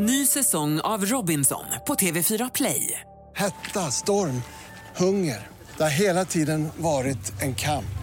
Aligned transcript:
Ny 0.00 0.26
säsong 0.26 0.80
av 0.80 1.04
Robinson 1.06 1.64
på 1.86 1.94
TV4 1.94 2.50
Play. 2.54 3.00
Hetta, 3.36 3.80
storm, 3.80 4.42
hunger. 4.96 5.46
Det 5.76 5.82
har 5.82 5.90
hela 5.90 6.24
tiden 6.24 6.68
varit 6.76 7.42
en 7.42 7.54
kamp. 7.54 7.98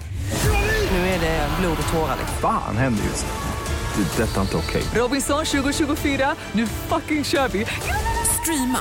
Nu 0.91 0.97
är 0.97 1.19
det 1.19 1.49
blod 1.59 1.77
och 1.87 1.93
tårar. 1.93 2.17
Fan 2.41 2.77
händer 2.77 3.03
just 3.03 3.25
nu. 3.25 4.03
Det. 4.03 4.23
är 4.23 4.27
Detta 4.27 4.37
är 4.37 4.41
inte 4.41 4.57
okej. 4.57 4.83
Robinson 4.95 5.45
2024, 5.45 6.35
nu 6.51 6.67
fucking 6.67 7.23
kör 7.23 7.47
vi! 7.47 7.65
Streama 8.41 8.79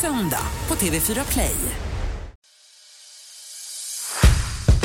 söndag 0.00 0.46
på 0.66 0.74
TV4 0.74 1.32
Play. 1.32 1.56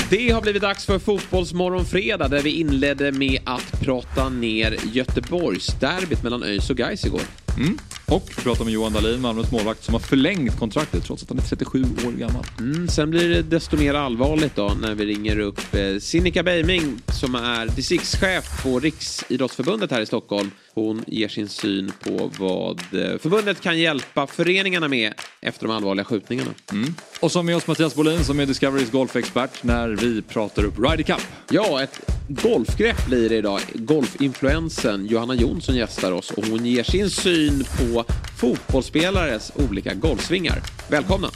Det 0.10 0.32
har 0.32 0.42
blivit 0.42 0.62
dags 0.62 0.86
för 0.86 1.00
Fotbollsmorgon 1.00 1.86
fredag 1.86 2.28
där 2.28 2.42
vi 2.42 2.50
inledde 2.50 3.12
med 3.12 3.40
att 3.44 3.82
prata 3.82 4.30
ner 4.30 4.78
Göteborgsderbyt 4.94 6.24
mellan 6.24 6.44
ÖIS 6.44 6.70
och 6.70 6.78
Gais 6.78 7.06
igår. 7.06 7.22
Mm. 7.60 7.78
Och 8.06 8.30
vi 8.38 8.44
pratar 8.44 8.66
med 8.66 8.74
Johan 8.74 8.94
Dahlin, 8.94 9.22
Malmös 9.22 9.52
målvakt, 9.52 9.84
som 9.84 9.94
har 9.94 10.00
förlängt 10.00 10.60
kontraktet 10.60 11.04
trots 11.04 11.24
att 11.24 11.30
han 11.30 11.38
är 11.38 11.42
37 11.42 11.82
år 11.82 12.12
gammal. 12.12 12.46
Mm, 12.60 12.88
sen 12.88 13.10
blir 13.10 13.30
det 13.30 13.42
desto 13.42 13.78
mer 13.78 13.94
allvarligt 13.94 14.56
då 14.56 14.72
när 14.82 14.96
vi 14.96 15.06
ringer 15.06 15.40
upp 15.40 15.76
eh, 15.76 16.00
Sinikka 16.00 16.44
Beiming 16.44 17.02
som 17.20 17.36
är 17.36 17.66
distriktschef 17.76 18.64
på 18.64 18.80
Riksidrottsförbundet 18.80 19.92
här 19.92 20.02
i 20.02 20.06
Stockholm. 20.06 20.52
Hon 20.80 21.04
ger 21.08 21.28
sin 21.28 21.50
syn 21.50 21.92
på 22.00 22.32
vad 22.40 22.80
eh, 22.80 23.18
förbundet 23.18 23.62
kan 23.62 23.80
hjälpa 23.80 24.28
föreningarna 24.28 24.88
med 24.88 25.14
efter 25.42 25.68
de 25.68 25.76
allvarliga 25.76 26.06
skjutningarna. 26.06 26.52
Mm. 26.72 26.96
Och 27.20 27.32
så 27.32 27.44
med 27.44 27.56
oss 27.56 27.68
Mattias 27.68 27.96
Bolin 27.96 28.24
som 28.24 28.40
är 28.40 28.46
Discoverys 28.46 28.92
golfexpert 28.92 29.64
när 29.64 29.90
vi 29.90 30.22
pratar 30.22 30.64
upp 30.64 30.80
Ryder 30.80 31.04
Cup. 31.04 31.22
Ja, 31.50 31.84
ett 31.84 32.12
golfgrepp 32.28 33.06
blir 33.08 33.30
det 33.30 33.36
idag. 33.36 33.60
Golfinfluensen 33.74 35.06
Johanna 35.06 35.36
Jonsson 35.36 35.76
gästar 35.76 36.12
oss 36.12 36.32
och 36.32 36.46
hon 36.46 36.66
ger 36.66 36.84
sin 36.84 37.10
syn 37.10 37.64
på 37.64 38.06
fotbollsspelares 38.38 39.52
olika 39.70 39.94
golfsvingar. 39.94 40.62
Välkomna! 40.90 41.28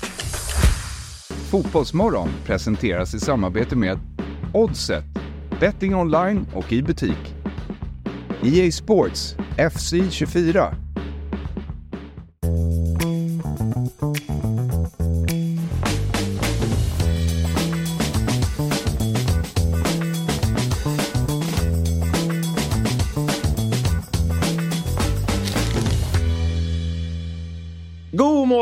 Fotbollsmorgon 1.52 2.30
presenteras 2.46 3.14
i 3.14 3.20
samarbete 3.20 3.76
med 3.76 4.00
Oddset, 4.54 5.04
betting 5.60 5.96
online 5.96 6.46
och 6.54 6.74
i 6.74 6.82
butik. 6.82 7.43
EA 8.44 8.70
Sports, 8.70 9.36
FC 9.58 10.10
24. 10.10 10.78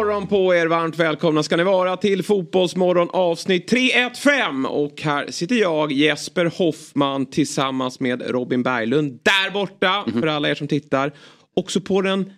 Morgon 0.01 0.27
på 0.27 0.55
er, 0.55 0.67
varmt 0.67 0.99
välkomna 0.99 1.43
ska 1.43 1.57
ni 1.57 1.63
vara 1.63 1.97
till 1.97 2.23
Fotbollsmorgon 2.23 3.09
avsnitt 3.13 3.67
315. 3.67 4.65
Och 4.65 5.01
här 5.01 5.31
sitter 5.31 5.55
jag, 5.55 5.91
Jesper 5.91 6.45
Hoffman, 6.45 7.25
tillsammans 7.25 7.99
med 7.99 8.21
Robin 8.29 8.63
Berglund 8.63 9.19
där 9.23 9.51
borta, 9.51 10.05
för 10.13 10.27
alla 10.27 10.49
er 10.49 10.55
som 10.55 10.67
tittar. 10.67 11.11
Också 11.55 11.81
på 11.81 12.01
den 12.01 12.33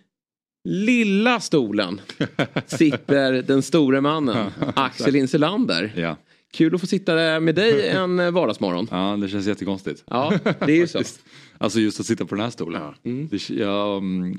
lilla 0.70 1.40
stolen 1.40 2.02
sitter 2.66 3.42
den 3.42 3.62
store 3.62 4.02
mannen, 4.02 4.52
Axel 4.76 5.16
Insulander. 5.16 5.94
Ja. 5.96 6.18
Kul 6.54 6.76
att 6.76 6.82
få 6.82 6.88
sitta 6.88 7.40
med 7.40 7.56
dig 7.56 7.90
en 7.90 8.34
vardagsmorgon. 8.34 8.88
ja, 8.92 9.18
det 9.22 9.28
känns 9.28 9.48
jättekonstigt. 9.48 10.04
Ja, 10.10 10.34
det 10.44 10.72
är 10.72 10.78
ju 10.78 10.88
så. 10.88 11.00
Alltså 11.64 11.80
just 11.80 12.00
att 12.00 12.06
sitta 12.06 12.26
på 12.26 12.36
den 12.36 12.44
här 12.44 12.52
stolen. 12.52 12.82
Mm. 13.04 13.28
Det, 13.32 13.50
jag, 13.50 13.98
mm, 13.98 14.38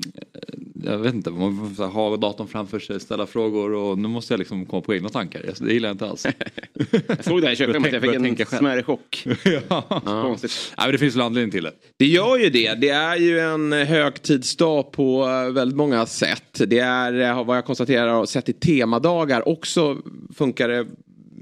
jag 0.83 0.97
vet 0.97 1.13
inte, 1.13 1.29
man 1.29 1.75
får 1.75 1.85
ha 1.85 2.17
datorn 2.17 2.47
framför 2.47 2.79
sig, 2.79 2.99
ställa 2.99 3.25
frågor 3.27 3.73
och 3.73 3.97
nu 3.97 4.07
måste 4.07 4.33
jag 4.33 4.39
liksom 4.39 4.65
komma 4.65 4.81
på 4.81 4.95
egna 4.95 5.09
tankar. 5.09 5.41
Det 5.59 5.73
gillar 5.73 5.89
jag 5.89 5.93
inte 5.93 6.09
alls. 6.09 6.25
Jag 7.07 7.23
såg 7.23 7.41
det 7.41 7.47
här 7.47 7.53
i 7.53 7.55
köpet, 7.55 7.93
jag 7.93 8.01
fick 8.01 8.39
en 8.39 8.45
smärre 8.45 8.83
chock. 8.83 9.27
ja. 9.69 10.01
Konstigt. 10.03 10.73
Nej, 10.77 10.87
men 10.87 10.91
det 10.91 10.97
finns 10.97 11.15
väl 11.15 11.21
anledning 11.21 11.51
till 11.51 11.63
det. 11.63 11.71
Det 11.97 12.05
gör 12.05 12.37
ju 12.37 12.49
det. 12.49 12.73
Det 12.73 12.89
är 12.89 13.15
ju 13.15 13.39
en 13.39 13.71
högtidsdag 13.71 14.91
på 14.91 15.23
eh, 15.23 15.53
väldigt 15.53 15.77
många 15.77 16.05
sätt. 16.05 16.61
Det 16.67 16.79
är 16.79 17.21
eh, 17.21 17.45
vad 17.45 17.57
jag 17.57 17.65
konstaterar 17.65 18.13
och 18.13 18.29
sett 18.29 18.49
i 18.49 18.53
temadagar 18.53 19.47
också 19.47 19.97
funkar 20.35 20.69
det 20.69 20.85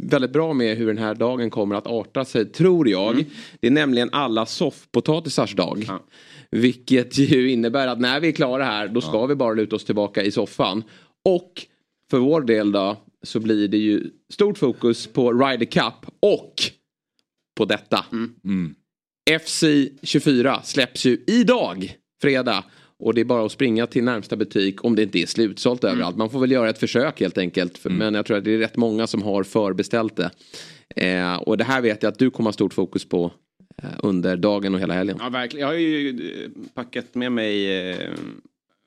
väldigt 0.09 0.33
bra 0.33 0.53
med 0.53 0.77
hur 0.77 0.87
den 0.87 0.97
här 0.97 1.15
dagen 1.15 1.49
kommer 1.49 1.75
att 1.75 1.87
arta 1.87 2.25
sig, 2.25 2.45
tror 2.45 2.89
jag. 2.89 3.25
Det 3.59 3.67
är 3.67 3.71
nämligen 3.71 4.09
alla 4.11 4.45
soffpotatisars 4.45 5.55
dag. 5.55 5.85
Ja. 5.87 6.03
Vilket 6.51 7.17
ju 7.17 7.51
innebär 7.51 7.87
att 7.87 7.99
när 7.99 8.19
vi 8.19 8.27
är 8.27 8.31
klara 8.31 8.63
här 8.63 8.87
då 8.87 9.01
ska 9.01 9.25
vi 9.25 9.35
bara 9.35 9.53
luta 9.53 9.75
oss 9.75 9.85
tillbaka 9.85 10.23
i 10.23 10.31
soffan. 10.31 10.83
Och 11.25 11.65
för 12.09 12.17
vår 12.17 12.41
del 12.41 12.71
då 12.71 12.97
så 13.23 13.39
blir 13.39 13.67
det 13.67 13.77
ju 13.77 14.09
stort 14.33 14.57
fokus 14.57 15.07
på 15.07 15.33
Ryder 15.33 15.65
Cup 15.65 16.11
och 16.19 16.53
på 17.57 17.65
detta. 17.65 18.05
Mm. 18.43 18.75
FC 19.41 19.63
24 20.01 20.61
släpps 20.63 21.05
ju 21.05 21.23
idag, 21.27 21.97
fredag. 22.21 22.63
Och 23.03 23.13
det 23.13 23.21
är 23.21 23.25
bara 23.25 23.45
att 23.45 23.51
springa 23.51 23.87
till 23.87 24.03
närmsta 24.03 24.35
butik 24.35 24.83
om 24.85 24.95
det 24.95 25.03
inte 25.03 25.19
är 25.19 25.25
slutsålt 25.25 25.83
överallt. 25.83 26.17
Man 26.17 26.29
får 26.29 26.39
väl 26.39 26.51
göra 26.51 26.69
ett 26.69 26.79
försök 26.79 27.19
helt 27.19 27.37
enkelt. 27.37 27.77
För- 27.77 27.89
Men 27.89 28.13
jag 28.13 28.25
tror 28.25 28.37
att 28.37 28.43
det 28.43 28.53
är 28.53 28.57
rätt 28.57 28.77
många 28.77 29.07
som 29.07 29.21
har 29.21 29.43
förbeställt 29.43 30.15
det. 30.15 30.31
Eh, 30.95 31.35
och 31.35 31.57
det 31.57 31.63
här 31.63 31.81
vet 31.81 32.03
jag 32.03 32.11
att 32.11 32.19
du 32.19 32.31
kommer 32.31 32.47
ha 32.47 32.53
stort 32.53 32.73
fokus 32.73 33.05
på 33.05 33.31
eh, 33.83 33.89
under 34.03 34.37
dagen 34.37 34.73
och 34.75 34.79
hela 34.79 34.93
helgen. 34.93 35.17
Ja, 35.19 35.29
verkligen. 35.29 35.61
Jag 35.61 35.73
har 35.73 35.79
ju 35.79 36.09
eh, 36.09 36.49
packat 36.73 37.15
med 37.15 37.31
mig 37.31 37.89
eh, 37.89 38.09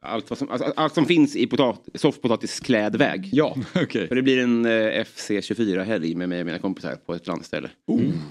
allt, 0.01 0.31
vad 0.31 0.39
som, 0.39 0.51
alltså, 0.51 0.73
allt 0.77 0.95
som 0.95 1.07
finns 1.07 1.37
i 1.37 1.47
potat, 1.47 1.89
soffpotatisklädväg. 1.95 3.29
Ja. 3.33 3.57
Okej. 3.75 4.09
För 4.09 4.15
det 4.15 4.23
blir 4.23 4.39
en 4.43 4.67
eh, 4.67 5.05
FC 5.05 5.31
24-helg 5.31 6.15
med 6.15 6.29
mig 6.29 6.41
och 6.41 6.47
mina 6.47 6.59
kompisar 6.59 6.95
på 7.07 7.15
ett 7.15 7.27
landställe. 7.27 7.69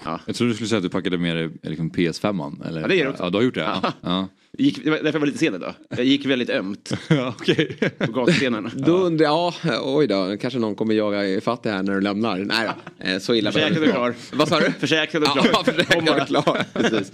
Ja. 0.06 0.20
Jag 0.26 0.36
trodde 0.36 0.52
du 0.52 0.56
skulle 0.56 0.68
säga 0.68 0.78
att 0.78 0.84
du 0.84 0.90
packade 0.90 1.18
med 1.18 1.36
dig 1.38 1.50
liksom 1.64 1.92
PS5. 1.92 2.68
Eller? 2.68 2.82
Ja, 2.82 2.88
det 2.88 2.96
gör 2.96 3.04
jag 3.06 3.12
också. 3.12 3.24
Ja, 3.24 3.30
du 3.30 3.38
har 3.38 3.44
gjort 3.44 3.56
det? 3.56 3.62
Ja. 3.84 3.94
ja. 4.02 4.28
Gick, 4.58 4.84
därför 4.86 5.06
jag 5.14 5.20
var 5.20 5.26
lite 5.26 5.38
sen 5.38 5.56
idag. 5.56 5.74
Jag 5.90 6.06
gick 6.06 6.26
väldigt 6.26 6.50
ömt 6.50 6.92
ja 7.10 7.36
okej. 7.40 7.78
på 7.98 8.12
gatstenarna. 8.12 8.72
Då 8.76 8.92
undrar 8.98 9.26
jag, 9.26 9.54
ja, 9.64 9.82
oj 9.84 10.08
då, 10.08 10.38
kanske 10.42 10.60
någon 10.60 10.76
kommer 10.76 10.94
jaga 10.96 11.26
ifatt 11.28 11.64
det 11.64 11.70
här 11.70 11.84
när 11.84 11.94
du 11.94 12.02
lämnar. 12.02 12.38
Nej 12.38 12.70
då, 13.00 13.06
eh, 13.06 13.20
så 13.20 13.34
illa 13.36 13.52
Försäkrad 13.52 13.84
och 13.84 13.90
klar. 13.90 14.16
Vad 14.34 14.48
sa 14.48 14.60
du? 14.60 14.72
Försäkrad 14.80 15.24
och 15.24 15.30
klar. 15.30 15.48
Ja, 15.54 15.64
försäkrad 15.64 16.22
och 16.22 16.28
klar. 16.28 16.64
Precis. 16.74 17.12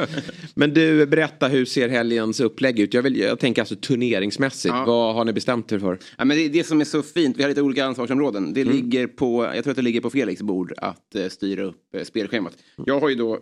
Men 0.56 0.74
du, 0.74 1.06
berätta 1.06 1.48
hur 1.48 1.66
ser 1.66 1.90
helgens 1.90 2.40
upplägg 2.40 2.80
ut? 2.80 2.94
Jag, 2.94 3.02
vill, 3.02 3.18
jag 3.18 3.40
tänker 3.40 3.62
alltså 3.62 3.76
turneringsmässigt. 3.76 4.74
Ja. 4.76 4.86
Vad 4.86 5.16
har 5.16 5.26
ni 5.26 5.34
bestämt 5.34 5.72
er 5.72 5.80
för? 5.80 6.00
Ja, 6.18 6.26
men 6.26 6.38
det 6.38 6.48
det 6.50 6.64
som 6.64 6.82
är 6.82 6.86
så 6.86 7.04
fint. 7.04 7.38
Vi 7.38 7.42
har 7.44 7.50
lite 7.50 7.62
olika 7.62 7.86
ansvarsområden. 7.86 8.54
Det 8.54 8.62
Mm. 8.62 8.76
ligger 8.76 9.08
på, 9.08 9.52
jag 9.56 9.64
tror 9.64 9.72
att 9.72 9.76
det 9.76 9.82
ligger 9.82 10.02
på 10.02 10.10
Felix 10.10 10.42
bord 10.42 10.74
att 10.78 11.16
eh, 11.16 11.28
styra 11.28 11.64
upp 11.64 11.96
eh, 11.96 12.04
spelschemat. 12.04 12.54
Jag 12.86 13.00
har 13.00 13.10
ju 13.10 13.16
då, 13.16 13.40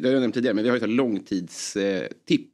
det 0.00 0.08
har 0.08 0.12
jag 0.14 0.20
nämnt 0.20 0.34
tidigare, 0.34 0.54
men 0.54 0.64
vi 0.64 0.70
har 0.70 0.76
ju 0.76 0.80
här 0.80 0.88
långtidstipp. 0.88 2.26
Tipp. 2.28 2.50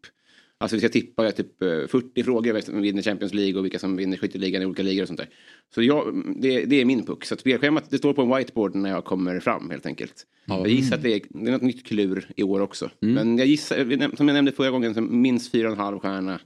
Alltså 0.63 0.77
vi 0.77 0.81
ska 0.81 0.89
tippa 0.89 1.33
typ 1.33 1.63
eh, 1.63 1.69
40 1.69 2.23
frågor, 2.25 2.53
vilka 2.53 2.67
som 2.73 2.83
vinner 2.83 3.03
Champions 3.03 3.35
League 3.35 3.59
och 3.59 3.65
vilka 3.65 3.79
som 3.79 3.97
vinner 3.97 4.17
skytteligan 4.17 4.63
i 4.63 4.67
olika 4.67 4.83
ligor 4.83 5.03
och 5.03 5.09
sånt 5.09 5.21
där. 5.21 5.29
Så 5.75 5.83
jag, 5.83 6.23
det, 6.37 6.65
det 6.65 6.81
är 6.81 6.85
min 6.85 7.07
puck. 7.07 7.25
Så 7.25 7.35
att 7.35 7.41
spelschemat 7.41 7.91
det 7.91 7.99
står 7.99 8.13
på 8.13 8.23
en 8.23 8.37
whiteboard 8.37 8.75
när 8.75 8.91
jag 8.91 9.05
kommer 9.05 9.41
fram 9.41 9.71
helt 9.71 9.87
enkelt. 9.87 10.27
Jag 10.47 10.69
gissar 10.69 10.97
att 10.97 11.03
det 11.03 11.15
är, 11.15 11.21
det 11.29 11.49
är 11.49 11.53
något 11.53 11.63
nytt 11.63 11.87
klur 11.87 12.29
i 12.37 12.43
år 12.43 12.61
också. 12.61 12.91
Mm. 13.03 13.15
Men 13.15 13.39
jag 13.39 13.47
gissar, 13.47 14.17
som 14.17 14.29
jag 14.29 14.35
nämnde 14.35 14.53
förra 14.53 14.71
gången, 14.71 14.95
så 14.95 15.01
minst 15.01 15.53
fyra 15.53 15.67
och 15.69 15.73
en 15.75 15.81
halv 15.81 15.99
stjärna. 15.99 16.41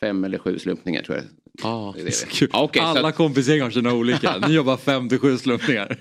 Fem 0.00 0.24
eller 0.24 0.38
sju 0.38 0.58
slumpningar 0.58 1.02
tror 1.02 1.16
jag. 1.18 1.24
Ah. 1.62 1.92
Det 1.96 2.00
är 2.00 2.04
det. 2.04 2.48
Okej, 2.52 2.82
så 2.82 2.88
Alla 2.88 3.08
att- 3.08 3.16
kompisgäng 3.16 3.60
har 3.60 3.70
sina 3.70 3.94
olika. 3.94 4.38
Ni 4.48 4.54
jobbar 4.54 4.76
fem 4.76 5.08
till 5.08 5.18
sju 5.18 5.36
slumpningar. 5.36 5.98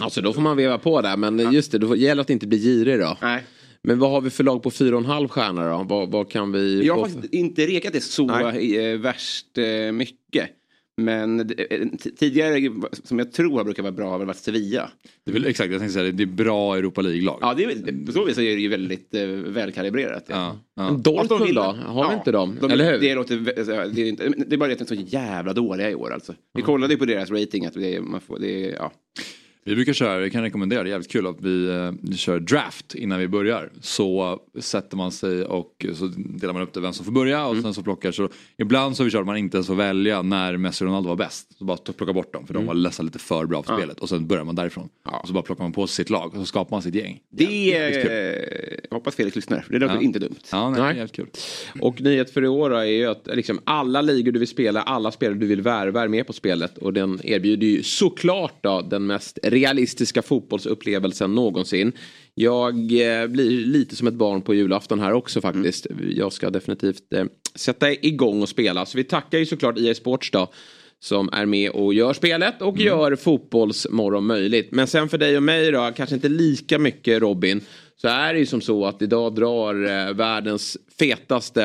Alltså 0.00 0.20
då 0.20 0.32
får 0.32 0.40
man 0.42 0.56
veva 0.56 0.78
på 0.78 1.00
där. 1.00 1.16
Men 1.16 1.52
just 1.52 1.72
det, 1.72 1.78
då 1.78 1.96
gäller 1.96 2.22
att 2.22 2.30
inte 2.30 2.46
bli 2.46 2.58
girig 2.58 2.98
då. 2.98 3.18
Nej. 3.22 3.44
Men 3.86 3.98
vad 3.98 4.10
har 4.10 4.20
vi 4.20 4.30
för 4.30 4.44
lag 4.44 4.62
på 4.62 4.70
fyra 4.70 4.96
och 4.96 5.02
en 5.02 5.08
halv 5.08 5.28
stjärna 5.28 5.70
då? 5.70 5.84
Vad, 5.88 6.10
vad 6.10 6.30
kan 6.30 6.52
vi 6.52 6.86
Jag 6.86 6.94
har 6.96 7.08
faktiskt 7.08 7.34
inte 7.34 7.66
rekat 7.66 7.92
det 7.92 8.00
så 8.00 8.26
Nej. 8.26 8.92
eh, 8.92 8.98
värst 8.98 9.58
eh, 9.58 9.92
mycket. 9.92 10.50
Men 10.96 11.40
eh, 11.40 11.88
tidigare, 12.18 12.72
som 13.04 13.18
jag 13.18 13.32
tror 13.32 13.56
har 13.56 13.64
brukat 13.64 13.82
vara 13.82 13.92
bra, 13.92 14.10
har 14.10 14.18
väl 14.18 14.26
varit 14.26 14.36
Sevilla. 14.36 14.90
Det 15.24 15.30
är 15.30 15.32
väl, 15.32 15.46
exakt, 15.46 15.70
jag 15.70 15.80
tänkte 15.80 15.92
säga 15.92 16.04
det. 16.04 16.12
Det 16.12 16.22
är 16.22 16.26
bra 16.26 16.76
Europa 16.76 17.00
League-lag. 17.02 17.38
Ja, 17.40 17.54
det 17.54 17.64
är, 17.64 18.06
på 18.06 18.12
så 18.12 18.24
vis 18.24 18.38
är 18.38 18.42
det 18.42 18.60
ju 18.60 18.68
väldigt 18.68 19.14
eh, 19.14 19.26
välkalibrerat. 19.26 20.24
Ja, 20.28 20.58
ja. 20.76 20.90
Dortmund 20.90 21.54
då? 21.54 21.62
Har 21.86 22.08
vi 22.08 22.14
inte 22.14 22.32
dem? 22.32 22.58
De, 22.60 22.70
Eller 22.70 22.92
hur? 22.92 23.00
Det, 23.00 23.14
låter, 23.14 23.36
det, 23.94 24.02
är 24.02 24.08
inte, 24.08 24.28
det 24.28 24.54
är 24.54 24.58
bara 24.58 24.66
det 24.68 24.82
att 24.82 24.88
de 24.88 24.94
är 24.94 25.04
så 25.06 25.06
jävla 25.16 25.52
dåliga 25.52 25.90
i 25.90 25.94
år 25.94 26.12
alltså. 26.12 26.34
Vi 26.54 26.62
kollade 26.62 26.94
ju 26.94 26.98
på 26.98 27.04
deras 27.04 27.30
rating 27.30 27.66
att 27.66 27.74
det, 27.74 28.00
man 28.00 28.20
får, 28.20 28.38
det, 28.38 28.64
är- 28.70 28.74
ja. 28.74 28.92
Vi 29.66 29.74
brukar 29.74 29.92
köra, 29.92 30.18
vi 30.18 30.30
kan 30.30 30.42
rekommendera, 30.42 30.82
det 30.82 30.88
är 30.88 30.90
jävligt 30.90 31.10
kul 31.10 31.26
att 31.26 31.40
vi, 31.40 31.68
eh, 31.68 31.92
vi 32.02 32.16
kör 32.16 32.40
draft 32.40 32.94
innan 32.94 33.18
vi 33.18 33.28
börjar. 33.28 33.70
Så 33.80 34.40
sätter 34.60 34.96
man 34.96 35.12
sig 35.12 35.44
och 35.44 35.86
så 35.94 36.06
delar 36.16 36.52
man 36.52 36.62
upp 36.62 36.72
det 36.72 36.80
vem 36.80 36.92
som 36.92 37.04
får 37.04 37.12
börja 37.12 37.44
och 37.46 37.50
Mm. 37.52 37.62
sen 37.62 37.74
så 37.74 37.82
plockar 37.82 38.12
så 38.12 38.28
Ibland 38.58 38.96
så 38.96 39.02
har 39.02 39.04
vi 39.04 39.10
kört 39.10 39.20
att 39.20 39.26
man 39.26 39.36
inte 39.36 39.56
ens 39.56 39.66
får 39.66 39.74
välja 39.74 40.22
när 40.22 40.56
Messi 40.56 40.84
och 40.84 40.88
Ronaldo 40.88 41.08
var 41.08 41.16
bäst. 41.16 41.58
Så 41.58 41.64
bara 41.64 41.76
plocka 41.76 42.12
bort 42.12 42.32
dem 42.32 42.46
för 42.46 42.54
de 42.54 42.66
var 42.66 42.74
nästan 42.74 43.06
lite 43.06 43.18
för 43.18 43.46
bra 43.46 43.62
för 43.62 43.76
spelet 43.76 44.00
och 44.00 44.08
sen 44.08 44.26
börjar 44.26 44.44
man 44.44 44.54
därifrån. 44.54 44.82
Mm. 44.82 44.92
Ja. 45.04 45.18
Och 45.20 45.28
så 45.28 45.34
bara 45.34 45.42
plockar 45.42 45.64
man 45.64 45.72
på 45.72 45.86
sig 45.86 45.94
sitt 46.04 46.10
lag 46.10 46.26
och 46.34 46.40
så 46.40 46.46
skapar 46.46 46.76
man 46.76 46.82
sitt 46.82 46.94
gäng. 46.94 47.20
Det 47.30 47.74
är... 47.74 48.80
Jag 48.90 48.96
hoppas 48.96 49.14
Felix 49.16 49.36
lyssnar, 49.36 49.60
för 49.60 49.72
det 49.72 49.78
låter 49.78 49.94
Ja. 49.94 50.00
inte 50.02 50.18
dumt. 50.18 50.34
Ja, 50.52 50.70
nej, 50.70 50.80
Nej. 50.80 50.96
jävligt 50.96 51.12
kul. 51.16 51.26
Och 51.80 52.00
nyhet 52.00 52.30
för 52.30 52.44
i 52.44 52.48
år 52.48 52.74
är 52.74 52.84
ju 52.84 53.06
att 53.06 53.28
liksom 53.32 53.60
alla 53.64 54.02
ligor 54.02 54.32
du 54.32 54.38
vill 54.38 54.48
spela, 54.48 54.82
alla 54.82 55.10
spelare 55.12 55.38
du 55.38 55.46
vill 55.46 55.60
värva 55.62 56.02
är 56.02 56.08
med 56.08 56.26
på 56.26 56.32
spelet. 56.32 56.78
Och 56.78 56.92
den 56.92 57.20
erbjuder 57.24 57.66
ju 57.66 57.82
såklart 57.82 58.54
då 58.62 58.80
den 58.80 59.06
mest 59.06 59.38
realistiska 59.54 60.22
fotbollsupplevelsen 60.22 61.34
någonsin. 61.34 61.92
Jag 62.34 62.74
eh, 62.74 63.26
blir 63.26 63.50
lite 63.50 63.96
som 63.96 64.06
ett 64.06 64.14
barn 64.14 64.42
på 64.42 64.54
julafton 64.54 65.00
här 65.00 65.12
också 65.12 65.40
faktiskt. 65.40 65.86
Jag 66.16 66.32
ska 66.32 66.50
definitivt 66.50 67.12
eh, 67.12 67.24
sätta 67.54 67.92
igång 67.92 68.42
och 68.42 68.48
spela. 68.48 68.86
Så 68.86 68.98
vi 68.98 69.04
tackar 69.04 69.38
ju 69.38 69.46
såklart 69.46 69.78
EA 69.78 69.94
Sports 69.94 70.30
då. 70.30 70.52
Som 71.00 71.28
är 71.32 71.46
med 71.46 71.70
och 71.70 71.94
gör 71.94 72.12
spelet 72.12 72.62
och 72.62 72.78
gör 72.78 73.16
fotbollsmorgon 73.16 74.26
möjligt. 74.26 74.68
Men 74.72 74.86
sen 74.86 75.08
för 75.08 75.18
dig 75.18 75.36
och 75.36 75.42
mig 75.42 75.70
då, 75.70 75.92
kanske 75.96 76.14
inte 76.14 76.28
lika 76.28 76.78
mycket 76.78 77.22
Robin. 77.22 77.60
Så 77.96 78.08
är 78.08 78.32
det 78.32 78.38
ju 78.38 78.46
som 78.46 78.60
så 78.60 78.86
att 78.86 79.02
idag 79.02 79.34
drar 79.34 79.84
eh, 79.84 80.14
världens 80.14 80.76
fetaste 80.98 81.64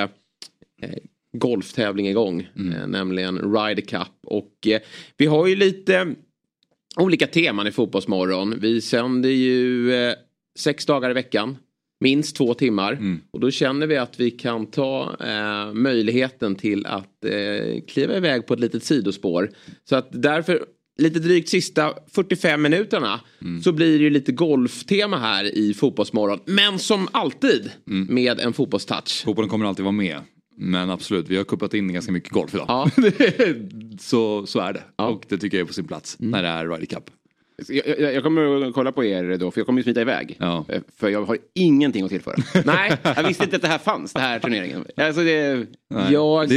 eh, 0.81 0.89
golftävling 1.33 2.07
igång. 2.07 2.41
Eh, 2.41 2.88
nämligen 2.88 3.38
Ryder 3.38 3.81
Cup. 3.81 4.07
Och 4.24 4.68
eh, 4.68 4.81
vi 5.18 5.25
har 5.25 5.47
ju 5.47 5.56
lite 5.56 6.15
olika 7.00 7.28
teman 7.28 7.68
i 7.68 7.72
Fotbollsmorgon. 7.72 8.60
Vi 8.60 8.81
sänder 8.81 9.30
ju 9.30 9.94
eh, 9.94 10.13
sex 10.60 10.86
dagar 10.86 11.10
i 11.10 11.13
veckan. 11.13 11.57
Minst 12.01 12.36
två 12.36 12.54
timmar. 12.54 12.94
Och 13.31 13.40
då 13.40 13.51
känner 13.51 13.88
vi 13.88 13.98
att 13.98 14.19
vi 14.19 14.31
kan 14.31 14.66
ta 14.66 15.16
eh, 15.19 15.74
möjligheten 15.74 16.56
till 16.56 16.86
att 16.86 17.25
eh, 17.25 17.81
kliva 17.88 18.18
iväg 18.18 18.48
på 18.48 18.54
ett 18.54 18.60
litet 18.60 18.84
sidospår. 18.84 19.50
Så 19.90 19.96
att 19.96 20.07
därför 20.12 20.66
lite 21.00 21.19
drygt 21.19 21.50
sista 21.50 21.94
45 22.12 22.62
minuterna 22.62 23.19
så 23.63 23.72
blir 23.72 23.98
det 23.98 24.04
ju 24.04 24.10
lite 24.10 24.31
golftema 24.31 25.18
här 25.18 25.57
i 25.57 25.74
Fotbollsmorgon. 25.74 26.40
Men 26.46 26.80
som 26.80 27.07
alltid 27.12 27.72
med 27.86 28.40
en 28.40 28.54
fotbollstouch. 28.54 29.24
Fotbollen 29.25 29.50
kommer 29.50 29.66
alltid 29.66 29.86
vara 29.86 29.92
med. 29.92 30.19
Men 30.62 30.90
absolut, 30.90 31.30
vi 31.30 31.38
har 31.38 31.44
kuppat 31.44 31.74
in 31.74 31.94
ganska 31.94 32.12
mycket 32.12 32.32
golf 32.32 32.56
idag. 32.56 32.66
Ja. 32.68 32.90
så, 34.00 34.46
så 34.46 34.60
är 34.60 34.74
det. 34.74 35.04
Och 35.04 35.26
det 35.30 35.38
tycker 35.38 35.58
jag 35.58 35.64
är 35.64 35.68
på 35.68 35.74
sin 35.74 35.88
plats 35.88 36.16
när 36.20 36.44
det 36.44 36.50
är 36.50 36.68
Ryder 36.68 36.86
Cup. 36.86 37.10
Jag, 37.68 38.00
jag, 38.00 38.14
jag 38.14 38.24
kommer 38.24 38.68
att 38.68 38.74
kolla 38.74 38.92
på 38.92 39.06
er 39.06 39.38
då, 39.38 39.52
för 39.52 39.60
jag 39.60 39.66
kommer 39.66 39.80
ju 39.80 39.84
smita 39.84 40.02
iväg. 40.02 40.36
Ja. 40.40 40.66
Eh, 40.70 40.82
För 41.00 41.10
jag 41.10 41.24
har 41.26 41.38
ingenting 41.56 42.04
att 42.04 42.12
tillföra. 42.12 42.36
Nej, 42.66 42.98
Jag 43.04 43.24
visste 43.24 43.44
inte 43.44 43.56
att 43.56 43.62
det 43.62 43.68
här 43.68 43.78
fanns, 43.78 44.14
den 44.14 44.22
här 44.24 44.40
turneringen. 44.40 44.86
Alltså 44.98 45.22
det, 45.22 45.66
Jag, 46.12 46.50
Det 46.50 46.56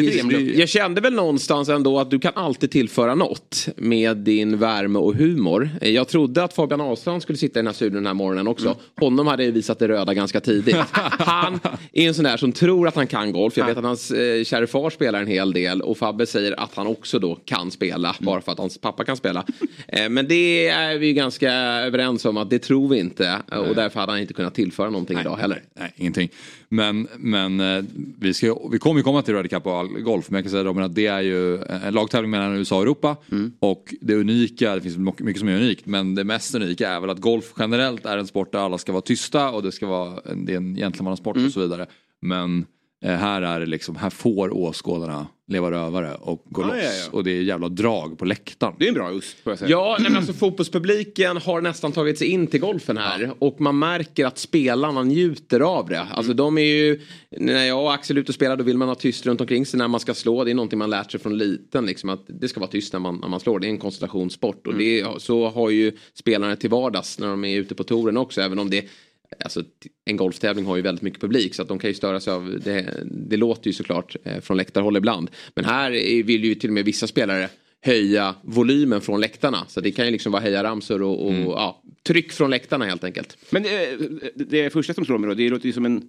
jag 0.57 0.69
kände 0.69 1.01
väl 1.01 1.13
någonstans 1.15 1.69
ändå 1.69 1.99
att 2.01 2.11
du 2.11 2.19
kan 2.19 2.33
alltid 2.35 2.71
tillföra 2.71 3.15
något 3.15 3.69
med 3.77 4.17
din 4.17 4.59
värme 4.59 4.99
och 4.99 5.15
humor. 5.15 5.71
Jag 5.81 6.09
trodde 6.09 6.45
att 6.45 6.53
Fabian 6.55 6.81
Ahlstrand 6.81 7.23
skulle 7.23 7.39
sitta 7.39 7.59
i 7.59 7.63
den 7.63 7.67
här 7.67 7.75
studion 7.75 7.95
den 7.95 8.07
här 8.07 8.15
morgonen 8.15 8.49
också. 8.49 8.67
Mm. 8.67 8.79
Honom 9.01 9.27
hade 9.27 9.45
jag 9.45 9.53
visat 9.53 9.79
det 9.79 9.89
röda 9.89 10.15
ganska 10.15 10.41
tidigt. 10.41 10.77
Han 11.19 11.61
är 11.93 12.09
en 12.09 12.15
sån 12.15 12.25
där 12.25 12.37
som 12.37 12.53
tror 12.53 12.89
att 12.89 12.95
han 12.97 13.07
kan 13.07 13.33
golf. 13.33 13.57
Jag 13.57 13.67
vet 13.67 13.77
att 13.77 13.85
hans 13.85 14.11
eh, 14.11 14.45
kära 14.45 14.67
far 14.67 14.91
spelar 14.91 15.21
en 15.21 15.27
hel 15.27 15.53
del 15.53 15.83
och 15.83 15.99
Fabbe 15.99 16.27
säger 16.27 16.61
att 16.61 16.75
han 16.75 16.87
också 16.87 17.19
då 17.19 17.35
kan 17.45 17.71
spela 17.71 18.09
Mm. 18.13 18.27
bara 18.27 18.41
för 18.41 18.53
att 18.53 18.59
hans 18.59 18.79
pappa 18.79 19.05
kan 19.05 19.17
spela. 19.17 19.45
Eh, 19.89 20.09
men 20.09 20.29
det 20.29 20.69
är 20.69 20.92
vi 20.99 21.13
ganska 21.13 21.53
överens 21.53 22.25
om 22.25 22.37
att 22.37 22.51
det 22.51 22.59
tror 22.59 22.89
vi 22.89 22.99
inte 22.99 23.43
och 23.49 23.75
därför 23.75 24.01
hade 24.01 24.13
han 24.13 24.21
inte 24.21 24.35
kunnat 24.35 24.55
tillföra 24.55 24.91
någonting 24.91 25.19
idag 25.19 25.37
heller. 25.37 25.55
Nej, 25.57 25.65
nej, 25.75 25.93
ingenting. 25.97 26.29
Men, 26.69 27.09
men 27.19 27.61
eh, 27.61 27.85
vi, 28.19 28.35
ska, 28.35 28.69
vi 28.73 28.79
kommer 28.79 29.01
ju 29.01 29.05
komma 29.05 29.23
till 29.23 29.35
Ryder 29.35 29.49
Cup 29.49 29.67
och 29.67 29.79
all 29.79 29.89
golf. 29.89 30.31
Men 30.31 30.37
jag 30.37 30.45
kan 30.45 30.51
säga 30.51 30.65
Robin 30.65 30.83
att 30.83 30.95
det 30.95 31.07
är 31.07 31.21
ju 31.21 31.63
en 31.63 31.95
lagtävling 31.95 32.31
mellan 32.31 32.57
USA 32.57 32.77
och 32.77 32.83
Europa. 32.83 33.17
Mm. 33.33 33.53
Och 33.59 33.95
det 34.01 34.15
unika, 34.15 34.75
det 34.75 34.81
finns 34.81 34.97
mycket 34.97 35.39
som 35.39 35.49
är 35.49 35.57
unikt. 35.57 35.87
Men 35.87 36.15
det 36.15 36.25
mest 36.25 36.55
unika 36.55 36.91
är 36.91 37.01
väl 37.01 37.11
att 37.11 37.19
golf 37.19 37.53
generellt 37.59 38.07
är 38.07 38.19
en 38.19 38.27
sport 38.27 38.53
där 38.53 38.59
alla 38.59 38.79
ska 38.79 38.93
vara 38.93 39.03
tysta. 39.03 39.51
Och 39.51 39.63
det 39.63 39.73
ska 39.73 39.87
vara 39.87 40.21
det 40.37 40.53
är 40.53 40.57
en 40.57 40.75
gentlemannasport 40.75 41.37
Mm. 41.37 41.47
och 41.47 41.53
så 41.53 41.61
vidare. 41.61 41.87
Men 42.21 42.59
eh, 42.59 42.65
här 43.03 43.43
är 43.43 43.61
det 43.61 43.67
liksom, 43.67 43.97
här 43.97 44.11
får 44.11 44.57
åskådarna 44.57 45.27
leva 45.47 45.71
rövare 45.71 46.15
och 46.15 46.45
gå 46.49 46.63
Ja, 46.63 46.67
loss. 46.67 46.77
ja, 46.83 46.83
ja. 46.91 47.09
Och 47.13 47.25
det 47.25 47.31
är 47.31 47.43
jävla 47.43 47.69
drag 47.69 48.19
på 48.19 48.25
läktaren. 48.25 48.75
det 48.79 48.85
är 48.85 48.89
en 48.89 48.95
bra 48.95 49.13
USP, 49.13 49.43
får 49.43 49.51
jag 49.53 49.59
säga. 49.59 49.71
Ja, 49.71 49.97
nej, 50.01 50.11
men 50.11 50.17
alltså 50.19 50.33
fotbollspubliken 50.33 51.37
har 51.37 51.61
nästan 51.61 51.93
tagit 51.93 52.19
sig 52.19 52.27
in 52.29 52.47
till 52.47 52.61
golfen 52.61 52.97
här 52.97 53.31
och 53.39 53.61
man 53.61 53.79
märker 53.79 54.27
att 54.27 54.39
spelarna 54.39 55.03
njuter 55.03 55.61
av 55.61 55.89
det. 55.89 56.01
Alltså 56.13 56.33
de 56.35 56.59
är 56.59 56.63
ju, 56.63 57.01
när 57.31 57.65
jag 57.65 57.83
och 57.83 57.93
Axel 57.95 58.17
är 58.17 58.21
ute 58.21 58.31
och 58.31 58.35
spelar 58.35 58.57
då 58.57 58.65
vill 58.65 58.79
man 58.79 58.89
ha 58.89 58.95
tyst 58.95 59.27
runt 59.27 59.41
omkring 59.41 59.67
sig 59.67 59.79
när 59.79 59.89
man 59.89 60.01
ska 60.01 60.15
slå. 60.15 60.45
Det 60.45 60.51
är 60.51 60.55
någonting 60.55 60.79
man 60.79 60.91
lärt 60.91 61.11
sig 61.11 61.21
från 61.21 61.39
liten 61.39 61.87
liksom 61.87 62.09
att 62.11 62.25
det 62.27 62.49
ska 62.49 62.61
vara 62.61 62.71
tyst 62.71 62.93
när 62.93 63.01
man, 63.01 63.17
när 63.17 63.29
man 63.29 63.41
slår. 63.41 63.59
Det 63.59 63.67
är 63.67 63.71
en 63.71 63.79
koncentrationssport 63.79 64.67
och 64.67 64.75
det, 64.75 65.01
är- 65.01 65.19
så 65.19 65.49
har 65.49 65.71
ju 65.71 65.93
spelarna 66.15 66.57
till 66.57 66.71
vardags 66.71 67.19
när 67.19 67.29
de 67.29 67.45
är 67.45 67.59
ute 67.59 67.75
på 67.75 67.85
touren 67.85 68.17
också 68.17 68.41
även 68.41 68.59
om 68.59 68.71
det 68.71 68.85
Alltså, 69.41 69.65
en 70.05 70.17
golftävling 70.17 70.65
har 70.65 70.77
ju 70.77 70.83
väldigt 70.83 71.03
mycket 71.03 71.21
publik 71.21 71.55
så 71.55 71.63
att 71.63 71.69
de 71.69 71.79
kan 71.79 71.91
ju 71.91 71.95
störa 71.95 72.21
sig 72.21 72.33
av 72.33 72.61
det. 72.65 73.05
Det 73.11 73.37
låter 73.37 73.67
ju 73.67 73.73
såklart 73.73 74.17
eh, 74.25 74.41
från 74.41 74.57
läktarhåll 74.57 74.97
ibland. 74.97 75.31
Men 75.55 75.65
här 75.65 75.91
är- 75.93 76.23
vill 76.23 76.45
ju 76.45 76.55
till 76.55 76.71
och 76.71 76.75
med 76.75 76.85
vissa 76.85 77.07
spelare 77.07 77.49
höja 77.85 78.35
volymen 78.43 79.01
från 79.01 79.21
läktarna. 79.21 79.65
Så 79.69 79.81
det 79.81 79.91
kan 79.91 80.05
ju 80.05 80.11
liksom 80.11 80.33
vara 80.33 80.43
hejaramsor 80.43 81.03
och, 81.03 81.27
och 81.27 81.33
ja, 81.35 81.83
tryck 82.07 82.33
från 82.33 82.51
läktarna 82.51 82.85
helt 82.85 83.05
enkelt. 83.05 83.37
Men 83.51 83.65
eh, 83.65 83.71
det 84.35 84.71
första 84.73 84.95
som 84.95 85.05
slår 85.05 85.19
mig 85.19 85.29
då, 85.29 85.35
det 85.35 85.49
låter 85.51 85.67
ju 85.67 85.73
som 85.73 85.87
en... 85.87 86.03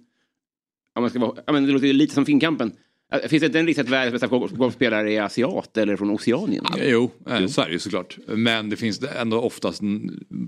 Om 0.96 1.02
man 1.02 1.10
ska 1.10 1.18
vara, 1.18 1.36
ja, 1.46 1.52
men 1.52 1.66
det 1.66 1.72
låter 1.72 1.86
ju 1.86 1.92
lite 1.92 2.14
som 2.14 2.26
Finnkampen. 2.26 2.72
Eh, 3.22 3.28
Finns 3.28 3.40
det 3.40 3.46
inte 3.46 3.58
en 3.58 3.66
risk 3.66 3.78
att 3.80 3.88
världens 3.88 4.12
bästa 4.12 4.26
golf- 4.36 4.56
golfspelare 4.56 5.12
är 5.12 5.22
asiat 5.22 5.76
eller 5.76 5.96
från 5.96 6.10
Oceanien? 6.10 6.64
Jo, 6.82 7.10
eh, 7.30 7.46
så 7.46 7.60
är 7.62 7.66
det 7.66 7.72
ju 7.72 7.78
såklart. 7.78 8.18
Men 8.28 8.70
det 8.70 8.76
finns 8.76 9.00
ändå 9.20 9.40
oftast 9.40 9.80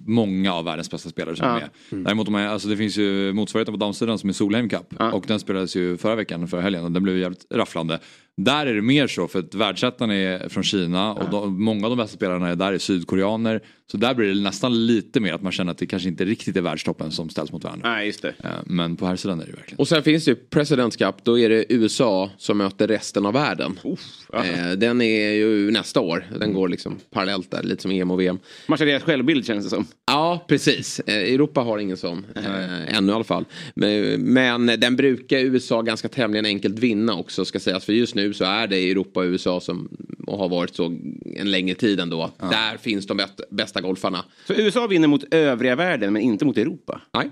många 0.06 0.54
av 0.54 0.64
världens 0.64 0.90
bästa 0.90 1.08
spelare 1.08 1.36
som 1.36 1.46
Ja. 1.46 1.56
är 1.56 1.60
med. 1.96 2.04
Däremot, 2.04 2.26
om 2.26 2.32
man, 2.32 2.46
alltså 2.46 2.68
det 2.68 2.76
finns 2.76 2.96
ju 2.96 3.32
motsvarigheten 3.32 3.74
på 3.74 3.78
damsidan 3.78 4.18
som 4.18 4.28
är 4.28 4.34
Solheim 4.34 4.68
Cup. 4.68 4.86
Ja. 4.98 5.12
Och 5.12 5.24
den 5.28 5.40
spelades 5.40 5.76
ju 5.76 5.96
förra 5.96 6.14
veckan, 6.14 6.48
förra 6.48 6.60
helgen. 6.60 6.84
Och 6.84 6.92
den 6.92 7.02
blev 7.02 7.18
jävligt 7.18 7.46
rafflande. 7.54 7.98
Där 8.36 8.66
är 8.66 8.74
det 8.74 8.82
mer 8.82 9.06
så, 9.06 9.28
för 9.28 9.38
att 9.38 9.54
världsettan 9.54 10.10
är 10.10 10.48
från 10.48 10.62
Kina 10.64 11.14
och 11.14 11.30
de, 11.30 11.64
många 11.64 11.86
av 11.86 11.90
de 11.90 11.96
bästa 12.02 12.16
spelarna 12.16 12.48
är 12.48 12.56
där 12.56 12.72
är 12.72 12.78
sydkoreaner. 12.78 13.60
Så 13.90 13.96
där 13.96 14.14
blir 14.14 14.34
det 14.34 14.40
nästan 14.40 14.86
lite 14.86 15.20
mer 15.20 15.32
att 15.32 15.42
man 15.42 15.52
känner 15.52 15.72
att 15.72 15.78
det 15.78 15.86
kanske 15.86 16.08
inte 16.08 16.24
riktigt 16.24 16.56
är 16.56 16.60
världstoppen 16.60 17.10
som 17.10 17.28
ställs 17.28 17.52
mot 17.52 17.64
varandra. 17.64 17.90
Nej, 17.90 18.06
just 18.06 18.22
det. 18.22 18.28
Eh, 18.44 18.50
Men 18.66 18.96
på 18.96 19.06
här 19.06 19.16
sidan 19.16 19.40
är 19.40 19.46
det 19.46 19.52
verkligen. 19.52 19.78
Och 19.78 19.88
sen 19.88 20.02
finns 20.02 20.24
det 20.24 20.30
ju 20.30 20.34
Presidents 20.34 20.96
Cup. 20.96 21.14
Då 21.22 21.38
är 21.38 21.48
det 21.48 21.64
USA 21.72 22.30
som 22.38 22.58
möter 22.58 22.88
resten 22.88 23.26
av 23.26 23.32
världen. 23.32 23.78
ja. 24.32 24.44
Eh, 24.44 24.70
den 24.72 25.00
är 25.02 25.30
ju 25.32 25.70
nästa 25.70 26.00
år. 26.00 26.24
Den 26.40 26.52
går 26.52 26.68
liksom 26.68 26.96
parallellt 27.10 27.50
där, 27.50 27.62
lite 27.62 27.82
som 27.82 27.90
EM 27.90 28.10
och 28.10 28.20
VM. 28.20 28.38
Matchar 28.66 28.86
deras 28.86 29.02
självbild 29.02 29.46
känns 29.46 29.64
det 29.64 29.70
som. 29.70 29.86
Ja, 30.06 30.44
precis. 30.48 31.00
Eh, 31.00 31.14
Europa 31.34 31.60
har 31.60 31.78
ingen 31.78 31.96
sån. 31.96 32.26
Ännu 32.88 33.12
i 33.12 33.14
alla 33.14 33.24
fall. 33.24 33.44
Men, 33.74 34.20
men 34.22 34.66
den 34.66 34.96
brukar 34.96 35.38
USA 35.38 35.82
ganska 35.82 36.08
tämligen 36.08 36.46
enkelt 36.46 36.78
vinna 36.78 37.14
också 37.14 37.44
ska 37.44 37.60
sägas. 37.60 37.84
För 37.84 37.92
just 37.92 38.14
nu 38.14 38.25
så 38.34 38.44
är 38.44 38.66
det 38.66 38.90
Europa 38.90 39.20
och 39.20 39.24
USA 39.24 39.60
som 39.60 39.88
och 40.26 40.38
har 40.38 40.48
varit 40.48 40.74
så 40.74 40.84
en 41.36 41.50
längre 41.50 41.74
tid 41.74 42.00
ändå. 42.00 42.30
Där 42.38 42.76
finns 42.76 43.06
de 43.06 43.16
bäst, 43.16 43.40
bästa 43.50 43.80
golfarna. 43.80 44.24
Så 44.46 44.54
USA 44.54 44.86
vinner 44.86 45.08
mot 45.08 45.34
övriga 45.34 45.76
världen 45.76 46.12
men 46.12 46.22
inte 46.22 46.44
mot 46.44 46.58
Europa? 46.58 47.00
Nej. 47.14 47.30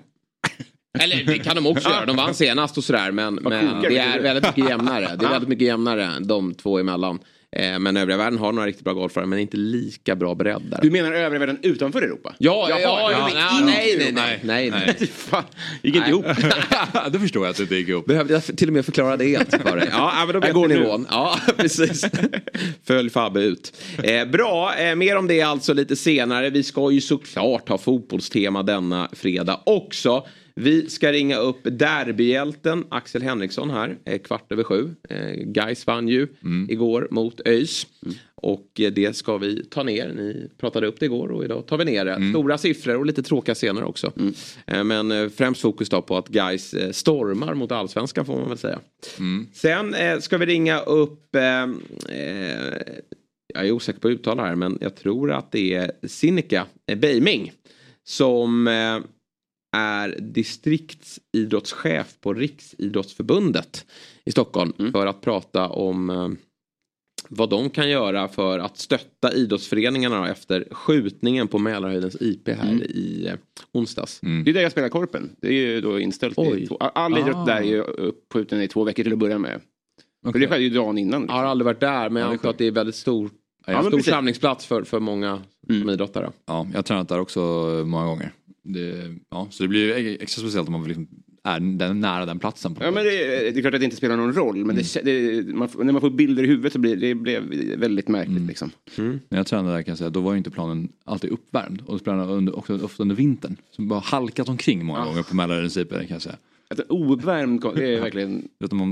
Eller 0.98 1.24
det 1.24 1.38
kan 1.38 1.56
de 1.56 1.66
också 1.66 1.88
göra. 1.88 2.06
De 2.06 2.16
vann 2.16 2.34
senast 2.34 2.78
och 2.78 2.84
sådär. 2.84 3.10
Men, 3.10 3.34
men 3.34 3.82
det 3.82 3.98
är 3.98 4.20
väldigt 4.22 4.46
mycket 4.46 4.70
jämnare. 4.70 5.16
Det 5.16 5.26
är 5.26 5.30
väldigt 5.30 5.48
mycket 5.48 5.66
jämnare 5.66 6.10
de 6.20 6.54
två 6.54 6.78
emellan. 6.78 7.18
Eh, 7.56 7.78
Men 7.78 7.96
övriga 7.96 8.16
världen 8.16 8.38
har 8.38 8.52
några 8.52 8.68
riktigt 8.68 8.84
bra 8.84 8.92
golfare 8.92 9.26
men 9.26 9.38
inte 9.38 9.56
lika 9.56 10.16
bra 10.16 10.34
bredd 10.34 10.62
där. 10.70 10.78
Du 10.82 10.90
menar 10.90 11.12
övriga 11.12 11.38
världen 11.38 11.58
utanför 11.62 12.02
Europa? 12.02 12.34
Ja, 12.38 12.66
ja, 12.70 12.80
ja, 12.80 13.10
ja, 13.12 13.30
ja, 13.34 13.60
nej, 13.64 13.92
inte 13.92 14.12
nej, 14.12 14.40
nej, 14.42 14.70
nej, 14.70 14.94
nej. 14.98 15.06
Fan, 15.14 15.44
gick 15.82 15.96
inte 15.96 16.10
ihop. 16.10 16.24
Då 17.12 17.18
förstår 17.18 17.44
jag 17.44 17.50
att 17.50 17.56
det 17.56 17.62
inte 17.62 17.74
gick 17.74 17.88
ihop. 17.88 18.06
Behövde 18.06 18.32
jag 18.34 18.42
till 18.44 18.68
och 18.68 18.74
med 18.74 18.84
förklara 18.84 19.16
det 19.16 19.52
för 19.62 19.76
dig? 19.76 19.88
Ja, 19.92 20.12
men 20.26 20.34
då 20.34 20.40
Där 20.40 20.52
går 20.52 20.68
nivån. 20.68 21.06
Ja, 21.10 21.38
precis. 21.56 22.04
Följ 22.86 23.10
Fabbe 23.10 23.40
ut. 23.40 23.72
Eh, 24.02 24.24
bra, 24.24 24.74
eh, 24.78 24.94
mer 24.94 25.16
om 25.16 25.26
det 25.26 25.42
alltså 25.42 25.72
lite 25.72 25.96
senare. 25.96 26.50
Vi 26.50 26.62
ska 26.62 26.90
ju 26.90 27.00
såklart 27.00 27.68
ha 27.68 27.78
fotbollstema 27.78 28.62
denna 28.62 29.08
fredag 29.12 29.60
också. 29.66 30.26
Vi 30.60 30.90
ska 30.90 31.12
ringa 31.12 31.36
upp 31.36 31.58
derbyhjälten 31.64 32.84
Axel 32.88 33.22
Henriksson 33.22 33.70
här, 33.70 33.96
eh, 34.04 34.18
kvart 34.18 34.52
över 34.52 34.62
sju. 34.64 34.94
Eh, 35.08 35.32
Gais 35.32 35.86
vann 35.86 36.08
ju 36.08 36.28
igår 36.68 37.08
mot 37.10 37.40
ÖIS. 37.46 37.86
Och 38.34 38.80
eh, 38.80 38.92
det 38.92 39.16
ska 39.16 39.38
vi 39.38 39.64
ta 39.64 39.82
ner. 39.82 40.08
Ni 40.08 40.50
pratade 40.58 40.86
upp 40.86 41.00
det 41.00 41.06
igår 41.06 41.28
och 41.28 41.44
idag 41.44 41.66
tar 41.66 41.78
vi 41.78 41.84
ner 41.84 42.04
det. 42.04 42.30
Stora 42.30 42.58
siffror 42.58 42.96
och 42.96 43.06
lite 43.06 43.22
tråkiga 43.22 43.54
scener 43.54 43.84
också. 43.84 44.12
Eh, 44.66 44.84
Men 44.84 45.30
främst 45.30 45.60
fokus 45.60 45.88
då 45.88 46.02
på 46.02 46.16
att 46.16 46.28
Gais 46.28 46.74
stormar 46.96 47.54
mot 47.54 47.72
allsvenskan 47.72 48.24
får 48.26 48.38
man 48.38 48.48
väl 48.48 48.58
säga. 48.58 48.80
Sen 49.52 49.94
eh, 49.94 50.18
ska 50.18 50.38
vi 50.38 50.46
ringa 50.46 50.80
upp 50.80 51.34
eh, 51.36 51.42
jag 53.54 53.66
är 53.66 53.72
osäker 53.72 54.00
på 54.00 54.08
att 54.08 54.12
uttala 54.12 54.44
här 54.44 54.54
men 54.54 54.78
jag 54.80 54.96
tror 54.96 55.32
att 55.32 55.52
det 55.52 55.74
är 55.74 55.92
Sinikka 56.06 56.66
Beiming 56.96 57.52
som 58.04 58.68
är 59.74 60.16
distriktsidrottschef 60.20 62.16
på 62.20 62.34
Riksidrottsförbundet 62.34 63.86
i 64.24 64.30
Stockholm 64.32 64.72
Mm. 64.78 64.92
för 64.92 65.06
att 65.06 65.20
prata 65.20 65.68
om 65.68 66.10
eh, 66.10 66.28
vad 67.28 67.50
de 67.50 67.70
kan 67.70 67.90
göra 67.90 68.28
för 68.28 68.58
att 68.58 68.78
stötta 68.78 69.32
idrottsföreningarna 69.32 70.30
efter 70.30 70.68
skjutningen 70.70 71.48
på 71.48 71.58
Mälarhöjdens 71.58 72.16
IP 72.20 72.48
här 72.48 72.70
Mm. 72.70 72.82
i 72.82 73.26
eh, 73.26 73.34
onsdags. 73.72 74.20
Det 74.20 74.50
är 74.50 74.54
där 74.54 74.60
jag 74.60 74.72
spelar 74.72 74.88
korpen. 74.88 75.30
Det 75.40 75.48
är 75.48 75.52
ju 75.52 75.80
då 75.80 76.00
inställt. 76.00 76.38
I 76.38 76.66
två, 76.66 76.76
all 76.76 77.18
idrott 77.18 77.36
Ah. 77.36 77.44
där 77.44 77.56
är 77.56 77.62
ju 77.62 77.80
uppskjuten 77.80 78.60
i 78.62 78.68
två 78.68 78.84
veckor 78.84 79.02
till 79.02 79.12
att 79.12 79.18
börja 79.18 79.38
med. 79.38 79.60
För 80.32 80.38
det 80.38 80.48
skedde 80.48 80.62
ju 80.62 80.70
dagen 80.70 80.98
innan. 80.98 81.24
Jag 81.28 81.34
har 81.34 81.44
aldrig 81.44 81.64
varit 81.64 81.80
där 81.80 82.10
men 82.10 82.22
jag 82.22 82.32
antar 82.32 82.50
att 82.50 82.58
det 82.58 82.66
är 82.66 82.70
väldigt 82.70 82.94
stor, 82.94 83.30
Ja, 83.66 83.72
men 83.72 83.82
stor 83.82 83.90
precis. 83.90 84.12
samlingsplats 84.12 84.66
för, 84.66 84.82
för 84.82 85.00
många 85.00 85.42
som 85.66 85.90
idrottare. 85.90 86.30
Ja, 86.46 86.66
jag 86.70 86.78
har 86.78 86.82
tränat 86.82 87.08
där 87.08 87.20
också 87.20 87.40
många 87.86 88.06
gånger. 88.06 88.32
Det, 88.64 89.14
ja, 89.30 89.48
så 89.50 89.62
det 89.62 89.68
blir 89.68 90.22
extra 90.22 90.40
speciellt 90.40 90.68
om 90.68 90.72
man 90.72 90.88
liksom 90.88 91.08
är 91.44 91.60
den, 91.60 92.00
nära 92.00 92.26
den 92.26 92.38
platsen. 92.38 92.74
På 92.74 92.84
Ja, 92.84 92.90
men 92.90 93.04
det, 93.04 93.10
det 93.50 93.58
är 93.58 93.60
klart 93.60 93.74
att 93.74 93.80
det 93.80 93.84
inte 93.84 93.96
spelar 93.96 94.16
någon 94.16 94.32
roll. 94.32 94.64
Men 94.64 94.76
det, 94.76 95.02
det, 95.04 95.54
man, 95.54 95.68
när 95.74 95.92
man 95.92 96.00
får 96.00 96.10
bilder 96.10 96.42
i 96.42 96.46
huvudet 96.46 96.72
så 96.72 96.78
blir 96.78 96.96
det 96.96 97.14
blev 97.14 97.42
väldigt 97.78 98.08
märkligt. 98.08 98.46
Liksom. 98.46 98.70
När 98.96 99.38
jag 99.38 99.46
tränade 99.46 99.74
där 99.74 99.82
kan 99.82 99.92
jag 99.92 99.98
säga, 99.98 100.10
då 100.10 100.20
var 100.20 100.32
ju 100.32 100.38
inte 100.38 100.50
planen 100.50 100.88
alltid 101.04 101.30
uppvärmd. 101.30 101.82
Och 101.86 102.00
spelarna 102.00 102.24
under, 102.24 102.58
också 102.58 102.84
ofta 102.84 103.02
under 103.02 103.16
vintern. 103.16 103.56
Så 103.70 103.82
bara 103.82 104.00
halkat 104.00 104.48
omkring 104.48 104.84
många 104.84 105.04
gånger 105.04 105.22
på 105.22 105.36
Mälarens 105.36 105.76
IP 105.76 105.90
kan 105.90 106.06
jag 106.08 106.22
säga. 106.22 106.36
Att 106.68 106.90
ouppvärmd, 106.90 107.64
det 107.74 107.94
är 107.94 108.00
verkligen... 108.00 108.48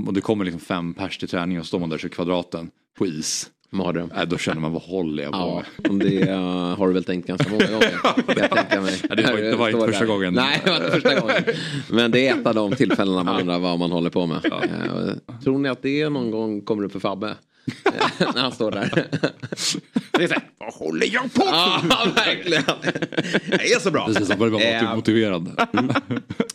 Och 0.07 0.15
det 0.15 0.21
kommer 0.21 0.45
liksom 0.45 0.61
fem 0.61 0.95
pers 0.95 1.19
till 1.19 1.29
träning 1.29 1.61
och 1.61 1.67
står 1.67 1.79
man 1.79 1.89
där 1.89 1.99
så 1.99 2.09
kvadraten 2.09 2.71
på 2.99 3.07
is. 3.07 3.51
Mardröm. 3.73 4.11
Äh, 4.17 4.25
då 4.25 4.39
känner 4.39 4.61
man 4.61 4.73
vad 4.73 4.83
håller 4.83 5.23
jag 5.23 5.33
på 5.33 5.39
Ja, 5.39 5.63
med? 5.83 5.91
om 5.91 5.99
det 5.99 6.21
eh, 6.29 6.39
har 6.79 6.87
du 6.89 6.93
väl 6.95 7.05
tänkt 7.05 7.27
ganska 7.29 7.51
många 7.51 7.67
gånger. 7.67 7.93
jag 8.37 8.51
tänka 8.51 8.81
mig. 8.81 9.01
Ja, 9.09 9.15
det 9.15 9.23
var- 9.23 9.37
det 9.39 9.57
var 9.57 9.69
inte 9.69 9.87
första 9.87 10.01
där. 10.01 10.07
gången. 10.07 10.35
Nej, 10.35 10.61
det 10.65 10.71
var 10.71 10.77
inte 10.77 10.91
första 10.91 11.21
gången. 11.21 11.43
Men 11.91 12.11
det 12.11 12.29
är 12.29 12.35
ett 12.41 12.47
av 12.47 12.55
de 12.55 12.73
tillfällena 12.77 13.23
man 13.25 13.41
undrar 13.41 13.59
vad 13.59 13.79
man 13.79 13.93
håller 13.93 14.11
på 14.11 14.27
med. 14.27 14.45
Eh, 14.47 15.39
Tror 15.45 15.59
ni 15.59 15.69
att 15.69 15.83
det 15.83 16.09
någon 16.09 16.31
gång 16.31 16.61
kommer 16.61 16.85
upp 16.85 16.93
för 16.93 17.01
Fabbe? 17.01 17.35
Eh, 17.85 18.33
När 18.35 18.43
han 18.43 18.53
står 18.53 18.71
där. 18.71 18.91
Det 20.19 20.25
är 20.25 20.29
så 20.29 20.35
här, 20.35 20.43
vad 20.59 20.75
håller 20.75 21.07
jag 21.15 21.35
på 21.35 21.43
Ja, 21.45 21.81
verkligen. 22.17 22.63
Det 23.47 23.73
är 23.73 23.79
så 23.81 23.91
bra. 23.91 24.07
Precis, 24.07 24.29
han 24.31 24.39
börjar 24.39 24.53
vara 24.53 24.63
Eh, 24.65 24.97
motiverad. 24.97 25.61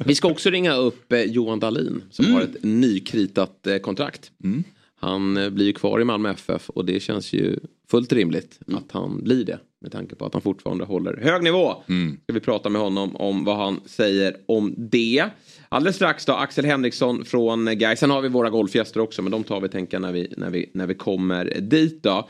Vi 0.05 0.15
ska 0.15 0.27
också 0.27 0.49
ringa 0.49 0.73
upp 0.75 1.13
Johan 1.25 1.59
Dahlin 1.59 2.01
som 2.11 2.25
Mm. 2.25 2.35
har 2.37 2.43
ett 2.43 2.55
nykritat 2.63 3.67
kontrakt. 3.81 4.31
Han 4.99 5.37
eh, 5.37 5.49
blir 5.49 5.65
ju 5.65 5.73
kvar 5.73 6.01
i 6.01 6.03
Malmö 6.03 6.29
FF 6.31 6.69
och 6.69 6.85
det 6.85 6.99
känns 6.99 7.33
ju 7.33 7.59
fullt 7.91 8.13
rimligt 8.13 8.59
Mm. 8.67 8.77
att 8.79 8.91
han 8.91 9.23
blir 9.23 9.45
det. 9.45 9.59
Med 9.81 9.91
tanke 9.91 10.15
på 10.15 10.25
att 10.25 10.33
han 10.33 10.41
fortfarande 10.41 10.85
håller 10.85 11.17
hög 11.17 11.43
nivå. 11.43 11.73
Mm. 11.89 12.17
Ska 12.23 12.33
vi 12.33 12.39
prata 12.39 12.69
med 12.69 12.81
honom 12.81 13.15
om 13.15 13.43
vad 13.45 13.57
han 13.57 13.79
säger 13.85 14.35
om 14.45 14.73
det. 14.77 15.25
Alldeles 15.69 15.95
strax 15.95 16.25
då 16.25 16.33
Axel 16.33 16.65
Henriksson 16.65 17.25
från 17.25 17.65
Gais. 17.77 17.99
Sen 17.99 18.09
har 18.09 18.21
vi 18.21 18.29
våra 18.29 18.49
golfgäster 18.49 18.99
också 18.99 19.21
men 19.21 19.31
de 19.31 19.43
tar 19.43 19.61
vi 19.61 19.69
tänka 19.69 19.99
när 19.99 20.11
vi, 20.11 20.33
när 20.37 20.49
vi, 20.49 20.69
när 20.73 20.87
vi 20.87 20.93
kommer 20.95 21.45
dit 21.61 22.03
då. 22.03 22.29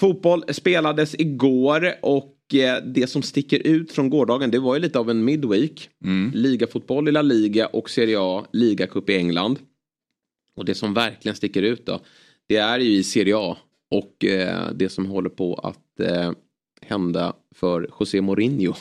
Fotboll 0.00 0.44
spelades 0.48 1.14
igår 1.14 1.92
och 2.02 2.54
eh, 2.54 2.84
det 2.84 3.06
som 3.06 3.22
sticker 3.22 3.66
ut 3.66 3.92
från 3.92 4.10
gårdagen 4.10 4.50
det 4.50 4.58
var 4.58 4.74
ju 4.74 4.80
lite 4.80 4.98
av 4.98 5.10
en 5.10 5.24
midweek. 5.24 5.88
Ligafotboll 6.34 7.08
i 7.08 7.12
La 7.12 7.22
Liga 7.22 7.66
och 7.66 7.90
Serie 7.90 8.16
A, 8.20 8.44
ligacup 8.52 9.10
i 9.10 9.16
England. 9.16 9.58
Och 10.56 10.64
det 10.64 10.74
som 10.74 10.94
verkligen 10.94 11.36
sticker 11.36 11.62
ut 11.62 11.86
då 11.86 12.00
det 12.48 12.56
är 12.56 12.78
ju 12.78 12.90
i 12.96 13.02
Serie 13.04 13.36
A 13.36 13.56
och 13.90 14.24
eh, 14.24 14.70
det 14.74 14.88
som 14.88 15.06
håller 15.06 15.30
på 15.30 15.54
att 15.54 16.00
eh, 16.00 16.32
hända 16.82 17.32
för 17.54 17.90
José 18.00 18.20
Mourinho. 18.20 18.74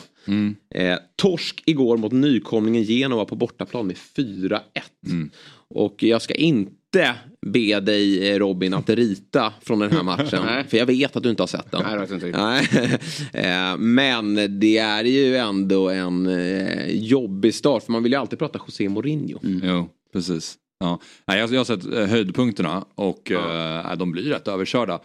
Eh, 0.75 0.97
torsk 1.15 1.63
igår 1.65 1.97
mot 1.97 2.11
nykomlingen 2.11 2.83
Genova 2.83 3.25
på 3.25 3.35
bortaplan 3.35 3.87
med 3.87 3.95
4-1. 3.95 4.59
Och 5.67 6.03
jag 6.03 6.21
ska 6.21 6.33
inte 6.33 7.15
be 7.45 7.79
dig 7.79 8.29
eh, 8.31 8.39
Robin 8.39 8.73
att 8.73 8.89
rita 8.89 9.53
från 9.61 9.79
den 9.79 9.91
här 9.91 10.03
matchen. 10.03 10.43
För 10.69 10.77
jag 10.77 10.85
vet 10.85 11.15
att 11.15 11.23
du 11.23 11.29
inte 11.29 11.41
har 11.41 11.47
sett 11.47 11.71
den. 11.71 11.81
Nej, 12.37 12.61
inte. 12.63 12.99
Eh, 13.33 13.77
Men 13.77 14.59
det 14.59 14.77
är 14.77 15.03
ju 15.03 15.35
ändå 15.35 15.89
en 15.89 16.27
eh, 16.27 16.87
jobbig 16.89 17.55
start. 17.55 17.83
För 17.83 17.91
man 17.91 18.03
vill 18.03 18.11
ju 18.11 18.17
alltid 18.17 18.39
prata 18.39 18.59
José 18.67 18.89
Mourinho. 18.89 19.39
Jo, 19.63 19.89
precis. 20.13 20.57
Ja. 20.81 20.99
Nej, 21.25 21.39
jag, 21.39 21.53
jag 21.53 21.59
har 21.59 21.65
sett 21.65 21.85
eh, 21.85 22.05
höjdpunkterna 22.05 22.85
och 22.95 23.31
eh, 23.31 23.95
de 23.97 24.11
blir 24.11 24.23
rätt 24.23 24.47
överkörda. 24.47 24.99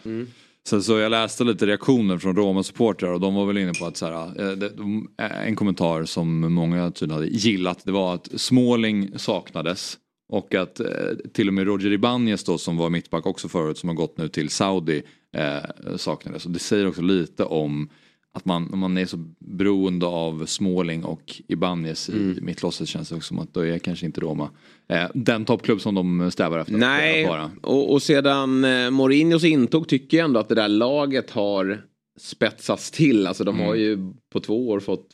Så, 0.67 0.81
så 0.81 0.97
jag 0.97 1.09
läste 1.09 1.43
lite 1.43 1.65
reaktioner 1.65 2.17
från 2.17 2.35
Roma-supportrar 2.35 3.13
och 3.13 3.19
de 3.19 3.35
var 3.35 3.45
väl 3.45 3.57
inne 3.57 3.73
på 3.73 3.85
att 3.85 3.97
så 3.97 4.05
här, 4.05 4.41
eh, 4.41 4.51
de, 4.51 5.07
eh, 5.21 5.47
en 5.47 5.55
kommentar 5.55 6.05
som 6.05 6.53
många 6.53 6.91
tydligen 6.91 7.21
hade 7.21 7.27
gillat 7.27 7.81
det 7.83 7.91
var 7.91 8.13
att 8.13 8.29
Småling 8.35 9.09
saknades. 9.15 9.97
Och 10.29 10.55
att 10.55 10.79
eh, 10.79 10.87
till 11.33 11.47
och 11.47 11.53
med 11.53 11.65
Roger 11.65 11.91
Ibanez 11.91 12.43
då 12.43 12.57
som 12.57 12.77
var 12.77 12.89
mittback 12.89 13.25
också 13.25 13.47
förut 13.47 13.77
som 13.77 13.89
har 13.89 13.95
gått 13.95 14.17
nu 14.17 14.27
till 14.27 14.49
Saudi 14.49 15.03
eh, 15.37 15.95
saknades. 15.95 16.45
Och 16.45 16.51
det 16.51 16.59
säger 16.59 16.87
också 16.87 17.01
lite 17.01 17.43
om 17.43 17.89
att 18.37 18.45
man, 18.45 18.73
om 18.73 18.79
man 18.79 18.97
är 18.97 19.05
så 19.05 19.17
beroende 19.39 20.05
av 20.05 20.45
Småling 20.45 21.03
och 21.03 21.41
Ibanez 21.47 22.09
i 22.09 22.37
mittlåset 22.41 22.87
känns 22.87 23.09
det 23.09 23.15
också 23.15 23.27
som 23.27 23.39
att 23.39 23.53
då 23.53 23.65
är 23.65 23.79
kanske 23.79 24.05
inte 24.05 24.21
Roma 24.21 24.49
eh, 24.89 25.05
den 25.13 25.45
toppklubb 25.45 25.81
som 25.81 25.95
de 25.95 26.31
strävar 26.31 26.59
efter 26.59 26.73
Nej, 26.73 27.29
och, 27.61 27.93
och 27.93 28.01
sedan 28.01 28.63
eh, 28.63 28.89
Mourinhos 28.89 29.43
intåg 29.43 29.87
tycker 29.87 30.17
jag 30.17 30.25
ändå 30.25 30.39
att 30.39 30.49
det 30.49 30.55
där 30.55 30.67
laget 30.67 31.31
har 31.31 31.81
spetsats 32.19 32.91
till. 32.91 33.27
Alltså 33.27 33.43
de 33.43 33.59
har 33.59 33.75
ju 33.75 34.13
på 34.33 34.39
två 34.39 34.69
år 34.69 34.79
fått 34.79 35.07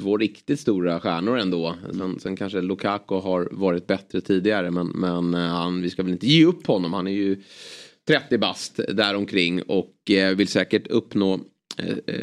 två 0.00 0.16
riktigt 0.16 0.60
stora 0.60 1.00
stjärnor 1.00 1.38
ändå. 1.38 1.74
Sen, 1.92 2.20
sen 2.20 2.36
kanske 2.36 2.60
Lukaku 2.60 3.14
har 3.14 3.48
varit 3.52 3.86
bättre 3.86 4.20
tidigare 4.20 4.70
men, 4.70 4.86
men 4.86 5.34
eh, 5.34 5.40
han, 5.40 5.82
vi 5.82 5.90
ska 5.90 6.02
väl 6.02 6.12
inte 6.12 6.26
ge 6.26 6.44
upp 6.44 6.66
honom. 6.66 6.92
Han 6.92 7.06
är 7.06 7.12
ju 7.12 7.42
30 8.06 8.38
bast 8.38 8.80
däromkring 8.88 9.62
och 9.62 10.10
eh, 10.10 10.36
vill 10.36 10.48
säkert 10.48 10.86
uppnå 10.86 11.40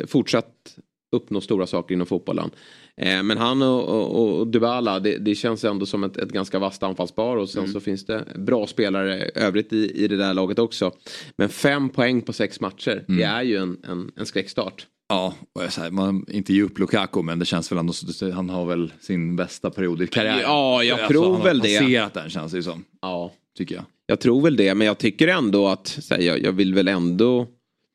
fortsatt 0.08 0.77
uppnå 1.15 1.41
stora 1.41 1.67
saker 1.67 1.96
inom 1.96 2.08
fotbollen. 2.08 2.50
Eh, 2.98 3.24
men 3.24 3.38
han 3.38 3.62
och, 3.62 3.84
och, 3.89 4.39
och 4.39 4.48
Dybala, 4.48 5.00
det, 5.00 5.17
det 5.17 5.36
känns 5.36 5.63
ändå 5.63 5.86
som 5.86 6.03
ett, 6.03 6.17
ett 6.17 6.29
ganska 6.29 6.60
vasst 6.60 6.84
anfallspar 6.84 7.38
och 7.38 7.50
sen 7.50 7.67
så 7.67 7.79
finns 7.79 8.05
det 8.05 8.25
bra 8.36 8.67
spelare 8.67 9.29
övrigt 9.36 9.74
i, 9.74 10.03
i 10.03 10.08
det 10.08 10.17
där 10.17 10.34
laget 10.34 10.60
också. 10.60 10.91
Men 11.38 11.50
fem 11.50 11.89
poäng 11.89 12.22
på 12.22 12.34
sex 12.34 12.62
matcher, 12.62 13.05
det 13.08 13.24
är 13.24 13.43
ju 13.43 13.58
en, 13.58 13.77
en, 13.84 14.12
en 14.15 14.25
skräckstart. 14.25 14.88
Ja, 15.10 15.34
och 15.55 15.63
jag 15.63 15.74
säger, 15.74 15.91
man 15.91 16.25
inte 16.27 16.53
ge 16.53 16.63
upp 16.63 16.79
Lukaku 16.79 17.22
men 17.22 17.39
det 17.39 17.46
känns 17.46 17.72
väl 17.72 17.79
ändå 17.79 17.93
han 18.34 18.50
har 18.50 18.65
väl 18.65 18.93
sin 19.00 19.36
bästa 19.36 19.70
period 19.70 20.01
i 20.01 20.08
karriären. 20.08 20.41
Ja, 20.41 20.84
jag 20.84 21.08
tror 21.08 21.24
han 21.24 21.36
har 21.36 21.43
väl 21.43 21.60
det. 21.60 21.79
passerat 21.79 22.13
den 22.13 22.29
känns 22.29 22.51
det 22.51 22.63
som. 22.63 22.84
Ja. 23.01 23.31
Tycker 23.58 23.75
jag. 23.75 23.84
Jag 24.05 24.20
tror 24.20 24.41
väl 24.41 24.55
det, 24.55 24.75
men 24.75 24.88
jag 24.88 24.98
tycker 24.98 25.27
ändå 25.27 25.67
att 25.67 26.00
här, 26.10 26.20
jag, 26.20 26.41
jag 26.41 26.51
vill 26.51 26.74
väl 26.74 26.88
ändå 26.88 27.48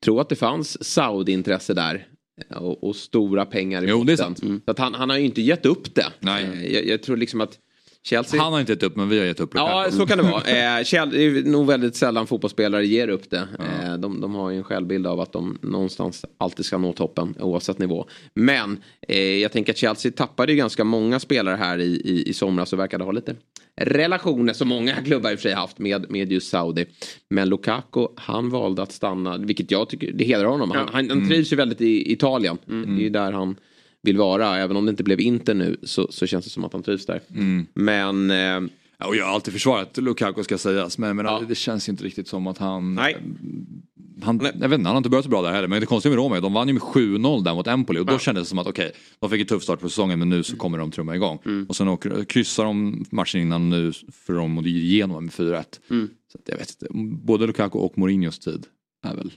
tro 0.06 0.20
att 0.20 0.28
det 0.28 0.36
fanns 0.36 0.84
Saudi-intresse 0.84 1.74
där. 1.74 2.06
eh, 2.50 2.56
Och, 2.56 2.84
och 2.84 2.96
stora 2.96 3.46
pengar 3.46 3.82
i 3.84 3.86
Jo, 3.88 4.04
botten. 4.04 4.34
Mm. 4.42 4.60
Så 4.64 4.70
att 4.70 4.78
han, 4.78 4.94
han 4.94 5.10
har 5.10 5.16
ju 5.16 5.24
inte 5.24 5.42
gett 5.42 5.66
upp 5.66 5.94
det. 5.94 6.06
Nej. 6.20 6.44
Eh, 6.44 6.72
Jag, 6.74 6.86
jag 6.86 7.02
tror 7.02 7.16
liksom 7.16 7.40
att 7.40 7.58
Chelsea... 8.06 8.40
Han 8.40 8.52
har 8.52 8.60
inte 8.60 8.72
gett 8.72 8.82
upp 8.82 8.96
men 8.96 9.08
vi 9.08 9.18
har 9.18 9.26
gett 9.26 9.40
upp 9.40 9.54
Lukaku. 9.54 9.70
Ja, 9.72 9.90
så 9.90 10.06
kan 10.06 10.18
det 10.18 10.24
vara. 10.24 10.78
Eh, 10.78 10.84
Chel- 10.84 11.10
det 11.10 11.24
är 11.24 11.42
nog 11.42 11.66
väldigt 11.66 11.96
sällan 11.96 12.26
fotbollsspelare 12.26 12.86
ger 12.86 13.08
upp 13.08 13.30
det. 13.30 13.48
Eh, 13.58 13.94
de, 13.98 14.20
de 14.20 14.34
har 14.34 14.50
ju 14.50 14.56
en 14.56 14.64
självbild 14.64 15.06
av 15.06 15.20
att 15.20 15.32
de 15.32 15.58
någonstans 15.62 16.24
alltid 16.38 16.66
ska 16.66 16.78
nå 16.78 16.92
toppen 16.92 17.34
oavsett 17.40 17.78
nivå. 17.78 18.06
Men 18.34 18.78
eh, 19.08 19.18
jag 19.18 19.52
tänker 19.52 19.72
att 19.72 19.76
Chelsea 19.78 20.12
tappade 20.12 20.52
ju 20.52 20.58
ganska 20.58 20.84
många 20.84 21.20
spelare 21.20 21.56
här 21.56 21.78
i, 21.78 22.00
i, 22.04 22.28
i 22.28 22.34
somras 22.34 22.72
och 22.72 22.78
verkade 22.78 23.04
ha 23.04 23.12
lite 23.12 23.34
relationer 23.80 24.52
som 24.52 24.68
många 24.68 24.94
klubbar 25.04 25.30
i 25.30 25.34
och 25.34 25.38
för 25.38 25.42
sig 25.48 25.52
haft 25.52 25.78
med, 25.78 26.10
med 26.10 26.32
just 26.32 26.50
Saudi. 26.50 26.86
Men 27.30 27.48
Lukaku, 27.48 28.06
han 28.16 28.50
valde 28.50 28.82
att 28.82 28.92
stanna, 28.92 29.38
vilket 29.38 29.70
jag 29.70 29.88
tycker, 29.88 30.12
det 30.12 30.24
hedrar 30.24 30.46
honom. 30.48 30.70
Han, 30.70 30.88
han, 30.92 31.10
han 31.10 31.28
trivs 31.28 31.52
ju 31.52 31.56
väldigt 31.56 31.80
i 31.80 32.12
Italien. 32.12 32.58
Det 32.64 32.72
är 32.72 33.02
ju 33.02 33.10
där 33.10 33.32
han 33.32 33.56
vill 34.06 34.16
vara. 34.16 34.56
Även 34.58 34.76
om 34.76 34.86
det 34.86 34.90
inte 34.90 35.04
blev 35.04 35.20
Inter 35.20 35.54
nu 35.54 35.76
så, 35.82 36.06
så 36.12 36.26
känns 36.26 36.44
det 36.44 36.50
som 36.50 36.64
att 36.64 36.72
han 36.72 36.82
trivs 36.82 37.06
där. 37.06 37.20
Men 37.74 38.30
eh, 38.30 38.70
Ja, 38.98 39.06
och 39.06 39.16
jag 39.16 39.24
har 39.26 39.32
alltid 39.32 39.52
försvarat 39.52 39.96
Lukaku 39.98 40.42
ska 40.42 40.58
sägas 40.58 40.98
men, 40.98 41.16
men 41.16 41.26
Ja. 41.26 41.42
det 41.48 41.54
känns 41.54 41.88
ju 41.88 41.90
inte 41.90 42.04
riktigt 42.04 42.28
som 42.28 42.46
att 42.46 42.58
han... 42.58 42.94
Nej. 42.94 43.16
Han, 44.22 44.40
jag 44.42 44.52
vet 44.52 44.62
inte, 44.62 44.72
han 44.72 44.84
har 44.86 44.96
inte 44.96 45.08
börjat 45.10 45.24
så 45.24 45.30
bra 45.30 45.42
där 45.42 45.52
heller 45.52 45.68
men 45.68 45.80
det 45.80 45.86
konstiga 45.86 46.10
med 46.10 46.18
Roma 46.18 46.36
är 46.36 46.40
de 46.40 46.52
vann 46.52 46.68
ju 46.68 46.74
med 46.74 46.82
7-0 46.82 47.44
där 47.44 47.54
mot 47.54 47.66
Empoli 47.66 48.00
och 48.00 48.06
då 48.06 48.18
kändes 48.18 48.44
det 48.44 48.48
som 48.48 48.58
att 48.58 48.66
okej, 48.66 48.92
de 49.18 49.30
fick 49.30 49.40
en 49.40 49.46
tuff 49.46 49.62
start 49.62 49.80
på 49.80 49.88
säsongen 49.88 50.18
men 50.18 50.28
nu 50.28 50.42
så 50.42 50.56
kommer 50.56 50.78
de 50.78 50.90
trumma 50.90 51.14
igång. 51.16 51.38
Och 51.68 51.76
sen 51.76 51.88
åker, 51.88 52.24
kryssar 52.24 52.64
de 52.64 53.04
matchen 53.10 53.40
innan 53.40 53.70
nu 53.70 53.92
för 54.12 54.32
de 54.34 54.50
mot 54.50 54.64
Genova 54.66 55.20
med 55.20 55.30
4-1. 55.32 55.64
Så 56.32 56.38
att 56.38 56.48
jag 56.48 56.56
vet 56.58 56.70
inte, 56.70 56.86
både 57.24 57.46
Lukaku 57.46 57.78
och 57.78 57.98
Mourinhos 57.98 58.38
tid 58.38 58.66
är 59.04 59.14
väl... 59.14 59.32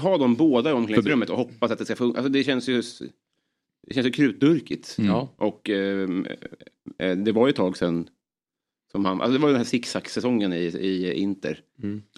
Har 0.00 0.18
de 0.18 0.34
båda 0.34 0.70
i 0.70 0.72
omklädningsrummet 0.72 1.30
och 1.30 1.36
hoppas 1.36 1.70
att 1.70 1.78
det 1.78 1.84
ska 1.84 1.96
funka. 1.96 2.18
Alltså 2.18 2.32
det 2.32 2.44
känns 2.44 2.68
ju, 2.68 2.82
det 3.86 3.94
känns 3.94 4.06
ju 4.06 4.10
krutdurkigt. 4.10 4.96
ja. 4.98 5.34
Och 5.36 5.70
ehm, 5.70 6.26
eh, 6.98 7.16
det 7.16 7.32
var 7.32 7.46
ju 7.46 7.50
ett 7.50 7.56
tag 7.56 7.76
sedan 7.76 8.08
som 8.92 9.04
han, 9.04 9.20
alltså 9.20 9.32
det 9.32 9.38
var 9.38 9.48
ju 9.48 9.52
den 9.52 9.60
här 9.60 9.64
zigzag-säsongen 9.64 10.52
i, 10.52 10.56
i 10.56 11.12
Inter. 11.12 11.60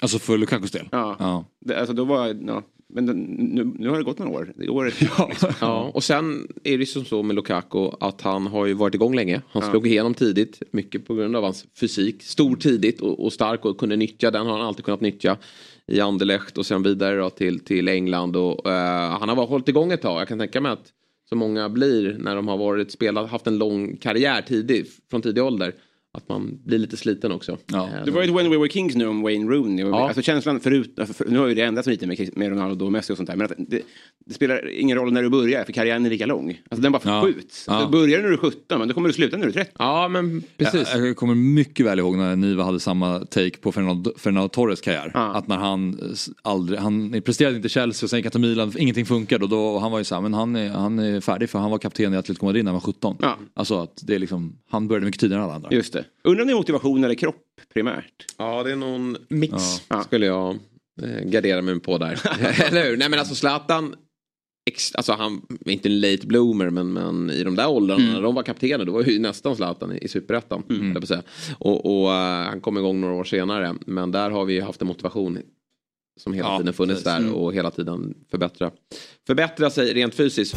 Alltså 0.00 0.18
för 0.18 0.38
Lukakus 0.38 0.70
del. 0.70 0.88
Ja. 0.92 1.16
Ja. 1.18 1.44
Det, 1.60 1.78
alltså 1.78 1.94
då 1.94 2.04
var, 2.04 2.26
ja, 2.46 2.62
Men 2.88 3.04
nu, 3.04 3.72
nu 3.78 3.88
har 3.88 3.98
det 3.98 4.04
gått 4.04 4.18
några 4.18 4.32
år. 4.32 4.52
Det 4.56 4.68
år 4.68 4.92
ja. 5.18 5.26
Liksom. 5.28 5.52
ja, 5.60 5.90
och 5.94 6.04
sen 6.04 6.48
är 6.64 6.70
det 6.70 6.82
ju 6.82 6.86
som 6.86 7.04
så 7.04 7.22
med 7.22 7.36
Lukaku 7.36 7.90
att 8.00 8.20
han 8.20 8.46
har 8.46 8.66
ju 8.66 8.74
varit 8.74 8.94
igång 8.94 9.14
länge. 9.14 9.42
Han 9.48 9.62
ja. 9.62 9.70
slog 9.70 9.86
igenom 9.86 10.14
tidigt, 10.14 10.62
mycket 10.70 11.06
på 11.06 11.14
grund 11.14 11.36
av 11.36 11.42
hans 11.42 11.66
fysik. 11.80 12.22
Stor 12.22 12.56
tidigt 12.56 13.00
och, 13.00 13.24
och 13.24 13.32
stark 13.32 13.64
och 13.64 13.78
kunde 13.78 13.96
nyttja 13.96 14.30
den 14.30 14.46
har 14.46 14.58
han 14.58 14.66
alltid 14.66 14.84
kunnat 14.84 15.00
nyttja 15.00 15.36
i 15.86 16.00
Anderlecht 16.00 16.58
och 16.58 16.66
sen 16.66 16.82
vidare 16.82 17.16
då 17.16 17.30
till, 17.30 17.60
till 17.60 17.88
England. 17.88 18.36
Och, 18.36 18.66
uh, 18.66 18.72
han 19.18 19.28
har 19.28 19.36
bara 19.36 19.46
hållit 19.46 19.68
igång 19.68 19.92
ett 19.92 20.02
tag. 20.02 20.20
Jag 20.20 20.28
kan 20.28 20.38
tänka 20.38 20.60
mig 20.60 20.72
att 20.72 20.92
många 21.34 21.68
blir 21.68 22.16
när 22.18 22.36
de 22.36 22.48
har 22.48 22.56
varit 22.56 22.90
spelat, 22.90 23.30
haft 23.30 23.46
en 23.46 23.58
lång 23.58 23.96
karriär 23.96 24.42
tidig, 24.42 24.86
från 25.10 25.22
tidig 25.22 25.44
ålder 25.44 25.74
att 26.14 26.28
man 26.28 26.60
blir 26.64 26.78
lite 26.78 26.96
sliten 26.96 27.32
också. 27.32 27.58
Ja. 27.66 27.88
Det 28.04 28.10
var 28.10 28.22
ju 28.22 28.32
When 28.32 28.50
We 28.50 28.58
Were 28.58 28.68
Kings 28.68 28.94
nu 28.94 29.06
om 29.06 29.22
Wayne 29.22 29.50
Rooney. 29.50 29.84
Ja. 29.84 30.06
Alltså 30.06 30.22
känslan 30.22 30.60
förut, 30.60 30.98
för, 31.14 31.24
nu 31.28 31.38
har 31.38 31.46
ju 31.46 31.54
det 31.54 31.62
ändrats 31.62 31.88
lite 31.88 32.06
med, 32.06 32.36
med 32.36 32.48
Ronaldo 32.48 32.84
och 32.84 32.92
Messi 32.92 33.12
och 33.12 33.16
sånt 33.16 33.28
där. 33.28 33.36
Men 33.36 33.48
det, 33.58 33.82
det, 34.26 34.34
spelar 34.34 34.70
ingen 34.70 34.98
roll 34.98 35.12
när 35.12 35.22
du 35.22 35.30
börjar 35.30 35.64
för 35.64 35.72
karriären 35.72 36.06
är 36.06 36.10
lika 36.10 36.26
lång. 36.26 36.60
Alltså 36.70 36.82
den 36.82 36.92
bara 36.92 37.02
förskjuts. 37.02 37.64
Ja. 37.66 37.80
Ja. 37.80 37.84
Du 37.84 37.92
börjar 37.92 38.22
när 38.22 38.28
du 38.28 38.34
är 38.34 38.38
17 38.38 38.78
men 38.78 38.88
då 38.88 38.94
kommer 38.94 39.08
du 39.08 39.14
sluta 39.14 39.36
när 39.36 39.44
du 39.44 39.50
är 39.50 39.54
30. 39.54 39.70
Ja 39.78 40.08
men 40.08 40.42
precis. 40.56 40.88
Jag, 40.94 41.06
jag 41.06 41.16
kommer 41.16 41.34
mycket 41.34 41.86
väl 41.86 41.98
ihåg 41.98 42.16
när 42.16 42.36
Niva 42.36 42.64
hade 42.64 42.80
samma 42.80 43.18
take 43.18 43.56
på 43.56 43.72
Fernando, 43.72 44.12
Fernando 44.18 44.48
Torres 44.48 44.80
karriär. 44.80 45.10
Ja. 45.14 45.34
Att 45.34 45.48
när 45.48 45.56
han 45.56 46.00
aldrig, 46.42 46.78
han 46.78 47.22
presterade 47.22 47.56
inte 47.56 47.68
Chelsea 47.68 48.06
och 48.06 48.10
sen 48.10 48.18
gick 48.18 48.26
han 48.26 48.30
till 48.30 48.40
Milan, 48.40 48.72
ingenting 48.78 49.06
funkade 49.06 49.44
och 49.44 49.50
då 49.50 49.78
han 49.78 49.92
var 49.92 49.98
ju 49.98 50.04
såhär, 50.04 50.22
men 50.22 50.34
han 50.34 50.56
är, 50.56 50.68
han 50.68 50.98
är 50.98 51.20
färdig 51.20 51.50
för 51.50 51.58
han 51.58 51.70
var 51.70 51.78
kapten 51.78 52.14
i 52.14 52.16
Atletico 52.16 52.46
Madrid 52.46 52.64
när 52.64 52.72
han 52.72 52.80
var 52.80 52.92
17. 52.92 53.16
Ja. 53.20 53.38
Alltså 53.54 53.80
att 53.80 54.02
det 54.02 54.14
är 54.14 54.18
liksom, 54.18 54.58
han 54.70 54.88
började 54.88 55.06
mycket 55.06 55.20
tidigare 55.20 55.42
än 55.42 55.44
alla 55.44 55.54
andra. 55.54 55.70
Just 55.72 55.92
det. 55.92 56.03
Undrar 56.22 56.42
om 56.42 56.46
det 56.46 56.52
är 56.52 56.56
motivation 56.56 57.04
eller 57.04 57.14
kropp 57.14 57.44
primärt? 57.74 58.26
Ja, 58.38 58.62
det 58.62 58.72
är 58.72 58.76
någon 58.76 59.16
mix 59.28 59.54
ja. 59.88 60.02
skulle 60.02 60.26
jag 60.26 60.58
eh, 61.02 61.24
gardera 61.24 61.62
mig 61.62 61.80
på 61.80 61.98
där. 61.98 62.20
Eller 62.66 62.84
hur? 62.84 62.96
Nej 62.96 63.08
men 63.08 63.18
alltså 63.18 63.34
Zlatan 63.34 63.96
Alltså 64.94 65.12
han 65.12 65.46
är 65.66 65.72
inte 65.72 65.88
en 65.88 66.00
late 66.00 66.26
bloomer 66.26 66.70
men, 66.70 66.92
men 66.92 67.30
i 67.30 67.44
de 67.44 67.56
där 67.56 67.68
åldrarna 67.68 68.02
mm. 68.02 68.14
när 68.14 68.22
de 68.22 68.34
var 68.34 68.42
kaptener 68.42 68.84
då 68.84 68.92
var 68.92 69.02
ju 69.02 69.18
nästan 69.18 69.56
Zlatan 69.56 69.92
i, 69.92 69.98
i 69.98 70.08
superettan. 70.08 70.62
Mm. 70.70 71.02
Och, 71.58 71.86
och 71.86 72.08
uh, 72.08 72.14
han 72.14 72.60
kom 72.60 72.78
igång 72.78 73.00
några 73.00 73.14
år 73.14 73.24
senare 73.24 73.74
men 73.86 74.10
där 74.10 74.30
har 74.30 74.44
vi 74.44 74.60
haft 74.60 74.80
en 74.80 74.88
motivation 74.88 75.38
som 76.20 76.32
hela 76.32 76.48
ja, 76.48 76.58
tiden 76.58 76.74
funnits 76.74 77.04
precis. 77.04 77.04
där 77.04 77.28
mm. 77.28 77.34
och 77.34 77.54
hela 77.54 77.70
tiden 77.70 78.14
förbättra, 78.30 78.70
förbättra 79.26 79.70
sig 79.70 79.94
rent 79.94 80.14
fysiskt. 80.14 80.56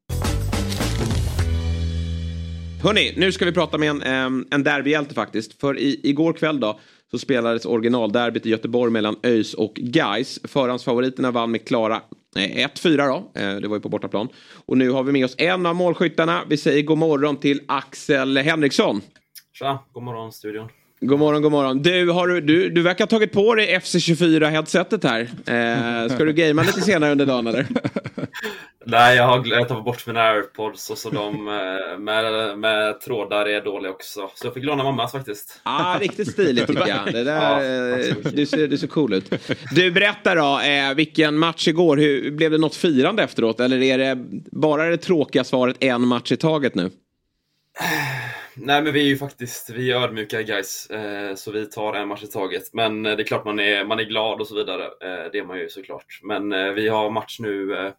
Hörni, 2.83 3.13
nu 3.17 3.31
ska 3.31 3.45
vi 3.45 3.51
prata 3.51 3.77
med 3.77 3.89
en, 3.89 4.45
en 4.51 4.63
derbyhjälte 4.63 5.15
faktiskt. 5.15 5.59
För 5.59 5.79
i, 5.79 5.99
igår 6.03 6.33
kväll 6.33 6.59
då 6.59 6.79
så 7.11 7.19
spelades 7.19 7.65
originalderbyt 7.65 8.45
i 8.45 8.49
Göteborg 8.49 8.91
mellan 8.91 9.15
ÖIS 9.23 9.53
och 9.53 9.73
Gais. 9.75 10.39
Förhandsfavoriterna 10.43 11.31
vann 11.31 11.51
med 11.51 11.67
klara 11.67 12.01
1-4 12.35 13.07
då. 13.07 13.41
Eh, 13.41 13.55
det 13.55 13.67
var 13.67 13.75
ju 13.75 13.81
på 13.81 13.89
bortaplan. 13.89 14.29
Och 14.65 14.77
nu 14.77 14.89
har 14.89 15.03
vi 15.03 15.11
med 15.11 15.25
oss 15.25 15.35
en 15.37 15.65
av 15.65 15.75
målskyttarna. 15.75 16.41
Vi 16.49 16.57
säger 16.57 16.83
god 16.83 16.97
morgon 16.97 17.37
till 17.37 17.61
Axel 17.67 18.37
Henriksson. 18.37 19.01
Tja, 19.53 19.85
god 19.93 20.03
morgon 20.03 20.31
studion. 20.31 20.69
God 21.03 21.19
morgon, 21.19 21.41
god 21.41 21.51
morgon. 21.51 21.81
Du, 21.81 22.09
har 22.09 22.27
du, 22.27 22.41
du, 22.41 22.69
du 22.69 22.81
verkar 22.81 23.03
ha 23.03 23.09
tagit 23.09 23.31
på 23.31 23.55
dig 23.55 23.77
FC24-headsetet 23.77 25.03
här. 25.03 25.21
Eh, 25.21 26.15
ska 26.15 26.25
du 26.25 26.33
gamea 26.33 26.65
lite 26.65 26.81
senare 26.81 27.11
under 27.11 27.25
dagen 27.25 27.47
eller? 27.47 27.67
Nej, 28.85 29.17
jag 29.17 29.23
har 29.23 29.65
tagit 29.65 29.85
bort 29.85 30.07
mina 30.07 30.21
airpods 30.21 30.89
och 30.89 30.97
så 30.97 31.09
de 31.09 31.47
eh, 31.47 31.99
med, 31.99 32.59
med 32.59 33.01
trådar 33.01 33.45
är 33.45 33.61
dåliga 33.61 33.91
också. 33.91 34.29
Så 34.35 34.47
jag 34.47 34.53
fick 34.53 34.63
låna 34.63 34.83
mammas 34.83 35.11
faktiskt. 35.11 35.61
ah, 35.63 35.99
riktigt 35.99 36.31
stiligt 36.31 36.67
tycker 36.67 36.87
jag. 36.87 37.13
Det 37.13 37.23
där, 37.23 37.61
ja, 37.61 38.07
eh, 38.07 38.15
du, 38.33 38.45
ser, 38.45 38.67
du 38.67 38.77
ser 38.77 38.87
cool 38.87 39.13
ut. 39.13 39.33
Du, 39.71 39.91
berätta 39.91 40.35
då, 40.35 40.59
eh, 40.59 40.93
vilken 40.95 41.37
match 41.37 41.67
igår. 41.67 41.97
Hur, 41.97 42.31
blev 42.31 42.51
det 42.51 42.57
något 42.57 42.75
firande 42.75 43.23
efteråt? 43.23 43.59
Eller 43.59 43.81
är 43.81 43.97
det 43.97 44.17
bara 44.51 44.85
det 44.85 44.97
tråkiga 44.97 45.43
svaret 45.43 45.75
en 45.79 46.07
match 46.07 46.31
i 46.31 46.37
taget 46.37 46.75
nu? 46.75 46.91
Nej 48.55 48.83
men 48.83 48.93
vi 48.93 49.01
är 49.01 49.05
ju 49.05 49.17
faktiskt, 49.17 49.69
vi 49.69 49.91
är 49.91 50.01
ödmjuka 50.01 50.41
guys, 50.41 50.89
eh, 50.89 51.35
så 51.35 51.51
vi 51.51 51.65
tar 51.65 51.93
en 51.93 52.07
match 52.07 52.23
i 52.23 52.27
taget. 52.27 52.73
Men 52.73 53.05
eh, 53.05 53.15
det 53.15 53.23
är 53.23 53.27
klart 53.27 53.45
man 53.45 53.59
är, 53.59 53.85
man 53.85 53.99
är 53.99 54.03
glad 54.03 54.41
och 54.41 54.47
så 54.47 54.55
vidare, 54.55 54.83
eh, 54.85 55.31
det 55.31 55.37
är 55.37 55.45
man 55.45 55.59
ju 55.59 55.69
såklart. 55.69 56.19
Men 56.23 56.51
eh, 56.53 56.71
vi 56.71 56.87
har 56.87 57.09
match 57.09 57.39
nu 57.39 57.75
eh, 57.75 57.93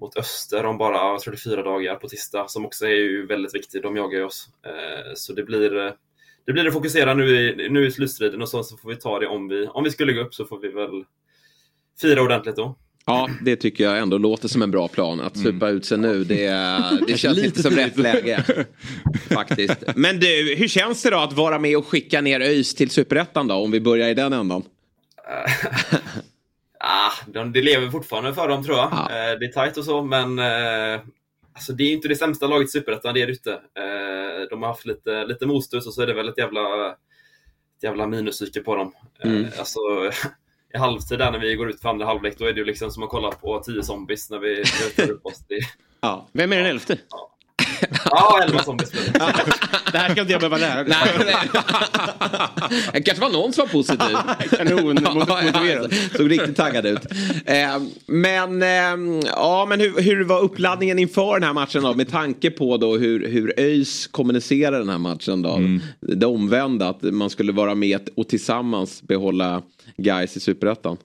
mot 0.00 0.16
Öster 0.16 0.66
om 0.66 0.78
bara, 0.78 0.96
jag 0.96 1.20
tror 1.20 1.32
det 1.32 1.36
är 1.36 1.50
fyra 1.50 1.62
dagar 1.62 1.94
på 1.94 2.08
tisdag, 2.08 2.50
som 2.50 2.66
också 2.66 2.86
är 2.86 2.90
ju 2.90 3.26
väldigt 3.26 3.54
viktig, 3.54 3.82
de 3.82 3.96
jagar 3.96 4.18
ju 4.18 4.24
oss. 4.24 4.48
Eh, 4.66 5.12
så 5.14 5.32
det 5.32 5.42
blir, 5.42 5.94
det 6.46 6.52
blir 6.52 6.66
att 6.66 6.72
fokusera 6.72 7.14
nu 7.14 7.28
i, 7.28 7.68
nu 7.68 7.86
i 7.86 7.90
slutstriden 7.90 8.42
och 8.42 8.48
så, 8.48 8.62
så 8.62 8.76
får 8.76 8.88
vi 8.88 8.96
ta 8.96 9.18
det 9.18 9.26
om 9.26 9.48
vi, 9.48 9.66
om 9.66 9.84
vi 9.84 9.90
skulle 9.90 10.12
gå 10.12 10.20
upp 10.20 10.34
så 10.34 10.44
får 10.44 10.58
vi 10.58 10.68
väl 10.68 11.04
fira 12.00 12.22
ordentligt 12.22 12.56
då. 12.56 12.78
Ja, 13.06 13.30
det 13.42 13.56
tycker 13.56 13.84
jag 13.84 13.98
ändå 13.98 14.18
låter 14.18 14.48
som 14.48 14.62
en 14.62 14.70
bra 14.70 14.88
plan. 14.88 15.20
Att 15.20 15.38
supa 15.38 15.68
ut 15.68 15.84
sig 15.84 15.98
nu, 15.98 16.24
det, 16.24 16.48
det 17.06 17.18
känns 17.18 17.44
inte 17.44 17.62
som 17.62 17.76
rätt 17.76 17.98
läge. 17.98 18.44
Faktiskt. 19.30 19.84
Men 19.96 20.20
du, 20.20 20.54
hur 20.58 20.68
känns 20.68 21.02
det 21.02 21.10
då 21.10 21.18
att 21.18 21.32
vara 21.32 21.58
med 21.58 21.76
och 21.76 21.86
skicka 21.86 22.20
ner 22.20 22.40
ÖIS 22.40 22.74
till 22.74 22.90
superettan 22.90 23.48
då? 23.48 23.54
Om 23.54 23.70
vi 23.70 23.80
börjar 23.80 24.08
i 24.08 24.14
den 24.14 24.32
ändan. 24.32 24.62
ah, 26.80 27.12
de, 27.26 27.52
det 27.52 27.62
lever 27.62 27.90
fortfarande 27.90 28.34
för 28.34 28.48
dem 28.48 28.64
tror 28.64 28.76
jag. 28.76 28.88
Ah. 28.92 29.08
det 29.10 29.46
är 29.46 29.52
tajt 29.52 29.76
och 29.76 29.84
så, 29.84 30.02
men 30.02 30.38
eh, 30.38 31.00
alltså, 31.52 31.72
det 31.72 31.84
är 31.84 31.92
inte 31.92 32.08
det 32.08 32.16
sämsta 32.16 32.46
laget 32.46 32.68
i 32.68 32.70
superettan, 32.70 33.14
det 33.14 33.22
är 33.22 33.26
det 33.26 33.32
inte. 33.32 33.52
Eh, 33.52 34.48
de 34.50 34.62
har 34.62 34.68
haft 34.68 34.86
lite, 34.86 35.24
lite 35.24 35.46
motstånd 35.46 35.82
och 35.86 35.94
så 35.94 36.02
är 36.02 36.06
det 36.06 36.14
väl 36.14 36.28
ett 36.28 36.38
jävla, 36.38 36.90
ett 37.76 37.82
jävla 37.82 38.06
minuspsyke 38.06 38.60
på 38.60 38.76
dem. 38.76 38.92
Mm. 39.24 39.46
alltså, 39.58 39.78
i 40.76 40.78
halvtid 40.78 41.18
där 41.18 41.30
när 41.30 41.38
vi 41.38 41.54
går 41.54 41.70
ut 41.70 41.80
för 41.80 41.88
andra 41.88 42.06
halvlek, 42.06 42.38
då 42.38 42.44
är 42.44 42.52
det 42.52 42.58
ju 42.58 42.64
liksom 42.64 42.90
som 42.90 43.02
att 43.02 43.08
kolla 43.08 43.30
på 43.30 43.58
tio 43.58 43.82
zombies 43.82 44.30
när 44.30 44.38
vi 44.38 44.64
tar 44.96 45.10
upp 45.10 45.26
oss. 45.26 45.38
Det... 45.48 45.58
Ja. 46.00 46.28
Vem 46.32 46.52
är 46.52 46.56
den 46.56 46.66
elfte? 46.66 46.98
Ja. 47.10 47.35
Ja, 48.10 48.40
elva 48.42 48.62
zombies. 48.62 48.90
det 49.92 49.98
här 49.98 50.10
ska 50.10 50.20
inte 50.20 50.32
jag 50.32 50.40
behöva 50.40 50.56
lära 50.56 50.84
mig. 50.84 50.96
Det 52.92 53.02
kanske 53.02 53.22
var 53.22 53.30
någon 53.30 53.52
som 53.52 53.66
var 53.66 53.72
positiv. 53.72 54.16
Kanon, 54.56 54.94
motiverad. 54.94 55.94
Såg 56.16 56.30
riktigt 56.30 56.56
taggad 56.56 56.86
ut. 56.86 57.00
Eh, 57.44 57.82
men, 58.06 58.62
eh, 58.62 59.22
ja, 59.26 59.66
men 59.68 59.80
hur, 59.80 60.02
hur 60.02 60.24
var 60.24 60.40
uppladdningen 60.40 60.98
inför 60.98 61.34
den 61.34 61.42
här 61.42 61.52
matchen 61.52 61.82
då? 61.82 61.94
Med 61.94 62.10
tanke 62.10 62.50
på 62.50 62.76
då 62.76 62.96
hur, 62.96 63.28
hur 63.28 63.52
ÖIS 63.56 64.06
kommunicerar 64.06 64.78
den 64.78 64.88
här 64.88 64.98
matchen 64.98 65.42
då. 65.42 65.52
Mm. 65.54 65.80
Det 66.00 66.26
omvända, 66.26 66.88
att 66.88 67.02
man 67.02 67.30
skulle 67.30 67.52
vara 67.52 67.74
med 67.74 68.08
och 68.16 68.28
tillsammans 68.28 69.02
behålla 69.02 69.62
guys 69.96 70.36
i 70.36 70.40
superettan. 70.40 70.96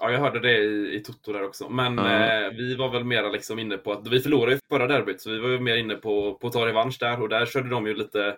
Ja, 0.00 0.10
jag 0.10 0.18
hörde 0.18 0.40
det 0.40 0.58
i, 0.58 0.94
i 0.96 1.02
Toto 1.02 1.32
där 1.32 1.44
också. 1.44 1.68
Men 1.68 1.98
mm. 1.98 2.44
eh, 2.44 2.50
vi 2.50 2.74
var 2.74 2.88
väl 2.88 3.04
mera 3.04 3.28
liksom 3.28 3.58
inne 3.58 3.76
på 3.76 3.92
att 3.92 4.08
vi 4.08 4.20
förlorade 4.20 4.52
ju 4.52 4.58
förra 4.68 4.86
derbyt, 4.86 5.20
så 5.20 5.30
vi 5.30 5.38
var 5.38 5.48
ju 5.48 5.60
mer 5.60 5.76
inne 5.76 5.94
på, 5.94 6.34
på 6.34 6.46
att 6.46 6.52
ta 6.52 6.66
revansch 6.66 6.96
där 7.00 7.22
och 7.22 7.28
där 7.28 7.46
körde 7.46 7.68
de 7.68 7.86
ju 7.86 7.94
lite, 7.94 8.36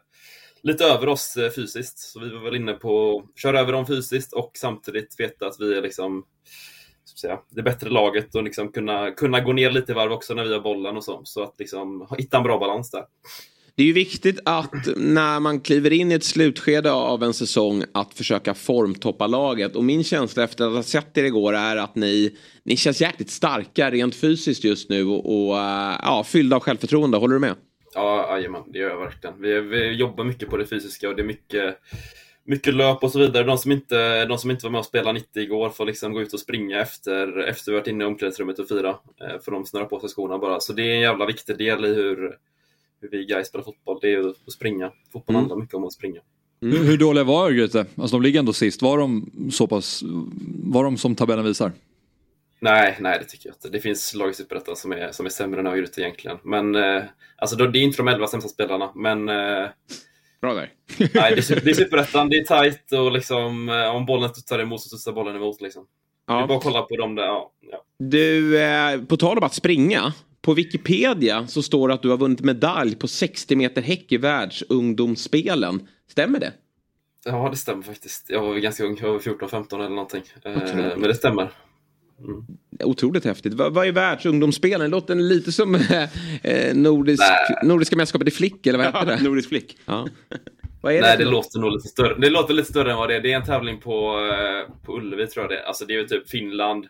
lite 0.63 0.85
över 0.85 1.09
oss 1.09 1.37
eh, 1.37 1.51
fysiskt. 1.51 1.99
Så 1.99 2.21
vi 2.21 2.31
var 2.31 2.41
väl 2.41 2.57
inne 2.57 2.73
på 2.73 3.19
att 3.19 3.41
köra 3.41 3.61
över 3.61 3.73
dem 3.73 3.87
fysiskt 3.87 4.33
och 4.33 4.51
samtidigt 4.55 5.21
veta 5.21 5.47
att 5.47 5.57
vi 5.61 5.75
är 5.79 5.83
liksom 5.83 6.25
säga, 7.21 7.41
det 7.49 7.63
bättre 7.63 7.91
laget 7.91 8.35
och 8.35 8.43
liksom 8.43 8.73
kunna, 8.73 9.11
kunna 9.11 9.41
gå 9.41 9.53
ner 9.53 9.71
lite 9.71 9.93
i 9.93 9.95
varv 9.95 10.13
också 10.13 10.35
när 10.35 10.45
vi 10.45 10.53
har 10.53 10.61
bollen 10.61 10.97
och 10.97 11.05
så. 11.05 11.21
Så 11.25 11.43
att 11.43 11.59
liksom 11.59 12.07
hitta 12.19 12.37
en 12.37 12.43
bra 12.43 12.59
balans 12.59 12.91
där. 12.91 13.05
Det 13.75 13.83
är 13.83 13.87
ju 13.87 13.93
viktigt 13.93 14.41
att 14.45 14.89
när 14.97 15.41
man 15.41 15.61
kliver 15.61 15.93
in 15.93 16.13
i 16.13 16.15
ett 16.15 16.25
slutskede 16.25 16.93
av 16.93 17.23
en 17.23 17.35
säsong 17.35 17.85
att 17.95 18.15
försöka 18.15 18.55
formtoppa 18.55 19.27
laget. 19.27 19.77
Och 19.77 19.85
min 19.85 20.05
känsla 20.05 20.45
efter 20.45 20.67
att 20.67 20.73
ha 20.73 20.83
sett 20.83 21.19
er 21.19 21.25
igår 21.25 21.53
är 21.53 21.77
att 21.77 21.95
ni, 21.95 22.37
ni 22.65 22.77
känns 22.77 23.01
jäkligt 23.01 23.31
starka 23.31 23.91
rent 23.91 24.15
fysiskt 24.15 24.65
just 24.65 24.91
nu 24.91 25.05
och, 25.05 25.49
och 25.49 25.59
eh, 25.59 25.97
ja, 26.03 26.25
fyllda 26.27 26.57
av 26.57 26.63
självförtroende. 26.63 27.17
Håller 27.19 27.35
du 27.35 27.41
med? 27.41 27.55
Ja, 27.95 28.37
jajamän, 28.37 28.63
det 28.73 28.79
gör 28.79 28.91
jag 28.91 28.99
verkligen. 28.99 29.41
Vi, 29.41 29.61
vi 29.61 29.93
jobbar 29.93 30.25
mycket 30.25 30.51
på 30.51 30.57
det 30.57 30.67
fysiska 30.67 31.09
och 31.09 31.17
det 31.17 31.23
är 31.23 31.27
mycket 31.27 31.79
mycket 32.45 32.75
löp 32.75 33.05
och 33.05 33.13
så 33.13 33.19
vidare. 33.19 33.45
De 33.45 33.59
som 33.59 33.73
inte, 33.73 34.25
de 34.25 34.39
som 34.39 34.51
inte 34.51 34.67
var 34.67 34.71
med 34.71 34.79
och 34.79 34.85
spelade 34.85 35.13
90 35.13 35.43
igår 35.43 35.71
får 35.71 35.85
liksom 35.85 36.13
gå 36.13 36.23
ut 36.23 36.33
och 36.33 36.41
springa 36.41 36.81
efter, 36.81 37.39
efter 37.39 37.73
vi 37.73 37.79
varit 37.79 37.87
inne 37.87 38.05
i 38.05 38.07
omklädningsrummet 38.07 38.59
och 38.59 38.69
fira. 38.69 38.91
Eh, 38.91 39.41
för 39.45 39.53
de 39.53 39.67
snurrar 39.67 39.85
på 39.85 40.01
sig 40.01 40.09
skorna 40.09 40.39
bara. 40.39 40.61
Så 40.61 40.73
det 40.73 40.83
är 40.83 40.95
en 40.95 41.01
jävla 41.01 41.27
viktig 41.27 41.59
del 41.59 41.85
i 41.85 41.95
hur, 41.95 42.37
hur 43.03 43.11
vi 43.11 43.25
guys 43.25 43.49
spelar 43.49 43.65
fotboll, 43.65 43.99
det 44.03 44.13
är 44.13 44.29
att 44.29 44.53
springa. 44.53 44.93
Fotboll 45.13 45.37
mm. 45.37 45.41
handlar 45.41 45.57
mycket 45.57 45.75
om 45.75 45.85
att 45.85 45.93
springa. 45.93 46.21
Mm. 46.63 46.87
Hur, 46.87 46.99
dåliga 46.99 47.25
var 47.25 47.47
Örgryte? 47.47 47.87
Alltså 47.97 48.17
de 48.17 48.23
ligger 48.23 48.39
ändå 48.39 48.53
sist. 48.53 48.83
Var 48.83 48.99
de 48.99 49.31
så 49.53 49.67
pass, 49.67 50.03
var 50.65 50.85
de 50.85 50.97
som 50.97 51.15
tabellen 51.15 51.45
visar? 51.45 51.73
Nej, 52.61 52.97
nej 53.01 53.19
det 53.19 53.25
tycker 53.25 53.49
jag 53.49 53.57
inte. 53.57 53.69
Det 53.69 53.81
finns 53.81 54.15
lag 54.15 54.31
i 54.31 54.35
Superettan 54.35 54.77
som 54.77 54.93
är, 54.93 55.13
som 55.13 55.27
är 55.27 55.31
sämre 55.31 55.61
än 55.61 55.67
Örgryte 55.67 56.01
egentligen. 56.01 56.39
Men 56.45 56.75
eh, 56.75 57.03
alltså, 57.37 57.57
det 57.57 57.79
är 57.79 57.83
inte 57.83 57.97
de 57.97 58.09
elva 58.09 58.27
sämsta 58.27 58.49
spelarna, 58.49 58.93
men 58.95 59.29
eh, 59.29 59.69
Bra 60.43 60.55
där. 60.55 60.71
nej, 60.99 61.09
det 61.35 61.51
är, 61.51 61.61
det 61.65 61.71
är 61.71 61.75
Superettan, 61.75 62.29
det 62.29 62.37
är 62.37 62.45
tajt 62.45 62.93
och 62.93 63.13
liksom, 63.13 63.69
eh, 63.69 63.97
om 63.97 64.07
bollen 64.07 64.29
studsar 64.29 64.59
emot 64.59 64.81
så 64.81 64.89
studsar 64.89 65.13
bollen 65.13 65.37
emot. 65.37 65.61
Liksom. 65.61 65.87
Det 66.27 66.33
är 66.33 66.47
bara 66.47 66.59
att 66.59 66.65
kolla 66.65 66.83
på 66.83 66.97
dem 66.97 67.15
där. 67.15 67.25
Ja, 67.25 67.53
ja. 67.61 67.85
Du, 67.99 68.61
eh, 68.63 69.03
på 69.03 69.17
tal 69.17 69.39
om 69.39 69.45
att 69.45 69.55
springa. 69.55 70.13
På 70.43 70.55
Wikipedia 70.55 71.47
så 71.47 71.63
står 71.63 71.89
det 71.89 71.95
att 71.95 72.03
du 72.03 72.09
har 72.09 72.17
vunnit 72.17 72.41
medalj 72.41 72.95
på 72.95 73.09
60 73.09 73.57
meter 73.57 73.83
häck 73.83 74.13
i 74.13 74.17
världsungdomsspelen. 74.17 75.89
Stämmer 76.11 76.41
det? 76.41 76.53
ja, 77.25 77.49
det 77.51 77.57
stämmer 77.57 77.83
faktiskt. 77.83 78.31
Jag 78.31 78.41
var 78.43 78.55
ganska 78.57 78.85
ung, 78.85 78.99
jag 79.01 79.13
var 79.13 79.19
14-15 79.19 79.75
eller 79.75 79.89
någonting. 79.89 80.23
Eh, 80.45 80.53
men 80.97 81.03
det 81.03 81.15
stämmer. 81.15 81.51
Otroligt 82.85 83.25
häftigt. 83.25 83.55
Vad, 83.55 83.75
vad 83.75 83.87
är 83.87 83.93
världsungdomsspelen? 83.93 84.81
Det 84.81 84.97
låter 84.97 85.15
lite 85.15 85.53
som 85.53 85.75
eh, 86.43 86.75
nordisk, 86.75 87.23
Nordiska 87.63 87.97
mästerskapet 87.97 88.29
i 88.29 88.31
flick, 88.31 88.67
eller 88.67 88.79
vad 88.79 88.87
heter 88.87 89.07
det? 89.17 89.23
Nordisk 89.23 89.49
flick. 89.49 89.79
Ja. 89.85 90.09
Vad 90.81 90.95
är 90.95 91.01
Nej, 91.01 91.17
det 91.19 91.25
något? 91.25 91.33
låter 91.33 91.59
nog 91.59 91.73
lite 91.73 91.89
större. 91.89 92.19
Det 92.19 92.31
låter 92.31 92.55
lite 92.55 92.71
större 92.71 92.91
än 92.91 92.97
vad 92.97 93.09
det 93.09 93.17
är. 93.17 93.21
Det 93.21 93.33
är 93.33 93.37
en 93.37 93.45
tävling 93.45 93.81
på, 93.81 94.19
eh, 94.31 94.75
på 94.85 94.97
Ullevi 94.97 95.27
tror 95.27 95.45
jag 95.45 95.51
det 95.51 95.59
är. 95.59 95.65
Alltså 95.65 95.85
det 95.85 95.95
är 95.95 95.99
ju 95.99 96.07
typ 96.07 96.29
Finland, 96.29 96.87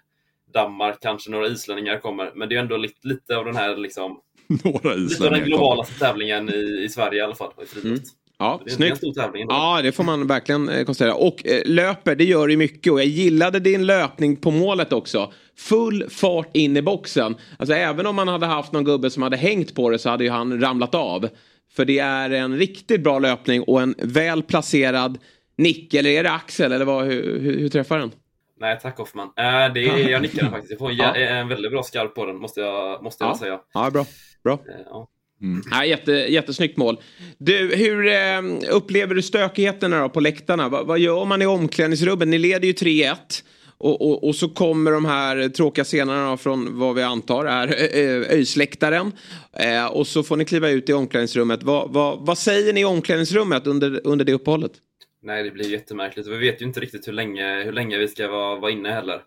Danmark, 0.53 0.97
kanske 1.01 1.31
några 1.31 1.47
islänningar 1.49 1.99
kommer. 1.99 2.31
Men 2.35 2.49
det 2.49 2.55
är 2.55 2.61
ändå 2.61 2.77
lite, 2.77 3.09
lite 3.09 3.37
av 3.37 3.45
den 3.45 3.57
här 3.57 3.77
liksom, 3.77 4.17
Några 4.65 4.73
lite 4.75 4.89
av 4.89 4.95
den 4.95 5.05
islänningar 5.05 5.47
globalaste 5.47 5.99
tävlingen 5.99 6.49
i, 6.49 6.83
i 6.85 6.89
Sverige 6.89 7.19
i 7.19 7.23
alla 7.23 7.35
fall. 7.35 7.51
I 7.63 7.67
friidrott. 7.67 8.03
Ja, 8.39 8.61
Det 8.65 8.71
är 8.71 8.73
en 8.73 8.77
snyggt. 8.77 8.97
stor 8.97 9.13
tävling. 9.15 9.43
ändå. 9.43 9.55
Ja, 9.55 9.81
det 9.83 9.93
får 9.93 10.05
man 10.05 10.27
verkligen 10.27 10.69
eh, 10.69 10.85
konstatera. 10.85 11.15
Och 11.15 11.47
eh, 11.47 11.63
löper, 11.67 12.15
det 12.15 12.25
gör 12.25 12.49
ju 12.49 12.57
mycket. 12.57 12.93
Och 12.93 12.99
jag 13.01 13.07
gillade 13.07 13.61
din 13.61 13.87
löpning 13.87 14.37
på 14.37 14.51
målet 14.51 14.93
också. 14.93 15.33
Full 15.59 16.11
fart 16.11 16.57
in 16.57 16.77
i 16.77 16.83
boxen. 16.83 17.37
Alltså 17.59 17.75
även 17.75 18.07
om 18.07 18.17
man 18.17 18.29
hade 18.29 18.47
haft 18.47 18.73
någon 18.73 18.85
gubbe 18.85 19.11
som 19.11 19.23
hade 19.23 19.37
hängt 19.37 19.75
på 19.75 19.91
det 19.91 19.99
så 19.99 20.11
hade 20.11 20.25
ju 20.25 20.31
han 20.31 20.61
ramlat 20.61 20.95
av. 20.95 21.29
För 21.77 21.85
det 21.85 21.99
är 21.99 22.31
en 22.31 22.59
riktigt 22.59 23.03
bra 23.03 23.19
löpning 23.19 23.63
och 23.63 23.83
en 23.83 23.95
väl 23.99 24.43
placerad 24.43 25.19
nick. 25.59 25.95
Eller 25.95 26.11
är 26.11 26.23
det 26.23 26.31
axel? 26.33 26.73
Eller 26.73 26.85
vad, 26.85 27.05
hur, 27.05 27.41
hur, 27.41 27.59
hur 27.59 27.69
träffar 27.69 27.99
den? 27.99 28.11
Nej, 28.63 28.79
tack 28.83 28.99
Hoffman. 28.99 29.27
Äh, 29.27 29.45
det 29.75 29.89
är, 29.89 30.09
jag 30.11 30.23
nickar 30.23 30.51
faktiskt. 30.51 30.71
Jag 30.71 30.79
får 30.79 30.91
en, 30.91 30.97
Ja. 30.97 31.15
en 31.17 31.49
väldigt 31.49 31.71
bra 31.73 31.83
skarp 31.83 32.15
på 32.15 32.27
den, 32.27 32.37
måste 32.37 32.61
jag, 32.61 33.03
måste 33.03 33.25
jag 33.25 33.31
Ja. 33.33 33.39
säga. 33.39 33.59
Ja, 33.75 33.91
bra. 33.91 34.07
bra. 34.45 34.53
Eh, 34.53 34.59
Ja. 34.91 35.09
Ja, 35.71 35.85
jätte, 35.85 36.13
jättesnyggt 36.13 36.77
mål. 36.77 36.97
Du, 37.39 37.75
hur 37.77 38.07
eh, 38.07 38.43
upplever 38.75 39.15
du 39.15 39.23
stökigheterna 39.23 40.01
då 40.03 40.09
på 40.09 40.21
läktarna? 40.21 40.69
Va, 40.69 40.83
vad 40.85 40.99
gör 40.99 41.25
man 41.25 41.43
i 41.43 41.47
omklädningsrummet? 41.47 42.29
Ni 42.29 42.39
leder 42.39 42.67
ju 42.67 42.73
3-1. 42.73 43.17
Och, 43.79 44.03
och, 44.11 44.29
och 44.29 44.35
så 44.35 44.49
kommer 44.49 44.91
de 44.91 45.05
här 45.05 45.49
tråkiga 45.49 45.85
scenerna 45.85 46.37
från 46.37 46.79
vad 46.79 46.95
vi 46.95 47.03
antar 47.03 47.45
är 47.45 47.67
eh, 47.99 48.33
öjsläktaren. 48.37 49.13
Eh, 49.53 49.87
och 49.87 50.07
så 50.07 50.23
får 50.23 50.37
ni 50.37 50.45
kliva 50.45 50.69
ut 50.69 50.89
i 50.89 50.93
omklädningsrummet. 50.93 51.63
Vad, 51.63 51.93
vad, 51.93 52.27
vad 52.27 52.39
säger 52.39 52.73
ni 52.73 52.81
i 52.81 52.85
omklädningsrummet 52.85 53.67
under, 53.67 54.01
under 54.07 54.25
det 54.25 54.33
uppehållet? 54.33 54.73
Nej, 55.23 55.43
det 55.43 55.51
blir 55.51 55.71
jättemärkligt. 55.71 56.27
Vi 56.29 56.37
vet 56.37 56.63
ju 56.63 56.67
inte 56.67 56.81
riktigt 56.81 57.09
hur 57.09 57.13
länge, 57.13 57.63
hur 57.65 57.73
länge 57.73 57.99
vi 57.99 58.09
ska 58.09 58.29
vara, 58.29 58.57
vara 58.61 58.71
inne 58.71 58.89
heller. 58.93 59.23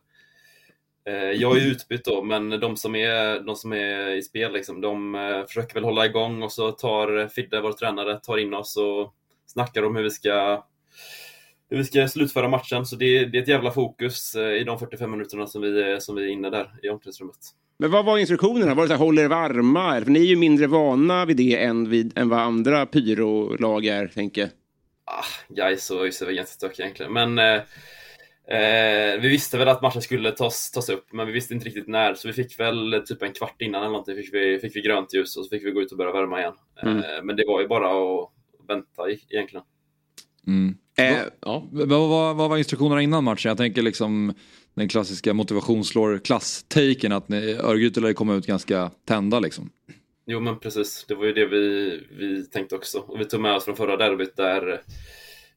Eh, 1.07 1.13
jag 1.31 1.57
är 1.57 1.67
utbytt 1.71 2.05
då, 2.05 2.23
men 2.23 2.49
de 2.49 2.77
som 2.77 2.95
är, 2.95 3.39
de 3.39 3.55
som 3.55 3.73
är 3.73 4.09
i 4.15 4.21
spel, 4.21 4.53
liksom, 4.53 4.81
de 4.81 5.15
eh, 5.15 5.45
försöker 5.47 5.73
väl 5.73 5.83
hålla 5.83 6.05
igång 6.05 6.43
och 6.43 6.51
så 6.51 6.71
tar 6.71 7.27
Fidde, 7.27 7.61
vår 7.61 7.73
tränare, 7.73 8.19
tar 8.19 8.37
in 8.37 8.53
oss 8.53 8.77
och 8.77 9.13
snackar 9.45 9.83
om 9.83 9.95
hur 9.95 10.03
vi 10.03 10.09
ska, 10.09 10.65
hur 11.69 11.77
vi 11.77 11.83
ska 11.83 12.07
slutföra 12.07 12.47
matchen. 12.47 12.85
Så 12.85 12.95
det, 12.95 13.05
är- 13.17 13.25
det 13.25 13.37
är 13.37 13.41
ett 13.41 13.47
jävla 13.47 13.71
fokus 13.71 14.35
eh, 14.35 14.51
i 14.53 14.63
de 14.63 14.79
45 14.79 15.11
minuterna 15.11 15.47
som 15.47 15.61
vi, 15.61 15.81
är- 15.81 15.99
som 15.99 16.15
vi 16.15 16.23
är 16.23 16.27
inne 16.27 16.49
där 16.49 16.71
i 16.83 16.89
omklädningsrummet. 16.89 17.35
Men 17.79 17.91
vad 17.91 18.05
var 18.05 18.17
instruktionerna? 18.17 18.73
Var 18.73 18.83
det 18.83 18.87
så 18.87 18.93
här, 18.93 19.05
håll 19.05 19.19
er 19.19 19.27
varma? 19.27 20.01
För 20.01 20.11
ni 20.11 20.19
är 20.19 20.25
ju 20.25 20.35
mindre 20.35 20.67
vana 20.67 21.25
vid 21.25 21.37
det 21.37 21.63
än, 21.63 21.89
vid, 21.89 22.17
än 22.17 22.29
vad 22.29 22.39
andra 22.39 22.85
pyrolag 22.85 23.85
är, 23.85 24.07
tänker 24.07 24.41
jag 24.41 24.49
ah, 25.05 25.53
Gais 25.55 25.91
och 25.91 26.01
ÖIS 26.01 26.21
är 26.21 26.25
väl 26.25 26.35
ganska 26.35 26.53
stökiga 26.53 26.85
egentligen. 26.85 27.13
Men 27.13 27.39
eh, 27.39 27.61
eh, 28.57 29.19
vi 29.21 29.27
visste 29.29 29.57
väl 29.57 29.67
att 29.67 29.81
matchen 29.81 30.01
skulle 30.01 30.31
tas, 30.31 30.71
tas 30.71 30.89
upp, 30.89 31.13
men 31.13 31.27
vi 31.27 31.33
visste 31.33 31.53
inte 31.53 31.65
riktigt 31.65 31.87
när. 31.87 32.13
Så 32.13 32.27
vi 32.27 32.33
fick 32.33 32.59
väl 32.59 33.03
typ 33.05 33.21
en 33.21 33.33
kvart 33.33 33.61
innan 33.61 33.81
eller 33.81 33.91
någonting 33.91 34.15
fick 34.15 34.33
vi, 34.33 34.59
fick 34.59 34.75
vi 34.75 34.81
grönt 34.81 35.13
ljus 35.13 35.37
och 35.37 35.45
så 35.45 35.49
fick 35.49 35.65
vi 35.65 35.71
gå 35.71 35.81
ut 35.81 35.91
och 35.91 35.97
börja 35.97 36.11
värma 36.11 36.39
igen. 36.39 36.53
Mm. 36.83 36.97
Eh, 36.97 37.23
men 37.23 37.35
det 37.35 37.43
var 37.47 37.61
ju 37.61 37.67
bara 37.67 37.87
att 37.87 38.29
vänta 38.67 39.09
egentligen. 39.29 39.65
Mm. 40.47 40.75
Eh, 40.97 41.17
ja. 41.41 41.67
Vad, 41.71 41.89
vad, 41.89 42.35
vad 42.35 42.49
var 42.49 42.57
instruktionerna 42.57 43.01
innan 43.01 43.23
matchen? 43.23 43.49
Jag 43.49 43.57
tänker 43.57 43.81
liksom 43.81 44.33
den 44.73 44.89
klassiska 44.89 45.33
motivationsslår 45.33 46.21
klass-taken 46.23 47.11
att 47.11 47.29
ni- 47.29 47.53
Örgryte 47.53 47.99
lär 47.99 48.07
ju 48.07 48.13
komma 48.13 48.35
ut 48.35 48.45
ganska 48.45 48.91
tända 49.07 49.39
liksom. 49.39 49.69
Jo 50.25 50.39
men 50.39 50.59
precis, 50.59 51.05
det 51.07 51.15
var 51.15 51.25
ju 51.25 51.33
det 51.33 51.45
vi, 51.45 51.99
vi 52.11 52.45
tänkte 52.45 52.75
också. 52.75 52.99
Och 52.99 53.19
vi 53.19 53.25
tog 53.25 53.39
med 53.41 53.55
oss 53.55 53.65
från 53.65 53.75
förra 53.75 53.97
derbyt 53.97 54.35
där 54.35 54.81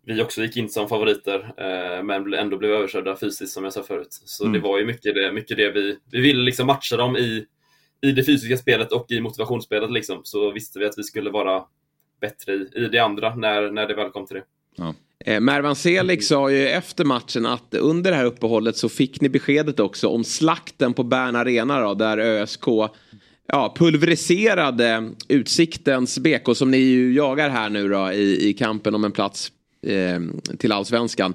vi 0.05 0.23
också 0.23 0.43
gick 0.43 0.57
in 0.57 0.69
som 0.69 0.89
favoriter, 0.89 1.53
eh, 1.57 2.03
men 2.05 2.35
ändå 2.35 2.57
blev 2.57 2.71
överkörda 2.71 3.17
fysiskt 3.17 3.53
som 3.53 3.65
jag 3.65 3.73
sa 3.73 3.83
förut. 3.83 4.09
Så 4.11 4.45
Mm. 4.45 4.53
det 4.53 4.69
var 4.69 4.79
ju 4.79 4.87
mycket 4.87 5.15
det, 5.15 5.33
mycket 5.33 5.57
det 5.57 5.71
vi, 5.71 5.97
vi 6.13 6.21
ville 6.21 6.43
liksom 6.43 6.67
matcha 6.67 6.97
dem 6.97 7.17
i, 7.17 7.45
i 8.01 8.13
det 8.13 8.25
fysiska 8.25 8.57
spelet 8.57 8.93
och 8.93 9.11
i 9.11 9.21
motivationsspelet 9.21 9.91
liksom. 9.93 10.21
Så 10.25 10.51
visste 10.51 10.79
vi 10.79 10.87
att 10.87 10.99
vi 10.99 11.03
skulle 11.03 11.31
vara 11.31 11.65
bättre 12.21 12.53
i, 12.53 12.69
i 12.75 12.89
det 12.89 12.99
andra 12.99 13.35
när, 13.35 13.71
när 13.71 13.87
det 13.87 13.95
väl 13.95 14.11
kom 14.11 14.27
till 14.27 14.37
det. 14.37 14.45
Eh, 15.25 15.41
Mervan 15.41 15.77
Selig 15.77 16.25
sa 16.25 16.51
ju 16.51 16.69
efter 16.69 17.05
matchen 17.05 17.47
att 17.47 17.75
under 17.75 18.11
det 18.11 18.17
här 18.17 18.25
uppehållet 18.25 18.77
så 18.77 18.89
fick 18.89 19.21
ni 19.21 19.29
beskedet 19.29 19.81
också 19.81 20.09
om 20.09 20.25
slakten 20.25 20.95
på 20.95 21.03
Bern 21.03 21.37
Arena 21.37 21.81
då, 21.81 21.95
där 21.95 22.19
ÖSK 22.19 22.65
ja, 23.53 23.75
pulveriserade 23.77 25.11
Utsiktens 25.29 26.19
BK 26.19 26.57
som 26.57 26.71
ni 26.71 26.79
ju 26.79 27.13
jagar 27.13 27.49
här 27.49 27.71
nu 27.71 27.89
då 27.89 28.13
i, 28.13 28.49
i 28.49 28.53
kampen 28.53 28.95
om 28.95 29.05
en 29.05 29.13
plats 29.13 29.53
eh, 29.87 30.21
till 30.59 30.73
allsvenskan. 30.73 31.35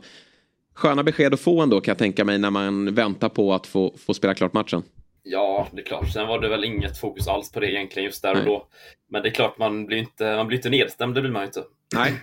Sköna 0.76 1.04
besked 1.04 1.34
att 1.34 1.39
få 1.39 1.62
ändå 1.62 1.82
kan 1.82 1.91
jag 1.91 1.97
tänka 1.97 2.26
mig 2.26 2.38
när 2.38 2.49
man 2.49 2.93
väntar 2.95 3.30
på 3.30 3.54
att 3.54 3.67
få, 3.67 3.95
få 3.97 4.13
spela 4.13 4.34
klart 4.34 4.54
matchen. 4.54 4.84
Ja, 5.23 5.67
det 5.71 5.82
är 5.82 5.86
klart. 5.86 6.12
Sen 6.12 6.28
var 6.28 6.39
det 6.39 6.49
väl 6.49 6.63
inget 6.63 6.97
fokus 6.97 7.28
alls 7.28 7.52
på 7.52 7.60
det 7.60 7.71
egentligen 7.71 8.06
just 8.06 8.21
där 8.21 8.32
och 8.32 8.38
Nej. 8.38 8.45
då. 8.45 8.67
Men 9.10 9.23
det 9.23 9.30
är 9.30 9.34
klart, 9.34 9.58
man 9.58 9.86
blir 9.86 9.97
inte, 9.97 10.36
man 10.36 10.47
blir 10.47 10.58
inte 10.58 10.69
nedstämd, 10.69 11.15
det 11.15 11.21
blir 11.21 11.32
man 11.32 11.41
ju 11.41 11.45
inte. 11.45 11.63
Nej, 11.95 12.13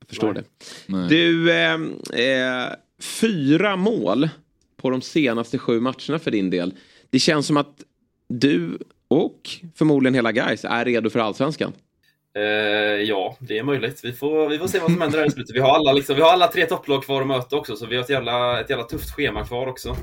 jag 0.00 0.08
förstår 0.08 0.32
Nej. 0.32 0.42
det. 0.42 0.66
Nej. 0.86 1.08
Du, 1.08 1.52
eh, 1.52 1.74
eh, 2.24 2.72
fyra 3.20 3.76
mål 3.76 4.28
på 4.76 4.90
de 4.90 5.02
senaste 5.02 5.58
sju 5.58 5.80
matcherna 5.80 6.18
för 6.18 6.30
din 6.30 6.50
del. 6.50 6.74
Det 7.10 7.18
känns 7.18 7.46
som 7.46 7.56
att 7.56 7.82
du 8.28 8.78
och 9.08 9.40
förmodligen 9.74 10.14
hela 10.14 10.32
guys 10.32 10.64
är 10.64 10.84
redo 10.84 11.10
för 11.10 11.18
allsvenskan. 11.20 11.72
Eh, 12.36 12.42
ja, 13.02 13.36
det 13.38 13.58
är 13.58 13.62
möjligt. 13.62 14.00
Vi 14.04 14.12
får, 14.12 14.48
vi 14.48 14.58
får 14.58 14.66
se 14.66 14.78
vad 14.78 14.90
som 14.90 15.00
händer 15.00 15.18
här 15.18 15.26
i 15.26 15.30
slutet. 15.30 15.56
Vi 15.56 15.60
har 15.60 15.74
alla, 15.74 15.92
liksom, 15.92 16.16
vi 16.16 16.22
har 16.22 16.32
alla 16.32 16.46
tre 16.46 16.66
topplag 16.66 17.04
kvar 17.04 17.20
att 17.20 17.26
möta 17.26 17.56
också, 17.56 17.76
så 17.76 17.86
vi 17.86 17.96
har 17.96 18.02
ett 18.02 18.10
jävla, 18.10 18.60
ett 18.60 18.70
jävla 18.70 18.84
tufft 18.84 19.10
schema 19.10 19.44
kvar 19.44 19.66
också. 19.66 19.96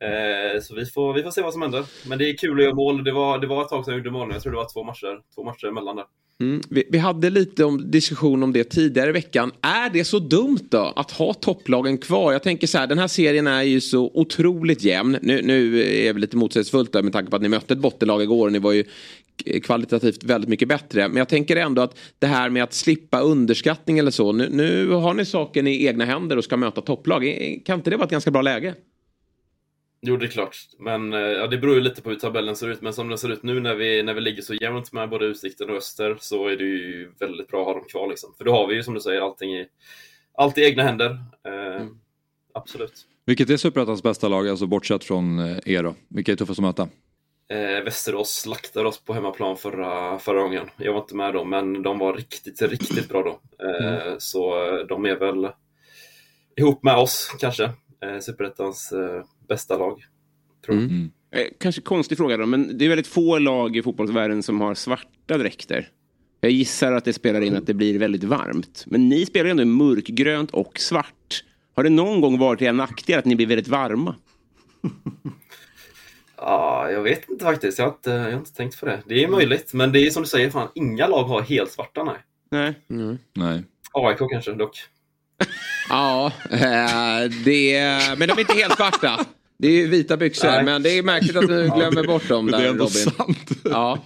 Eh, 0.00 0.60
så 0.60 0.74
vi 0.74 0.86
får, 0.86 1.14
vi 1.14 1.22
får 1.22 1.30
se 1.30 1.42
vad 1.42 1.52
som 1.52 1.62
händer. 1.62 1.84
Men 2.08 2.18
det 2.18 2.30
är 2.30 2.36
kul 2.36 2.58
att 2.58 2.64
göra 2.64 2.74
mål. 2.74 3.04
Det 3.04 3.12
var, 3.12 3.38
det 3.38 3.46
var 3.46 3.62
ett 3.62 3.68
tag 3.68 3.84
sedan 3.84 3.94
jag 3.94 3.98
gjorde 3.98 4.10
mål. 4.10 4.30
Jag 4.32 4.42
tror 4.42 4.52
det 4.52 4.58
var 4.58 4.72
två 4.72 4.84
matcher, 4.84 5.20
två 5.34 5.44
matcher 5.44 5.66
emellan 5.66 5.96
där. 5.96 6.04
Mm. 6.40 6.60
Vi, 6.70 6.84
vi 6.90 6.98
hade 6.98 7.30
lite 7.30 7.64
om, 7.64 7.90
diskussion 7.90 8.42
om 8.42 8.52
det 8.52 8.64
tidigare 8.64 9.10
i 9.10 9.12
veckan. 9.12 9.52
Är 9.60 9.90
det 9.90 10.04
så 10.04 10.18
dumt 10.18 10.68
då 10.70 10.92
att 10.96 11.10
ha 11.10 11.34
topplagen 11.34 11.98
kvar? 11.98 12.32
Jag 12.32 12.42
tänker 12.42 12.66
så 12.66 12.78
här, 12.78 12.86
den 12.86 12.98
här 12.98 13.08
serien 13.08 13.46
är 13.46 13.62
ju 13.62 13.80
så 13.80 14.10
otroligt 14.14 14.82
jämn. 14.82 15.18
Nu, 15.22 15.42
nu 15.42 15.80
är 15.80 16.12
det 16.12 16.20
lite 16.20 16.36
motsägelsefullt 16.36 16.92
där 16.92 17.02
med 17.02 17.12
tanke 17.12 17.30
på 17.30 17.36
att 17.36 17.42
ni 17.42 17.48
mötte 17.48 17.74
ett 17.74 17.80
bottenlag 17.80 18.22
igår 18.22 18.46
och 18.46 18.52
ni 18.52 18.58
var 18.58 18.72
ju 18.72 18.84
kvalitativt 19.62 20.24
väldigt 20.24 20.50
mycket 20.50 20.68
bättre. 20.68 21.08
Men 21.08 21.16
jag 21.16 21.28
tänker 21.28 21.56
ändå 21.56 21.82
att 21.82 21.98
det 22.18 22.26
här 22.26 22.50
med 22.50 22.62
att 22.62 22.74
slippa 22.74 23.20
underskattning 23.20 23.98
eller 23.98 24.10
så. 24.10 24.32
Nu, 24.32 24.48
nu 24.50 24.90
har 24.90 25.14
ni 25.14 25.24
saken 25.24 25.66
i 25.66 25.86
egna 25.86 26.04
händer 26.04 26.36
och 26.36 26.44
ska 26.44 26.56
möta 26.56 26.80
topplag. 26.80 27.22
Kan 27.64 27.78
inte 27.78 27.90
det 27.90 27.96
vara 27.96 28.04
ett 28.04 28.10
ganska 28.10 28.30
bra 28.30 28.42
läge? 28.42 28.74
Jo, 30.00 30.16
det 30.16 30.26
är 30.26 30.30
klart. 30.30 30.56
Men 30.78 31.12
eh, 31.12 31.20
ja, 31.20 31.46
det 31.46 31.58
beror 31.58 31.74
ju 31.74 31.80
lite 31.80 32.02
på 32.02 32.10
hur 32.10 32.16
tabellen 32.16 32.56
ser 32.56 32.68
ut. 32.68 32.80
Men 32.82 32.92
som 32.92 33.08
den 33.08 33.18
ser 33.18 33.28
ut 33.32 33.42
nu 33.42 33.60
när 33.60 33.74
vi, 33.74 34.02
när 34.02 34.14
vi 34.14 34.20
ligger 34.20 34.42
så 34.42 34.54
jämnt 34.54 34.92
med 34.92 35.08
både 35.10 35.26
Utsikten 35.26 35.70
och 35.70 35.76
Öster 35.76 36.16
så 36.20 36.46
är 36.48 36.56
det 36.56 36.64
ju 36.64 37.12
väldigt 37.18 37.48
bra 37.48 37.60
att 37.60 37.66
ha 37.66 37.74
dem 37.74 37.84
kvar. 37.88 38.08
Liksom. 38.08 38.34
För 38.38 38.44
då 38.44 38.52
har 38.52 38.66
vi 38.66 38.74
ju 38.74 38.82
som 38.82 38.94
du 38.94 39.00
säger 39.00 39.20
allting 39.20 39.54
i, 39.54 39.66
allt 40.34 40.58
i 40.58 40.64
egna 40.64 40.82
händer. 40.82 41.10
Eh, 41.46 41.86
Absolut. 42.54 43.06
Vilket 43.24 43.50
är 43.50 43.56
Superettans 43.56 44.02
bästa 44.02 44.28
lag, 44.28 44.48
alltså 44.48 44.66
bortsett 44.66 45.04
från 45.04 45.38
eh, 45.38 45.58
er 45.64 45.82
då? 45.82 45.94
Vilka 46.08 46.32
är 46.32 46.36
tuffast 46.36 46.58
att 46.58 46.62
möta? 46.64 46.88
Eh, 47.48 47.84
Västerås 47.84 48.30
slaktade 48.40 48.88
oss 48.88 49.04
på 49.04 49.12
hemmaplan 49.14 49.56
förra, 49.56 50.18
förra 50.18 50.42
gången. 50.42 50.70
Jag 50.76 50.92
var 50.92 51.00
inte 51.00 51.14
med 51.16 51.34
då, 51.34 51.44
men 51.44 51.82
de 51.82 51.98
var 51.98 52.14
riktigt, 52.14 52.62
riktigt 52.62 53.08
bra 53.08 53.22
då. 53.22 53.64
Eh, 53.66 54.14
Så 54.18 54.66
eh, 54.66 54.86
de 54.86 55.06
är 55.06 55.16
väl 55.16 55.48
ihop 56.56 56.82
med 56.82 56.96
oss 56.96 57.36
kanske, 57.40 57.64
eh, 58.04 58.18
Superettans 58.20 58.92
eh, 58.92 59.24
bästa 59.48 59.78
lag. 59.78 60.04
Tror 60.66 60.78
jag. 60.78 61.40
Eh, 61.40 61.46
kanske 61.60 61.80
konstig 61.80 62.18
fråga 62.18 62.36
då, 62.36 62.46
men 62.46 62.78
det 62.78 62.84
är 62.84 62.88
väldigt 62.88 63.06
få 63.06 63.38
lag 63.38 63.76
i 63.76 63.82
fotbollsvärlden 63.82 64.42
som 64.42 64.60
har 64.60 64.74
svarta 64.74 65.38
dräkter. 65.38 65.88
Jag 66.40 66.50
gissar 66.50 66.92
att 66.92 67.04
det 67.04 67.12
spelar 67.12 67.40
in 67.40 67.56
att 67.56 67.66
det 67.66 67.74
blir 67.74 67.98
väldigt 67.98 68.24
varmt. 68.24 68.84
Men 68.86 69.08
ni 69.08 69.26
spelar 69.26 69.44
ju 69.44 69.50
ändå 69.50 69.64
mörkgrönt 69.64 70.50
och 70.50 70.78
svart. 70.78 71.44
Har 71.74 71.82
det 71.82 71.90
någon 71.90 72.20
gång 72.20 72.38
varit 72.38 72.62
er 72.62 72.72
nackdel 72.72 73.18
att 73.18 73.24
ni 73.24 73.36
blir 73.36 73.46
väldigt 73.46 73.68
varma? 73.68 74.14
Ja, 76.38 76.90
jag 76.90 77.02
vet 77.02 77.28
inte 77.28 77.44
faktiskt. 77.44 77.78
Jag 77.78 77.86
har 77.86 77.92
inte, 77.92 78.10
jag 78.10 78.22
har 78.22 78.32
inte 78.32 78.54
tänkt 78.54 78.80
på 78.80 78.86
det. 78.86 79.02
Det 79.06 79.24
är 79.24 79.28
möjligt, 79.28 79.74
men 79.74 79.92
det 79.92 80.00
är 80.00 80.10
som 80.10 80.22
du 80.22 80.28
säger, 80.28 80.50
fan, 80.50 80.68
inga 80.74 81.06
lag 81.06 81.24
har 81.24 81.42
helt 81.42 81.70
svarta, 81.70 82.04
nej. 82.04 82.16
Nej. 82.88 83.20
Nej. 83.32 83.64
AIK 83.92 84.18
kanske 84.30 84.52
dock. 84.52 84.78
Ja, 85.88 86.32
eh, 86.50 87.30
det, 87.44 87.80
men 88.18 88.28
de 88.28 88.32
är 88.32 88.40
inte 88.40 88.52
helt 88.54 88.76
svarta. 88.76 89.24
Det 89.58 89.68
är 89.68 89.72
ju 89.72 89.86
vita 89.88 90.16
byxor, 90.16 90.48
Nej. 90.48 90.64
men 90.64 90.82
det 90.82 90.98
är 90.98 91.02
märkligt 91.02 91.36
att 91.36 91.48
du 91.48 91.62
glömmer 91.76 92.06
bort 92.06 92.28
dem 92.28 92.50
där 92.50 92.58
det 92.58 92.64
är 92.64 92.68
ändå 92.70 92.84
Robin. 92.84 93.12
sant. 93.16 93.50
Ja, 93.64 93.98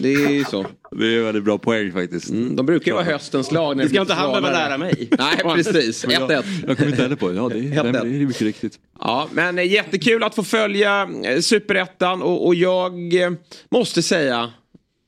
det 0.00 0.14
är 0.14 0.30
ju 0.30 0.44
så. 0.44 0.66
Det 0.90 1.16
är 1.16 1.20
väldigt 1.22 1.44
bra 1.44 1.58
poäng 1.58 1.92
faktiskt. 1.92 2.30
Mm, 2.30 2.56
de 2.56 2.66
brukar 2.66 2.86
ju 2.86 2.92
vara 2.94 3.04
höstens 3.04 3.52
lag. 3.52 3.76
När 3.76 3.84
Det 3.84 3.90
ska 3.90 4.00
inte 4.00 4.14
han 4.14 4.28
behöva 4.28 4.50
lära 4.50 4.78
mig. 4.78 5.08
Nej, 5.18 5.36
precis. 5.54 6.04
1-1. 6.04 6.44
Jag 6.66 6.76
kommer 6.76 6.90
inte 6.90 7.02
heller 7.02 7.16
på 7.16 7.28
det. 7.28 7.34
Ja, 7.36 7.48
det 7.48 7.58
är, 7.58 7.62
Helt 7.62 7.92
det 7.92 7.98
rätt. 7.98 8.04
är 8.04 8.08
mycket 8.26 8.42
riktigt. 8.42 8.74
Ja, 9.00 9.28
men 9.32 9.58
eh, 9.58 9.72
jättekul 9.72 10.22
att 10.24 10.34
få 10.34 10.42
följa 10.44 11.08
eh, 11.24 11.40
Superettan 11.40 12.22
och, 12.22 12.46
och 12.46 12.54
jag 12.54 12.92
måste 13.70 14.02
säga 14.02 14.50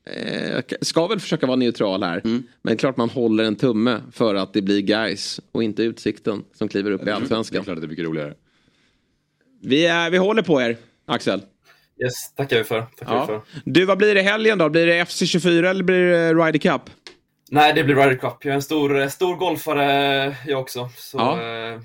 jag 0.05 0.63
ska 0.81 1.07
väl 1.07 1.19
försöka 1.19 1.45
vara 1.47 1.55
neutral 1.55 2.03
här. 2.03 2.21
Men 2.61 2.77
klart 2.77 2.97
man 2.97 3.09
håller 3.09 3.43
en 3.43 3.55
tumme 3.55 4.01
för 4.11 4.35
att 4.35 4.53
det 4.53 4.61
blir 4.61 4.81
guys 4.81 5.39
och 5.51 5.63
inte 5.63 5.83
Utsikten 5.83 6.43
som 6.53 6.67
kliver 6.67 6.91
upp 6.91 7.01
i 7.01 7.05
Det 7.05 7.11
är 7.11 7.15
Allsvenskan. 7.15 7.63
klart 7.63 7.75
att 7.77 7.81
det 7.81 7.87
är 7.87 7.89
mycket 7.89 8.05
roligare. 8.05 8.33
Vi, 9.61 9.85
är, 9.85 10.09
vi 10.09 10.17
håller 10.17 10.41
på 10.41 10.61
er, 10.61 10.77
Axel. 11.07 11.41
Yes, 12.03 12.33
tackar 12.35 12.57
vi 12.57 12.63
för. 12.63 12.81
Tackar 12.81 13.15
Ja. 13.15 13.25
för. 13.25 13.41
Du, 13.65 13.85
vad 13.85 13.97
blir 13.97 14.15
det 14.15 14.21
helgen 14.21 14.57
då? 14.57 14.69
Blir 14.69 14.85
det 14.87 15.03
FC24 15.03 15.65
eller 15.69 15.83
blir 15.83 15.99
det 15.99 16.33
Ryder 16.33 16.59
Cup? 16.59 16.81
Nej, 17.51 17.73
det 17.73 17.83
blir 17.83 17.95
Ryder 17.95 18.15
Cup. 18.15 18.33
Jag 18.41 18.51
är 18.51 18.55
en 18.55 18.61
stor, 18.61 19.07
stor 19.07 19.35
golfare 19.35 20.35
jag 20.47 20.59
också. 20.61 20.89
Så, 20.95 21.17
Ja. 21.17 21.41
eh, 21.41 21.79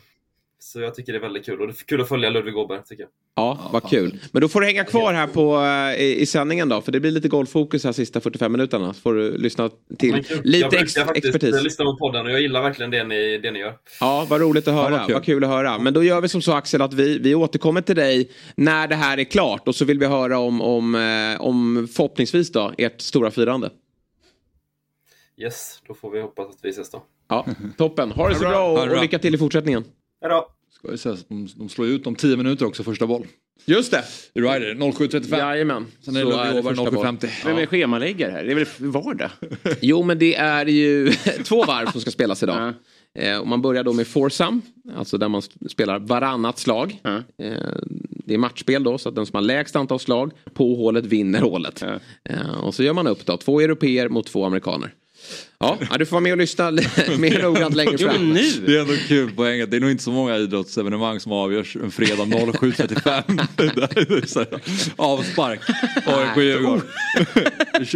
så 0.74 0.80
jag 0.80 0.94
tycker 0.94 1.12
det 1.12 1.18
är 1.18 1.20
väldigt 1.20 1.46
kul. 1.46 1.60
Och 1.60 1.66
det 1.66 1.72
är 1.72 1.84
kul 1.84 2.00
att 2.00 2.08
följa 2.08 2.30
Ludvig 2.30 2.56
Åberg, 2.56 2.80
tycker 2.86 3.02
jag. 3.02 3.10
Ja, 3.36 3.70
vad 3.72 3.90
kul. 3.90 4.18
Men 4.32 4.42
då 4.42 4.48
får 4.48 4.60
du 4.60 4.66
hänga 4.66 4.84
kvar 4.84 5.12
här 5.12 5.26
på, 5.26 5.56
eh, 5.56 6.02
i, 6.04 6.20
i 6.20 6.26
sändningen 6.26 6.68
då. 6.68 6.80
För 6.80 6.92
det 6.92 7.00
blir 7.00 7.10
lite 7.10 7.28
golffokus 7.28 7.84
här 7.84 7.92
sista 7.92 8.20
45 8.20 8.52
minuterna. 8.52 8.94
Så 8.94 9.00
får 9.00 9.14
du 9.14 9.38
lyssna 9.38 9.70
till 9.98 10.26
jag 10.30 10.46
lite 10.46 10.76
ex, 10.78 10.94
faktiskt 10.94 11.26
expertis. 11.26 11.56
eh, 11.56 11.62
lyssna 11.62 11.84
på 11.84 11.96
podden 11.96 12.26
och 12.26 12.32
jag 12.32 12.40
gillar 12.40 12.62
verkligen 12.62 12.90
det 12.90 13.04
ni, 13.04 13.38
det 13.38 13.50
ni 13.50 13.58
gör. 13.58 13.74
Ja, 14.00 14.26
vad 14.30 14.40
roligt 14.40 14.68
att 14.68 14.74
höra. 14.74 14.90
vad 14.90 15.06
kul. 15.06 15.14
vad 15.14 15.24
kul 15.24 15.44
att 15.44 15.50
höra. 15.50 15.78
Men 15.78 15.94
då 15.94 16.02
gör 16.04 16.20
vi 16.20 16.28
som 16.28 16.42
så 16.42 16.52
Axel 16.52 16.82
att 16.82 16.94
vi, 16.94 17.18
vi 17.18 17.34
återkommer 17.34 17.80
till 17.80 17.96
dig 17.96 18.30
när 18.56 18.88
det 18.88 18.96
här 18.96 19.18
är 19.18 19.24
klart. 19.24 19.68
Och 19.68 19.74
så 19.74 19.84
vill 19.84 19.98
vi 19.98 20.06
höra 20.06 20.38
om, 20.38 20.60
om, 20.60 20.94
eh, 20.94 21.40
om 21.40 21.88
förhoppningsvis 21.94 22.52
då 22.52 22.72
ert 22.78 23.00
stora 23.00 23.30
firande. 23.30 23.70
Yes, 25.36 25.82
då 25.88 25.94
får 25.94 26.10
vi 26.10 26.20
hoppas 26.20 26.46
att 26.48 26.58
vi 26.62 26.70
ses 26.70 26.90
då. 26.90 27.02
Ja, 27.28 27.46
toppen. 27.78 28.10
Ha 28.10 28.28
det 28.28 28.34
så 28.34 28.40
bra 28.40 28.72
och, 28.72 28.88
och 28.88 29.00
lycka 29.00 29.18
till 29.18 29.34
i 29.34 29.38
fortsättningen. 29.38 29.84
Hejdå! 30.20 30.48
Ska 30.84 30.92
vi 30.92 30.98
säga, 30.98 31.16
de, 31.28 31.48
de 31.56 31.68
slår 31.68 31.86
ut 31.86 32.06
om 32.06 32.14
10 32.14 32.36
minuter 32.36 32.66
också 32.66 32.82
första 32.82 33.06
boll. 33.06 33.26
Just 33.64 33.90
det. 33.90 34.04
I 34.34 34.40
Rider 34.40 34.74
07.35. 34.74 35.38
Jajamän. 35.38 35.86
Sen 36.00 36.16
är 36.16 36.24
det 36.24 36.34
är 36.34 36.54
det 36.54 36.62
första 36.62 36.82
Åberg 36.82 36.94
boll. 36.94 37.04
07.50. 37.04 37.28
Vem 37.44 37.58
är 37.58 37.66
schemaläggare 37.66 38.30
här? 38.30 38.44
Det 38.44 38.50
är 38.50 38.54
väl 38.54 38.66
vardag? 38.78 39.30
Jo, 39.80 40.02
men 40.02 40.18
det 40.18 40.34
är 40.34 40.66
ju 40.66 41.12
två 41.44 41.64
varv 41.64 41.90
som 41.92 42.00
ska 42.00 42.10
spelas 42.10 42.42
idag. 42.42 42.72
Eh, 43.18 43.38
och 43.38 43.46
man 43.48 43.62
börjar 43.62 43.84
då 43.84 43.92
med 43.92 44.06
foursome, 44.06 44.60
alltså 44.96 45.18
där 45.18 45.28
man 45.28 45.42
spelar 45.68 45.98
varannat 45.98 46.58
slag. 46.58 47.00
Ja. 47.02 47.16
Eh, 47.16 47.56
det 48.26 48.34
är 48.34 48.38
matchspel 48.38 48.84
då, 48.84 48.98
så 48.98 49.08
att 49.08 49.14
den 49.14 49.26
som 49.26 49.34
har 49.34 49.42
lägst 49.42 49.76
antal 49.76 50.00
slag 50.00 50.32
på 50.54 50.74
hålet 50.74 51.06
vinner 51.06 51.40
hålet. 51.40 51.84
Ja. 51.86 51.98
Eh, 52.32 52.64
och 52.64 52.74
så 52.74 52.82
gör 52.82 52.92
man 52.92 53.06
upp 53.06 53.26
då, 53.26 53.36
två 53.36 53.60
europeer 53.60 54.08
mot 54.08 54.26
två 54.26 54.44
amerikaner. 54.44 54.94
Ja, 55.58 55.78
du 55.98 56.06
får 56.06 56.16
vara 56.16 56.20
med 56.22 56.32
och 56.32 56.38
lyssna 56.38 56.70
mer 57.18 57.42
noggrant 57.42 57.74
längre 57.76 57.98
fram. 57.98 58.32
nu! 58.32 58.42
Det 58.66 58.76
är 58.76 58.80
ändå 58.80 58.92
kul 59.08 59.30
poäng 59.30 59.60
att 59.60 59.70
det 59.70 59.76
är 59.76 59.80
nog 59.80 59.90
inte 59.90 60.02
så 60.04 60.10
många 60.12 60.36
idrottsevenemang 60.36 61.20
som 61.20 61.32
avgörs 61.32 61.76
en 61.76 61.90
fredag 61.90 62.24
07.35. 62.24 63.46
Det 63.56 64.14
är 64.22 64.26
så 64.26 64.38
här, 64.38 64.48
Avspark. 64.96 65.60
AIK-Djurgården. 66.06 66.82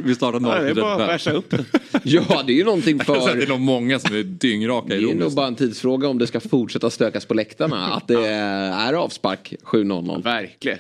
Vi 0.02 0.14
startar 0.14 0.40
Ja, 0.40 0.60
det 0.62 0.70
är 0.70 0.74
bara 0.74 0.94
att 0.94 1.00
07.35. 1.00 1.06
bärsa 1.06 1.32
upp. 1.32 1.54
Ja, 2.02 2.42
det 2.46 2.52
är 2.52 2.56
ju 2.56 2.64
någonting 2.64 3.04
Så 3.04 3.12
Det 3.14 3.18
är 3.20 3.40
för... 3.40 3.46
nog 3.46 3.60
många 3.60 3.98
som 3.98 4.14
är 4.16 4.22
dyngraka 4.22 4.88
Det 4.88 4.94
i 4.94 4.98
är 4.98 5.02
Rom. 5.02 5.16
nog 5.16 5.34
bara 5.34 5.46
en 5.46 5.54
tidsfråga 5.56 6.08
om 6.08 6.18
det 6.18 6.26
ska 6.26 6.40
fortsätta 6.40 6.90
stökas 6.90 7.24
på 7.26 7.34
läktarna. 7.34 7.86
Att 7.86 8.08
det 8.08 8.26
är 8.26 8.92
avspark 8.92 9.54
7-0. 9.64 10.22
Verkligen. 10.22 10.78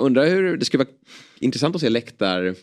Undrar 0.00 0.26
hur, 0.26 0.56
det 0.56 0.64
skulle 0.64 0.84
vara 0.84 0.94
intressant 1.40 1.74
att 1.74 1.80
se 1.80 1.88
läktar 1.88 2.54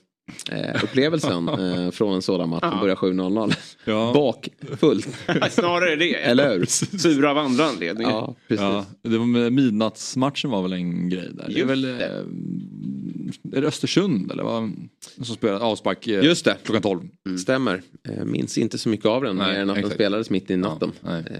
eh, 0.51 0.83
upplevelsen 0.83 1.49
eh, 1.85 1.91
från 1.91 2.15
en 2.15 2.21
sådan 2.21 2.49
match 2.49 2.63
som 2.69 2.79
börjar 2.79 2.95
7-0. 2.95 3.55
Ja. 3.85 4.11
Bakfullt. 4.13 5.07
Snarare 5.51 5.95
det. 5.95 6.13
Eller 6.23 6.57
hur? 6.57 6.65
Sura 6.97 7.31
av 7.31 7.37
andra 7.37 7.65
anledningar. 7.65 8.11
Ja, 8.11 8.35
precis. 8.47 8.61
Ja, 8.61 8.85
det 9.01 9.17
var 9.17 9.25
med 9.25 9.53
midnattsmatchen 9.53 10.51
var 10.51 10.61
väl 10.61 10.73
en 10.73 11.09
grej 11.09 11.29
där. 11.33 11.45
Det 11.47 11.53
är 11.53 11.57
Just 11.57 11.69
väl 11.69 11.85
eh, 11.85 13.57
är 13.57 13.61
det 13.61 13.67
Östersund 13.67 14.31
eller 14.31 14.43
vad? 14.43 14.73
Som 15.21 15.35
spelar 15.35 15.59
avspark 15.59 16.07
eh, 16.07 16.23
Just 16.23 16.45
det. 16.45 16.57
klockan 16.63 16.81
12. 16.81 17.37
Stämmer. 17.39 17.81
Eh, 18.09 18.25
minns 18.25 18.57
inte 18.57 18.77
så 18.77 18.89
mycket 18.89 19.05
av 19.05 19.23
den 19.23 19.35
Nej, 19.35 19.53
mer 19.53 19.59
än 19.59 19.69
att 19.69 19.75
den 19.81 19.89
spelades 19.89 20.29
mitt 20.29 20.51
i 20.51 20.57
natten. 20.57 20.91
Ja, 21.01 21.09
nej. 21.11 21.23
Eh, 21.31 21.37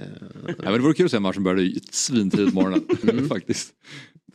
Ja, 0.48 0.54
men 0.64 0.74
det 0.74 0.80
vore 0.80 0.94
kul 0.94 1.06
att 1.06 1.12
se 1.12 1.18
en 1.18 1.24
match 1.24 1.36
som 1.36 1.44
började 1.44 1.72
svintidigt 1.92 2.50
på 2.54 2.56
morgonen. 2.56 2.86
Mm. 3.10 3.30
Faktiskt. 3.30 3.74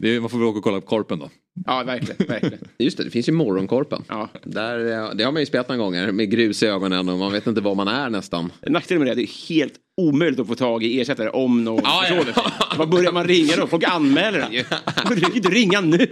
Det 0.00 0.16
är, 0.16 0.20
man 0.20 0.30
får 0.30 0.38
väl 0.38 0.46
åka 0.46 0.58
och 0.58 0.64
kolla 0.64 0.80
på 0.80 0.86
Korpen 0.86 1.18
då. 1.18 1.30
Ja, 1.66 1.82
verkligen. 1.82 2.26
verkligen. 2.28 2.58
just 2.78 2.96
det, 2.96 3.04
det 3.04 3.10
finns 3.10 3.28
ju 3.28 3.32
Morgonkorpen. 3.32 4.04
Ja. 4.08 4.28
Där, 4.44 4.78
eh, 4.92 5.10
det 5.14 5.24
har 5.24 5.32
man 5.32 5.42
ju 5.42 5.46
spelat 5.46 5.68
några 5.68 5.82
gånger 5.82 6.12
med 6.12 6.30
grus 6.30 6.62
i 6.62 6.66
ögonen 6.66 7.08
och 7.08 7.18
man 7.18 7.32
vet 7.32 7.46
inte 7.46 7.60
var 7.60 7.74
man 7.74 7.88
är 7.88 8.10
nästan. 8.10 8.52
Nackdelen 8.66 8.98
med 9.04 9.06
det 9.06 9.10
är 9.10 9.12
att 9.12 9.16
det 9.16 9.54
är 9.54 9.54
helt 9.56 9.74
omöjligt 10.00 10.40
att 10.40 10.46
få 10.46 10.54
tag 10.54 10.82
i 10.84 11.00
ersättare 11.00 11.28
om 11.28 11.64
någon 11.64 11.80
Ja, 11.84 12.04
ja. 12.34 12.42
Vad 12.78 12.88
börjar 12.88 13.12
man 13.12 13.24
ringa 13.24 13.56
då? 13.56 13.66
Folk 13.66 13.84
anmäler 13.84 14.38
den 14.38 14.52
ju. 14.52 14.64
Du 15.08 15.20
kan 15.20 15.34
inte 15.36 15.48
ringa 15.48 15.80
nu. 15.80 16.06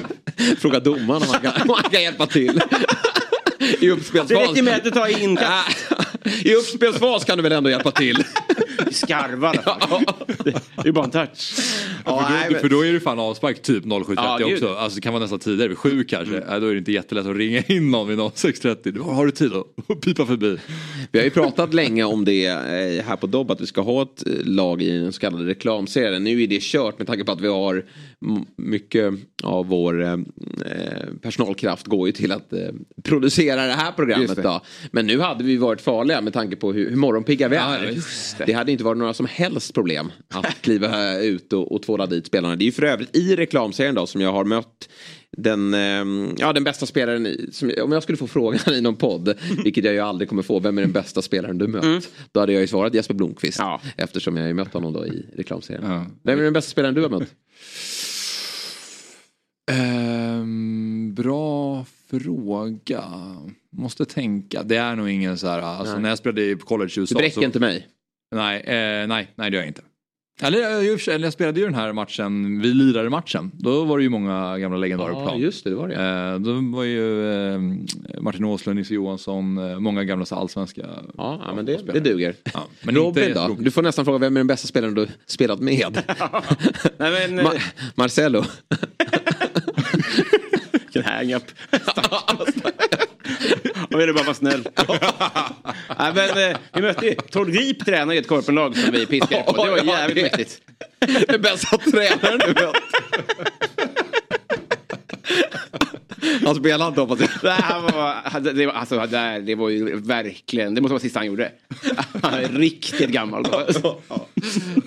Fråga 0.58 0.80
domaren 0.80 1.22
om 1.22 1.28
han 1.28 1.40
kan, 1.40 1.62
om 1.62 1.74
han 1.82 1.90
kan 1.90 2.02
hjälpa 2.02 2.26
till. 2.26 2.60
I 3.60 3.76
Det 3.80 3.90
uppspelsfas. 3.90 4.48
räcker 4.48 4.62
med 4.62 4.74
att 4.76 4.84
du 4.84 4.90
tar 4.90 5.22
in 5.22 5.38
I 6.44 6.54
uppspelsfas 6.54 7.24
kan 7.24 7.36
du 7.38 7.42
väl 7.42 7.52
ändå 7.52 7.70
hjälpa 7.70 7.90
till? 7.90 8.24
Skarvar. 8.92 9.54
fall. 9.54 10.04
Det 10.44 10.50
är 10.76 10.84
ju 10.84 10.92
bara 10.92 11.04
en 11.04 11.10
touch. 11.10 11.54
Ja, 12.04 12.22
för, 12.24 12.32
nej, 12.32 12.44
då, 12.48 12.52
men- 12.52 12.60
för 12.60 12.68
då 12.68 12.84
är 12.86 12.92
det 12.92 13.00
fan 13.00 13.18
avspark 13.18 13.62
typ 13.62 13.84
07.30 13.84 14.14
Ja, 14.40 14.52
också. 14.52 14.74
Alltså 14.74 14.96
det 14.96 15.00
kan 15.02 15.12
vara 15.12 15.22
nästan 15.22 15.38
tidigare, 15.38 15.68
vid 15.68 15.78
sju 15.78 16.04
kanske. 16.04 16.42
Ja, 16.48 16.58
då 16.58 16.66
är 16.66 16.72
det 16.72 16.78
inte 16.78 16.92
jättelätt 16.92 17.26
att 17.26 17.36
ringa 17.36 17.62
in 17.62 17.90
någon 17.90 18.08
vid 18.08 18.18
06.30. 18.18 18.90
Då 18.92 19.02
har 19.02 19.26
du 19.26 19.32
tid 19.32 19.52
att 19.88 20.00
pipa 20.00 20.26
förbi. 20.26 20.58
Vi 21.12 21.18
har 21.18 21.24
ju 21.24 21.30
pratat 21.30 21.74
länge 21.74 22.04
om 22.04 22.24
det 22.24 22.46
eh, 22.46 23.04
här 23.04 23.16
på 23.16 23.26
Dobb 23.26 23.50
att 23.50 23.60
vi 23.60 23.66
ska 23.66 23.80
ha 23.80 24.02
ett 24.02 24.26
eh, 24.26 24.32
lag 24.44 24.82
i 24.82 24.98
den 24.98 25.12
så 25.12 25.20
kallade 25.20 25.46
reklamserien. 25.46 26.24
Nu 26.24 26.42
är 26.42 26.46
det 26.46 26.62
kört 26.62 26.98
med 26.98 27.06
tanke 27.06 27.24
på 27.24 27.32
att 27.32 27.40
vi 27.40 27.48
har 27.48 27.84
mycket 28.56 29.14
av 29.42 29.66
vår 29.66 30.02
eh, 30.02 30.12
eh, 30.12 30.18
personalkraft 31.22 31.86
går 31.86 32.06
ju 32.08 32.12
till 32.12 32.32
att 32.32 32.52
eh, 32.52 32.58
producera 33.02 33.66
det 33.66 33.72
här 33.72 33.92
programmet. 33.92 34.36
Det. 34.36 34.42
Då. 34.42 34.60
Men 34.92 35.06
nu 35.06 35.20
hade 35.20 35.44
vi 35.44 35.56
varit 35.56 35.80
farliga 35.80 36.20
med 36.20 36.32
tanke 36.32 36.56
på 36.56 36.72
hur, 36.72 36.90
hur 36.90 36.96
morgonpigga 36.96 37.48
vi 37.48 37.56
Ja, 37.56 37.76
är. 37.76 37.90
just 37.90 38.38
det. 38.46 38.52
hade 38.52 38.72
inte 38.78 38.84
varit 38.84 38.98
några 38.98 39.14
som 39.14 39.26
helst 39.26 39.74
problem 39.74 40.12
att 40.28 40.46
kliva 40.62 41.18
ut 41.18 41.52
och, 41.52 41.72
och 41.72 41.82
tvåla 41.82 42.06
dit 42.06 42.26
spelarna. 42.26 42.56
Det 42.56 42.62
är 42.64 42.66
ju 42.66 42.72
för 42.72 42.82
övrigt 42.82 43.16
i 43.16 43.36
reklamserien 43.36 43.94
då 43.94 44.06
som 44.06 44.20
jag 44.20 44.32
har 44.32 44.44
mött 44.44 44.88
den, 45.36 45.74
eh, 45.74 46.32
ja, 46.38 46.52
den 46.52 46.64
bästa 46.64 46.86
spelaren, 46.86 47.26
i, 47.26 47.48
som, 47.52 47.72
om 47.82 47.92
jag 47.92 48.02
skulle 48.02 48.18
få 48.18 48.26
frågan 48.26 48.60
i 48.74 48.80
någon 48.80 48.96
podd, 48.96 49.34
vilket 49.64 49.84
jag 49.84 49.94
ju 49.94 50.00
aldrig 50.00 50.28
kommer 50.28 50.42
få, 50.42 50.58
vem 50.60 50.78
är 50.78 50.82
den 50.82 50.92
bästa 50.92 51.22
spelaren 51.22 51.58
du 51.58 51.66
mött? 51.66 52.08
Då 52.32 52.40
hade 52.40 52.52
jag 52.52 52.60
ju 52.60 52.66
svarat 52.66 52.94
Jesper 52.94 53.14
Blomqvist, 53.14 53.58
Ja. 53.58 53.80
eftersom 53.96 54.36
jag 54.36 54.46
ju 54.48 54.54
mött 54.54 54.72
honom 54.72 54.92
då 54.92 55.06
i 55.06 55.26
reklamserien. 55.36 55.90
Ja. 55.90 56.06
Vem 56.22 56.38
är 56.38 56.42
den 56.42 56.52
bästa 56.52 56.70
spelaren 56.70 56.94
du 56.94 57.02
har 57.02 57.08
mött? 57.08 57.28
Ehm, 59.70 61.14
bra 61.14 61.84
fråga. 62.10 63.04
Måste 63.72 64.04
tänka. 64.04 64.62
Det 64.62 64.76
är 64.76 64.96
nog 64.96 65.10
ingen 65.10 65.38
så 65.38 65.46
här, 65.46 65.60
alltså 65.62 65.92
Nej. 65.92 66.02
när 66.02 66.08
jag 66.08 66.18
spelade 66.18 66.42
i 66.42 66.56
college 66.56 66.90
i 66.90 66.94
Du 66.94 67.00
USA. 67.00 67.18
räcker 67.18 67.34
så, 67.34 67.42
inte 67.42 67.60
mig. 67.60 67.86
Nej, 68.34 68.60
eh, 68.60 69.06
nej, 69.08 69.32
nej 69.34 69.50
det 69.50 69.56
gör 69.56 69.62
jag 69.62 69.68
inte. 69.68 69.82
Eller 70.42 70.58
jag, 70.58 71.08
eller 71.08 71.26
jag 71.26 71.32
spelade 71.32 71.60
ju 71.60 71.66
den 71.66 71.74
här 71.74 71.92
matchen, 71.92 72.60
vi 72.60 72.68
lirade 72.68 73.10
matchen. 73.10 73.50
Då 73.54 73.84
var 73.84 73.98
det 73.98 74.02
ju 74.04 74.10
många 74.10 74.58
gamla 74.58 74.78
legendarer 74.78 75.12
på 75.12 75.20
Ja, 75.20 75.24
plan. 75.26 75.38
just 75.38 75.64
det, 75.64 75.70
det 75.70 75.76
var 75.76 75.88
det. 75.88 75.94
Eh, 75.94 76.38
då 76.38 76.76
var 76.76 76.84
ju 76.84 77.30
eh, 77.54 77.60
Martin 78.20 78.44
Åslund, 78.44 78.78
Nisse 78.78 78.94
Johansson, 78.94 79.58
eh, 79.58 79.78
många 79.78 80.04
gamla 80.04 80.24
så 80.24 80.34
allsvenska 80.34 80.82
Ja, 81.16 81.42
ja 81.46 81.54
men 81.54 81.66
det, 81.66 81.80
det 81.92 82.00
duger. 82.00 82.34
Ja, 82.54 82.66
men 82.82 82.94
Robin 82.94 83.34
då? 83.34 83.56
Du 83.60 83.70
får 83.70 83.82
nästan 83.82 84.04
fråga 84.04 84.18
vem 84.18 84.36
är 84.36 84.40
den 84.40 84.46
bästa 84.46 84.68
spelaren 84.68 84.94
du 84.94 85.06
spelat 85.26 85.60
med? 85.60 86.02
Nej, 86.98 87.28
men, 87.30 87.40
Ma- 87.46 87.60
Marcelo. 87.94 88.44
Vilken 91.20 91.30
hang-up. 91.30 91.44
Jag 93.90 93.98
ville 93.98 94.12
bara 94.12 94.24
vara 94.24 94.34
snäll. 94.34 94.68
Nej, 95.98 96.12
men, 96.14 96.50
eh, 96.50 96.56
vi 96.72 96.82
mötte 96.82 97.06
ju 97.06 97.14
Tord 97.14 97.52
Grip 97.52 97.84
tränar 97.84 98.14
i 98.14 98.18
ett 98.18 98.28
korpenlag 98.28 98.76
som 98.76 98.92
vi 98.92 99.06
piskade 99.06 99.42
på. 99.42 99.64
Det 99.64 99.70
var 99.70 99.78
Ja, 99.78 99.84
jävligt 99.84 100.22
mäktigt. 100.24 100.60
Den 101.28 101.42
bästa 101.42 101.78
tränaren 101.78 102.38
du 102.38 102.46
mött. 102.54 102.76
Han 106.44 106.54
spelar 106.54 106.88
inte 106.88 107.00
hoppas 107.00 107.20
jag. 107.20 107.28
Nej, 107.42 107.52
han 107.62 107.82
var, 107.82 108.40
det, 108.52 108.66
var, 108.66 108.72
alltså, 108.72 109.06
det, 109.46 109.54
var 109.54 109.68
ju 109.68 110.00
verkligen, 110.00 110.74
det 110.74 110.80
måste 110.80 110.92
vara 110.92 111.00
sista 111.00 111.18
han 111.18 111.26
gjorde. 111.26 111.52
Han 112.22 112.34
är 112.34 112.48
riktigt 112.48 113.10
gammal. 113.10 113.42
då. 113.42 113.66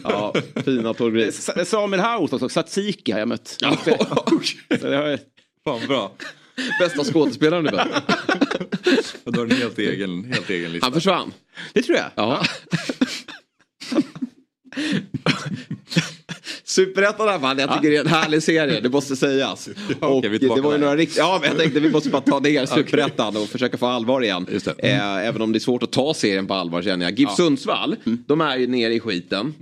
Ja, 0.03 0.33
fina 0.65 0.93
Grip. 0.93 1.33
Sa- 1.33 1.65
Samuel 1.65 1.99
Haus 1.99 2.33
också, 2.33 2.49
Satsiki 2.49 3.11
har 3.11 3.19
jag 3.19 3.27
mött. 3.27 3.47
Så 4.79 4.87
det 4.87 4.95
har, 4.95 5.19
Fan 5.63 5.87
bra. 5.87 6.11
Bästa 6.79 7.03
skådespelaren 7.03 7.63
vet. 7.63 7.73
Du 9.25 9.39
har 9.39 9.45
en 9.45 9.51
helt 9.51 9.79
egen, 9.79 10.23
helt 10.33 10.49
egen 10.49 10.71
lista. 10.71 10.85
Han 10.85 10.93
försvann. 10.93 11.33
Det 11.73 11.81
tror 11.81 11.97
jag. 11.97 12.05
Ja. 12.15 12.43
Superettan 16.63 17.27
här 17.27 17.39
man, 17.39 17.57
jag 17.57 17.73
tycker 17.73 17.89
det 17.89 17.97
är 17.97 18.01
en 18.01 18.07
härlig 18.07 18.43
serie, 18.43 18.79
det 18.79 18.89
måste 18.89 19.15
sägas. 19.15 19.67
Och 19.99 20.21
det 20.21 20.61
var 20.61 20.71
ju 20.71 20.77
några 20.77 20.95
rikt... 20.95 21.17
Ja, 21.17 21.37
men 21.41 21.49
jag 21.49 21.59
tänkte 21.59 21.79
vi 21.79 21.89
måste 21.91 22.09
bara 22.09 22.21
ta 22.21 22.39
ner 22.39 22.65
Superettan 22.65 23.37
och 23.37 23.49
försöka 23.49 23.77
få 23.77 23.85
allvar 23.85 24.21
igen. 24.21 24.47
Eh, 24.77 25.17
även 25.27 25.41
om 25.41 25.51
det 25.51 25.57
är 25.57 25.59
svårt 25.59 25.83
att 25.83 25.91
ta 25.91 26.13
serien 26.13 26.47
på 26.47 26.53
allvar 26.53 26.81
känner 26.81 27.05
jag. 27.05 27.19
GIF 27.19 27.31
Sundsvall, 27.31 27.95
de 28.03 28.41
är 28.41 28.57
ju 28.57 28.67
nere 28.67 28.93
i 28.93 28.99
skiten. 28.99 29.53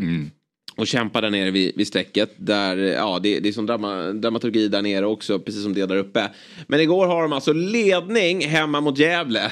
Och 0.80 0.88
kämpar 0.88 1.22
där 1.22 1.30
nere 1.30 1.52
vid, 1.52 1.72
vid 1.76 1.88
strecket. 1.88 2.34
Där, 2.38 2.78
ja, 2.78 3.20
det, 3.24 3.40
det 3.40 3.50
är 3.50 3.54
som 3.54 3.66
drama, 3.66 4.12
dramaturgi 4.12 4.68
där 4.68 4.82
nere 4.82 5.06
också, 5.06 5.40
precis 5.40 5.64
som 5.64 5.74
det 5.74 5.86
där 5.86 5.96
uppe. 5.96 6.30
Men 6.68 6.80
igår 6.80 7.08
har 7.08 7.22
de 7.22 7.34
alltså 7.34 7.54
ledning 7.54 8.42
hemma 8.42 8.82
mot 8.82 8.98
Gävle. 8.98 9.52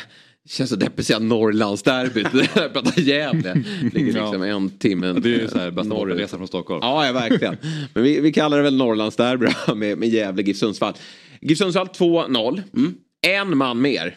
Känns 0.50 0.70
så 0.70 0.76
deppigt 0.76 1.00
att 1.00 1.06
säga 1.06 1.20
Norrlandsderbyt. 1.20 2.28
Jag 2.56 2.74
pratar 2.74 3.02
Gävle. 3.02 3.64
Ligger 3.94 4.14
liksom 4.14 4.44
en 4.44 4.70
timme 4.70 5.14
Det 5.14 5.30
är 5.30 5.40
ju 5.40 5.48
så 5.48 5.58
här 5.58 5.72
bästa 5.72 5.90
norrut. 5.90 6.14
bortaresan 6.14 6.40
från 6.40 6.48
Stockholm. 6.48 6.80
Ja, 6.84 7.06
ja 7.06 7.14
verkligen. 7.14 7.58
Men 7.94 8.04
vi, 8.04 8.20
vi 8.20 8.34
kallar 8.34 8.58
det 8.58 8.64
väl 8.64 8.78
Norrlandsderby 8.78 9.48
med, 9.76 9.98
med 9.98 10.10
Gävle 10.10 10.44
GIF 10.44 10.58
Sundsvall. 10.58 10.94
GIF 11.42 11.58
Sundsvall 11.58 11.88
2-0. 11.88 12.62
En 13.28 13.58
man 13.58 13.82
mer. 13.82 14.16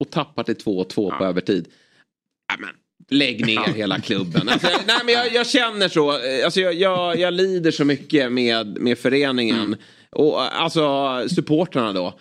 Och 0.00 0.10
tappar 0.10 0.42
till 0.42 0.54
2-2 0.54 1.18
på 1.18 1.24
övertid. 1.24 1.68
Ja, 2.48 2.54
men, 2.60 2.70
lägg 3.10 3.46
ner 3.46 3.72
hela 3.74 4.00
klubben. 4.00 4.48
Alltså, 4.48 4.68
nej, 4.86 4.96
men 5.04 5.14
jag, 5.14 5.32
jag 5.32 5.46
känner 5.46 5.88
så. 5.88 6.10
Alltså, 6.44 6.60
jag, 6.60 6.74
jag, 6.74 7.18
jag 7.18 7.34
lider 7.34 7.70
så 7.70 7.84
mycket 7.84 8.32
med, 8.32 8.80
med 8.80 8.98
föreningen. 8.98 9.76
Och 10.10 10.42
eh, 10.42 10.60
alltså 10.60 11.22
supportrarna 11.28 11.92
då. 11.92 12.18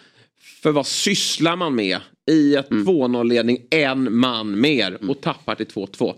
För 0.64 0.72
vad 0.72 0.88
sysslar 0.88 1.56
man 1.56 1.76
med 1.76 2.00
i 2.32 2.56
ett 2.56 2.70
2-0-ledning 2.70 3.58
en 3.70 4.18
man 4.18 4.60
mer 4.62 5.10
och 5.10 5.22
tappar 5.22 5.56
till 5.56 5.66
2-2? 5.66 6.14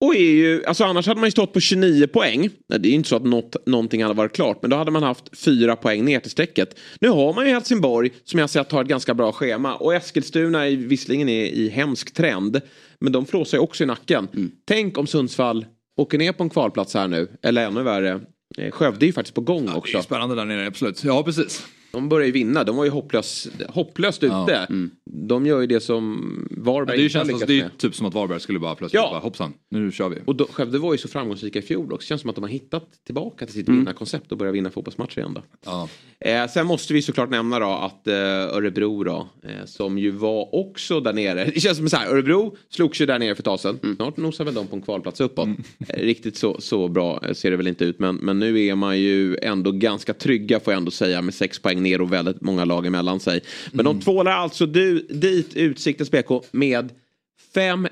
Och 0.00 0.16
är 0.16 0.32
ju, 0.32 0.64
alltså 0.64 0.84
annars 0.84 1.06
hade 1.06 1.20
man 1.20 1.26
ju 1.26 1.30
stått 1.30 1.52
på 1.52 1.60
29 1.60 2.06
poäng. 2.06 2.50
Det 2.68 2.88
är 2.88 2.90
ju 2.90 2.94
inte 2.94 3.08
så 3.08 3.16
att 3.16 3.24
något, 3.24 3.66
någonting 3.66 4.02
hade 4.02 4.14
varit 4.14 4.32
klart. 4.32 4.58
Men 4.62 4.70
då 4.70 4.76
hade 4.76 4.90
man 4.90 5.02
haft 5.02 5.38
fyra 5.38 5.76
poäng 5.76 6.04
ner 6.04 6.20
till 6.20 6.30
strecket. 6.30 6.78
Nu 7.00 7.08
har 7.08 7.34
man 7.34 7.46
ju 7.46 7.52
Helsingborg 7.52 8.10
som 8.24 8.40
jag 8.40 8.50
sett 8.50 8.72
har 8.72 8.82
ett 8.82 8.88
ganska 8.88 9.14
bra 9.14 9.32
schema. 9.32 9.74
Och 9.74 9.94
Eskilstuna 9.94 10.68
är 10.68 10.76
visserligen 10.76 11.28
i, 11.28 11.50
i 11.50 11.68
hemsk 11.68 12.14
trend. 12.14 12.60
Men 13.02 13.12
de 13.12 13.26
flåsar 13.26 13.58
ju 13.58 13.62
också 13.62 13.82
i 13.84 13.86
nacken. 13.86 14.28
Tänk 14.66 14.98
om 14.98 15.06
Sundsvall 15.06 15.66
åker 15.96 16.18
ner 16.18 16.32
på 16.32 16.42
en 16.42 16.50
kvalplats 16.50 16.94
här 16.94 17.08
nu. 17.08 17.28
Eller 17.42 17.66
ännu 17.66 17.82
värre. 17.82 18.20
eh, 18.58 18.70
Skövde 18.70 19.04
är 19.04 19.06
ju 19.06 19.12
faktiskt 19.12 19.34
på 19.34 19.40
gång 19.40 19.66
Det 19.66 19.72
är 19.72 19.76
också. 19.76 19.96
ju 19.96 20.02
spännande 20.02 20.34
där 20.34 20.44
nere, 20.44 20.66
absolut. 20.66 21.04
Ja, 21.04 21.22
precis. 21.22 21.66
De 21.92 22.08
börjar 22.08 22.26
ju 22.26 22.32
vinna. 22.32 22.64
De 22.64 22.76
var 22.76 22.84
ju 22.84 22.90
hopplös, 22.90 23.48
hopplöst 23.68 24.22
ute. 24.22 24.66
De 25.04 25.46
gör 25.46 25.60
ju 25.60 25.66
det 25.66 25.80
som 25.80 26.22
Varberg 26.50 26.96
Det 26.96 27.02
ju 27.02 27.06
inte 27.08 27.18
har 27.18 27.24
lyckats 27.24 27.46
det 27.46 27.52
är 27.52 27.62
med. 27.62 27.70
ju 27.72 27.78
typ 27.78 27.94
som 27.94 28.06
att 28.06 28.14
Varberg 28.14 28.40
skulle 28.40 28.58
bara 28.58 28.74
plötsligt 28.74 29.02
Ja. 29.02 29.08
bara 29.10 29.20
hoppsan, 29.20 29.52
nu 29.70 29.92
kör 29.92 30.08
vi. 30.08 30.16
Och 30.24 30.36
då, 30.36 30.46
Skövde 30.52 30.78
var 30.78 30.92
ju 30.94 30.98
så 30.98 31.08
framgångsrika 31.08 31.58
i 31.58 31.62
fjol 31.62 31.92
också. 31.92 32.06
Känns 32.06 32.20
som 32.20 32.30
att 32.30 32.36
de 32.36 32.42
har 32.44 32.48
hittat 32.50 32.84
tillbaka 33.06 33.46
till 33.46 33.54
sitt 33.54 33.68
Mm. 33.68 33.80
vinnarkoncept 33.80 34.32
och 34.32 34.38
börjar 34.38 34.52
vinna 34.52 34.70
fotbollsmatcher 34.70 35.18
igen 35.18 35.34
då. 35.34 35.42
Ja. 35.64 35.88
Eh, 36.20 36.48
sen 36.48 36.66
måste 36.66 36.94
vi 36.94 37.02
såklart 37.02 37.30
nämna 37.30 37.58
då 37.58 37.66
att 37.70 38.06
eh, 38.08 38.14
Örebro 38.16 39.04
då, 39.04 39.28
eh, 39.44 39.50
som 39.66 39.98
ju 39.98 40.10
var 40.10 40.54
också 40.54 41.00
där 41.00 41.12
nere. 41.12 41.44
Det 41.54 41.60
känns 41.60 41.78
som 41.78 41.88
så 41.88 41.96
här, 41.96 42.08
Örebro 42.12 42.56
slogs 42.70 43.00
ju 43.00 43.06
där 43.06 43.18
nere 43.18 43.34
för 43.34 43.40
ett 43.40 43.44
tag 43.44 43.60
sedan. 43.60 43.78
Mm. 43.82 43.96
Snart 43.96 44.16
nosar 44.16 44.44
väl 44.44 44.54
de 44.54 44.66
på 44.66 44.76
en 44.76 44.82
kvalplats 44.82 45.20
uppåt. 45.20 45.48
Eh, 45.88 45.96
riktigt 46.00 46.36
så, 46.36 46.60
så 46.60 46.88
bra 46.88 47.20
eh, 47.26 47.32
ser 47.34 47.50
det 47.50 47.56
väl 47.56 47.66
inte 47.66 47.84
ut. 47.84 47.98
Men, 47.98 48.16
men 48.16 48.38
nu 48.38 48.64
är 48.66 48.74
man 48.74 48.98
ju 49.00 49.36
ändå 49.42 49.72
ganska 49.72 50.14
trygga 50.14 50.60
får 50.60 50.72
jag 50.72 50.78
ändå 50.78 50.90
säga 50.90 51.22
med 51.22 51.34
sex 51.34 51.58
poäng 51.58 51.81
ner 51.82 52.00
och 52.00 52.12
väldigt 52.12 52.40
många 52.40 52.64
lag 52.64 52.86
emellan 52.86 53.20
sig. 53.20 53.40
Men 53.72 53.80
Mm. 53.86 53.98
de 53.98 54.04
tvålar 54.04 54.32
alltså 54.32 54.66
du, 54.66 54.98
dit 55.10 55.56
Utsiktens 55.56 56.10
BK 56.10 56.28
med 56.50 56.92
5-1 57.54 57.88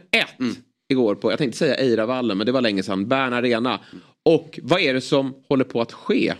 igår 0.88 1.14
på, 1.14 1.30
jag 1.32 1.38
tänkte 1.38 1.58
säga 1.58 1.74
Eiravallen, 1.74 2.38
men 2.38 2.46
det 2.46 2.52
var 2.52 2.60
länge 2.60 2.82
sedan, 2.82 3.08
Bern 3.08 3.32
Arena. 3.32 3.80
Och 4.24 4.58
vad 4.62 4.80
är 4.80 4.94
det 4.94 5.00
som 5.00 5.34
håller 5.48 5.64
på 5.64 5.80
att 5.80 5.92
ske 5.92 6.34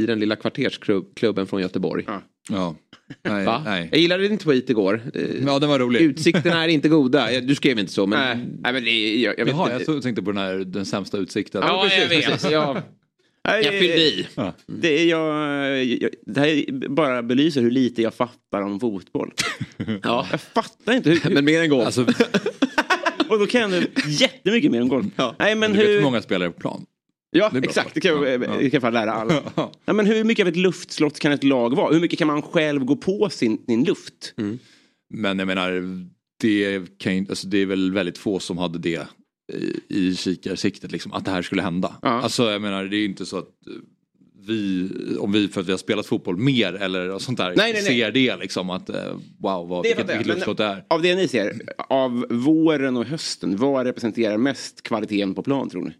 i 0.00 0.06
den 0.06 0.18
lilla 0.20 0.36
kvartersklubben 0.36 1.46
från 1.46 1.60
Göteborg? 1.60 2.04
Ja. 2.50 2.74
Nej, 3.24 3.46
Va? 3.46 3.62
nej. 3.64 3.88
Jag 3.92 4.00
gillade 4.00 4.28
din 4.28 4.38
tweet 4.38 4.70
igår. 4.70 5.00
Ja, 5.46 5.58
den 5.58 5.68
var 5.68 5.78
rolig. 5.78 6.00
Utsikterna 6.00 6.64
är 6.64 6.68
inte 6.68 6.88
goda. 6.88 7.40
Du 7.40 7.54
skrev 7.54 7.78
inte 7.78 7.92
så, 7.92 8.06
men... 8.06 8.18
Nej, 8.38 8.46
nej 8.60 8.72
men 8.72 8.84
det 8.84 9.16
jag, 9.20 9.38
jag 9.38 9.44
vet 9.44 9.54
Jaha, 9.54 9.78
inte. 9.78 9.92
jag 9.92 10.02
tänkte 10.02 10.22
på 10.22 10.32
den 10.32 10.38
här 10.42 10.54
den 10.54 10.86
sämsta 10.86 11.18
utsikten. 11.18 11.62
Ja, 11.66 11.88
jag 12.00 12.08
vet. 12.08 12.50
Jag, 12.50 12.82
Nej, 13.48 13.64
jag 13.64 13.72
fyllde 13.72 13.96
i. 13.96 14.26
Det, 14.66 14.88
är 14.88 15.06
jag, 15.06 15.84
jag, 15.84 16.10
det 16.26 16.40
här 16.40 16.88
bara 16.88 17.22
belyser 17.22 17.62
hur 17.62 17.70
lite 17.70 18.02
jag 18.02 18.14
fattar 18.14 18.62
om 18.62 18.80
fotboll. 18.80 19.32
Ja. 20.02 20.26
Jag 20.30 20.40
fattar 20.40 20.92
inte 20.92 21.10
hur... 21.10 21.30
Men 21.34 21.44
mer 21.44 21.62
än 21.62 21.70
golf. 21.70 21.86
Alltså, 21.86 22.02
och 23.28 23.38
då 23.38 23.46
kan 23.46 23.60
jag 23.60 23.84
jättemycket 24.06 24.70
mer 24.70 24.82
om 24.82 24.88
golf. 24.88 25.06
Nej, 25.38 25.54
men 25.54 25.72
du 25.72 25.78
vet 25.78 25.88
hur... 25.88 25.94
hur 25.94 26.02
många 26.02 26.22
spelare 26.22 26.50
på 26.50 26.60
plan? 26.60 26.86
Ja, 27.30 27.50
Det 27.52 27.58
exakt. 27.58 27.94
Det 27.94 28.00
kan, 28.00 28.10
jag, 28.10 28.28
Ja, 28.28 28.38
det 28.38 28.46
ja. 28.46 28.52
kan 28.54 28.70
jag 28.72 28.82
fan 28.82 28.92
lära 28.92 29.12
alla. 29.12 29.42
Nej, 29.84 29.96
men 29.96 30.06
hur 30.06 30.24
mycket 30.24 30.44
av 30.44 30.48
ett 30.48 30.56
luftslott 30.56 31.18
kan 31.18 31.32
ett 31.32 31.44
lag 31.44 31.76
vara? 31.76 31.92
Hur 31.92 32.00
mycket 32.00 32.18
kan 32.18 32.26
man 32.28 32.42
själv 32.42 32.84
gå 32.84 32.96
på 32.96 33.30
sin, 33.30 33.58
sin 33.66 33.84
luft? 33.84 34.34
Men 35.14 35.38
jag 35.38 35.46
menar, 35.46 35.82
det, 36.40 36.98
kan, 36.98 37.26
alltså, 37.28 37.46
det 37.46 37.58
är 37.58 37.66
väl 37.66 37.92
väldigt 37.92 38.18
få 38.18 38.38
som 38.38 38.58
hade 38.58 38.78
det 38.78 39.06
i, 39.52 39.80
i 39.88 40.16
kikarsiktet, 40.16 40.92
liksom, 40.92 41.12
att 41.12 41.24
det 41.24 41.30
här 41.30 41.42
skulle 41.42 41.62
hända. 41.62 41.96
Ja. 42.02 42.08
Alltså 42.08 42.50
jag 42.50 42.62
menar, 42.62 42.84
det 42.84 42.96
är 42.96 42.98
ju 42.98 43.04
inte 43.04 43.26
så 43.26 43.38
att 43.38 43.48
vi, 44.46 44.88
om 45.18 45.32
vi 45.32 45.48
för 45.48 45.60
att 45.60 45.66
vi 45.66 45.70
har 45.70 45.78
spelat 45.78 46.06
fotboll 46.06 46.36
mer 46.36 46.74
eller 46.74 47.18
sånt 47.18 47.38
där, 47.38 47.46
Nej, 47.46 47.56
nej, 47.56 47.72
nej. 47.72 47.82
ser 47.82 48.10
det 48.12 48.36
liksom 48.36 48.70
att 48.70 48.88
eh, 48.90 48.96
wow, 49.38 49.68
vad, 49.68 49.82
Det 49.82 49.88
vilket, 49.88 50.10
vilket 50.10 50.26
luftslott 50.26 50.56
det 50.56 50.64
är. 50.64 50.84
Av 50.88 51.02
det 51.02 51.14
ni 51.14 51.28
ser, 51.28 51.60
av 51.88 52.26
våren 52.30 52.96
och 52.96 53.04
hösten, 53.04 53.56
vad 53.56 53.86
representerar 53.86 54.36
mest 54.36 54.82
kvaliteten 54.82 55.34
på 55.34 55.42
plan 55.42 55.70
tror 55.70 55.82
ni? 55.82 55.90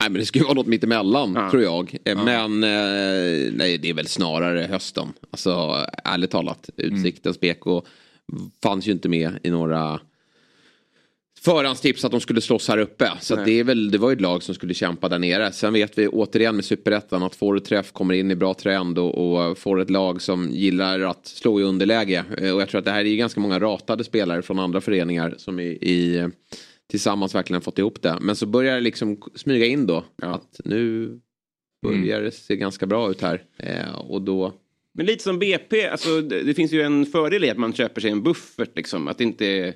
Nej, 0.00 0.10
men 0.10 0.20
det 0.20 0.26
ska 0.26 0.38
ju 0.38 0.44
vara 0.44 0.54
något 0.54 0.66
mittemellan, 0.66 1.32
Ja. 1.34 1.50
tror 1.50 1.62
jag. 1.62 1.96
Eh, 2.04 2.24
Men 2.24 2.62
eh, 2.62 3.52
nej, 3.52 3.78
det 3.82 3.90
är 3.90 3.94
väl 3.94 4.06
snarare 4.06 4.60
hösten. 4.60 5.08
Alltså, 5.30 5.76
ärligt 6.04 6.30
talat. 6.30 6.70
Utsiktens 6.76 7.40
BK 7.40 7.64
fanns 8.62 8.86
ju 8.88 8.92
inte 8.92 9.08
med 9.08 9.38
i 9.42 9.50
några 9.50 10.00
förhandstips 11.44 12.04
att 12.04 12.10
de 12.10 12.20
skulle 12.20 12.40
slåss 12.40 12.68
här 12.68 12.78
uppe. 12.78 13.12
Så 13.20 13.36
det, 13.36 13.60
är 13.60 13.64
väl, 13.64 13.90
det 13.90 13.98
var 13.98 14.10
ju 14.10 14.14
ett 14.14 14.20
lag 14.20 14.42
som 14.42 14.54
skulle 14.54 14.74
kämpa 14.74 15.08
där 15.08 15.18
nere. 15.18 15.52
Sen 15.52 15.72
vet 15.72 15.98
vi 15.98 16.08
återigen 16.08 16.56
med 16.56 16.64
superettan 16.64 17.22
att 17.22 17.36
får 17.36 17.54
du 17.54 17.60
träff 17.60 17.92
kommer 17.92 18.14
in 18.14 18.30
i 18.30 18.34
bra 18.34 18.54
trend 18.54 18.98
och, 18.98 19.38
och 19.48 19.58
får 19.58 19.80
ett 19.80 19.90
lag 19.90 20.22
som 20.22 20.50
gillar 20.50 21.00
att 21.00 21.26
slå 21.26 21.60
i 21.60 21.62
underläge. 21.62 22.24
Eh, 22.38 22.54
Och 22.54 22.60
jag 22.60 22.68
tror 22.68 22.78
att 22.78 22.84
det 22.84 22.90
här 22.90 23.00
är 23.00 23.08
ju 23.08 23.16
ganska 23.16 23.40
många 23.40 23.60
ratade 23.60 24.04
spelare 24.04 24.42
från 24.42 24.58
andra 24.58 24.80
föreningar 24.80 25.34
som 25.38 25.60
i, 25.60 25.68
i 25.68 26.28
tillsammans 26.90 27.34
verkligen 27.34 27.62
fått 27.62 27.78
ihop 27.78 28.02
det. 28.02 28.18
Men 28.20 28.36
så 28.36 28.46
börjar 28.46 28.74
det 28.74 28.80
liksom 28.80 29.22
smyga 29.34 29.66
in 29.66 29.86
då. 29.86 30.04
Att 30.22 30.60
nu 30.64 31.08
börjar 31.86 32.20
det 32.22 32.30
se 32.30 32.56
ganska 32.56 32.86
bra 32.86 33.10
ut 33.10 33.22
här. 33.22 33.42
Eh, 33.58 33.94
och 33.94 34.22
då... 34.22 34.52
Men 34.94 35.06
lite 35.06 35.22
som 35.22 35.38
BP, 35.38 35.86
alltså, 35.88 36.20
det, 36.20 36.42
det 36.42 36.54
finns 36.54 36.72
ju 36.72 36.82
en 36.82 37.06
fördel 37.06 37.44
i 37.44 37.50
att 37.50 37.58
man 37.58 37.72
köper 37.72 38.00
sig 38.00 38.10
en 38.10 38.22
buffert, 38.22 38.76
liksom, 38.76 39.08
att 39.08 39.18
det 39.18 39.24
inte 39.24 39.74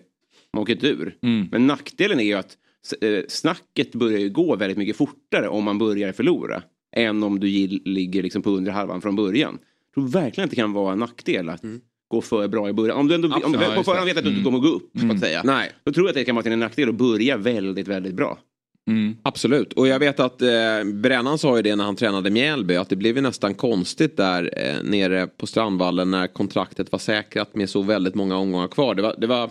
man 0.52 0.62
åker 0.62 0.72
inte 0.72 0.88
ur. 0.88 1.16
Men 1.50 1.66
nackdelen 1.66 2.20
är 2.20 2.24
ju 2.24 2.34
att 2.34 2.56
eh, 3.00 3.24
snacket 3.28 3.94
börjar 3.94 4.18
ju 4.18 4.30
gå 4.30 4.56
väldigt 4.56 4.78
mycket 4.78 4.96
fortare 4.96 5.48
om 5.48 5.64
man 5.64 5.78
börjar 5.78 6.12
förlora. 6.12 6.62
Än 6.96 7.22
om 7.22 7.40
du 7.40 7.46
ligger 7.84 8.22
liksom 8.22 8.42
på 8.42 8.50
undre 8.50 8.72
halvan 8.72 9.00
från 9.00 9.16
början. 9.16 9.58
Jag 9.86 9.94
tror 9.94 10.08
verkligen 10.22 10.44
att 10.44 10.50
det 10.50 10.56
kan 10.56 10.72
vara 10.72 10.92
en 10.92 10.98
nackdel 10.98 11.48
att 11.48 11.62
gå 12.08 12.20
för 12.20 12.48
bra 12.48 12.68
i 12.68 12.72
början. 12.72 12.96
Om 12.96 13.08
du 13.08 13.14
ändå 13.14 13.28
om 13.28 13.34
Absolut. 13.34 13.60
Ja, 13.60 13.74
på 13.74 13.84
förhand 13.84 14.06
vet 14.06 14.16
att 14.16 14.24
du 14.24 14.30
inte 14.30 14.44
kommer 14.44 14.58
gå 14.58 14.68
upp, 14.68 14.90
så 15.00 15.12
att 15.12 15.20
säga. 15.20 15.42
Nej. 15.44 15.72
Då 15.84 15.92
tror 15.92 16.06
jag 16.06 16.10
att 16.10 16.14
det 16.14 16.24
kan 16.24 16.34
vara 16.34 16.42
till 16.42 16.52
en 16.52 16.60
nackdel 16.60 16.88
att 16.88 16.94
börja 16.94 17.36
väldigt, 17.36 17.88
väldigt 17.88 18.14
bra. 18.14 18.38
Absolut, 19.22 19.72
och 19.72 19.88
jag 19.88 19.98
vet 19.98 20.20
att 20.20 20.42
eh, 20.42 20.48
Brännan 20.94 21.38
sa 21.38 21.56
ju 21.56 21.62
det 21.62 21.76
när 21.76 21.84
han 21.84 21.96
tränade 21.96 22.30
Mjällby 22.30 22.76
att 22.76 22.88
det 22.88 22.96
blev 22.96 23.16
ju 23.16 23.22
nästan 23.22 23.54
konstigt 23.54 24.16
där 24.16 24.50
eh, 24.56 24.82
nere 24.82 25.26
på 25.26 25.46
Strandvallen 25.46 26.10
när 26.10 26.26
kontraktet 26.26 26.92
var 26.92 26.98
säkrat 26.98 27.54
med 27.54 27.70
så 27.70 27.82
väldigt 27.82 28.14
många 28.14 28.36
omgångar 28.36 28.68
kvar. 28.68 28.94
Det 28.94 29.02
var, 29.02 29.14
det 29.18 29.26
var, 29.26 29.50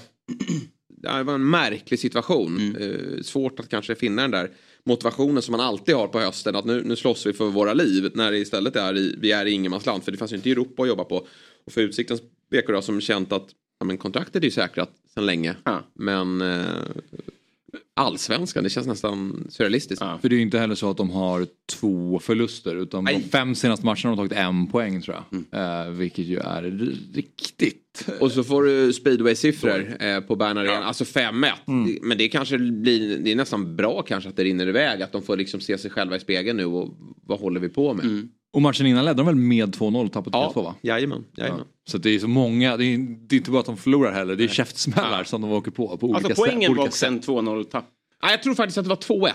det 1.13 1.24
var 1.24 1.34
en 1.34 1.50
märklig 1.50 2.00
situation. 2.00 2.76
Eh, 2.76 3.22
svårt 3.22 3.60
att 3.60 3.70
kanske 3.70 3.96
finna 3.96 4.22
den 4.22 4.32
där 4.32 4.52
motivationen 4.84 5.41
som 5.41 5.52
man 5.52 5.62
alltid 5.62 5.96
har 5.96 6.08
på 6.08 6.20
hösten 6.20 6.56
att 6.56 6.65
nu, 6.65 6.84
nu 6.84 6.96
slåss 6.96 7.26
vi 7.26 7.34
för 7.34 7.46
våra 7.46 7.74
liv 7.74 8.12
när 8.13 8.32
det 8.32 8.38
istället 8.38 8.76
är 8.76 8.98
i, 8.98 9.15
vi 9.20 9.32
är 9.32 9.46
i 9.46 9.52
ingenmansland 9.52 10.04
för 10.04 10.12
det 10.12 10.18
fanns 10.18 10.32
ju 10.32 10.36
inte 10.36 10.52
Europa 10.52 10.84
att 10.84 10.88
jobba 10.88 11.04
på. 11.04 11.28
Och 11.65 11.72
för 11.72 11.82
Utsiktens 11.82 12.22
BK 12.52 12.68
då, 12.68 12.82
som 12.82 13.02
känt 13.02 13.32
att 13.32 13.48
ja, 13.80 13.86
men 13.86 13.98
kontraktet 13.98 14.36
är 14.36 14.46
ju 14.46 14.52
säkrat 14.52 14.89
sedan 15.13 15.26
länge. 15.26 15.56
Ja. 15.63 15.84
Men 15.94 16.41
eh, 16.41 16.65
allsvenskan, 17.95 18.63
det 18.63 18.69
känns 18.69 18.88
nästan 18.88 19.47
surrealistiskt. 19.49 20.03
För 20.21 20.29
det 20.29 20.35
är 20.35 20.38
ju 20.38 20.41
inte 20.43 20.59
heller 20.59 20.75
så 20.75 20.89
att 20.89 20.97
de 20.97 21.09
har 21.09 21.47
två 21.71 22.19
förluster 22.19 22.76
utan 22.76 23.05
de 23.05 23.11
Nej. 23.11 23.23
fem 23.32 23.55
senaste 23.55 23.86
matcherna 23.86 24.09
har 24.09 24.15
de 24.15 24.17
tagit 24.30 24.32
en 24.45 24.67
poäng 24.67 25.01
tror 25.01 25.17
jag. 25.51 25.86
Eh, 25.86 25.89
vilket 25.91 26.26
ju 26.26 26.38
är 26.38 26.61
riktigt. 27.13 28.07
Och 28.19 28.32
så 28.32 28.43
får 28.43 28.63
du 28.63 28.93
speedway-siffror 28.93 29.97
eh, 30.03 30.19
på 30.19 30.36
Bern 30.36 30.57
Arena, 30.57 30.84
alltså 30.84 31.03
5-1. 31.03 31.51
Det- 31.65 31.99
Men 32.01 32.17
det 32.17 32.28
kanske 32.28 32.57
blir, 32.57 33.17
det 33.19 33.32
är 33.32 33.36
nästan 33.36 33.76
bra 33.76 34.01
kanske 34.01 34.30
att 34.30 34.36
det 34.36 34.43
rinner 34.43 34.67
iväg, 34.67 35.01
att 35.01 35.11
de 35.11 35.21
får 35.21 35.38
liksom 35.38 35.59
se 35.59 35.78
sig 35.78 35.91
själva 35.91 36.15
i 36.15 36.19
spegeln 36.19 36.57
nu 36.57 36.65
och 36.65 36.97
vad 37.26 37.39
håller 37.39 37.59
vi 37.59 37.69
på 37.69 37.93
med? 37.93 38.05
Och 38.56 38.62
matchen 38.62 38.86
innan 38.86 39.06
ledde 39.06 39.18
de 39.18 39.26
väl 39.26 39.36
med 39.36 39.76
2-0 39.76 40.06
och 40.06 40.12
tappade 40.12 40.38
3-2 40.38 40.64
va? 40.64 40.76
Jajamän, 40.82 41.26
jajamän. 41.38 41.66
Så 41.88 41.97
det 41.97 42.16
är 42.16 42.20
så 42.20 42.28
många, 42.28 42.78
det 42.78 42.86
är, 42.86 42.97
det 42.97 43.36
är 43.36 43.38
inte 43.38 43.51
bara 43.51 43.60
att 43.60 43.66
de 43.66 43.78
förlorar 43.78 44.12
heller, 44.12 44.36
det 44.36 44.43
är 44.43 44.47
käftsmällar 44.47 45.24
som 45.24 45.41
de 45.41 45.51
åker 45.51 45.72
på. 45.72 45.97
på 45.97 46.08
olika 46.08 46.28
Alltså 46.28 46.43
poängen 46.43 46.72
olika 46.72 46.84
var 46.84 46.89
sen 46.89 47.22
2-0 47.22 47.64
tapp. 47.64 47.86
Nej, 48.24 48.32
jag 48.32 48.43
tror 48.43 48.56
faktiskt 48.56 48.78
att 48.78 48.86
det 48.86 48.89
var 48.89 48.95
2-1. 48.95 49.32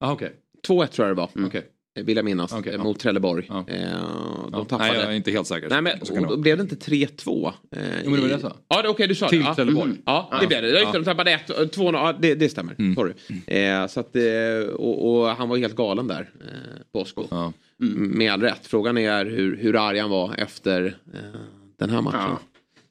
Ah, 0.00 0.12
okay. 0.12 0.30
2-1 0.68 0.86
tror 0.86 1.08
jag 1.08 1.16
det 1.16 1.20
var. 1.20 1.30
Mm. 1.36 1.48
Okay. 1.48 1.62
Vill 1.94 2.16
jag 2.16 2.24
minnas. 2.24 2.52
Okay, 2.52 2.78
mot 2.78 2.98
Trelleborg. 2.98 3.46
Ja. 3.48 3.64
Eh, 3.68 3.76
de 3.76 4.48
ja. 4.52 4.64
tappade. 4.64 4.92
Nej, 4.92 5.00
jag 5.00 5.12
är 5.12 5.16
inte 5.16 5.30
helt 5.30 5.46
säker. 5.46 5.68
Nej, 5.68 5.82
men, 5.82 5.92
och 6.00 6.28
då 6.28 6.36
blev 6.36 6.56
det 6.56 6.62
inte 6.62 6.74
3-2. 6.74 7.46
Eh, 7.46 7.82
jo, 8.04 8.10
men 8.10 8.12
det 8.12 8.20
var 8.20 8.28
det 8.28 8.32
jag 8.32 8.40
sa. 8.40 8.56
Ja, 8.68 8.78
okej, 8.78 8.90
okay, 8.90 9.06
du 9.06 9.14
sa 9.14 9.28
Till 9.28 9.38
det. 9.38 9.44
Ja. 9.44 9.54
Trelleborg. 9.54 9.90
Mm. 9.90 10.02
Ja, 10.06 10.38
det 10.40 10.46
blev 10.46 10.62
det. 10.62 10.80
Ja. 10.80 10.92
De 10.92 11.04
tappade 11.04 11.30
1, 11.30 11.72
2 11.72 11.92
ja, 11.92 12.14
det, 12.20 12.34
det 12.34 12.48
stämmer. 12.48 12.74
Mm. 12.78 12.94
Sorry. 12.94 13.12
Eh, 13.46 13.86
så 13.86 14.00
att, 14.00 14.16
eh, 14.16 14.74
och, 14.74 15.20
och, 15.20 15.28
han 15.28 15.48
var 15.48 15.56
helt 15.56 15.76
galen 15.76 16.06
där, 16.06 16.30
eh, 16.40 16.80
Bosko. 16.92 17.26
Ja. 17.30 17.52
Mm. 17.80 18.18
Med 18.18 18.32
all 18.32 18.40
rätt. 18.42 18.66
Frågan 18.66 18.98
är 18.98 19.26
hur, 19.26 19.56
hur 19.56 19.76
arg 19.76 19.98
han 19.98 20.10
var 20.10 20.34
efter 20.38 20.96
eh, 21.14 21.40
den 21.78 21.90
här 21.90 22.02
matchen. 22.02 22.36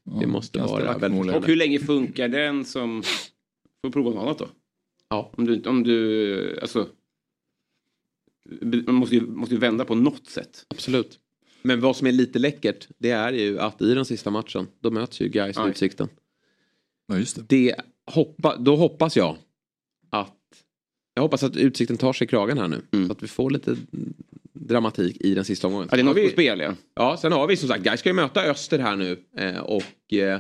Ja. 0.04 0.18
Det 0.20 0.28
måste 0.28 0.60
vara 0.60 0.97
väldigt 0.97 1.36
Och 1.36 1.45
hur 1.45 1.56
länge 1.56 1.80
funkar 1.80 2.28
den 2.28 2.66
som... 2.66 3.04
Får 3.86 3.91
prova 3.91 4.10
något 4.10 4.24
annat 4.24 4.39
då. 4.39 4.47
Ja. 5.10 5.32
Om 5.38 5.45
du, 5.45 5.62
om 5.70 5.84
du 5.84 6.60
alltså... 6.62 6.88
Man 8.86 8.96
måste 8.96 9.16
ju, 9.16 9.22
måste 9.22 9.56
ju 9.56 9.62
vända 9.62 9.86
på 9.86 9.96
något 9.96 10.28
sätt. 10.28 10.66
Absolut. 10.68 11.20
Men 11.62 11.82
vad 11.82 11.96
som 11.96 12.08
är 12.08 12.12
lite 12.12 12.39
läckert 12.39 12.88
det 12.98 13.12
är 13.12 13.34
ju 13.34 13.60
att 13.60 13.82
i 13.82 13.94
den 13.94 14.06
sista 14.06 14.30
matchen 14.30 14.68
då 14.80 14.92
möts 14.92 15.22
ju 15.22 15.30
Gais 15.30 15.58
och 15.58 15.68
Utsikten. 15.68 16.08
Ja 17.08 17.18
just 17.18 17.36
det. 17.36 17.44
det 17.48 17.76
hoppa, 18.06 18.58
då 18.58 18.76
hoppas 18.76 19.18
jag 19.18 19.38
att 20.10 20.38
jag 21.14 21.22
hoppas 21.22 21.44
att 21.44 21.56
Utsikten 21.56 21.98
tar 21.98 22.14
sig 22.14 22.28
kragen 22.28 22.58
här 22.58 22.68
nu. 22.68 22.82
Mm. 22.92 23.08
Så 23.08 23.12
att 23.12 23.24
vi 23.24 23.28
får 23.28 23.50
lite 23.50 23.76
dramatik 24.54 25.18
i 25.20 25.34
den 25.34 25.46
sista 25.46 25.68
omgången. 25.68 25.88
Ja, 25.92 25.96
det 25.96 26.02
är 26.02 26.04
något 26.04 26.18
vi, 26.18 26.26
på 26.26 26.32
spel 26.32 26.60
ja. 26.60 26.74
Ja, 26.96 27.18
sen 27.18 27.32
har 27.32 27.48
vi 27.48 27.58
som 27.58 27.70
sagt, 27.70 27.84
Gais 27.84 28.00
ska 28.00 28.10
ju 28.10 28.14
möta 28.14 28.44
Öster 28.44 28.80
här 28.80 28.96
nu. 28.96 29.18
Eh, 29.38 29.58
och 29.58 30.14
eh, 30.14 30.39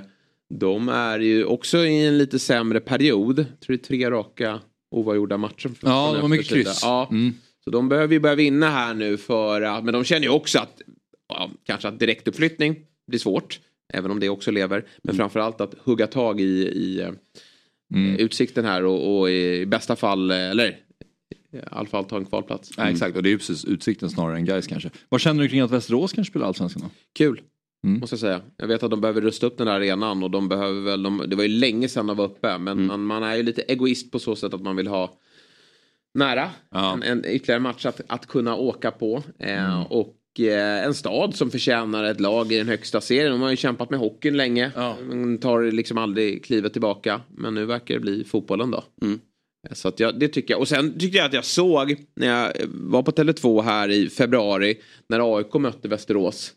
de 0.49 0.89
är 0.89 1.19
ju 1.19 1.45
också 1.45 1.77
i 1.77 2.05
en 2.05 2.17
lite 2.17 2.39
sämre 2.39 2.79
period. 2.79 3.39
Jag 3.39 3.59
tror 3.59 3.77
det 3.77 3.83
är 3.83 3.87
tre 3.87 4.11
raka 4.11 4.59
oavgjorda 4.91 5.37
matcher. 5.37 5.71
Ja, 5.81 6.11
de 6.13 6.21
har 6.21 6.27
mycket 6.27 6.47
kryss. 6.47 6.79
Ja. 6.83 7.07
Mm. 7.11 7.33
Så 7.63 7.69
de 7.69 7.89
behöver 7.89 8.13
ju 8.13 8.19
börja 8.19 8.35
vinna 8.35 8.69
här 8.69 8.93
nu 8.93 9.17
för 9.17 9.61
att, 9.61 9.83
men 9.83 9.93
de 9.93 10.03
känner 10.03 10.23
ju 10.23 10.29
också 10.29 10.59
att 10.59 10.81
ja, 11.27 11.49
kanske 11.63 11.87
att 11.87 11.99
direktuppflyttning 11.99 12.75
blir 13.07 13.19
svårt. 13.19 13.59
Även 13.93 14.11
om 14.11 14.19
det 14.19 14.29
också 14.29 14.51
lever. 14.51 14.85
Men 15.01 15.09
mm. 15.09 15.17
framförallt 15.17 15.61
att 15.61 15.73
hugga 15.83 16.07
tag 16.07 16.41
i, 16.41 16.67
i 16.67 17.01
mm. 17.93 18.15
utsikten 18.15 18.65
här 18.65 18.85
och, 18.85 19.19
och, 19.19 19.29
i 19.29 19.65
bästa 19.65 19.95
fall, 19.95 20.31
eller 20.31 20.69
i 21.53 21.59
alla 21.71 21.87
fall 21.87 22.05
ta 22.05 22.17
en 22.17 22.25
kvalplats. 22.25 22.77
Mm. 22.77 22.87
Ja, 22.87 22.93
exakt, 22.93 23.17
och 23.17 23.23
det 23.23 23.29
är 23.29 23.31
ju 23.31 23.37
precis 23.37 23.65
utsikten 23.65 24.09
snarare 24.09 24.35
än 24.35 24.45
guys 24.45 24.67
kanske. 24.67 24.89
Vad 25.09 25.21
känner 25.21 25.43
du 25.43 25.49
kring 25.49 25.61
att 25.61 25.71
Västerås 25.71 26.13
kanske 26.13 26.31
spelar 26.31 26.47
allsvenskan 26.47 26.81
då? 26.81 26.89
Kul. 27.13 27.41
Mm. 27.83 27.99
Måste 27.99 28.13
jag 28.13 28.19
säga. 28.19 28.41
Jag 28.57 28.67
vet 28.67 28.83
att 28.83 28.91
de 28.91 29.01
behöver 29.01 29.21
rusta 29.21 29.47
upp 29.47 29.57
den 29.57 29.67
där 29.67 29.73
arenan 29.73 30.23
och 30.23 30.31
de 30.31 30.49
behöver 30.49 30.81
väl, 30.81 31.03
de, 31.03 31.23
det 31.27 31.35
var 31.35 31.43
ju 31.43 31.49
länge 31.49 31.89
sedan 31.89 32.07
de 32.07 32.17
var 32.17 32.25
uppe. 32.25 32.57
Men 32.57 32.67
mm. 32.67 32.87
man, 32.87 33.03
man, 33.03 33.23
är 33.23 33.35
ju 33.35 33.43
lite 33.43 33.61
egoist 33.61 34.11
på 34.11 34.19
så 34.19 34.35
sätt 34.35 34.53
att 34.53 34.61
man 34.61 34.75
vill 34.75 34.87
ha 34.87 35.13
nära. 36.13 36.49
Ja. 36.71 36.93
En, 36.93 37.03
en 37.03 37.25
ytterligare 37.25 37.59
match 37.59 37.85
att, 37.85 38.01
att 38.07 38.27
kunna 38.27 38.55
åka 38.55 38.91
på. 38.91 39.23
Eh, 39.39 39.73
mm. 39.73 39.83
och 39.83 40.39
eh, 40.39 40.85
en 40.85 40.93
stad 40.93 41.35
som 41.35 41.51
förtjänar 41.51 42.03
ett 42.03 42.19
lag 42.19 42.51
i 42.51 42.57
den 42.57 42.67
högsta 42.67 43.01
serien. 43.01 43.31
De 43.31 43.41
har 43.41 43.49
ju 43.49 43.55
kämpat 43.55 43.89
med 43.89 43.99
hockeyn 43.99 44.37
länge. 44.37 44.71
Ja. 44.75 44.97
De 45.09 45.37
tar 45.37 45.71
liksom 45.71 45.97
aldrig 45.97 46.45
klivet 46.45 46.71
tillbaka. 46.71 47.21
Men 47.29 47.53
nu 47.53 47.65
verkar 47.65 47.93
det 47.93 47.99
bli 47.99 48.23
fotbollen 48.23 48.71
då. 48.71 48.83
Mm. 49.01 49.19
Så 49.71 49.87
att 49.87 49.99
jag, 49.99 50.19
det 50.19 50.27
tycker 50.27 50.53
jag. 50.53 50.61
Och 50.61 50.67
sen 50.67 50.99
tyckte 50.99 51.17
jag 51.17 51.25
att 51.25 51.33
jag 51.33 51.45
såg 51.45 51.95
när 52.15 52.27
jag 52.27 52.51
var 52.67 53.03
på 53.03 53.11
Tele2 53.11 53.61
här 53.61 53.89
i 53.89 54.09
februari. 54.09 54.77
När 55.09 55.37
AIK 55.37 55.53
mötte 55.53 55.87
Västerås. 55.87 56.53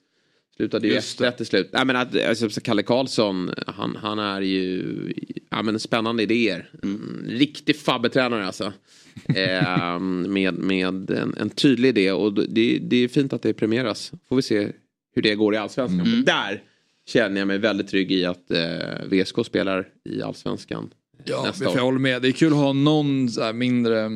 Slutade 0.56 0.88
ju 0.88 0.96
1 0.96 1.36
till 1.36 1.46
slut. 1.46 1.70
Nej, 1.72 1.84
men 1.84 1.96
att, 1.96 2.22
alltså, 2.22 2.60
Kalle 2.60 2.82
Karlsson, 2.82 3.50
han, 3.66 3.96
han 3.96 4.18
är 4.18 4.40
ju 4.40 4.82
ja, 5.50 5.62
men 5.62 5.80
spännande 5.80 6.22
idéer. 6.22 6.70
Mm, 6.82 7.24
riktig 7.28 7.76
fabbetränare 7.76 8.46
alltså. 8.46 8.72
eh, 9.36 9.98
med 9.98 10.54
med 10.54 11.10
en, 11.10 11.34
en, 11.40 11.50
tydlig 11.50 11.88
idé 11.88 12.12
och 12.12 12.34
det, 12.34 12.78
det 12.78 12.96
är 12.96 13.08
fint 13.08 13.32
att 13.32 13.42
det 13.42 13.54
premieras. 13.54 14.12
Får 14.28 14.36
vi 14.36 14.42
se 14.42 14.72
hur 15.14 15.22
det 15.22 15.34
går 15.34 15.54
i 15.54 15.56
allsvenskan. 15.56 16.06
Mm. 16.06 16.24
Där 16.24 16.62
känner 17.06 17.40
jag 17.40 17.48
mig 17.48 17.58
väldigt 17.58 17.88
trygg 17.88 18.12
i 18.12 18.24
att 18.24 18.50
eh, 18.50 19.04
VSK 19.10 19.46
spelar 19.46 19.88
i 20.04 20.22
allsvenskan 20.22 20.90
Ja, 21.24 21.42
nästa 21.42 21.64
jag 21.64 21.82
håller 21.82 21.98
med. 21.98 22.22
Det 22.22 22.28
är 22.28 22.32
kul 22.32 22.52
att 22.52 22.58
ha 22.58 22.72
någon 22.72 23.28
mindre 23.54 24.04
eh, 24.04 24.10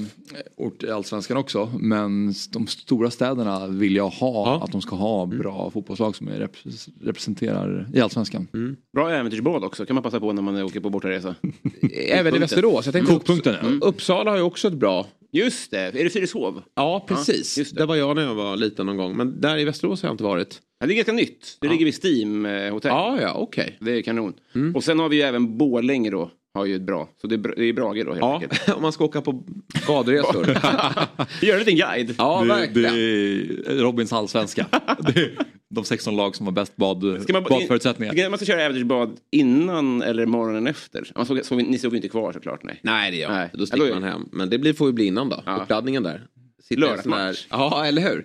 ort 0.56 0.82
i 0.82 0.90
allsvenskan 0.90 1.36
också. 1.36 1.72
Men 1.78 2.34
de 2.50 2.66
stora 2.66 3.10
städerna 3.10 3.66
vill 3.66 3.96
jag 3.96 4.08
ha. 4.08 4.46
Ja. 4.46 4.64
Att 4.64 4.72
de 4.72 4.82
ska 4.82 4.96
ha 4.96 5.22
mm. 5.22 5.38
bra 5.38 5.60
mm. 5.60 5.70
fotbollslag 5.70 6.16
som 6.16 6.28
rep 6.28 6.56
representerar 7.02 7.88
i 7.94 8.00
allsvenskan. 8.00 8.48
Mm. 8.54 8.76
Bra 8.94 9.10
äventyrsbad 9.10 9.64
också. 9.64 9.86
kan 9.86 9.94
man 9.94 10.02
passa 10.02 10.20
på 10.20 10.32
när 10.32 10.42
man 10.42 10.62
åker 10.62 10.80
på 10.80 10.90
bortaresa. 10.90 11.34
Även 12.08 12.34
i 12.34 12.38
Västerås. 12.38 12.86
Jag 12.86 12.92
tänkte 12.92 13.12
Kokpunkten 13.12 13.54
ja. 13.60 13.68
Mm. 13.68 13.82
Uppsala 13.82 14.30
har 14.30 14.36
ju 14.36 14.42
också 14.42 14.68
ett 14.68 14.74
bra. 14.74 15.06
Just 15.32 15.70
det, 15.70 15.78
är 15.78 16.04
det 16.04 16.10
Fyrishov? 16.10 16.62
Ja, 16.74 17.04
precis. 17.08 17.58
Ja, 17.58 17.64
det. 17.64 17.80
det. 17.80 17.86
var 17.86 17.96
jag 17.96 18.16
när 18.16 18.22
jag 18.22 18.34
var 18.34 18.56
liten 18.56 18.86
någon 18.86 18.96
gång. 18.96 19.16
Men 19.16 19.40
där 19.40 19.58
i 19.58 19.64
Västerås 19.64 20.02
har 20.02 20.08
jag 20.08 20.14
inte 20.14 20.24
varit. 20.24 20.60
Ja, 20.80 20.86
det 20.86 20.92
är 20.92 20.96
ganska 20.96 21.12
nytt. 21.12 21.58
Det 21.60 21.66
ja. 21.66 21.72
ligger 21.72 21.84
vid 21.84 22.04
Steam 22.04 22.46
eh, 22.46 22.72
hotell. 22.72 22.90
Ja, 22.90 23.18
ja, 23.20 23.32
okej. 23.34 23.76
Okay. 23.80 23.92
Det 23.92 23.98
är 23.98 24.02
kanon. 24.02 24.32
Mm. 24.54 24.76
Och 24.76 24.84
sen 24.84 24.98
har 24.98 25.08
vi 25.08 25.16
ju 25.16 25.22
även 25.22 25.58
Borlänge 25.58 26.10
då 26.10 26.30
har 26.58 26.66
ju 26.66 26.76
ett 26.76 26.82
bra. 26.82 27.08
Så 27.20 27.26
det 27.26 27.34
är, 27.34 27.54
det 27.56 27.64
är 27.64 27.72
Brage 27.72 28.04
då 28.04 28.10
helt 28.10 28.20
ja, 28.20 28.34
enkelt. 28.34 28.68
om 28.76 28.82
man 28.82 28.92
ska 28.92 29.04
åka 29.04 29.20
på 29.20 29.44
badresor. 29.86 30.46
Gör 31.42 31.52
en 31.52 31.58
liten 31.58 31.76
guide. 31.76 32.14
Ja, 32.18 32.40
det, 32.42 32.48
verkligen. 32.48 32.94
Det 32.94 33.00
är 33.00 33.82
Robins 33.82 34.12
allsvenska. 34.12 34.66
de 35.70 35.84
16 35.84 36.16
lag 36.16 36.36
som 36.36 36.46
har 36.46 36.52
bäst 36.52 36.76
bad, 36.76 37.22
ska 37.22 37.32
man, 37.32 37.42
badförutsättningar. 37.42 38.12
Ska 38.12 38.30
man 38.30 38.38
ska 38.38 38.46
köra 38.46 38.62
äventyrsbad 38.62 39.16
innan 39.30 40.02
eller 40.02 40.26
morgonen 40.26 40.66
efter? 40.66 41.12
Man 41.14 41.26
såg, 41.26 41.44
såg, 41.44 41.62
ni 41.62 41.78
såg 41.78 41.96
inte 41.96 42.08
kvar 42.08 42.32
såklart? 42.32 42.62
Nej, 42.62 42.80
nej 42.82 43.10
det 43.10 43.16
gör 43.16 43.30
nej. 43.30 43.50
Då 43.52 43.66
sticker 43.66 43.94
man 43.94 44.02
hem. 44.02 44.28
Men 44.32 44.50
det 44.50 44.58
blir, 44.58 44.72
får 44.72 44.86
ju 44.86 44.92
bli 44.92 45.06
innan 45.06 45.28
då. 45.28 45.42
Ja. 45.46 45.56
Uppladdningen 45.62 46.02
där. 46.02 46.26
Lördagsmatch. 46.70 47.46
Ja, 47.50 47.86
eller 47.86 48.02
hur? 48.02 48.24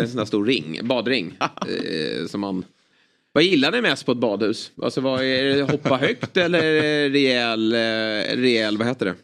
en 0.00 0.08
sån 0.08 0.16
där 0.16 0.24
stor 0.24 0.46
ring, 0.46 0.80
badring. 0.82 1.36
eh, 1.40 2.26
som 2.26 2.40
man 2.40 2.64
vad 3.38 3.44
gillar 3.44 3.72
ni 3.72 3.80
mest 3.80 4.06
på 4.06 4.12
ett 4.12 4.18
badhus? 4.18 4.72
Alltså 4.82 5.00
vad 5.00 5.24
är 5.24 5.44
det, 5.44 5.62
hoppa 5.62 5.96
högt 5.96 6.36
eller 6.36 6.62
rejäl, 7.10 7.72
eh, 7.72 7.78
rejäl, 8.36 8.78
vad 8.78 8.86
heter 8.86 9.06
det? 9.06 9.14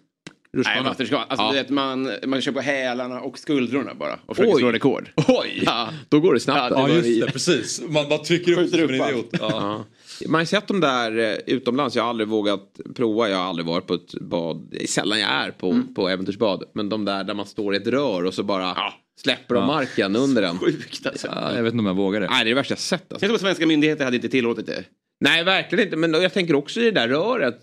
Nej, 0.52 0.82
man, 0.82 0.86
alltså, 0.88 1.14
ja. 1.36 1.50
vet, 1.52 1.70
man, 1.70 2.10
man 2.26 2.40
kör 2.40 2.52
på 2.52 2.60
hälarna 2.60 3.20
och 3.20 3.38
skuldrorna 3.38 3.94
bara 3.94 4.18
och 4.26 4.36
försöker 4.36 4.58
slå 4.58 4.72
rekord. 4.72 5.10
Oj! 5.28 5.62
Ja. 5.66 5.88
Då 6.08 6.20
går 6.20 6.34
det 6.34 6.40
snabbt. 6.40 6.74
Ja, 6.76 6.86
det 6.86 6.94
just 6.94 7.26
det, 7.26 7.32
precis. 7.32 7.82
Man 7.88 8.08
bara 8.08 8.18
trycker 8.18 8.58
upp 8.58 8.70
som 8.70 8.80
en 8.80 8.94
idiot. 8.94 9.28
Ja. 9.32 9.84
Man 10.28 10.40
har 10.40 10.44
sett 10.44 10.66
dem 10.66 10.80
där 10.80 11.18
eh, 11.18 11.54
utomlands. 11.54 11.96
Jag 11.96 12.02
har 12.02 12.10
aldrig 12.10 12.28
vågat 12.28 12.80
prova. 12.94 13.28
Jag 13.28 13.36
har 13.36 13.44
aldrig 13.44 13.66
varit 13.66 13.86
på 13.86 13.94
ett 13.94 14.14
bad. 14.20 14.68
Det 14.70 14.82
är 14.82 14.86
sällan 14.86 15.20
jag 15.20 15.30
är 15.30 15.50
på, 15.50 15.70
mm. 15.70 15.94
på 15.94 16.08
äventyrsbad. 16.08 16.64
Men 16.74 16.88
de 16.88 17.04
där 17.04 17.24
där 17.24 17.34
man 17.34 17.46
står 17.46 17.74
i 17.74 17.76
ett 17.76 17.86
rör 17.86 18.24
och 18.24 18.34
så 18.34 18.42
bara 18.42 18.62
ja. 18.76 18.92
Släpper 19.20 19.54
de 19.54 19.60
ja. 19.60 19.66
marken 19.66 20.16
under 20.16 20.42
den. 20.42 20.58
Sjukt 20.58 21.06
alltså. 21.06 21.26
Ja, 21.26 21.56
jag 21.56 21.62
vet 21.62 21.72
inte 21.72 21.80
om 21.80 21.86
jag 21.86 21.94
vågar 21.94 22.20
det. 22.20 22.26
Nej, 22.26 22.44
det 22.44 22.50
är 22.50 22.54
det 22.54 22.54
värsta 22.54 22.72
jag 22.72 22.78
sett. 22.78 23.00
Alltså. 23.00 23.14
Jag 23.14 23.20
tror 23.28 23.34
att 23.34 23.40
svenska 23.40 23.66
myndigheter 23.66 24.04
hade 24.04 24.16
inte 24.16 24.28
tillåtit 24.28 24.66
det. 24.66 24.84
Nej, 25.20 25.44
verkligen 25.44 25.84
inte. 25.84 25.96
Men 25.96 26.14
jag 26.14 26.32
tänker 26.32 26.54
också 26.54 26.80
i 26.80 26.84
det 26.84 26.90
där 26.90 27.08
röret 27.08 27.60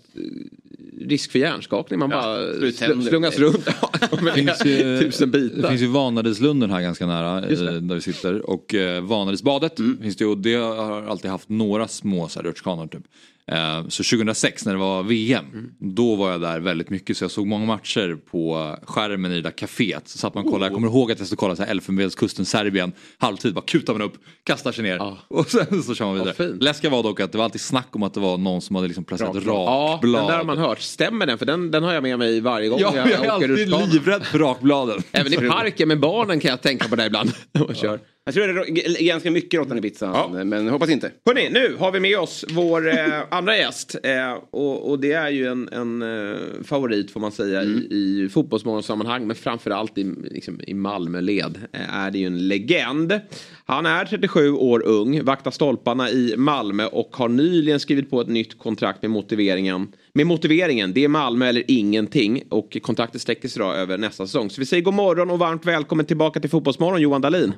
risk 1.08 1.32
för 1.32 1.38
hjärnskakning. 1.38 1.98
Man 1.98 2.10
bara 2.10 2.72
sl 2.72 3.02
slungas 3.08 3.38
runt. 3.38 3.64
det, 4.24 4.32
finns 4.32 4.64
ju, 4.64 4.98
tusen 5.00 5.30
bitar. 5.30 5.62
det 5.62 5.68
finns 5.68 5.80
ju 5.80 5.86
Vanadislunden 5.86 6.70
här 6.70 6.80
ganska 6.80 7.06
nära 7.06 7.48
eh, 7.48 7.58
där 7.58 7.94
vi 7.94 8.00
sitter. 8.00 8.50
Och 8.50 8.74
eh, 8.74 9.02
Vanadisbadet 9.02 9.78
mm. 9.78 9.98
finns 10.02 10.16
det 10.16 10.24
ju 10.24 10.30
och 10.30 10.38
det 10.38 10.54
har 10.54 11.02
alltid 11.02 11.30
haft 11.30 11.48
några 11.48 11.88
små 11.88 12.28
rutschkanor 12.28 12.86
typ. 12.86 13.02
Eh, 13.46 13.82
så 13.88 14.02
2006 14.02 14.66
när 14.66 14.72
det 14.72 14.78
var 14.78 15.02
VM, 15.02 15.44
mm. 15.52 15.70
då 15.78 16.14
var 16.14 16.30
jag 16.30 16.40
där 16.40 16.60
väldigt 16.60 16.90
mycket 16.90 17.16
så 17.16 17.24
jag 17.24 17.30
såg 17.30 17.46
många 17.46 17.66
matcher 17.66 18.18
på 18.30 18.76
skärmen 18.86 19.32
i 19.32 19.34
det 19.34 19.42
där 19.42 19.50
kaféet. 19.50 20.02
Så 20.04 20.18
satt 20.18 20.34
man 20.34 20.44
och 20.44 20.50
kollade, 20.50 20.64
oh. 20.64 20.72
jag 20.72 20.74
kommer 20.74 20.88
ihåg 20.88 21.12
att 21.12 21.18
jag 21.18 21.26
stod 21.26 21.36
och 21.36 21.40
kollade 21.40 21.64
Elfenbenskusten, 21.64 22.44
Serbien, 22.44 22.92
halvtid, 23.18 23.54
bara 23.54 23.64
kutar 23.64 23.92
man 23.92 24.02
upp, 24.02 24.14
kastar 24.44 24.72
sig 24.72 24.84
ner 24.84 25.02
ah. 25.02 25.18
och 25.28 25.50
sen 25.50 25.82
så 25.82 25.94
kör 25.94 26.04
man 26.04 26.14
vidare. 26.14 26.48
Oh, 26.48 26.56
Läskiga 26.56 26.90
var 26.90 27.02
dock 27.02 27.20
att 27.20 27.32
det 27.32 27.38
var 27.38 27.44
alltid 27.44 27.60
snack 27.60 27.88
om 27.92 28.02
att 28.02 28.14
det 28.14 28.20
var 28.20 28.38
någon 28.38 28.60
som 28.60 28.76
hade 28.76 28.88
liksom 28.88 29.04
placerat 29.04 29.34
rakblad. 29.34 29.54
Ja, 29.54 29.98
den 30.02 30.12
där 30.12 30.36
har 30.36 30.44
man 30.44 30.58
hört. 30.58 30.80
Stämmer 30.80 31.26
den? 31.26 31.38
För 31.38 31.46
den, 31.46 31.70
den 31.70 31.84
har 31.84 31.92
jag 31.92 32.02
med 32.02 32.18
mig 32.18 32.40
varje 32.40 32.68
gång 32.68 32.80
ja, 32.80 32.96
jag, 32.96 33.10
jag 33.10 33.24
är 33.24 33.30
alltid 33.30 33.68
livrädd 33.68 34.26
för 34.26 34.38
rakbladen. 34.38 35.02
Även 35.12 35.32
i 35.32 35.36
parken 35.36 35.88
med 35.88 36.00
barnen 36.00 36.40
kan 36.40 36.50
jag 36.50 36.62
tänka 36.62 36.88
på 36.88 36.96
det 36.96 37.06
ibland. 37.06 37.32
ja. 37.82 37.98
Jag 38.24 38.34
tror 38.34 38.46
det 38.46 39.00
är 39.00 39.04
ganska 39.04 39.30
mycket 39.30 39.60
råttan 39.60 39.78
i 39.78 39.80
pizzan, 39.80 40.10
ja. 40.14 40.44
men 40.44 40.68
hoppas 40.68 40.90
inte. 40.90 41.12
Hörrni, 41.26 41.50
nu 41.50 41.76
har 41.78 41.92
vi 41.92 42.00
med 42.00 42.18
oss 42.18 42.44
vår 42.50 42.88
eh, 42.88 43.20
andra 43.30 43.56
gäst. 43.56 43.96
Eh, 44.02 44.32
och, 44.50 44.90
och, 44.90 45.00
det 45.00 45.12
är 45.12 45.30
ju 45.30 45.46
en, 45.46 45.68
en 45.72 46.02
eh, 46.02 46.36
favorit 46.64 47.10
får 47.10 47.20
man 47.20 47.32
säga 47.32 47.60
mm. 47.60 47.78
i, 47.78 47.94
i 47.94 48.28
fotbollsmorgonsammanhang. 48.28 49.26
Men 49.26 49.36
framförallt 49.36 49.98
i, 49.98 50.04
liksom, 50.30 50.60
i 50.66 50.74
Malmöled 50.74 51.58
eh, 51.72 51.96
är 51.96 52.10
det 52.10 52.18
ju 52.18 52.26
en 52.26 52.48
legend. 52.48 53.20
Han 53.64 53.86
är 53.86 54.04
37 54.04 54.52
år 54.52 54.82
ung, 54.86 55.24
vaktar 55.24 55.50
stolparna 55.50 56.10
i 56.10 56.34
Malmö 56.36 56.86
och 56.86 57.16
har 57.16 57.28
nyligen 57.28 57.80
skrivit 57.80 58.10
på 58.10 58.20
ett 58.20 58.28
nytt 58.28 58.58
kontrakt 58.58 59.02
med 59.02 59.10
motiveringen 59.10 59.92
med 60.14 60.26
motiveringen, 60.26 60.92
det 60.92 61.04
är 61.04 61.08
Malmö 61.08 61.46
eller 61.46 61.64
ingenting 61.68 62.42
och 62.48 62.76
kontraktet 62.82 63.22
sträcker 63.22 63.48
sig 63.48 63.62
då 63.62 63.72
över 63.72 63.98
nästa 63.98 64.26
säsong. 64.26 64.50
Så 64.50 64.60
vi 64.60 64.66
säger 64.66 64.82
god 64.82 64.94
morgon 64.94 65.30
och 65.30 65.38
varmt 65.38 65.66
välkommen 65.66 66.06
tillbaka 66.06 66.40
till 66.40 66.50
Fotbollsmorgon 66.50 67.00
Johan 67.00 67.20
Dahlin. 67.20 67.52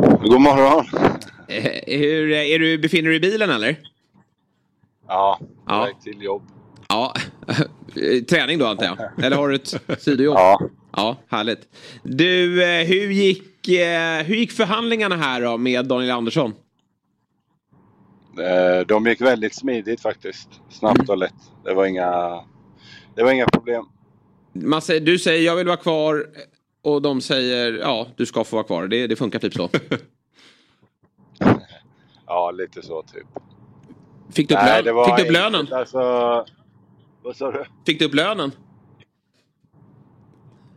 God 0.00 0.40
morgon. 0.40 0.84
Eh, 1.48 1.98
hur, 1.98 2.30
är 2.32 2.58
du, 2.58 2.78
befinner 2.78 3.10
du 3.10 3.18
dig 3.18 3.28
i 3.28 3.32
bilen 3.32 3.50
eller? 3.50 3.76
Ja, 5.08 5.40
Ja. 5.68 5.84
väg 5.84 6.00
till 6.00 6.22
jobb. 6.22 6.42
Ja, 6.88 7.14
träning 8.28 8.58
då 8.58 8.66
antar 8.66 8.84
jag. 8.84 9.24
Eller 9.24 9.36
har 9.36 9.48
du 9.48 9.54
ett 9.54 9.74
sidojobb? 10.02 10.36
Ja. 10.36 10.60
Ja, 10.96 11.16
härligt. 11.28 11.60
Du, 12.02 12.62
eh, 12.64 12.86
hur 12.86 13.10
gick, 13.10 13.68
eh, 13.68 14.22
hur 14.24 14.36
gick 14.36 14.52
förhandlingarna 14.52 15.16
här 15.16 15.40
då 15.42 15.56
med 15.56 15.86
Daniel 15.86 16.10
Andersson? 16.10 16.54
Eh, 18.38 18.86
De 18.86 19.06
gick 19.06 19.20
väldigt 19.20 19.54
smidigt 19.54 20.00
faktiskt. 20.00 20.48
Snabbt 20.70 21.08
och 21.08 21.18
lätt. 21.18 21.34
Det 21.64 21.74
var 21.74 21.86
inga, 21.86 22.40
det 23.14 23.22
var 23.22 23.32
inga 23.32 23.46
problem. 23.46 23.84
Man 24.52 24.82
säger, 24.82 25.00
du 25.00 25.18
säger 25.18 25.46
jag 25.46 25.56
vill 25.56 25.66
vara 25.66 25.76
kvar 25.76 26.26
och 26.86 27.02
de 27.02 27.20
säger 27.20 27.72
ja, 27.72 28.06
du 28.16 28.26
ska 28.26 28.44
få 28.44 28.56
vara 28.56 28.66
kvar. 28.66 28.86
Det, 28.88 29.06
det 29.06 29.16
funkar 29.16 29.38
typ 29.38 29.54
så. 29.54 29.68
Ja, 32.26 32.50
lite 32.50 32.82
så 32.82 33.02
typ. 33.02 33.26
Fick 34.30 34.48
du 34.48 34.54
upp, 34.54 34.60
Nej, 34.64 34.82
lön? 34.82 34.94
Fick 35.04 35.06
du 35.06 35.12
upp 35.12 35.18
enkelt. 35.18 35.32
lönen? 35.32 35.66
Alltså, 35.72 35.98
vad 37.22 37.36
sa 37.36 37.50
du? 37.52 37.64
Fick 37.86 37.98
du 37.98 38.04
upp 38.04 38.14
lönen? 38.14 38.52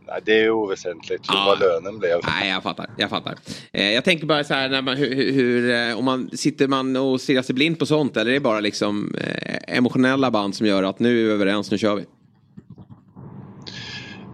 Nej, 0.06 0.20
det 0.24 0.40
är 0.40 0.50
oväsentligt 0.50 1.30
hur 1.30 1.36
Ja. 1.36 1.44
vad 1.46 1.60
lönen 1.60 1.98
blev. 1.98 2.20
Nej, 2.26 2.50
jag 2.50 2.62
fattar. 2.62 2.86
Jag 2.96 3.10
fattar. 3.10 3.34
Eh, 3.72 3.90
jag 3.92 4.04
tänker 4.04 4.26
bara 4.26 4.44
så 4.44 4.54
här, 4.54 4.68
när 4.68 4.82
man, 4.82 4.96
hur, 4.96 5.32
hur- 5.32 5.90
eh, 5.90 5.98
om 5.98 6.04
man 6.04 6.30
sitter 6.32 6.68
man 6.68 6.96
och 6.96 7.20
ser 7.20 7.42
sig 7.42 7.54
blind 7.54 7.78
på 7.78 7.86
sånt 7.86 8.16
eller 8.16 8.30
är 8.30 8.34
det 8.34 8.40
bara 8.40 8.60
liksom 8.60 9.14
eh, 9.14 9.76
emotionella 9.76 10.30
band 10.30 10.54
som 10.54 10.66
gör 10.66 10.82
att 10.82 10.98
nu 10.98 11.20
är 11.20 11.24
vi 11.26 11.30
överens, 11.32 11.70
nu 11.70 11.78
kör 11.78 11.94
vi? 11.94 12.04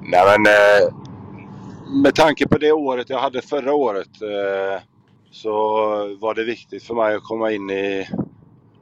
Nej 0.02 0.38
men 0.38 0.46
eh, 0.46 1.05
med 1.88 2.14
tanke 2.14 2.48
på 2.48 2.58
det 2.58 2.72
året 2.72 3.10
jag 3.10 3.18
hade 3.18 3.42
förra 3.42 3.74
året 3.74 4.22
eh, 4.22 4.82
så 5.30 5.52
var 6.20 6.34
det 6.34 6.44
viktigt 6.44 6.82
för 6.82 6.94
mig 6.94 7.14
att 7.14 7.22
komma 7.22 7.52
in 7.52 7.70
i 7.70 8.08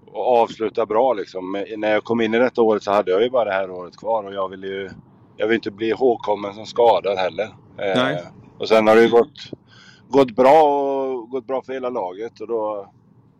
och 0.07 0.37
avsluta 0.37 0.87
bra 0.87 1.13
liksom. 1.13 1.65
När 1.77 1.93
jag 1.93 2.05
kom 2.05 2.21
in 2.21 2.35
i 2.35 2.39
detta 2.39 2.63
året 2.63 2.83
så 2.83 2.93
hade 2.93 3.11
jag 3.11 3.23
ju 3.23 3.31
bara 3.31 3.45
det 3.45 3.53
här 3.53 3.71
året 3.71 3.97
kvar 3.97 4.25
och 4.25 4.35
jag 4.35 4.49
vill 4.49 4.65
ju 4.65 4.91
jag 5.37 5.47
vill 5.47 5.55
inte 5.55 5.71
bli 5.71 5.89
ihågkommen 5.89 6.55
som 6.55 6.67
skadad 6.67 7.19
heller. 7.19 7.45
Eh, 7.79 8.03
Nej. 8.03 8.23
Och 8.59 8.69
sen 8.69 8.87
har 8.87 8.97
det 8.97 9.03
ju 9.03 9.11
gått, 9.11 9.51
gått 10.09 10.31
bra 10.31 10.63
och 10.63 11.31
gått 11.31 11.47
bra 11.47 11.63
för 11.63 11.73
hela 11.73 11.91
laget 11.91 12.41
och 12.41 12.49
då 12.49 12.93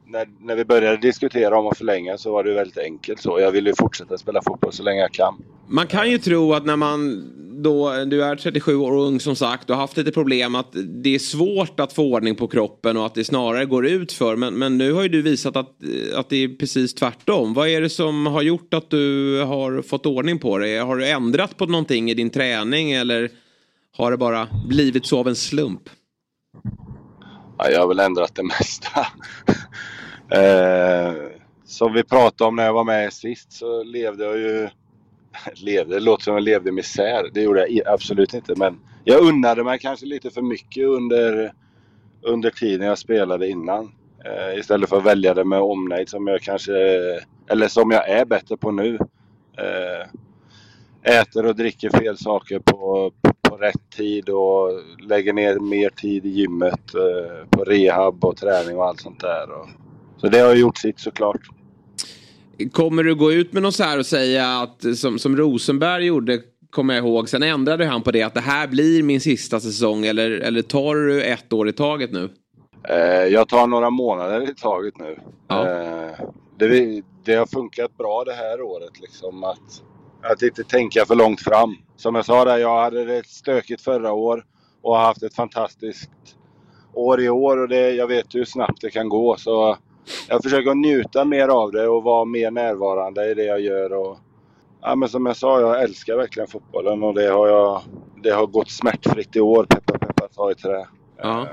när, 0.07 0.29
när 0.41 0.57
vi 0.57 0.65
började 0.65 0.97
diskutera 0.97 1.59
om 1.59 1.67
att 1.67 1.79
förlänga 1.79 2.19
så 2.19 2.33
var 2.33 2.45
det 2.45 2.55
väldigt 2.55 2.79
enkelt 2.79 3.21
så. 3.21 3.41
Jag 3.41 3.51
vill 3.51 3.67
ju 3.67 3.75
fortsätta 3.79 4.19
spela 4.19 4.43
fotboll 4.43 4.73
så 4.73 4.83
länge 4.83 5.01
jag 5.01 5.13
kan. 5.13 5.35
Man 5.67 5.87
kan 5.87 6.11
ju 6.11 6.19
tro 6.19 6.53
att 6.53 6.67
när 6.67 6.77
man 6.77 7.31
då, 7.63 8.05
du 8.05 8.25
är 8.25 8.37
37 8.37 8.77
år 8.77 8.93
och 8.93 9.07
ung 9.07 9.21
som 9.21 9.37
sagt 9.37 9.71
och 9.71 9.77
har 9.77 9.81
haft 9.83 9.97
lite 9.97 10.13
problem 10.13 10.55
att 10.55 10.73
det 10.73 11.15
är 11.15 11.19
svårt 11.19 11.81
att 11.81 11.93
få 11.93 12.03
ordning 12.03 12.35
på 12.35 12.49
kroppen 12.49 12.97
och 12.97 13.07
att 13.07 13.15
det 13.15 13.25
snarare 13.25 13.65
går 13.65 13.87
ut 13.87 14.13
för. 14.13 14.37
Men, 14.37 14.55
men 14.55 14.79
nu 14.79 14.93
har 14.93 15.03
ju 15.03 15.09
du 15.09 15.23
visat 15.23 15.57
att, 15.57 15.71
att 16.15 16.29
det 16.29 16.37
är 16.37 16.49
precis 16.49 16.95
tvärtom. 16.95 17.55
Vad 17.55 17.69
är 17.69 17.81
det 17.81 17.91
som 17.91 18.27
har 18.27 18.43
gjort 18.43 18.75
att 18.75 18.91
du 18.91 19.39
har 19.43 19.83
fått 19.83 20.07
ordning 20.07 20.39
på 20.39 20.59
det? 20.59 20.79
Har 20.79 20.97
du 20.97 21.09
ändrat 21.09 21.57
på 21.57 21.67
någonting 21.67 22.11
i 22.11 22.15
din 22.15 22.31
träning 22.31 22.93
eller 22.93 23.31
har 23.97 24.11
det 24.11 24.17
bara 24.17 24.49
blivit 24.69 25.07
så 25.07 25.19
av 25.19 25.29
en 25.29 25.37
slump? 25.37 25.83
Ja, 27.59 27.71
jag 27.71 27.81
har 27.81 27.89
väl 27.89 28.01
ändrat 28.01 28.35
det 28.35 28.43
mesta. 28.61 29.07
eh, 30.31 31.15
som 31.65 31.93
vi 31.93 32.05
pratade 32.05 32.49
om 32.49 32.57
när 32.57 32.65
jag 32.65 32.73
var 32.73 32.85
med 32.85 33.13
sist 33.13 33.53
så 33.53 33.83
levde 33.83 34.25
jag 34.25 34.39
ju... 34.39 34.69
levde, 35.55 35.95
det 35.95 36.01
låter 36.01 36.25
som 36.25 36.35
jag 36.35 36.43
levde 36.43 36.69
i 36.69 36.73
misär. 36.73 37.31
Det 37.33 37.43
gjorde 37.43 37.69
jag 37.69 37.95
absolut 37.95 38.35
inte. 38.35 38.55
Men 38.57 38.81
jag 39.05 39.23
unnade 39.23 39.65
mig 39.65 39.79
kanske 39.79 40.07
lite 40.07 40.31
för 40.31 40.43
mycket 40.43 40.87
under, 40.87 41.53
under 42.23 42.51
tiden 42.51 42.87
jag 42.87 42.99
spelade 42.99 43.49
innan. 43.49 43.93
Eh, 44.25 44.59
istället 44.59 44.89
för 44.89 44.97
att 44.97 45.07
välja 45.07 45.35
det 45.35 45.45
med 45.45 45.61
omnejd 45.61 46.09
som 46.09 46.27
jag 46.27 46.43
kanske... 46.43 46.73
Eller 47.51 47.69
som 47.69 47.91
jag 47.91 48.09
är 48.09 48.25
bättre 48.25 48.57
på 48.57 48.71
nu. 48.71 48.99
Eh, 49.59 50.09
äter 51.21 51.47
och 51.47 51.57
dricker 51.57 51.91
fel 51.91 52.17
saker 52.17 52.59
på, 52.59 53.13
på 53.43 53.57
rätt 53.57 53.91
tid 53.97 54.29
och 54.29 54.71
lägger 55.01 55.33
ner 55.33 55.59
mer 55.59 55.91
tid 55.91 56.27
i 56.27 56.29
gymmet 56.29 56.95
eh, 56.95 57.49
på 57.51 57.65
rehab 57.65 58.25
och 58.25 58.37
träning 58.37 58.77
och 58.77 58.85
allt 58.85 59.01
sånt 59.01 59.21
där. 59.21 59.51
Och, 59.51 59.69
så 60.17 60.29
det 60.29 60.39
har 60.39 60.55
gjort 60.55 60.79
sitt 60.79 61.01
såklart. 61.01 61.41
Kommer 62.73 63.03
du 63.03 63.15
gå 63.15 63.33
ut 63.33 63.53
med 63.53 63.63
något 63.63 63.75
så 63.75 63.83
här 63.83 63.99
och 63.99 64.07
säga 64.07 64.47
att 64.47 64.99
som, 64.99 65.19
som 65.19 65.37
Rosenberg 65.37 66.05
gjorde 66.05 66.41
kommer 66.71 66.95
jag 66.95 67.05
ihåg. 67.05 67.29
Sen 67.29 67.43
ändrade 67.43 67.87
han 67.87 68.03
på 68.03 68.11
det 68.11 68.23
att 68.23 68.35
det 68.35 68.41
här 68.41 68.69
blir 68.69 69.03
min 69.03 69.21
sista 69.21 69.61
säsong 69.61 70.07
eller, 70.07 70.31
eller 70.31 70.63
tar 70.63 70.95
du 70.95 71.23
ett 71.23 71.53
år 71.53 71.69
i 71.69 71.73
taget 71.73 72.13
nu? 72.13 72.31
Eh, 72.89 73.27
jag 73.27 73.49
tar 73.49 73.67
några 73.67 73.91
månader 73.91 74.51
i 74.51 74.55
taget 74.55 74.99
nu. 74.99 75.19
Ja. 75.49 75.69
Eh, 75.69 76.13
det, 76.59 77.03
det 77.25 77.35
har 77.35 77.47
funkat 77.47 77.97
bra 77.97 78.25
det 78.25 78.33
här 78.33 78.63
året 78.63 79.01
liksom 79.01 79.45
att, 79.45 79.83
att 80.23 80.43
inte 80.43 80.65
tänka 80.65 81.05
för 81.07 81.15
långt 81.15 81.41
fram. 81.41 81.77
Som 81.97 82.15
jag 82.15 82.25
sa 82.25 82.45
där, 82.45 82.59
jag 82.59 82.81
hade 82.81 83.05
det 83.05 83.27
stökigt 83.27 83.83
förra 83.83 84.13
år 84.13 84.45
och 84.83 84.97
har 84.97 85.05
haft 85.05 85.23
ett 85.23 85.35
fantastiskt 85.35 86.11
år 86.93 87.21
i 87.21 87.29
år 87.29 87.57
och 87.57 87.69
det, 87.69 87.91
jag 87.91 88.07
vet 88.07 88.35
hur 88.35 88.45
snabbt 88.45 88.81
det 88.81 88.91
kan 88.91 89.09
gå. 89.09 89.37
Så 89.37 89.77
jag 90.29 90.43
försöker 90.43 90.75
njuta 90.75 91.25
mer 91.25 91.49
av 91.49 91.73
det 91.73 91.89
och 91.89 92.03
vara 92.03 92.25
mer 92.25 92.51
närvarande 92.51 93.31
i 93.31 93.35
det 93.35 93.45
jag 93.45 93.61
gör. 93.61 93.93
Och, 93.93 94.19
ja, 94.83 94.95
men 94.95 95.09
som 95.09 95.27
jag 95.27 95.37
sa, 95.37 95.61
jag 95.61 95.83
älskar 95.83 96.17
verkligen 96.17 96.49
fotbollen 96.49 97.03
och 97.03 97.15
det 97.15 97.27
har, 97.29 97.49
jag, 97.49 97.83
det 98.23 98.31
har 98.31 98.47
gått 98.47 98.71
smärtfritt 98.71 99.37
i 99.37 99.41
år. 99.41 99.65
Peppa 99.65 99.99
peppa 99.99 100.29
ta 100.29 100.51
i 100.51 100.55
trä. 100.55 100.87
Ja. 101.23 101.41
Eh, 101.41 101.47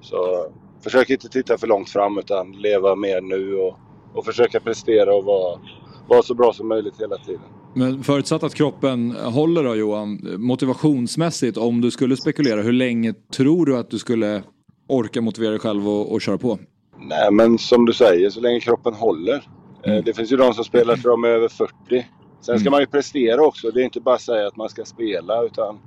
Så 0.00 0.46
försök 0.84 1.10
inte 1.10 1.28
titta 1.28 1.58
för 1.58 1.66
långt 1.66 1.90
fram 1.90 2.18
utan 2.18 2.52
leva 2.52 2.94
mer 2.94 3.20
nu 3.20 3.54
och, 3.56 3.78
och 4.14 4.24
försöka 4.24 4.60
prestera 4.60 5.14
och 5.14 5.24
vara, 5.24 5.60
vara 6.08 6.22
så 6.22 6.34
bra 6.34 6.52
som 6.52 6.68
möjligt 6.68 7.00
hela 7.00 7.16
tiden. 7.16 7.40
Men 7.74 8.02
förutsatt 8.02 8.42
att 8.42 8.54
kroppen 8.54 9.10
håller 9.10 9.64
då 9.64 9.74
Johan, 9.74 10.20
motivationsmässigt 10.38 11.56
om 11.58 11.80
du 11.80 11.90
skulle 11.90 12.16
spekulera, 12.16 12.62
hur 12.62 12.72
länge 12.72 13.14
tror 13.32 13.66
du 13.66 13.76
att 13.76 13.90
du 13.90 13.98
skulle 13.98 14.42
orka 14.88 15.20
motivera 15.20 15.50
dig 15.50 15.60
själv 15.60 15.88
och, 15.88 16.12
och 16.12 16.20
köra 16.20 16.38
på? 16.38 16.58
Nej 16.98 17.30
men 17.32 17.58
som 17.58 17.86
du 17.86 17.92
säger, 17.92 18.30
så 18.30 18.40
länge 18.40 18.60
kroppen 18.60 18.94
håller. 18.94 19.48
Eh, 19.82 20.04
Det 20.04 20.14
finns 20.14 20.32
ju 20.32 20.36
de 20.36 20.54
som 20.54 20.64
spelar 20.64 20.94
till 20.94 21.02
de 21.02 21.24
är 21.24 21.28
över 21.28 21.48
40. 21.48 22.06
Sen 22.40 22.60
ska 22.60 22.70
man 22.70 22.80
ju 22.80 22.86
prestera 22.86 23.42
också. 23.42 23.70
Det 23.70 23.80
är 23.80 23.84
inte 23.84 24.00
bara 24.00 24.14
att 24.14 24.20
säga 24.20 24.46
att 24.46 24.56
man 24.56 24.68
ska 24.68 24.84
spela 24.84 25.42
utan 25.42 25.78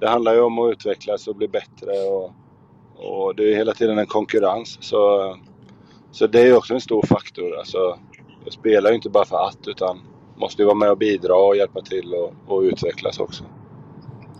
det 0.00 0.08
handlar 0.08 0.34
ju 0.34 0.40
om 0.40 0.58
att 0.58 0.72
utvecklas 0.72 1.28
och 1.28 1.36
bli 1.36 1.48
bättre. 1.48 1.92
Och, 2.10 2.32
och 2.96 3.34
det 3.36 3.52
är 3.52 3.56
hela 3.56 3.72
tiden 3.72 3.98
en 3.98 4.06
konkurrens. 4.06 4.78
Så, 4.80 5.36
så 6.10 6.26
det 6.26 6.40
är 6.40 6.56
också 6.56 6.74
en 6.74 6.80
stor 6.80 7.02
faktor. 7.06 7.58
Alltså, 7.58 7.98
jag 8.44 8.52
spelar 8.52 8.90
ju 8.90 8.96
inte 8.96 9.10
bara 9.10 9.24
för 9.24 9.46
att 9.48 9.68
utan 9.68 10.00
måste 10.36 10.62
ju 10.62 10.66
vara 10.66 10.76
med 10.76 10.90
och 10.90 10.98
bidra 10.98 11.34
och 11.34 11.56
hjälpa 11.56 11.80
till 11.80 12.14
och, 12.14 12.32
och 12.46 12.60
utvecklas 12.60 13.20
också. 13.20 13.44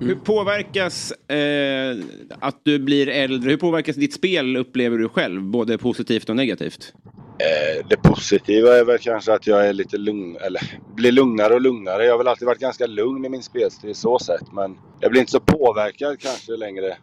Hur 0.03 0.15
påverkas 0.15 1.13
eh, 1.13 1.97
att 2.41 2.61
du 2.63 2.79
blir 2.79 3.09
äldre? 3.09 3.51
Hur 3.51 3.57
påverkas 3.57 3.97
ditt 3.97 4.15
spel 4.15 4.57
upplever 4.57 4.99
du 4.99 5.09
själv? 5.09 5.43
Både 5.43 5.79
positivt 5.79 6.29
och 6.29 6.37
negativt? 6.37 6.93
Eh, 7.39 7.87
Det 7.89 7.97
positiva 7.97 8.77
är 8.79 8.85
väl 8.85 8.99
kanske 8.99 9.33
att 9.33 9.47
jag 9.47 9.67
är 9.67 9.73
lite 9.73 9.99
lugn, 9.99 10.37
eller 10.37 10.61
blir 10.95 11.13
lugnare 11.13 11.55
och 11.55 11.61
lugnare. 11.61 12.05
Jag 12.05 12.13
har 12.13 12.19
väl 12.19 12.29
alltid 12.29 12.47
varit 12.47 12.59
ganska 12.59 12.87
lugn 12.87 13.25
i 13.25 13.29
min 13.29 13.43
spelstil 13.43 13.95
så 13.95 14.19
sett. 14.19 14.53
Men 14.53 14.79
jag 15.01 15.11
blir 15.11 15.21
inte 15.21 15.33
så 15.33 15.41
påverkad 15.41 16.21
kanske 16.21 16.53
längre 16.57 16.97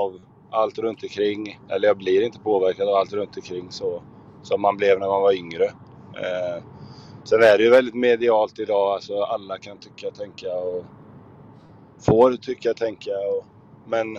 av 0.00 0.20
allt 0.50 0.78
runt 0.78 1.02
omkring. 1.02 1.58
Eller 1.70 1.88
jag 1.88 1.98
blir 1.98 2.22
inte 2.22 2.38
påverkad 2.38 2.88
av 2.88 2.94
allt 2.94 3.12
runt 3.12 3.36
omkring 3.36 3.66
så 3.70 4.02
som 4.42 4.60
man 4.60 4.76
blev 4.76 4.98
när 4.98 5.08
man 5.08 5.22
var 5.22 5.32
yngre. 5.32 5.64
Eh, 5.64 6.64
sen 7.24 7.42
är 7.42 7.58
det 7.58 7.64
ju 7.64 7.70
väldigt 7.70 7.94
medialt 7.94 8.58
idag. 8.58 8.94
Alltså 8.94 9.22
alla 9.22 9.58
kan 9.58 9.78
tycka 9.78 10.08
och 10.08 10.14
tänka 10.14 10.48
och 10.54 10.84
får 12.04 12.36
tycka 12.36 12.70
och 12.70 12.76
tänka. 12.76 13.10
Och, 13.10 13.44
men 13.86 14.18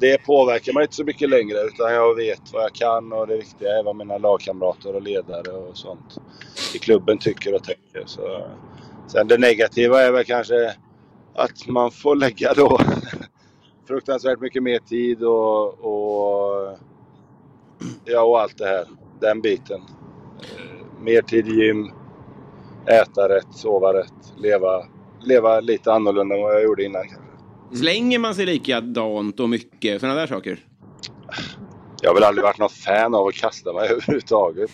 det 0.00 0.24
påverkar 0.24 0.72
mig 0.72 0.82
inte 0.82 0.94
så 0.94 1.04
mycket 1.04 1.30
längre 1.30 1.58
utan 1.60 1.92
jag 1.92 2.14
vet 2.14 2.52
vad 2.52 2.62
jag 2.62 2.74
kan 2.74 3.12
och 3.12 3.26
det 3.26 3.36
viktiga 3.36 3.78
är 3.78 3.82
vad 3.82 3.96
mina 3.96 4.18
lagkamrater 4.18 4.94
och 4.94 5.02
ledare 5.02 5.52
och 5.52 5.76
sånt 5.76 6.18
i 6.74 6.78
klubben 6.78 7.18
tycker 7.18 7.54
och 7.54 7.64
tänker. 7.64 8.02
Så, 8.06 8.46
sen 9.06 9.28
det 9.28 9.38
negativa 9.38 10.02
är 10.02 10.12
väl 10.12 10.24
kanske 10.24 10.74
att 11.34 11.66
man 11.66 11.90
får 11.90 12.16
lägga 12.16 12.54
då 12.54 12.78
fruktansvärt 13.88 14.40
mycket 14.40 14.62
mer 14.62 14.78
tid 14.78 15.22
och, 15.22 15.66
och, 15.84 16.78
ja, 18.04 18.22
och 18.22 18.40
allt 18.40 18.58
det 18.58 18.66
här. 18.66 18.84
Den 19.20 19.40
biten. 19.40 19.80
Eh, 20.40 21.02
mer 21.02 21.22
tid 21.22 21.48
i 21.48 21.50
gym, 21.50 21.90
äta 22.86 23.28
rätt, 23.28 23.54
sova 23.54 23.92
rätt, 23.92 24.34
leva, 24.36 24.86
leva 25.26 25.60
lite 25.60 25.92
annorlunda 25.92 26.34
än 26.34 26.42
vad 26.42 26.54
jag 26.54 26.62
gjorde 26.62 26.84
innan 26.84 27.02
kanske. 27.02 27.78
Slänger 27.78 28.18
man 28.18 28.34
sig 28.34 28.46
likadant 28.46 29.40
och 29.40 29.48
mycket 29.48 30.00
sådana 30.00 30.20
där 30.20 30.26
saker? 30.26 30.58
Jag 32.00 32.10
har 32.10 32.14
väl 32.14 32.24
aldrig 32.24 32.44
varit 32.44 32.58
någon 32.58 32.68
fan 32.68 33.14
av 33.14 33.26
att 33.26 33.34
kasta 33.34 33.72
mig 33.72 33.88
överhuvudtaget. 33.90 34.70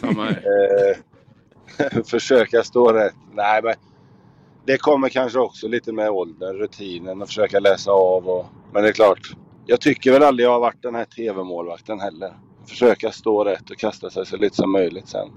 Men, 0.00 0.28
eh, 0.28 0.96
försöka 2.04 2.62
stå 2.62 2.92
rätt. 2.92 3.14
Nej, 3.32 3.62
men 3.62 3.74
det 4.66 4.78
kommer 4.78 5.08
kanske 5.08 5.38
också 5.38 5.68
lite 5.68 5.92
med 5.92 6.10
åldern, 6.10 6.56
rutinen 6.56 7.22
och 7.22 7.28
försöka 7.28 7.60
läsa 7.60 7.90
av. 7.90 8.28
Och, 8.28 8.46
men 8.72 8.82
det 8.82 8.88
är 8.88 8.92
klart, 8.92 9.20
jag 9.66 9.80
tycker 9.80 10.12
väl 10.12 10.22
aldrig 10.22 10.46
jag 10.46 10.52
har 10.52 10.60
varit 10.60 10.82
den 10.82 10.94
här 10.94 11.04
TV-målvakten 11.04 12.00
heller. 12.00 12.34
Försöka 12.68 13.12
stå 13.12 13.44
rätt 13.44 13.70
och 13.70 13.78
kasta 13.78 14.10
sig 14.10 14.26
så 14.26 14.36
lite 14.36 14.56
som 14.56 14.72
möjligt 14.72 15.08
sen. 15.08 15.28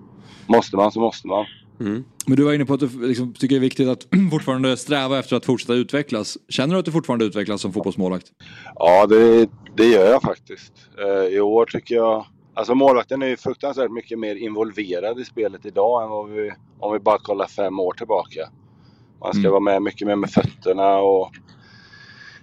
Måste 0.47 0.75
man 0.75 0.91
så 0.91 0.99
måste 0.99 1.27
man. 1.27 1.45
Mm. 1.79 2.03
Men 2.25 2.35
du 2.37 2.43
var 2.43 2.53
inne 2.53 2.65
på 2.65 2.73
att 2.73 2.79
du 2.79 3.07
liksom, 3.07 3.33
tycker 3.33 3.55
det 3.55 3.59
är 3.59 3.61
viktigt 3.61 3.87
att 3.87 4.07
fortfarande 4.31 4.77
sträva 4.77 5.19
efter 5.19 5.35
att 5.35 5.45
fortsätta 5.45 5.73
utvecklas. 5.73 6.37
Känner 6.49 6.73
du 6.73 6.79
att 6.79 6.85
du 6.85 6.91
fortfarande 6.91 7.25
utvecklas 7.25 7.61
som 7.61 7.73
fotbollsmålvakt? 7.73 8.31
Ja, 8.75 9.05
det, 9.07 9.49
det 9.75 9.85
gör 9.85 10.11
jag 10.11 10.21
faktiskt. 10.21 10.73
Uh, 10.99 11.35
I 11.35 11.39
år 11.39 11.65
tycker 11.65 11.95
jag... 11.95 12.25
Alltså 12.53 12.75
målvakten 12.75 13.21
är 13.21 13.27
ju 13.27 13.37
fruktansvärt 13.37 13.91
mycket 13.91 14.19
mer 14.19 14.35
involverad 14.35 15.19
i 15.19 15.25
spelet 15.25 15.65
idag 15.65 16.03
än 16.03 16.09
vad 16.09 16.29
vi, 16.29 16.51
om 16.79 16.93
vi 16.93 16.99
bara 16.99 17.17
kollar 17.17 17.47
fem 17.47 17.79
år 17.79 17.93
tillbaka. 17.93 18.49
Man 19.19 19.31
ska 19.31 19.39
mm. 19.39 19.51
vara 19.51 19.59
med 19.59 19.81
mycket 19.81 20.07
mer 20.07 20.15
med 20.15 20.29
fötterna 20.29 20.97
och 20.97 21.31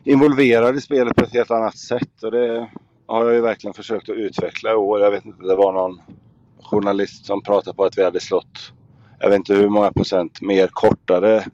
involverad 0.05 0.77
i 0.77 0.81
spelet 0.81 1.17
på 1.17 1.25
ett 1.25 1.33
helt 1.33 1.51
annat 1.51 1.79
sätt. 1.79 2.23
Och 2.23 2.31
det 2.31 2.71
har 3.07 3.25
jag 3.25 3.35
ju 3.35 3.41
verkligen 3.41 3.75
försökt 3.75 4.09
att 4.09 4.17
utveckla 4.17 4.71
i 4.71 4.75
år. 4.75 5.01
Jag 5.01 5.11
vet 5.11 5.25
inte, 5.25 5.43
det 5.43 5.57
var 5.57 5.73
någon 5.73 6.01
journalist 6.63 7.27
som 7.27 7.43
pratade 7.43 7.77
på 7.77 7.85
att 7.85 7.99
vi 7.99 8.05
hade 8.05 8.21
slått, 8.21 8.73
jag 9.23 9.31
vet 9.31 9.37
inte 9.37 9.55
hur 9.55 9.69
många 9.69 9.93
procent 9.93 10.41
mer 10.41 10.67
kortare 10.67 11.45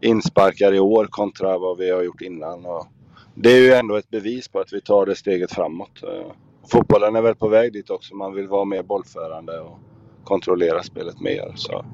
insparkar 0.00 0.74
i 0.74 0.80
år 0.80 1.06
kontra 1.10 1.58
vad 1.58 1.78
vi 1.78 1.90
har 1.90 2.02
gjort 2.02 2.20
innan. 2.20 2.66
Och 2.66 2.86
det 3.34 3.50
är 3.50 3.60
ju 3.60 3.72
ändå 3.72 3.96
ett 3.96 4.10
bevis 4.10 4.48
på 4.48 4.60
att 4.60 4.72
vi 4.72 4.80
tar 4.80 5.06
det 5.06 5.14
steget 5.14 5.52
framåt. 5.52 6.02
Eh, 6.02 6.32
fotbollen 6.70 7.16
är 7.16 7.22
väl 7.22 7.34
på 7.34 7.48
väg 7.48 7.72
dit 7.72 7.90
också. 7.90 8.14
Man 8.14 8.34
vill 8.34 8.48
vara 8.48 8.64
mer 8.64 8.82
bollförande 8.82 9.60
och 9.60 9.78
kontrollera 10.24 10.82
spelet 10.82 11.20
mer. 11.20 11.52
Så 11.56 11.84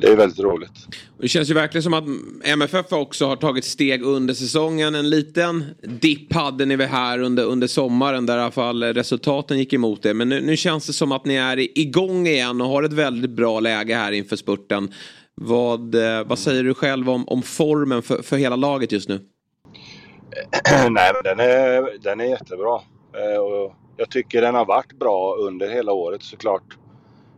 det 0.00 0.06
är 0.06 0.16
väldigt 0.16 0.40
roligt. 0.40 0.72
Det 1.18 1.28
känns 1.28 1.50
ju 1.50 1.54
verkligen 1.54 1.82
som 1.82 1.94
att 1.94 2.04
MFF 2.44 2.92
också 2.92 3.26
har 3.26 3.36
tagit 3.36 3.64
steg 3.64 4.02
under 4.02 4.34
säsongen. 4.34 4.94
En 4.94 5.10
liten 5.10 5.64
dipp 5.82 6.32
hade 6.32 6.64
ni 6.64 6.76
väl 6.76 6.88
här 6.88 7.18
under, 7.18 7.44
under 7.44 7.66
sommaren 7.66 8.26
där 8.26 8.38
i 8.38 8.40
alla 8.40 8.50
fall 8.50 8.82
resultaten 8.82 9.58
gick 9.58 9.72
emot 9.72 10.02
det. 10.02 10.14
Men 10.14 10.28
nu, 10.28 10.40
nu 10.40 10.56
känns 10.56 10.86
det 10.86 10.92
som 10.92 11.12
att 11.12 11.24
ni 11.24 11.34
är 11.34 11.78
igång 11.78 12.26
igen 12.26 12.60
och 12.60 12.68
har 12.68 12.82
ett 12.82 12.92
väldigt 12.92 13.30
bra 13.30 13.60
läge 13.60 13.94
här 13.94 14.12
inför 14.12 14.36
spurten. 14.36 14.92
Vad, 15.34 15.94
eh, 15.94 16.24
vad 16.24 16.38
säger 16.38 16.64
du 16.64 16.74
själv 16.74 17.10
om, 17.10 17.28
om 17.28 17.42
formen 17.42 18.02
för, 18.02 18.22
för 18.22 18.36
hela 18.36 18.56
laget 18.56 18.92
just 18.92 19.08
nu? 19.08 19.14
Nej, 20.90 21.12
men 21.14 21.22
den 21.24 21.40
är, 21.40 21.98
den 22.02 22.20
är 22.20 22.24
jättebra. 22.24 22.80
Eh, 23.14 23.40
och 23.40 23.74
jag 23.96 24.10
tycker 24.10 24.40
den 24.42 24.54
har 24.54 24.64
varit 24.64 24.98
bra 24.98 25.34
under 25.34 25.68
hela 25.68 25.92
året 25.92 26.22
såklart. 26.22 26.78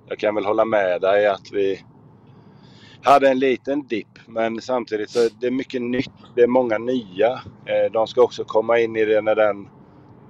Jag 0.09 0.19
kan 0.19 0.35
väl 0.35 0.45
hålla 0.45 0.65
med 0.65 1.01
dig 1.01 1.27
att 1.27 1.53
vi 1.53 1.81
hade 3.11 3.29
en 3.29 3.39
liten 3.39 3.87
dipp 3.87 4.19
men 4.27 4.61
samtidigt 4.61 5.11
så 5.11 5.21
är 5.21 5.31
det 5.41 5.51
mycket 5.51 5.83
nytt. 5.83 6.11
Det 6.35 6.43
är 6.43 6.47
många 6.47 6.79
nya. 6.79 7.33
Eh, 7.67 7.93
de 7.93 8.07
ska 8.07 8.23
också 8.23 8.45
komma 8.45 8.79
in 8.79 8.97
i 8.97 9.05
det 9.05 9.21
när 9.21 9.35
den... 9.35 9.69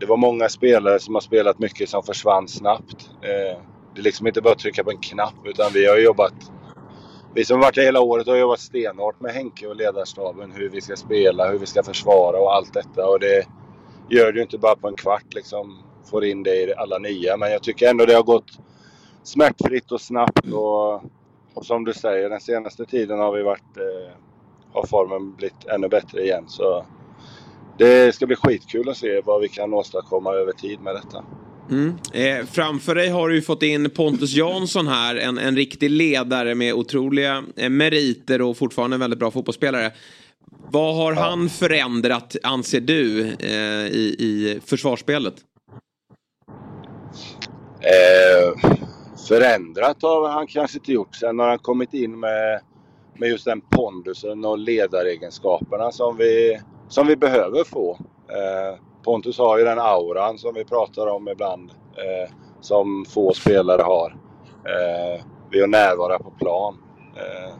Det 0.00 0.06
var 0.06 0.16
många 0.16 0.48
spelare 0.48 0.98
som 0.98 1.14
har 1.14 1.20
spelat 1.20 1.58
mycket 1.58 1.88
som 1.88 2.02
försvann 2.02 2.48
snabbt. 2.48 3.10
Eh, 3.22 3.60
det 3.94 4.00
är 4.00 4.02
liksom 4.02 4.26
inte 4.26 4.40
bara 4.40 4.52
att 4.52 4.58
trycka 4.58 4.84
på 4.84 4.90
en 4.90 5.00
knapp 5.00 5.34
utan 5.44 5.70
vi 5.74 5.86
har 5.86 5.98
jobbat... 5.98 6.34
Vi 7.34 7.44
som 7.44 7.60
varit 7.60 7.76
här 7.76 7.84
hela 7.84 8.00
året 8.00 8.26
har 8.26 8.36
jobbat 8.36 8.60
stenhårt 8.60 9.20
med 9.20 9.32
Henke 9.32 9.66
och 9.66 9.76
ledarstaben 9.76 10.52
hur 10.52 10.68
vi 10.68 10.80
ska 10.80 10.96
spela, 10.96 11.50
hur 11.50 11.58
vi 11.58 11.66
ska 11.66 11.82
försvara 11.82 12.38
och 12.38 12.54
allt 12.54 12.74
detta. 12.74 13.08
Och 13.08 13.20
det 13.20 13.46
gör 14.10 14.32
du 14.32 14.42
inte 14.42 14.58
bara 14.58 14.76
på 14.76 14.88
en 14.88 14.96
kvart 14.96 15.34
liksom. 15.34 15.82
Får 16.10 16.24
in 16.24 16.42
det 16.42 16.56
i 16.56 16.74
alla 16.74 16.98
nya. 16.98 17.36
Men 17.36 17.52
jag 17.52 17.62
tycker 17.62 17.90
ändå 17.90 18.06
det 18.06 18.14
har 18.14 18.22
gått 18.22 18.58
smärtfritt 19.22 19.92
och 19.92 20.00
snabbt. 20.00 20.52
Och 20.52 21.02
och 21.56 21.66
som 21.66 21.84
du 21.84 21.92
säger, 21.92 22.30
den 22.30 22.40
senaste 22.40 22.84
tiden 22.84 23.18
har 23.18 23.32
vi 23.32 23.42
varit... 23.42 23.76
Eh, 23.76 24.16
har 24.72 24.86
formen 24.86 25.36
blivit 25.36 25.66
ännu 25.66 25.88
bättre 25.88 26.22
igen. 26.22 26.44
Så 26.48 26.86
det 27.78 28.14
ska 28.14 28.26
bli 28.26 28.36
skitkul 28.36 28.88
att 28.88 28.96
se 28.96 29.20
vad 29.24 29.40
vi 29.40 29.48
kan 29.48 29.74
åstadkomma 29.74 30.32
över 30.32 30.52
tid 30.52 30.80
med 30.80 30.94
detta. 30.94 31.24
Mm. 31.70 31.94
Eh, 32.12 32.46
framför 32.46 32.94
dig 32.94 33.08
har 33.08 33.28
du 33.28 33.34
ju 33.34 33.42
fått 33.42 33.62
in 33.62 33.90
Pontus 33.90 34.34
Jansson 34.34 34.86
här, 34.86 35.16
en, 35.16 35.38
en 35.38 35.56
riktig 35.56 35.90
ledare 35.90 36.54
med 36.54 36.74
otroliga 36.74 37.44
eh, 37.56 37.70
meriter 37.70 38.42
och 38.42 38.56
fortfarande 38.56 38.96
en 38.96 39.00
väldigt 39.00 39.18
bra 39.18 39.30
fotbollsspelare. 39.30 39.92
Vad 40.70 40.96
har 40.96 41.12
ja. 41.12 41.20
han 41.20 41.48
förändrat, 41.48 42.36
anser 42.42 42.80
du, 42.80 43.20
eh, 43.40 43.86
i, 43.86 44.16
i 44.18 44.60
försvarsspelet? 44.64 45.34
Förändrat 49.28 50.02
har 50.02 50.28
han 50.28 50.46
kanske 50.46 50.78
inte 50.78 50.92
gjort. 50.92 51.14
Sen 51.14 51.38
har 51.38 51.48
han 51.48 51.58
kommit 51.58 51.94
in 51.94 52.20
med, 52.20 52.60
med 53.14 53.28
just 53.28 53.44
den 53.44 53.60
pondusen 53.60 54.44
och 54.44 54.58
ledaregenskaperna 54.58 55.92
som 55.92 56.16
vi, 56.16 56.60
som 56.88 57.06
vi 57.06 57.16
behöver 57.16 57.64
få. 57.64 57.98
Eh, 58.28 58.78
Pontus 59.04 59.38
har 59.38 59.58
ju 59.58 59.64
den 59.64 59.78
auran 59.78 60.38
som 60.38 60.54
vi 60.54 60.64
pratar 60.64 61.06
om 61.06 61.28
ibland. 61.28 61.70
Eh, 61.70 62.30
som 62.60 63.04
få 63.08 63.32
spelare 63.32 63.82
har. 63.82 64.16
Eh, 64.64 65.24
vid 65.50 65.62
att 65.62 65.70
närvara 65.70 66.18
på 66.18 66.30
plan. 66.30 66.78
Eh, 67.16 67.54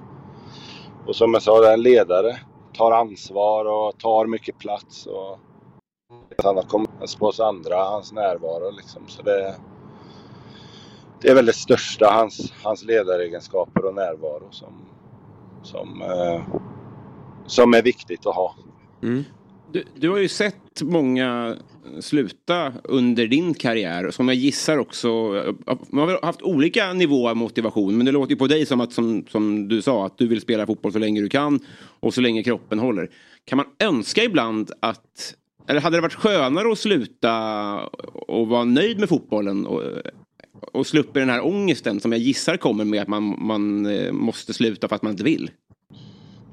och 1.06 1.16
som 1.16 1.34
jag 1.34 1.42
sa, 1.42 1.60
det 1.60 1.68
är 1.68 1.74
en 1.74 1.82
ledare. 1.82 2.36
Tar 2.74 2.92
ansvar 2.92 3.64
och 3.64 3.98
tar 3.98 4.26
mycket 4.26 4.58
plats. 4.58 5.06
Och 5.06 5.38
han 6.42 6.56
har 6.56 6.62
kommit 6.62 7.18
på 7.18 7.26
oss 7.26 7.40
andra, 7.40 7.84
hans 7.84 8.12
närvaro 8.12 8.70
liksom. 8.70 9.02
Så 9.08 9.22
det, 9.22 9.54
det 11.20 11.28
är 11.28 11.34
väl 11.34 11.46
det 11.46 11.52
största, 11.52 12.06
hans, 12.06 12.52
hans 12.62 12.84
ledaregenskaper 12.84 13.84
och 13.84 13.94
närvaro 13.94 14.48
som, 14.50 14.72
som, 15.62 16.02
eh, 16.02 16.42
som 17.46 17.74
är 17.74 17.82
viktigt 17.82 18.26
att 18.26 18.34
ha. 18.34 18.54
Mm. 19.02 19.24
Du, 19.72 19.84
du, 19.94 20.10
har 20.10 20.18
ju 20.18 20.28
sett 20.28 20.82
många 20.82 21.56
sluta 22.00 22.72
under 22.84 23.26
din 23.26 23.54
karriär 23.54 24.10
som 24.10 24.28
jag 24.28 24.36
gissar 24.36 24.78
också. 24.78 25.08
Man 25.88 26.08
har 26.08 26.26
haft 26.26 26.42
olika 26.42 26.92
nivåer 26.92 27.30
av 27.30 27.36
motivation 27.36 27.96
men 27.96 28.06
det 28.06 28.12
låter 28.12 28.30
ju 28.30 28.36
på 28.36 28.46
dig 28.46 28.66
som 28.66 28.80
att 28.80 28.92
som, 28.92 29.24
som 29.28 29.68
du 29.68 29.82
sa 29.82 30.06
att 30.06 30.18
du 30.18 30.26
vill 30.26 30.40
spela 30.40 30.66
fotboll 30.66 30.92
så 30.92 30.98
länge 30.98 31.20
du 31.20 31.28
kan 31.28 31.60
och 32.00 32.14
så 32.14 32.20
länge 32.20 32.42
kroppen 32.42 32.78
håller. 32.78 33.10
Kan 33.44 33.56
man 33.56 33.66
önska 33.78 34.24
ibland 34.24 34.70
att 34.80 35.34
eller 35.68 35.80
hade 35.80 35.96
det 35.96 36.00
varit 36.00 36.14
skönare 36.14 36.72
att 36.72 36.78
sluta 36.78 37.34
och 38.12 38.48
vara 38.48 38.64
nöjd 38.64 38.98
med 38.98 39.08
fotbollen 39.08 39.66
och 39.66 39.82
och 40.72 40.86
sluppit 40.86 41.14
den 41.14 41.30
här 41.30 41.46
ångesten 41.46 42.00
som 42.00 42.12
jag 42.12 42.20
gissar 42.20 42.57
kommer 42.57 42.84
med 42.84 43.02
att 43.02 43.09
man, 43.09 43.36
man 43.38 43.86
eh, 43.86 44.12
måste 44.12 44.54
sluta 44.54 44.88
för 44.88 44.96
att 44.96 45.02
man 45.02 45.12
inte 45.12 45.24
vill? 45.24 45.50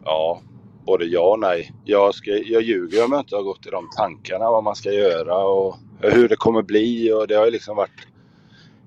Ja, 0.06 0.42
både 0.86 1.06
ja 1.06 1.32
och 1.32 1.40
nej. 1.40 1.72
Jag, 1.86 2.16
ska, 2.16 2.32
jag 2.32 2.62
ljuger 2.62 3.06
om 3.06 3.12
jag 3.12 3.22
inte 3.22 3.36
har 3.36 3.44
gått 3.44 3.68
i 3.68 3.70
de 3.70 3.90
tankarna 3.98 4.52
vad 4.52 4.64
man 4.64 4.76
ska 4.76 4.92
göra 4.92 5.38
och 5.38 5.76
hur 6.00 6.30
det 6.30 6.36
kommer 6.36 6.62
bli 6.62 7.14
och 7.14 7.28
det 7.28 7.36
har 7.36 7.46
ju 7.46 7.52
liksom 7.52 7.76
varit 7.76 8.08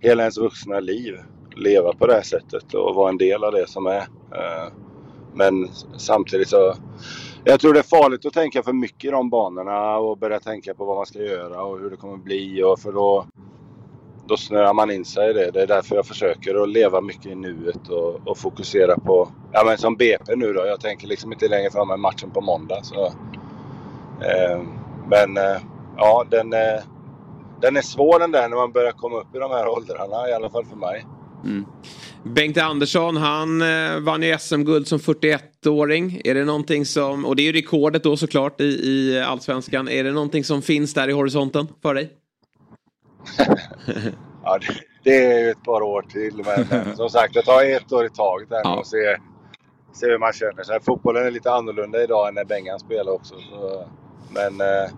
hela 0.01 0.23
ens 0.23 0.39
vuxna 0.39 0.81
liv. 0.81 1.14
Leva 1.57 1.93
på 1.93 2.07
det 2.07 2.14
här 2.14 2.23
sättet 2.23 2.75
och 2.75 2.95
vara 2.95 3.11
en 3.11 3.19
del 3.19 3.45
av 3.45 3.53
det 3.53 3.69
som 3.69 3.87
är. 3.87 4.01
Eh, 4.33 4.73
men 5.35 5.69
samtidigt 5.97 6.49
så 6.49 6.75
jag 7.45 7.61
tror 7.61 7.73
det 7.73 7.79
är 7.79 8.01
farligt 8.03 8.27
att 8.27 8.33
tänka 8.33 8.62
för 8.62 8.73
mycket 8.73 9.05
i 9.05 9.11
de 9.11 9.31
banorna 9.31 9.97
och 9.97 10.19
börja 10.19 10.41
tänka 10.41 10.75
på 10.75 10.85
vad 10.85 10.97
man 10.97 11.07
ska 11.07 11.19
göra 11.19 11.62
och 11.62 11.79
hur 11.79 11.91
det 11.91 11.97
kommer 11.97 12.17
bli 12.17 12.62
och 12.62 12.81
för 12.81 12.93
då 12.93 13.27
då 14.29 14.37
snöar 14.37 14.74
man 14.74 14.91
in 14.91 15.05
sig 15.05 15.31
i 15.31 15.33
det. 15.33 15.51
Det 15.51 15.62
är 15.62 15.66
därför 15.66 15.97
jag 15.97 16.07
försöker 16.07 16.62
att 16.62 16.68
leva 16.68 17.01
mycket 17.01 17.27
i 17.27 17.35
nuet 17.35 17.89
och, 17.89 18.29
och 18.29 18.39
fokusera 18.39 18.97
på, 18.97 19.29
ja 19.53 19.64
men 19.64 19.79
som 19.79 19.97
BP 19.97 20.37
nu 20.37 20.53
då. 20.53 20.66
Jag 20.66 20.81
tänker 20.81 21.07
liksom 21.07 21.33
inte 21.33 21.49
längre 21.49 21.70
fram 21.70 21.91
än 21.91 22.01
matchen 22.01 22.31
på 22.31 22.41
måndag. 22.41 22.83
Så, 22.83 23.07
eh, 24.20 24.62
men 25.09 25.37
eh, 25.37 25.57
ja, 25.97 26.24
den, 26.31 26.53
eh, 26.53 26.83
den 27.61 27.77
är 27.77 27.83
svår 27.83 28.18
den 28.18 28.31
där 28.31 28.49
när 28.49 28.57
man 28.57 28.72
börjar 28.72 28.93
komma 28.93 29.20
upp 29.20 29.35
i 29.35 29.39
de 29.39 29.51
här 29.51 29.68
åldrarna, 29.68 30.29
i 30.29 30.33
alla 30.33 30.51
fall 30.51 30.64
för 30.64 30.77
mig. 30.77 31.07
Mm. 31.45 31.64
Bengt 32.22 32.59
Andersson, 32.59 33.16
han 33.16 33.62
eh, 33.62 34.01
vann 34.01 34.22
ju 34.22 34.39
SM-guld 34.39 34.89
som 34.89 34.99
41-åring. 34.99 36.20
Är 36.24 36.35
det 36.35 36.45
någonting 36.45 36.87
som, 36.87 37.27
och 37.27 37.37
det 37.37 37.43
är 37.43 37.45
ju 37.45 37.53
rekordet 37.53 38.03
då 38.03 38.16
såklart 38.16 38.61
i, 38.61 38.64
i 38.64 39.22
Allsvenskan. 39.27 39.89
Är 39.89 40.05
det 40.05 40.12
någonting 40.12 40.45
som 40.45 40.62
finns 40.62 40.95
där 40.95 41.09
i 41.09 41.12
horisonten 41.12 41.68
för 41.83 41.95
dig? 41.95 42.11
ja, 44.45 44.59
det, 44.59 44.66
det, 45.03 45.24
är 45.24 45.39
ju 45.39 45.51
ett 45.51 45.62
par 45.62 45.83
år 45.83 46.03
till. 46.03 46.45
Men, 46.45 46.97
som 46.97 47.11
sagt, 47.11 47.35
det 47.35 47.43
tar 47.43 47.64
ett 47.64 47.93
år 47.93 48.05
i 48.05 48.11
taget 48.11 48.49
här 48.51 48.61
ja. 48.64 48.79
och 48.79 48.87
se, 48.87 49.16
se 49.93 50.07
hur 50.07 50.18
man 50.18 50.33
känner 50.33 50.62
sig. 50.62 50.81
Fotbollen 50.81 51.27
är 51.27 51.31
lite 51.31 51.53
annorlunda 51.53 52.03
idag 52.03 52.29
än 52.29 52.35
när 52.35 52.45
Bengan 52.45 52.79
spelade 52.79 53.11
också. 53.11 53.35
Så, 53.35 53.85
men 54.31 54.61
eh, 54.61 54.91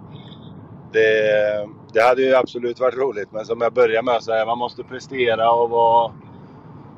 det, 0.92 1.68
det 1.92 2.02
hade 2.02 2.22
ju 2.22 2.34
absolut 2.34 2.80
varit 2.80 2.96
roligt. 2.96 3.32
Men 3.32 3.44
som 3.44 3.60
jag 3.60 3.72
började 3.72 4.04
med 4.04 4.14
att 4.14 4.24
säga, 4.24 4.46
man 4.46 4.58
måste 4.58 4.84
prestera 4.84 5.52
och 5.52 5.70
vara 5.70 6.12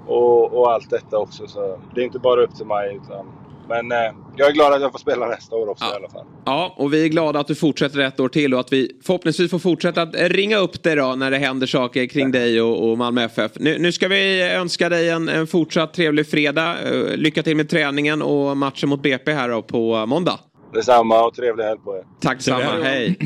och, 0.07 0.59
och 0.59 0.73
allt 0.73 0.91
detta 0.91 1.19
också. 1.19 1.47
Så 1.47 1.79
det 1.95 2.01
är 2.01 2.05
inte 2.05 2.19
bara 2.19 2.43
upp 2.43 2.55
till 2.55 2.67
mig. 2.67 2.97
Utan 2.97 3.27
men 3.71 3.93
eh, 3.93 4.13
jag 4.37 4.49
är 4.49 4.53
glad 4.53 4.73
att 4.73 4.81
jag 4.81 4.93
får 4.93 4.99
spela 4.99 5.27
nästa 5.27 5.57
år 5.57 5.69
också 5.69 5.85
ja. 5.85 5.93
i 5.93 5.97
alla 5.97 6.09
fall. 6.09 6.27
Ja, 6.45 6.75
och 6.77 6.93
vi 6.93 7.05
är 7.05 7.09
glada 7.09 7.41
att 7.41 7.47
du 7.47 7.55
fortsätter 7.55 7.99
ett 7.99 8.21
år 8.21 8.29
till 8.29 8.55
och 8.55 8.61
att 8.61 8.73
vi 8.73 9.01
förhoppningsvis 9.05 9.51
får 9.51 9.59
fortsätta 9.59 10.03
att 10.03 10.15
ringa 10.15 10.57
upp 10.57 10.83
dig 10.83 10.97
då 10.97 11.15
när 11.17 11.31
det 11.31 11.39
händer 11.39 11.67
saker 11.67 12.07
kring 12.07 12.27
ja. 12.27 12.41
dig 12.41 12.63
och, 12.63 12.91
och 12.91 12.99
Malmö 12.99 13.25
FF. 13.25 13.53
Nu, 13.55 13.79
nu, 13.79 13.93
ska 13.93 14.09
vi 14.09 14.43
önska 14.43 14.89
dig 14.89 15.11
en, 15.11 15.29
en 15.29 15.47
fortsatt 15.47 15.95
trevlig 15.95 16.27
fredag. 16.27 16.77
Uh, 16.93 17.17
lycka 17.17 17.43
till 17.43 17.57
med 17.57 17.69
träningen 17.69 18.23
och 18.23 18.57
matchen 18.57 18.89
mot 18.89 19.03
BP 19.03 19.33
här 19.33 19.49
då 19.49 19.63
på 19.63 20.07
måndag. 20.07 20.41
Detsamma 20.75 21.27
och 21.27 21.35
trevlig 21.35 21.65
helg 21.65 21.81
på 21.81 21.97
er. 21.97 22.05
Tack 22.21 22.37
detsamma, 22.37 22.83
hej. 22.83 23.19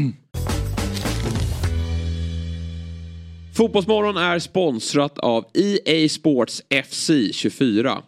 Fotbollsmorgon 3.57 4.16
är 4.16 4.38
sponsrat 4.38 5.18
av 5.18 5.45
EA 5.55 6.09
Sports 6.09 6.62
FC 6.84 7.11
24. 7.32 8.03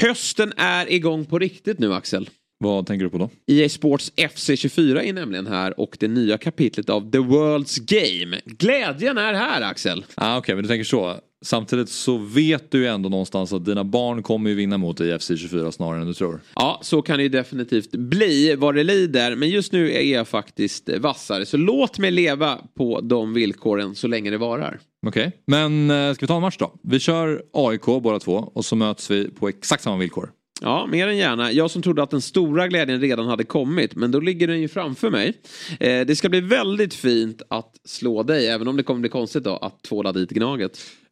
Hösten 0.00 0.52
är 0.56 0.92
igång 0.92 1.24
på 1.24 1.38
riktigt 1.38 1.78
nu 1.78 1.94
Axel. 1.94 2.30
Vad 2.58 2.86
tänker 2.86 3.04
du 3.04 3.10
på 3.10 3.18
då? 3.18 3.30
EA 3.46 3.68
Sports 3.68 4.12
FC 4.34 4.50
24 4.56 5.02
är 5.02 5.12
nämligen 5.12 5.46
här 5.46 5.80
och 5.80 5.96
det 6.00 6.08
nya 6.08 6.38
kapitlet 6.38 6.90
av 6.90 7.10
The 7.10 7.18
World's 7.18 7.78
Game. 7.80 8.40
Glädjen 8.44 9.18
är 9.18 9.34
här 9.34 9.62
Axel. 9.62 10.04
Ah, 10.14 10.36
Okej, 10.36 10.38
okay, 10.38 10.54
men 10.54 10.62
du 10.62 10.68
tänker 10.68 10.84
så. 10.84 11.20
Samtidigt 11.42 11.88
så 11.88 12.16
vet 12.16 12.70
du 12.70 12.78
ju 12.78 12.86
ändå 12.86 13.08
någonstans 13.08 13.52
att 13.52 13.64
dina 13.64 13.84
barn 13.84 14.22
kommer 14.22 14.50
ju 14.50 14.56
vinna 14.56 14.78
mot 14.78 14.96
dig 14.96 15.14
i 15.14 15.18
FC 15.18 15.26
24 15.36 15.72
snarare 15.72 16.00
än 16.00 16.06
du 16.06 16.14
tror. 16.14 16.40
Ja, 16.54 16.80
så 16.82 17.02
kan 17.02 17.16
det 17.16 17.22
ju 17.22 17.28
definitivt 17.28 17.90
bli 17.90 18.54
vad 18.54 18.74
det 18.74 18.84
lider. 18.84 19.36
Men 19.36 19.48
just 19.48 19.72
nu 19.72 19.92
är 19.92 20.02
jag 20.02 20.28
faktiskt 20.28 20.88
vassare. 20.98 21.46
Så 21.46 21.56
låt 21.56 21.98
mig 21.98 22.10
leva 22.10 22.58
på 22.76 23.00
de 23.00 23.34
villkoren 23.34 23.94
så 23.94 24.06
länge 24.06 24.30
det 24.30 24.38
varar. 24.38 24.80
Okej, 25.06 25.26
okay. 25.26 25.38
men 25.46 25.90
eh, 25.90 26.14
ska 26.14 26.22
vi 26.22 26.28
ta 26.28 26.36
en 26.36 26.42
match 26.42 26.56
då? 26.58 26.74
Vi 26.82 27.00
kör 27.00 27.42
AIK 27.52 27.84
båda 27.84 28.18
två 28.18 28.52
och 28.54 28.64
så 28.64 28.76
möts 28.76 29.10
vi 29.10 29.30
på 29.30 29.48
exakt 29.48 29.82
samma 29.82 29.96
villkor. 29.96 30.30
Ja, 30.60 30.86
mer 30.86 31.08
än 31.08 31.16
gärna. 31.16 31.52
Jag 31.52 31.70
som 31.70 31.82
trodde 31.82 32.02
att 32.02 32.10
den 32.10 32.20
stora 32.20 32.68
glädjen 32.68 33.00
redan 33.00 33.26
hade 33.26 33.44
kommit, 33.44 33.94
men 33.94 34.10
då 34.10 34.20
ligger 34.20 34.46
den 34.46 34.60
ju 34.60 34.68
framför 34.68 35.10
mig. 35.10 35.34
Eh, 35.80 36.06
det 36.06 36.16
ska 36.16 36.28
bli 36.28 36.40
väldigt 36.40 36.94
fint 36.94 37.42
att 37.50 37.74
slå 37.84 38.22
dig, 38.22 38.48
även 38.48 38.68
om 38.68 38.76
det 38.76 38.82
kommer 38.82 39.00
bli 39.00 39.10
konstigt 39.10 39.44
då 39.44 39.56
att 39.56 39.82
tvåla 39.82 40.12
dit 40.12 40.30
Gnaget. 40.30 40.80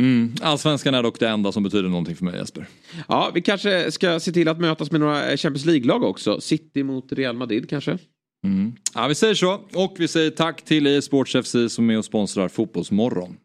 Mm. 0.00 0.34
Allsvenskan 0.42 0.94
är 0.94 1.02
dock 1.02 1.20
det 1.20 1.28
enda 1.28 1.52
som 1.52 1.62
betyder 1.62 1.88
någonting 1.88 2.16
för 2.16 2.24
mig 2.24 2.36
Jesper. 2.36 2.66
Ja, 3.08 3.30
vi 3.34 3.42
kanske 3.42 3.92
ska 3.92 4.20
se 4.20 4.32
till 4.32 4.48
att 4.48 4.60
mötas 4.60 4.90
med 4.90 5.00
några 5.00 5.36
Champions 5.36 5.64
League-lag 5.64 6.02
också. 6.02 6.40
City 6.40 6.82
mot 6.82 7.12
Real 7.12 7.36
Madrid 7.36 7.70
kanske. 7.70 7.98
Mm. 8.46 8.72
Ja, 8.94 9.06
vi 9.06 9.14
säger 9.14 9.34
så. 9.34 9.60
Och 9.74 9.94
vi 9.98 10.08
säger 10.08 10.30
tack 10.30 10.62
till 10.62 10.86
e-sports 10.86 11.36
FC 11.44 11.54
som 11.68 11.90
är 11.90 11.98
och 11.98 12.04
sponsrar 12.04 12.48
Fotbollsmorgon. 12.48 13.36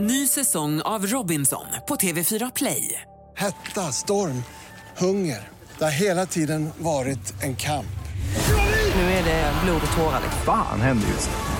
Ny 0.00 0.26
säsong 0.26 0.80
av 0.80 1.06
Robinson 1.06 1.66
på 1.88 1.94
TV4 1.94 2.52
Play. 2.56 3.02
Hetta, 3.36 3.80
storm, 3.80 4.42
hunger. 4.98 5.48
Det 5.78 5.84
har 5.84 5.90
hela 5.90 6.26
tiden 6.26 6.70
varit 6.78 7.42
en 7.42 7.56
kamp. 7.56 7.86
Nu 8.94 9.02
är 9.02 9.24
det 9.24 9.52
blod 9.64 9.82
och 9.90 9.96
tårar. 9.96 10.22
Fan 10.44 10.80
händer 10.80 11.08
just 11.08 11.30
det. 11.30 11.59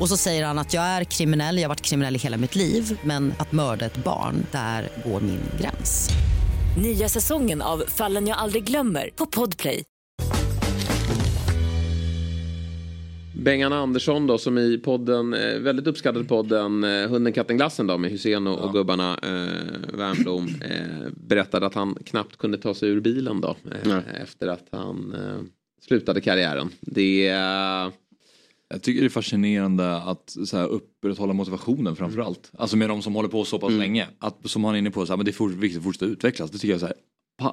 Och 0.00 0.08
så 0.08 0.16
säger 0.16 0.44
han 0.44 0.58
att 0.58 0.74
jag 0.74 0.84
är 0.84 1.04
kriminell, 1.04 1.56
jag 1.56 1.64
har 1.64 1.68
varit 1.68 1.80
kriminell 1.80 2.16
i 2.16 2.18
hela 2.18 2.36
mitt 2.36 2.56
liv 2.56 2.98
men 3.04 3.34
att 3.38 3.52
mörda 3.52 3.86
ett 3.86 4.04
barn, 4.04 4.46
där 4.52 4.88
går 5.04 5.20
min 5.20 5.40
gräns. 5.60 6.10
Nya 6.82 7.08
säsongen 7.08 7.62
av 7.62 7.84
Fallen 7.88 8.26
jag 8.26 8.38
aldrig 8.38 8.64
glömmer 8.64 9.10
på 9.16 9.26
Podplay. 9.26 9.84
Bengan 13.44 13.72
Andersson 13.72 14.26
då 14.26 14.38
som 14.38 14.58
i 14.58 14.78
podden, 14.78 15.34
eh, 15.34 15.58
väldigt 15.58 15.86
uppskattade 15.86 16.24
podden 16.24 16.84
eh, 16.84 17.08
Hunden, 17.08 17.32
katten, 17.32 17.56
glassen 17.56 17.86
då 17.86 17.98
med 17.98 18.10
Hussein 18.10 18.46
och, 18.46 18.58
ja. 18.58 18.62
och 18.62 18.72
gubbarna 18.72 19.18
eh, 19.22 19.96
Wernbloom 19.98 20.46
eh, 20.46 21.08
berättade 21.16 21.66
att 21.66 21.74
han 21.74 21.94
knappt 22.06 22.36
kunde 22.36 22.58
ta 22.58 22.74
sig 22.74 22.88
ur 22.88 23.00
bilen 23.00 23.40
då 23.40 23.56
eh, 23.84 24.22
efter 24.22 24.48
att 24.48 24.66
han 24.72 25.14
eh, 25.14 25.42
slutade 25.86 26.20
karriären. 26.20 26.70
Det 26.80 27.28
eh, 27.28 27.88
jag 28.74 28.82
tycker 28.82 29.00
det 29.00 29.06
är 29.06 29.10
fascinerande 29.10 29.96
att 29.96 30.36
så 30.44 30.56
här, 30.56 30.66
upprätthålla 30.66 31.32
motivationen 31.32 31.96
framförallt. 31.96 32.50
Mm. 32.52 32.62
Alltså 32.62 32.76
med 32.76 32.88
de 32.88 33.02
som 33.02 33.14
håller 33.14 33.28
på 33.28 33.44
så 33.44 33.58
pass 33.58 33.68
mm. 33.68 33.80
länge. 33.80 34.06
Att, 34.18 34.50
som 34.50 34.64
han 34.64 34.74
är 34.74 34.78
inne 34.78 34.90
på, 34.90 35.06
så 35.06 35.12
här, 35.12 35.16
men 35.16 35.26
det 35.26 35.40
är 35.40 35.48
viktigt 35.48 35.78
att 35.78 35.84
fortsätta 35.84 36.06
utvecklas. 36.06 36.50
Det 36.50 36.58
tycker 36.58 36.72
jag 36.72 36.80
så 36.80 36.86
här, 36.86 36.94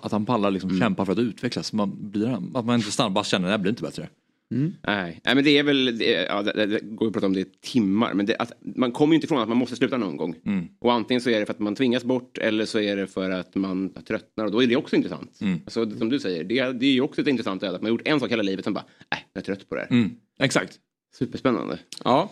att 0.02 0.12
han 0.12 0.26
pallar 0.26 0.52
liksom 0.52 0.70
mm. 0.70 0.80
kämpa 0.80 1.06
för 1.06 1.14
att 1.14 1.20
utvecklas. 1.20 1.74
Man 1.74 2.12
blir, 2.12 2.58
att 2.58 2.66
man 2.66 2.76
inte 2.76 2.92
stannar 2.92 3.10
bara 3.10 3.24
känner 3.24 3.48
att 3.48 3.54
det 3.54 3.62
blir 3.62 3.70
inte 3.70 3.84
bättre. 3.84 4.10
Mm. 4.52 4.74
Nej. 4.88 5.22
Nej, 5.26 5.36
men 5.36 5.44
det 5.44 5.58
är 5.58 5.64
väl, 5.64 5.98
det, 5.98 6.12
ja, 6.12 6.42
det, 6.42 6.66
det 6.66 6.80
går 6.80 7.08
att 7.08 7.14
prata 7.14 7.26
om 7.26 7.34
det 7.34 7.40
i 7.40 7.46
timmar, 7.62 8.14
men 8.14 8.26
det, 8.26 8.36
att, 8.36 8.52
man 8.76 8.92
kommer 8.92 9.14
ju 9.14 9.16
inte 9.16 9.26
ifrån 9.26 9.40
att 9.40 9.50
man 9.50 9.58
måste 9.58 9.76
sluta 9.76 9.98
någon 9.98 10.18
gång. 10.18 10.36
Mm. 10.46 10.68
Och 10.80 10.94
antingen 10.94 11.22
så 11.22 11.30
är 11.30 11.40
det 11.40 11.46
för 11.46 11.54
att 11.54 11.60
man 11.60 11.76
tvingas 11.76 12.04
bort 12.04 12.38
eller 12.38 12.66
så 12.66 12.80
är 12.80 12.96
det 12.96 13.08
för 13.08 13.30
att 13.30 13.56
man 13.56 13.94
tröttnar 14.08 14.46
och 14.46 14.52
då 14.52 14.64
är 14.64 14.68
det 14.68 14.76
också 14.76 14.96
intressant. 14.96 15.42
Mm. 15.42 15.60
Alltså, 15.66 15.92
som 15.98 16.10
du 16.10 16.20
säger, 16.20 16.44
det, 16.44 16.72
det 16.72 16.86
är 16.86 16.94
ju 16.94 17.02
också 17.02 17.22
ett 17.22 17.28
intressant 17.28 17.64
öde 17.64 17.76
att 17.76 17.82
man 17.82 17.92
har 17.92 17.98
gjort 17.98 18.08
en 18.08 18.20
sak 18.20 18.32
hela 18.32 18.44
livet 18.44 18.68
och 18.68 18.74
bara, 18.74 18.86
nej, 19.12 19.26
jag 19.34 19.42
är 19.42 19.46
trött 19.46 19.70
på 19.70 19.76
det 19.76 19.82
här. 19.82 19.92
Mm. 19.92 20.12
Exakt. 20.40 20.80
Superspännande. 21.12 21.80
Ja. 22.04 22.30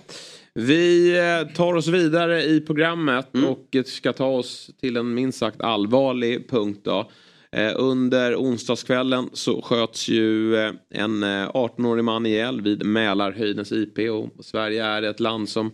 Vi 0.53 1.17
eh, 1.17 1.55
tar 1.55 1.73
oss 1.73 1.87
vidare 1.87 2.43
i 2.43 2.61
programmet 2.61 3.35
mm. 3.35 3.49
och 3.49 3.75
ska 3.85 4.13
ta 4.13 4.27
oss 4.27 4.71
till 4.79 4.97
en 4.97 5.13
minst 5.13 5.39
sagt 5.39 5.61
allvarlig 5.61 6.49
punkt. 6.49 6.81
Då. 6.83 7.11
Eh, 7.51 7.71
under 7.75 8.35
onsdagskvällen 8.35 9.29
så 9.33 9.61
sköts 9.61 10.07
ju 10.07 10.55
eh, 10.55 10.71
en 10.89 11.23
18-årig 11.23 12.03
man 12.03 12.25
ihjäl 12.25 12.61
vid 12.61 12.85
Mälarhöjdens 12.85 13.71
IP 13.71 13.99
och 13.99 14.45
Sverige 14.45 14.85
är 14.85 15.01
ett 15.01 15.19
land 15.19 15.49
som 15.49 15.71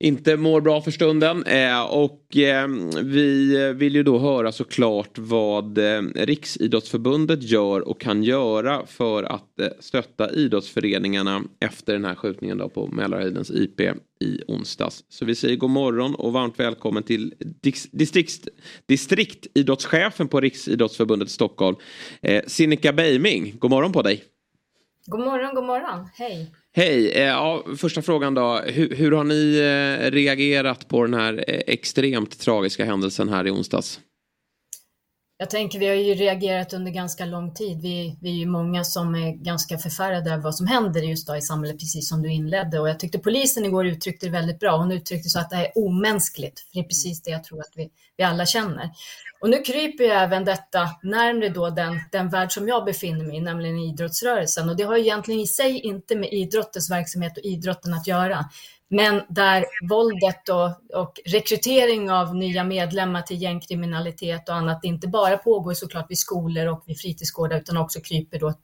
inte 0.00 0.36
mår 0.36 0.60
bra 0.60 0.80
för 0.80 0.90
stunden. 0.90 1.44
Eh, 1.44 1.82
och 1.82 2.36
eh, 2.36 2.68
vi 3.02 3.72
vill 3.72 3.94
ju 3.94 4.02
då 4.02 4.18
höra 4.18 4.52
såklart 4.52 5.18
vad 5.18 5.78
eh, 5.78 6.02
Riksidrottsförbundet 6.14 7.42
gör 7.42 7.88
och 7.88 8.00
kan 8.00 8.22
göra 8.22 8.86
för 8.86 9.22
att 9.22 9.60
eh, 9.60 9.68
stötta 9.80 10.30
idrottsföreningarna 10.30 11.42
efter 11.60 11.92
den 11.92 12.04
här 12.04 12.14
skjutningen 12.14 12.58
då 12.58 12.68
på 12.68 12.86
Mälarhöjdens 12.86 13.50
IP 13.50 13.80
i 14.20 14.42
onsdags. 14.48 15.04
Så 15.08 15.24
vi 15.24 15.34
säger 15.34 15.56
god 15.56 15.70
morgon 15.70 16.14
och 16.14 16.32
varmt 16.32 16.60
välkommen 16.60 17.02
till 17.02 17.34
distrikt, 17.92 18.48
distriktidrottschefen 18.86 20.28
på 20.28 20.40
Riksidrottsförbundet 20.40 21.30
Stockholm, 21.30 21.76
eh, 22.22 22.42
Sinikka 22.46 22.92
Beiming. 22.92 23.54
God 23.58 23.70
morgon 23.70 23.92
på 23.92 24.02
dig! 24.02 24.24
God 25.06 25.20
morgon, 25.20 25.54
god 25.54 25.64
morgon, 25.64 26.08
hej! 26.14 26.50
Hej! 26.72 27.12
Eh, 27.12 27.22
ja, 27.22 27.64
första 27.76 28.02
frågan 28.02 28.34
då. 28.34 28.60
Hur, 28.66 28.96
hur, 28.96 29.12
har 29.12 29.24
ni 29.24 29.56
eh, 29.56 30.10
reagerat 30.10 30.88
på 30.88 31.02
den 31.02 31.14
här 31.14 31.44
eh, 31.48 31.60
extremt 31.66 32.40
tragiska 32.40 32.84
händelsen 32.84 33.28
här 33.28 33.46
i 33.46 33.50
onsdags? 33.50 34.00
Jag 35.40 35.50
tänker 35.50 35.78
vi 35.78 35.88
har 35.88 35.94
ju 35.94 36.14
reagerat 36.14 36.72
under 36.72 36.90
ganska 36.90 37.24
lång 37.24 37.54
tid. 37.54 37.82
Vi, 37.82 38.18
vi 38.20 38.30
är 38.30 38.34
ju 38.34 38.46
många 38.46 38.84
som 38.84 39.14
är 39.14 39.32
ganska 39.32 39.78
förfärade 39.78 40.30
över 40.30 40.42
vad 40.42 40.54
som 40.54 40.66
händer 40.66 41.00
just 41.00 41.26
då 41.26 41.36
i 41.36 41.40
samhället, 41.40 41.80
precis 41.80 42.08
som 42.08 42.22
du 42.22 42.32
inledde. 42.32 42.80
Och 42.80 42.88
jag 42.88 42.98
tyckte 42.98 43.18
polisen 43.18 43.64
igår 43.64 43.86
uttryckte 43.86 44.26
det 44.26 44.32
väldigt 44.32 44.58
bra. 44.58 44.76
Hon 44.76 44.92
uttryckte 44.92 45.28
så 45.28 45.38
att 45.38 45.50
det 45.50 45.56
är 45.56 45.72
omänskligt, 45.74 46.60
för 46.60 46.68
det 46.72 46.78
är 46.78 46.84
precis 46.84 47.22
det 47.22 47.30
jag 47.30 47.44
tror 47.44 47.60
att 47.60 47.72
vi, 47.74 47.90
vi 48.16 48.24
alla 48.24 48.46
känner. 48.46 48.90
Och 49.40 49.50
nu 49.50 49.62
kryper 49.62 50.04
ju 50.04 50.10
även 50.10 50.44
detta 50.44 50.88
närmre 51.02 51.48
då 51.48 51.70
den, 51.70 52.00
den 52.12 52.28
värld 52.28 52.52
som 52.52 52.68
jag 52.68 52.84
befinner 52.84 53.24
mig 53.24 53.36
i, 53.36 53.40
nämligen 53.40 53.78
idrottsrörelsen. 53.78 54.68
Och 54.68 54.76
det 54.76 54.82
har 54.82 54.96
egentligen 54.96 55.40
i 55.40 55.46
sig 55.46 55.78
inte 55.78 56.16
med 56.16 56.32
idrottens 56.32 56.90
verksamhet 56.90 57.36
och 57.36 57.44
idrotten 57.44 57.94
att 57.94 58.06
göra. 58.06 58.44
Men 58.90 59.22
där 59.28 59.64
våldet 59.88 60.48
och, 60.48 61.00
och 61.00 61.20
rekrytering 61.24 62.10
av 62.10 62.36
nya 62.36 62.64
medlemmar 62.64 63.22
till 63.22 63.42
gängkriminalitet 63.42 64.48
och 64.48 64.54
annat 64.54 64.84
inte 64.84 65.08
bara 65.08 65.36
pågår 65.36 65.74
såklart 65.74 66.10
vid 66.10 66.18
skolor 66.18 66.66
och 66.66 66.82
vid 66.86 67.00
fritidsgårdar 67.00 67.56
utan 67.56 67.76
också 67.76 68.00
kryper 68.00 68.38
då 68.38 68.54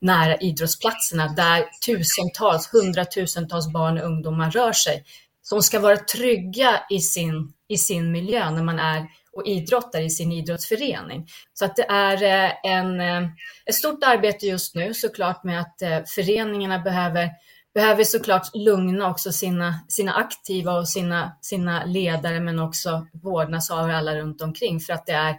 nära 0.00 0.36
idrottsplatserna 0.36 1.28
där 1.28 1.64
tusentals, 1.86 2.72
hundratusentals 2.72 3.72
barn 3.72 3.98
och 3.98 4.06
ungdomar 4.06 4.50
rör 4.50 4.72
sig 4.72 5.04
som 5.42 5.62
ska 5.62 5.80
vara 5.80 5.96
trygga 5.96 6.80
i 6.90 7.00
sin, 7.00 7.52
i 7.68 7.78
sin 7.78 8.12
miljö 8.12 8.50
när 8.50 8.62
man 8.62 8.78
är 8.78 9.06
och 9.32 9.46
idrottar 9.46 10.00
i 10.00 10.10
sin 10.10 10.32
idrottsförening. 10.32 11.26
Så 11.52 11.64
att 11.64 11.76
det 11.76 11.86
är 11.88 12.22
eh, 12.22 12.72
en, 12.72 13.00
eh, 13.00 13.28
ett 13.66 13.74
stort 13.74 14.04
arbete 14.04 14.46
just 14.46 14.74
nu 14.74 14.94
såklart 14.94 15.44
med 15.44 15.60
att 15.60 15.82
eh, 15.82 15.98
föreningarna 16.06 16.78
behöver, 16.78 17.30
behöver 17.78 18.04
såklart 18.04 18.54
lugna 18.54 19.10
också 19.10 19.32
sina, 19.32 19.74
sina 19.88 20.12
aktiva 20.12 20.78
och 20.78 20.88
sina, 20.88 21.32
sina 21.40 21.84
ledare 21.84 22.40
men 22.40 22.58
också 22.58 23.06
vårdnadshavare 23.22 23.96
alla 23.96 24.16
runt 24.16 24.42
omkring 24.42 24.80
för 24.80 24.92
att 24.92 25.06
det 25.06 25.12
är 25.12 25.36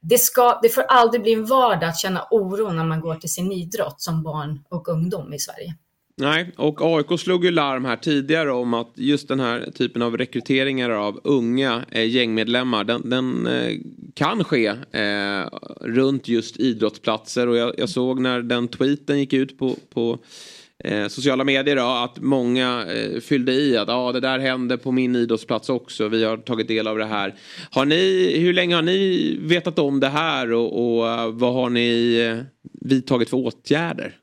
det, 0.00 0.18
ska, 0.18 0.58
det 0.62 0.68
får 0.68 0.82
aldrig 0.82 1.22
bli 1.22 1.32
en 1.32 1.46
vardag 1.46 1.88
att 1.88 1.98
känna 1.98 2.26
oro 2.30 2.72
när 2.72 2.84
man 2.84 3.00
går 3.00 3.14
till 3.14 3.32
sin 3.32 3.52
idrott 3.52 4.00
som 4.00 4.22
barn 4.22 4.64
och 4.68 4.88
ungdom 4.88 5.32
i 5.32 5.38
Sverige. 5.38 5.74
Nej, 6.16 6.52
och 6.56 6.80
AIK 6.82 7.20
slog 7.20 7.44
ju 7.44 7.50
larm 7.50 7.84
här 7.84 7.96
tidigare 7.96 8.52
om 8.52 8.74
att 8.74 8.92
just 8.94 9.28
den 9.28 9.40
här 9.40 9.70
typen 9.74 10.02
av 10.02 10.16
rekryteringar 10.16 10.90
av 10.90 11.20
unga 11.24 11.84
eh, 11.90 12.08
gängmedlemmar 12.08 12.84
den, 12.84 13.10
den 13.10 13.46
eh, 13.46 13.78
kan 14.14 14.44
ske 14.44 14.66
eh, 14.92 15.48
runt 15.80 16.28
just 16.28 16.56
idrottsplatser 16.56 17.46
och 17.48 17.56
jag, 17.56 17.74
jag, 17.78 17.88
såg 17.88 18.20
när 18.20 18.42
den 18.42 18.68
tweeten 18.68 19.18
gick 19.18 19.32
ut 19.32 19.58
på, 19.58 19.76
på 19.94 20.18
eh, 20.84 21.08
sociala 21.08 21.44
medier 21.44 21.76
då, 21.76 21.82
att 21.82 22.18
många 22.18 22.86
eh, 22.92 23.20
fyllde 23.20 23.52
i 23.52 23.76
att 23.76 23.88
ah, 23.88 24.12
det 24.12 24.20
där 24.20 24.38
hände 24.38 24.78
på 24.78 24.92
min 24.92 25.16
idrottsplats 25.16 25.68
också. 25.68 26.08
Vi 26.08 26.24
har 26.24 26.36
tagit 26.36 26.68
del 26.68 26.86
av 26.86 26.98
det 26.98 27.04
här. 27.04 27.34
Har 27.70 27.84
ni, 27.84 28.32
hur 28.38 28.52
länge 28.52 28.74
har 28.74 28.82
ni 28.82 29.36
vetat 29.40 29.78
om 29.78 30.00
det 30.00 30.08
här 30.08 30.52
och, 30.52 30.98
och 30.98 31.08
eh, 31.08 31.28
vad 31.28 31.54
har 31.54 31.70
ni 31.70 32.16
eh, 32.18 32.44
vidtagit 32.88 33.30
för 33.30 33.36
åtgärder? 33.36 34.16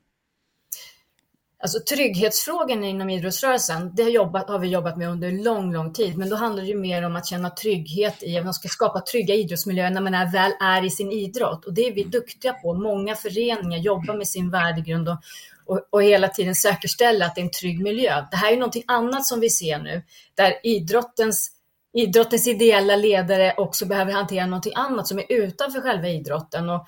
Alltså 1.62 1.78
trygghetsfrågan 1.94 2.84
inom 2.84 3.10
idrottsrörelsen, 3.10 3.92
det 3.94 4.02
har, 4.02 4.10
jobbat, 4.10 4.48
har, 4.48 4.58
vi 4.58 4.68
jobbat 4.68 4.96
med 4.96 5.08
under 5.08 5.32
lång, 5.32 5.72
lång 5.72 5.92
tid. 5.92 6.18
Men 6.18 6.28
då 6.28 6.36
handlar 6.36 6.62
det 6.62 6.68
ju 6.68 6.78
mer 6.78 7.02
om 7.06 7.16
att 7.16 7.26
känna 7.26 7.50
trygghet 7.50 8.22
i 8.22 8.38
att 8.38 8.44
man 8.44 8.54
ska 8.54 8.68
skapa 8.68 9.00
trygga 9.00 9.34
idrottsmiljöer 9.34 9.90
när 9.90 10.00
man 10.00 10.14
är, 10.14 10.32
väl 10.32 10.52
är 10.60 10.84
i 10.84 10.90
sin 10.90 11.12
idrott. 11.12 11.64
Och 11.64 11.74
det 11.74 11.88
är 11.88 11.94
vi 11.94 12.04
duktiga 12.04 12.52
på. 12.52 12.74
Många 12.74 13.14
föreningar 13.14 13.78
jobbar 13.78 14.16
med 14.16 14.28
sin 14.28 14.50
värdegrund 14.50 15.08
och, 15.08 15.16
och, 15.68 15.88
och 15.90 16.02
hela 16.02 16.28
tiden 16.28 16.54
säkerställa 16.54 17.26
att 17.26 17.34
det 17.34 17.40
är 17.40 17.44
en 17.44 17.50
trygg 17.50 17.80
miljö. 17.80 18.26
Det 18.30 18.36
här 18.36 18.52
är 18.52 18.56
någonting 18.56 18.84
annat 18.86 19.26
som 19.26 19.40
vi 19.40 19.50
ser 19.50 19.78
nu, 19.78 20.02
där 20.34 20.54
idrottens 20.62 21.50
idrottens 21.92 22.46
ideella 22.46 22.96
ledare 22.96 23.54
också 23.56 23.86
behöver 23.86 24.12
hantera 24.12 24.46
någonting 24.46 24.72
annat 24.76 25.08
som 25.08 25.18
är 25.18 25.32
utanför 25.32 25.80
själva 25.80 26.08
idrotten. 26.08 26.70
Och 26.70 26.86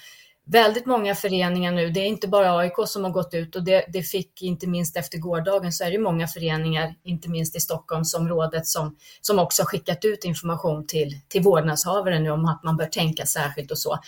väldigt 0.50 0.86
många 0.86 1.14
föreningar 1.14 1.72
nu, 1.72 1.90
det 1.90 2.00
är 2.00 2.06
inte 2.06 2.28
bara 2.28 2.56
AIK 2.56 2.72
som 2.86 3.04
har 3.04 3.10
gått 3.10 3.34
ut 3.34 3.56
och 3.56 3.64
det, 3.64 3.84
det 3.88 4.02
fick 4.02 4.42
inte 4.42 4.66
minst 4.66 4.96
efter 4.96 5.18
gårdagen 5.18 5.72
så 5.72 5.84
är 5.84 5.90
det 5.90 5.98
många 5.98 6.26
föreningar, 6.26 6.94
inte 7.04 7.30
minst 7.30 7.56
i 7.56 7.60
Stockholmsområdet, 7.60 8.66
som, 8.66 8.96
som 9.20 9.38
också 9.38 9.62
har 9.62 9.66
skickat 9.66 10.04
ut 10.04 10.24
information 10.24 10.86
till, 10.86 11.20
till 11.28 11.42
vårdnadshavare 11.42 12.18
nu 12.18 12.30
om 12.30 12.44
att 12.44 12.62
man 12.64 12.76
bör 12.76 12.86
tänka 12.86 13.26
särskilt 13.26 13.70
och 13.70 13.78
så. 13.78 13.98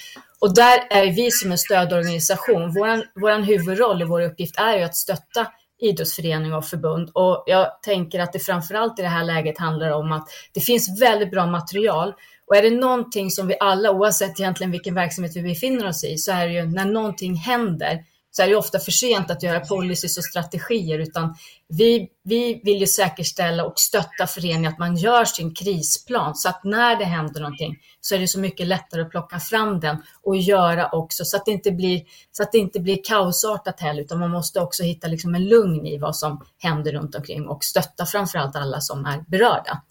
Och 0.41 0.55
där 0.55 0.87
är 0.91 1.13
vi 1.13 1.31
som 1.31 1.53
en 1.53 1.59
stödorganisation, 1.59 2.73
vår 2.73 3.21
våran 3.21 3.43
huvudroll 3.43 4.03
och 4.03 4.09
vår 4.09 4.21
uppgift 4.21 4.59
är 4.59 4.77
ju 4.79 4.83
att 4.83 4.97
stötta 4.97 5.47
idrottsförening 5.83 6.55
och 6.55 6.65
förbund. 6.65 7.11
Och 7.15 7.45
jag 7.47 7.83
tänker 7.83 8.21
att 8.21 8.33
det 8.33 8.39
framförallt 8.39 8.99
i 8.99 9.03
det 9.03 9.09
här 9.09 9.25
läget 9.25 9.59
handlar 9.59 9.91
om 9.91 10.13
att 10.13 10.29
det 10.53 10.61
finns 10.61 11.03
väldigt 11.03 11.31
bra 11.31 11.47
material 11.47 12.15
och 12.47 12.57
är 12.57 12.63
det 12.63 12.71
någonting 12.71 13.31
som 13.31 13.47
vi 13.47 13.57
alla, 13.61 13.91
oavsett 13.91 14.41
egentligen 14.41 14.71
vilken 14.71 14.95
verksamhet 14.95 15.37
vi 15.37 15.43
befinner 15.43 15.89
oss 15.89 16.05
i, 16.05 16.19
så 16.19 16.33
är 16.33 16.47
det 16.49 16.53
ju 16.53 16.67
när 16.67 16.85
någonting 16.85 17.35
händer 17.35 18.05
så 18.35 18.43
är 18.43 18.49
det 18.49 18.57
ofta 18.57 18.79
för 18.79 18.91
sent 18.91 19.31
att 19.31 19.43
göra 19.43 19.61
policies 19.61 20.19
och 20.19 20.25
strategier, 20.25 20.99
utan 20.99 21.35
vi, 21.69 22.09
vi 22.25 22.61
vill 22.65 22.81
ju 22.81 22.87
säkerställa 22.87 23.65
och 23.65 23.79
stötta 23.79 24.27
föreningen 24.27 24.73
att 24.73 24.79
man 24.79 24.97
gör 24.97 25.25
sin 25.25 25.55
krisplan 25.55 26.35
så 26.35 26.49
att 26.49 26.65
när 26.65 26.97
det 26.97 27.05
händer 27.05 27.41
någonting 27.41 27.77
så 28.01 28.15
är 28.15 28.19
det 28.19 28.29
så 28.29 28.41
mycket 28.41 28.67
lättare 28.67 29.03
att 29.03 29.11
plocka 29.11 29.41
fram 29.41 29.81
den 29.81 30.03
och 30.23 30.37
göra 30.37 30.89
också 30.89 31.25
så 31.25 31.37
att 31.37 31.45
det 31.45 31.51
inte 31.51 31.73
blir, 31.73 32.03
så 32.33 32.43
att 32.43 32.53
det 32.53 32.59
inte 32.59 32.81
blir 32.81 32.99
kaosartat 33.05 33.81
heller, 33.81 34.03
utan 34.03 34.19
man 34.19 34.31
måste 34.31 34.61
också 34.61 34.83
hitta 34.83 35.09
liksom 35.09 35.35
en 35.35 35.49
lugn 35.49 35.87
i 35.87 35.99
vad 35.99 36.17
som 36.17 36.45
händer 36.59 36.93
runt 36.93 37.15
omkring 37.15 37.49
och 37.49 37.65
stötta 37.65 38.07
framförallt 38.07 38.57
alla 38.57 38.81
som 38.81 39.05
är 39.05 39.25
berörda. 39.29 39.83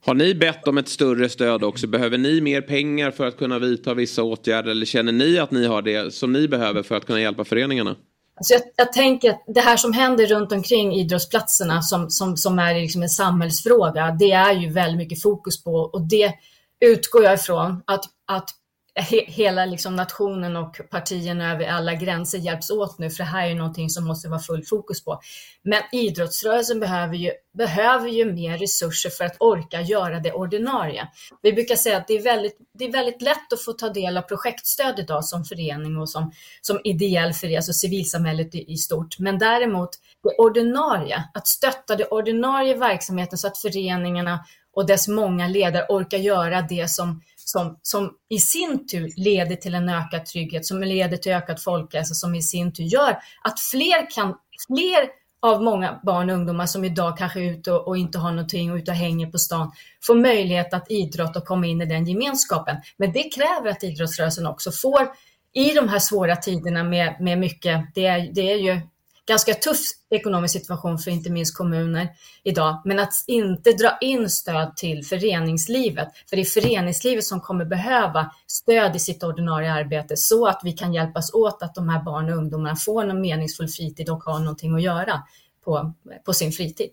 Har 0.00 0.14
ni 0.14 0.34
bett 0.34 0.68
om 0.68 0.78
ett 0.78 0.88
större 0.88 1.28
stöd 1.28 1.64
också? 1.64 1.86
Behöver 1.86 2.18
ni 2.18 2.40
mer 2.40 2.60
pengar 2.60 3.10
för 3.10 3.26
att 3.26 3.38
kunna 3.38 3.58
vidta 3.58 3.94
vissa 3.94 4.22
åtgärder? 4.22 4.70
Eller 4.70 4.86
känner 4.86 5.12
ni 5.12 5.38
att 5.38 5.50
ni 5.50 5.66
har 5.66 5.82
det 5.82 6.14
som 6.14 6.32
ni 6.32 6.48
behöver 6.48 6.82
för 6.82 6.94
att 6.94 7.06
kunna 7.06 7.20
hjälpa 7.20 7.44
föreningarna? 7.44 7.96
Alltså 8.36 8.54
jag, 8.54 8.62
jag 8.76 8.92
tänker 8.92 9.30
att 9.30 9.44
det 9.46 9.60
här 9.60 9.76
som 9.76 9.92
händer 9.92 10.26
runt 10.26 10.52
omkring 10.52 10.94
idrottsplatserna 10.94 11.82
som, 11.82 12.10
som, 12.10 12.36
som 12.36 12.58
är 12.58 12.74
liksom 12.74 13.02
en 13.02 13.08
samhällsfråga, 13.08 14.16
det 14.18 14.32
är 14.32 14.52
ju 14.52 14.72
väldigt 14.72 14.98
mycket 14.98 15.22
fokus 15.22 15.64
på 15.64 15.72
och 15.72 16.08
det 16.08 16.32
utgår 16.80 17.24
jag 17.24 17.34
ifrån 17.34 17.82
att, 17.86 18.04
att 18.26 18.50
he, 18.96 19.24
hela 19.26 19.64
liksom 19.64 19.96
nationen 19.96 20.56
och 20.56 20.80
partierna 20.90 21.52
över 21.52 21.66
alla 21.66 21.94
gränser 21.94 22.38
hjälps 22.38 22.70
åt 22.70 22.98
nu, 22.98 23.10
för 23.10 23.18
det 23.18 23.30
här 23.30 23.50
är 23.50 23.54
någonting 23.54 23.90
som 23.90 24.04
måste 24.04 24.28
vara 24.28 24.40
full 24.40 24.64
fokus 24.64 25.04
på. 25.04 25.20
Men 25.62 25.82
idrottsrörelsen 25.92 26.80
behöver 26.80 27.14
ju, 27.14 27.30
behöver 27.58 28.08
ju 28.08 28.32
mer 28.32 28.58
resurser 28.58 29.10
för 29.10 29.24
att 29.24 29.36
orka 29.40 29.80
göra 29.80 30.20
det 30.20 30.32
ordinarie. 30.32 31.08
Vi 31.42 31.52
brukar 31.52 31.76
säga 31.76 31.96
att 31.96 32.08
det 32.08 32.14
är 32.14 32.22
väldigt, 32.22 32.56
det 32.78 32.84
är 32.84 32.92
väldigt 32.92 33.22
lätt 33.22 33.52
att 33.52 33.64
få 33.64 33.72
ta 33.72 33.88
del 33.88 34.16
av 34.16 34.22
projektstöd 34.22 34.98
idag 34.98 35.24
som 35.24 35.44
förening 35.44 35.96
och 35.96 36.10
som, 36.10 36.32
som 36.60 36.80
ideell 36.84 37.32
förening, 37.32 37.56
alltså 37.56 37.72
civilsamhället 37.72 38.54
i, 38.54 38.72
i 38.72 38.76
stort. 38.76 39.18
Men 39.18 39.38
däremot 39.38 39.90
det 40.22 40.36
ordinarie, 40.38 41.24
att 41.34 41.46
stötta 41.46 41.96
det 41.96 42.06
ordinarie 42.06 42.74
verksamheten 42.74 43.38
så 43.38 43.46
att 43.46 43.58
föreningarna 43.58 44.44
och 44.76 44.86
dess 44.86 45.08
många 45.08 45.48
ledare 45.48 45.86
orkar 45.88 46.18
göra 46.18 46.62
det 46.62 46.90
som 46.90 47.22
som, 47.48 47.78
som 47.82 48.10
i 48.28 48.38
sin 48.38 48.86
tur 48.86 49.12
leder 49.16 49.56
till 49.56 49.74
en 49.74 49.88
ökad 49.88 50.26
trygghet, 50.26 50.66
som 50.66 50.80
leder 50.80 51.16
till 51.16 51.32
ökad 51.32 51.62
folkhälsa, 51.62 52.14
som 52.14 52.34
i 52.34 52.42
sin 52.42 52.72
tur 52.72 52.84
gör 52.84 53.18
att 53.42 53.60
fler 53.60 54.10
kan, 54.10 54.34
fler 54.66 55.08
av 55.40 55.62
många 55.62 56.00
barn 56.02 56.30
och 56.30 56.36
ungdomar 56.36 56.66
som 56.66 56.84
idag 56.84 57.18
kanske 57.18 57.40
är 57.40 57.50
ute 57.50 57.72
och, 57.72 57.88
och 57.88 57.96
inte 57.96 58.18
har 58.18 58.30
någonting 58.30 58.72
och 58.72 58.76
ute 58.76 58.90
och 58.90 58.96
hänger 58.96 59.26
på 59.26 59.38
stan, 59.38 59.72
får 60.06 60.14
möjlighet 60.14 60.74
att 60.74 60.90
idrotta 60.90 61.38
och 61.38 61.46
komma 61.46 61.66
in 61.66 61.82
i 61.82 61.86
den 61.86 62.06
gemenskapen. 62.06 62.76
Men 62.96 63.12
det 63.12 63.22
kräver 63.22 63.70
att 63.70 63.84
idrottsrörelsen 63.84 64.46
också 64.46 64.70
får 64.72 65.08
i 65.52 65.70
de 65.70 65.88
här 65.88 65.98
svåra 65.98 66.36
tiderna 66.36 66.84
med, 66.84 67.16
med 67.20 67.38
mycket, 67.38 67.80
det 67.94 68.06
är, 68.06 68.30
det 68.32 68.52
är 68.52 68.56
ju 68.56 68.80
ganska 69.26 69.54
tuff 69.54 69.78
ekonomisk 70.10 70.52
situation 70.52 70.98
för 70.98 71.10
inte 71.10 71.30
minst 71.30 71.56
kommuner 71.56 72.08
idag. 72.42 72.82
Men 72.84 72.98
att 72.98 73.12
inte 73.26 73.72
dra 73.72 73.98
in 74.00 74.30
stöd 74.30 74.76
till 74.76 75.04
föreningslivet, 75.04 76.08
för 76.30 76.36
det 76.36 76.42
är 76.42 76.44
föreningslivet 76.44 77.24
som 77.24 77.40
kommer 77.40 77.64
behöva 77.64 78.30
stöd 78.46 78.96
i 78.96 78.98
sitt 78.98 79.22
ordinarie 79.22 79.72
arbete 79.72 80.16
så 80.16 80.46
att 80.46 80.60
vi 80.64 80.72
kan 80.72 80.94
hjälpas 80.94 81.34
åt 81.34 81.62
att 81.62 81.74
de 81.74 81.88
här 81.88 82.02
barn 82.02 82.28
och 82.28 82.36
ungdomarna 82.36 82.76
får 82.76 83.04
någon 83.04 83.20
meningsfull 83.20 83.68
fritid 83.68 84.10
och 84.10 84.22
har 84.22 84.38
någonting 84.38 84.74
att 84.74 84.82
göra 84.82 85.22
på, 85.64 85.94
på 86.24 86.32
sin 86.32 86.52
fritid. 86.52 86.90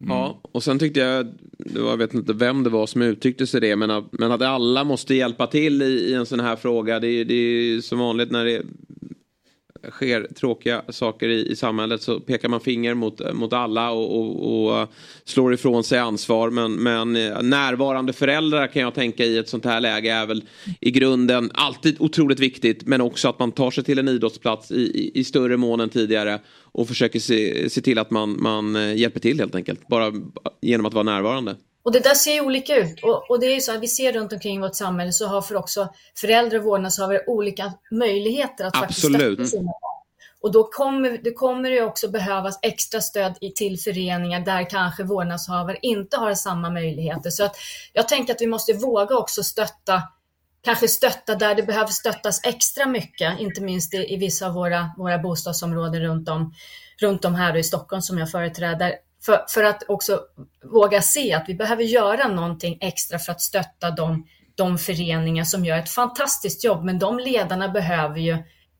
Mm. 0.00 0.16
Ja, 0.16 0.40
och 0.52 0.62
sen 0.62 0.78
tyckte 0.78 1.00
jag, 1.00 1.34
jag 1.74 1.96
vet 1.96 2.14
inte 2.14 2.32
vem 2.32 2.62
det 2.62 2.70
var 2.70 2.86
som 2.86 3.02
uttryckte 3.02 3.46
sig 3.46 3.60
det, 3.60 3.76
men 3.76 3.90
att, 3.90 4.04
men 4.12 4.32
att 4.32 4.42
alla 4.42 4.84
måste 4.84 5.14
hjälpa 5.14 5.46
till 5.46 5.82
i, 5.82 5.84
i 5.84 6.14
en 6.14 6.26
sån 6.26 6.40
här 6.40 6.56
fråga. 6.56 7.00
Det, 7.00 7.24
det 7.24 7.34
är 7.34 7.80
som 7.80 7.98
vanligt 7.98 8.30
när 8.30 8.44
det 8.44 8.62
sker 9.90 10.26
tråkiga 10.34 10.82
saker 10.88 11.28
i, 11.28 11.46
i 11.46 11.56
samhället 11.56 12.02
så 12.02 12.20
pekar 12.20 12.48
man 12.48 12.60
finger 12.60 12.94
mot, 12.94 13.34
mot 13.34 13.52
alla 13.52 13.90
och, 13.90 14.18
och, 14.18 14.80
och 14.80 14.88
slår 15.24 15.54
ifrån 15.54 15.84
sig 15.84 15.98
ansvar. 15.98 16.50
Men, 16.50 16.72
men 16.72 17.16
eh, 17.16 17.42
närvarande 17.42 18.12
föräldrar 18.12 18.66
kan 18.66 18.82
jag 18.82 18.94
tänka 18.94 19.24
i 19.24 19.38
ett 19.38 19.48
sånt 19.48 19.64
här 19.64 19.80
läge 19.80 20.12
är 20.12 20.26
väl 20.26 20.44
i 20.80 20.90
grunden 20.90 21.50
alltid 21.54 21.96
otroligt 21.98 22.40
viktigt. 22.40 22.86
Men 22.86 23.00
också 23.00 23.28
att 23.28 23.38
man 23.38 23.52
tar 23.52 23.70
sig 23.70 23.84
till 23.84 23.98
en 23.98 24.08
idrottsplats 24.08 24.70
i, 24.70 24.74
i, 24.74 25.10
i 25.14 25.24
större 25.24 25.56
mån 25.56 25.80
än 25.80 25.88
tidigare 25.88 26.40
och 26.72 26.88
försöker 26.88 27.20
se, 27.20 27.70
se 27.70 27.80
till 27.80 27.98
att 27.98 28.10
man, 28.10 28.42
man 28.42 28.76
eh, 28.76 28.96
hjälper 28.96 29.20
till 29.20 29.38
helt 29.38 29.54
enkelt. 29.54 29.88
Bara 29.88 30.12
genom 30.60 30.86
att 30.86 30.94
vara 30.94 31.04
närvarande. 31.04 31.56
Och 31.86 31.92
det 31.92 32.00
där 32.00 32.14
ser 32.14 32.32
ju 32.32 32.40
olika 32.40 32.76
ut. 32.76 33.04
Och, 33.04 33.30
och 33.30 33.40
det 33.40 33.46
är 33.46 33.54
ju 33.54 33.60
så 33.60 33.74
att 33.74 33.80
vi 33.80 33.88
ser 33.88 34.12
runt 34.12 34.32
omkring 34.32 34.56
i 34.56 34.60
vårt 34.60 34.74
samhälle 34.74 35.12
så 35.12 35.26
har 35.26 35.42
för 35.42 35.56
också 35.56 35.88
föräldrar 36.16 36.58
och 36.58 36.64
vårdnadshavare 36.64 37.24
olika 37.26 37.72
möjligheter 37.90 38.64
att 38.64 38.76
Absolut. 38.76 39.22
faktiskt 39.22 39.48
stötta 39.48 39.58
sina 39.58 39.62
barn. 39.62 40.02
Och 40.40 40.52
då 40.52 40.64
kommer 40.64 41.18
det 41.24 41.32
kommer 41.32 41.70
det 41.70 41.82
också 41.82 42.08
behövas 42.08 42.58
extra 42.62 43.00
stöd 43.00 43.34
i, 43.40 43.50
till 43.50 43.80
föreningar 43.80 44.40
där 44.40 44.70
kanske 44.70 45.02
vårdnadshavare 45.04 45.78
inte 45.82 46.16
har 46.16 46.34
samma 46.34 46.70
möjligheter. 46.70 47.30
Så 47.30 47.44
att 47.44 47.56
jag 47.92 48.08
tänker 48.08 48.34
att 48.34 48.40
vi 48.40 48.46
måste 48.46 48.72
våga 48.72 49.16
också 49.16 49.42
stötta 49.42 50.02
kanske 50.62 50.88
stötta 50.88 51.34
där 51.34 51.54
det 51.54 51.62
behöver 51.62 51.90
stöttas 51.90 52.40
extra 52.44 52.86
mycket, 52.86 53.40
inte 53.40 53.60
minst 53.60 53.94
i, 53.94 54.14
i 54.14 54.16
vissa 54.16 54.46
av 54.46 54.52
våra, 54.52 54.90
våra 54.96 55.18
bostadsområden 55.18 56.02
runt 56.02 56.28
om, 56.28 56.54
runt 57.00 57.24
om 57.24 57.34
här 57.34 57.56
i 57.56 57.62
Stockholm 57.62 58.02
som 58.02 58.18
jag 58.18 58.30
företräder. 58.30 58.94
För, 59.26 59.44
för 59.48 59.64
att 59.64 59.82
också 59.88 60.20
våga 60.64 61.02
se 61.02 61.32
att 61.32 61.44
vi 61.48 61.54
behöver 61.54 61.82
göra 61.82 62.28
någonting 62.28 62.78
extra 62.80 63.18
för 63.18 63.32
att 63.32 63.40
stötta 63.40 63.90
de, 63.90 64.26
de 64.54 64.78
föreningar 64.78 65.44
som 65.44 65.64
gör 65.64 65.78
ett 65.78 65.90
fantastiskt 65.90 66.64
jobb. 66.64 66.84
Men 66.84 66.98
de 66.98 67.18
ledarna 67.18 67.68
behöver 67.68 68.18
ju 68.18 68.36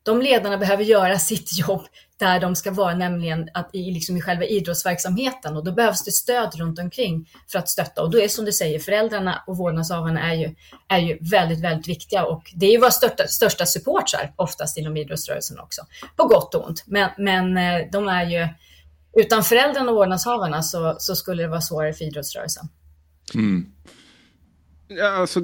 de 0.07 0.22
ledarna 0.22 0.59
behöver 0.59 0.84
göra 0.84 1.18
sitt 1.18 1.59
jobb 1.59 1.86
där 2.16 2.40
de 2.40 2.57
ska 2.57 2.70
vara, 2.70 2.94
nämligen 2.94 3.49
att 3.55 3.70
i, 3.72 3.90
liksom 3.90 4.16
i 4.16 4.20
själva 4.20 4.44
idrottsverksamheten 4.44 5.57
och 5.57 5.64
då 5.64 5.72
behövs 5.72 6.05
det 6.05 6.11
stöd 6.11 6.55
runt 6.55 6.78
omkring 6.78 7.28
för 7.53 7.59
att 7.59 7.68
stötta. 7.68 8.03
Och 8.03 8.11
då 8.11 8.20
är 8.20 8.28
som 8.28 8.44
du 8.44 8.53
säger, 8.53 8.78
föräldrarna 8.78 9.42
och 9.47 9.57
vårdnadshavarna 9.57 10.32
är 10.32 10.34
ju, 10.34 10.55
är 10.88 10.99
ju 10.99 11.18
väldigt, 11.20 11.64
väldigt 11.64 11.88
viktiga 11.88 12.24
och 12.24 12.53
det 12.55 12.66
är 12.66 12.70
ju 12.70 12.78
våra 12.78 12.90
största, 12.90 13.26
största 13.26 13.66
supportrar 13.66 14.32
oftast 14.36 14.78
inom 14.78 14.97
idrottsrörelsen 14.97 15.59
också, 15.61 15.82
på 16.16 16.26
gott 16.26 16.55
och 16.55 16.66
ont. 16.66 16.84
Men, 16.86 17.11
men 17.18 17.57
eh, 17.57 17.86
de 17.92 18.09
är 18.09 18.24
ju 18.24 18.49
utan 19.17 19.43
föräldrarna 19.43 19.91
och 19.91 19.97
vårdnadshavarna 19.97 20.62
så, 20.62 20.97
så 20.99 21.14
skulle 21.14 21.43
det 21.43 21.49
vara 21.49 21.61
svårare 21.61 21.93
för 21.93 22.05
idrottsrörelsen. 22.05 22.69
Mm. 23.35 23.67
Ja, 24.89 25.09
alltså, 25.09 25.41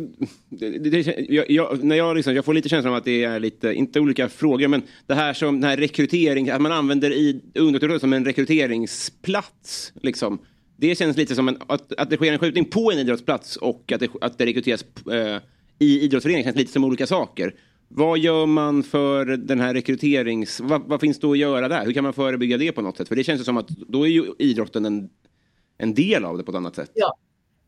det, 0.49 0.79
det, 0.79 1.27
jag, 1.29 1.51
jag, 1.51 1.85
när 1.85 1.97
jag, 1.97 2.17
liksom, 2.17 2.35
jag 2.35 2.45
får 2.45 2.55
lite 2.55 2.69
känslan 2.69 2.93
av 2.93 2.99
att 2.99 3.05
det 3.05 3.25
är 3.25 3.41
lite, 3.41 3.75
inte 3.75 4.01
olika 4.01 4.29
frågor, 4.29 4.69
men 4.69 4.83
det 5.07 5.15
här 5.15 5.35
som 5.35 5.61
den 5.61 5.71
här 5.71 5.77
rekrytering, 5.77 6.51
att 6.51 6.61
man 6.61 6.73
använder 6.73 7.11
i 7.13 7.41
som 8.01 8.13
en 8.13 8.25
rekryteringsplats. 8.25 9.93
Liksom. 9.95 10.39
Det 10.77 10.95
känns 10.95 11.17
lite 11.17 11.35
som 11.35 11.49
en, 11.49 11.59
att, 11.67 11.93
att 11.93 12.11
det 12.11 12.17
sker 12.17 12.33
en 12.33 12.39
skjutning 12.39 12.65
på 12.65 12.93
en 12.93 12.99
idrottsplats 12.99 13.57
och 13.57 13.93
att 13.93 14.01
det, 14.01 14.09
att 14.21 14.39
det 14.39 14.47
rekryteras 14.47 14.85
eh, 15.13 15.39
i 15.79 16.01
idrottsföreningen 16.01 16.45
känns 16.45 16.57
lite 16.57 16.73
som 16.73 16.85
olika 16.85 17.07
saker. 17.07 17.55
Vad 17.95 18.19
gör 18.19 18.47
man 18.47 18.83
för 18.83 19.25
den 19.25 19.61
här 19.61 19.75
rekryterings... 19.75 20.61
Vad, 20.61 20.83
vad, 20.89 21.01
finns 21.01 21.21
då 21.21 21.33
att 21.33 21.39
göra 21.39 21.69
där? 21.69 21.85
Hur 21.85 21.93
kan 21.93 22.05
man 22.05 22.13
förebygga 22.13 22.57
det 22.57 22.73
på 22.73 22.83
något 22.83 22.97
sätt? 22.97 23.09
För 23.09 23.17
det 23.17 23.25
känns 23.25 23.41
ju 23.41 23.45
som 23.45 23.57
att 23.57 23.69
då 23.69 24.07
är 24.07 24.11
ju 24.11 24.35
idrotten 24.39 24.85
en, 24.85 25.11
en 25.79 25.95
del 25.95 26.25
av 26.25 26.39
det 26.39 26.45
på 26.45 26.51
ett 26.51 26.57
annat 26.57 26.75
sätt. 26.75 26.91
Ja, 26.95 27.17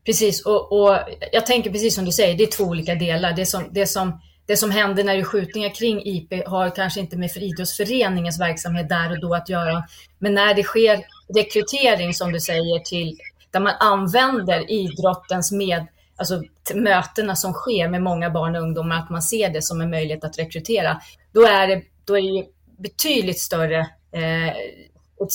precis. 0.05 0.45
Och, 0.45 0.71
och 0.71 0.97
jag 1.31 1.45
tänker 1.45 1.71
precis 1.71 1.95
som 1.95 2.05
du 2.05 2.11
säger, 2.11 2.37
det 2.37 2.43
är 2.43 2.51
två 2.51 2.63
olika 2.63 2.95
delar. 2.95 3.33
Det 3.33 3.45
som, 3.45 3.63
det 3.71 3.87
som, 3.87 4.19
det 4.45 4.57
som 4.57 4.71
händer 4.71 5.03
när 5.03 5.13
det 5.13 5.19
är 5.19 5.23
skjutningar 5.23 5.75
kring 5.75 6.01
IP 6.05 6.47
har 6.47 6.75
kanske 6.75 6.99
inte 6.99 7.17
med 7.17 7.31
för 7.31 7.43
idrottsföreningens 7.43 8.39
verksamhet 8.39 8.89
där 8.89 9.11
och 9.11 9.19
då 9.19 9.35
att 9.35 9.49
göra. 9.49 9.83
Men 10.19 10.33
när 10.33 10.53
det 10.53 10.63
sker 10.63 11.05
rekrytering, 11.35 12.13
som 12.13 12.31
du 12.31 12.39
säger, 12.39 12.79
till 12.79 13.17
där 13.51 13.59
man 13.59 13.73
använder 13.79 14.71
idrottens 14.71 15.51
med, 15.51 15.85
alltså 16.17 16.41
mötena 16.73 17.35
som 17.35 17.53
sker 17.53 17.89
med 17.89 18.01
många 18.01 18.29
barn 18.29 18.55
och 18.55 18.61
ungdomar, 18.61 18.99
att 18.99 19.09
man 19.09 19.21
ser 19.21 19.49
det 19.49 19.61
som 19.61 19.81
en 19.81 19.89
möjlighet 19.89 20.23
att 20.23 20.39
rekrytera, 20.39 21.01
då 21.31 21.45
är 21.45 21.67
det, 21.67 21.81
då 22.05 22.17
är 22.17 22.21
det 22.21 22.47
betydligt 22.77 23.39
större, 23.39 23.79
eh, 24.11 24.53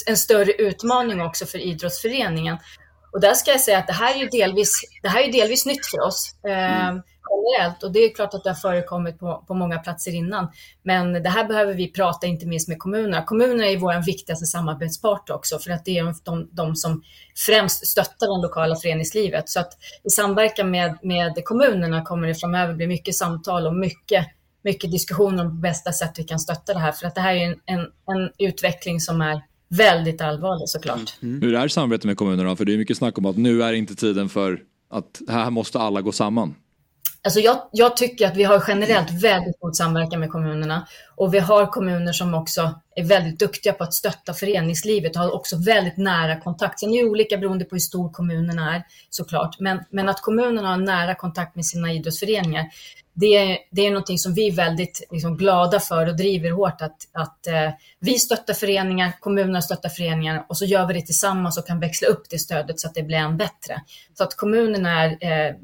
en 0.06 0.16
större 0.16 0.52
utmaning 0.52 1.20
också 1.20 1.46
för 1.46 1.58
idrottsföreningen. 1.58 2.56
Och 3.12 3.20
där 3.20 3.34
ska 3.34 3.50
jag 3.50 3.60
säga 3.60 3.78
att 3.78 3.86
det 3.86 3.92
här 3.92 4.14
är 4.14 4.18
ju 4.18 4.28
delvis, 4.28 4.72
det 5.02 5.08
här 5.08 5.28
är 5.28 5.32
delvis 5.32 5.66
nytt 5.66 5.86
för 5.86 6.00
oss. 6.00 6.34
Eh, 6.44 6.88
mm 6.88 7.02
generellt 7.30 7.82
och 7.82 7.92
det 7.92 7.98
är 7.98 8.14
klart 8.14 8.34
att 8.34 8.44
det 8.44 8.50
har 8.50 8.54
förekommit 8.54 9.18
på, 9.18 9.44
på 9.46 9.54
många 9.54 9.78
platser 9.78 10.14
innan. 10.14 10.48
Men 10.82 11.12
det 11.12 11.28
här 11.28 11.44
behöver 11.44 11.74
vi 11.74 11.92
prata 11.92 12.26
inte 12.26 12.46
minst 12.46 12.68
med 12.68 12.78
kommunerna. 12.78 13.24
Kommunerna 13.24 13.66
är 13.66 13.76
vår 13.76 14.06
viktigaste 14.06 14.46
samarbetspart 14.46 15.30
också 15.30 15.58
för 15.58 15.70
att 15.70 15.84
det 15.84 15.98
är 15.98 16.14
de, 16.24 16.48
de 16.52 16.76
som 16.76 17.02
främst 17.46 17.86
stöttar 17.86 18.36
det 18.36 18.42
lokala 18.42 18.76
föreningslivet. 18.76 19.48
Så 19.48 19.60
att 19.60 19.72
i 20.04 20.10
samverkan 20.10 20.70
med, 20.70 20.98
med 21.02 21.44
kommunerna 21.44 22.02
kommer 22.02 22.28
det 22.28 22.34
framöver 22.34 22.74
bli 22.74 22.86
mycket 22.86 23.14
samtal 23.14 23.66
och 23.66 23.74
mycket 23.74 24.26
mycket 24.64 24.90
diskussioner 24.90 25.44
om 25.44 25.60
bästa 25.60 25.92
sätt 25.92 26.12
vi 26.16 26.24
kan 26.24 26.38
stötta 26.38 26.72
det 26.72 26.78
här. 26.78 26.92
För 26.92 27.06
att 27.06 27.14
det 27.14 27.20
här 27.20 27.34
är 27.34 27.46
en, 27.46 27.56
en, 27.66 27.80
en 27.80 28.30
utveckling 28.38 29.00
som 29.00 29.20
är 29.20 29.42
väldigt 29.68 30.20
allvarlig 30.20 30.68
såklart. 30.68 31.18
Mm. 31.22 31.42
Hur 31.42 31.54
är 31.54 31.68
samarbetet 31.68 32.04
med 32.04 32.16
kommunerna? 32.16 32.56
För 32.56 32.64
det 32.64 32.74
är 32.74 32.78
mycket 32.78 32.96
snack 32.96 33.18
om 33.18 33.26
att 33.26 33.36
nu 33.36 33.62
är 33.62 33.72
inte 33.72 33.94
tiden 33.94 34.28
för 34.28 34.62
att 34.90 35.20
här 35.28 35.50
måste 35.50 35.78
alla 35.78 36.00
gå 36.00 36.12
samman. 36.12 36.54
Alltså 37.22 37.40
jag, 37.40 37.68
jag, 37.72 37.96
tycker 37.96 38.26
att 38.26 38.36
vi 38.36 38.44
har 38.44 38.64
generellt 38.68 39.22
väldigt 39.22 39.60
god 39.60 39.76
samverkan 39.76 40.20
med 40.20 40.30
kommunerna 40.30 40.86
och 41.16 41.34
vi 41.34 41.38
har 41.38 41.66
kommuner 41.66 42.12
som 42.12 42.34
också 42.34 42.80
är 42.94 43.04
väldigt 43.04 43.38
duktiga 43.38 43.72
på 43.72 43.84
att 43.84 43.94
stötta 43.94 44.34
föreningslivet 44.34 45.16
och 45.16 45.22
har 45.22 45.34
också 45.34 45.56
väldigt 45.56 45.96
nära 45.96 46.40
kontakt. 46.40 46.80
Sen 46.80 46.94
är 46.94 47.02
det 47.02 47.10
olika 47.10 47.36
beroende 47.36 47.64
på 47.64 47.74
hur 47.74 47.80
stor 47.80 48.10
kommunen 48.12 48.58
är 48.58 48.82
såklart, 49.10 49.60
men, 49.60 49.80
men 49.90 50.08
att 50.08 50.22
kommunerna 50.22 50.68
har 50.68 50.76
nära 50.76 51.14
kontakt 51.14 51.56
med 51.56 51.66
sina 51.66 51.92
idrottsföreningar, 51.92 52.66
det 53.14 53.36
är, 53.36 53.58
det 53.70 53.86
är 53.86 53.90
någonting 53.90 54.18
som 54.18 54.34
vi 54.34 54.48
är 54.48 54.52
väldigt 54.52 55.08
liksom, 55.10 55.36
glada 55.36 55.80
för 55.80 56.08
och 56.08 56.16
driver 56.16 56.50
hårt 56.50 56.82
att, 56.82 56.96
att 57.12 57.46
eh, 57.46 57.70
vi 57.98 58.18
stöttar 58.18 58.54
föreningar, 58.54 59.12
kommunerna 59.20 59.62
stöttar 59.62 59.88
föreningar 59.88 60.46
och 60.48 60.56
så 60.56 60.64
gör 60.64 60.86
vi 60.86 60.94
det 60.94 61.06
tillsammans 61.06 61.58
och 61.58 61.66
kan 61.66 61.80
växla 61.80 62.08
upp 62.08 62.22
det 62.30 62.38
stödet 62.38 62.80
så 62.80 62.88
att 62.88 62.94
det 62.94 63.02
blir 63.02 63.16
än 63.16 63.36
bättre. 63.36 63.82
Så 64.18 64.24
att 64.24 64.36
kommunerna 64.36 65.02
är 65.02 65.10
eh, 65.10 65.54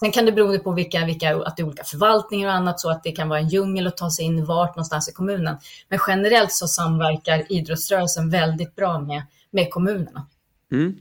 Sen 0.00 0.12
kan 0.12 0.26
det 0.26 0.32
bero 0.32 0.58
på 0.58 0.72
vilka, 0.72 1.06
vilka, 1.06 1.36
att 1.36 1.56
det 1.56 1.62
är 1.62 1.66
olika 1.66 1.84
förvaltningar 1.84 2.48
och 2.48 2.54
annat, 2.54 2.80
så 2.80 2.90
att 2.90 3.02
det 3.02 3.12
kan 3.12 3.28
vara 3.28 3.38
en 3.38 3.48
djungel 3.48 3.86
att 3.86 3.96
ta 3.96 4.10
sig 4.10 4.24
in 4.24 4.44
vart 4.44 4.76
någonstans 4.76 5.08
i 5.08 5.12
kommunen. 5.12 5.56
Men 5.88 5.98
generellt 6.08 6.52
så 6.52 6.68
samverkar 6.68 7.52
idrottsrörelsen 7.52 8.30
väldigt 8.30 8.76
bra 8.76 9.00
med, 9.00 9.22
med 9.50 9.70
kommunerna. 9.70 10.26
Mm. 10.72 10.94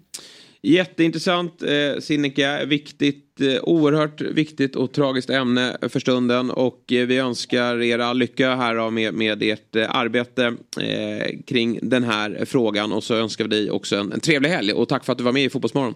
Jätteintressant 0.62 1.64
eh, 1.64 2.02
Sinikka, 2.02 2.66
viktigt, 2.66 3.42
eh, 3.42 3.64
oerhört 3.64 4.22
viktigt 4.22 4.76
och 4.76 4.94
tragiskt 4.94 5.30
ämne 5.30 5.78
för 5.82 6.00
stunden 6.00 6.52
och 6.52 6.94
eh, 6.94 7.08
vi 7.08 7.18
önskar 7.18 7.82
er 7.82 8.00
all 8.00 8.18
lycka 8.18 8.56
här 8.56 8.76
då, 8.76 8.90
med, 8.90 9.14
med 9.14 9.44
ert 9.44 9.76
eh, 9.76 9.96
arbete 9.96 10.56
eh, 10.82 11.40
kring 11.48 11.80
den 11.82 12.04
här 12.04 12.46
frågan 12.46 12.92
och 12.94 13.04
så 13.04 13.16
önskar 13.16 13.44
vi 13.44 13.50
dig 13.50 13.72
också 13.72 13.96
en, 13.96 14.12
en 14.12 14.20
trevlig 14.20 14.50
helg 14.50 14.74
och 14.74 14.90
tack 14.90 15.06
för 15.06 15.12
att 15.12 15.18
du 15.18 15.24
var 15.24 15.32
med 15.32 15.44
i 15.44 15.50
Fotbollsmorgon. 15.50 15.94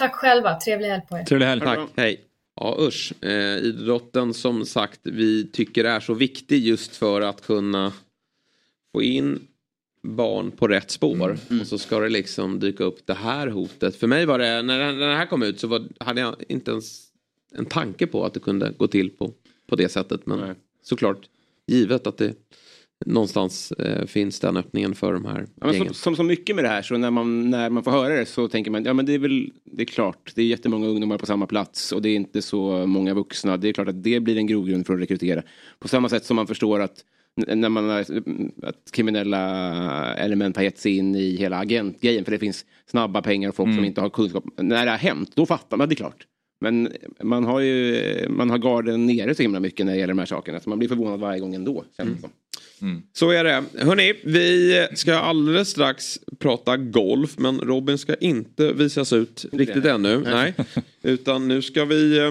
Tack 0.00 0.14
själva, 0.14 0.60
trevlig 0.60 0.88
helg 0.88 1.02
på 1.08 1.18
er. 1.18 1.24
Trevlig 1.24 1.46
helg. 1.46 1.60
Tack, 1.60 1.88
hej. 1.96 2.20
Ja 2.56 2.76
usch, 2.78 3.12
eh, 3.24 3.56
idrotten 3.56 4.34
som 4.34 4.66
sagt 4.66 5.00
vi 5.02 5.46
tycker 5.46 5.84
är 5.84 6.00
så 6.00 6.14
viktig 6.14 6.66
just 6.66 6.96
för 6.96 7.20
att 7.20 7.46
kunna 7.46 7.92
få 8.92 9.02
in 9.02 9.46
barn 10.02 10.50
på 10.50 10.68
rätt 10.68 10.90
spår. 10.90 11.30
Mm. 11.30 11.38
Mm. 11.50 11.60
Och 11.60 11.66
så 11.66 11.78
ska 11.78 11.98
det 11.98 12.08
liksom 12.08 12.60
dyka 12.60 12.84
upp 12.84 13.06
det 13.06 13.14
här 13.14 13.46
hotet. 13.46 13.96
För 13.96 14.06
mig 14.06 14.26
var 14.26 14.38
det, 14.38 14.62
när 14.62 14.78
den 14.78 15.16
här 15.16 15.26
kom 15.26 15.42
ut 15.42 15.60
så 15.60 15.66
var, 15.66 15.82
hade 15.98 16.20
jag 16.20 16.34
inte 16.48 16.70
ens 16.70 17.02
en 17.54 17.66
tanke 17.66 18.06
på 18.06 18.24
att 18.24 18.34
det 18.34 18.40
kunde 18.40 18.72
gå 18.78 18.86
till 18.86 19.10
på, 19.10 19.32
på 19.66 19.76
det 19.76 19.88
sättet. 19.88 20.26
Men 20.26 20.40
Nej. 20.40 20.54
såklart, 20.82 21.28
givet 21.66 22.06
att 22.06 22.18
det 22.18 22.34
någonstans 23.06 23.72
eh, 23.72 24.06
finns 24.06 24.40
den 24.40 24.56
öppningen 24.56 24.94
för 24.94 25.12
de 25.12 25.24
här 25.24 25.46
ja. 25.60 25.72
Som, 25.72 25.94
som 25.94 26.16
så 26.16 26.22
mycket 26.22 26.56
med 26.56 26.64
det 26.64 26.68
här 26.68 26.82
så 26.82 26.96
när 26.96 27.10
man, 27.10 27.50
när 27.50 27.70
man 27.70 27.82
får 27.82 27.90
höra 27.90 28.14
det 28.14 28.26
så 28.26 28.48
tänker 28.48 28.70
man 28.70 28.84
ja 28.84 28.92
men 28.92 29.06
det 29.06 29.14
är 29.14 29.18
väl 29.18 29.50
det 29.64 29.82
är 29.82 29.86
klart 29.86 30.32
det 30.34 30.42
är 30.42 30.46
jättemånga 30.46 30.86
ungdomar 30.86 31.18
på 31.18 31.26
samma 31.26 31.46
plats 31.46 31.92
och 31.92 32.02
det 32.02 32.08
är 32.08 32.16
inte 32.16 32.42
så 32.42 32.86
många 32.86 33.14
vuxna. 33.14 33.56
Det 33.56 33.68
är 33.68 33.72
klart 33.72 33.88
att 33.88 34.02
det 34.02 34.20
blir 34.20 34.36
en 34.36 34.46
grogrund 34.46 34.86
för 34.86 34.94
att 34.94 35.00
rekrytera. 35.00 35.42
På 35.78 35.88
samma 35.88 36.08
sätt 36.08 36.24
som 36.24 36.36
man 36.36 36.46
förstår 36.46 36.80
att 36.80 37.04
när 37.36 37.68
man 37.68 37.88
har, 37.88 38.00
att 38.62 38.90
kriminella 38.92 40.14
element 40.14 40.56
har 40.56 40.62
gett 40.62 40.78
sig 40.78 40.96
in 40.96 41.14
i 41.14 41.36
hela 41.36 41.58
agentgrejen 41.58 42.24
för 42.24 42.32
det 42.32 42.38
finns 42.38 42.64
snabba 42.86 43.22
pengar 43.22 43.48
och 43.48 43.54
folk 43.54 43.66
mm. 43.66 43.76
som 43.76 43.84
inte 43.84 44.00
har 44.00 44.10
kunskap. 44.10 44.44
När 44.56 44.84
det 44.84 44.90
har 44.90 44.98
hänt 44.98 45.30
då 45.34 45.46
fattar 45.46 45.76
man 45.76 45.88
det 45.88 45.92
är 45.92 45.96
klart. 45.96 46.26
Men 46.60 46.92
man 47.22 47.44
har 47.44 47.60
ju 47.60 48.26
man 48.28 48.50
har 48.50 48.58
garden 48.58 49.06
nere 49.06 49.34
så 49.34 49.42
himla 49.42 49.60
mycket 49.60 49.86
när 49.86 49.92
det 49.92 49.98
gäller 49.98 50.14
de 50.14 50.18
här 50.18 50.26
sakerna 50.26 50.60
så 50.60 50.68
man 50.68 50.78
blir 50.78 50.88
förvånad 50.88 51.20
varje 51.20 51.40
gång 51.40 51.54
ändå. 51.54 51.84
Mm. 51.98 52.16
Mm. 52.82 53.02
Så 53.12 53.30
är 53.30 53.44
det. 53.44 53.64
Hörni, 53.78 54.14
vi 54.24 54.86
ska 54.94 55.14
alldeles 55.14 55.68
strax 55.68 56.18
prata 56.38 56.76
golf 56.76 57.38
men 57.38 57.60
Robin 57.60 57.98
ska 57.98 58.14
inte 58.14 58.72
visas 58.72 59.12
ut 59.12 59.46
riktigt 59.52 59.84
ännu. 59.84 60.18
Nej. 60.18 60.54
Utan 61.02 61.48
nu 61.48 61.62
ska 61.62 61.84
vi 61.84 62.18
eh, 62.18 62.30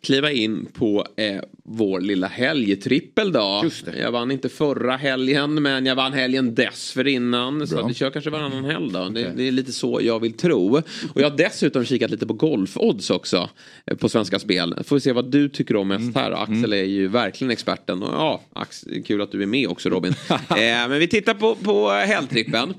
kliva 0.00 0.32
in 0.32 0.66
på 0.72 1.06
eh, 1.16 1.40
vår 1.64 2.00
lilla 2.00 2.26
helgtrippel 2.26 3.32
då. 3.32 3.64
Jag 4.00 4.12
vann 4.12 4.30
inte 4.30 4.48
förra 4.48 4.96
helgen 4.96 5.62
men 5.62 5.86
jag 5.86 5.94
vann 5.94 6.12
helgen 6.12 6.54
dessförinnan. 6.54 7.58
Bra. 7.58 7.66
Så 7.66 7.86
vi 7.86 7.94
kör 7.94 8.10
kanske 8.10 8.30
varannan 8.30 8.64
helg 8.64 8.92
då. 8.92 9.08
Det, 9.08 9.32
det, 9.36 9.48
är 9.48 9.52
lite 9.52 9.72
så 9.72 10.00
jag 10.02 10.20
vill 10.20 10.32
tro. 10.32 10.76
Och 11.14 11.20
jag 11.20 11.30
har 11.30 11.36
dessutom 11.36 11.84
kikat 11.84 12.10
lite 12.10 12.26
på 12.26 12.32
golfodds 12.32 13.10
också. 13.10 13.50
Eh, 13.86 13.96
på 13.96 14.08
Svenska 14.08 14.38
Spel. 14.38 14.74
Får 14.84 14.96
vi 14.96 15.00
se 15.00 15.12
vad 15.12 15.30
du 15.30 15.48
tycker 15.48 15.76
om 15.76 15.88
mest 15.88 16.02
mm. 16.02 16.14
här. 16.14 16.32
Axel 16.32 16.56
mm. 16.56 16.72
är 16.72 16.84
ju 16.84 17.08
verkligen 17.08 17.50
experten. 17.50 18.02
Och, 18.02 18.14
ja, 18.14 18.40
Axel, 18.52 19.02
kul 19.04 19.20
att 19.20 19.32
du 19.32 19.42
är 19.42 19.46
med 19.46 19.68
också 19.68 19.88
Robin. 19.88 20.14
eh, 20.30 20.56
men 20.58 20.98
vi 20.98 21.08
tittar 21.08 21.34
på, 21.34 21.54
på 21.54 21.90
helgtrippen. 21.90 22.74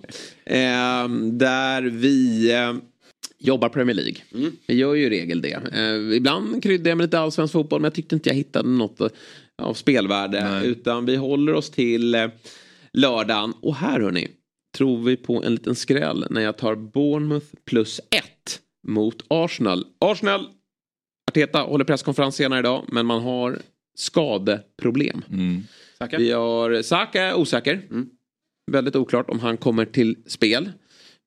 Eh, 0.46 1.10
där 1.32 1.82
vi 1.82 2.52
eh, 2.54 2.74
jobbar 3.40 3.70
Premier 3.70 3.96
League. 3.96 4.18
Mm. 4.34 4.52
Jag 4.66 4.78
gör 4.78 4.94
ju 4.94 5.06
i 5.06 5.10
regel 5.10 5.42
det. 5.42 5.60
Eh, 5.74 6.18
ibland 6.18 6.64
kryddar 6.64 6.92
jag 6.92 6.98
med 6.98 7.06
lite 7.06 7.20
allsvensk 7.20 7.52
fotboll 7.52 7.82
men 7.82 7.86
jag 7.86 7.94
tyckte 7.94 8.16
inte 8.16 8.30
jag 8.30 8.36
hittade 8.36 8.70
något 8.70 9.02
eh, 9.02 9.08
av 9.62 9.74
spelvärde. 9.74 10.50
Nej. 10.50 10.68
Utan 10.68 11.06
vi 11.06 11.16
håller 11.16 11.54
oss 11.54 11.70
till 11.70 12.16
eh, 12.16 12.28
lördagen. 12.94 13.54
Och 13.62 13.76
här 13.76 14.00
hörni, 14.00 14.28
tror 14.78 15.04
vi 15.04 15.16
på 15.16 15.44
en 15.44 15.52
liten 15.52 15.76
skräll 15.76 16.26
när 16.30 16.42
jag 16.42 16.58
tar 16.58 16.76
Bournemouth 16.76 17.48
plus 17.66 18.00
ett 18.00 18.60
mot 18.88 19.26
Arsenal. 19.28 19.86
Arsenal, 20.00 20.48
Arteta 21.32 21.60
håller 21.60 21.86
presskonferens 21.86 22.36
senare 22.36 22.60
idag 22.60 22.86
men 22.88 23.06
man 23.06 23.22
har 23.22 23.60
skadeproblem. 23.98 25.22
Mm. 25.30 25.64
Vi 26.18 26.32
har 26.32 26.82
Saka 26.82 27.36
osäker. 27.36 27.82
Mm. 27.92 28.10
Väldigt 28.72 28.96
oklart 28.96 29.30
om 29.30 29.40
han 29.40 29.58
kommer 29.58 29.86
till 29.86 30.16
spel. 30.26 30.72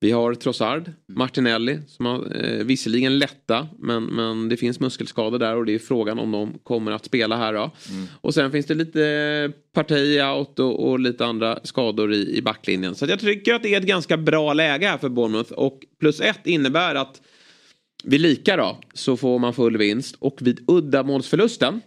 Vi 0.03 0.11
har 0.11 0.35
Trossard, 0.35 0.91
Martinelli 1.07 1.79
som 1.87 2.05
har 2.05 2.45
eh, 2.45 2.63
visserligen 2.63 3.19
lätta 3.19 3.67
men, 3.79 4.03
men 4.03 4.49
det 4.49 4.57
finns 4.57 4.79
muskelskador 4.79 5.39
där 5.39 5.55
och 5.55 5.65
det 5.65 5.75
är 5.75 5.79
frågan 5.79 6.19
om 6.19 6.31
de 6.31 6.59
kommer 6.63 6.91
att 6.91 7.05
spela 7.05 7.37
här 7.37 7.53
då. 7.53 7.71
Mm. 7.89 8.07
Och 8.21 8.33
sen 8.33 8.51
finns 8.51 8.65
det 8.65 8.73
lite 8.73 9.51
parti 9.73 10.21
out 10.21 10.59
och, 10.59 10.89
och 10.89 10.99
lite 10.99 11.25
andra 11.25 11.59
skador 11.63 12.13
i, 12.13 12.37
i 12.37 12.41
backlinjen. 12.41 12.95
Så 12.95 13.05
jag 13.05 13.19
tycker 13.19 13.53
att 13.53 13.63
det 13.63 13.73
är 13.73 13.79
ett 13.79 13.87
ganska 13.87 14.17
bra 14.17 14.53
läge 14.53 14.87
här 14.87 14.97
för 14.97 15.09
Bournemouth 15.09 15.51
och 15.51 15.79
plus 15.99 16.21
ett 16.21 16.47
innebär 16.47 16.95
att 16.95 17.21
vid 18.03 18.21
lika 18.21 18.57
då 18.57 18.77
så 18.93 19.17
får 19.17 19.39
man 19.39 19.53
full 19.53 19.77
vinst 19.77 20.15
och 20.19 20.37
vid 20.41 20.63
uddamålsförlusten 20.67 21.81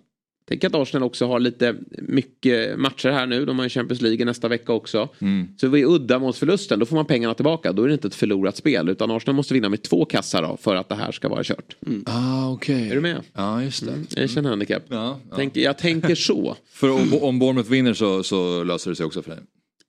Tänk 0.49 0.64
att 0.64 0.74
Arsenal 0.74 1.07
också 1.07 1.26
har 1.26 1.40
lite 1.40 1.76
mycket 1.90 2.78
matcher 2.78 3.09
här 3.09 3.26
nu. 3.26 3.45
De 3.45 3.59
har 3.59 3.64
ju 3.64 3.68
Champions 3.68 4.03
League 4.03 4.24
nästa 4.24 4.49
vecka 4.49 4.72
också. 4.72 5.09
Mm. 5.18 5.49
Så 5.57 5.68
vid 5.68 5.84
uddamålsförlusten 5.84 6.78
då 6.78 6.86
får 6.86 6.97
man 6.97 7.07
pengarna 7.07 7.34
tillbaka. 7.34 7.72
Då 7.72 7.82
är 7.82 7.88
det 7.88 7.95
inte 7.95 8.09
ett 8.09 8.14
förlorat 8.14 8.57
spel. 8.57 8.88
Utan 8.88 9.11
Arsenal 9.11 9.36
måste 9.36 9.55
vinna 9.55 9.68
med 9.68 9.82
två 9.82 10.05
kassar 10.05 10.42
då, 10.42 10.57
för 10.57 10.76
att 10.76 10.88
det 10.88 10.95
här 10.95 11.12
ska 11.12 11.28
vara 11.28 11.45
kört. 11.45 11.76
Ah, 12.07 12.51
okej. 12.51 12.90
Är 12.90 12.95
du 12.95 13.01
med? 13.01 13.22
Ja, 13.32 13.62
just 13.62 13.84
det. 13.84 13.92
Mm. 13.92 14.07
Jag 14.16 14.30
känner 14.30 14.51
handikapp. 14.51 14.82
Ja, 14.88 15.20
ja. 15.30 15.36
Tänk, 15.36 15.57
jag 15.57 15.78
tänker 15.78 16.14
så. 16.14 16.57
För 16.72 16.90
om, 16.90 17.14
om 17.22 17.38
Bournemouth 17.38 17.70
vinner 17.70 17.95
så, 17.95 18.22
så 18.22 18.64
löser 18.64 18.90
det 18.90 18.97
sig 18.97 19.07
också 19.07 19.22
för 19.22 19.30
dig? 19.30 19.40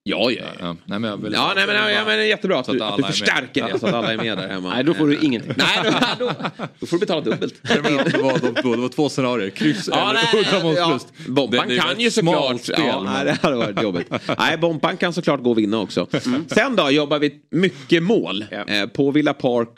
Ja, 0.07 0.31
ja, 0.31 0.43
ja. 0.59 0.75
Nej, 0.85 0.99
men 0.99 1.09
jag 1.09 1.17
vill, 1.17 1.33
Ja, 1.33 1.53
nej, 1.55 1.67
men, 1.67 1.75
ja, 1.75 2.05
men 2.05 2.17
det 2.17 2.23
är 2.23 2.27
jättebra 2.27 2.59
att 2.59 2.65
Så 2.65 2.73
du, 2.73 2.81
att 2.83 2.89
att 2.91 2.97
du 2.97 3.03
är 3.03 3.07
med. 3.07 3.15
förstärker 3.15 3.67
det 3.73 3.79
så 3.79 3.87
att 3.87 3.93
alla 3.93 4.13
är 4.13 4.17
med 4.17 4.37
där 4.37 4.47
hemma. 4.47 4.69
Nej, 4.69 4.83
då 4.83 4.93
får 4.93 5.07
du 5.07 5.17
ingenting. 5.21 5.53
Nej, 5.57 5.91
då, 6.19 6.25
då, 6.25 6.31
då 6.79 6.85
får 6.87 6.97
du 6.97 6.99
betala 6.99 7.21
dubbelt. 7.21 7.55
det, 7.63 7.81
var, 7.81 8.39
de 8.53 8.61
två, 8.61 8.75
det 8.75 8.81
var 8.81 8.89
två 8.89 9.09
scenarier, 9.09 9.49
kryss 9.49 9.89
Ja, 9.91 10.09
eller 10.09 10.19
nej, 10.33 10.41
uddamålsförlust. 10.45 11.07
ja. 11.17 11.23
Bompan 11.33 11.67
Det- 11.67 11.73
det 11.75 11.79
är 11.79 11.81
kan 11.81 11.99
ju 11.99 12.11
såklart... 12.11 12.61
spel, 12.61 12.75
ja, 12.87 13.03
nej, 13.03 13.25
det 13.25 13.37
hade 13.41 13.55
varit 13.55 13.81
jobbigt. 13.81 14.11
nej, 14.37 14.57
Bompan 14.57 14.97
kan 14.97 15.13
såklart 15.13 15.43
gå 15.43 15.51
och 15.51 15.57
vinna 15.57 15.79
också. 15.79 16.07
Sen 16.47 16.75
då 16.75 16.91
jobbar 16.91 17.19
vi 17.19 17.33
mycket 17.51 18.03
mål 18.03 18.45
eh, 18.67 18.85
på 18.87 19.11
Villa 19.11 19.33
Park 19.33 19.69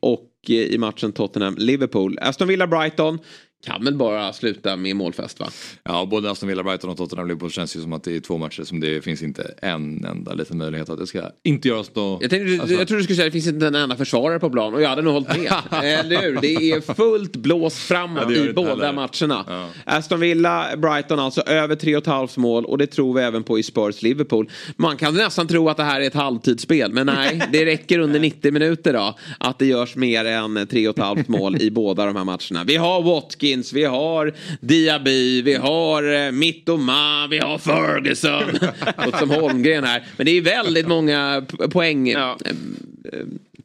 och 0.00 0.30
eh, 0.48 0.54
i 0.54 0.78
matchen 0.78 1.12
Tottenham-Liverpool. 1.12 2.18
Aston 2.20 2.48
Villa-Brighton 2.48 3.18
kan 3.66 3.84
väl 3.84 3.94
bara 3.94 4.32
sluta 4.32 4.76
med 4.76 4.96
målfest 4.96 5.40
va? 5.40 5.48
Ja, 5.84 6.06
både 6.10 6.30
Aston 6.30 6.48
Villa, 6.48 6.62
Brighton 6.62 6.90
och 6.90 6.96
Tottenham 6.96 7.28
Liverpool 7.28 7.50
känns 7.50 7.76
ju 7.76 7.80
som 7.80 7.92
att 7.92 8.04
det 8.04 8.16
är 8.16 8.20
två 8.20 8.38
matcher 8.38 8.62
som 8.64 8.80
det 8.80 9.02
finns 9.04 9.22
inte 9.22 9.54
en 9.62 10.04
enda 10.04 10.34
liten 10.34 10.58
möjlighet 10.58 10.90
att 10.90 10.98
det 10.98 11.06
ska 11.06 11.22
inte 11.42 11.68
göras 11.68 11.90
då. 11.94 12.18
Jag, 12.20 12.30
tänkte, 12.30 12.62
Alltså- 12.62 12.76
jag 12.76 12.88
tror 12.88 12.98
du 12.98 13.04
skulle 13.04 13.16
säga 13.16 13.26
att 13.26 13.32
det 13.32 13.40
finns 13.40 13.54
inte 13.54 13.66
en 13.66 13.74
enda 13.74 13.96
försvarare 13.96 14.38
på 14.38 14.50
plan 14.50 14.74
och 14.74 14.82
jag 14.82 14.88
hade 14.88 15.02
nog 15.02 15.12
hållit 15.12 15.28
med. 15.28 15.52
Eller 15.84 16.22
hur? 16.22 16.38
Det 16.40 16.70
är 16.70 16.94
fullt 16.94 17.36
blås 17.36 17.74
framåt 17.78 18.22
Ja, 18.28 18.32
i 18.36 18.52
båda 18.52 18.70
heller. 18.70 18.92
matcherna. 18.92 19.68
Aston 19.84 20.20
Villa, 20.20 20.66
Brighton 20.76 21.18
alltså 21.18 21.40
över 21.40 21.76
3,5 21.76 22.38
mål 22.40 22.64
och 22.64 22.78
det 22.78 22.86
tror 22.86 23.14
vi 23.14 23.22
även 23.22 23.42
på 23.42 23.58
i 23.58 23.62
Spurs 23.62 24.02
Liverpool. 24.02 24.50
Man 24.76 24.96
kan 24.96 25.14
nästan 25.14 25.46
tro 25.46 25.68
att 25.68 25.76
det 25.76 25.82
här 25.84 26.00
är 26.00 26.06
ett 26.06 26.14
halvtidsspel 26.14 26.92
men 26.92 27.06
nej, 27.06 27.42
det 27.52 27.64
räcker 27.64 27.98
under 27.98 28.20
90 28.20 28.52
minuter 28.52 28.92
då 28.92 29.14
att 29.38 29.58
det 29.58 29.66
görs 29.66 29.96
mer 29.96 30.24
än 30.24 30.58
3,5 30.58 31.24
mål 31.26 31.56
i 31.62 31.70
båda 31.70 32.06
de 32.06 32.16
här 32.16 32.24
matcherna. 32.24 32.64
Vi 32.66 32.76
har 32.76 33.02
Watkins, 33.02 33.55
vi 33.72 33.84
har 33.84 34.32
Diaby, 34.60 35.42
vi 35.42 35.54
har 35.54 36.26
eh, 36.26 36.32
Mittoma, 36.32 37.26
vi 37.30 37.38
har 37.38 37.58
Ferguson. 37.58 38.42
Låter 39.04 39.18
som 39.18 39.30
Holmgren 39.30 39.84
här. 39.84 40.04
Men 40.16 40.26
det 40.26 40.30
är 40.30 40.42
väldigt 40.42 40.88
många 40.88 41.44
poäng, 41.70 42.08
eh, 42.08 42.18
eh, 42.20 42.36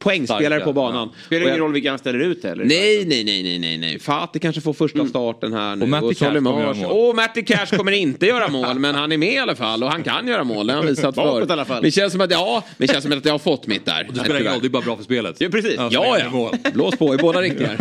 poängspelare 0.02 0.46
Starka, 0.46 0.64
på 0.64 0.72
banan. 0.72 1.08
ja. 1.12 1.18
Spelar 1.26 1.42
Och 1.42 1.48
ingen 1.48 1.56
jag- 1.58 1.64
roll 1.64 1.72
vilka 1.72 1.90
han 1.90 1.98
ställer 1.98 2.18
ut 2.18 2.44
heller. 2.44 2.64
Nej, 2.64 3.04
nej, 3.06 3.24
nej, 3.24 3.42
nej, 3.42 3.58
nej, 3.58 3.78
nej. 3.78 3.98
Fatih 3.98 4.40
kanske 4.40 4.60
får 4.60 4.72
första 4.72 5.06
starten 5.06 5.52
här 5.52 5.76
nu. 5.76 5.82
Och 5.82 5.88
Matty 5.88 6.14
Cash 6.14 6.34
kommer 6.34 6.60
göra 6.60 6.74
mål. 6.74 7.08
Och 7.08 7.16
Matty 7.16 7.42
Cash 7.42 7.66
kommer 7.76 7.92
inte 7.92 8.26
göra 8.26 8.48
mål, 8.48 8.78
men 8.78 8.94
han 8.94 9.12
är 9.12 9.16
med 9.18 9.32
i 9.32 9.38
alla 9.38 9.54
fall. 9.54 9.82
Och 9.82 9.90
han 9.90 10.02
kan 10.02 10.28
göra 10.28 10.44
mål, 10.44 10.66
det 10.66 10.72
har 10.72 10.78
han 10.80 10.88
visat 10.88 11.14
förr. 11.14 11.82
Det 11.82 11.90
känns 11.90 12.12
som 12.12 12.20
att, 12.20 12.30
ja, 12.30 12.64
det 12.78 12.86
känns 12.86 13.02
som 13.02 13.12
att 13.12 13.24
jag 13.24 13.32
har 13.32 13.38
fått 13.38 13.66
mitt 13.66 13.84
där. 13.86 14.08
Det 14.12 14.20
spelar 14.20 14.40
ingen 14.40 14.52
roll, 14.52 14.60
det 14.62 14.66
är 14.68 14.70
bara 14.70 14.82
bra 14.82 14.96
för 14.96 15.04
spelet. 15.04 15.36
Ja, 15.40 15.48
precis. 15.48 15.74
Ja, 15.90 15.90
ja. 16.18 16.30
mål. 16.30 16.54
Blås 16.74 16.96
på 16.96 17.14
i 17.14 17.18
båda 17.18 17.40
riktningar. 17.40 17.76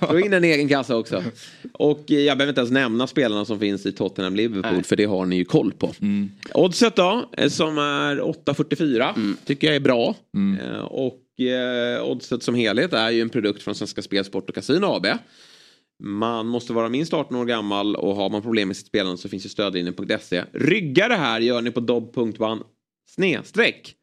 Få 0.06 0.18
in 0.20 0.32
en 0.32 0.44
egen 0.44 0.68
kassa 0.68 0.96
också. 0.96 1.22
Och 1.72 2.10
eh, 2.12 2.18
jag 2.18 2.38
behöver 2.38 2.50
inte 2.50 2.60
ens 2.60 2.70
nämna 2.72 3.06
spelarna 3.06 3.44
som 3.44 3.58
finns 3.58 3.86
i 3.86 3.92
Tottenham 3.92 4.36
Liverpool 4.36 4.82
för 4.84 4.96
det 4.96 5.04
har 5.04 5.26
ni 5.26 5.36
ju 5.36 5.44
koll 5.44 5.72
på. 5.72 5.92
Oddset 6.54 6.96
då, 6.96 7.24
eh, 7.36 7.48
som 7.48 7.78
är 7.78 8.16
8,44 8.20 9.34
tycker 9.46 9.66
jag 9.66 9.76
är 9.76 9.80
bra. 9.80 10.14
Eh, 10.62 10.80
Och 10.84 11.14
eh, 11.48 12.04
oddset 12.04 12.42
som 12.42 12.54
helhet 12.54 12.92
är 12.92 13.10
ju 13.10 13.20
en 13.20 13.30
produkt 13.30 13.62
från 13.62 13.74
Svenska 13.74 14.02
Spel, 14.02 14.24
Sport 14.24 14.48
och 14.48 14.54
Casino 14.54 14.86
AB. 14.86 15.06
Man 16.02 16.46
måste 16.46 16.72
vara 16.72 16.88
minst 16.88 17.12
18 17.12 17.36
år 17.36 17.44
gammal 17.44 17.96
och 17.96 18.16
har 18.16 18.30
man 18.30 18.42
problem 18.42 18.68
med 18.68 18.76
sitt 18.76 18.86
spelande 18.86 19.18
så 19.18 19.28
finns 19.28 19.44
ju 19.44 19.48
stödlinjen.se. 19.48 20.44
Rygga 20.52 21.08
det 21.08 21.16
här 21.16 21.40
gör 21.40 21.62
ni 21.62 21.70
på 21.70 21.80
dobb.one 21.80 22.62
snedstreck 23.10 23.94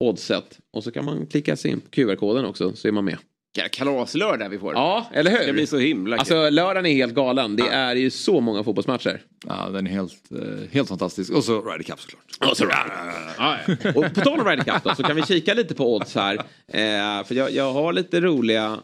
oddset. 0.00 0.58
Och 0.72 0.84
så 0.84 0.90
kan 0.90 1.04
man 1.04 1.26
klicka 1.26 1.56
sig 1.56 1.70
in 1.70 1.80
på 1.80 1.90
QR-koden 1.90 2.44
också 2.44 2.76
så 2.76 2.88
är 2.88 2.92
man 2.92 3.04
med. 3.04 3.18
Vilka 3.56 3.68
kalaslördag 3.68 4.48
vi 4.48 4.58
får. 4.58 4.74
Ja, 4.74 5.06
eller 5.12 5.30
hur? 5.30 5.46
Det 5.46 5.52
blir 5.52 5.66
så 5.66 5.78
himla 5.78 6.16
kul. 6.16 6.20
Alltså 6.20 6.50
lördagen 6.50 6.86
är 6.86 6.94
helt 6.94 7.14
galen. 7.14 7.56
Det 7.56 7.68
är 7.68 7.94
ju 7.94 8.10
så 8.10 8.40
många 8.40 8.64
fotbollsmatcher. 8.64 9.20
Ja, 9.46 9.68
den 9.72 9.86
är 9.86 9.90
helt, 9.90 10.32
eh, 10.32 10.70
helt 10.72 10.88
fantastisk. 10.88 11.32
Och 11.32 11.44
så 11.44 11.62
Ryder 11.62 11.84
Cup 11.84 12.00
såklart. 12.00 12.50
Och, 12.50 12.56
så 12.56 12.64
ja, 12.64 12.86
ja. 13.38 13.58
och 13.94 14.14
på 14.14 14.20
tal 14.20 14.40
om 14.40 14.46
Ryder 14.46 14.64
Cup 14.64 14.84
då, 14.84 14.94
så 14.94 15.02
kan 15.02 15.16
vi 15.16 15.22
kika 15.22 15.54
lite 15.54 15.74
på 15.74 15.94
odds 15.94 16.14
här. 16.14 16.34
Eh, 16.68 17.24
för 17.24 17.34
jag, 17.34 17.50
jag 17.50 17.72
har 17.72 17.92
lite 17.92 18.20
roliga 18.20 18.78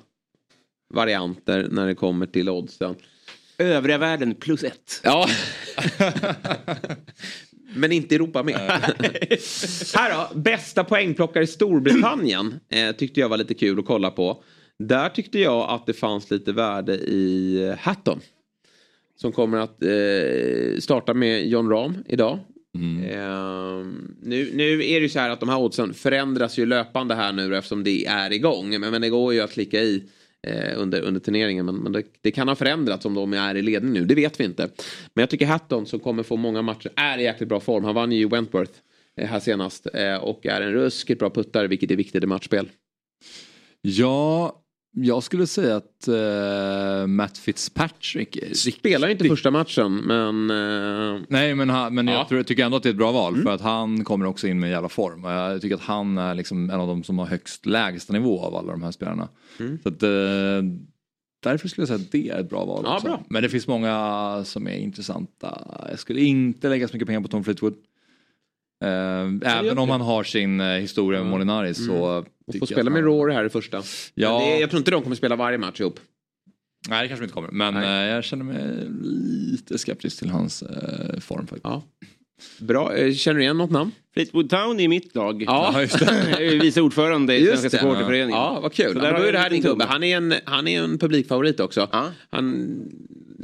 varianter 0.94 1.68
när 1.70 1.86
det 1.86 1.94
kommer 1.94 2.26
till 2.26 2.48
oddsen. 2.48 2.94
Övriga 3.58 3.98
världen 3.98 4.34
plus 4.34 4.64
ett. 4.64 5.00
Ja. 5.04 5.28
Men 7.74 7.92
inte 7.92 8.14
Europa 8.14 8.42
med. 8.42 8.56
här 9.94 10.12
då, 10.12 10.38
bästa 10.38 10.84
poängplockare 10.84 11.44
i 11.44 11.46
Storbritannien 11.46 12.60
eh, 12.68 12.92
tyckte 12.92 13.20
jag 13.20 13.28
var 13.28 13.36
lite 13.36 13.54
kul 13.54 13.78
att 13.78 13.86
kolla 13.86 14.10
på. 14.10 14.42
Där 14.82 15.08
tyckte 15.08 15.38
jag 15.38 15.70
att 15.70 15.86
det 15.86 15.92
fanns 15.92 16.30
lite 16.30 16.52
värde 16.52 16.94
i 16.94 17.56
eh, 17.68 17.78
Hatton. 17.78 18.20
Som 19.16 19.32
kommer 19.32 19.58
att 19.58 19.82
eh, 19.82 20.80
starta 20.80 21.14
med 21.14 21.48
John 21.48 21.70
Rahm 21.70 22.04
idag. 22.06 22.38
Eh, 22.74 23.86
nu, 24.22 24.50
nu 24.54 24.72
är 24.72 25.00
det 25.00 25.02
ju 25.02 25.08
så 25.08 25.18
här 25.18 25.30
att 25.30 25.40
de 25.40 25.48
här 25.48 25.58
oddsen 25.58 25.94
förändras 25.94 26.58
ju 26.58 26.66
löpande 26.66 27.14
här 27.14 27.32
nu 27.32 27.56
eftersom 27.56 27.84
det 27.84 28.06
är 28.06 28.32
igång. 28.32 28.80
Men, 28.80 28.90
men 28.90 29.00
det 29.00 29.08
går 29.08 29.34
ju 29.34 29.40
att 29.40 29.52
klicka 29.52 29.80
i 29.80 30.04
eh, 30.46 30.80
under, 30.80 31.00
under 31.00 31.20
turneringen. 31.20 31.66
Men, 31.66 31.76
men 31.76 31.92
det, 31.92 32.02
det 32.20 32.30
kan 32.30 32.48
ha 32.48 32.54
förändrats 32.54 33.04
om 33.04 33.14
de 33.14 33.32
är 33.32 33.54
i 33.54 33.62
ledning 33.62 33.92
nu. 33.92 34.04
Det 34.04 34.14
vet 34.14 34.40
vi 34.40 34.44
inte. 34.44 34.68
Men 35.14 35.22
jag 35.22 35.30
tycker 35.30 35.46
Hatton 35.46 35.86
som 35.86 36.00
kommer 36.00 36.22
få 36.22 36.36
många 36.36 36.62
matcher 36.62 36.90
är 36.96 37.18
i 37.18 37.22
jäkligt 37.22 37.48
bra 37.48 37.60
form. 37.60 37.84
Han 37.84 37.94
vann 37.94 38.12
ju 38.12 38.28
Wentworth 38.28 38.72
eh, 39.16 39.28
här 39.28 39.40
senast. 39.40 39.86
Eh, 39.94 40.16
och 40.16 40.46
är 40.46 40.60
en 40.60 40.72
ruskigt 40.72 41.18
bra 41.18 41.30
puttare 41.30 41.66
vilket 41.66 41.90
är 41.90 41.96
viktigt 41.96 42.24
i 42.24 42.26
matchspel. 42.26 42.68
Ja, 43.80 44.61
jag 44.94 45.22
skulle 45.22 45.46
säga 45.46 45.76
att 45.76 46.08
eh, 46.08 47.06
Matt 47.06 47.38
Fitzpatrick 47.38 48.38
Spelar 48.56 49.08
inte 49.08 49.28
första 49.28 49.50
matchen 49.50 49.96
men... 49.96 50.50
Eh, 50.50 51.20
Nej 51.28 51.54
men, 51.54 51.70
han, 51.70 51.94
men 51.94 52.06
Ja. 52.08 52.12
jag, 52.14 52.28
tror, 52.28 52.38
jag 52.38 52.46
tycker 52.46 52.64
ändå 52.64 52.76
att 52.76 52.82
det 52.82 52.88
är 52.88 52.90
ett 52.90 52.96
bra 52.96 53.12
val 53.12 53.42
för 53.42 53.50
att 53.50 53.60
han 53.60 54.04
kommer 54.04 54.26
också 54.26 54.46
in 54.46 54.60
med 54.60 54.66
en 54.66 54.72
jävla 54.72 54.88
form. 54.88 55.24
Och 55.24 55.30
Jag 55.30 55.60
tycker 55.60 55.74
att 55.74 55.80
han 55.82 56.18
är 56.18 56.34
liksom 56.34 56.70
en 56.70 56.80
av 56.80 56.86
de 56.86 57.02
som 57.04 57.18
har 57.18 57.26
högst 57.26 57.66
lägsta 57.66 58.12
nivå 58.12 58.40
av 58.40 58.54
alla 58.56 58.72
de 58.72 58.82
här 58.82 58.90
spelarna. 58.90 59.28
Mm. 59.60 59.78
Så 59.82 59.88
att, 59.88 60.02
eh, 60.02 60.08
därför 61.42 61.68
skulle 61.68 61.82
jag 61.82 61.88
säga 61.88 62.00
att 62.00 62.12
det 62.12 62.28
är 62.28 62.40
ett 62.40 62.50
bra 62.50 62.64
val 62.64 62.82
Ja, 62.86 62.94
också. 62.94 63.06
bra. 63.06 63.22
Men 63.28 63.42
det 63.42 63.48
finns 63.48 63.66
många 63.66 64.42
som 64.44 64.66
är 64.68 64.76
intressanta. 64.76 65.58
Jag 65.90 65.98
skulle 65.98 66.20
inte 66.20 66.68
lägga 66.68 66.88
så 66.88 66.94
mycket 66.94 67.06
pengar 67.06 67.20
på 67.20 67.28
Tom 67.28 67.44
Fleetwood. 67.44 67.74
Eh, 68.82 69.58
även 69.58 69.78
om 69.78 69.90
han 69.90 70.00
har 70.00 70.24
sin 70.24 70.60
eh, 70.60 70.66
historia 70.66 71.22
med 71.22 71.30
Molinari 71.30 71.74
så... 71.74 72.24
Och 72.46 72.52
tycker 72.52 72.66
får 72.66 72.74
spela 72.74 72.90
med 72.90 73.04
Rory 73.04 73.34
här 73.34 73.44
i 73.44 73.48
första. 73.48 73.82
Ja. 74.14 74.38
Men 74.38 74.48
Det, 74.48 74.60
jag 74.60 74.70
tror 74.70 74.78
inte 74.78 74.90
de 74.90 75.02
kommer 75.02 75.16
spela 75.16 75.36
varje 75.36 75.58
match 75.58 75.80
ihop. 75.80 76.00
Nej 76.88 77.02
det 77.02 77.08
kanske 77.08 77.24
inte 77.24 77.34
kommer. 77.34 77.50
Men 77.50 77.76
eh, 77.76 78.14
jag 78.14 78.24
känner 78.24 78.44
mig 78.44 78.88
lite 79.50 79.78
skeptisk 79.78 80.18
till 80.18 80.30
hans 80.30 80.62
eh, 80.62 81.20
form 81.20 81.46
faktiskt. 81.46 81.64
Ja. 81.64 81.82
Bra, 82.58 82.92
känner 83.14 83.38
du 83.38 83.42
igen 83.42 83.58
något 83.58 83.70
namn? 83.70 83.92
Fleetwood 84.14 84.50
Town 84.50 84.80
är 84.80 84.88
mitt 84.88 85.14
lag. 85.14 85.42
Ja, 85.46 85.80
just 85.80 85.98
det. 85.98 86.58
Vice 86.62 86.80
ordförande 86.80 87.36
i 87.36 87.44
Just 87.44 87.60
Svenska 87.60 87.78
supporterföreningen. 87.78 88.40
Ja, 88.40 88.60
vad 88.62 88.72
kul. 88.72 88.92
Så 88.92 88.98
där 88.98 89.12
då 89.12 89.18
har 89.18 89.24
är 89.26 89.32
det 89.32 89.38
här 89.38 89.50
din 89.50 89.62
gubbe. 89.62 89.84
Han 89.84 90.02
är 90.02 90.16
en, 90.16 90.34
han 90.44 90.68
är 90.68 90.82
en 90.82 90.98
publikfavorit 90.98 91.60
också. 91.60 91.88
Ja. 91.92 92.10
Han 92.30 92.76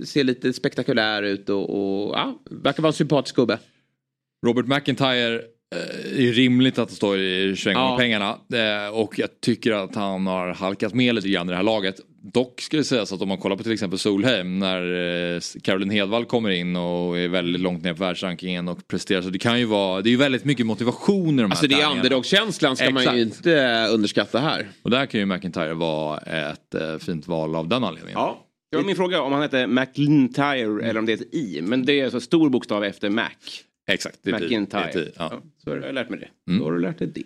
ser 0.04 0.24
lite 0.24 0.52
spektakulär 0.52 1.22
ut 1.22 1.48
och, 1.48 1.70
och 1.70 2.14
ja, 2.16 2.38
verkar 2.50 2.82
vara 2.82 2.90
en 2.90 2.94
sympatisk 2.94 3.36
gubbe. 3.36 3.58
Robert 4.46 4.66
McIntyre 4.66 5.34
eh, 5.74 6.26
är 6.28 6.32
rimligt 6.32 6.78
att 6.78 6.88
det 6.88 6.94
står 6.94 7.18
i 7.18 7.56
svängen 7.56 7.80
Ja. 7.80 7.96
pengarna. 7.98 8.38
Eh, 8.52 8.94
och 8.94 9.18
jag 9.18 9.28
tycker 9.40 9.72
att 9.72 9.94
han 9.94 10.26
har 10.26 10.54
halkat 10.54 10.94
med 10.94 11.14
lite 11.14 11.28
grann 11.28 11.48
i 11.48 11.50
det 11.50 11.56
här 11.56 11.62
laget. 11.62 11.96
Dock 12.32 12.60
ska 12.60 12.76
det 12.76 12.84
sägas 12.84 13.12
att 13.12 13.22
om 13.22 13.28
man 13.28 13.38
kollar 13.38 13.56
på 13.56 13.62
till 13.62 13.72
exempel 13.72 13.98
Solheim 13.98 14.58
när 14.58 14.82
eh, 15.34 15.40
Caroline 15.62 15.90
Hedvall 15.90 16.24
kommer 16.24 16.50
in 16.50 16.76
och 16.76 17.18
är 17.18 17.28
väldigt 17.28 17.62
långt 17.62 17.82
ner 17.82 17.94
på 17.94 18.04
världsrankingen 18.04 18.68
och 18.68 18.88
presterar. 18.88 19.22
Så 19.22 19.30
det 19.30 19.38
kan 19.38 19.58
ju 19.58 19.64
vara, 19.64 20.02
det 20.02 20.08
är 20.08 20.10
ju 20.10 20.16
väldigt 20.16 20.44
mycket 20.44 20.66
motivation 20.66 21.28
i 21.38 21.42
de 21.42 21.42
här 21.42 21.50
Alltså 21.50 21.66
det 21.66 21.74
är 21.80 21.90
underdog-känslan 21.90 22.76
ska 22.76 22.90
man 22.90 23.02
ju 23.02 23.08
Exakt. 23.22 23.36
inte 23.46 23.86
underskatta 23.90 24.38
här. 24.38 24.68
Och 24.82 24.90
där 24.90 25.06
kan 25.06 25.20
ju 25.20 25.26
McIntyre 25.26 25.74
vara 25.74 26.18
ett 26.18 27.02
fint 27.02 27.28
val 27.28 27.56
av 27.56 27.68
den 27.68 27.84
anledningen. 27.84 28.18
Ja. 28.20 28.44
Det 28.70 28.76
var 28.76 28.84
min 28.84 28.96
fråga 28.96 29.22
om 29.22 29.32
han 29.32 29.42
hette 29.42 29.66
McIntyre 29.66 30.84
eller 30.88 30.98
om 30.98 31.06
det 31.06 31.12
är 31.12 31.16
ett 31.16 31.34
I. 31.34 31.60
Men 31.62 31.84
det 31.84 32.00
är 32.00 32.04
alltså 32.04 32.20
stor 32.20 32.50
bokstav 32.50 32.84
efter 32.84 33.10
Mac. 33.10 33.24
Exakt, 33.88 34.18
det. 34.22 34.32
McIntyre. 34.32 34.90
Det 34.92 35.12
ja. 35.16 35.42
Så 35.64 35.70
har 35.70 35.76
jag 35.76 35.94
lärt 35.94 36.10
mig 36.10 36.18
det. 36.18 36.50
Mm. 36.50 36.60
Då 36.60 36.66
har 36.66 36.72
du 36.72 36.80
lärt 36.80 36.98
dig 36.98 37.08
det. 37.08 37.24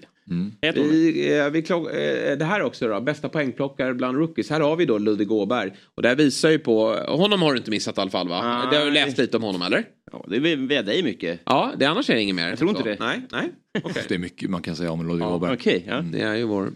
Tror 0.72 0.84
Vi, 0.84 1.38
eh, 1.38 1.50
vi 1.50 1.62
klock, 1.62 1.90
eh, 1.92 2.38
det 2.38 2.44
här 2.44 2.62
också 2.62 2.88
då, 2.88 3.00
bästa 3.00 3.28
poängplockare 3.28 3.94
bland 3.94 4.18
rookies. 4.18 4.50
Här 4.50 4.60
har 4.60 4.76
vi 4.76 4.84
då 4.84 4.98
Ludvig 4.98 5.32
Åberg. 5.32 5.72
Och 5.94 6.02
det 6.02 6.08
här 6.08 6.16
visar 6.16 6.50
ju 6.50 6.58
på, 6.58 6.94
honom 7.08 7.42
har 7.42 7.52
du 7.52 7.58
inte 7.58 7.70
missat 7.70 7.98
i 7.98 8.00
alla 8.00 8.10
fall 8.10 8.28
va? 8.28 8.58
Nej. 8.58 8.66
Det 8.70 8.76
har 8.78 8.84
du 8.84 8.90
läst 8.90 9.18
lite 9.18 9.36
om 9.36 9.42
honom 9.42 9.62
eller? 9.62 9.84
Ja, 10.12 10.24
det 10.28 10.36
är 10.36 10.56
via 10.56 10.82
dig 10.82 11.02
mycket. 11.02 11.40
Ja, 11.44 11.72
det 11.78 11.84
annars 11.84 12.10
är 12.10 12.14
det 12.14 12.22
inget 12.22 12.34
mer. 12.34 12.48
Jag 12.48 12.58
tror 12.58 12.70
inte 12.70 12.82
Så. 12.82 12.88
det. 12.88 12.96
Nej, 13.00 13.20
nej. 13.32 13.52
Det 14.08 14.14
är 14.14 14.18
mycket 14.18 14.50
man 14.50 14.62
kan 14.62 14.76
säga 14.76 14.90
om 14.90 15.08
Ludvig 15.08 15.22
Ja, 15.24 15.34
Åberg. 15.34 15.54
Okej, 15.54 15.84
ja. 15.88 16.00
Det 16.12 16.20
är 16.20 16.34
ju 16.34 16.44
vår 16.44 16.72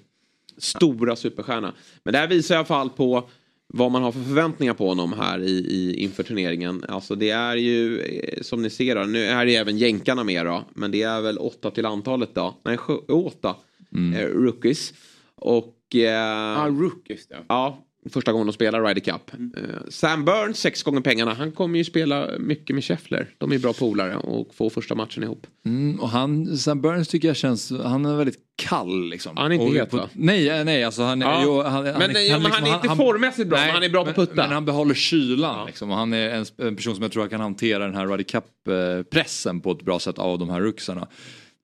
stora 0.59 1.17
superstjärna. 1.17 1.75
Men 2.03 2.13
det 2.13 2.19
här 2.19 2.29
visar 2.29 2.55
i 2.55 2.59
alla 2.59 2.65
fall 2.65 2.91
på 2.91 3.29
vad 3.69 3.91
man 3.93 4.03
har 4.03 4.13
för 4.13 4.21
förväntningar 4.21 4.75
på 4.75 4.89
honom 4.89 5.13
här 5.13 5.39
i, 5.43 5.51
i, 5.51 5.95
inför 6.03 6.23
turneringen. 6.23 6.85
Alltså 6.89 7.15
det 7.15 7.31
är 7.31 7.57
ju 7.57 8.01
eh, 8.01 8.43
som 8.43 8.63
ni 8.63 8.71
ser 8.71 8.95
då, 8.97 9.03
nu 9.05 9.25
är 9.25 9.47
det 9.47 9.57
även 9.57 9.79
jänkarna 9.79 10.25
med 10.25 10.47
då. 10.47 10.65
Men 10.75 10.91
det 10.91 11.03
är 11.03 11.21
väl 11.21 11.39
åtta 11.39 11.71
till 11.71 11.87
antalet 11.87 12.35
då. 12.35 12.55
Nej, 12.65 12.77
sju, 12.77 12.93
åtta 13.09 13.57
Mm. 13.95 14.21
eh, 14.21 14.27
rookies. 14.27 14.93
Och... 15.35 15.75
Eh, 15.95 16.01
Ja, 16.01 16.67
rookies 16.71 17.27
ja. 17.31 17.37
Ja, 17.49 17.86
första 18.11 18.33
gången 18.33 18.47
de 18.47 18.53
spelar 18.53 18.85
Ryder 18.85 19.01
Cup. 19.01 19.31
Eh, 19.57 19.63
Sam 19.89 20.25
Burns, 20.25 20.59
sex 20.59 20.83
gånger 20.83 21.01
pengarna. 21.01 21.35
Han 21.35 21.53
kommer 21.53 21.79
ju 21.79 21.85
spela 21.85 22.29
mycket 22.39 22.75
med 22.75 22.85
Scheffler. 22.85 23.29
De 23.39 23.53
är 23.53 23.59
bra 23.59 23.73
polare 23.73 24.17
och 24.17 24.55
får 24.55 24.71
första 24.71 24.95
matchen 24.95 25.23
ihop. 25.23 25.47
Mm, 25.67 26.01
och 26.01 26.09
han, 26.09 26.59
Sam 26.59 26.81
Burns 26.81 27.09
tycker 27.09 27.29
jag 27.29 27.37
känns, 27.37 27.73
han 27.85 28.07
är 28.07 28.17
väldigt 28.17 28.39
kall 28.57 29.09
liksom. 29.09 29.37
Han 29.37 29.53
är 29.53 29.55
inte 29.67 29.79
het, 29.79 29.93
va? 29.93 30.09
Nej, 30.13 30.49
eh, 30.49 30.65
nej 30.65 30.85
alltså 30.85 31.03
han, 31.03 31.21
Ja. 31.21 31.41
jo, 31.45 31.63
han, 31.63 31.73
han, 31.73 31.85
Men, 31.85 32.01
han, 32.15 32.27
ja, 32.27 32.39
men 32.39 32.53
han 32.53 32.65
är 32.67 32.75
inte 32.75 32.89
formmässigt 32.89 33.49
bra, 33.49 33.59
men 33.59 33.71
han 33.71 33.83
är 33.83 33.89
bra 33.89 34.01
på 34.05 34.07
men, 34.07 34.15
putta. 34.15 34.35
Men 34.35 34.53
han 34.53 34.65
behåller 34.65 34.95
kylan 34.95 35.67
liksom. 35.67 35.91
Och 35.91 35.97
han 35.97 36.13
är 36.13 36.31
en, 36.31 36.47
en 36.59 36.77
person 36.77 36.95
som 36.95 37.03
jag 37.03 37.13
tror 37.13 37.29
kan 37.29 37.41
hantera 37.41 37.85
den 37.85 37.95
här 37.95 38.07
Ryder 38.07 38.25
Cup-pressen 38.25 39.61
på 39.61 39.73
ett 39.73 39.83
bra 39.83 39.99
sätt 39.99 40.19
av 40.19 40.39
de 40.39 40.51
här 40.51 40.61
ruxarna. 40.61 41.09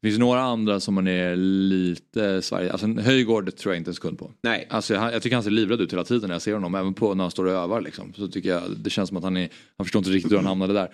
Det 0.03 0.09
finns 0.09 0.19
några 0.19 0.41
andra 0.41 0.81
som 0.81 0.95
man 0.95 1.09
är 1.09 1.37
lite 1.37 2.43
Sverige, 2.43 2.73
alltså 2.73 2.87
Höjgård 2.87 3.57
tror 3.57 3.75
jag 3.75 3.81
inte 3.81 3.91
en 3.91 3.95
sekund 3.95 4.19
på. 4.19 4.31
Nej. 4.43 4.67
Alltså, 4.71 4.95
jag, 4.95 5.15
jag 5.15 5.23
tycker 5.23 5.37
han 5.37 5.43
ser 5.43 5.51
livrädd 5.51 5.81
ut 5.81 5.93
hela 5.93 6.05
tiden 6.05 6.29
när 6.29 6.35
jag 6.35 6.43
ser 6.43 6.53
honom, 6.53 6.75
även 6.75 6.95
på 6.95 7.15
när 7.15 7.25
han 7.25 7.31
står 7.31 7.45
och 7.45 7.53
övar 7.53 7.81
liksom. 7.81 8.13
Så 8.17 8.29
tycker 8.29 8.49
jag 8.51 8.63
det 8.77 8.91
känns 8.91 9.09
som 9.09 9.17
att 9.19 9.25
han 9.25 9.37
är, 9.37 9.49
han 9.79 9.85
förstår 9.85 10.01
inte 10.01 10.11
riktigt 10.11 10.33
hur 10.33 10.37
han 10.37 10.47
hamnade 10.47 10.73
där. 10.73 10.89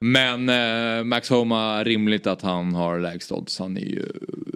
Men 0.00 0.48
eh, 0.48 1.04
Max 1.04 1.28
Homa, 1.30 1.84
rimligt 1.84 2.26
att 2.26 2.42
han 2.42 2.74
har 2.74 3.00
lägst 3.00 3.32
odds. 3.32 3.58
Han 3.58 3.76
är 3.76 3.80
ju 3.80 4.06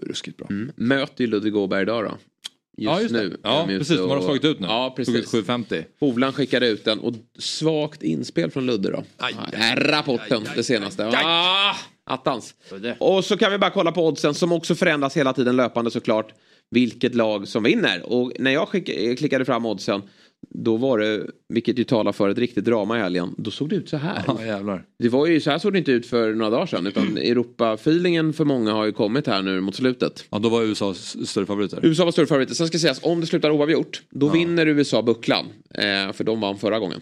ruskigt 0.03 0.37
bra. 0.37 0.47
Mm. 0.51 0.73
Möter 0.77 1.25
ju 1.25 1.31
Ludvig 1.31 1.57
Åberg 1.57 1.83
idag 1.83 2.05
då. 2.05 2.11
Just 2.11 2.91
Ja, 2.91 3.01
just 3.01 3.15
nu. 3.15 3.37
Ja, 3.43 3.65
precis. 3.69 3.97
De 3.97 4.11
har 4.11 4.17
och- 4.17 4.25
slagit 4.25 4.45
ut 4.45 4.61
nu. 4.61 4.67
Ja, 4.67 4.93
precis. 4.97 5.15
ut 5.17 5.27
750. 5.29 5.85
Hovland 6.01 6.35
skickade 6.35 6.69
ut 6.69 6.85
den 6.85 6.99
och 6.99 7.15
svagt 7.39 8.03
inspel 8.03 8.51
från 8.51 8.67
Ludde 8.67 8.91
då. 8.91 9.05
Aj, 9.17 9.35
Ja, 9.53 9.59
här 9.59 9.77
är 9.77 9.85
rapporten, 9.91 10.45
det 10.57 10.63
senaste. 10.63 11.07
Ah, 11.07 11.75
attans. 12.09 12.55
Och 12.99 13.25
så 13.25 13.37
kan 13.37 13.53
vi 13.53 13.59
bara 13.59 13.71
kolla 13.71 13.93
på 13.93 14.07
oddsen 14.07 14.35
som 14.35 14.53
också 14.53 14.75
förändras 14.75 15.17
hela 15.17 15.33
tiden 15.33 15.57
löpande 15.57 15.91
såklart. 15.91 16.33
Vilket 16.71 17.15
lag 17.15 17.49
som 17.49 17.63
vinner. 17.63 18.13
Och 18.13 18.33
när 18.39 18.51
jag 18.51 18.69
skick, 18.69 19.19
klickade 19.19 19.45
fram 19.45 19.67
oddsen 19.67 20.03
då 20.51 20.77
var 20.77 20.99
det, 20.99 21.27
vilket 21.49 21.79
ju 21.79 21.85
talar 21.85 22.13
för 22.13 22.29
ett 22.29 22.39
riktigt 22.39 22.65
drama 22.65 22.99
i 22.99 23.01
helgen, 23.01 23.35
då 23.39 23.51
såg 23.51 23.69
det 23.69 23.77
ut 23.77 23.89
så 23.89 23.97
här. 23.97 24.23
Ja, 24.27 24.45
jävlar. 24.45 24.85
Det 24.99 25.09
var 25.09 25.27
ju 25.27 25.41
så 25.41 25.51
här 25.51 25.59
såg 25.59 25.73
det 25.73 25.79
inte 25.79 25.93
ut 25.93 26.07
för 26.07 26.35
några 26.35 26.51
dagar 26.51 26.67
sedan 26.67 26.87
utan 26.87 27.17
Europa-feelingen 27.19 28.33
för 28.33 28.45
många 28.45 28.73
har 28.73 28.85
ju 28.85 28.93
kommit 28.93 29.27
här 29.27 29.43
nu 29.43 29.61
mot 29.61 29.75
slutet. 29.75 30.25
Ja, 30.31 30.39
då 30.39 30.49
var 30.49 30.63
USA 30.63 30.95
större 30.95 31.47
favoriter. 31.47 31.81
USA 31.83 32.05
var 32.05 32.13
större 32.13 32.27
favoriter. 32.27 32.55
Sen 32.55 32.69
ska 32.69 32.79
sägas, 32.79 33.01
om 33.03 33.21
det 33.21 33.27
slutar 33.27 33.51
oavgjort, 33.51 34.03
då 34.11 34.29
vinner 34.29 34.67
USA 34.67 35.03
bucklan. 35.03 35.45
Eh, 35.75 36.13
för 36.13 36.25
de 36.25 36.41
vann 36.41 36.59
förra 36.59 36.79
gången. 36.79 37.01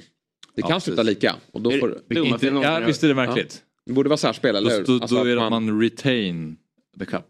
Det 0.57 0.63
kan 0.63 0.71
Ja, 0.71 0.81
sluta 0.81 1.03
lika. 1.03 1.35
Och 1.53 1.61
då 1.63 1.71
Är 1.71 1.75
det 1.75 1.81
får, 1.81 1.99
dummaste 2.09 2.47
Inte- 2.49 2.61
ja, 2.69 2.81
visst 2.87 3.05
är 3.05 3.09
det 3.09 3.15
märkligt. 3.15 3.63
Det 3.87 3.93
borde 3.93 4.09
vara 4.09 4.17
särspel, 4.17 4.57
eller 4.57 4.71
Då, 4.71 4.77
hur? 4.77 4.85
då, 4.85 4.93
Alltså 4.93 5.17
då 5.17 5.25
är 5.25 5.37
det 5.37 5.45
att 5.45 5.51
man 5.51 5.81
retain 5.81 6.57
the 6.99 7.05
cup. 7.05 7.25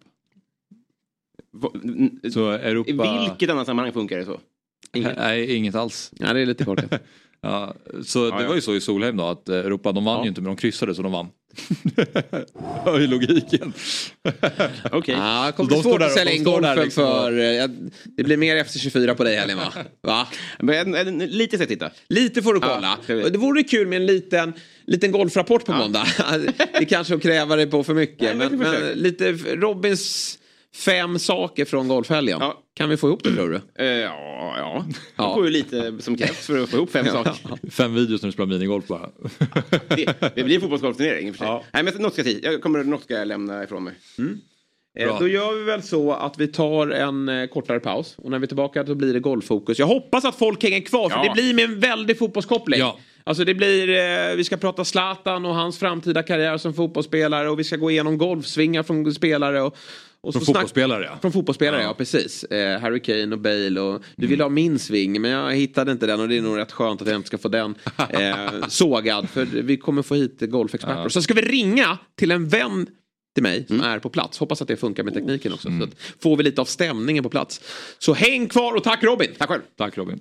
Så 2.33 2.51
Europa... 2.51 2.91
I 2.91 3.28
vilket 3.28 3.51
annat 3.51 3.66
sammanhang 3.66 3.93
funkar 3.93 4.19
det 4.19 4.24
så? 4.24 4.41
Nej, 5.16 5.57
inget 5.57 5.74
alls. 5.74 6.11
Ja, 6.19 6.33
det 6.33 6.41
är 6.41 6.47
lite 6.47 6.65
korkat. 6.65 7.03
ja, 7.41 7.74
så 8.05 8.31
det 8.31 8.43
ja. 8.43 8.49
var 8.49 8.55
ju 8.55 8.61
så 8.61 8.74
i 8.74 8.81
Solheim 8.81 9.16
då 9.16 9.24
att 9.27 9.49
eh, 9.49 9.57
Europa, 9.57 9.93
de 9.93 10.05
vann 10.05 10.23
ju 10.23 10.28
inte 10.28 10.41
men 10.41 10.49
de 10.49 10.57
kryssade 10.57 10.95
så 10.95 11.03
de 11.03 11.12
vann. 11.12 11.28
Hör 12.85 13.01
ju 13.01 13.07
logiken. 13.07 13.73
Okej. 14.93 15.15
Ja, 15.15 15.47
det 15.47 15.53
Så 15.53 15.57
kommer 15.57 15.69
bli 15.69 15.83
svårt 15.83 16.03
att 16.03 16.12
sälja 16.12 16.33
in 16.33 16.45
golfen 16.45 16.78
liksom 16.78 17.05
för... 17.05 17.39
eh, 17.39 17.45
ja, 17.45 17.69
Det 18.05 18.24
blir 18.24 18.37
mer 18.37 18.57
FC24 18.65 19.15
på 19.15 19.24
dig 19.24 19.37
helgen 19.37 19.59
va? 19.59 19.73
va? 20.03 20.28
Men, 20.59 20.95
en- 20.95 21.09
en- 21.09 21.19
lite 21.19 21.57
så 21.57 21.62
jag 21.62 21.69
titta. 21.69 21.91
Lite 22.09 22.43
får 22.43 22.55
du 22.55 22.61
kolla. 22.61 22.99
ska 23.03 23.15
Och 23.24 23.33
Det 23.33 23.39
vore 23.39 23.62
kul 23.62 23.87
med 23.89 23.97
en 23.97 24.07
liten, 24.07 24.53
liten 24.87 25.13
golfrapport 25.13 25.65
på 25.65 25.73
måndag. 25.73 26.07
det 26.79 26.85
kanske 26.85 27.15
att 27.15 27.23
kräva 27.23 27.57
det 27.57 27.67
på 27.67 27.85
för 27.85 27.95
mycket. 27.95 28.37
Nej, 28.37 28.51
men 28.51 28.59
men, 28.59 28.93
lite 28.95 29.33
Robins 29.33 30.39
fem 30.75 31.19
saker 31.19 31.65
från 31.65 31.89
golfhelgen. 31.89 32.41
Kan 32.75 32.89
vi 32.89 32.97
få 32.97 33.09
ihop 33.09 33.23
det 33.25 33.35
tror 33.35 33.49
du? 33.51 33.85
Eh, 33.85 33.91
ja, 34.01 34.55
ja. 34.59 34.87
Det 35.17 35.35
får 35.35 35.45
ju 35.45 35.51
lite 35.51 35.99
som 36.01 36.17
krävs 36.17 36.47
för 36.47 36.63
att 36.63 36.69
få 36.71 36.77
ihop 36.77 36.91
fem 36.91 37.07
saker. 37.13 37.71
Fem 37.71 37.95
videos 37.95 38.23
när 38.23 38.29
du 38.29 38.33
spelar 38.33 38.47
minigolf 38.47 38.87
bara. 38.87 39.11
Det, 39.89 40.33
det 40.35 40.45
blir 40.45 40.55
en 40.55 40.61
fotbollsgolfturnering 40.61 41.29
i 41.29 41.31
och 41.31 41.37
för 41.37 41.45
sig. 41.45 41.65
Nej, 41.73 41.83
men 41.83 41.95
något 41.95 42.13
ska 42.13 42.23
till. 42.23 42.41
Jag 42.43 42.63
kommer, 42.63 42.85
något 42.85 43.03
ska 43.03 43.15
jag 43.15 43.29
lämna 43.29 43.65
ifrån 43.65 43.85
mig. 43.85 43.95
Eh, 44.99 45.07
Bra. 45.07 45.19
Då 45.19 45.29
gör 45.29 45.55
vi 45.55 45.65
väl 45.65 45.83
så 45.83 46.13
att 46.13 46.39
vi 46.39 46.49
tar 46.49 46.91
en 46.91 47.29
eh, 47.29 47.47
kortare 47.47 47.81
paus. 47.81 48.15
Och 48.19 48.31
när 48.31 48.39
vi 48.39 48.45
är 48.45 48.47
tillbaka 48.47 48.83
då 48.83 48.95
blir 48.95 49.15
det 49.15 49.21
golffokus. 49.21 49.79
Jag 49.79 49.87
hoppas 49.87 50.25
att 50.25 50.37
folk 50.39 50.63
hänger 50.63 50.81
kvar 50.81 51.09
för 51.09 51.17
Ja. 51.17 51.25
det 51.25 51.43
blir 51.43 51.55
med 51.55 51.65
en 51.65 51.81
väldig 51.81 52.19
fotbollskoppling. 52.19 52.81
Ja. 52.81 52.99
Alltså 53.27 53.44
det 53.44 53.55
blir, 53.55 53.89
eh, 53.89 54.36
vi 54.36 54.44
ska 54.44 54.57
prata 54.57 54.85
Zlatan 54.85 55.47
och 55.47 55.55
hans 55.55 55.78
framtida 55.78 56.23
karriär 56.23 56.59
som 56.59 56.74
fotbollsspelare 56.74 57.51
och 57.51 57.59
vi 57.59 57.65
ska 57.65 57.77
gå 57.77 57.90
igenom 57.90 58.19
golfsvingar 58.19 58.82
från 58.82 59.15
spelare. 59.15 59.62
Och, 59.62 59.77
och 60.20 60.32
Från 60.32 60.43
så 60.44 60.53
fotbollsspelare 60.53 61.05
ja. 61.05 61.19
Från 61.20 61.32
fotbollsspelare, 61.32 61.82
ja, 61.82 61.94
precis. 61.94 62.44
Eh, 62.44 62.81
Harry 62.81 63.01
Kane 63.01 63.35
och 63.35 63.39
Bale 63.39 63.81
och 63.81 64.03
du 64.16 64.27
ville 64.27 64.44
ha 64.44 64.48
min 64.48 64.78
sving 64.78 65.20
men 65.20 65.31
jag 65.31 65.55
hittade 65.55 65.93
inte 65.93 66.07
den 66.07 66.20
och 66.20 66.28
det 66.28 66.36
är 66.36 66.43
nog 66.43 66.59
rätt 66.59 66.73
skönt 66.73 67.03
att 67.03 67.09
jag 67.09 67.16
inte 67.16 67.27
ska 67.28 67.39
få 67.39 67.48
den 67.48 67.74
eh, 68.09 68.69
sågad 68.69 69.28
för 69.28 69.44
vi 69.44 69.77
kommer 69.77 70.03
få 70.03 70.15
hit 70.15 70.40
golfexperter. 70.40 71.03
Ja. 71.03 71.09
Så 71.09 71.23
ska 71.23 71.35
vi 71.35 71.43
ringa 71.43 71.98
till 72.15 72.31
en 72.31 72.48
vän 72.48 72.86
till 73.35 73.43
mig 73.43 73.65
som 73.69 73.81
är 73.81 73.98
på 73.98 74.09
plats. 74.09 74.39
Hoppas 74.39 74.62
att 74.62 74.69
det 74.69 74.77
funkar 74.77 75.03
med 75.03 75.15
tekniken 75.15 75.53
också. 75.53 75.69
Så 75.78 75.85
att 75.85 76.23
får 76.23 76.36
vi 76.36 76.43
lite 76.43 76.61
av 76.61 76.65
stämningen 76.65 77.23
på 77.23 77.31
plats. 77.31 77.61
Så 77.98 78.15
häng 78.15 78.48
kvar 78.48 78.74
och 78.74 78.85
tack 78.85 79.03
Robin! 79.03 79.31
Tack 79.39 79.48
själv! 79.48 79.62
Tack 79.77 79.98
Robin. 79.98 80.20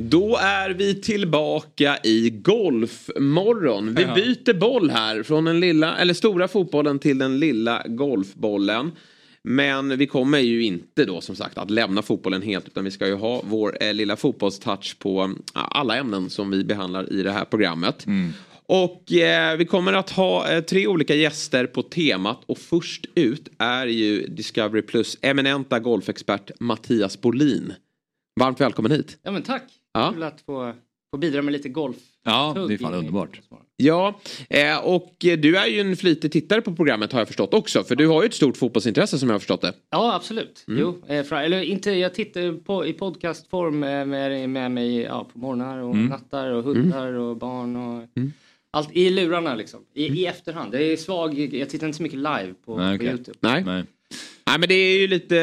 Då 0.00 0.36
är 0.36 0.70
vi 0.70 0.94
tillbaka 0.94 1.98
i 2.04 2.30
Golfmorgon. 2.30 3.94
Vi 3.94 4.06
byter 4.06 4.54
boll 4.54 4.90
här 4.90 5.22
från 5.22 5.44
den 5.44 5.60
lilla, 5.60 5.96
eller 5.96 6.14
stora 6.14 6.48
fotbollen 6.48 6.98
till 6.98 7.18
den 7.18 7.38
lilla 7.38 7.82
golfbollen. 7.86 8.92
Men 9.42 9.98
vi 9.98 10.06
kommer 10.06 10.38
ju 10.38 10.62
inte 10.62 11.04
då 11.04 11.20
som 11.20 11.36
sagt 11.36 11.58
att 11.58 11.70
lämna 11.70 12.02
fotbollen 12.02 12.42
helt 12.42 12.66
utan 12.66 12.84
vi 12.84 12.90
ska 12.90 13.06
ju 13.06 13.14
ha 13.14 13.42
vår 13.44 13.78
eh, 13.80 13.94
lilla 13.94 14.16
fotbollstouch 14.16 14.98
på 14.98 15.34
ja, 15.54 15.60
alla 15.60 15.96
ämnen 15.96 16.30
som 16.30 16.50
vi 16.50 16.64
behandlar 16.64 17.12
i 17.12 17.22
det 17.22 17.32
här 17.32 17.44
programmet. 17.44 18.06
Och 18.66 19.12
eh, 19.12 19.56
vi 19.56 19.64
kommer 19.64 19.92
att 19.92 20.10
ha 20.10 20.50
eh, 20.50 20.60
tre 20.60 20.86
olika 20.86 21.14
gäster 21.14 21.66
på 21.66 21.82
temat 21.82 22.40
och 22.46 22.58
först 22.58 23.06
ut 23.14 23.48
är 23.58 23.86
ju 23.86 24.26
Discovery 24.26 24.82
Plus 24.82 25.18
eminenta 25.22 25.78
golfexpert 25.78 26.50
Mattias 26.60 27.20
Bolin. 27.20 27.74
Varmt 28.40 28.60
välkommen 28.60 28.92
hit. 28.92 29.18
Ja 29.22 29.30
men 29.30 29.42
tack. 29.42 29.77
Ja. 30.00 30.10
Kul 30.14 30.22
att 30.22 30.40
få, 30.40 30.72
få 31.10 31.18
bidra 31.18 31.42
med 31.42 31.52
lite 31.52 31.68
golf. 31.68 31.96
Ja, 32.24 32.66
det 32.68 32.74
är 32.74 32.78
fan 32.78 32.94
i- 32.94 32.96
underbart. 32.96 33.40
Ja, 33.76 34.20
eh, 34.50 34.78
och 34.86 35.14
du 35.18 35.56
är 35.56 35.66
ju 35.66 35.80
en 35.80 35.96
flitig 35.96 36.32
tittare 36.32 36.60
på 36.60 36.74
programmet 36.74 37.12
har 37.12 37.20
jag 37.20 37.26
förstått 37.28 37.54
också. 37.54 37.84
För 37.84 37.96
du 37.96 38.06
har 38.06 38.22
ju 38.22 38.26
ett 38.26 38.34
stort 38.34 38.56
fotbollsintresse 38.56 39.18
som 39.18 39.28
jag 39.28 39.34
har 39.34 39.38
förstått 39.38 39.60
det. 39.60 39.72
Ja 39.90 40.14
absolut. 40.14 40.64
Mm. 40.68 40.80
Jo, 40.80 41.02
eh, 41.08 41.32
eller 41.32 41.62
inte, 41.62 41.90
jag 41.90 42.14
tittar 42.14 42.60
på, 42.60 42.86
i 42.86 42.92
podcastform 42.92 43.82
eh, 43.84 44.04
med, 44.04 44.50
med 44.50 44.70
mig 44.70 44.96
ja, 45.00 45.26
på 45.32 45.38
morgnar 45.38 45.78
och 45.78 45.94
Mm. 45.94 46.06
nattar 46.06 46.50
och 46.50 46.64
hundar 46.64 47.12
och 47.12 47.36
barn 47.36 47.76
och 47.76 48.08
allt 48.70 48.96
i 48.96 49.10
lurarna 49.10 49.54
liksom. 49.54 49.80
I, 49.94 50.06
I 50.06 50.26
efterhand. 50.26 50.72
Det 50.72 50.92
är 50.92 50.96
svag, 50.96 51.38
jag 51.38 51.70
tittar 51.70 51.86
inte 51.86 51.96
så 51.96 52.02
mycket 52.02 52.18
live 52.18 52.54
på, 52.64 52.76
Nej, 52.76 52.98
på 52.98 53.02
okej. 53.04 53.14
Youtube. 53.14 53.38
Nej. 53.40 53.64
Nej. 53.64 53.84
Nej 54.48 54.58
men 54.58 54.68
det 54.68 54.74
är 54.74 54.98
ju 55.00 55.06
lite, 55.08 55.34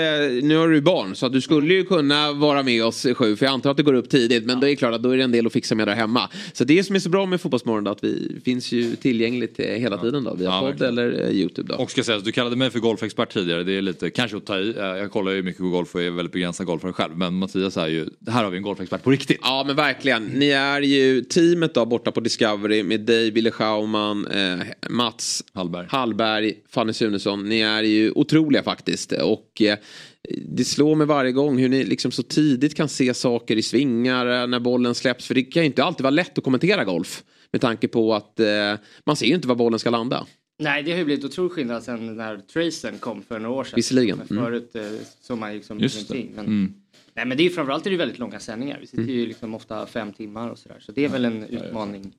nu 0.44 0.56
har 0.58 0.70
du 0.70 0.82
barn 0.82 1.16
så 1.16 1.30
du 1.30 1.42
skulle 1.42 1.74
ju 1.74 1.84
kunna 1.86 2.32
vara 2.34 2.64
med 2.64 2.86
oss 2.86 3.06
sju 3.16 3.36
för 3.36 3.46
jag 3.46 3.54
antar 3.54 3.72
att 3.72 3.78
det 3.78 3.84
går 3.84 3.94
upp 3.94 4.10
tidigt 4.10 4.46
men 4.46 4.60
då 4.60 4.66
är 4.68 4.70
det 4.70 4.76
klart 4.76 4.94
att 4.94 5.04
då 5.04 5.10
är 5.10 5.18
det 5.18 5.24
en 5.24 5.32
del 5.32 5.48
att 5.48 5.54
fixa 5.54 5.76
med 5.76 5.88
där 5.88 5.96
hemma. 5.96 6.30
Så 6.54 6.64
det 6.64 6.84
som 6.84 6.96
är 6.96 7.00
så 7.00 7.10
bra 7.10 7.26
med 7.26 7.42
Fotbollsmorgon 7.42 7.84
då, 7.84 7.92
att 7.92 8.04
vi 8.04 8.38
finns 8.46 8.72
ju 8.72 8.96
tillgängligt 8.96 9.60
hela 9.60 9.98
tiden 9.98 10.24
då 10.24 10.36
via 10.36 10.50
Ja, 10.50 10.60
podd 10.60 10.70
verkligen. 10.70 10.98
eller 10.98 11.24
eh, 11.24 11.30
YouTube 11.32 11.74
då. 11.74 11.84
Och 11.84 11.92
ska 11.92 12.04
sägas, 12.04 12.24
du 12.24 12.32
kallade 12.32 12.56
mig 12.56 12.70
för 12.70 12.80
golfexpert 12.80 13.34
tidigare. 13.34 13.64
Det 13.64 13.78
är 13.78 13.82
lite, 13.82 14.10
kanske 14.10 14.38
att 14.38 14.46
ta 14.46 14.60
i. 14.60 14.70
Eh, 14.78 14.84
Jag 14.86 15.12
kollar 15.12 15.32
ju 15.32 15.44
mycket 15.44 15.62
på 15.62 15.70
golf 15.70 15.96
och 15.96 16.02
är 16.02 16.10
väldigt 16.10 16.34
begränsad 16.34 16.66
golfare 16.66 16.94
själv. 16.94 17.18
Men 17.18 17.34
Mattias 17.34 17.78
är 17.78 17.88
ju, 17.88 18.06
här 18.28 18.44
har 18.44 18.52
vi 18.52 18.58
en 18.58 18.64
golfexpert 18.64 19.04
på 19.04 19.12
riktigt. 19.12 19.40
Ja 19.42 19.64
men 19.68 19.76
verkligen. 19.76 20.26
Ni 20.26 20.50
är 20.50 20.82
ju 20.82 21.22
teamet 21.22 21.74
då 21.74 21.86
borta 21.86 22.12
på 22.12 22.20
Discovery 22.20 22.84
med 22.84 23.00
dig, 23.02 23.32
Wille 23.32 23.52
Schauman, 23.52 24.28
eh, 24.28 24.90
Mats 24.90 25.44
Hallberg. 25.54 25.86
Hallberg, 25.90 26.54
Fanny 26.70 26.94
Sunesson. 26.94 27.50
Ni 27.50 27.60
är 27.60 27.84
ju 27.84 28.12
otroliga 28.12 28.64
faktiskt. 28.64 28.95
Och 29.24 29.62
eh, 29.62 29.78
det 30.48 30.66
slår 30.66 30.96
mig 30.96 31.08
varje 31.08 31.32
gång 31.32 31.58
hur 31.58 31.70
ni 31.70 31.84
liksom 31.84 32.12
så 32.12 32.24
tidigt 32.24 32.76
kan 32.76 32.90
se 32.90 33.14
saker 33.14 33.56
i 33.56 33.62
svingar 33.62 34.48
när 34.48 34.60
bollen 34.60 34.96
släpps. 34.96 35.28
För 35.28 35.36
det 35.36 35.44
kan 35.44 35.64
ju 35.64 35.68
inte 35.68 35.84
alltid 35.84 36.04
vara 36.04 36.12
lätt 36.12 36.38
att 36.38 36.44
kommentera 36.44 36.84
golf. 36.84 37.24
Med 37.52 37.62
tanke 37.62 37.88
på 37.88 38.14
att 38.14 38.40
eh, 38.40 38.48
man 39.06 39.16
ser 39.16 39.26
ju 39.26 39.36
inte 39.36 39.48
var 39.48 39.56
bollen 39.56 39.80
ska 39.80 39.90
landa. 39.90 40.26
Nej, 40.60 40.84
det 40.84 40.92
har 40.92 40.98
ju 40.98 41.06
blivit 41.06 41.26
otrolig 41.26 41.52
skillnad 41.52 41.84
sen 41.84 42.16
när 42.16 42.38
Tracen 42.38 42.98
kom 43.00 43.22
för 43.22 43.40
några 43.40 43.56
år 43.56 43.64
sedan. 43.64 43.76
Visserligen. 43.76 44.22
Mm. 44.30 44.44
Förut 44.44 44.76
eh, 44.76 44.82
såg 45.22 45.38
man 45.38 45.54
liksom 45.54 45.80
Just 45.80 46.12
ingenting. 46.12 46.36
Men, 46.36 46.46
Mm. 46.46 46.74
Nej, 47.14 47.26
men 47.26 47.38
det 47.38 47.44
är 47.44 47.46
ju 47.46 47.50
framförallt 47.50 47.86
är 47.86 47.92
det 47.92 47.98
väldigt 47.98 48.20
långa 48.20 48.40
sändningar. 48.40 48.78
Vi 48.82 48.88
sitter 48.88 49.04
ju 49.14 49.26
liksom 49.26 49.56
ofta 49.56 49.86
fem 49.86 50.14
timmar 50.14 50.50
och 50.50 50.60
sådär. 50.60 50.78
Så 50.80 50.92
det 50.92 51.06
är 51.06 51.10
väl 51.10 51.26
en 51.26 51.44
utmaning. 51.44 52.14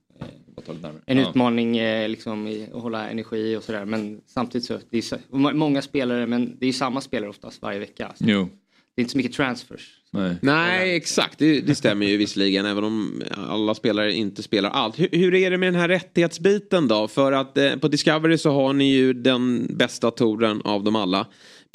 En 1.06 1.18
Ja. 1.18 1.28
utmaning 1.30 1.78
eh, 1.78 2.08
liksom 2.08 2.66
att 2.74 2.82
hålla 2.82 3.10
energi 3.10 3.56
och 3.56 3.62
sådär. 3.62 3.84
Men 3.84 4.20
samtidigt 4.26 4.66
så, 4.66 4.78
det 4.90 4.98
är 5.12 5.52
många 5.54 5.82
spelare 5.82 6.26
men 6.26 6.56
det 6.58 6.64
är 6.64 6.68
ju 6.68 6.72
samma 6.72 7.00
spelare 7.00 7.30
oftast 7.30 7.62
varje 7.62 7.78
vecka. 7.78 8.12
Så 8.18 8.24
Jo. 8.28 8.48
Det 8.94 9.00
är 9.00 9.02
inte 9.02 9.12
så 9.12 9.18
mycket 9.18 9.32
transfers. 9.32 9.92
Nej, 10.10 10.36
Nej 10.42 10.96
exakt, 10.96 11.38
det, 11.38 11.60
det 11.60 11.74
stämmer 11.74 12.06
ju 12.06 12.16
visserligen 12.16 12.66
även 12.66 12.84
om 12.84 13.22
alla 13.36 13.74
spelare 13.74 14.12
inte 14.12 14.42
spelar 14.42 14.70
allt. 14.70 14.98
Hur, 14.98 15.08
hur 15.12 15.34
är 15.34 15.50
det 15.50 15.58
med 15.58 15.72
den 15.72 15.80
här 15.80 15.88
rättighetsbiten 15.88 16.88
då? 16.88 17.08
För 17.08 17.32
att 17.32 17.58
eh, 17.58 17.76
på 17.76 17.88
Discovery 17.88 18.38
så 18.38 18.50
har 18.50 18.72
ni 18.72 18.92
ju 18.92 19.12
den 19.12 19.66
bästa 19.76 20.10
touren 20.10 20.62
av 20.64 20.84
dem 20.84 20.96
alla. 20.96 21.26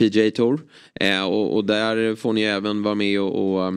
PGA 0.02 0.32
Tour. 0.32 0.62
Eh, 1.00 1.24
och, 1.24 1.56
och 1.56 1.66
där 1.66 2.16
får 2.16 2.34
ni 2.34 2.42
även 2.42 2.84
vara 2.84 2.96
med 2.96 3.22
och, 3.22 3.56
och 3.56 3.68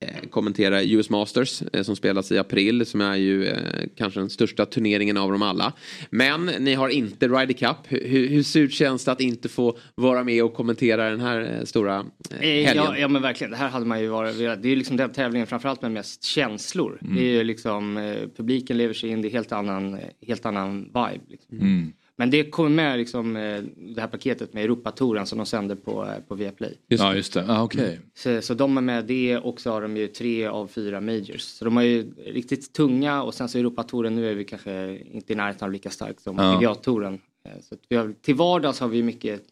eh, 0.00 0.28
kommentera 0.30 0.82
US 0.82 1.10
Masters 1.10 1.62
eh, 1.72 1.82
som 1.82 1.96
spelas 1.96 2.32
i 2.32 2.38
april 2.38 2.86
som 2.86 3.00
är 3.00 3.16
ju 3.16 3.48
kanske 3.96 4.20
den 4.20 4.30
största 4.30 4.66
turneringen 4.66 5.16
av 5.16 5.32
dem 5.32 5.42
alla. 5.42 5.72
Men 6.10 6.46
ni 6.46 6.74
har 6.74 6.88
inte 6.88 7.28
Ryder 7.28 7.52
Cup. 7.52 7.76
Hur, 7.88 8.28
hur, 8.28 8.42
surt 8.42 8.72
känns 8.72 9.04
det 9.04 9.12
att 9.12 9.20
inte 9.20 9.48
få 9.48 9.78
vara 9.94 10.24
med 10.24 10.44
och 10.44 10.54
kommentera 10.54 11.10
den 11.10 11.20
här 11.20 11.60
stora 11.64 12.04
helgen? 12.30 12.76
Ja, 12.76 12.98
ja 12.98 13.08
men 13.08 13.22
verkligen, 13.22 13.50
det 13.50 13.56
här 13.56 13.68
hade 13.68 13.86
man 13.86 14.00
ju 14.00 14.08
varit, 14.08 14.38
det 14.38 14.44
är 14.44 14.66
ju 14.66 14.76
liksom 14.76 14.96
den 14.96 15.12
tävlingen 15.12 15.46
framförallt 15.46 15.82
med 15.82 15.92
mest 15.92 16.24
känslor. 16.24 16.98
Mm. 17.02 17.14
Det 17.14 17.20
är 17.20 17.32
ju 17.32 17.44
liksom, 17.44 17.96
eh, 17.96 18.28
publiken 18.36 18.78
lever 18.78 18.94
sig 18.94 19.10
in, 19.10 19.22
det 19.22 19.28
är 19.28 19.32
helt 19.32 19.52
annan, 19.52 19.98
helt 20.26 20.46
annan 20.46 20.82
vibe. 20.82 21.24
Liksom. 21.28 21.58
Mm. 21.58 21.92
Men 22.20 22.30
det 22.30 22.50
kommer 22.50 22.70
med 22.70 22.98
liksom, 22.98 23.36
eh, 23.36 23.62
det 23.76 24.00
här 24.00 24.08
paketet 24.08 24.52
med 24.54 24.64
Europatouren 24.64 25.26
som 25.26 25.38
de 25.38 25.46
sänder 25.46 25.74
på, 25.74 26.04
eh, 26.04 26.22
på 26.28 26.34
Viaplay. 26.34 26.78
ja, 26.88 27.14
just 27.14 27.32
det. 27.32 27.44
Ah, 27.48 27.62
Okej. 27.62 28.00
Så, 28.14 28.42
så 28.42 28.54
de 28.54 28.76
är 28.76 28.80
med 28.80 29.04
det 29.04 29.38
och 29.38 29.60
så 29.60 29.70
har 29.70 29.82
de 29.82 29.96
ju 29.96 30.06
tre 30.06 30.46
av 30.46 30.66
fyra 30.66 31.00
majors. 31.00 31.40
Så 31.42 31.64
de 31.64 31.76
är 31.76 31.82
ju 31.82 32.12
riktigt 32.26 32.72
tunga 32.72 33.22
och 33.22 33.34
sen 33.34 33.48
så 33.48 33.58
Europatouren 33.58 34.14
nu 34.14 34.30
är 34.30 34.34
vi 34.34 34.44
kanske 34.44 34.98
inte 35.12 35.32
i 35.32 35.36
närheten 35.36 35.64
av 35.66 35.72
lika 35.72 35.90
stark 35.90 36.20
som 36.20 36.36
Ja. 36.38 36.58
PGA-touren. 36.58 37.20
Eh, 37.44 37.50
Så 37.62 37.74
att 37.74 37.80
vi 37.88 37.96
har, 37.96 38.14
till 38.22 38.34
vardags 38.34 38.80
har 38.80 38.88
vi 38.88 39.02
mycket 39.02 39.42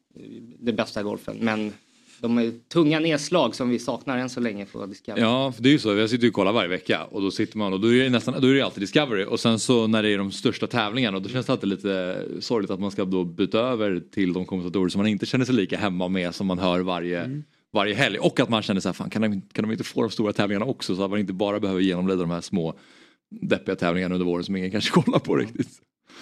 den 0.59 0.77
bästa 0.77 1.03
golfen 1.03 1.36
men 1.40 1.73
de 2.20 2.39
är 2.39 2.53
tunga 2.73 3.01
nedslag 3.01 3.55
som 3.55 3.69
vi 3.69 3.78
saknar 3.78 4.19
än 4.19 4.28
så 4.28 4.40
länge 4.40 4.66
på 4.66 4.86
Discovery. 4.86 5.23
Ja, 5.23 5.53
för 5.53 5.62
det 5.62 5.69
är 5.69 5.73
ju 5.73 5.78
så. 5.78 5.97
Jag 5.97 6.11
sitter 6.11 6.23
ju 6.23 6.28
och 6.28 6.35
kollar 6.35 6.53
varje 6.53 6.69
vecka 6.69 7.05
och 7.05 7.23
då 7.23 7.31
sitter 7.31 7.59
man 7.59 7.73
och 7.73 7.81
då 7.81 7.95
är 7.95 8.05
det 8.05 8.11
nästan, 8.11 8.40
då 8.40 8.49
är 8.49 8.55
det 8.55 8.62
alltid 8.62 8.82
Discovery 8.82 9.24
och 9.24 9.40
sen 9.40 9.59
så 9.59 9.86
när 9.86 10.03
det 10.03 10.11
är 10.11 10.19
de 10.19 10.32
största 10.32 10.66
tävlingarna 10.66 11.19
då 11.19 11.28
känns 11.28 11.47
det 11.47 11.53
alltid 11.53 11.69
lite 11.69 12.24
sorgligt 12.40 12.70
att 12.70 12.81
man 12.81 12.90
ska 12.90 13.05
då 13.05 13.24
byta 13.24 13.59
över 13.59 14.03
till 14.15 14.32
de 14.32 14.47
kommentatorer 14.47 14.89
som 14.89 14.99
man 14.99 15.09
inte 15.09 15.27
känner 15.27 15.45
sig 15.45 15.55
lika 15.55 15.78
hemma 15.78 16.09
med 16.09 16.35
som 16.35 16.47
man 16.47 16.59
hör 16.59 16.81
varje, 16.81 17.43
varje 17.73 17.95
helg. 17.95 18.19
Och 18.19 18.40
att 18.40 18.49
man 18.49 18.62
känner 18.62 18.81
så 18.81 18.89
här, 18.89 18.95
fan 18.95 19.11
kan 19.11 19.23
de, 19.23 19.40
kan 19.40 19.62
de 19.62 19.73
inte 19.73 19.85
få 19.85 20.03
de 20.03 20.11
stora 20.11 20.32
tävlingarna 20.32 20.66
också 20.66 20.97
så 20.97 21.05
att 21.05 21.11
man 21.11 21.19
inte 21.19 21.32
bara 21.32 21.61
behöver 21.61 21.81
genomlida 21.81 22.20
de 22.20 22.31
här 22.31 22.40
små 22.40 22.78
deppiga 23.31 23.77
tävlingarna 23.77 24.15
under 24.15 24.27
våren 24.27 24.45
som 24.45 24.57
ingen 24.57 24.70
kanske 24.70 24.90
kollar 25.03 25.19
på 25.19 25.36
riktigt. 25.36 25.69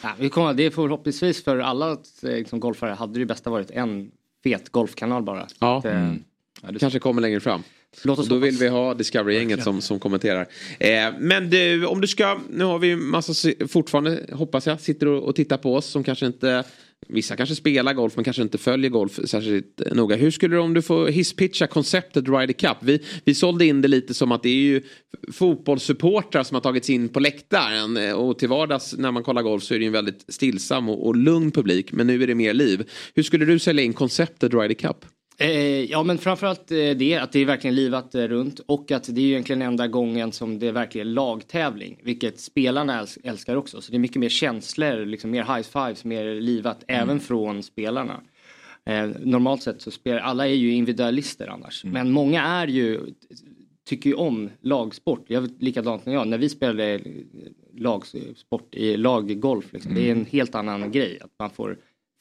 Ja, 0.02 0.10
vi 0.18 0.28
kommer, 0.28 0.54
det 0.54 0.66
är 0.66 0.70
förhoppningsvis 0.70 1.44
för 1.44 1.58
alla 1.58 1.90
eh, 1.90 1.96
liksom, 2.22 2.60
golfare 2.60 2.90
hade 2.90 3.18
det 3.18 3.26
bästa 3.26 3.50
varit 3.50 3.70
en 3.70 4.10
fet 4.44 4.68
golfkanal 4.68 5.22
bara. 5.22 5.46
Ja. 5.60 5.78
att, 5.78 5.84
eh, 5.84 5.92
Mm. 6.00 6.22
det 6.74 6.78
kanske 6.78 6.98
kommer 6.98 7.22
längre 7.22 7.40
fram. 7.40 7.62
Låt 8.04 8.18
oss 8.18 8.26
och 8.26 8.34
då 8.34 8.40
vill 8.40 8.56
vi 8.56 8.68
ha 8.68 8.94
Discovery-gänget 8.94 9.62
som, 9.62 9.80
som 9.80 9.98
kommenterar. 10.00 10.46
Eh, 10.78 11.12
men 11.18 11.50
du, 11.50 11.86
om 11.86 12.00
du 12.00 12.06
ska, 12.06 12.40
nu 12.50 12.64
har 12.64 12.78
vi 12.78 12.96
massa, 12.96 13.50
fortfarande 13.68 14.26
hoppas 14.32 14.66
jag, 14.66 14.80
sitter 14.80 15.06
och, 15.08 15.22
och 15.22 15.34
tittar 15.36 15.56
på 15.56 15.74
oss 15.74 15.86
som 15.86 16.04
kanske 16.04 16.26
inte, 16.26 16.64
vissa 17.08 17.36
kanske 17.36 17.54
spelar 17.54 17.94
golf 17.94 18.16
men 18.16 18.24
kanske 18.24 18.42
inte 18.42 18.58
följer 18.58 18.90
golf 18.90 19.18
särskilt 19.24 19.82
noga. 19.92 20.16
Hur 20.16 20.30
skulle 20.30 20.56
du 20.56 20.60
om 20.60 20.74
du 20.74 20.82
får 20.82 21.08
hisspitcha 21.08 21.66
konceptet 21.66 22.28
Ryder 22.28 22.52
Cup? 22.52 22.76
Vi, 22.80 23.02
vi 23.24 23.34
sålde 23.34 23.66
in 23.66 23.82
det 23.82 23.88
lite 23.88 24.14
som 24.14 24.32
att 24.32 24.42
det 24.42 24.48
är 24.48 24.54
ju 24.54 24.82
fotbollssupportrar 25.32 26.42
som 26.42 26.54
har 26.54 26.60
tagits 26.60 26.90
in 26.90 27.08
på 27.08 27.20
läktaren 27.20 28.14
och 28.14 28.38
till 28.38 28.48
vardags 28.48 28.94
när 28.98 29.12
man 29.12 29.22
kollar 29.22 29.42
golf 29.42 29.62
så 29.62 29.74
är 29.74 29.78
det 29.78 29.82
ju 29.82 29.86
en 29.86 29.92
väldigt 29.92 30.24
stillsam 30.28 30.88
och, 30.88 31.06
och 31.06 31.16
lugn 31.16 31.50
publik 31.50 31.92
men 31.92 32.06
nu 32.06 32.22
är 32.22 32.26
det 32.26 32.34
mer 32.34 32.54
liv. 32.54 32.90
Hur 33.14 33.22
skulle 33.22 33.44
du 33.44 33.58
sälja 33.58 33.84
in 33.84 33.92
konceptet 33.92 34.54
Ryder 34.54 34.74
Cup? 34.74 35.04
Eh, 35.38 35.84
ja 35.84 36.02
men 36.02 36.18
framförallt 36.18 36.70
eh, 36.70 36.76
det 36.76 37.18
att 37.22 37.32
det 37.32 37.38
är 37.38 37.44
verkligen 37.44 37.76
livat 37.76 38.14
eh, 38.14 38.22
runt 38.22 38.60
och 38.66 38.90
att 38.90 39.14
det 39.14 39.20
är 39.20 39.26
egentligen 39.26 39.62
enda 39.62 39.88
gången 39.88 40.32
som 40.32 40.58
det 40.58 40.66
är 40.66 40.72
verkligen 40.72 41.14
lagtävling. 41.14 42.00
Vilket 42.02 42.40
spelarna 42.40 43.02
äls- 43.02 43.18
älskar 43.24 43.56
också. 43.56 43.80
Så 43.80 43.90
det 43.90 43.96
är 43.96 43.98
mycket 43.98 44.20
mer 44.20 44.28
känslor, 44.28 45.04
liksom 45.04 45.30
mer 45.30 45.42
high 45.56 45.68
fives, 45.68 46.04
mer 46.04 46.40
livat 46.40 46.84
även 46.88 47.20
från 47.20 47.62
spelarna. 47.62 48.20
Normalt 49.20 49.62
sett 49.62 49.82
så 49.82 49.90
spelar 49.90 50.18
alla 50.18 50.48
är 50.48 50.54
ju 50.54 50.72
individualister 50.72 51.46
annars. 51.48 51.84
Men 51.84 52.12
många 52.12 52.42
är 52.42 52.66
ju 52.66 53.00
tycker 53.88 54.10
ju 54.10 54.16
om 54.16 54.50
lagsport. 54.60 55.24
Jag 55.26 55.40
vet 55.40 55.62
likadant 55.62 56.06
när 56.06 56.12
jag, 56.12 56.28
när 56.28 56.38
vi 56.38 56.48
spelade 56.48 57.00
lagsport 57.76 58.74
i 58.74 58.96
laggolf. 58.96 59.72
Liksom. 59.72 59.94
Det 59.94 60.08
är 60.08 60.12
en 60.12 60.24
helt 60.24 60.54
annan 60.54 60.92
grej. 60.92 61.18
Att 61.20 61.30
man 61.38 61.50
får 61.50 61.78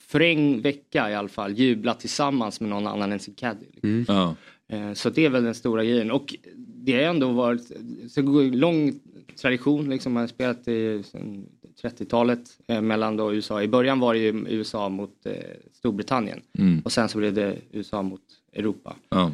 för 0.08 0.22
en 0.22 0.62
vecka 0.62 1.10
i 1.10 1.16
alla 1.16 1.28
fall 1.28 1.54
jubla 1.54 1.94
tillsammans 1.94 2.62
med 2.62 2.70
någon 2.70 2.88
annan 2.88 3.12
än 3.12 3.20
sin 3.20 3.34
caddy. 3.34 3.66
Liksom. 3.74 4.06
Ja. 4.08 4.36
Eh, 4.68 4.94
Så 4.94 5.10
det 5.10 5.26
är 5.26 5.30
väl 5.30 5.44
den 5.44 5.56
stora 5.56 5.84
grejen. 5.84 6.12
Och 6.12 6.36
det 6.56 6.94
har 6.94 7.02
ändå 7.02 7.32
varit 7.32 7.72
så 8.10 8.22
lång 8.52 9.00
tradition. 9.42 9.90
Liksom. 9.90 10.14
Man 10.14 10.22
har 10.22 10.28
spelat 10.28 10.68
i 10.68 11.04
sen 11.04 11.46
30-talet 11.82 12.40
eh, 12.68 12.82
mellan 12.82 13.18
då 13.18 13.34
USA. 13.34 13.62
I 13.62 13.68
början 13.68 14.00
var 14.00 14.14
det 14.14 14.20
ju 14.20 14.46
USA 14.50 14.90
mot 14.90 15.26
eh, 15.26 15.34
Storbritannien. 15.74 16.42
Mm. 16.58 16.82
Och 16.86 16.92
sen 16.92 17.10
så 17.10 17.18
blev 17.18 17.34
det 17.34 17.56
USA 17.72 18.02
mot 18.02 18.22
Europa. 18.54 18.96
Ja. 19.10 19.32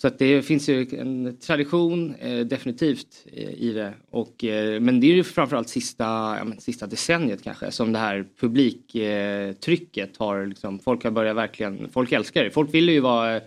Så 0.00 0.06
att 0.06 0.18
det 0.18 0.42
finns 0.42 0.68
ju 0.68 0.86
en 0.92 1.36
tradition 1.40 2.14
eh, 2.14 2.38
definitivt 2.38 3.26
eh, 3.32 3.50
i 3.50 3.72
det. 3.72 3.94
Och, 4.10 4.44
eh, 4.44 4.80
men 4.80 5.00
det 5.00 5.06
är 5.06 5.14
ju 5.14 5.24
framförallt 5.24 5.68
sista, 5.68 6.04
ja, 6.38 6.44
men, 6.44 6.60
sista 6.60 6.86
decenniet 6.86 7.42
kanske 7.42 7.70
som 7.70 7.92
det 7.92 7.98
här 7.98 8.26
publiktrycket 8.40 9.56
eh, 9.56 9.60
trycket 9.60 10.16
har 10.16 10.46
liksom, 10.46 10.78
folk 10.78 11.04
har 11.04 11.10
börjat 11.10 11.36
verkligen, 11.36 11.88
folk 11.92 12.12
älskar 12.12 12.44
det. 12.44 12.50
Folk 12.50 12.74
vill 12.74 12.88
ju 12.88 13.00
vara 13.00 13.36
eh, 13.36 13.42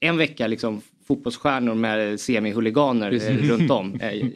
en 0.00 0.16
vecka 0.16 0.46
liksom 0.46 0.82
fotbollsstjärnor 1.06 1.74
med 1.74 2.20
semi-huliganer 2.20 3.12
eh, 3.12 3.36
runt 3.36 3.70
om. 3.70 4.00
Eh, 4.00 4.26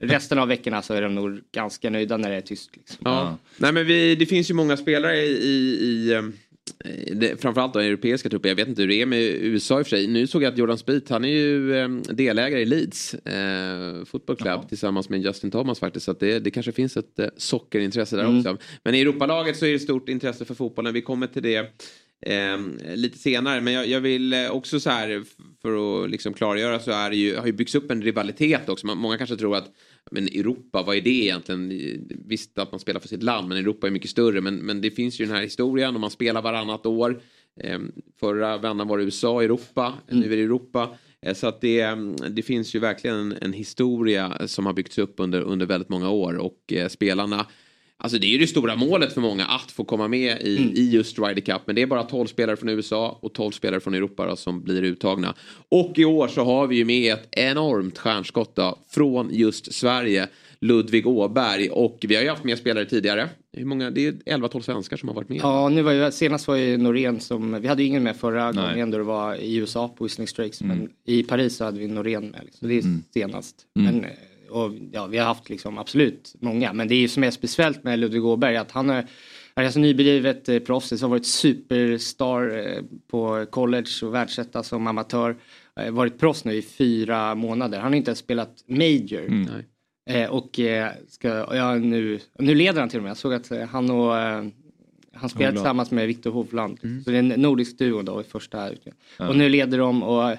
resten 0.00 0.38
av 0.38 0.48
veckorna 0.48 0.82
så 0.82 0.94
är 0.94 1.02
de 1.02 1.14
nog 1.14 1.40
ganska 1.52 1.90
nöjda 1.90 2.16
när 2.16 2.30
det 2.30 2.36
är 2.36 2.40
tyst. 2.40 2.76
Liksom. 2.76 2.98
Ja. 3.04 3.38
Nej 3.56 3.72
men 3.72 3.86
vi, 3.86 4.14
det 4.14 4.26
finns 4.26 4.50
ju 4.50 4.54
många 4.54 4.76
spelare 4.76 5.16
i, 5.16 5.30
i, 5.30 5.78
i 5.84 6.12
eh, 6.12 6.22
det, 7.12 7.40
framförallt 7.42 7.72
de 7.72 7.82
europeiska 7.82 8.28
trupper. 8.28 8.48
Jag 8.48 8.56
vet 8.56 8.68
inte 8.68 8.82
hur 8.82 8.88
det 8.88 9.02
är 9.02 9.06
med 9.06 9.20
USA 9.22 9.78
i 9.78 9.82
och 9.82 9.86
för 9.86 9.96
sig. 9.96 10.06
Nu 10.06 10.26
såg 10.26 10.42
jag 10.42 10.52
att 10.52 10.58
Jordan 10.58 10.78
Spieth, 10.78 11.12
han 11.12 11.24
är 11.24 11.28
ju 11.28 11.76
eh, 11.76 11.88
delägare 11.88 12.60
i 12.60 12.64
Leeds 12.64 13.14
eh, 13.14 14.04
Football 14.04 14.36
Club 14.36 14.68
tillsammans 14.68 15.08
med 15.08 15.22
Justin 15.22 15.50
Thomas 15.50 15.78
faktiskt. 15.80 16.04
Så 16.04 16.10
att 16.10 16.20
det, 16.20 16.38
det 16.38 16.50
kanske 16.50 16.72
finns 16.72 16.96
ett 16.96 17.18
eh, 17.18 17.28
sockerintresse 17.36 18.16
där 18.16 18.24
Mm. 18.24 18.38
också. 18.38 18.56
Men 18.84 18.94
i 18.94 19.00
Europalaget 19.00 19.56
så 19.56 19.66
är 19.66 19.72
det 19.72 19.78
stort 19.78 20.08
intresse 20.08 20.44
för 20.44 20.54
fotbollen. 20.54 20.94
Vi 20.94 21.02
kommer 21.02 21.26
till 21.26 21.42
det 21.42 21.56
eh, 22.26 22.58
lite 22.94 23.18
senare. 23.18 23.60
Men 23.60 23.72
jag, 23.72 23.86
jag 23.86 24.00
vill 24.00 24.32
eh, 24.32 24.50
också 24.50 24.80
så 24.80 24.90
här 24.90 25.22
för 25.62 26.04
att 26.04 26.10
liksom 26.10 26.34
klargöra 26.34 26.80
så 26.80 26.90
är 26.90 27.10
det 27.10 27.16
ju, 27.16 27.36
har 27.36 27.46
ju 27.46 27.52
byggts 27.52 27.74
upp 27.74 27.90
en 27.90 28.02
rivalitet 28.02 28.68
också. 28.68 28.86
Man, 28.86 28.98
många 28.98 29.18
kanske 29.18 29.36
tror 29.36 29.56
att 29.56 29.70
men 30.10 30.24
Europa, 30.26 30.82
vad 30.82 30.96
är 30.96 31.00
det 31.00 31.22
egentligen? 31.22 31.72
Visst 32.26 32.58
att 32.58 32.72
man 32.72 32.80
spelar 32.80 33.00
för 33.00 33.08
sitt 33.08 33.22
land, 33.22 33.48
men 33.48 33.58
Europa 33.58 33.86
är 33.86 33.90
mycket 33.90 34.10
större. 34.10 34.40
Men, 34.40 34.56
men 34.56 34.80
det 34.80 34.90
finns 34.90 35.20
ju 35.20 35.26
den 35.26 35.34
här 35.34 35.42
historien 35.42 35.94
och 35.94 36.00
man 36.00 36.10
spelar 36.10 36.42
varannat 36.42 36.86
år. 36.86 37.20
Eh, 37.60 37.78
förra 38.20 38.58
vändan 38.58 38.88
var 38.88 38.98
det 38.98 39.04
USA, 39.04 39.42
Europa, 39.42 39.94
nu 40.08 40.32
är 40.32 40.36
det 40.36 40.42
Europa. 40.42 40.96
Eh, 41.22 41.34
Så 41.34 41.46
att 41.46 41.60
det, 41.60 41.80
mm, 41.80 42.16
det 42.30 42.42
finns 42.42 42.74
ju 42.74 42.78
verkligen 42.78 43.16
en, 43.16 43.34
en 43.40 43.52
historia 43.52 44.48
som 44.48 44.66
har 44.66 44.72
byggts 44.72 44.98
upp 44.98 45.14
under, 45.16 45.40
under 45.40 45.66
väldigt 45.66 45.88
många 45.88 46.10
år 46.10 46.36
och 46.38 46.72
eh, 46.72 46.88
spelarna 46.88 47.46
Alltså 47.98 48.18
det 48.18 48.26
är 48.26 48.30
ju 48.30 48.38
det 48.38 48.46
stora 48.46 48.76
målet 48.76 49.12
för 49.12 49.20
många 49.20 49.44
att 49.46 49.70
få 49.70 49.84
komma 49.84 50.08
med 50.08 50.42
i, 50.42 50.56
Mm. 50.58 50.70
i 50.74 50.90
just 50.90 51.18
Ryder 51.18 51.40
Cup. 51.40 51.62
Men 51.66 51.74
det 51.76 51.82
är 51.82 51.86
bara 51.86 52.02
12 52.02 52.26
spelare 52.26 52.56
från 52.56 52.68
USA 52.68 53.18
och 53.22 53.32
12 53.34 53.50
spelare 53.52 53.80
från 53.80 53.94
Europa 53.94 54.26
då, 54.26 54.36
som 54.36 54.62
blir 54.62 54.82
uttagna. 54.82 55.34
Och 55.68 55.92
i 55.98 56.04
år 56.04 56.28
så 56.28 56.44
har 56.44 56.66
vi 56.66 56.76
ju 56.76 56.84
med 56.84 57.12
ett 57.12 57.28
enormt 57.30 57.98
stjärnskott 57.98 58.56
då, 58.56 58.78
från 58.88 59.28
just 59.32 59.72
Sverige. 59.72 60.28
Ludvig 60.60 61.06
Åberg 61.06 61.68
och 61.70 61.98
vi 62.08 62.14
har 62.16 62.22
ju 62.22 62.28
haft 62.28 62.44
med 62.44 62.58
spelare 62.58 62.84
tidigare. 62.84 63.28
Hur 63.52 63.64
många? 63.64 63.90
Det 63.90 64.06
är 64.06 64.12
11-12 64.12 64.60
svenskar 64.60 64.96
som 64.96 65.08
har 65.08 65.16
varit 65.16 65.28
med. 65.28 65.38
Ja, 65.42 65.68
nu 65.68 65.82
var 65.82 65.92
ju, 65.92 66.10
senast 66.12 66.48
var 66.48 66.56
ju 66.56 66.76
Norén 66.76 67.20
som, 67.20 67.60
vi 67.60 67.68
hade 67.68 67.82
ju 67.82 67.88
ingen 67.88 68.02
med 68.02 68.16
förra 68.16 68.52
Nej. 68.52 68.70
gången 68.70 68.90
då 68.90 68.98
det 68.98 69.04
var 69.04 69.34
i 69.34 69.56
USA 69.56 69.88
på 69.88 70.04
Whistling 70.04 70.26
Straits. 70.28 70.60
Mm. 70.60 70.78
Men 70.78 70.88
i 71.06 71.22
Paris 71.22 71.56
så 71.56 71.64
hade 71.64 71.78
vi 71.78 71.86
Norén 71.88 72.30
med. 72.30 72.40
Liksom. 72.44 72.68
Det 72.68 72.74
är 72.74 72.82
Mm. 72.82 73.02
senast. 73.14 73.56
Mm. 73.78 73.94
Men, 73.94 74.04
eh, 74.04 74.10
och, 74.50 74.72
ja, 74.92 75.06
vi 75.06 75.18
har 75.18 75.26
haft 75.26 75.50
liksom 75.50 75.78
absolut 75.78 76.34
många. 76.40 76.72
Men 76.72 76.88
det 76.88 76.94
är 76.94 77.00
ju 77.00 77.08
som 77.08 77.24
är 77.24 77.30
speciellt 77.30 77.84
med 77.84 77.98
Ludvig 77.98 78.24
Åberg 78.24 78.56
att 78.56 78.70
han 78.70 78.90
är, 78.90 79.06
alltså 79.54 79.78
nyblivet 79.78 80.48
eh, 80.48 80.58
proffs 80.58 81.02
har 81.02 81.08
varit 81.08 81.26
superstar 81.26 82.58
eh, 82.58 82.82
på 83.10 83.46
college 83.50 83.90
och 84.02 84.14
världsetta 84.14 84.62
som 84.62 84.86
amatör. 84.86 85.36
Eh, 85.80 85.90
varit 85.90 86.18
proffs 86.18 86.44
nu 86.44 86.54
i 86.54 86.62
fyra 86.62 87.34
månader. 87.34 87.78
Han 87.78 87.92
har 87.92 87.96
inte 87.96 88.10
ens 88.10 88.18
spelat 88.18 88.64
major. 88.66 89.26
Mm. 89.26 89.48
Eh, 90.10 90.30
och 90.30 90.60
eh, 90.60 90.90
ska, 91.08 91.28
ja, 91.28 91.74
nu, 91.74 92.20
nu 92.38 92.54
leder 92.54 92.80
han 92.80 92.88
till 92.88 92.98
och 92.98 93.02
med. 93.02 93.10
Jag 93.10 93.16
såg 93.16 93.34
att 93.34 93.50
eh, 93.50 93.62
han 93.62 93.90
och 93.90 94.18
eh, 94.18 94.44
han 95.12 95.28
spelar 95.28 95.52
tillsammans 95.52 95.90
med 95.90 96.06
Viktor 96.06 96.30
Hovland. 96.30 96.78
Så 97.04 97.10
det 97.10 97.16
är 97.16 97.18
en 97.18 97.28
nordisk 97.28 97.78
duo 97.78 98.02
då 98.02 98.20
i 98.20 98.24
första 98.24 98.70
utgången. 98.70 98.96
Ja. 99.18 99.28
Och 99.28 99.36
nu 99.36 99.48
leder 99.48 99.78
de 99.78 100.02
och 100.02 100.36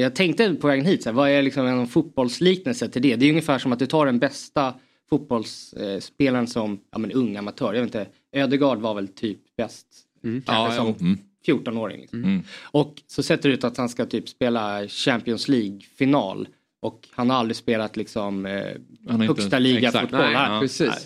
jag 0.00 0.14
tänkte 0.14 0.54
på 0.54 0.66
vägen 0.66 0.86
hit, 0.86 1.02
så 1.02 1.08
här, 1.08 1.14
vad 1.14 1.30
är 1.30 1.42
liksom 1.42 1.66
en 1.66 1.86
fotbollsliknelse 1.86 2.88
till 2.88 3.02
det? 3.02 3.16
Det 3.16 3.26
är 3.26 3.30
ungefär 3.30 3.58
som 3.58 3.72
att 3.72 3.78
du 3.78 3.86
tar 3.86 4.06
den 4.06 4.18
bästa 4.18 4.74
fotbollsspelaren 5.10 6.46
som 6.46 6.80
ja, 6.90 6.98
men, 6.98 7.12
ung 7.12 7.36
amatör. 7.36 7.74
Jag 7.74 7.80
vet 7.82 7.94
inte, 7.94 8.06
Ödegaard 8.32 8.78
var 8.78 8.94
väl 8.94 9.08
typ 9.08 9.38
bäst. 9.56 9.86
Kanske 10.22 10.52
Ja, 10.52 10.72
som 10.72 10.86
ja. 10.86 10.94
Mm. 11.00 11.18
14-åring. 11.46 12.00
Liksom. 12.00 12.24
Mm. 12.24 12.42
Och 12.62 13.02
så 13.06 13.22
sätter 13.22 13.48
du 13.48 13.54
ut 13.54 13.64
att 13.64 13.76
han 13.76 13.88
ska 13.88 14.06
typ 14.06 14.28
spela 14.28 14.88
Champions 14.88 15.48
League-final. 15.48 16.48
Och 16.80 17.08
han 17.10 17.30
har 17.30 17.36
aldrig 17.36 17.56
spelat 17.56 17.96
liksom 17.96 18.46
eh, 18.46 18.62
högsta 19.08 19.58
liga 19.58 19.88
exakt. 19.88 20.00
fotboll. 20.10 20.20
Nej, 20.20 20.34
Han- 20.34 20.60
precis. 20.60 20.88
Nej. 20.88 20.98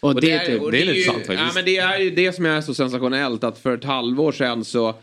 Och, 0.00 0.20
det, 0.20 0.30
är 0.30 0.46
typ, 0.46 0.62
och 0.62 0.74
är 0.74 0.94
ju, 0.94 1.02
Ja, 1.34 1.50
men 1.54 1.64
det 1.64 1.76
är 1.76 1.98
ju 1.98 2.10
det 2.10 2.32
som 2.32 2.46
är 2.46 2.60
så 2.60 2.74
sensationellt 2.74 3.44
att 3.44 3.58
för 3.58 3.74
ett 3.74 3.84
halvår 3.84 4.32
sedan 4.32 4.64
så 4.64 4.94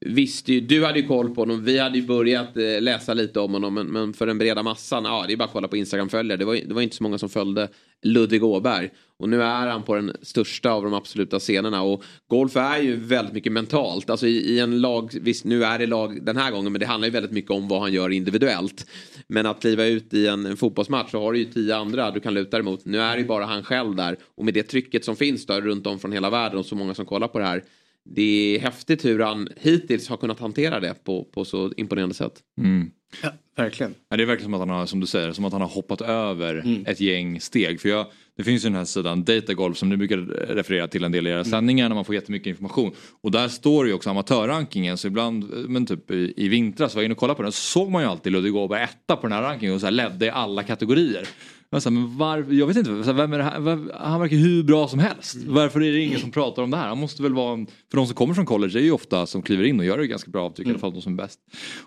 visste 0.00 0.52
ju, 0.52 0.60
du 0.60 0.84
hade 0.84 0.98
ju 1.00 1.06
koll 1.06 1.34
på 1.34 1.40
honom, 1.40 1.64
vi 1.64 1.78
hade 1.78 1.98
ju 1.98 2.06
börjat 2.06 2.56
eh, 2.56 2.80
läsa 2.80 3.14
lite 3.14 3.40
om 3.40 3.52
honom 3.52 3.74
men, 3.74 3.86
men 3.86 4.12
för 4.12 4.26
den 4.26 4.38
breda 4.38 4.62
massan, 4.62 5.04
ja 5.04 5.24
det 5.26 5.32
är 5.32 5.36
bara 5.36 5.44
att 5.44 5.52
kolla 5.52 5.68
på 5.68 5.76
Instagram-följare. 5.76 6.38
Det 6.38 6.44
var, 6.44 6.54
det 6.54 6.74
var 6.74 6.82
inte 6.82 6.96
så 6.96 7.02
många 7.02 7.18
som 7.18 7.28
följde 7.28 7.68
Ludvig 8.02 8.44
Åberg. 8.44 8.90
Och 9.18 9.28
nu 9.28 9.42
är 9.42 9.66
han 9.66 9.82
på 9.82 9.94
den 9.94 10.16
största 10.22 10.70
av 10.70 10.82
de 10.82 10.94
absoluta 10.94 11.38
scenerna 11.38 11.82
och 11.82 12.04
golf 12.28 12.56
är 12.56 12.82
ju 12.82 12.96
väldigt 12.96 13.34
mycket 13.34 13.52
mentalt. 13.52 14.10
Alltså 14.10 14.26
i, 14.26 14.36
i 14.36 14.60
en 14.60 14.80
lag, 14.80 15.10
visst 15.20 15.44
nu 15.44 15.64
är 15.64 15.78
det 15.78 15.86
lag 15.86 16.24
den 16.24 16.36
här 16.36 16.50
gången 16.50 16.72
men 16.72 16.80
det 16.80 16.86
handlar 16.86 17.06
ju 17.06 17.12
väldigt 17.12 17.32
mycket 17.32 17.50
om 17.50 17.68
vad 17.68 17.80
han 17.80 17.92
gör 17.92 18.10
individuellt. 18.10 18.86
Men 19.26 19.46
att 19.46 19.60
kliva 19.60 19.84
ut 19.84 20.14
i 20.14 20.26
en, 20.26 20.46
en 20.46 20.56
fotbollsmatch 20.56 21.10
så 21.10 21.20
har 21.20 21.32
du 21.32 21.38
ju 21.38 21.44
tio 21.44 21.76
andra 21.76 22.10
du 22.10 22.20
kan 22.20 22.34
luta 22.34 22.56
dig 22.56 22.64
mot. 22.64 22.84
Nu 22.84 23.00
är 23.00 23.14
det 23.14 23.20
ju 23.20 23.26
bara 23.26 23.44
han 23.44 23.62
själv 23.62 23.96
där 23.96 24.16
och 24.34 24.44
med 24.44 24.54
det 24.54 24.62
trycket 24.62 25.04
som 25.04 25.16
finns 25.16 25.46
där 25.46 25.60
runt 25.60 25.86
om 25.86 25.98
från 25.98 26.12
hela 26.12 26.30
världen 26.30 26.58
och 26.58 26.66
så 26.66 26.74
många 26.74 26.94
som 26.94 27.06
kollar 27.06 27.28
på 27.28 27.38
det 27.38 27.44
här. 27.44 27.64
Det 28.10 28.56
är 28.56 28.60
häftigt 28.60 29.04
hur 29.04 29.18
han 29.20 29.48
hittills 29.56 30.08
har 30.08 30.16
kunnat 30.16 30.40
hantera 30.40 30.80
det 30.80 31.04
på, 31.04 31.24
på 31.24 31.44
så 31.44 31.72
imponerande 31.76 32.14
sätt. 32.14 32.32
Mm. 32.60 32.90
Ja, 33.22 33.30
verkligen. 33.56 33.94
Ja, 34.08 34.16
det 34.16 34.22
är 34.22 34.26
verkligen 34.26 34.46
som 34.46 34.54
att 34.54 34.60
han 34.60 34.70
har, 34.70 34.86
som 34.86 35.00
du 35.00 35.06
säger, 35.06 35.32
som 35.32 35.44
att 35.44 35.52
han 35.52 35.60
har 35.62 35.68
hoppat 35.68 36.00
över 36.00 36.54
Mm. 36.54 36.84
ett 36.86 37.00
gäng 37.00 37.40
steg. 37.40 37.80
För 37.80 37.88
jag, 37.88 38.06
det 38.36 38.44
finns 38.44 38.64
ju 38.64 38.68
den 38.68 38.76
här 38.76 38.84
sidan 38.84 39.24
Datagolf 39.24 39.78
som 39.78 39.88
ni 39.88 39.96
brukar 39.96 40.16
referera 40.48 40.88
till 40.88 41.04
en 41.04 41.12
del 41.12 41.26
i 41.26 41.30
era 41.30 41.44
sändningar 41.44 41.88
när 41.88 41.94
man 41.94 42.04
får 42.04 42.14
jättemycket 42.14 42.46
information. 42.46 42.92
Och 43.20 43.30
där 43.30 43.48
står 43.48 43.86
ju 43.86 43.92
också 43.92 44.10
amatörrankingen 44.10 44.98
så 44.98 45.06
ibland, 45.06 45.50
men 45.68 45.86
typ 45.86 46.10
i, 46.10 46.34
i 46.36 46.48
vintras 46.48 46.94
var 46.94 47.02
jag 47.02 47.04
inne 47.06 47.12
och 47.12 47.18
kollade 47.18 47.36
på 47.36 47.42
den 47.42 47.52
så 47.52 47.60
såg 47.60 47.90
man 47.90 48.02
ju 48.02 48.08
alltid 48.08 48.32
Ludvig 48.32 48.56
Åberg 48.56 48.82
etta 48.82 49.16
på 49.16 49.22
den 49.22 49.32
här 49.32 49.42
rankingen 49.42 49.74
och 49.74 49.80
så 49.80 49.86
här 49.86 49.92
ledde 49.92 50.26
i 50.26 50.30
alla 50.30 50.62
kategorier. 50.62 51.28
Jag, 51.70 51.82
så 51.82 51.90
här, 51.90 51.94
men 51.96 52.16
var, 52.16 52.46
jag 52.50 52.66
vet 52.66 52.76
inte, 52.76 52.90
här, 52.90 53.12
vem 53.12 53.32
är 53.32 53.38
här? 53.38 53.52
Han 54.00 54.20
verkar 54.20 54.36
hur 54.36 54.62
bra 54.62 54.88
som 54.88 54.98
helst. 54.98 55.36
Varför 55.46 55.80
är 55.82 55.92
det 55.92 55.98
ingen 56.00 56.20
som 56.20 56.30
pratar 56.30 56.62
om 56.62 56.70
det 56.70 56.76
här? 56.76 56.88
Han 56.88 56.98
måste 56.98 57.22
väl 57.22 57.34
vara, 57.34 57.52
en- 57.52 57.66
för 57.66 57.96
de 57.96 58.06
som 58.06 58.14
kommer 58.14 58.34
från 58.34 58.46
college 58.46 58.78
är 58.78 58.82
ju 58.82 58.90
ofta 58.92 59.26
som 59.26 59.42
kliver 59.42 59.64
in 59.64 59.80
och 59.80 59.86
gör 59.86 59.98
det 59.98 60.06
ganska 60.06 60.30
bra 60.30 60.44
avtryck, 60.46 60.66
i 60.66 60.70
alla 60.70 60.78
fall 60.78 60.92
de 60.92 61.02
som 61.02 61.12
är 61.12 61.16
bäst. 61.16 61.40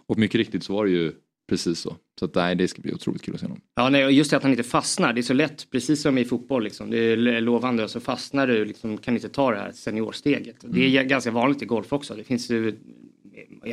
Och 0.07 0.17
mycket 0.17 0.35
riktigt 0.35 0.63
så 0.63 0.73
var 0.73 0.85
det 0.85 0.91
ju 0.91 1.11
precis 1.49 1.79
så. 1.79 1.95
Så 2.19 2.25
att, 2.25 2.35
nej, 2.35 2.55
det 2.55 2.67
ska 2.67 2.81
bli 2.81 2.93
otroligt 2.93 3.21
kul 3.21 3.33
att 3.33 3.39
se 3.39 3.45
honom. 3.45 3.61
Ja, 3.75 3.89
nej, 3.89 4.05
och 4.05 4.11
just 4.11 4.31
det 4.31 4.37
att 4.37 4.43
han 4.43 4.51
inte 4.51 4.63
fastnar. 4.63 5.13
Det 5.13 5.19
är 5.21 5.23
så 5.23 5.33
lätt, 5.33 5.67
precis 5.71 6.01
som 6.01 6.17
i 6.17 6.25
fotboll. 6.25 6.63
Liksom. 6.63 6.89
Det 6.89 6.97
är 6.97 7.41
lovande 7.41 7.83
och 7.83 7.89
så 7.89 7.99
fastnar 7.99 8.47
du, 8.47 8.65
liksom, 8.65 8.97
kan 8.97 9.13
inte 9.15 9.29
ta 9.29 9.51
det 9.51 9.57
här 9.57 9.71
seniorsteget. 9.71 10.55
Det 10.61 10.85
är 10.85 10.89
Mm. 10.95 11.07
ganska 11.07 11.31
vanligt 11.31 11.61
i 11.61 11.65
golf 11.65 11.93
också. 11.93 12.13
Det 12.15 12.23
finns 12.23 12.49
ju 12.51 12.75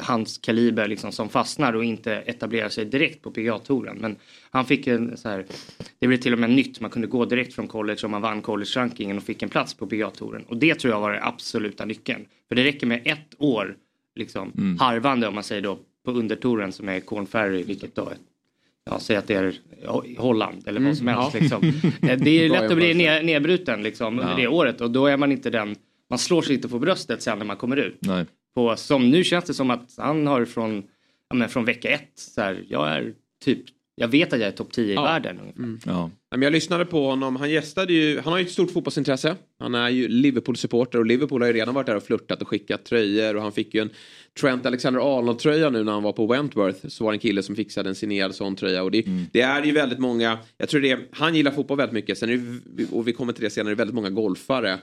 hans 0.02 0.38
kaliber 0.38 0.88
liksom, 0.88 1.12
som 1.12 1.28
fastnar 1.28 1.72
och 1.72 1.84
inte 1.84 2.12
etablerar 2.14 2.68
sig 2.68 2.84
direkt 2.84 3.22
på 3.22 3.30
PGA-touren. 3.30 3.96
Men 4.00 4.16
han 4.50 4.64
fick 4.66 4.86
en 4.86 5.16
så 5.16 5.28
här, 5.28 5.44
det 5.98 6.06
blev 6.06 6.16
till 6.18 6.32
och 6.32 6.38
med 6.38 6.50
nytt. 6.50 6.80
Man 6.80 6.90
kunde 6.90 7.08
gå 7.08 7.24
direkt 7.24 7.54
från 7.54 7.68
college 7.68 7.98
om 8.04 8.10
man 8.10 8.22
vann 8.22 8.42
college-rankingen 8.42 9.16
och 9.16 9.22
fick 9.22 9.42
en 9.42 9.48
plats 9.48 9.74
på 9.74 9.86
PGA-touren. 9.86 10.44
Och 10.48 10.56
det 10.56 10.74
tror 10.74 10.92
jag 10.94 11.00
var 11.00 11.12
den 11.12 11.22
absoluta 11.22 11.84
nyckeln. 11.84 12.24
För 12.48 12.54
det 12.54 12.64
räcker 12.64 12.86
med 12.86 13.00
ett 13.04 13.34
år 13.38 13.76
liksom, 14.16 14.52
Mm. 14.58 14.78
harvande 14.78 15.28
om 15.28 15.34
man 15.34 15.44
säger 15.44 15.62
då 15.62 15.78
på 16.04 16.10
undertouren 16.10 16.72
som 16.72 16.88
är 16.88 17.00
Corn 17.00 17.26
Ferry, 17.26 17.62
vilket 17.62 17.94
då 17.94 18.02
är 18.08 18.16
Ja, 18.90 18.98
säg 19.00 19.16
att 19.16 19.26
det 19.26 19.34
är 19.34 19.54
Holland 20.18 20.62
eller 20.68 20.80
vad 20.80 20.96
som 20.96 21.08
Mm, 21.08 21.20
helst. 21.20 21.34
ja. 21.34 21.40
Liksom. 21.40 21.90
Eh, 22.10 22.18
Det 22.18 22.30
är 22.30 22.48
lätt 22.48 22.70
att 22.70 22.76
bli 22.76 22.94
ner, 22.94 23.22
nedbruten 23.22 23.82
liksom, 23.82 24.18
under 24.18 24.30
Ja. 24.32 24.36
det 24.36 24.48
året 24.48 24.80
och 24.80 24.90
då 24.90 25.06
är 25.06 25.16
man 25.16 25.32
inte 25.32 25.50
den, 25.50 25.76
man 26.10 26.18
slår 26.18 26.42
sig 26.42 26.54
inte 26.54 26.68
på 26.68 26.78
bröstet 26.78 27.22
sen 27.22 27.38
när 27.38 27.46
man 27.46 27.56
kommer 27.56 27.76
ut. 27.76 27.96
Nej. 28.00 28.24
På, 28.54 28.76
som 28.76 29.10
nu 29.10 29.24
känns 29.24 29.44
det 29.44 29.54
som 29.54 29.70
att 29.70 29.94
han 29.96 30.26
har 30.26 30.44
från, 30.44 30.82
ja, 31.28 31.36
men 31.36 31.48
från 31.48 31.64
vecka 31.64 31.88
ett, 31.88 32.12
så 32.14 32.40
här, 32.40 32.64
jag 32.68 32.88
är 32.88 33.14
typ, 33.44 33.60
jag 33.94 34.08
vet 34.08 34.32
att 34.32 34.38
jag 34.40 34.48
är 34.48 34.52
topp 34.52 34.72
10 34.72 34.92
i 34.92 34.94
Ja. 34.94 35.02
världen. 35.02 35.38
Mm. 35.58 35.78
Ja. 35.86 36.10
Jag 36.30 36.52
lyssnade 36.52 36.84
på 36.84 37.06
honom. 37.06 37.36
Han 37.36 37.50
gästade 37.50 37.92
ju, 37.92 38.20
han 38.20 38.32
har 38.32 38.38
ju 38.40 38.44
ett 38.44 38.50
stort 38.52 38.70
fotbollsintresse. 38.70 39.36
Han 39.58 39.74
är 39.74 39.88
ju 39.88 40.08
Liverpool-supporter 40.08 40.98
och 40.98 41.06
Liverpool 41.06 41.42
har 41.42 41.46
ju 41.46 41.52
redan 41.54 41.74
varit 41.74 41.86
där 41.86 41.96
och 41.96 42.02
flörtat 42.02 42.42
och 42.42 42.48
skickat 42.48 42.84
tröjor 42.84 43.36
och 43.36 43.42
han 43.42 43.52
fick 43.52 43.74
ju 43.74 43.80
en 43.80 43.90
Trent 44.40 44.66
Alexander-Arnold-tröja 44.66 45.70
nu 45.70 45.84
när 45.84 45.92
han 45.92 46.02
var 46.02 46.12
på 46.12 46.26
Wentworth. 46.26 46.88
Så 46.88 47.04
var 47.04 47.12
det 47.12 47.16
en 47.16 47.20
kille 47.20 47.42
som 47.42 47.56
fixade 47.56 47.88
en 47.88 47.94
signerad 47.94 48.34
sån 48.34 48.56
tröja 48.56 48.82
och 48.82 48.90
det, 48.90 49.04
det 49.32 49.40
är 49.40 49.62
ju 49.64 49.72
väldigt 49.72 49.98
många, 49.98 50.38
jag 50.58 50.68
tror 50.68 50.80
det 50.80 50.90
är, 50.90 51.06
han 51.12 51.34
gillar 51.34 51.50
fotboll 51.52 51.76
väldigt 51.78 51.94
mycket. 51.94 52.18
Sen 52.18 52.30
är 52.30 52.60
det, 52.64 52.86
och 52.92 53.08
vi 53.08 53.12
kommer 53.12 53.32
till 53.32 53.44
det 53.44 53.50
senare, 53.50 53.70
det 53.70 53.74
är 53.74 53.76
väldigt 53.76 53.94
många 53.94 54.10
golfare 54.10 54.78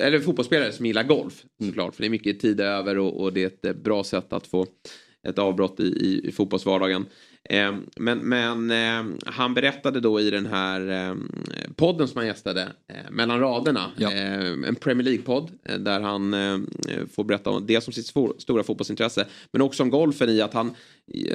eller 0.00 0.20
fotbollsspelare 0.20 0.72
som 0.72 0.86
gillar 0.86 1.02
golf 1.02 1.42
såklart. 1.66 1.94
För 1.94 2.02
det 2.02 2.06
är 2.06 2.10
mycket 2.10 2.40
tid 2.40 2.60
över 2.60 2.98
och, 2.98 3.20
och 3.20 3.32
det 3.32 3.42
är 3.42 3.46
ett 3.46 3.64
eh, 3.64 3.72
bra 3.72 4.04
sätt 4.04 4.32
att 4.32 4.46
få 4.46 4.66
ett 5.28 5.38
avbrott 5.38 5.80
i, 5.80 5.82
i, 5.82 6.28
i 6.28 6.32
fotbollsvardagen. 6.32 7.06
Eh, 7.50 7.74
men 7.96 8.18
men 8.18 8.70
eh, 8.70 9.14
han 9.26 9.54
berättade 9.54 10.00
då 10.00 10.20
i 10.20 10.30
den 10.30 10.46
här 10.46 11.08
eh, 11.10 11.16
podden 11.76 12.08
som 12.08 12.16
han 12.18 12.26
gästade, 12.26 12.62
eh, 12.62 13.10
Mellan 13.10 13.40
raderna, 13.40 13.90
eh, 14.00 14.68
en 14.68 14.74
Premier 14.74 15.04
League-podd 15.04 15.50
eh, 15.64 15.78
där 15.78 16.00
han 16.00 16.34
eh, 16.34 16.58
får 17.12 17.24
berätta 17.24 17.50
om 17.50 17.66
dels 17.66 17.86
om 17.86 17.92
sitt 17.92 18.06
stora 18.38 18.62
fotbollsintresse 18.62 19.26
men 19.52 19.62
också 19.62 19.82
om 19.82 19.90
golfen 19.90 20.28
i 20.28 20.40
att 20.40 20.54
han, 20.54 20.74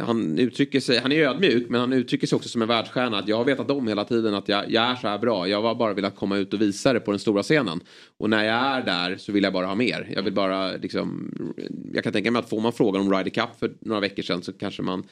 han 0.02 0.40
uttrycker 0.40 0.80
sig, 0.80 0.98
han 0.98 1.12
är 1.12 1.28
ödmjuk 1.28 1.70
men 1.70 1.80
han 1.80 1.94
uttrycker 1.94 2.28
sig 2.28 2.36
också 2.36 2.50
som 2.50 2.62
en 2.62 2.68
världsstjärna. 2.68 3.18
Att 3.18 3.28
jag 3.28 3.38
har 3.38 3.46
vetat 3.46 3.72
om 3.72 3.88
hela 3.88 4.06
tiden 4.06 4.34
att 4.34 4.50
jag, 4.50 4.72
jag 4.72 4.84
är 4.84 4.96
så 4.96 5.08
här 5.08 5.18
bra, 5.18 5.48
jag 5.48 5.62
har 5.62 5.76
bara 5.76 5.94
velat 5.94 6.16
komma 6.16 6.38
ut 6.38 6.54
och 6.54 6.62
visa 6.62 6.94
det 6.94 7.00
på 7.00 7.12
den 7.12 7.20
stora 7.20 7.44
scenen. 7.44 7.82
Och 8.18 8.30
när 8.30 8.44
jag 8.44 8.56
är 8.56 8.82
där 8.86 9.18
så 9.18 9.32
vill 9.32 9.44
jag 9.44 9.54
bara 9.54 9.66
ha 9.66 9.76
mer. 9.76 10.12
Jag 10.16 10.24
vill 10.24 10.34
bara 10.34 10.72
liksom, 10.72 11.32
jag 11.94 12.04
kan 12.04 12.14
tänka 12.14 12.32
mig 12.32 12.40
att 12.40 12.50
får 12.50 12.62
man 12.62 12.74
frågan 12.74 13.02
om 13.02 13.14
Ryder 13.14 13.30
Cup 13.30 13.60
för 13.60 13.72
några 13.80 14.02
veckor 14.02 14.24
sedan 14.24 14.42
så 14.42 14.54
kanske 14.54 14.82
man 14.82 15.04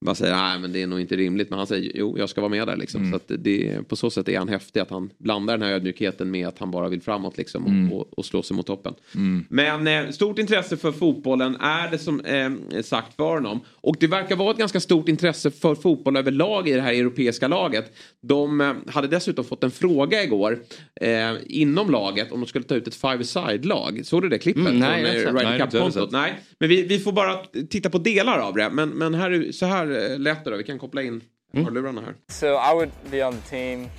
bara 0.00 0.14
säger 0.14 0.34
nej 0.36 0.58
men 0.58 0.72
det 0.72 0.82
är 0.82 0.86
nog 0.86 1.00
inte 1.00 1.16
rimligt. 1.16 1.50
Men 1.50 1.58
han 1.58 1.66
säger 1.66 1.92
jo 1.94 2.18
jag 2.18 2.28
ska 2.28 2.40
vara 2.40 2.50
med 2.50 2.66
där 2.68 2.76
liksom. 2.76 3.10
Så 3.10 3.16
att 3.16 3.30
det, 3.38 3.88
på 3.88 3.96
så 3.96 4.10
sätt 4.10 4.28
är 4.28 4.38
han 4.38 4.48
häftig 4.48 4.80
att 4.80 4.90
han 4.90 5.10
blandar 5.18 5.58
den 5.58 5.66
här 5.68 5.74
ödmjukheten 5.74 6.30
med 6.30 6.48
att 6.48 6.58
han 6.58 6.70
bara 6.70 6.88
vill 6.88 7.00
framåt 7.02 7.38
liksom 7.38 7.62
och, 7.64 7.70
Mm. 7.70 7.92
och, 7.92 8.18
och 8.18 8.24
slå 8.24 8.42
sig 8.42 8.56
mot 8.56 8.66
toppen. 8.66 8.94
Mm. 9.14 9.44
Men 9.48 9.86
eh, 10.06 10.10
stort 10.10 10.38
intresse 10.38 10.76
för 10.76 10.92
fotbollen 10.92 11.56
är 11.56 11.90
det 11.90 11.98
som 11.98 12.20
eh, 12.20 12.50
sagt 12.82 13.16
för 13.16 13.34
honom. 13.34 13.60
Och 13.74 13.96
det 14.00 14.06
verkar 14.06 14.36
vara 14.36 14.50
ett 14.50 14.56
ganska 14.58 14.80
stort 14.80 15.08
intresse 15.08 15.50
för 15.50 15.74
fotboll 15.74 16.16
överlag 16.16 16.68
i 16.68 16.72
det 16.72 16.80
här 16.80 16.92
europeiska 16.92 17.48
laget. 17.48 17.92
De 18.20 18.60
eh, 18.60 18.72
hade 18.86 19.08
dessutom 19.08 19.44
fått 19.44 19.64
en 19.64 19.70
fråga 19.70 20.22
igår 20.24 20.58
eh, 21.00 21.32
inom 21.46 21.90
laget 21.90 22.32
om 22.32 22.40
de 22.40 22.46
skulle 22.46 22.64
ta 22.64 22.74
ut 22.74 22.86
ett 22.88 22.94
five-side-lag. 22.94 24.00
Såg 24.04 24.22
du 24.22 24.28
det 24.28 24.38
klippet? 24.38 24.60
Mm, 24.66 24.78
nej, 24.78 25.24
från, 25.24 25.36
jag. 25.36 25.44
Ryder 25.54 25.66
Cup-kontot? 25.66 26.10
Nej, 26.12 26.34
men 26.58 26.68
vi, 26.68 26.82
vi 26.82 26.98
får 26.98 27.12
bara 27.12 27.36
titta 27.70 27.90
på 27.90 27.98
delar 27.98 28.38
av 28.38 28.54
det. 28.54 28.70
Men, 28.72 28.88
men 28.88 29.14
här, 29.14 29.30
är- 29.30 29.52
så 29.52 29.66
här 29.66 29.87
eh, 29.90 30.18
lät 30.18 30.44
det 30.44 30.50
då. 30.50 30.56
Vi 30.56 30.64
kan 30.64 30.78
koppla 30.78 31.02
in 31.02 31.22
hörlurarna 31.52 32.00
här. 32.00 32.14
So 32.28 32.46
I 32.46 32.74
would 32.74 32.90
be 33.10 33.26
on 33.26 33.32
the 33.32 33.50
team. 33.50 33.90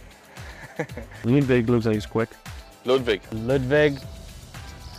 Ludwig 1.23 1.69
looks 1.69 1.85
like 1.85 1.95
he's 1.95 2.05
quick. 2.05 2.29
Ludwig. 2.83 3.21
Ludwig, 3.31 3.97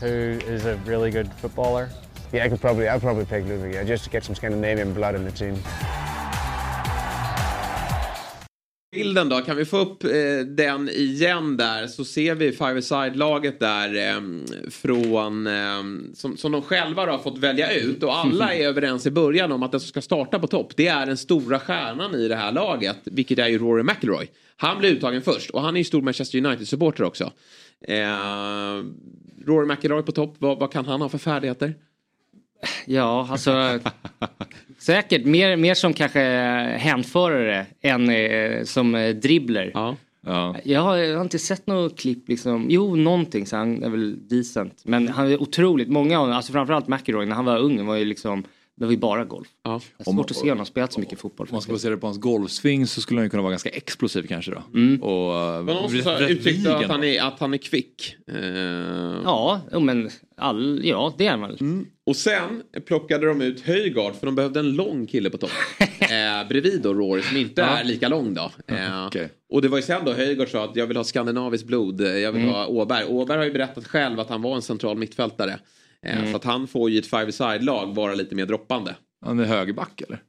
who 0.01 0.39
is 0.55 0.67
a 0.67 0.77
really 0.87 1.11
good 1.11 1.31
footballer. 1.41 1.89
Yeah, 2.33 2.47
I 2.47 2.49
could 2.49 2.61
probably, 2.61 2.89
I'd 2.89 3.01
probably 3.01 3.25
pick 3.25 3.47
Ludwig, 3.49 3.75
yeah, 3.75 3.85
just 3.85 4.05
to 4.05 4.11
get 4.11 4.25
some 4.25 4.35
Scandinavian 4.35 4.93
blood 4.95 5.15
in 5.15 5.25
the 5.25 5.33
team. 5.33 5.55
Bilden 8.93 9.29
då, 9.29 9.41
kan 9.41 9.57
vi 9.57 9.65
få 9.65 9.79
upp 9.79 10.05
eh, 10.05 10.11
den 10.47 10.89
igen 10.89 11.57
där 11.57 11.87
så 11.87 12.05
ser 12.05 12.35
vi 12.35 12.53
five-a-side-laget 12.53 13.61
där 13.61 14.09
eh, 14.09 14.21
från 14.71 15.47
eh, 15.47 15.83
som, 16.15 16.37
som 16.37 16.53
de 16.53 16.62
själva 16.62 17.07
har 17.07 17.19
fått 17.19 17.39
välja 17.39 17.73
ut 17.73 18.03
och 18.03 18.17
alla 18.17 18.55
är 18.55 18.65
överens 18.69 19.07
i 19.07 19.11
början 19.11 19.53
om 19.53 19.62
att 19.62 19.71
den 19.71 19.81
som 19.81 19.89
ska 19.89 20.01
starta 20.01 20.39
på 20.39 20.47
topp 20.47 20.73
det 20.77 20.87
är 20.87 21.07
den 21.07 21.17
stora 21.17 21.59
stjärnan 21.59 22.15
i 22.15 22.29
det 22.29 22.37
här 22.37 22.53
laget 22.53 22.99
vilket 23.05 23.39
är 23.39 23.49
ju 23.49 23.59
Rory 23.59 23.83
McIlroy. 23.83 24.31
Han 24.57 24.79
blir 24.79 24.91
uttagen 24.91 25.23
först 25.23 25.51
och 25.51 25.61
han 25.62 25.75
är 25.77 25.79
ju 25.81 25.85
stor 25.85 26.03
Manchester 26.03 26.39
United-supporter 26.39 27.05
också. 27.05 27.33
Eh, 27.89 28.85
Rory 29.47 29.67
McIlroy 29.67 30.03
på 30.03 30.12
topp, 30.12 30.35
vad, 30.39 30.59
vad 30.59 30.73
kan 30.73 30.87
han 30.87 31.01
ha 31.01 31.09
för 31.09 31.19
färdigheter? 31.19 31.75
Ja, 32.87 33.28
alltså 33.31 33.78
säkert 34.78 35.24
mer, 35.24 35.57
mer 35.57 35.74
som 35.74 35.93
kanske 35.93 36.20
hänförare 36.78 37.66
än 37.81 38.11
eh, 38.11 38.65
som 38.65 38.95
eh, 38.95 39.15
dribbler. 39.15 39.70
Ja. 39.74 39.97
Ja. 40.27 40.57
Jag, 40.65 40.81
har, 40.81 40.97
jag 40.97 41.16
har 41.16 41.24
inte 41.24 41.39
sett 41.39 41.66
något 41.66 41.99
klipp 41.99 42.28
liksom. 42.28 42.66
Jo, 42.70 42.97
någonting 42.97 43.47
så 43.47 43.57
han 43.57 43.82
är 43.82 43.89
väl 43.89 44.28
decent. 44.28 44.82
Men 44.85 45.09
han 45.09 45.32
är 45.32 45.43
otroligt, 45.43 45.89
många 45.89 46.20
av 46.20 46.31
alltså 46.31 46.53
framförallt 46.53 46.89
McIlroy 46.89 47.27
när 47.27 47.37
han 47.37 47.45
var 47.45 47.59
ung 47.59 47.87
var 47.87 47.97
ju 47.97 48.05
liksom 48.05 48.45
det 48.81 48.87
var 48.87 48.93
ju 48.93 48.99
bara 48.99 49.24
golf. 49.24 49.49
Ja. 49.62 49.81
Det 49.97 50.11
är 50.11 50.12
svårt 50.12 50.31
att 50.31 50.37
se 50.37 50.51
honom 50.51 50.66
spelat 50.66 50.93
så 50.93 51.01
mycket 51.01 51.20
fotboll. 51.20 51.47
Om 51.51 51.55
man 51.55 51.62
ska 51.62 51.73
basera 51.73 51.91
det 51.91 51.97
på 51.97 52.07
hans 52.07 52.19
golfsving 52.19 52.87
så 52.87 53.01
skulle 53.01 53.20
han 53.20 53.27
ju 53.27 53.31
kunna 53.31 53.43
vara 53.43 53.51
ganska 53.51 53.69
explosiv 53.69 54.27
kanske 54.27 54.51
då. 54.51 54.62
Mm. 54.74 55.03
Och, 55.03 55.32
Det 55.32 55.62
var 55.62 55.74
någon 55.74 56.03
som 56.03 56.27
uttryckte 56.28 56.77
att 56.77 56.85
han 56.85 57.05
är, 57.05 57.23
att 57.23 57.41
han 57.41 57.55
är 57.55 57.59
kvick. 57.59 58.16
Eh, 58.27 58.37
Ja, 59.24 59.61
men 59.81 60.11
all, 60.37 60.81
ja 60.85 61.15
det 61.19 61.27
är 61.27 61.31
han 61.31 61.41
väl. 61.41 61.59
Och 62.11 62.16
sen 62.16 62.62
plockade 62.87 63.27
de 63.27 63.41
ut 63.43 63.61
Höjgard 63.61 64.15
för 64.15 64.27
de 64.27 64.35
behövde 64.35 64.61
en 64.61 64.73
lång 64.73 65.07
kille 65.07 65.31
på 65.31 65.37
topp. 65.39 65.51
eh, 66.01 66.49
bredvid 66.49 66.81
då 66.82 66.95
Rory 66.95 67.23
som 67.23 67.37
inte 67.37 67.62
är 67.62 67.85
lika 67.85 68.09
lång 68.09 68.35
då. 68.35 68.53
Eh, 68.66 69.07
Och 69.51 69.62
det 69.62 69.69
var 69.69 69.78
ju 69.78 69.82
sen 69.82 70.05
då 70.05 70.12
Höjgard 70.12 70.49
sa 70.49 70.65
att 70.65 70.77
jag 70.77 70.87
vill 70.87 70.97
ha 70.97 71.05
skandinaviskt 71.05 71.66
blod, 71.66 72.01
eh, 72.01 72.07
jag 72.19 72.32
vill 72.32 72.43
Mm. 72.43 72.55
ha 72.55 72.66
Åberg. 72.66 73.05
Åberg 73.09 73.39
har 73.39 73.45
ju 73.45 73.53
berättat 73.53 73.87
själv 73.87 74.20
att 74.20 74.28
han 74.28 74.43
var 74.43 74.55
en 74.57 74.62
central 74.62 74.99
mittfältare. 74.99 75.59
Eh, 76.07 76.19
Mm. 76.19 76.31
Så 76.31 76.37
att 76.37 76.45
han 76.45 76.66
får 76.66 76.91
ju 76.91 76.99
ett 76.99 77.07
five-side-lag 77.07 77.95
vara 77.95 78.15
lite 78.15 78.35
mer 78.35 78.47
droppande. 78.47 78.95
Han 79.24 79.39
är 79.39 79.45
högerback 79.45 80.01
eller? 80.01 80.23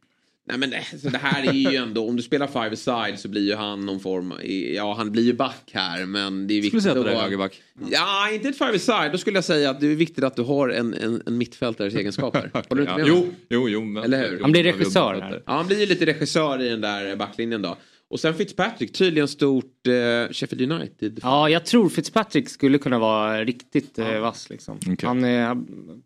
Nej 0.51 0.59
men 0.59 0.69
det, 0.69 0.99
så 1.01 1.09
det 1.09 1.17
här 1.17 1.49
är 1.49 1.71
ju 1.71 1.75
ändå, 1.77 2.07
om 2.09 2.15
du 2.15 2.23
spelar 2.23 2.47
five-side 2.47 3.19
så 3.19 3.27
blir 3.29 3.41
ju 3.47 3.55
han 3.55 3.85
någon 3.85 3.99
form, 3.99 4.33
ja 4.75 4.93
han 4.93 5.11
blir 5.11 5.23
ju 5.23 5.33
back 5.33 5.69
här 5.73 6.05
men 6.05 6.47
det 6.47 6.53
är 6.53 6.61
viktigt 6.61 6.83
säga 6.83 6.91
att 6.93 6.97
att 6.99 7.05
det 7.05 7.11
är 7.11 7.15
vara- 7.15 7.23
högerback. 7.23 7.61
Ja, 7.89 8.29
inte 8.31 8.49
ett 8.49 8.57
five-side, 8.57 9.11
då 9.11 9.17
skulle 9.17 9.37
jag 9.37 9.43
säga 9.43 9.69
att 9.69 9.79
det 9.79 9.87
är 9.87 9.95
viktigt 9.95 10.23
att 10.23 10.35
du 10.35 10.41
har 10.41 10.69
en, 10.69 10.93
en, 10.93 11.21
en 11.25 11.37
mittfältares 11.37 11.95
egenskaper. 11.95 12.51
Håller 12.69 12.75
du 12.75 12.81
inte 12.81 12.91
Ja, 12.91 12.97
med? 12.97 13.07
jo, 13.07 13.27
jo, 13.49 13.69
jo. 13.69 13.83
Men, 13.85 14.03
Eller 14.03 14.29
hur? 14.29 14.41
Han 14.41 14.51
blir 14.51 14.63
regissör 14.63 15.21
här. 15.21 15.43
Ja, 15.45 15.53
han 15.53 15.67
blir 15.67 15.79
ju 15.79 15.85
lite 15.85 16.05
regissör 16.05 16.61
i 16.61 16.69
den 16.69 16.81
där 16.81 17.15
backlinjen 17.15 17.61
då. 17.61 17.77
Och 18.09 18.19
sen 18.19 18.33
Fitzpatrick, 18.33 18.93
tydligen 18.93 19.27
stort 19.27 19.87
eh, 19.87 20.33
Sheffield 20.33 20.71
United. 20.71 21.19
Ja, 21.23 21.49
jag 21.49 21.65
tror 21.65 21.89
Fitzpatrick 21.89 22.49
skulle 22.49 22.77
kunna 22.77 22.99
vara 22.99 23.43
riktigt 23.45 23.99
eh, 23.99 24.19
vass. 24.19 24.49
Liksom. 24.49 24.79
Han, 25.03 25.23
eh, 25.23 25.55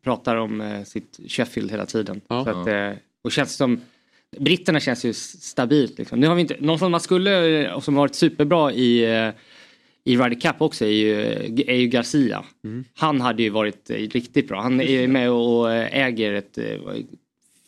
pratar 0.03 0.35
om 0.35 0.61
eh, 0.61 0.83
sitt 0.83 1.19
Sheffield 1.27 1.71
hela 1.71 1.85
tiden. 1.85 2.21
Så 2.27 2.49
att, 2.49 2.67
eh, 2.67 2.91
och 3.23 3.31
känns 3.31 3.55
som 3.55 3.81
Britterna 4.39 4.79
känns 4.79 5.05
ju 5.05 5.13
stabilt. 5.13 5.97
Liksom. 5.97 6.19
Nu 6.19 6.27
har 6.27 6.35
vi 6.35 6.41
inte, 6.41 6.55
någon 6.59 6.79
som 6.79 6.91
man 6.91 7.01
skulle, 7.01 7.61
eh, 7.65 7.71
och 7.71 7.83
som 7.83 7.95
har 7.95 8.03
varit 8.03 8.15
superbra 8.15 8.71
i, 8.71 9.03
eh, 9.03 9.29
i 10.03 10.17
Ryder 10.17 10.39
Cup 10.41 10.61
också 10.61 10.85
är 10.85 10.89
ju, 10.89 11.21
är 11.67 11.75
ju 11.75 11.87
Garcia. 11.87 12.43
Han 12.95 13.21
hade 13.21 13.43
ju 13.43 13.49
varit 13.49 13.89
eh, 13.89 13.95
riktigt 13.95 14.47
bra. 14.47 14.61
Han 14.61 14.81
är 14.81 15.01
ju 15.01 15.07
med 15.07 15.31
och 15.31 15.73
eh, 15.73 16.05
äger 16.05 16.33
ett 16.33 16.57
eh, 16.57 16.65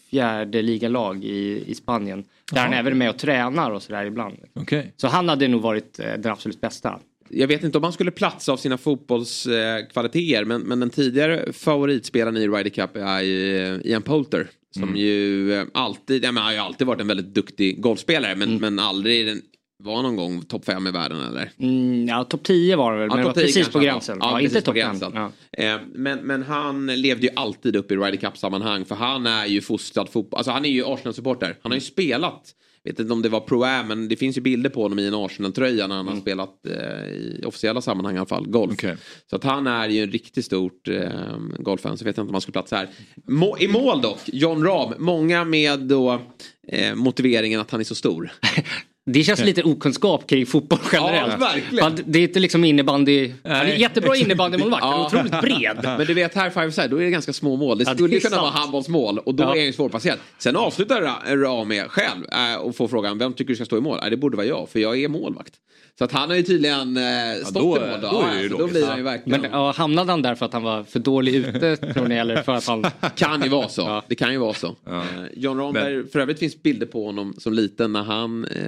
fjärde 0.10 0.62
ligalag 0.62 1.24
i, 1.24 1.64
i 1.68 1.76
Spanien. 1.76 2.24
Där 2.52 2.62
han 2.62 2.72
Jaha. 2.72 2.80
även 2.80 2.94
är 2.94 2.98
med 2.98 3.10
och 3.10 3.18
tränar 3.18 3.72
och 3.72 3.84
sådär 3.84 4.06
ibland. 4.06 4.38
Okej. 4.54 4.94
Så 4.98 5.08
han 5.08 5.30
hade 5.30 5.48
nog 5.48 5.62
varit 5.62 6.00
eh, 6.00 6.14
den 6.18 6.32
absolut 6.32 6.62
bästa. 6.62 7.00
Jag 7.30 7.48
vet 7.48 7.64
inte 7.64 7.78
om 7.78 7.84
han 7.84 7.94
skulle 7.94 8.12
platsa 8.12 8.52
av 8.52 8.58
sina 8.58 8.78
fotbollskvaliteter 8.78 10.46
men, 10.46 10.62
men 10.62 10.80
den 10.80 10.90
tidigare 10.90 11.54
favoritspelaren 11.54 12.38
i 12.38 12.48
Ryder 12.48 12.70
Cup 12.70 12.96
är 12.98 13.22
eh, 13.24 13.80
Ian 13.92 14.02
Poulter. 14.02 14.48
Som 14.72 14.84
Mm. 14.84 14.96
ju 14.96 15.54
eh, 15.54 15.64
alltid, 15.74 16.24
ja, 16.24 16.32
men 16.32 16.44
har 16.44 16.52
ju 16.52 16.58
alltid 16.58 16.88
varit 16.88 17.02
en 17.02 17.08
väldigt 17.08 17.34
duktig 17.34 17.82
golfspelare 17.82 18.36
men, 18.36 18.48
Mm. 18.50 18.62
men 18.62 18.80
aldrig 18.80 19.26
den, 19.28 19.42
var 19.84 20.02
någon 20.02 20.16
gång 20.16 20.42
topp 20.42 20.66
fem 20.66 20.88
i 20.88 20.92
världen 20.92 21.20
eller? 21.24 21.52
Mm, 21.60 22.08
ja, 22.08 22.24
topp 22.24 22.44
10 22.44 22.76
var 22.76 22.94
det 22.94 23.00
väl, 23.00 23.08
men 23.08 23.18
det 23.18 23.24
var 23.24 23.30
topp 23.30 23.36
10 23.36 23.46
precis 23.46 23.70
på 23.70 23.80
gränsen. 23.80 24.18
Ja, 24.22 24.32
Ja, 24.32 24.42
inte 24.42 24.62
topp 24.62 24.76
5. 24.76 24.76
gränsen. 24.76 25.12
Ja. 25.16 25.32
Eh, 25.64 25.78
men, 25.94 26.20
men 26.20 26.44
han 26.44 26.86
levde 26.88 27.24
ju 27.28 27.34
alltid 27.36 27.76
upp 27.76 27.92
i 27.92 27.96
Ryder 27.96 28.16
Cup-sammanhang 28.18 28.86
för 28.86 28.96
han 28.96 29.28
är 29.28 29.46
ju 29.46 29.62
fostrad 29.62 30.10
fotboll. 30.10 30.38
Alltså 30.38 30.52
han 30.52 30.66
är 30.66 30.70
ju 30.70 30.84
Arsenal-supporter. 30.86 31.56
Han 31.62 31.72
har 31.72 31.78
ju 31.78 31.82
spelat, 31.82 32.44
vet 32.92 33.00
inte 33.00 33.14
om 33.14 33.22
det 33.22 33.30
var 33.30 33.40
Pro-Am, 33.40 33.88
men 33.88 34.08
det 34.08 34.16
finns 34.16 34.38
ju 34.38 34.42
bilder 34.42 34.70
på 34.70 34.82
honom 34.82 35.00
i 35.00 35.08
en 35.08 35.14
Arsenal-tröja 35.14 35.88
när 35.88 35.96
han 35.96 36.08
har 36.08 36.16
spelat 36.16 36.66
eh, 36.66 37.10
i 37.10 37.44
officiella 37.46 37.82
sammanhang 37.82 38.16
i 38.16 38.18
alla 38.18 38.26
fall, 38.26 38.48
golf. 38.48 38.82
Så 39.30 39.36
att 39.36 39.44
han 39.44 39.68
är 39.68 39.90
ju 39.90 40.04
en 40.04 40.12
riktigt 40.12 40.46
stort 40.46 40.88
eh, 40.88 41.38
golffan, 41.60 41.98
så 41.98 42.06
vet 42.06 42.18
jag 42.18 42.24
inte 42.24 42.30
om 42.30 42.34
han 42.34 42.42
skulle 42.42 42.54
platsa 42.54 42.76
här. 42.76 42.90
Må, 43.28 43.58
I 43.60 43.68
mål 43.68 44.02
dock, 44.02 44.20
John 44.26 44.64
Rahm, 44.64 44.94
många 44.98 45.46
med 45.46 45.80
då 45.80 46.22
eh, 46.68 46.96
motiveringen 46.96 47.60
att 47.60 47.72
han 47.72 47.80
är 47.80 47.84
så 47.84 47.96
stor. 47.96 48.32
Det 49.10 49.24
känns 49.24 49.40
lite 49.40 49.64
okunskap 49.64 50.28
kring 50.30 50.46
fotboll 50.46 50.80
generellt. 50.92 51.34
Ja, 51.40 51.48
verkligen. 51.48 52.00
Det 52.06 52.20
är 52.20 52.24
inte 52.24 52.40
liksom 52.40 52.64
innebandy. 52.64 53.32
Han 53.44 53.52
är 53.54 53.66
jättebra 53.76 54.16
innebandymålvakt, 54.16 54.84
är 54.84 55.06
otroligt 55.06 55.42
bred. 55.42 55.78
Men 55.84 56.06
du 56.08 56.14
vet 56.14 56.36
här 56.36 56.50
five 56.50 56.72
side, 56.72 56.90
då 56.90 56.98
är 56.98 57.04
det 57.06 57.10
ganska 57.12 57.34
små 57.34 57.56
mål. 57.56 57.78
Det 57.78 57.84
Ja, 57.84 57.90
det 57.92 57.98
skulle 57.98 58.20
kunna 58.20 58.30
sant. 58.30 58.42
vara 58.42 58.52
handbollsmål 58.52 59.20
och 59.20 59.36
då 59.36 59.44
Ja. 59.44 59.48
är 59.48 59.50
han 59.58 59.66
ju 59.66 59.74
svårplacerad. 59.74 60.18
Sen 60.38 60.56
avslutar 60.56 61.02
Ra- 61.02 61.38
Rame 61.44 61.84
själv 61.90 62.26
äh, 62.56 62.62
och 62.62 62.76
får 62.76 62.88
frågan 62.88 63.18
vem 63.18 63.34
tycker 63.34 63.50
du 63.50 63.56
ska 63.56 63.66
stå 63.66 63.78
i 63.78 63.82
mål? 63.82 64.00
Äh, 64.04 64.10
det 64.10 64.18
borde 64.18 64.38
vara 64.38 64.48
jag 64.48 64.68
för 64.72 64.80
jag 64.80 65.04
är 65.04 65.08
målvakt. 65.08 65.54
Så 65.98 66.04
att 66.04 66.12
han 66.12 66.30
har 66.30 66.36
ju 66.38 66.44
tydligen 66.44 66.98
äh, 66.98 67.04
stått 67.46 67.54
då- 67.54 67.78
i 67.78 67.80
mål. 67.90 68.02
Då, 68.02 68.08
då 68.12 68.22
är 68.22 68.36
Ja, 68.36 68.42
det 68.42 68.48
då 68.50 68.68
blir 68.68 68.86
han 68.88 68.98
ju 68.98 69.04
verkligen... 69.04 69.42
Men 69.42 69.52
ja, 69.52 69.72
hamnade 69.72 70.12
han 70.12 70.22
där 70.22 70.36
för 70.36 70.46
att 70.46 70.54
han 70.54 70.64
var 70.64 70.84
för 70.84 71.00
dålig 71.00 71.36
ute 71.36 71.78
tror 71.78 72.08
ni 72.08 72.16
eller 72.16 72.44
för 72.44 72.54
att 72.54 72.68
han... 72.68 72.86
Kan 73.16 73.42
ju 73.44 73.50
vara 73.50 73.70
så. 73.70 74.02
Det 74.08 74.16
kan 74.16 74.32
ju 74.32 74.38
vara 74.38 74.54
så. 74.54 74.68
Eh, 74.88 75.02
John 75.34 75.58
Ramberg, 75.60 76.08
för 76.08 76.20
övrigt 76.20 76.40
finns 76.40 76.64
bilder 76.64 76.86
på 76.86 77.06
honom 77.06 77.34
som 77.38 77.54
liten 77.54 77.94
när 77.94 78.04
han 78.04 78.46
eh, 78.46 78.62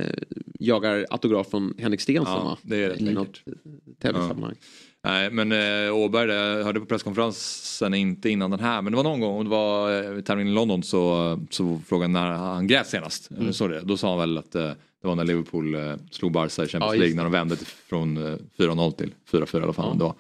jagar 0.60 1.06
autograf 1.10 1.50
från 1.50 1.74
Henrik 1.80 2.02
Stensson 2.02 2.34
Ja, 2.38 2.44
va? 2.44 2.58
det 2.62 2.84
är 2.84 2.90
rätt 2.90 3.02
I 3.02 3.04
något 3.14 3.42
tävlingssammanhang. 4.02 4.56
Nej, 5.04 5.30
men 5.32 5.52
eh, 5.52 5.96
Åberg, 5.96 6.28
det- 6.28 6.34
jag 6.36 6.64
hörde 6.64 6.80
på 6.80 6.86
presskonferensen, 6.86 7.94
inte 7.94 8.30
innan 8.30 8.52
den 8.52 8.60
här, 8.60 8.82
men 8.82 8.92
det 8.94 8.98
var 8.98 9.04
någon 9.04 9.20
gång, 9.20 9.38
och 9.38 9.44
det 9.44 9.50
var 9.50 10.04
eh, 10.16 10.22
tävlingen 10.22 10.54
i 10.54 10.56
London 10.56 10.84
så, 10.84 11.40
så 11.50 11.82
frågade 11.88 12.14
när 12.14 12.28
han 12.32 12.68
grät 12.68 12.88
senast. 12.88 13.32
Mm. 13.32 13.42
Mm. 13.42 13.54
Så 13.54 13.68
det. 13.68 13.82
Då 13.84 13.98
sa 13.98 14.10
han 14.10 14.20
väl 14.20 14.38
att 14.38 14.56
eh, 14.56 14.72
det 15.02 15.08
var 15.08 15.16
när 15.16 15.24
Liverpool 15.26 15.76
eh, 15.76 15.94
slog 16.12 16.32
Barca 16.32 16.64
i 16.64 16.68
Champions 16.68 16.94
Ja, 16.94 17.00
League 17.00 17.16
när 17.16 17.24
de 17.24 17.32
vände 17.32 17.56
till, 17.56 17.68
från 17.68 18.18
eh, 18.18 18.36
4-0 18.58 18.92
till 18.92 19.12
4-4 19.32 19.60
i 19.60 19.64
alla 19.64 19.74
fall. 19.74 19.98
Var. 20.00 20.14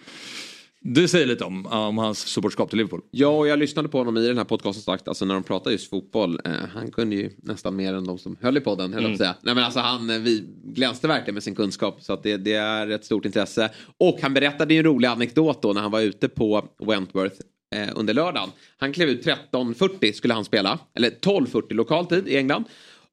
det 0.81 1.07
säger 1.07 1.25
lite 1.27 1.43
om, 1.43 1.65
om 1.65 1.97
hans 1.97 2.19
supportskap 2.19 2.69
till 2.69 2.77
Liverpool. 2.77 3.01
Ja, 3.11 3.27
och 3.27 3.47
jag 3.47 3.59
lyssnade 3.59 3.89
på 3.89 3.97
honom 3.97 4.17
i 4.17 4.27
den 4.27 4.37
här 4.37 4.45
podcasten 4.45 4.83
sagt, 4.83 5.07
alltså 5.07 5.25
när 5.25 5.33
de 5.33 5.43
pratar 5.43 5.71
just 5.71 5.89
fotboll, 5.89 6.39
eh, 6.45 6.51
han 6.73 6.91
kunde 6.91 7.15
ju 7.15 7.29
nästan 7.37 7.75
mer 7.75 7.93
än 7.93 8.03
de 8.05 8.17
som 8.17 8.35
höll 8.41 8.57
i 8.57 8.61
podden, 8.61 8.93
höll 8.93 9.05
Mm. 9.05 9.17
säga. 9.17 9.35
Nej 9.41 9.55
men 9.55 9.63
alltså 9.63 9.79
han, 9.79 10.09
eh, 10.09 10.19
vi 10.19 10.43
glänste 10.63 11.07
verkligen 11.07 11.33
med 11.33 11.43
sin 11.43 11.55
kunskap, 11.55 11.97
så 12.01 12.13
att 12.13 12.23
det, 12.23 12.37
det 12.37 12.53
är 12.53 12.87
ett 12.89 13.05
stort 13.05 13.25
intresse. 13.25 13.69
Och 13.97 14.19
han 14.21 14.33
berättade 14.33 14.73
ju 14.73 14.77
en 14.77 14.85
rolig 14.85 15.07
anekdot 15.07 15.61
då 15.61 15.73
när 15.73 15.81
han 15.81 15.91
var 15.91 16.01
ute 16.01 16.29
på 16.29 16.65
Wentworth 16.85 17.35
eh, 17.75 17.89
under 17.95 18.13
lördagen. 18.13 18.49
Han 18.77 18.93
klev 18.93 19.09
ut 19.09 19.25
13.40 19.25 20.11
skulle 20.13 20.33
han 20.33 20.45
spela, 20.45 20.79
eller 20.95 21.09
12.40 21.09 21.73
lokaltid 21.73 22.27
i 22.27 22.37
England. 22.37 22.63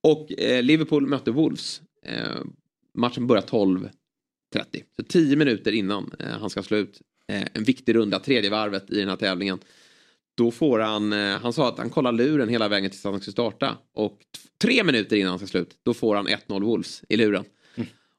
Och 0.07 0.41
eh, 0.41 0.63
Liverpool 0.63 1.07
mötte 1.07 1.31
Wolves. 1.31 1.83
Eh, 2.07 2.41
matchen 2.95 3.27
börjar 3.27 3.43
12.30. 3.43 3.89
Så 4.97 5.03
10 5.03 5.37
minuter 5.37 5.73
innan 5.73 6.11
eh, 6.19 6.29
han 6.29 6.51
ska 6.51 6.63
slå 6.63 6.77
ut 6.77 7.01
eh, 7.29 7.43
en 7.53 7.65
viktig 7.65 7.95
runda, 7.95 8.19
tredje 8.19 8.51
varvet 8.51 8.91
i 8.91 8.99
den 8.99 9.09
här 9.09 9.17
tävlingen. 9.17 9.59
Då 10.37 10.51
får 10.51 10.79
han, 10.79 11.13
eh, 11.13 11.39
han 11.39 11.53
sa 11.53 11.69
att 11.69 11.79
han 11.79 11.91
kollar 11.91 12.13
luren 12.13 12.49
hela 12.49 12.69
vägen 12.69 12.91
tills 12.91 13.05
han 13.05 13.21
ska 13.21 13.31
starta. 13.31 13.79
Och 13.95 14.19
tre 14.63 14.85
minuter 14.85 15.17
innan 15.17 15.31
han 15.31 15.39
ska 15.39 15.47
slut, 15.49 15.79
då 15.83 15.95
får 15.95 16.17
han 16.17 16.29
1-0 16.29 16.65
Wolves 16.65 17.03
i 17.09 17.17
luren. 17.17 17.45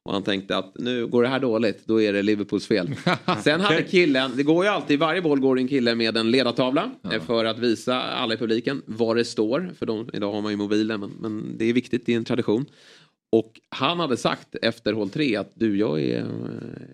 Och 0.08 0.14
han 0.14 0.24
tänkte 0.24 0.58
att 0.58 0.72
nu 0.76 1.08
går 1.08 1.24
det 1.24 1.30
här 1.30 1.40
dåligt, 1.40 1.82
då 1.86 2.02
är 2.02 2.14
det 2.14 2.22
Liverpools 2.22 2.68
fel. 2.68 2.96
Sen 3.44 3.62
hade 3.62 3.84
killen, 3.84 4.32
det 4.36 4.44
går 4.44 4.66
ju 4.66 4.72
alltid, 4.72 4.94
i 4.94 4.98
varje 4.98 5.22
boll 5.22 5.40
går 5.40 5.56
det 5.56 5.62
en 5.62 5.68
kille 5.68 5.96
med 5.96 6.18
en 6.18 6.32
ledartavla 6.32 6.92
eh, 7.12 7.22
för 7.22 7.46
att 7.46 7.60
visa 7.60 8.02
alla 8.02 8.34
i 8.34 8.38
publiken 8.38 8.82
vad 8.86 9.16
det 9.16 9.26
står. 9.26 9.70
För 9.80 9.86
de, 9.86 10.10
idag 10.14 10.32
har 10.32 10.42
man 10.42 10.52
ju 10.52 10.58
mobilen, 10.58 11.00
men, 11.00 11.10
men 11.20 11.58
det 11.58 11.66
är 11.66 11.74
viktigt, 11.74 12.06
det 12.06 12.14
är 12.14 12.18
en 12.18 12.26
tradition. 12.26 12.66
Och 13.32 13.60
han 13.70 14.00
hade 14.00 14.18
sagt 14.18 14.56
efter 14.62 14.94
hål 14.94 15.10
3 15.10 15.36
att 15.36 15.52
du, 15.54 15.78
jag 15.78 16.02
är, 16.02 16.26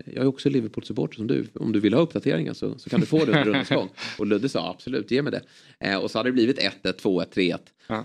jag 0.06 0.24
är 0.24 0.28
också 0.28 0.50
Liverpool-supporter 0.50 1.16
som 1.16 1.28
du. 1.28 1.46
Om 1.54 1.72
du 1.72 1.80
vill 1.80 1.94
ha 1.94 2.02
uppdateringar 2.02 2.54
så, 2.54 2.80
så 2.80 2.90
kan 2.90 3.00
du 3.00 3.06
få 3.06 3.18
det 3.18 3.26
under 3.26 3.44
rundans 3.46 3.70
gång. 3.70 3.90
Och 4.20 4.26
Ludde 4.26 4.50
sa 4.50 4.70
absolut, 4.70 5.12
ge 5.12 5.22
mig 5.22 5.32
det. 5.32 5.42
Eh, 5.80 5.98
och 5.98 6.12
så 6.12 6.20
hade 6.20 6.30
det 6.30 6.34
blivit 6.34 6.60
1-1, 6.60 6.72
2-1, 6.84 7.34
3-1. 7.34 7.58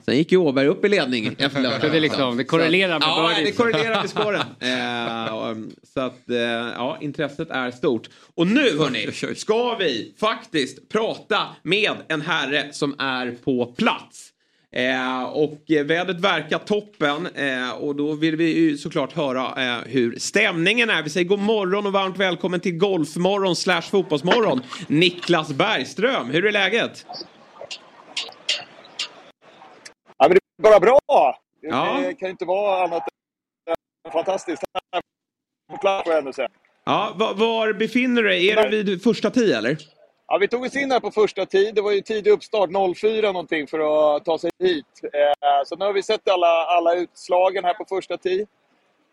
Sen 0.04 0.16
gick 0.16 0.32
ju 0.32 0.38
Åberg 0.38 0.66
upp 0.66 0.84
i 0.84 0.88
ledning 0.88 1.26
efter 1.38 1.60
lördagen. 1.60 1.80
Så 1.88 1.88
det, 1.88 2.00
liksom, 2.00 2.36
det 2.36 2.44
korrelerar 2.44 2.98
med 2.98 3.08
Ja, 3.08 3.32
det 3.44 3.52
korrelerar 3.52 4.00
med 4.00 4.10
spåren. 4.10 4.42
Eh, 4.60 5.50
um, 5.50 5.70
så 5.94 6.00
att, 6.00 6.30
eh, 6.30 6.36
ja, 6.36 6.98
intresset 7.00 7.50
är 7.50 7.70
stort. 7.70 8.08
Och 8.34 8.46
nu 8.46 8.78
hörni, 8.78 9.34
ska 9.36 9.74
vi 9.74 10.14
faktiskt 10.20 10.88
prata 10.88 11.46
med 11.62 11.92
en 12.08 12.20
herre 12.20 12.68
som 12.72 12.94
är 12.98 13.36
på 13.44 13.66
plats. 13.66 14.32
Eh, 14.72 15.22
och 15.22 15.62
vädret 15.68 16.20
verkar 16.20 16.58
toppen 16.58 17.26
eh, 17.26 17.70
och 17.70 17.96
då 17.96 18.12
vill 18.12 18.36
vi 18.36 18.58
ju 18.58 18.78
såklart 18.78 19.12
höra 19.12 19.76
eh, 19.76 19.82
hur 19.86 20.18
stämningen 20.18 20.90
är. 20.90 21.02
Vi 21.02 21.10
säger 21.10 21.26
god 21.26 21.38
morgon 21.38 21.86
och 21.86 21.92
varmt 21.92 22.18
välkommen 22.18 22.60
till 22.60 22.78
Golfmorgon 22.78 23.56
slash 23.56 23.82
Fotbollsmorgon. 23.82 24.60
Niklas 24.86 25.52
Bergström, 25.52 26.30
hur 26.30 26.46
är 26.46 26.52
läget? 26.52 27.06
Ja, 30.18 30.28
men 30.28 30.30
det 30.30 30.36
är 30.36 30.47
bara 30.58 30.80
bra. 30.80 30.98
Ja. 31.60 32.00
Det 32.02 32.14
kan 32.14 32.30
inte 32.30 32.44
vara 32.44 32.84
annat 32.84 33.02
än 34.06 34.12
fantastiskt. 34.12 34.62
Här 34.92 36.02
får 36.02 36.12
jag 36.12 36.18
ändå 36.18 36.32
säga. 36.32 36.48
Ja, 36.84 37.12
var, 37.16 37.34
var 37.34 37.72
befinner 37.72 38.22
du 38.22 38.28
dig? 38.28 38.50
Är 38.50 38.68
du 38.68 38.82
vid 38.82 39.02
första 39.02 39.30
tee 39.30 39.58
eller? 39.58 39.76
Ja, 40.26 40.38
vi 40.38 40.48
tog 40.48 40.64
oss 40.64 40.76
in 40.76 40.90
här 40.90 41.00
på 41.00 41.10
första 41.10 41.46
tid. 41.46 41.74
Det 41.74 41.80
var 41.80 41.92
ju 41.92 42.00
tidig 42.00 42.30
uppstart, 42.30 42.70
04 42.96 43.32
någonting, 43.32 43.66
för 43.66 43.78
att 44.16 44.24
ta 44.24 44.38
sig 44.38 44.50
hit. 44.58 45.00
Eh, 45.02 45.64
så 45.66 45.76
nu 45.76 45.84
har 45.84 45.92
vi 45.92 46.02
sett 46.02 46.28
alla, 46.28 46.46
alla 46.46 46.94
utslagen 46.94 47.64
här 47.64 47.74
på 47.74 47.84
första 47.88 48.16
tid. 48.16 48.46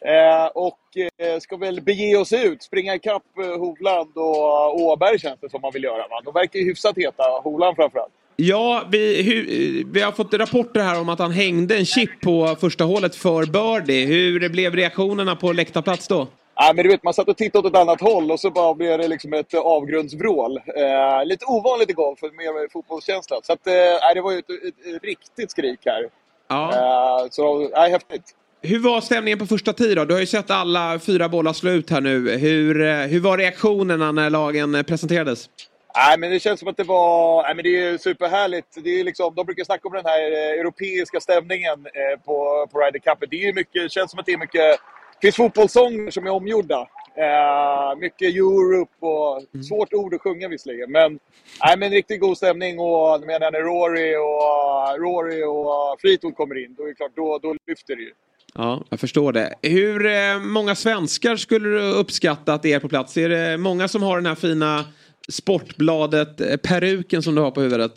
Eh, 0.06 0.46
och 0.46 0.80
eh, 1.18 1.40
ska 1.40 1.58
väl 1.58 1.82
bege 1.82 2.18
oss 2.18 2.34
ut, 2.34 2.64
springa 2.64 2.96
ikapp 2.96 3.24
eh, 3.44 3.60
Hovland 3.60 4.18
och 4.18 4.82
Åberg 4.82 5.20
känns 5.20 5.40
det 5.40 5.50
som 5.50 5.62
man 5.62 5.72
vill 5.74 5.84
göra. 5.84 6.08
Va? 6.08 6.22
De 6.26 6.34
verkar 6.34 6.60
ju 6.60 6.66
hyfsat 6.66 6.98
heta, 6.98 7.24
Hovland 7.44 7.76
framförallt. 7.76 8.14
Ja, 8.36 8.84
vi, 8.92 9.24
hu, 9.24 9.84
vi 9.92 10.02
har 10.02 10.12
fått 10.12 10.34
rapporter 10.34 10.82
här 10.82 11.02
om 11.02 11.10
att 11.10 11.20
han 11.20 11.32
hängde 11.32 11.78
en 11.78 11.86
chip 11.86 12.22
på 12.22 12.56
första 12.60 12.84
hålet 12.84 13.16
för 13.16 13.46
birdie. 13.46 14.06
Hur 14.06 14.50
blev 14.50 14.76
reaktionerna 14.76 15.36
på 15.36 15.54
läktarplats 15.54 16.08
då? 16.08 16.28
Ja, 16.56 16.72
men 16.76 16.84
du 16.84 16.90
vet, 16.90 17.04
man 17.04 17.14
satt 17.14 17.28
och 17.28 17.38
tittade 17.38 17.68
åt 17.68 17.74
ett 17.74 17.82
annat 17.82 18.02
håll 18.02 18.32
och 18.32 18.40
så 18.40 18.52
bara 18.52 18.74
blev 18.74 18.98
det 18.98 19.08
liksom 19.08 19.34
ett 19.34 19.54
avgrundsvrål. 19.54 20.58
Eh, 20.58 21.26
lite 21.26 21.46
ovanligt 21.46 21.90
i 21.90 21.94
golf, 21.94 22.22
mer 22.22 22.72
fotbollskänsla. 22.72 23.40
Så 23.44 23.54
att, 23.54 23.68
eh, 23.68 23.74
det 24.16 24.22
var 24.22 24.32
ju 24.32 24.40
ett, 24.40 24.50
ett, 24.50 24.96
ett 24.96 25.04
riktigt 25.04 25.52
skrik 25.52 25.80
här. 25.86 26.10
Ja. 26.50 26.72
Eh, 26.74 27.28
så, 27.30 27.70
ja, 27.74 27.82
häftigt. 27.82 28.24
Hur 28.62 28.80
var 28.80 29.02
stämningen 29.02 29.40
på 29.40 29.46
första 29.46 29.74
tee 29.74 29.96
då? 29.96 30.06
Du 30.06 30.14
har 30.14 30.22
ju 30.22 30.28
sett 30.28 30.52
alla 30.52 31.00
fyra 31.00 31.30
bollar 31.30 31.54
slå 31.54 31.72
ut 31.72 31.90
här 31.90 32.02
nu. 32.02 32.38
Hur, 32.38 32.82
eh, 32.82 32.96
hur 32.96 33.20
var 33.20 33.38
reaktionerna 33.38 34.12
när 34.12 34.30
lagen 34.30 34.84
presenterades? 34.88 35.50
Nej, 35.96 36.18
men 36.20 36.32
det 36.32 36.40
känns 36.40 36.60
som 36.60 36.70
att 36.70 36.78
det 36.78 36.84
var... 36.84 37.44
Nej, 37.44 37.56
men 37.56 37.64
det 37.64 37.80
är 37.80 37.98
superhärligt. 37.98 38.68
Det 38.84 39.00
är 39.00 39.04
liksom, 39.04 39.36
de 39.36 39.46
brukar 39.46 39.64
snacka 39.64 39.88
om 39.88 39.94
den 39.94 40.06
här 40.06 40.32
eh, 40.32 40.60
europeiska 40.60 41.20
stämningen 41.20 41.86
eh, 41.86 42.20
på, 42.26 42.68
på 42.72 42.80
Ryder 42.80 43.00
Cup. 43.00 43.30
Det, 43.30 43.44
är 43.44 43.54
mycket, 43.54 43.84
det 43.84 43.92
känns 43.92 44.12
som 44.12 44.20
att 44.20 44.26
det 44.26 44.34
är 44.34 44.38
mycket... 44.38 44.80
Det 45.22 45.28
finns 45.28 45.36
fotbollssånger 45.36 46.12
som 46.12 46.26
är 46.28 46.32
omgjorda. 46.32 46.88
Eh, 47.18 47.98
mycket 47.98 48.36
Europe 48.36 49.06
och... 49.06 49.64
Svårt 49.66 49.94
ord 49.94 50.14
att 50.14 50.22
sjunga 50.22 50.48
visserligen. 50.48 50.92
Men, 50.92 51.20
nej, 51.66 51.78
men 51.78 51.92
riktigt 51.92 52.22
god 52.22 52.38
stämning. 52.38 52.80
Och 52.80 53.10
jag 53.14 53.26
menar, 53.26 53.52
när 53.52 53.62
Rory 53.62 54.16
och, 54.16 55.00
Rory 55.00 55.44
och 55.44 56.00
Fleetwood 56.02 56.36
kommer 56.36 56.64
in, 56.66 56.76
då 56.78 56.84
är 56.84 56.88
det 56.88 56.94
klart, 56.94 57.16
då, 57.16 57.40
då 57.40 57.56
lyfter 57.68 57.96
det 57.96 58.02
ju. 58.02 58.12
Ja, 58.58 58.84
jag 58.90 59.00
förstår 59.00 59.34
det. 59.34 59.54
Hur 59.62 60.06
eh, 60.06 60.40
många 60.40 60.76
svenskar 60.76 61.36
skulle 61.36 61.70
du 61.70 61.92
uppskatta 61.92 62.54
att 62.54 62.64
det 62.64 62.74
är 62.74 62.80
på 62.80 62.90
plats? 62.90 63.18
Är 63.18 63.30
det 63.30 63.58
många 63.58 63.88
som 63.88 64.04
har 64.04 64.16
den 64.16 64.26
här 64.26 64.36
fina 64.36 64.86
Sportbladet 65.32 66.42
eh, 66.42 66.58
peruken 66.58 67.24
som 67.24 67.36
du 67.36 67.42
har 67.42 67.52
på 67.52 67.62
huvudet? 67.62 67.92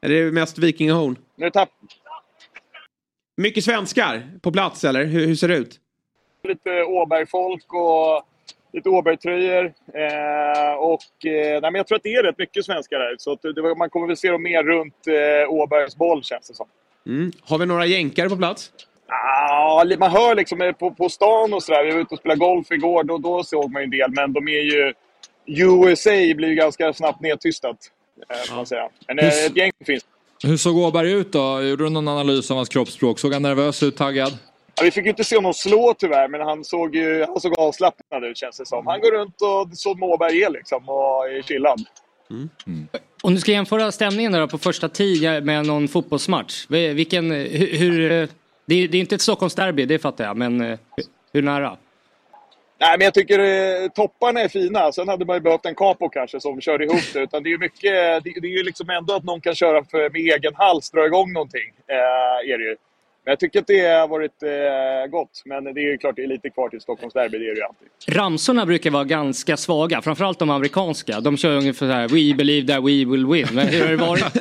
Är 0.00 0.08
det 0.08 0.32
mest 0.32 0.58
vikingahorn? 0.58 1.16
Nu 1.36 1.50
tapp... 1.50 1.70
Mycket 3.36 3.64
svenskar 3.64 4.38
på 4.42 4.52
plats 4.52 4.84
eller? 4.84 5.04
Hur, 5.04 5.26
hur 5.26 5.34
ser 5.34 5.48
det 5.48 5.56
ut? 5.56 5.80
lite 6.48 6.84
Åberg-folk 6.84 7.72
och 7.72 8.22
lite 8.72 8.88
Åberg-tröjor. 8.88 9.64
Eh, 9.94 10.74
och, 10.74 11.26
eh, 11.26 11.60
nej, 11.60 11.70
men 11.70 11.74
jag 11.74 11.86
tror 11.86 11.96
att 11.96 12.02
det 12.02 12.14
är 12.14 12.22
rätt 12.22 12.38
mycket 12.38 12.64
svenskar 12.64 12.98
här. 12.98 13.14
Så 13.18 13.32
att 13.32 13.42
det, 13.42 13.74
man 13.78 13.90
kommer 13.90 14.06
väl 14.06 14.16
se 14.16 14.30
dem 14.30 14.42
mer 14.42 14.62
runt 14.62 15.06
eh, 15.06 15.52
Åbergs 15.52 15.96
boll 15.96 16.22
känns 16.22 16.48
det 16.48 16.54
som. 16.54 16.66
Mm. 17.06 17.32
Har 17.42 17.58
vi 17.58 17.66
några 17.66 17.86
jänkare 17.86 18.28
på 18.28 18.36
plats? 18.36 18.72
Ah, 19.06 19.84
man 19.98 20.10
hör 20.10 20.34
liksom 20.34 20.60
eh, 20.60 20.72
på, 20.72 20.90
på 20.90 21.08
stan 21.08 21.54
och 21.54 21.62
sådär. 21.62 21.84
Vi 21.84 21.92
var 21.92 22.00
ute 22.00 22.14
och 22.14 22.20
spelade 22.20 22.38
golf 22.38 22.70
igår. 22.70 23.04
Då, 23.04 23.18
då 23.18 23.44
såg 23.44 23.72
man 23.72 23.82
ju 23.82 23.84
en 23.84 23.90
del. 23.90 24.10
Men 24.10 24.32
de 24.32 24.48
är 24.48 24.62
ju... 24.62 24.92
USA 25.46 26.10
blir 26.10 26.48
ju 26.48 26.54
ganska 26.54 26.92
snabbt 26.92 27.20
nedtystat. 27.20 27.76
Eh, 28.30 28.48
kan 28.48 28.56
man 28.56 28.66
säga. 28.66 28.88
Men 29.08 29.18
eh, 29.18 29.26
ett 29.26 29.56
gäng 29.56 29.72
finns. 29.86 30.04
Hur 30.44 30.56
såg 30.56 30.76
Åberg 30.76 31.12
ut 31.12 31.32
då? 31.32 31.62
Gjorde 31.62 31.84
du 31.84 31.90
någon 31.90 32.08
analys 32.08 32.50
av 32.50 32.56
hans 32.56 32.68
kroppsspråk? 32.68 33.18
Såg 33.18 33.32
han 33.32 33.42
nervös 33.42 33.82
ut, 33.82 33.96
taggad? 33.96 34.38
Ja, 34.76 34.82
vi 34.84 34.90
fick 34.90 35.04
ju 35.04 35.10
inte 35.10 35.24
se 35.24 35.36
honom 35.36 35.54
slå 35.54 35.94
tyvärr, 35.98 36.28
men 36.28 36.40
han 36.40 36.64
såg, 36.64 36.96
ju, 36.96 37.24
han 37.24 37.40
såg 37.40 37.58
avslappnad 37.58 38.24
ut 38.24 38.36
känns 38.36 38.56
det 38.58 38.66
som. 38.66 38.86
Han 38.86 39.00
går 39.00 39.10
runt 39.10 39.42
och 39.42 39.78
så 39.78 39.94
Måberg 39.94 40.42
är 40.42 40.50
liksom 40.50 40.88
och 40.88 41.28
är 41.28 41.42
chillad. 41.42 41.84
Om 43.22 43.34
du 43.34 43.40
ska 43.40 43.52
jämföra 43.52 43.92
stämningen 43.92 44.32
då 44.32 44.48
på 44.48 44.58
första 44.58 44.88
tio 44.88 45.40
med 45.40 45.66
någon 45.66 45.88
fotbollsmatch. 45.88 46.66
Vilken, 46.68 47.30
hur, 47.30 47.78
hur, 47.78 48.08
det, 48.66 48.74
är, 48.74 48.88
det 48.88 48.98
är 48.98 49.00
inte 49.00 49.14
ett 49.14 49.20
Stockholmsderby, 49.20 49.86
det 49.86 49.98
fattar 49.98 50.24
jag, 50.24 50.36
men 50.36 50.60
hur, 50.60 50.78
hur 51.32 51.42
nära? 51.42 51.76
Nej, 52.84 52.98
men 52.98 53.04
jag 53.04 53.14
tycker 53.14 53.38
eh, 53.38 53.88
topparna 53.88 54.40
är 54.40 54.48
fina. 54.48 54.92
Sen 54.92 55.08
hade 55.08 55.24
man 55.24 55.36
ju 55.36 55.40
behövt 55.40 55.66
en 55.66 55.74
capo 55.74 56.08
kanske 56.08 56.40
som 56.40 56.60
kör 56.60 56.82
ihop 56.82 57.12
det. 57.12 57.20
Utan 57.20 57.42
det 57.42 57.48
är 57.48 57.50
ju 57.50 57.58
mycket, 57.58 58.24
det, 58.24 58.40
det 58.40 58.48
är 58.48 58.56
ju 58.56 58.62
liksom 58.62 58.90
ändå 58.90 59.14
att 59.14 59.24
någon 59.24 59.40
kan 59.40 59.54
köra 59.54 59.84
för, 59.84 60.10
med 60.10 60.20
egen 60.20 60.54
hals, 60.54 60.90
dra 60.90 61.06
igång 61.06 61.32
någonting. 61.32 61.72
Eh, 61.86 62.52
är 62.52 62.58
det 62.58 62.64
ju. 62.64 62.76
Men 63.24 63.32
jag 63.32 63.40
tycker 63.40 63.60
att 63.60 63.66
det 63.66 63.80
har 63.80 64.08
varit 64.08 64.42
eh, 64.42 65.10
gott. 65.10 65.42
Men 65.44 65.64
det 65.64 65.80
är 65.80 65.90
ju 65.90 65.98
klart, 65.98 66.16
det 66.16 66.22
är 66.22 66.26
lite 66.26 66.50
kvar 66.50 66.68
till 66.68 66.80
Stockholmsderby, 66.80 67.38
det 67.38 67.44
är 67.44 67.54
det 67.54 67.60
ju 67.60 67.62
alltid. 67.62 67.88
Ramsorna 68.16 68.66
brukar 68.66 68.90
vara 68.90 69.04
ganska 69.04 69.56
svaga, 69.56 70.02
framförallt 70.02 70.38
de 70.38 70.50
amerikanska. 70.50 71.20
De 71.20 71.36
kör 71.36 71.56
ungefär 71.56 71.86
så 71.86 71.92
här, 71.92 72.08
We 72.08 72.36
believe 72.36 72.74
that 72.74 72.84
we 72.84 73.04
will 73.04 73.26
win. 73.26 73.46
Men 73.52 73.66
hur 73.66 73.80
har 73.82 73.88
det 73.88 73.96
varit? 73.96 74.40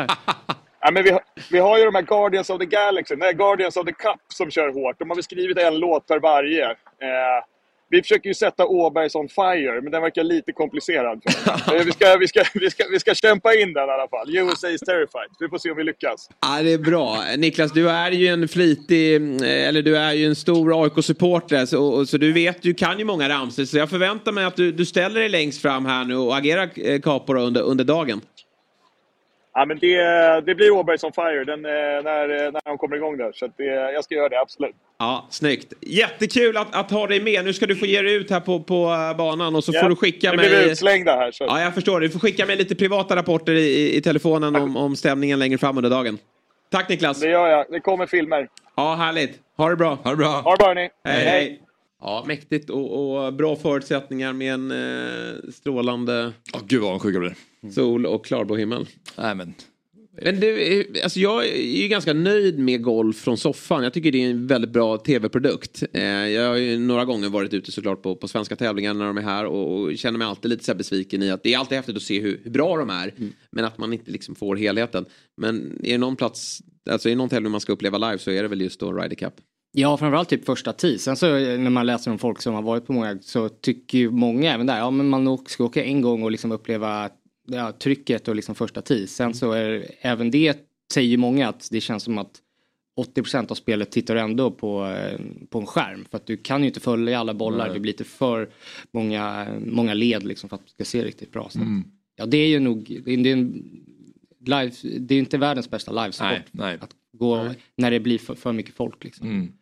Eh? 0.00 0.16
Ja, 0.84 0.90
men 0.90 1.04
vi, 1.04 1.10
har, 1.10 1.20
vi 1.50 1.58
har 1.58 1.78
ju 1.78 1.84
de 1.84 1.94
här 1.94 2.02
Guardians 2.02 2.50
of 2.50 2.58
the 2.58 2.66
Galaxy, 2.66 3.16
nej, 3.16 3.34
Guardians 3.34 3.76
of 3.76 3.86
the 3.86 3.92
Cup 3.92 4.20
som 4.28 4.50
kör 4.50 4.72
hårt. 4.72 4.98
De 4.98 5.08
har 5.10 5.16
väl 5.16 5.24
skrivit 5.24 5.58
en 5.58 5.78
låt 5.78 6.06
per 6.06 6.20
varje. 6.20 6.70
Eh, 6.70 7.44
vi 7.90 8.02
försöker 8.02 8.28
ju 8.28 8.34
sätta 8.34 8.66
Åbergs 8.66 9.14
on 9.14 9.28
fire, 9.28 9.80
men 9.82 9.92
den 9.92 10.02
verkar 10.02 10.24
lite 10.24 10.52
komplicerad. 10.52 11.22
Eh, 11.74 11.84
vi, 11.84 11.92
ska, 11.92 12.16
vi, 12.16 12.28
ska, 12.28 12.42
vi, 12.54 12.70
ska, 12.70 12.84
vi 12.90 13.00
ska 13.00 13.14
kämpa 13.14 13.54
in 13.54 13.72
den 13.72 13.88
i 13.88 13.92
alla 13.92 14.08
fall. 14.08 14.36
USA 14.36 14.68
is 14.68 14.80
terrified. 14.80 15.30
Vi 15.40 15.48
får 15.48 15.58
se 15.58 15.70
om 15.70 15.76
vi 15.76 15.84
lyckas. 15.84 16.28
Ja, 16.40 16.62
det 16.62 16.72
är 16.72 16.78
bra. 16.78 17.24
Niklas, 17.36 17.72
du 17.72 17.90
är 17.90 18.10
ju 18.10 18.26
en 18.26 18.48
flitig, 18.48 19.16
eh, 19.16 19.68
eller 19.68 19.82
du 19.82 19.96
är 19.96 20.12
ju 20.12 20.26
en 20.26 20.36
stor 20.36 20.84
AIK-supporter. 20.84 21.66
Så, 21.66 22.06
så 22.06 22.18
du 22.18 22.32
vet, 22.32 22.62
du 22.62 22.74
kan 22.74 22.98
ju 22.98 23.04
många 23.04 23.28
ramsor. 23.28 23.64
Så 23.64 23.78
jag 23.78 23.90
förväntar 23.90 24.32
mig 24.32 24.44
att 24.44 24.56
du, 24.56 24.72
du 24.72 24.84
ställer 24.84 25.20
dig 25.20 25.28
längst 25.28 25.62
fram 25.62 25.86
här 25.86 26.04
nu 26.04 26.16
och 26.16 26.36
agerar 26.36 26.70
eh, 26.74 27.00
Capora 27.00 27.42
under, 27.42 27.62
under 27.62 27.84
dagen. 27.84 28.20
Ja, 29.54 29.64
men 29.66 29.78
det, 29.78 29.96
det 30.46 30.54
blir 30.54 30.70
Åbergs 30.70 31.04
on 31.04 31.12
fire 31.12 31.44
den, 31.44 31.64
eh, 31.64 31.70
när, 32.04 32.52
när 32.52 32.60
de 32.64 32.78
kommer 32.78 32.96
igång 32.96 33.16
där. 33.16 33.32
Så 33.32 33.44
att 33.44 33.56
det, 33.56 33.64
jag 33.64 34.04
ska 34.04 34.14
göra 34.14 34.28
det, 34.28 34.40
absolut. 34.40 34.74
Ja, 34.98 35.26
snyggt. 35.30 35.72
Jättekul 35.80 36.56
att, 36.56 36.74
att 36.74 36.90
ha 36.90 37.06
dig 37.06 37.20
med. 37.22 37.44
Nu 37.44 37.52
ska 37.52 37.66
du 37.66 37.76
få 37.76 37.86
ge 37.86 38.02
dig 38.02 38.14
ut 38.14 38.30
här 38.30 38.40
på, 38.40 38.60
på 38.60 38.74
eh, 38.74 39.16
banan 39.16 39.54
och 39.56 39.64
så 39.64 39.72
Ja, 39.74 39.80
får 39.80 39.88
du 39.88 39.96
skicka 39.96 40.30
nu 40.30 40.36
mig... 40.36 40.48
blir 40.48 40.58
vi 40.58 40.70
utslängda 40.70 41.16
här. 41.16 41.32
Så. 41.32 41.44
Ja, 41.44 41.60
jag 41.60 41.74
förstår. 41.74 42.00
Du 42.00 42.10
får 42.10 42.20
skicka 42.20 42.46
mig 42.46 42.56
lite 42.56 42.74
privata 42.74 43.16
rapporter 43.16 43.52
i, 43.52 43.66
i, 43.66 43.96
i 43.96 44.00
telefonen 44.02 44.56
om, 44.56 44.76
om 44.76 44.96
stämningen 44.96 45.38
längre 45.38 45.58
fram 45.58 45.76
under 45.76 45.90
dagen. 45.90 46.18
Tack 46.70 46.88
Niklas! 46.88 47.20
Det 47.20 47.28
gör 47.28 47.48
jag. 47.48 47.66
Det 47.70 47.80
kommer 47.80 48.06
filmer. 48.06 48.48
Ja, 48.76 48.94
härligt. 48.94 49.40
Ha 49.56 49.68
det 49.68 49.76
bra! 49.76 49.98
Ha 50.04 50.10
det 50.10 50.16
bra! 50.16 50.26
Ha 50.28 50.50
det 50.50 50.56
bra 50.56 50.66
hörni! 50.66 50.88
Hej, 51.04 51.24
hej. 51.24 51.60
Ja, 52.02 52.24
mäktigt 52.26 52.70
och, 52.70 53.16
och 53.24 53.32
bra 53.32 53.56
förutsättningar 53.56 54.32
med 54.32 54.54
en 54.54 54.70
eh, 54.70 55.50
strålande 55.52 56.32
oh, 56.54 56.60
Gud 56.66 56.80
vad 56.80 56.88
avundsjuk 56.88 57.14
jag 57.14 57.20
blir. 57.22 57.34
Sol 57.72 58.06
och 58.06 58.24
klarblå 58.24 58.56
himmel. 58.56 58.86
Nej, 59.16 59.34
men... 59.34 59.54
Men 60.22 60.40
du, 60.40 60.84
alltså 61.02 61.20
jag 61.20 61.46
är 61.46 61.82
ju 61.82 61.88
ganska 61.88 62.12
nöjd 62.12 62.58
med 62.58 62.82
golf 62.82 63.16
från 63.16 63.36
soffan. 63.36 63.82
Jag 63.82 63.92
tycker 63.92 64.12
det 64.12 64.24
är 64.24 64.30
en 64.30 64.46
väldigt 64.46 64.70
bra 64.70 64.98
tv-produkt. 64.98 65.82
Eh, 65.92 66.02
jag 66.02 66.48
har 66.48 66.56
ju 66.56 66.78
några 66.78 67.04
gånger 67.04 67.28
varit 67.28 67.54
ute 67.54 67.72
såklart 67.72 68.02
på, 68.02 68.16
på 68.16 68.28
svenska 68.28 68.56
tävlingar 68.56 68.94
när 68.94 69.06
de 69.06 69.18
är 69.18 69.22
här 69.22 69.44
och, 69.44 69.80
och 69.80 69.98
känner 69.98 70.18
mig 70.18 70.26
alltid 70.26 70.50
lite 70.50 70.64
så 70.64 70.74
besviken 70.74 71.22
i 71.22 71.30
att 71.30 71.42
det 71.42 71.54
är 71.54 71.58
alltid 71.58 71.76
häftigt 71.76 71.96
att 71.96 72.02
se 72.02 72.20
hur, 72.20 72.40
hur 72.44 72.50
bra 72.50 72.76
de 72.76 72.90
är. 72.90 73.14
Men 73.50 73.64
att 73.64 73.78
man 73.78 73.92
inte 73.92 74.10
liksom 74.10 74.34
får 74.34 74.56
helheten. 74.56 75.04
Men 75.36 75.80
är 75.84 75.92
det 75.92 75.98
någon 75.98 76.16
plats, 76.16 76.62
alltså 76.90 77.08
är 77.08 77.10
det 77.10 77.16
någon 77.16 77.28
tävling 77.28 77.52
man 77.52 77.60
ska 77.60 77.72
uppleva 77.72 77.98
live 77.98 78.18
så 78.18 78.30
är 78.30 78.42
det 78.42 78.48
väl 78.48 78.60
just 78.60 78.80
då 78.80 78.92
Ryder 78.92 79.16
Cup. 79.16 79.34
Ja, 79.72 79.96
framförallt 79.96 80.28
typ 80.28 80.44
första 80.44 80.72
tee. 80.72 80.98
Sen 80.98 81.16
så 81.16 81.26
när 81.26 81.70
man 81.70 81.86
läser 81.86 82.10
om 82.10 82.18
folk 82.18 82.42
som 82.42 82.54
har 82.54 82.62
varit 82.62 82.86
på 82.86 82.92
många 82.92 83.18
så 83.22 83.48
tycker 83.48 83.98
ju 83.98 84.10
många 84.10 84.54
även 84.54 84.66
där, 84.66 84.78
ja 84.78 84.90
men 84.90 85.08
man 85.08 85.38
ska 85.46 85.64
åka 85.64 85.84
en 85.84 86.00
gång 86.00 86.22
och 86.22 86.30
liksom 86.30 86.52
uppleva 86.52 87.10
ja, 87.46 87.72
trycket 87.72 88.28
och 88.28 88.36
liksom 88.36 88.54
första 88.54 88.82
tee. 88.82 89.06
Sen 89.06 89.34
så 89.34 89.52
är 89.52 89.90
även 90.00 90.30
det 90.30 90.58
säger 90.92 91.16
många 91.16 91.48
att 91.48 91.68
det 91.70 91.80
känns 91.80 92.02
som 92.02 92.18
att 92.18 92.40
80% 92.96 93.50
av 93.50 93.54
spelet 93.54 93.90
tittar 93.90 94.14
du 94.14 94.20
ändå 94.20 94.50
på, 94.50 94.86
eh, 94.86 95.20
på 95.48 95.58
en 95.58 95.66
skärm. 95.66 96.04
För 96.10 96.16
att 96.16 96.26
du 96.26 96.36
kan 96.36 96.60
ju 96.62 96.66
inte 96.66 96.80
följa 96.80 97.18
alla 97.18 97.34
bollar. 97.34 97.64
Nej. 97.64 97.74
Det 97.74 97.80
blir 97.80 97.92
lite 97.92 98.04
för 98.04 98.50
många, 98.90 99.46
många 99.66 99.94
led 99.94 100.22
liksom 100.22 100.48
för 100.48 100.56
att 100.56 100.66
det 100.66 100.70
ska 100.70 100.84
se 100.84 101.04
riktigt 101.04 101.32
bra. 101.32 101.48
Så. 101.50 101.58
Mm. 101.58 101.84
Ja, 102.16 102.26
det 102.26 102.36
är 102.36 102.48
ju 102.48 102.60
nog, 102.60 103.00
det 103.04 103.12
är, 103.12 103.16
det 103.16 103.28
är 103.28 103.32
en 103.32 103.64
live, 104.46 104.98
det 104.98 105.14
är 105.14 105.18
inte 105.18 105.38
världens 105.38 105.70
bästa 105.70 105.92
livesport. 105.92 106.28
Nej, 106.28 106.42
nej. 106.50 106.78
Att 106.80 106.90
gå 107.12 107.50
när 107.76 107.90
det 107.90 108.00
blir 108.00 108.18
för, 108.18 108.34
för 108.34 108.52
mycket 108.52 108.74
folk 108.74 109.04
liksom. 109.04 109.28
Mm. 109.28 109.52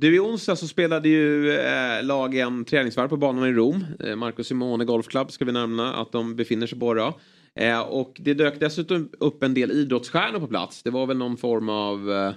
Du 0.00 0.16
i 0.16 0.18
onsdag 0.18 0.56
så 0.56 0.68
spelade 0.68 1.08
ju 1.08 1.52
eh, 1.52 2.02
lagen 2.04 2.64
träningsvarv 2.64 3.08
på 3.08 3.16
banan 3.16 3.48
i 3.48 3.52
Rom. 3.52 3.84
Eh, 4.04 4.16
Marco 4.16 4.44
Simone 4.44 4.84
Golf 4.84 5.06
Club 5.06 5.30
ska 5.30 5.44
vi 5.44 5.52
nämna 5.52 5.94
att 5.94 6.12
de 6.12 6.36
befinner 6.36 6.66
sig 6.66 6.78
på 6.78 6.94
då. 6.94 7.18
Eh, 7.54 7.80
och 7.80 8.16
det 8.20 8.34
dök 8.34 8.60
dessutom 8.60 9.10
upp 9.20 9.42
en 9.42 9.54
del 9.54 9.70
idrottsstjärnor 9.70 10.40
på 10.40 10.46
plats. 10.46 10.82
Det 10.82 10.90
var 10.90 11.06
väl 11.06 11.16
någon 11.16 11.36
form 11.36 11.68
av 11.68 12.12
eh, 12.12 12.32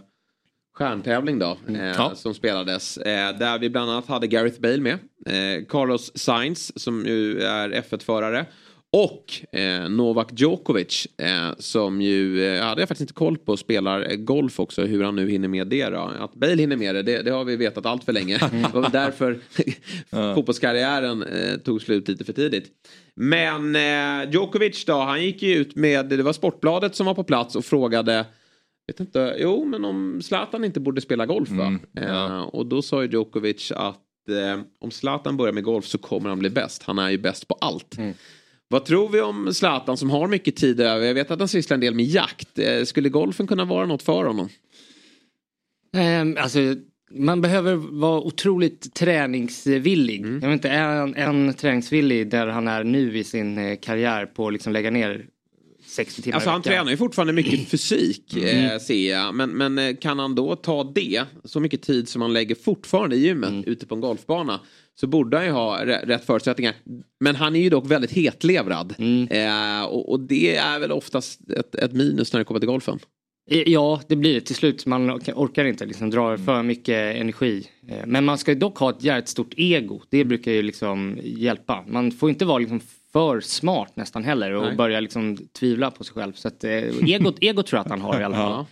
stjärntävling 0.78 1.40
då 1.40 1.58
eh, 1.68 1.86
Ja. 1.88 2.12
som 2.16 2.34
spelades. 2.34 2.98
Eh, 2.98 3.38
där 3.38 3.60
vi 3.60 3.70
bland 3.70 3.92
annat 3.92 4.08
hade 4.08 4.28
Gareth 4.28 4.62
Bale 4.62 4.82
med. 4.82 4.94
Eh, 5.26 5.66
Carlos 5.70 6.12
Sainz 6.16 6.82
som 6.84 7.06
ju 7.06 7.42
är 7.42 7.70
F1-förare. 7.70 8.46
Och 8.94 9.56
eh, 9.60 9.90
Novak 9.90 10.30
Djokovic 10.40 11.08
eh, 11.18 11.50
som 11.58 12.02
ju, 12.02 12.46
eh, 12.46 12.64
hade 12.64 12.82
jag 12.82 12.88
faktiskt 12.88 13.02
inte 13.02 13.14
koll 13.14 13.38
på, 13.38 13.58
spelar 13.58 14.12
eh, 14.12 14.16
golf 14.16 14.60
också. 14.60 14.82
Hur 14.82 15.04
han 15.04 15.16
nu 15.16 15.30
hinner 15.30 15.48
med 15.48 15.68
det 15.68 15.90
då. 15.90 16.12
Att 16.20 16.34
Bale 16.34 16.62
hinner 16.62 16.76
med 16.76 16.96
det, 16.96 17.02
det, 17.02 17.22
det 17.22 17.32
har 17.32 17.44
vi 17.44 17.56
vetat 17.56 17.86
allt 17.86 18.04
för 18.04 18.14
länge. 18.14 18.38
Det 18.52 18.74
var 18.74 18.90
därför 18.90 19.40
fotbollskarriären 20.36 21.24
eh, 21.24 21.58
tog 21.58 21.82
slut 21.82 22.08
lite 22.08 22.24
för 22.26 22.34
tidigt. 22.34 22.72
Men 23.16 23.76
eh, 23.76 24.32
Djokovic 24.32 24.86
då, 24.86 24.94
han 24.94 25.24
gick 25.24 25.42
ju 25.42 25.56
ut 25.56 25.76
med, 25.76 26.06
det 26.06 26.24
var 26.24 26.34
Sportbladet 26.34 26.96
som 26.96 27.06
var 27.06 27.14
på 27.14 27.24
plats 27.24 27.56
och 27.56 27.66
frågade 27.66 28.26
Vet 28.88 29.00
inte, 29.00 29.36
jo 29.40 29.66
men 29.66 29.86
om 29.86 30.22
Zlatan 30.22 30.64
inte 30.64 30.80
borde 30.80 31.02
spela 31.02 31.26
golf 31.26 31.50
va? 31.50 31.80
Eh, 31.98 32.42
och 32.42 32.66
då 32.66 32.82
sa 32.82 33.04
ju 33.04 33.10
Djokovic 33.10 33.72
att 33.72 34.00
om 34.80 34.92
Zlatan 34.92 35.38
börjar 35.38 35.54
med 35.54 35.64
golf 35.64 35.86
så 35.86 35.98
kommer 35.98 36.30
han 36.30 36.40
bli 36.40 36.50
bäst. 36.50 36.84
Han 36.84 37.00
är 37.00 37.10
ju 37.10 37.18
bäst 37.18 37.48
på 37.48 37.58
allt. 37.62 37.98
Vad 38.72 38.86
tror 38.86 39.10
vi 39.10 39.22
om 39.22 39.54
Zlatan 39.54 39.98
som 39.98 40.10
har 40.10 40.28
mycket 40.28 40.56
tid 40.56 40.82
över? 40.82 41.06
Jag 41.06 41.14
vet 41.14 41.32
att 41.32 41.40
han 41.40 41.48
sysslar 41.48 41.76
en 41.76 41.82
del 41.82 41.96
med 41.96 42.06
jakt. 42.06 42.60
Eh, 42.60 42.84
skulle 42.84 43.10
golfen 43.10 43.48
kunna 43.48 43.66
vara 43.66 43.86
något 43.86 44.04
för 44.04 44.24
honom? 44.26 44.50
Ehm, 45.98 46.38
alltså, 46.40 46.60
man 47.12 47.42
behöver 47.42 47.76
vara 47.76 48.22
otroligt 48.22 48.94
träningsvillig. 48.94 50.22
Mm. 50.22 50.40
Jag 50.42 50.48
vet 50.50 50.54
inte, 50.54 50.70
är 50.70 50.98
han 50.98 51.16
en 51.16 51.54
träningsvillig 51.54 52.30
där 52.30 52.48
han 52.48 52.68
är 52.68 52.84
nu 52.84 53.18
i 53.18 53.24
sin 53.24 53.58
eh, 53.58 53.78
karriär 53.82 54.26
på 54.26 54.48
att 54.48 54.54
liksom 54.54 54.74
lägga 54.74 54.92
ner 54.92 55.26
60 55.92 56.22
timmar 56.22 56.36
Alltså 56.36 56.50
i 56.50 56.52
han 56.52 56.62
tränar 56.62 56.92
ju 56.92 56.98
fortfarande 56.98 57.34
mycket 57.34 57.70
fysik 57.70 58.34
Mm. 58.38 58.66
eh, 58.72 58.80
ser 58.80 59.12
jag. 59.12 59.36
Men, 59.36 59.50
men 59.50 59.78
eh, 59.78 59.96
kan 59.96 60.20
han 60.20 60.36
då 60.36 60.56
ta 60.56 60.84
det, 60.84 61.24
så 61.44 61.60
mycket 61.60 61.82
tid 61.82 62.10
som 62.10 62.22
han 62.22 62.34
lägger 62.34 62.56
fortfarande 62.56 63.16
i 63.16 63.20
gymmet 63.20 63.50
Mm. 63.50 63.64
ute 63.68 63.86
på 63.86 63.96
en 63.96 64.02
golfbana. 64.02 64.60
Så 65.00 65.08
borde 65.08 65.38
han 65.38 65.46
ju 65.46 65.52
ha 65.52 65.86
rä- 65.86 66.06
rätt 66.06 66.26
förutsättningar. 66.26 66.74
Men 67.20 67.36
han 67.36 67.56
är 67.56 67.60
ju 67.60 67.70
dock 67.70 67.86
väldigt 67.92 68.12
hetlevrad. 68.12 68.96
Mm. 68.98 69.28
Eh, 69.28 69.84
och, 69.86 70.12
och 70.12 70.20
det 70.20 70.56
är 70.56 70.80
väl 70.80 70.92
oftast 70.92 71.40
ett, 71.52 71.76
ett 71.76 71.94
minus 71.94 72.34
när 72.34 72.40
det 72.40 72.44
kommer 72.44 72.60
till 72.60 72.70
golfen. 72.70 73.00
Eh, 73.52 73.58
Ja, 73.66 74.02
det 74.08 74.16
blir 74.16 74.34
det 74.34 74.42
till 74.42 74.56
slut. 74.56 74.86
Man 74.86 75.10
orkar- 75.12 75.66
inte 75.66 75.86
liksom 75.86 76.10
dra 76.10 76.38
för 76.38 76.64
mycket 76.64 77.16
energi. 77.16 77.68
Eh, 77.90 77.96
Men 78.06 78.26
man 78.26 78.38
ska 78.38 78.56
dock 78.56 78.78
ha 78.78 78.90
ett 78.90 79.04
jävligt 79.04 79.28
stort 79.30 79.54
ego. 79.58 80.02
Det 80.10 80.26
brukar 80.26 80.52
ju 80.52 80.62
liksom 80.62 81.18
hjälpa. 81.24 81.84
Man 81.88 82.12
får 82.12 82.30
inte 82.30 82.46
vara 82.46 82.58
liksom 82.58 82.80
för 83.14 83.42
smart 83.42 83.96
nästan 83.96 84.24
heller 84.24 84.52
och 84.52 84.66
Nej. 84.66 84.76
börja 84.76 85.00
liksom 85.00 85.38
tvivla 85.60 85.92
på 85.92 86.04
sig 86.04 86.14
själv. 86.14 86.34
Så 86.34 86.48
att, 86.48 86.64
eh, 86.64 86.72
egot, 86.72 87.38
egot 87.42 87.68
tror 87.68 87.78
jag 87.78 87.86
att 87.86 87.92
han 87.92 88.02
har 88.02 88.22
i 88.22 88.24
alla 88.24 88.36
fall. 88.36 88.52
Ja. 88.52 88.66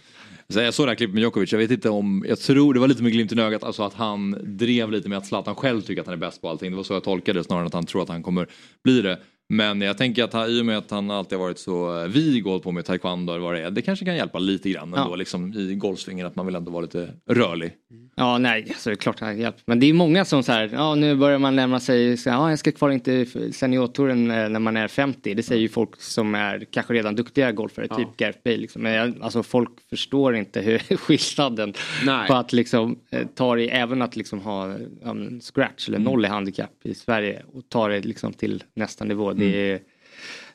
Så 0.53 0.60
jag 0.60 0.74
såg 0.74 0.86
det 0.88 0.91
här 0.91 0.95
klippet 0.95 1.14
med 1.14 1.22
Djokovic, 1.22 1.52
jag 1.52 1.60
vet 1.60 1.72
inte 1.72 1.90
om, 1.90 2.26
jag 2.28 2.40
tror 2.40 2.74
det 2.74 2.80
var 2.80 2.88
lite 2.88 3.03
med 3.03 3.11
glimten 3.11 3.40
i 3.40 3.41
ögat, 3.41 3.64
alltså 3.64 3.84
att 3.84 3.94
han 3.94 4.38
drev 4.57 4.91
lite 4.91 5.10
med 5.10 5.18
att 5.18 5.26
Zlatan 5.26 5.56
själv 5.56 5.82
tycker 5.82 6.02
att 6.02 6.07
han 6.07 6.14
är 6.14 6.18
bäst 6.18 6.41
på 6.41 6.49
allting. 6.49 6.72
Det 6.72 6.78
var 6.78 6.84
så 6.84 6.94
jag 6.94 7.03
tolkade 7.03 7.40
det 7.40 7.44
snarare 7.44 7.61
än 7.61 7.68
att 7.68 7.74
han 7.74 7.86
tror 7.86 8.02
att 8.02 8.10
han 8.10 8.24
kommer 8.24 8.48
bli 8.84 9.02
det. 9.02 9.20
Men 9.51 9.81
jag 9.81 9.97
tänker 9.97 10.23
att 10.23 10.34
han, 10.34 10.49
i 10.49 10.61
och 10.61 10.65
med 10.65 10.77
att 10.77 10.91
han 10.91 11.11
alltid 11.11 11.38
har 11.38 11.45
varit 11.45 11.59
så 11.59 12.01
eh, 12.01 12.07
vig 12.07 12.47
och 12.47 12.63
på 12.63 12.71
med 12.71 12.85
taekwondo 12.85 13.34
eller 13.34 13.43
vad 13.43 13.53
det 13.55 13.61
är, 13.61 13.71
det 13.71 13.81
kanske 13.81 14.05
kan 14.05 14.15
hjälpa 14.15 14.39
lite 14.39 14.69
grann 14.69 14.93
ändå 14.93 15.11
Ja. 15.11 15.15
liksom, 15.15 15.53
i 15.53 15.76
golfsvingen 15.76 16.27
att 16.27 16.35
man 16.35 16.45
vill 16.45 16.55
ändå 16.55 16.71
vara 16.71 16.81
lite 16.81 17.09
rörlig. 17.30 17.71
Ja, 18.15 18.38
nej, 18.38 18.65
alltså, 18.69 18.89
det 18.89 18.93
är 18.93 18.95
klart 18.95 19.21
att 19.21 19.38
hjälpt. 19.38 19.61
Men 19.65 19.80
det 19.80 19.85
är 19.89 19.93
många 19.93 20.26
som 20.26 20.43
så 20.43 20.51
här, 20.51 20.69
ja 20.73 20.95
nu 20.95 21.15
börjar 21.15 21.39
man 21.39 21.55
närma 21.55 21.80
sig, 21.80 22.17
så, 22.17 22.30
här, 22.30 22.38
ja 22.38 22.49
jag 22.49 22.59
ska 22.59 22.71
kvar 22.71 22.89
inte 22.91 23.26
seniortouren 23.51 24.31
eh, 24.31 24.49
när 24.49 24.59
man 24.59 24.77
är 24.77 24.88
50. 24.88 25.34
Det 25.34 25.43
säger 25.43 25.61
ju 25.61 25.69
folk 25.69 26.01
som 26.01 26.35
är 26.35 26.65
kanske 26.71 26.93
redan 26.93 27.15
duktiga 27.15 27.51
golfare, 27.51 27.88
Ja. 27.89 27.95
typ 27.95 28.17
Gareth 28.17 28.39
Bale. 28.43 28.57
Liksom. 28.57 28.81
Men 28.81 28.93
jag, 28.93 29.13
alltså 29.21 29.43
folk 29.43 29.69
förstår 29.89 30.35
inte 30.35 30.61
hur 30.61 30.77
skillnaden 30.97 31.73
Nej. 32.05 32.27
på 32.27 32.34
att 32.34 32.53
liksom 32.53 32.99
eh, 33.11 33.27
ta 33.35 33.55
det, 33.55 33.69
även 33.69 34.01
att 34.01 34.15
liksom 34.15 34.39
ha 34.39 34.76
men 35.03 35.41
scratch 35.41 35.88
eller 35.88 35.99
noll 35.99 36.26
i 36.26 36.27
handikapp 36.27 36.71
i 36.84 36.93
Sverige 36.95 37.43
och 37.53 37.63
ta 37.69 37.88
det 37.88 37.99
liksom 37.99 38.34
till 38.34 38.63
nästa 38.73 39.05
nivå. 39.05 39.34
Det, 39.40 39.72
är- 39.72 39.80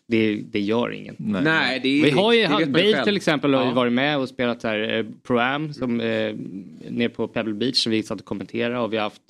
det, 0.06 0.35
det 0.36 0.61
gör 0.61 0.90
ingen. 0.93 1.16
Nej, 1.19 1.81
det 1.82 1.89
är- 1.89 2.02
Vi 2.05 2.11
har 2.11 2.32
ju, 2.32 2.47
det 2.47 2.59
ju 2.61 2.66
Bale 2.66 3.05
till 3.05 3.16
exempel 3.16 3.55
har 3.55 3.62
ju 3.62 3.69
Ja. 3.69 3.74
varit 3.74 3.93
med 3.93 4.19
och 4.19 4.28
spelat 4.28 4.62
här 4.62 4.98
eh, 4.98 5.05
Pro-Am 5.23 5.73
som 5.73 6.01
eh, 6.01 6.35
nere 6.90 7.09
på 7.09 7.28
Pebble 7.28 7.55
Beach 7.55 7.82
som 7.82 7.93
vi 7.93 8.02
satt 8.02 8.20
och 8.20 8.27
kommenterade 8.27 8.78
och 8.78 8.93
vi 8.93 8.97
har 8.97 9.02
haft 9.05 9.23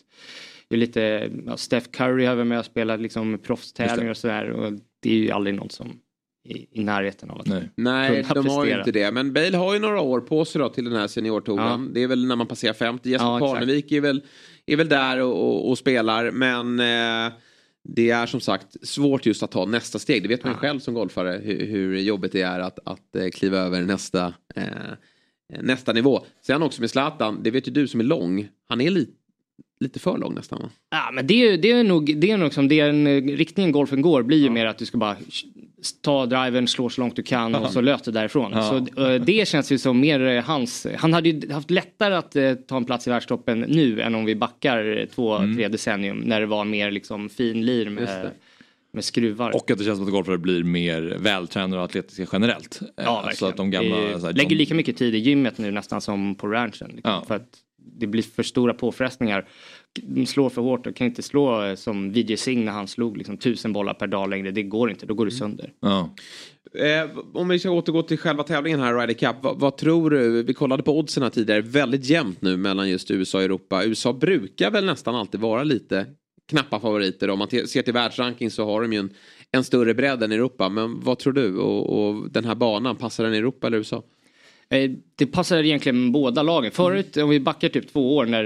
ju 0.70 0.76
lite, 0.76 1.30
ja, 1.46 1.56
Steph 1.56 1.90
Curry 1.90 2.24
har 2.24 2.34
varit 2.34 2.46
med 2.46 2.58
och 2.58 2.64
spelat 2.64 3.00
liksom 3.00 3.38
proffstävlingar 3.38 4.10
och 4.10 4.16
sådär 4.16 4.50
och 4.50 4.72
det 5.02 5.10
är 5.10 5.14
ju 5.16 5.30
aldrig 5.30 5.54
någon 5.56 5.70
som 5.70 5.86
är 6.48 6.56
i 6.78 6.84
närheten 6.84 7.30
av 7.30 7.40
att 7.40 7.46
Nej, 7.76 8.22
kunna 8.28 8.42
de 8.42 8.48
har 8.48 8.64
ju 8.64 8.78
inte 8.78 8.92
det. 8.92 9.10
Men 9.12 9.32
Bale 9.32 9.56
har 9.56 9.74
ju 9.74 9.80
några 9.80 10.00
år 10.00 10.20
på 10.20 10.44
sig 10.44 10.58
då 10.58 10.68
till 10.68 10.84
den 10.84 10.92
här 10.96 11.06
seniortouren. 11.06 11.90
Det 11.94 12.02
är 12.02 12.06
väl 12.08 12.26
när 12.26 12.36
man 12.36 12.46
passerar 12.46 12.72
50. 12.72 13.08
Jesper 13.10 13.26
Ja. 13.26 13.38
Parnevik 13.38 13.92
är 13.92 14.00
väl, 14.00 14.22
är 14.66 14.76
väl 14.76 14.88
där 14.88 15.20
och, 15.22 15.32
och, 15.48 15.68
och 15.70 15.78
spelar. 15.78 16.30
Men 16.30 16.80
eh, 16.80 17.32
det 17.84 18.10
är 18.10 18.26
som 18.26 18.40
sagt 18.40 18.88
svårt 18.88 19.26
just 19.26 19.42
att 19.42 19.50
ta 19.50 19.64
nästa 19.64 19.98
steg. 19.98 20.22
Det 20.22 20.28
vet 20.28 20.44
man 20.44 20.52
ju 20.52 20.58
själv 20.58 20.80
som 20.80 20.94
golfare 20.94 21.40
hur, 21.44 21.66
hur 21.66 21.98
jobbigt 21.98 22.32
det 22.32 22.42
är 22.42 22.60
att, 22.60 22.78
att 22.84 23.16
eh, 23.16 23.28
kliva 23.28 23.58
över 23.58 23.82
nästa, 23.82 24.34
eh, 24.54 24.64
nästa 25.60 25.92
nivå. 25.92 26.26
Sen 26.46 26.62
också 26.62 26.80
med 26.80 26.90
Zlatan, 26.90 27.42
det 27.42 27.50
vet 27.50 27.68
ju 27.68 27.72
du 27.72 27.88
som 27.88 28.00
är 28.00 28.04
lång. 28.04 28.48
Han 28.68 28.80
är 28.80 28.90
li, 28.90 29.08
lite 29.80 29.98
för 30.00 30.18
lång 30.18 30.34
nästan 30.34 30.58
va? 30.62 30.70
Ja, 30.90 31.10
men 31.12 31.26
det, 31.26 31.34
är- 31.48 31.58
det 31.58 31.70
är 31.70 31.84
nog, 31.84 32.16
det 32.16 32.30
är 32.30 32.36
nog 32.36 32.54
som 32.54 32.68
den 32.68 33.06
eh, 33.06 33.22
riktningen 33.22 33.72
golfen 33.72 34.02
går 34.02 34.22
blir 34.22 34.38
ju 34.38 34.50
mer 34.50 34.66
att 34.66 34.78
du 34.78 34.86
ska 34.86 34.98
bara 34.98 35.16
ta 36.02 36.26
driven, 36.26 36.68
slå 36.68 36.88
så 36.88 37.00
långt 37.00 37.16
du 37.16 37.22
kan 37.22 37.54
och 37.54 37.70
så 37.70 37.80
lös 37.80 38.02
det 38.02 38.10
därifrån. 38.10 38.52
Ja. 38.54 38.62
Så 38.94 39.02
eh, 39.06 39.20
det 39.22 39.48
känns 39.48 39.72
ju 39.72 39.78
som 39.78 40.00
mer 40.00 40.20
eh, 40.20 40.44
hans, 40.44 40.86
han 40.96 41.12
hade 41.12 41.28
ju 41.28 41.52
haft 41.52 41.70
lättare 41.70 42.14
att 42.14 42.36
ta 42.68 42.76
en 42.76 42.84
plats 42.84 43.06
i 43.06 43.10
världstoppen 43.10 43.60
nu 43.60 44.00
än 44.00 44.14
om 44.14 44.24
vi 44.24 44.34
backar 44.36 45.06
två, 45.14 45.38
tre 45.56 45.68
decennium 45.68 46.18
när 46.18 46.40
det 46.40 46.46
var 46.46 46.64
mer 46.64 46.90
liksom 46.90 47.28
fin 47.28 47.64
lir 47.66 47.90
med, 47.90 48.30
med 48.92 49.04
skruvar. 49.04 49.54
Och 49.56 49.70
att 49.70 49.78
det 49.78 49.84
känns 49.84 49.98
som 49.98 50.06
att 50.06 50.12
golfare 50.12 50.38
blir 50.38 50.62
mer 50.64 51.16
vältränade 51.20 51.76
och 51.78 51.84
atletiska 51.84 52.26
generellt. 52.32 52.80
Ja, 52.96 53.02
Eh, 53.02 53.14
verkligen. 53.14 53.36
så 53.36 53.46
att 53.46 53.56
de 53.56 53.70
gamla... 53.70 53.96
Det 53.96 54.20
så 54.20 54.26
här, 54.26 54.32
lägger 54.32 54.48
de- 54.50 54.54
lika 54.56 54.74
mycket 54.74 54.96
tid 54.96 55.14
i 55.14 55.18
gymmet 55.18 55.58
nu 55.58 55.70
nästan 55.70 56.00
som 56.00 56.34
på 56.34 56.46
ranchen. 56.46 56.90
Liksom, 56.94 57.26
För 57.26 57.34
att 57.36 57.48
det 57.84 58.06
blir 58.06 58.22
för 58.22 58.42
stora 58.42 58.74
påfrestningar. 58.74 59.48
De 60.02 60.26
slår 60.26 60.50
för 60.50 60.62
hårt 60.62 60.86
och 60.86 60.96
kan 60.96 61.06
inte 61.06 61.22
slå 61.22 61.64
eh, 61.64 61.74
som 61.74 62.12
Vijay 62.12 62.36
Singh 62.36 62.64
när 62.64 62.72
han 62.72 62.88
slog 62.88 63.16
liksom, 63.16 63.36
tusen 63.36 63.72
bollar 63.72 63.94
per 63.94 64.06
dag 64.06 64.30
längre. 64.30 64.50
Det 64.50 64.62
går 64.62 64.90
inte, 64.90 65.06
då 65.06 65.14
går 65.14 65.24
det 65.24 65.32
sönder. 65.32 65.72
Eh, 66.74 67.18
om 67.34 67.48
vi 67.48 67.58
ska 67.58 67.70
återgå 67.70 68.02
till 68.02 68.18
själva 68.18 68.42
tävlingen 68.42 68.80
här, 68.80 68.94
Ryder 68.94 69.14
Cup. 69.14 69.36
Vad, 69.42 69.60
vad 69.60 69.76
tror 69.76 70.10
du? 70.10 70.42
Vi 70.42 70.54
kollade 70.54 70.82
på 70.82 70.98
oddsen 70.98 71.22
här 71.22 71.30
tidigare. 71.30 71.60
Väldigt 71.60 72.04
jämnt 72.04 72.42
nu 72.42 72.56
mellan 72.56 72.90
just 72.90 73.10
USA 73.10 73.38
och 73.38 73.44
Europa. 73.44 73.84
USA 73.84 74.12
brukar 74.12 74.70
väl 74.70 74.84
nästan 74.84 75.14
alltid 75.14 75.40
vara 75.40 75.62
lite 75.62 76.06
knappa 76.48 76.80
favoriter. 76.80 77.30
Om 77.30 77.38
man 77.38 77.48
ser 77.48 77.82
till 77.82 77.92
världsranking 77.92 78.50
så 78.50 78.64
har 78.64 78.82
de 78.82 78.92
ju 78.92 78.98
en, 78.98 79.10
en 79.52 79.64
större 79.64 79.94
bredd 79.94 80.22
än 80.22 80.32
Europa. 80.32 80.68
Men 80.68 81.00
vad 81.00 81.18
tror 81.18 81.32
du? 81.32 81.58
Och, 81.58 82.06
och 82.06 82.30
den 82.30 82.44
här 82.44 82.54
banan, 82.54 82.96
passar 82.96 83.24
den 83.24 83.34
i 83.34 83.38
Europa 83.38 83.66
eller 83.66 83.78
USA? 83.78 84.02
Eh, 84.68 84.90
Det 85.16 85.26
passar 85.26 85.62
egentligen 85.64 86.12
båda 86.12 86.42
lagen. 86.42 86.70
Förut, 86.70 87.16
om 87.16 87.28
vi 87.28 87.40
backar 87.40 87.68
typ 87.68 87.92
två 87.92 88.16
år 88.16 88.26
när 88.26 88.44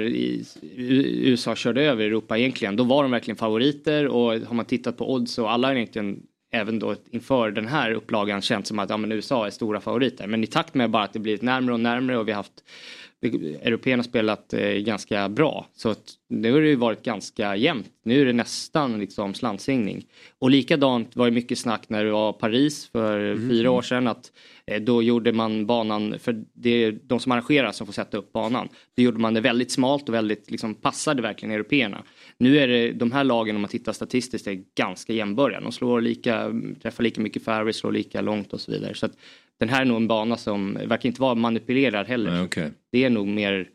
USA 0.79 1.57
körde 1.57 1.83
över 1.83 2.05
Europa 2.05 2.39
egentligen, 2.39 2.77
då 2.77 2.85
var 2.85 3.03
de 3.03 3.11
verkligen 3.13 3.37
favoriter 3.37 4.07
och 4.07 4.33
har 4.33 4.55
man 4.55 4.65
tittat 4.65 4.97
på 4.97 5.13
odds 5.13 5.33
så 5.33 5.47
alla 5.47 5.75
egentligen 5.75 6.23
även 6.53 6.79
då 6.79 6.95
inför 7.11 7.51
den 7.51 7.67
här 7.67 7.91
upplagan 7.91 8.43
känt 8.43 8.67
som 8.67 8.79
att 8.79 8.91
ja, 8.91 8.97
men 8.97 9.13
USA 9.13 9.47
är 9.47 9.51
stora 9.51 9.81
favoriter. 9.81 10.27
Men 10.27 10.45
i 10.45 10.47
takt 10.47 10.75
med 10.75 10.91
bara 10.91 11.03
att 11.03 11.13
det 11.13 11.19
blivit 11.19 11.43
närmre 11.43 11.75
och 11.75 11.81
närmre 11.81 12.19
och 12.19 12.29
vi 12.29 12.33
har 12.33 12.37
haft 12.37 12.65
Européerna 13.23 14.03
spelat 14.03 14.53
eh, 14.53 14.71
ganska 14.71 15.29
bra. 15.29 15.67
Så 15.75 15.95
nu 16.29 16.53
har 16.53 16.61
det 16.61 16.69
ju 16.69 16.77
varit 16.77 17.03
ganska 17.03 17.57
jämnt. 17.57 17.91
Nu 18.05 18.21
är 18.21 18.25
det 18.25 18.33
nästan 18.33 19.01
liksom 19.01 19.35
slantsingning. 19.35 20.07
Och 20.39 20.51
likadant 20.51 21.17
var 21.17 21.27
det 21.27 21.33
mycket 21.33 21.59
snack 21.59 21.89
när 21.89 22.05
det 22.05 22.11
var 22.11 22.33
Paris 22.33 22.89
för 22.93 23.37
fyra 23.49 23.71
år 23.71 23.83
sedan. 23.83 24.07
att 24.07 24.33
eh, 24.67 24.81
Då 24.81 25.03
gjorde 25.03 25.33
man 25.33 25.67
banan, 25.67 26.19
för 26.19 26.45
det 26.53 26.85
är 26.85 26.99
de 27.03 27.21
som 27.21 27.33
arrangerar 27.33 27.73
som 27.73 27.87
får 27.87 27.95
sätta 27.95 28.17
upp 28.17 28.33
banan. 28.33 28.69
Då 28.97 29.03
gjorde 29.03 29.19
man 29.19 29.35
det 29.35 29.41
väldigt 29.41 29.71
smalt 29.71 30.09
och 30.09 30.15
väldigt 30.15 30.51
liksom 30.51 30.75
passade 30.75 31.23
verkligen 31.23 31.55
européerna. 31.55 32.03
Nu 32.39 32.59
är 32.59 32.69
det 32.69 32.93
de 32.93 33.13
här 33.13 33.25
lagen 33.25 33.57
om 33.57 33.63
man 33.63 33.71
tittar 33.71 33.93
statistiskt 33.93 34.47
är 34.47 34.63
ganska 34.75 35.13
jämnbördiga. 35.13 35.61
De 35.61 35.73
slår 35.73 36.01
lika, 36.01 36.53
träffar 36.83 37.03
lika 37.05 37.21
mycket 37.21 37.45
fairways, 37.45 37.77
slår 37.77 37.93
lika 37.93 38.21
långt 38.21 38.53
och 38.53 38.61
så 38.61 38.73
vidare. 38.73 38.95
Så 38.95 39.07
att 39.07 39.13
den 39.59 39.69
här 39.69 39.81
är 39.81 39.85
nog 39.85 39.97
en 39.97 40.09
bana 40.09 40.37
som 40.37 40.75
verkar 40.75 41.09
inte 41.09 41.21
vara 41.21 41.35
manipulerad 41.35 42.07
heller. 42.07 42.45
Okej. 42.45 42.71
Det 42.93 43.05
är 43.05 43.11
nog 43.11 43.27
mer, 43.27 43.69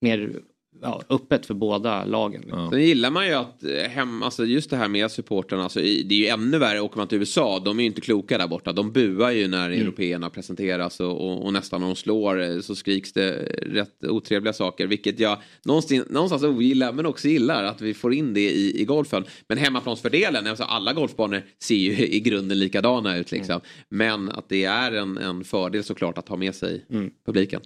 mer 0.00 0.32
ja, 0.82 1.02
öppet 1.08 1.46
för 1.46 1.54
båda 1.54 2.04
lagen. 2.04 2.40
Liksom. 2.40 2.70
Sen 2.70 2.82
gillar 2.84 3.10
man 3.10 3.26
ju 3.26 3.32
att 3.32 3.64
eh, 3.64 3.70
hem, 3.90 4.22
alltså 4.22 4.44
just 4.44 4.70
det 4.70 4.76
här 4.76 4.88
med 4.88 5.10
supportrarna, 5.10 5.62
alltså, 5.62 5.80
det 5.80 6.12
är 6.14 6.18
ju 6.18 6.26
ännu 6.26 6.58
värre 6.58 6.80
åker 6.80 6.96
man 6.98 7.08
till 7.08 7.18
USA, 7.18 7.62
de 7.64 7.78
är 7.78 7.82
ju 7.82 7.86
inte 7.86 8.00
kloka 8.00 8.38
där 8.38 8.48
borta. 8.48 8.72
De 8.72 8.92
buar 8.92 9.30
ju 9.30 9.48
när 9.48 9.66
Mm. 9.66 9.80
européerna 9.82 10.30
presenteras 10.30 11.00
och, 11.00 11.10
och, 11.30 11.44
och 11.44 11.52
nästan 11.52 11.80
när 11.80 11.86
de 11.88 11.96
slår 11.96 12.42
eh, 12.42 12.60
så 12.60 12.74
skriks 12.74 13.12
det 13.12 13.32
rätt 13.62 14.04
otrevliga 14.04 14.52
saker. 14.52 14.86
Vilket 14.86 15.20
jag 15.20 15.38
någonstans, 15.64 16.04
någonstans 16.10 16.42
ogillar 16.42 16.92
men 16.92 17.06
också 17.06 17.28
gillar 17.28 17.64
att 17.64 17.80
vi 17.80 17.94
får 17.94 18.14
in 18.14 18.34
det 18.34 18.50
i, 18.50 18.80
i 18.80 18.84
golfen. 18.84 19.24
Men 19.48 19.58
hemmaplansfördelen, 19.58 20.46
alltså 20.46 20.64
alla 20.64 20.92
golfbanor 20.92 21.42
ser 21.62 21.74
ju 21.74 22.06
i 22.06 22.20
grunden 22.20 22.58
likadana 22.58 23.16
ut 23.16 23.32
liksom. 23.32 23.60
Men 23.88 24.28
att 24.30 24.48
det 24.48 24.64
är 24.64 24.92
en, 24.92 25.18
en 25.18 25.44
fördel 25.44 25.84
såklart 25.84 26.18
att 26.18 26.28
ha 26.28 26.36
med 26.36 26.54
sig 26.54 26.84
publiken. 27.26 27.60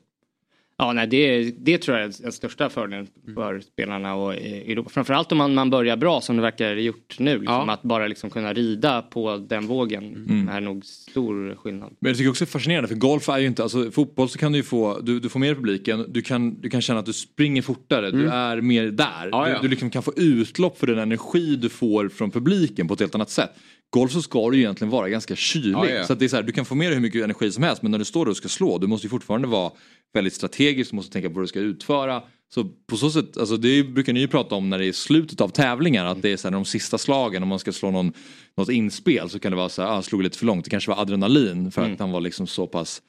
Ja, 0.80 0.92
nej, 0.92 1.06
det, 1.06 1.50
det 1.58 1.78
tror 1.78 1.96
jag 1.96 2.04
är 2.06 2.22
den 2.22 2.32
största 2.32 2.70
fördelen 2.70 3.06
för 3.34 3.60
spelarna 3.60 4.14
och 4.14 4.34
i 4.34 4.72
Europa. 4.72 4.90
Framförallt 4.90 5.32
om 5.32 5.38
man, 5.38 5.54
man 5.54 5.70
börjar 5.70 5.96
bra 5.96 6.20
som 6.20 6.36
det 6.36 6.42
verkar 6.42 6.74
gjort 6.74 7.16
nu. 7.18 7.38
Liksom, 7.38 7.68
Att 7.68 7.82
bara 7.82 8.06
liksom 8.06 8.30
kunna 8.30 8.52
rida 8.52 9.02
på 9.02 9.36
den 9.36 9.66
vågen 9.66 10.48
är 10.50 10.60
nog 10.60 10.84
stor 10.84 11.54
skillnad. 11.54 11.90
Men 12.00 12.10
jag 12.10 12.18
tycker 12.18 12.30
också 12.30 12.44
det 12.44 12.48
är 12.48 12.52
fascinerande 12.52 12.88
för 12.88 12.94
golf 12.94 13.28
är 13.28 13.38
ju 13.38 13.46
inte, 13.46 13.62
alltså 13.62 13.90
fotboll 13.90 14.28
så 14.28 14.38
kan 14.38 14.52
du 14.52 14.58
ju 14.58 14.62
få, 14.64 15.00
du, 15.00 15.20
du 15.20 15.28
får 15.28 15.40
mer 15.40 15.54
publiken, 15.54 16.04
du 16.08 16.22
kan, 16.22 16.60
du 16.60 16.70
kan 16.70 16.80
känna 16.80 16.98
att 17.00 17.06
du 17.06 17.12
springer 17.12 17.62
fortare, 17.62 18.10
du 18.10 18.20
Mm. 18.20 18.32
är 18.32 18.60
mer 18.60 18.86
där. 18.90 19.28
Ja, 19.32 19.44
du 19.46 19.50
ja. 19.50 19.58
du 19.62 19.68
liksom 19.68 19.90
kan 19.90 20.02
få 20.02 20.12
utlopp 20.16 20.78
för 20.78 20.86
den 20.86 20.98
energi 20.98 21.56
du 21.56 21.68
får 21.68 22.08
från 22.08 22.30
publiken 22.30 22.88
på 22.88 22.94
ett 22.94 23.00
helt 23.00 23.14
annat 23.14 23.30
sätt. 23.30 23.50
Golf 23.90 24.12
så 24.12 24.22
ska 24.22 24.50
du 24.50 24.56
ju 24.56 24.62
egentligen 24.62 24.90
vara 24.90 25.08
ganska 25.08 25.36
kylig. 25.36 25.72
Ja, 25.72 25.88
ja. 25.88 26.04
Så 26.04 26.14
det 26.14 26.24
är 26.24 26.28
så 26.28 26.36
här, 26.36 26.42
du 26.42 26.52
kan 26.52 26.64
få 26.64 26.74
med 26.74 26.86
dig 26.86 26.94
hur 26.94 27.02
mycket 27.02 27.24
energi 27.24 27.52
som 27.52 27.62
helst 27.62 27.82
men 27.82 27.90
när 27.90 27.98
du 27.98 28.04
står 28.04 28.24
där 28.24 28.30
och 28.30 28.36
ska 28.36 28.48
slå, 28.48 28.78
du 28.78 28.86
måste 28.86 29.06
ju 29.06 29.10
fortfarande 29.10 29.48
vara 29.48 29.72
väldigt 30.14 30.34
strategisk, 30.34 30.90
du 30.90 30.96
måste 30.96 31.12
tänka 31.12 31.28
på 31.28 31.34
vad 31.34 31.44
du 31.44 31.48
ska 31.48 31.60
utföra. 31.60 32.22
Så 32.54 32.64
på 32.64 32.96
så 32.96 33.10
sätt, 33.10 33.36
alltså 33.36 33.56
det 33.56 33.84
brukar 33.84 34.12
ni 34.12 34.20
ju 34.20 34.28
prata 34.28 34.54
om 34.54 34.70
när 34.70 34.78
det 34.78 34.86
är 34.86 34.92
slutet 34.92 35.40
av 35.40 35.48
tävlingar, 35.48 36.04
att 36.04 36.22
det 36.22 36.32
är 36.32 36.36
så 36.36 36.48
här, 36.48 36.52
de 36.52 36.64
sista 36.64 36.98
slagen 36.98 37.42
om 37.42 37.48
man 37.48 37.58
ska 37.58 37.72
slå 37.72 37.90
någon, 37.90 38.12
något 38.56 38.68
inspel 38.68 39.30
så 39.30 39.38
kan 39.38 39.52
det 39.52 39.56
vara 39.56 39.68
så 39.68 39.82
här, 39.82 39.98
ah, 39.98 40.02
slog 40.02 40.22
lite 40.22 40.38
för 40.38 40.46
långt, 40.46 40.64
det 40.64 40.70
kanske 40.70 40.90
var 40.90 41.02
adrenalin 41.02 41.70
för 41.70 41.92
att 41.92 41.98
han 41.98 42.10
var 42.10 42.20
liksom 42.20 42.46
så 42.46 42.66
pass 42.66 43.02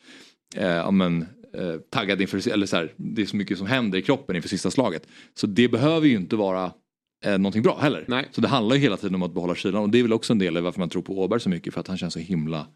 eh, 0.56 0.66
ja, 0.66 0.92
men, 0.92 1.22
eh, 1.58 1.76
taggad 1.90 2.22
inför, 2.22 2.48
eller 2.48 2.66
så 2.66 2.76
här, 2.76 2.94
det 2.98 3.22
är 3.22 3.26
så 3.26 3.36
mycket 3.36 3.58
som 3.58 3.68
händer 3.68 4.00
i 4.00 4.02
kroppen 4.02 4.36
inför 4.36 4.50
sista 4.50 4.72
slaget. 4.72 5.08
Så 5.34 5.48
det 5.48 5.68
behöver 5.68 6.08
ju 6.08 6.16
inte 6.16 6.36
vara 6.36 6.72
eh, 7.26 7.38
någonting 7.38 7.62
bra 7.62 7.78
heller. 7.80 8.26
Så 8.32 8.42
det 8.42 8.48
handlar 8.48 8.76
ju 8.76 8.82
hela 8.82 8.98
tiden 8.98 9.16
om 9.16 9.24
att 9.24 9.34
behålla 9.34 9.56
kylan 9.56 9.84
och 9.84 9.90
det 9.90 10.00
är 10.00 10.04
väl 10.04 10.14
också 10.14 10.34
en 10.34 10.40
del 10.40 10.58
i 10.58 10.62
varför 10.62 10.80
man 10.80 10.90
tror 10.90 11.02
på 11.02 11.24
Åberg 11.24 11.40
så 11.40 11.50
mycket 11.50 11.74
för 11.74 11.80
att 11.80 11.88
han 11.88 11.98
känns 11.98 12.14
så 12.14 12.20
himla 12.20 12.68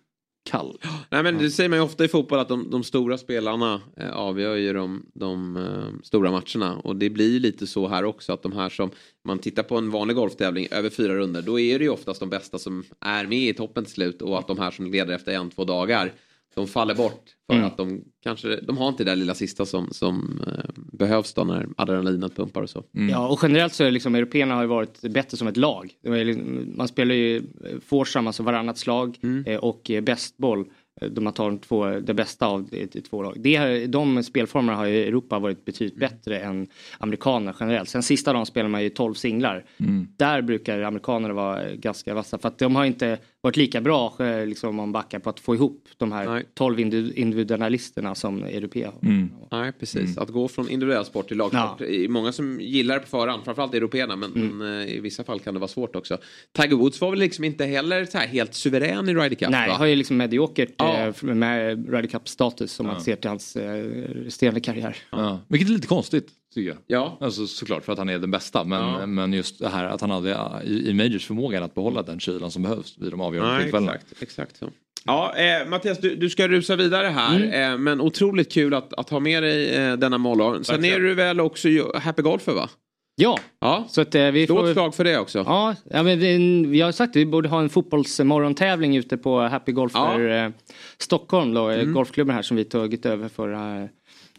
kall. 0.45 0.77
Nej 1.09 1.23
men 1.23 1.37
det 1.37 1.51
säger 1.51 1.69
man 1.69 1.79
ju 1.79 1.85
ofta 1.85 2.05
i 2.05 2.07
fotboll 2.07 2.39
att 2.39 2.47
de, 2.47 2.69
de 2.69 2.83
stora 2.83 3.17
spelarna 3.17 3.81
eh, 3.97 4.11
avgör 4.11 4.55
ju 4.55 4.73
de, 4.73 5.05
de 5.13 5.57
eh, 5.57 6.03
stora 6.03 6.31
matcherna. 6.31 6.77
Och 6.77 6.95
det 6.95 7.09
blir 7.09 7.33
ju 7.33 7.39
lite 7.39 7.67
så 7.67 7.87
här 7.87 8.05
också 8.05 8.33
att 8.33 8.43
de 8.43 8.51
här 8.51 8.69
som 8.69 8.89
man 9.23 9.39
tittar 9.39 9.63
på 9.63 9.77
en 9.77 9.91
vanlig 9.91 10.15
golftävling 10.15 10.67
över 10.71 10.89
fyra 10.89 11.15
runder 11.15 11.41
då 11.41 11.59
är 11.59 11.79
det 11.79 11.85
ju 11.85 11.91
oftast 11.91 12.19
de 12.19 12.29
bästa 12.29 12.59
som 12.59 12.83
är 12.99 13.25
med 13.25 13.49
i 13.49 13.53
toppen 13.53 13.83
till 13.83 13.93
slut 13.93 14.21
och 14.21 14.39
att 14.39 14.47
de 14.47 14.59
här 14.59 14.71
som 14.71 14.91
leder 14.91 15.15
efter 15.15 15.31
en, 15.31 15.49
två 15.49 15.63
dagar 15.63 16.11
de 16.55 16.67
faller 16.67 16.95
bort 16.95 17.23
för 17.47 17.53
Mm. 17.55 17.65
att 17.67 17.77
de 17.77 18.01
kanske, 18.23 18.55
de 18.61 18.77
har 18.77 18.87
inte 18.89 19.03
det 19.03 19.11
där 19.11 19.15
lilla 19.15 19.33
sista 19.35 19.65
som, 19.65 19.87
som 19.91 20.41
eh, 20.47 20.83
behövs 20.97 21.33
då 21.33 21.43
när 21.43 21.67
adrenalinet 21.77 22.35
pumpar 22.35 22.61
och 22.61 22.69
så. 22.69 22.83
Ja, 22.91 23.27
och 23.27 23.39
generellt 23.43 23.73
så 23.73 23.83
är 23.83 23.85
det 23.85 23.91
liksom, 23.91 24.15
européerna 24.15 24.55
har 24.55 24.61
ju 24.61 24.67
varit 24.67 25.01
bättre 25.01 25.37
som 25.37 25.47
ett 25.47 25.57
lag. 25.57 25.91
Liksom- 26.03 26.73
Man 26.77 26.87
spelar 26.87 27.15
ju 27.15 27.37
eh, 27.37 27.43
foursome, 27.85 28.29
alltså 28.29 28.43
varannat 28.43 28.77
slag, 28.77 29.17
eh, 29.45 29.57
och 29.59 29.91
bästboll. 30.03 30.65
Eh, 31.01 31.07
Då 31.09 31.21
man 31.21 31.33
tar 31.33 31.45
de 31.45 31.59
två, 31.59 31.85
det 31.99 32.13
bästa 32.13 32.45
av 32.47 32.67
det, 32.71 32.95
i 32.95 33.01
två 33.01 33.23
lag. 33.23 33.33
Det, 33.39 33.55
har- 33.55 33.87
de 33.87 34.23
spelformerna 34.23 34.77
har 34.77 34.85
ju 34.85 34.93
i 34.95 35.07
Europa 35.07 35.39
varit 35.39 35.65
betydligt 35.65 35.99
bättre 35.99 36.39
än 36.39 36.67
amerikanerna 36.99 37.53
generellt. 37.59 37.89
Sen 37.89 38.03
sista 38.03 38.33
dagen 38.33 38.45
spelar 38.45 38.69
man 38.69 38.83
ju 38.83 38.89
12 38.89 39.13
singlar. 39.13 39.65
Mm. 39.79 40.07
Där 40.17 40.41
brukar 40.41 40.81
amerikanerna 40.81 41.33
vara 41.33 41.73
ganska 41.75 42.13
vassa 42.13 42.37
för 42.37 42.47
att 42.47 42.59
de 42.59 42.75
har 42.75 42.85
inte 42.85 43.17
varit 43.41 43.57
lika 43.57 43.81
bra 43.81 44.13
eh, 44.19 44.45
liksom, 44.45 44.69
om 44.69 44.75
man 44.75 44.91
backar 44.91 45.19
på 45.19 45.29
att 45.29 45.39
få 45.39 45.55
ihop 45.55 45.87
de 45.97 46.11
här 46.11 46.43
12 46.53 46.79
indiv- 46.79 47.13
individualisterna 47.15 48.15
som 48.15 48.43
europeer 48.43 48.85
har. 48.85 49.09
Mm. 49.09 49.29
Nej, 49.51 49.71
precis. 49.79 50.17
Att 50.17 50.29
gå 50.29 50.47
från 50.47 50.69
individuell 50.69 51.05
sport 51.05 51.27
till 51.27 51.37
lagsport. 51.37 51.77
Det 51.79 51.95
är 52.05 52.07
många 52.09 52.31
som 52.31 52.61
gillar 52.61 52.95
det 52.95 53.01
på 53.01 53.07
förhand, 53.07 53.43
framförallt 53.45 53.73
européerna, 53.73 54.15
men, 54.15 54.31
Mm. 54.35 54.57
men 54.57 54.81
eh, 54.81 54.95
i 54.95 54.99
vissa 54.99 55.23
fall 55.23 55.39
kan 55.39 55.53
det 55.53 55.59
vara 55.59 55.67
svårt 55.67 55.95
också. 55.95 56.17
Tiger 56.51 56.75
Woods 56.75 57.01
var 57.01 57.09
väl 57.09 57.19
liksom 57.19 57.43
inte 57.43 57.65
heller 57.65 58.05
så 58.05 58.17
här 58.17 58.27
helt 58.27 58.53
suverän 58.53 59.09
i 59.09 59.13
Ryder 59.13 59.35
Cup? 59.35 59.49
Nej, 59.49 59.69
va? 59.69 59.75
har 59.75 59.85
ju 59.85 59.95
liksom 59.95 60.17
mediokert 60.17 60.69
Ja. 60.87 61.29
eh, 61.29 61.35
med 61.35 61.85
Ryder 61.89 62.07
Cup-status 62.07 62.79
om 62.79 62.85
man 62.87 63.01
ser 63.01 63.15
till 63.15 63.29
hans 63.29 63.55
eh, 63.55 63.83
resterande 64.25 64.59
karriär. 64.59 64.97
Ja. 65.11 65.39
Vilket 65.47 65.69
är 65.69 65.73
lite 65.73 65.87
konstigt 65.87 66.27
tycker 66.53 66.69
jag. 66.69 66.77
Ja. 66.87 67.17
Alltså 67.21 67.47
såklart 67.47 67.83
för 67.85 67.91
att 67.93 67.97
han 67.99 68.09
är 68.09 68.19
den 68.19 68.31
bästa 68.31 68.63
men, 68.63 68.81
Ja. 68.81 69.05
men 69.05 69.33
just 69.33 69.59
det 69.59 69.69
här 69.69 69.85
att 69.85 70.01
han 70.01 70.09
hade 70.11 70.29
ja, 70.29 70.61
i, 70.63 70.89
i 70.89 70.93
Majors 70.93 71.25
förmågan 71.25 71.63
att 71.63 71.73
behålla 71.75 72.01
den 72.03 72.19
kylan 72.19 72.51
som 72.51 72.63
behövs 72.63 72.97
vid 72.97 73.11
de 73.11 73.21
avgörande 73.21 73.53
Nej, 73.53 73.63
tillfällena. 73.63 73.93
exakt, 73.95 74.21
exakt 74.21 74.57
så. 74.57 74.69
Ja, 75.07 75.35
eh, 75.35 75.67
Mattias, 75.67 75.97
du, 75.99 76.15
du 76.15 76.29
ska 76.29 76.47
rusa 76.47 76.75
vidare 76.75 77.07
här. 77.07 77.35
Mm. 77.35 77.71
Eh, 77.73 77.77
men 77.77 78.01
otroligt 78.01 78.51
kul 78.51 78.73
att, 78.73 78.93
att 78.93 79.09
ha 79.09 79.19
med 79.19 79.43
dig 79.43 79.75
eh, 79.75 79.93
denna 79.97 80.17
morgon. 80.17 80.63
Sen 80.63 80.85
är 80.85 80.99
du 80.99 81.13
väl 81.13 81.39
också 81.39 81.67
Happy 81.95 82.21
Golfer 82.21 82.53
va? 82.53 82.69
Ja, 83.17 83.39
ja. 83.59 83.85
så 83.89 84.01
att 84.01 84.15
eh, 84.15 84.25
vi 84.31 84.45
Slå 84.45 84.55
får... 84.65 84.73
slag 84.73 84.95
för 84.95 85.03
det 85.03 85.17
också. 85.19 85.39
Ja, 85.47 85.75
ja 85.89 86.03
men 86.03 86.19
vi, 86.19 86.65
vi 86.67 86.81
har 86.81 86.91
sagt 86.91 87.09
att 87.09 87.15
vi 87.15 87.25
borde 87.25 87.49
ha 87.49 87.59
en 87.59 87.69
fotbollsmorgontävling 87.69 88.95
ute 88.97 89.17
på 89.17 89.39
Happy 89.39 89.71
Golfer 89.71 90.45
eh, 90.45 90.51
Stockholm 90.97 91.53
då, 91.53 91.69
eh, 91.69 91.79
Mm. 91.79 91.93
golfklubben 91.93 92.35
här 92.35 92.41
som 92.41 92.57
vi 92.57 92.63
tagit 92.63 93.05
över 93.05 93.29
förra, 93.29 93.87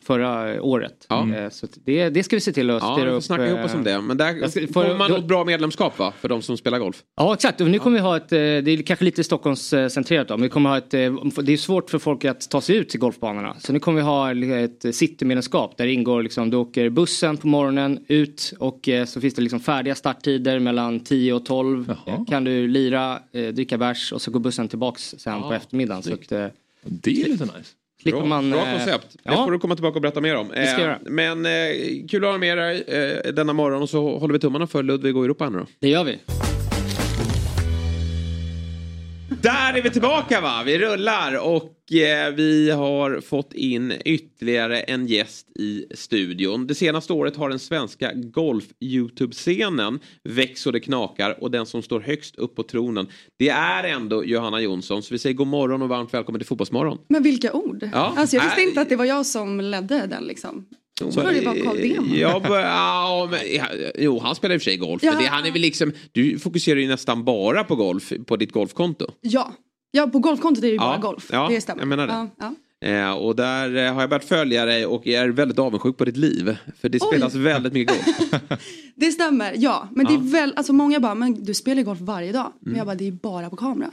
förra 0.07 0.63
året. 0.63 1.07
Ja. 1.09 1.35
Eh, 1.35 1.51
så 1.51 1.67
det, 1.85 2.09
det 2.09 2.23
ska 2.23 2.37
vi 2.37 2.41
se 2.41 2.53
till 2.53 2.71
att 2.71 2.83
Ja, 2.83 2.93
styra 2.95 3.05
vi 3.05 3.11
får 3.11 3.17
upp. 3.17 3.25
snacka 3.25 3.47
ihop 3.47 3.65
oss 3.65 3.75
om 3.75 3.85
det. 3.85 4.01
Men 4.01 4.17
där 4.17 4.35
Jag 4.35 4.51
ska- 4.51 4.67
får 4.67 4.99
man 4.99 5.11
då- 5.11 5.17
ett 5.17 5.25
bra 5.25 5.45
medlemskap 5.45 5.99
va? 5.99 6.13
För 6.21 6.29
de 6.29 6.43
som 6.43 6.57
spelar 6.57 6.79
golf. 6.79 7.03
Ja 7.17 7.35
exakt, 7.35 7.61
och 7.61 7.71
nu 7.71 7.79
kommer 7.79 7.97
vi 7.99 8.03
ha 8.03 8.17
ett, 8.17 8.33
eh, 8.33 8.37
det 8.39 8.43
är 8.71 8.83
kanske 8.83 9.05
lite 9.05 9.25
Stockholmscentrerat 9.25 10.29
då, 10.29 10.35
men 10.37 10.43
vi 10.43 10.49
kommer 10.49 10.71
ha 10.71 10.79
ett, 10.79 10.95
eh, 10.95 11.15
det 11.43 11.53
är 11.53 11.57
svårt 11.57 11.91
för 11.91 11.99
folk 11.99 12.25
att 12.25 12.51
ta 12.51 12.61
sig 12.61 12.77
ut 12.77 12.89
till 12.89 13.01
golfbanorna. 13.01 13.57
Så 13.59 13.73
nu 13.73 13.79
kommer 13.81 13.97
vi 14.01 14.03
ha 14.07 14.33
ett 14.65 14.95
citymedlemskap 14.97 15.77
där 15.77 15.87
det 15.87 15.93
ingår 15.93 16.23
liksom, 16.23 16.51
du 16.51 16.57
åker 16.57 16.89
bussen 16.91 17.37
på 17.37 17.47
morgonen 17.49 17.99
ut 18.09 18.53
och 18.59 18.89
eh, 18.89 19.05
så 19.05 19.21
finns 19.21 19.35
det 19.35 19.43
liksom 19.43 19.61
färdiga 19.61 19.95
starttider 19.95 20.59
mellan 20.59 21.01
10 21.01 21.33
och 21.33 21.45
12. 21.47 21.91
Eh, 22.07 22.25
Kan 22.25 22.45
du 22.45 22.69
lira, 22.69 23.19
eh, 23.33 23.49
dricka 23.49 23.79
bärs 23.79 24.13
och 24.13 24.23
så 24.23 24.31
går 24.31 24.41
bussen 24.41 24.69
tillbaks 24.69 25.15
sen 25.19 25.43
på 25.43 25.53
eftermiddagen. 25.53 26.03
Så 26.03 26.15
att, 26.15 26.33
eh, 26.33 26.47
det 26.85 27.23
är 27.23 27.29
lite 27.29 27.45
nice. 27.45 27.73
Slipper 28.07 28.21
Bra, 28.21 28.29
man, 28.29 28.51
bra 28.51 28.67
eh, 28.67 28.73
koncept. 28.73 29.07
Det 29.13 29.19
ja. 29.23 29.45
får 29.45 29.51
du 29.51 29.59
komma 29.59 29.75
tillbaka 29.75 29.95
och 29.95 30.03
berätta 30.03 30.21
mer 30.21 30.37
om. 30.37 30.49
Det 30.49 30.81
göra. 30.81 30.99
men 31.05 31.47
eh, 31.47 31.53
kul 32.11 32.25
att 32.25 32.31
ha 32.31 32.39
med 32.39 32.59
dig 32.59 32.85
eh, 32.89 33.33
denna 33.33 33.53
morgon 33.53 33.83
och 33.83 33.91
så 33.91 34.19
håller 34.19 34.33
vi 34.33 34.41
tummarna 34.41 34.67
för 34.67 34.83
Ludvig 34.83 35.17
och 35.17 35.25
Europa 35.25 35.49
nu 35.49 35.59
då. 35.59 35.67
Det 35.79 35.89
gör 35.89 36.05
vi. 36.05 36.19
Där 39.47 39.75
är 39.75 39.83
vi 39.83 39.91
tillbaka 39.91 40.41
va? 40.41 40.63
Vi 40.67 40.79
rullar 40.79 41.47
och 41.47 41.93
eh, 41.93 42.35
vi 42.35 42.71
har 42.71 43.21
fått 43.21 43.53
in 43.53 43.93
ytterligare 44.05 44.81
en 44.81 45.07
gäst 45.07 45.57
i 45.57 45.87
studion. 45.95 46.67
Det 46.67 46.75
senaste 46.75 47.13
året 47.13 47.37
har 47.37 47.49
den 47.49 47.59
svenska 47.59 48.13
golf-YouTube-scenen 48.15 50.01
växt 50.25 50.63
så 50.63 50.71
det 50.71 50.81
knakar 50.81 51.43
och 51.43 51.51
den 51.51 51.67
som 51.67 51.83
står 51.83 52.01
högst 52.01 52.37
upp 52.37 52.57
på 52.57 52.63
tronen 52.63 53.07
det 53.39 53.49
är 53.49 53.85
ändå 53.85 54.25
Johanna 54.25 54.61
Jonsson. 54.61 55.03
Så 55.03 55.15
vi 55.15 55.19
säger 55.19 55.35
god 55.37 55.47
morgon 55.47 55.83
och 55.83 55.89
varmt 55.89 56.15
välkommen 56.15 56.39
till 56.39 56.49
Fotbollsmorgon. 56.49 56.99
Men 57.09 57.23
vilka 57.23 57.53
ord. 57.53 57.89
Ja. 57.93 58.15
Alltså 58.17 58.37
jag 58.37 58.43
visste 58.43 58.61
Äh, 58.61 58.69
inte 58.69 58.81
att 58.81 58.89
det 58.89 58.97
var 58.97 59.05
jag 59.05 59.27
som 59.27 59.61
ledde 59.61 60.07
den 60.07 60.25
liksom. 60.25 60.67
Jag 61.01 61.13
Så, 61.13 61.21
det 61.23 61.41
var 61.41 61.55
Carl 61.65 61.77
Deman. 61.77 62.11
Ja, 62.15 62.41
ja, 62.45 63.29
men, 63.31 63.41
jo, 63.99 64.19
han 64.19 64.35
spelar 64.35 64.55
i 64.55 64.59
och 64.59 64.63
för 64.63 64.65
sig 64.71 64.77
golf. 64.77 65.03
Ja. 65.03 65.13
Men 65.13 65.23
det, 65.23 65.29
han 65.29 65.45
är 65.47 65.51
väl 65.53 65.61
liksom, 65.63 65.93
du 66.13 66.39
fokuserar 66.39 66.81
ju 66.81 66.89
nästan 66.89 67.25
bara 67.25 67.65
på 67.65 67.77
golf 67.77 68.13
på 68.27 68.37
ditt 68.37 68.53
golfkonto. 68.53 69.07
Ja. 69.21 69.53
ja, 69.91 70.07
på 70.07 70.19
golfkontot 70.19 70.65
är 70.65 70.67
det 70.69 70.73
ju 70.73 70.79
bara 70.79 70.99
golf. 70.99 71.29
ja, 71.33 71.47
det 71.51 71.61
stämmer. 71.61 71.81
jag 71.83 71.89
menar 71.89 72.07
det. 72.07 72.29
Ja. 72.39 72.55
Eh, 72.89 73.13
och 73.13 73.37
där 73.37 73.77
eh, 73.87 73.93
har 73.95 74.01
jag 74.01 74.11
börjat 74.11 74.25
följa 74.25 74.65
dig 74.65 74.87
och 74.87 75.07
är 75.07 75.29
väldigt 75.29 75.59
avundsjuk 75.59 75.97
på 75.97 76.05
ditt 76.05 76.17
liv. 76.17 76.57
För 76.81 76.89
det 76.89 76.99
Oj. 77.03 77.09
spelas 77.09 77.35
väldigt 77.35 77.73
mycket 77.73 77.97
golf. 77.97 78.43
Det 78.95 79.13
stämmer, 79.13 79.55
ja. 79.57 79.89
Men 79.95 80.07
Ja. 80.07 80.13
det 80.13 80.17
är 80.29 80.33
väl, 80.33 80.53
alltså 80.57 80.73
många 80.73 81.01
bara, 81.01 81.15
men 81.15 81.45
du 81.45 81.55
spelar 81.55 81.77
ju 81.79 81.85
golf 81.85 82.01
varje 82.01 82.33
dag. 82.33 82.53
Men 82.61 82.69
Mm. 82.69 82.79
jag 82.79 82.87
bara, 82.87 82.95
det 82.97 83.07
är 83.09 83.13
bara 83.13 83.51
på 83.51 83.57
kamera. 83.57 83.91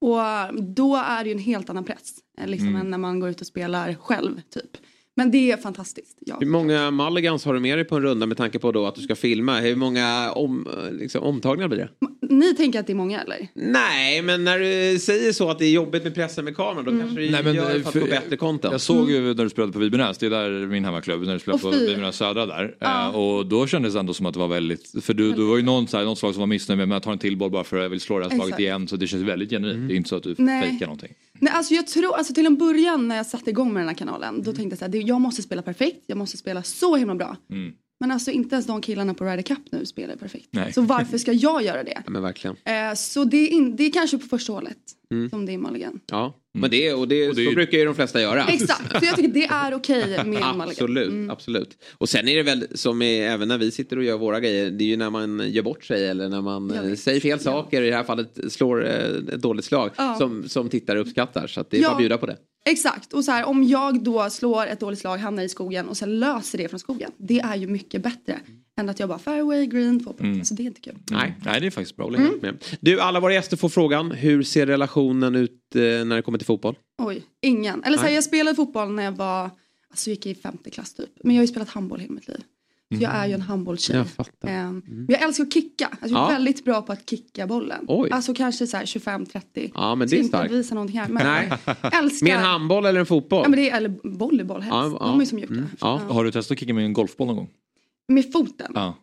Och 0.00 0.20
då 0.62 0.96
är 0.96 1.24
det 1.24 1.30
ju 1.30 1.32
en 1.32 1.38
helt 1.42 1.70
annan 1.70 1.84
press. 1.84 2.12
eh, 2.40 2.46
Liksom 2.46 2.68
Mm. 2.68 2.80
än 2.80 2.90
när 2.90 2.98
man 2.98 3.20
går 3.20 3.30
ut 3.30 3.40
och 3.40 3.46
spelar 3.46 3.94
själv, 3.94 4.40
typ. 4.54 4.70
Men 5.18 5.30
det 5.30 5.50
är 5.50 5.56
fantastiskt, 5.56 6.18
ja. 6.20 6.36
Hur 6.40 6.46
många 6.46 6.90
mulligans 6.90 7.44
har 7.44 7.54
du 7.54 7.60
med 7.60 7.78
dig 7.78 7.84
på 7.84 7.96
en 7.96 8.02
runda 8.02 8.26
med 8.26 8.36
tanke 8.36 8.58
på 8.58 8.72
då 8.72 8.86
att 8.86 8.94
du 8.94 9.00
ska 9.00 9.16
filma? 9.16 9.60
Hur 9.60 9.76
många 9.76 10.32
om, 10.32 10.68
liksom, 10.92 11.22
omtagningar 11.22 11.68
blir 11.68 11.78
det? 11.78 11.88
Ni 12.34 12.54
tänker 12.54 12.80
att 12.80 12.86
det 12.86 12.92
är 12.92 12.94
många 12.94 13.20
eller? 13.20 13.48
Nej, 13.54 14.22
men 14.22 14.44
när 14.44 14.58
du 14.58 14.98
säger 14.98 15.32
så 15.32 15.50
att 15.50 15.58
det 15.58 15.64
är 15.64 15.70
jobbigt 15.70 16.04
med 16.04 16.14
pressen 16.14 16.44
med 16.44 16.56
kameran 16.56 16.84
då 16.84 16.90
kanske 16.90 17.20
du 17.20 17.30
Nej, 17.30 17.42
men, 17.44 17.54
gör 17.54 17.74
det 17.74 17.80
för 17.80 17.88
att 17.88 18.04
få 18.04 18.10
bättre 18.10 18.36
content. 18.36 18.72
Jag 18.72 18.80
såg 18.80 19.10
ju 19.10 19.34
när 19.34 19.44
du 19.44 19.50
spelade 19.50 19.72
på 19.72 19.78
Vibernäs, 19.78 20.18
det 20.18 20.26
är 20.26 20.30
där 20.30 20.66
min 20.66 20.84
hemmaklubb, 20.84 21.22
när 21.22 21.32
du 21.32 21.38
spelade 21.38 21.62
på. 21.62 21.70
Vibernäs 21.70 22.16
Södra 22.16 22.46
där. 22.46 22.76
Ja. 22.78 23.08
Eh, 23.08 23.16
och 23.16 23.46
då 23.46 23.66
kändes 23.66 23.94
det 23.94 24.00
ändå 24.00 24.14
som 24.14 24.26
att 24.26 24.34
det 24.34 24.40
var 24.40 24.48
väldigt, 24.48 25.04
för 25.04 25.14
du, 25.14 25.32
du 25.32 25.44
var 25.44 25.56
ju 25.56 25.62
någon, 25.62 25.88
så 25.88 25.96
här, 25.96 26.04
någon 26.04 26.16
slag 26.16 26.34
som 26.34 26.40
var 26.40 26.46
missnöjd 26.46 26.78
med, 26.78 26.88
men 26.88 26.94
jag 26.94 27.02
tar 27.02 27.12
en 27.12 27.18
till 27.18 27.36
boll 27.36 27.50
bara 27.50 27.64
för 27.64 27.76
att 27.76 27.82
jag 27.82 27.90
vill 27.90 28.00
slå 28.00 28.18
det 28.18 28.24
här 28.24 28.30
slaget 28.30 28.46
Exakt. 28.46 28.60
igen. 28.60 28.88
Så 28.88 28.96
det 28.96 29.06
känns 29.06 29.22
väldigt 29.22 29.50
genuint, 29.50 29.88
det 29.88 29.94
är 29.94 29.96
inte 29.96 30.08
så 30.08 30.16
att 30.16 30.22
du 30.22 30.34
Nej. 30.38 30.62
fejkar 30.62 30.86
någonting. 30.86 31.14
Nej, 31.40 31.52
alltså 31.52 31.74
jag 31.74 31.86
tror, 31.86 32.14
alltså 32.16 32.34
till 32.34 32.46
en 32.46 32.56
början 32.56 33.08
när 33.08 33.16
jag 33.16 33.26
satte 33.26 33.50
igång 33.50 33.72
med 33.72 33.80
den 33.80 33.88
här 33.88 33.94
kanalen, 33.96 34.42
då 34.42 34.52
tänkte 34.52 34.72
jag 34.84 34.92
så 34.92 34.98
här, 34.98 35.08
jag 35.08 35.20
måste 35.20 35.42
spela 35.42 35.62
perfekt, 35.62 36.04
jag 36.06 36.18
måste 36.18 36.36
spela 36.36 36.62
så 36.62 36.96
himla 36.96 37.14
bra. 37.14 37.36
Mm. 37.50 37.72
Men 38.00 38.10
alltså 38.12 38.30
inte 38.30 38.54
ens 38.54 38.66
de 38.66 38.80
killarna 38.82 39.14
på 39.14 39.24
Ryder 39.24 39.42
Cup 39.42 39.72
nu 39.72 39.86
spelar 39.86 40.16
perfekt. 40.16 40.48
Nej. 40.50 40.72
Så 40.72 40.80
varför 40.82 41.18
ska 41.18 41.32
jag 41.32 41.62
göra 41.62 41.82
det? 41.84 42.02
Ja, 42.04 42.10
men 42.10 42.22
verkligen. 42.22 42.56
Eh, 42.64 42.94
så 42.94 43.24
det 43.24 43.36
är, 43.36 43.48
in, 43.48 43.76
det 43.76 43.84
är 43.84 43.90
kanske 43.92 44.18
på 44.18 44.26
första 44.26 44.52
hålet 44.52 44.76
Mm. 45.10 45.30
som 45.30 45.46
det 45.46 45.52
är 45.54 45.58
Mulligan. 45.58 46.00
Ja, 46.06 46.34
men 46.60 46.70
det, 46.70 46.92
och 46.92 47.08
det, 47.08 47.28
så 47.28 47.34
brukar 47.54 47.78
ju 47.78 47.84
de 47.84 47.94
flesta 47.94 48.20
göra. 48.20 48.44
Exakt, 48.46 48.90
så 49.00 49.04
jag 49.06 49.16
tycker 49.16 49.28
det 49.28 49.44
är 49.46 49.74
okej 49.74 50.04
med 50.16 50.26
Mulligan. 50.26 50.60
Absolut, 50.60 51.08
Mm. 51.08 51.30
absolut. 51.30 51.68
Och 51.98 52.08
sen 52.08 52.28
är 52.28 52.36
det 52.36 52.42
väl 52.42 52.66
som 52.74 53.02
är, 53.02 53.22
även 53.30 53.48
när 53.48 53.58
vi 53.58 53.70
sitter 53.70 53.96
och 53.98 54.04
gör 54.04 54.18
våra 54.18 54.40
grejer, 54.40 54.70
det 54.70 54.84
är 54.84 54.88
ju 54.88 54.96
när 54.96 55.10
man 55.10 55.42
gör 55.50 55.62
bort 55.62 55.84
sig 55.84 56.06
eller 56.08 56.28
när 56.28 56.40
man 56.42 56.70
eh, 56.70 56.94
säger 56.94 57.20
fel 57.20 57.40
saker, 57.40 57.82
i 57.82 57.90
det 57.90 57.96
här 57.96 58.04
fallet 58.04 58.38
slår 58.48 58.84
eh, 58.86 58.90
ett 59.34 59.42
dåligt 59.42 59.64
slag, 59.64 59.90
Ja. 59.96 60.14
som, 60.18 60.48
som 60.48 60.68
tittare 60.68 60.98
uppskattar. 60.98 61.46
Så 61.46 61.60
att 61.60 61.70
det 61.70 61.76
är 61.78 61.82
Ja. 61.82 61.88
bara 61.88 61.92
att 61.92 61.98
bjuda 61.98 62.18
på 62.18 62.26
det. 62.26 62.36
Exakt, 62.68 63.12
och 63.12 63.24
så 63.24 63.32
här, 63.32 63.44
om 63.44 63.64
jag 63.64 64.02
då 64.02 64.30
slår 64.30 64.66
ett 64.66 64.80
dåligt 64.80 64.98
slag, 64.98 65.18
hamnar 65.18 65.42
i 65.42 65.48
skogen 65.48 65.88
och 65.88 65.96
sen 65.96 66.18
löser 66.18 66.58
det 66.58 66.68
från 66.68 66.80
skogen. 66.80 67.10
Det 67.16 67.40
är 67.40 67.56
ju 67.56 67.66
mycket 67.66 68.02
bättre 68.02 68.40
än 68.80 68.88
att 68.88 69.00
jag 69.00 69.08
bara 69.08 69.18
fairway, 69.18 69.66
green, 69.66 70.04
två. 70.04 70.14
Mm. 70.20 70.44
Så 70.44 70.54
det 70.54 70.62
är 70.62 70.64
inte 70.64 70.80
kul. 70.80 70.98
Nej. 71.10 71.34
Nej, 71.44 71.60
det 71.60 71.66
är 71.66 71.70
faktiskt 71.70 71.96
bra. 71.96 72.10
Helt 72.10 72.42
med. 72.42 72.64
Du, 72.80 73.00
alla 73.00 73.20
våra 73.20 73.32
gäster 73.32 73.56
får 73.56 73.68
frågan, 73.68 74.10
hur 74.10 74.42
ser 74.42 74.66
relationen 74.66 75.34
ut 75.34 75.74
eh, 75.74 75.80
när 75.80 76.16
det 76.16 76.22
kommer 76.22 76.38
till 76.38 76.46
fotboll? 76.46 76.78
Oj, 76.98 77.22
ingen. 77.42 77.84
Eller 77.84 77.98
så 77.98 78.04
här, 78.04 78.10
jag 78.10 78.24
spelade 78.24 78.56
fotboll 78.56 78.92
när 78.92 79.02
jag 79.02 79.12
var, 79.12 79.50
alltså 79.90 80.10
gick 80.10 80.26
i 80.26 80.34
femte 80.34 80.70
klass 80.70 80.94
typ. 80.94 81.10
Men 81.24 81.34
jag 81.34 81.40
har 81.40 81.44
ju 81.44 81.48
spelat 81.48 81.68
handboll 81.68 82.00
hela 82.00 82.14
mitt 82.14 82.28
liv. 82.28 82.40
Så 82.94 83.02
jag 83.02 83.12
är 83.14 83.26
ju 83.26 83.32
en 83.34 83.40
handbollstjej. 83.42 83.96
Jag 83.96 84.06
fattar. 84.08 84.48
Ehm, 84.48 84.82
Men 84.86 85.06
jag 85.08 85.22
älskar 85.22 85.44
att 85.44 85.52
kicka. 85.52 85.86
Alltså, 85.86 86.08
jag 86.08 86.18
är 86.18 86.22
Ja. 86.22 86.28
väldigt 86.28 86.64
bra 86.64 86.82
på 86.82 86.92
att 86.92 87.10
kicka 87.10 87.46
bollen. 87.46 87.84
Oj. 87.88 88.10
Alltså 88.12 88.34
kanske 88.34 88.66
så 88.66 88.76
här 88.76 88.84
25-30. 88.86 89.70
Ja, 89.74 89.94
men 89.94 90.08
det 90.08 90.16
är 90.16 90.18
inte 90.18 90.28
starkt. 90.28 90.52
visa 90.52 90.74
någonting 90.74 90.98
här. 91.00 91.08
Men 91.08 91.26
Nej. 91.26 91.52
älskar. 91.92 92.26
Med 92.26 92.36
en 92.36 92.42
handboll 92.42 92.86
eller 92.86 93.00
en 93.00 93.06
fotboll? 93.06 93.42
Ja, 93.44 93.48
men 93.48 93.58
det 93.58 93.70
är, 93.70 93.76
eller 93.76 93.94
volleyboll 94.04 94.60
helst. 94.62 94.96
Ja, 95.00 95.06
De 95.06 95.20
är 95.20 95.24
som 95.24 95.38
gjorda. 95.38 95.54
Mm, 95.54 95.66
ja. 95.80 96.00
Har 96.08 96.24
du 96.24 96.30
testat 96.32 96.52
att 96.54 96.58
kicka 96.60 96.74
med 96.74 96.84
en 96.84 96.92
golfboll 96.92 97.26
någon 97.26 97.36
gång? 97.36 97.48
Med 98.08 98.32
foten. 98.32 98.72
Ja. 98.74 98.94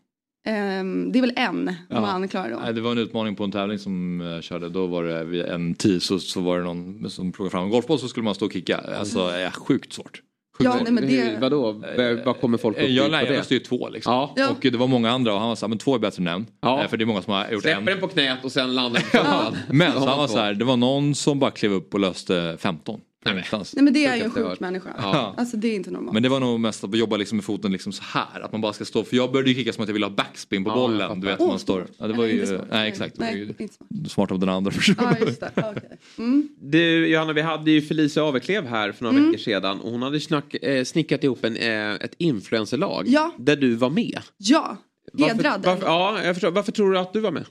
Ehm, 0.46 1.12
det 1.12 1.20
är 1.20 1.22
väl 1.22 1.34
en 1.36 1.76
Ja. 1.90 2.02
man 2.02 2.28
klarar 2.28 2.50
då. 2.52 2.60
Nej, 2.64 2.74
det 2.74 2.82
var 2.82 2.92
en 2.92 2.98
utmaning 2.98 3.36
på 3.36 3.44
en 3.44 3.52
tävling 3.52 3.80
som 3.80 4.20
jag 4.20 4.44
körde. 4.44 4.70
Då 4.70 4.88
var 4.88 5.04
det 5.04 5.24
vid 5.24 5.42
en 5.46 5.74
tid 5.74 6.04
så, 6.04 6.20
så 6.20 6.42
var 6.42 6.58
det 6.58 6.64
någon 6.64 7.10
som 7.10 7.32
plockade 7.32 7.50
fram 7.52 7.64
en 7.64 7.70
golfboll 7.70 8.00
så 8.00 8.08
skulle 8.08 8.24
man 8.24 8.36
stå 8.36 8.46
och 8.46 8.54
kicka. 8.54 8.78
Alltså 8.78 9.20
ja, 9.20 9.52
sjukt 9.52 9.94
svårt. 9.94 10.22
Ja, 10.60 10.80
nej, 10.84 10.92
men 10.94 11.08
det- 11.08 11.38
Vadå? 11.42 11.82
Vad 12.26 12.42
kommer 12.42 12.58
folk 12.58 12.78
upp 12.78 12.84
Eh, 12.84 12.90
i 12.90 12.96
Jag, 12.96 13.06
på 13.06 13.12
nej, 13.12 13.26
det? 13.26 13.36
jag 13.36 13.46
stod 13.46 13.58
ju 13.58 13.64
två 13.64 13.90
liksom. 13.90 14.14
Ja. 14.14 14.34
Ja. 14.36 14.50
Och 14.50 14.58
det 14.62 14.78
var 14.78 14.88
många 14.88 15.12
andra 15.12 15.34
och 15.34 15.40
han 15.40 15.50
var 15.50 15.56
så 15.56 15.66
här, 15.66 15.70
men 15.70 15.78
två 15.78 15.96
är 15.96 16.00
bättre 16.00 16.22
än 16.22 16.28
en. 16.28 16.48
Ja. 16.62 16.84
Eh, 16.84 16.90
För 16.90 16.98
det 16.98 17.04
är 17.04 17.06
många 17.06 17.22
som 17.22 17.34
har 17.34 17.52
gjort 17.52 17.62
Släpper 17.62 17.80
en. 17.80 17.86
den 17.86 18.00
på 18.00 18.08
knät 18.08 18.46
och 18.46 18.52
sen 18.52 18.76
landar 18.76 19.02
den 19.12 19.26
på. 19.26 19.56
Men 19.74 19.92
så 19.92 20.00
han 20.00 20.18
var 20.18 20.28
två. 20.28 20.34
så 20.34 20.40
här, 20.40 20.54
det 20.54 20.66
var 20.66 20.78
någon 20.78 21.16
som 21.16 21.40
bara 21.40 21.52
klev 21.52 21.72
upp 21.74 21.94
och 21.94 22.00
löste 22.00 22.58
15. 22.60 23.00
Någonstans. 23.26 23.76
Nej 23.76 23.84
men 23.84 23.94
det 23.94 24.06
är 24.06 24.16
ju 24.16 24.22
en 24.24 24.32
sjuk 24.32 24.60
människa. 24.60 24.90
Ja. 24.98 25.36
Alltså 25.38 25.58
det 25.58 25.68
är 25.68 25.76
inte 25.76 25.92
normalt. 25.92 26.14
Men 26.14 26.24
det 26.24 26.30
var 26.30 26.40
nog 26.40 26.60
mest 26.60 26.84
att 26.84 26.98
jobba 26.98 27.18
liksom 27.18 27.36
med 27.36 27.46
foten 27.46 27.72
liksom 27.72 27.92
så 27.92 28.04
här. 28.04 28.42
Att 28.42 28.52
man 28.52 28.62
bara 28.62 28.74
ska 28.74 28.86
stå. 28.86 29.04
För 29.04 29.16
jag 29.16 29.32
började 29.32 29.50
ju 29.50 29.56
kicka 29.56 29.74
som 29.74 29.84
att 29.84 29.90
jag 29.90 29.94
ville 29.94 30.06
ha 30.06 30.14
backspin 30.14 30.64
på 30.64 30.70
Ja, 30.70 30.76
bollen. 30.76 31.20
Du 31.20 31.28
vet 31.28 31.40
Åh, 31.40 31.48
man 31.48 31.60
står. 31.60 31.88
Ja, 31.98 32.08
det 32.08 32.14
var 32.14 32.24
Nej, 32.26 32.36
ju. 32.36 32.46
smart. 32.46 32.66
Nej 32.72 32.90
exakt. 32.90 33.16
Det 33.16 33.22
var 33.22 33.32
Nej, 33.32 33.40
ju 33.40 33.48
inte 33.60 33.68
smart. 33.74 34.12
smart 34.12 34.32
av 34.32 34.40
den 34.40 34.50
andra 34.50 34.72
personen. 34.78 35.16
Ja, 35.20 35.26
just 35.28 35.40
det. 35.40 35.52
Okej. 35.56 35.98
Mm. 36.18 36.50
Du 36.62 37.08
Johanna, 37.08 37.34
vi 37.34 37.42
hade 37.42 37.72
ju 37.72 37.82
Felicia 37.82 38.24
Aveklev 38.24 38.66
här 38.66 38.92
för 38.92 39.04
några 39.04 39.18
Mm. 39.18 39.32
veckor 39.32 39.44
sedan 39.44 39.80
och 39.82 39.92
hon 39.92 40.02
hade 40.02 40.20
snack, 40.20 40.54
eh, 40.54 40.84
snickat 40.84 41.24
ihop 41.24 41.44
en, 41.46 41.56
eh, 41.58 41.92
ett 41.94 42.14
influencerlag 42.18 43.04
Ja. 43.08 43.32
där 43.38 43.56
du 43.56 43.76
var 43.76 43.90
med. 43.90 44.20
Ja, 44.38 44.78
Varför, 45.14 45.36
hedrad. 45.36 45.66
varför, 45.66 45.86
ja, 45.86 46.24
jag 46.24 46.36
förstår. 46.36 46.52
Varför 46.52 46.72
tror 46.72 46.92
du 46.92 47.00
att 47.00 47.14
du 47.14 47.20
var 47.20 47.32
med? 47.32 47.46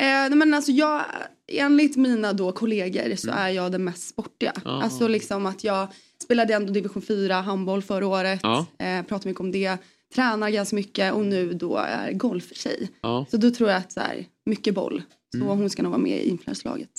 Eh, 0.00 0.36
men 0.36 0.54
alltså 0.54 0.72
jag, 0.72 1.04
enligt 1.52 1.96
mina 1.96 2.32
då 2.32 2.52
kollegor 2.52 3.16
så 3.16 3.30
är 3.30 3.48
jag 3.48 3.72
den 3.72 3.84
mest 3.84 4.08
sportiga. 4.08 4.52
Ah. 4.64 4.82
Alltså 4.82 5.08
liksom 5.08 5.46
att 5.46 5.64
jag 5.64 5.88
spelade 6.22 6.54
ändå 6.54 6.72
division 6.72 7.02
4 7.02 7.34
handboll 7.34 7.82
förra 7.82 8.06
året. 8.06 8.40
Ja. 8.42 8.66
Eh, 8.78 9.02
pratar 9.02 9.28
mycket 9.28 9.40
om 9.40 9.52
det. 9.52 9.76
Tränar 10.14 10.50
ganska 10.50 10.76
mycket 10.76 11.12
och 11.14 11.24
nu 11.26 11.52
då 11.52 11.76
är 11.76 12.12
golftjej. 12.12 12.88
Ja. 13.02 13.26
Så 13.30 13.36
då 13.36 13.50
tror 13.50 13.68
jag 13.70 13.78
att 13.78 13.92
så 13.92 14.00
här, 14.00 14.24
mycket 14.46 14.74
boll. 14.74 15.02
Så 15.36 15.42
Mm. 15.44 15.58
hon 15.58 15.70
ska 15.70 15.82
nog 15.82 15.90
vara 15.92 16.02
med 16.02 16.18
i 16.24 16.28
influencerlaget. 16.28 16.90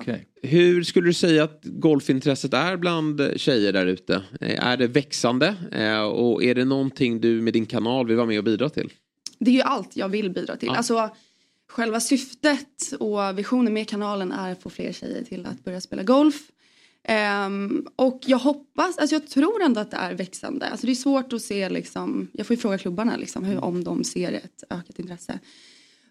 Okay. 0.00 0.18
Hur 0.42 0.82
skulle 0.84 1.06
du 1.06 1.12
säga 1.14 1.44
att 1.44 1.60
golfintresset 1.64 2.54
är 2.54 2.76
bland 2.76 3.20
tjejer 3.36 3.72
där 3.72 3.86
ute? 3.86 4.22
Eh, 4.40 4.66
Är 4.66 4.76
det 4.76 4.86
växande? 4.86 5.54
Eh, 5.72 6.02
Och 6.02 6.44
är 6.44 6.54
det 6.54 6.64
någonting 6.64 7.20
du 7.20 7.42
med 7.42 7.52
din 7.52 7.66
kanal 7.66 8.06
vill 8.06 8.16
vara 8.16 8.26
med 8.26 8.38
och 8.38 8.44
bidra 8.44 8.68
till? 8.68 8.92
Det 9.38 9.50
är 9.50 9.54
ju 9.54 9.60
allt 9.62 9.96
jag 9.96 10.08
vill 10.08 10.30
bidra 10.30 10.56
till. 10.56 10.68
Ja. 10.68 10.76
Alltså, 10.76 11.10
själva 11.72 12.00
syftet 12.00 12.92
och 13.00 13.38
visionen 13.38 13.72
med 13.74 13.88
kanalen 13.88 14.32
är 14.32 14.52
att 14.52 14.62
få 14.62 14.70
fler 14.70 14.92
tjejer 14.92 15.24
till 15.24 15.46
att 15.46 15.64
börja 15.64 15.80
spela 15.80 16.02
golf. 16.02 16.42
Ehm, 17.04 17.86
och 17.96 18.20
jag 18.26 18.38
hoppas, 18.38 18.98
alltså 18.98 19.14
jag 19.14 19.26
tror 19.28 19.62
ändå 19.62 19.80
att 19.80 19.90
det 19.90 19.96
är 19.96 20.14
växande. 20.14 20.66
Alltså 20.68 20.86
det 20.86 20.92
är 20.92 20.94
svårt 20.94 21.32
att 21.32 21.42
se 21.42 21.68
liksom, 21.68 22.28
jag 22.32 22.46
får 22.46 22.54
ju 22.56 22.60
fråga 22.60 22.78
klubbarna 22.78 23.16
liksom, 23.16 23.44
hur, 23.44 23.64
om 23.64 23.84
de 23.84 24.04
ser 24.04 24.32
ett 24.32 24.64
ökat 24.70 24.98
intresse. 24.98 25.38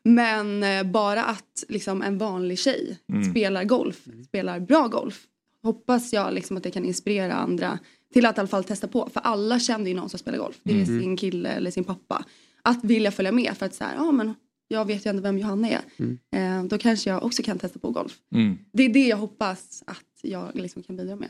Men 0.04 0.64
eh, 0.64 0.84
bara 0.84 1.24
att 1.24 1.64
liksom, 1.70 2.02
en 2.02 2.18
vanlig 2.18 2.60
tjej 2.60 2.98
Mm. 3.10 3.32
spelar 3.32 3.64
golf, 3.64 4.02
spelar 4.28 4.60
bra 4.60 4.88
golf. 4.88 5.24
Hoppas 5.64 6.14
jag 6.14 6.34
liksom, 6.34 6.58
att 6.58 6.64
det 6.64 6.72
kan 6.72 6.86
inspirera 6.86 7.34
andra 7.34 7.80
till 8.14 8.26
att 8.26 8.38
i 8.38 8.40
alla 8.40 8.48
fall 8.48 8.64
testa 8.64 8.88
på. 8.88 9.10
För 9.14 9.20
alla 9.22 9.60
känner 9.60 9.88
ju 9.88 9.96
någon 9.96 10.10
som 10.10 10.20
spelar 10.20 10.38
golf. 10.38 10.56
Det 10.64 10.72
är 10.72 10.76
Mm. 10.86 11.02
sin 11.02 11.18
kille 11.18 11.50
eller 11.50 11.72
sin 11.72 11.84
pappa. 11.84 12.26
Att 12.62 12.84
vilja 12.84 13.12
följa 13.12 13.32
med 13.32 13.58
för 13.58 13.66
att 13.66 13.76
så 13.76 13.84
här, 13.84 13.96
ja 13.96 14.12
men 14.12 14.36
jag 14.72 14.86
vet 14.86 15.06
ju 15.06 15.10
ändå 15.10 15.22
vem 15.22 15.38
Johanna 15.38 15.70
är. 15.70 15.82
Mm. 16.00 16.18
Eh, 16.64 16.70
då 16.70 16.78
kanske 16.78 17.10
jag 17.10 17.24
också 17.24 17.44
kan 17.44 17.60
testa 17.60 17.80
på 17.80 17.90
golf. 17.92 18.14
Mm. 18.36 18.58
Det 18.74 18.84
är 18.86 18.90
det 18.90 19.08
jag 19.08 19.18
hoppas 19.18 19.84
att 19.88 19.98
jag 20.24 20.52
liksom 20.54 20.84
kan 20.84 20.98
bidra 20.98 21.16
med. 21.16 21.30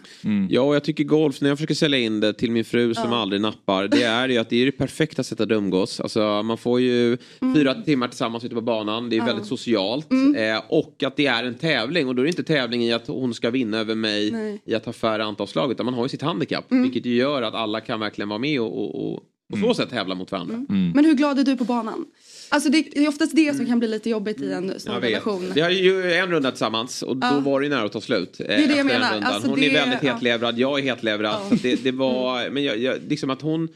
Ja, 0.49 0.61
och 0.61 0.75
jag 0.75 0.83
tycker 0.83 1.03
golf, 1.03 1.41
när 1.41 1.49
jag 1.49 1.57
försöker 1.57 1.73
sälja 1.75 1.99
in 1.99 2.19
det 2.19 2.33
till 2.33 2.51
min 2.51 2.65
fru 2.65 2.93
som 2.93 3.11
Ja. 3.11 3.17
aldrig 3.21 3.41
nappar, 3.41 3.87
det 3.87 4.03
är 4.03 4.29
ju 4.29 4.37
att 4.37 4.49
det 4.49 4.55
är 4.61 4.65
det 4.65 4.71
perfekta 4.71 5.23
sättet 5.23 5.51
att 5.51 5.57
umgås. 5.57 5.99
Alltså, 5.99 6.43
man 6.43 6.57
får 6.57 6.81
ju 6.81 7.17
fyra 7.55 7.73
timmar 7.73 8.07
tillsammans 8.07 8.43
ute 8.45 8.55
på 8.55 8.61
banan, 8.61 9.09
det 9.09 9.15
är 9.15 9.17
Mm. 9.17 9.27
Ja. 9.27 9.33
väldigt 9.33 9.47
socialt. 9.49 10.11
Mm. 10.11 10.55
Eh, 10.55 10.61
och 10.69 11.03
att 11.03 11.15
det 11.15 11.25
är 11.27 11.43
en 11.43 11.55
tävling, 11.55 12.07
och 12.07 12.15
då 12.15 12.21
är 12.21 12.23
det 12.23 12.29
inte 12.29 12.43
tävling 12.43 12.83
i 12.83 12.93
att 12.93 13.07
hon 13.07 13.33
ska 13.33 13.49
vinna 13.49 13.77
över 13.77 13.95
mig 13.95 14.31
Nej. 14.31 14.61
i 14.65 14.75
att 14.75 14.85
ha 14.85 14.93
färre 14.93 15.23
antalslag, 15.23 15.71
utan 15.71 15.85
man 15.85 15.93
har 15.93 16.03
ju 16.05 16.09
sitt 16.09 16.21
handikapp. 16.21 16.71
Mm. 16.71 16.83
Vilket 16.83 17.05
ju 17.05 17.15
gör 17.15 17.41
att 17.41 17.53
alla 17.53 17.81
kan 17.81 17.99
verkligen 17.99 18.29
vara 18.29 18.39
med 18.39 18.61
och, 18.61 18.77
och, 18.81 19.13
och 19.13 19.23
på 19.51 19.57
så 19.57 19.73
sätt 19.73 19.89
tävla 19.89 20.15
mot 20.15 20.31
varandra. 20.31 20.55
Mm. 20.69 20.91
Men 20.95 21.05
hur 21.05 21.13
glad 21.13 21.39
är 21.39 21.43
du 21.43 21.57
på 21.57 21.63
banan? 21.63 22.05
Alltså 22.53 22.69
det 22.69 22.97
är 22.97 23.07
oftast 23.07 23.35
det 23.35 23.53
som 23.57 23.65
kan 23.65 23.79
bli 23.79 23.87
lite 23.87 24.09
jobbigt 24.09 24.41
i 24.41 24.51
en 24.51 24.79
sån 24.79 24.93
Jag 24.93 25.01
vet. 25.01 25.09
relation. 25.09 25.51
Vi 25.55 25.61
har 25.61 25.69
ju 25.69 26.13
en 26.13 26.31
runda 26.31 26.51
tillsammans 26.51 27.01
och 27.01 27.17
då 27.17 27.27
Ja. 27.27 27.39
var 27.39 27.59
det 27.59 27.63
ju 27.65 27.69
nära 27.69 27.83
att 27.85 27.91
ta 27.91 28.01
slut. 28.01 28.39
eh, 28.39 28.45
är 28.45 28.47
det 28.49 28.53
jag 28.53 28.61
efter 28.63 28.77
den 28.77 28.87
menar. 28.87 29.21
Alltså 29.21 29.49
hon 29.49 29.59
det- 29.59 29.65
är 29.69 29.73
väldigt 29.73 30.03
ja. 30.03 30.13
hetlevrad, 30.13 30.59
jag 30.59 30.79
är 30.79 30.83
hetlevrad. 30.83 31.31
Ja. 31.33 31.37
Mm. 31.37 31.49
Så 31.49 31.55
att 31.55 31.61
det, 31.61 31.83
det 31.83 31.91
var, 31.91 32.49
men 32.49 32.63
jag, 32.63 32.77
jag, 32.77 32.97
liksom 33.07 33.29
att 33.29 33.41
hon, 33.41 33.67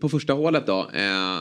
på 0.00 0.08
första 0.08 0.32
hålet 0.32 0.66
då, 0.66 0.78
eh, 0.94 1.38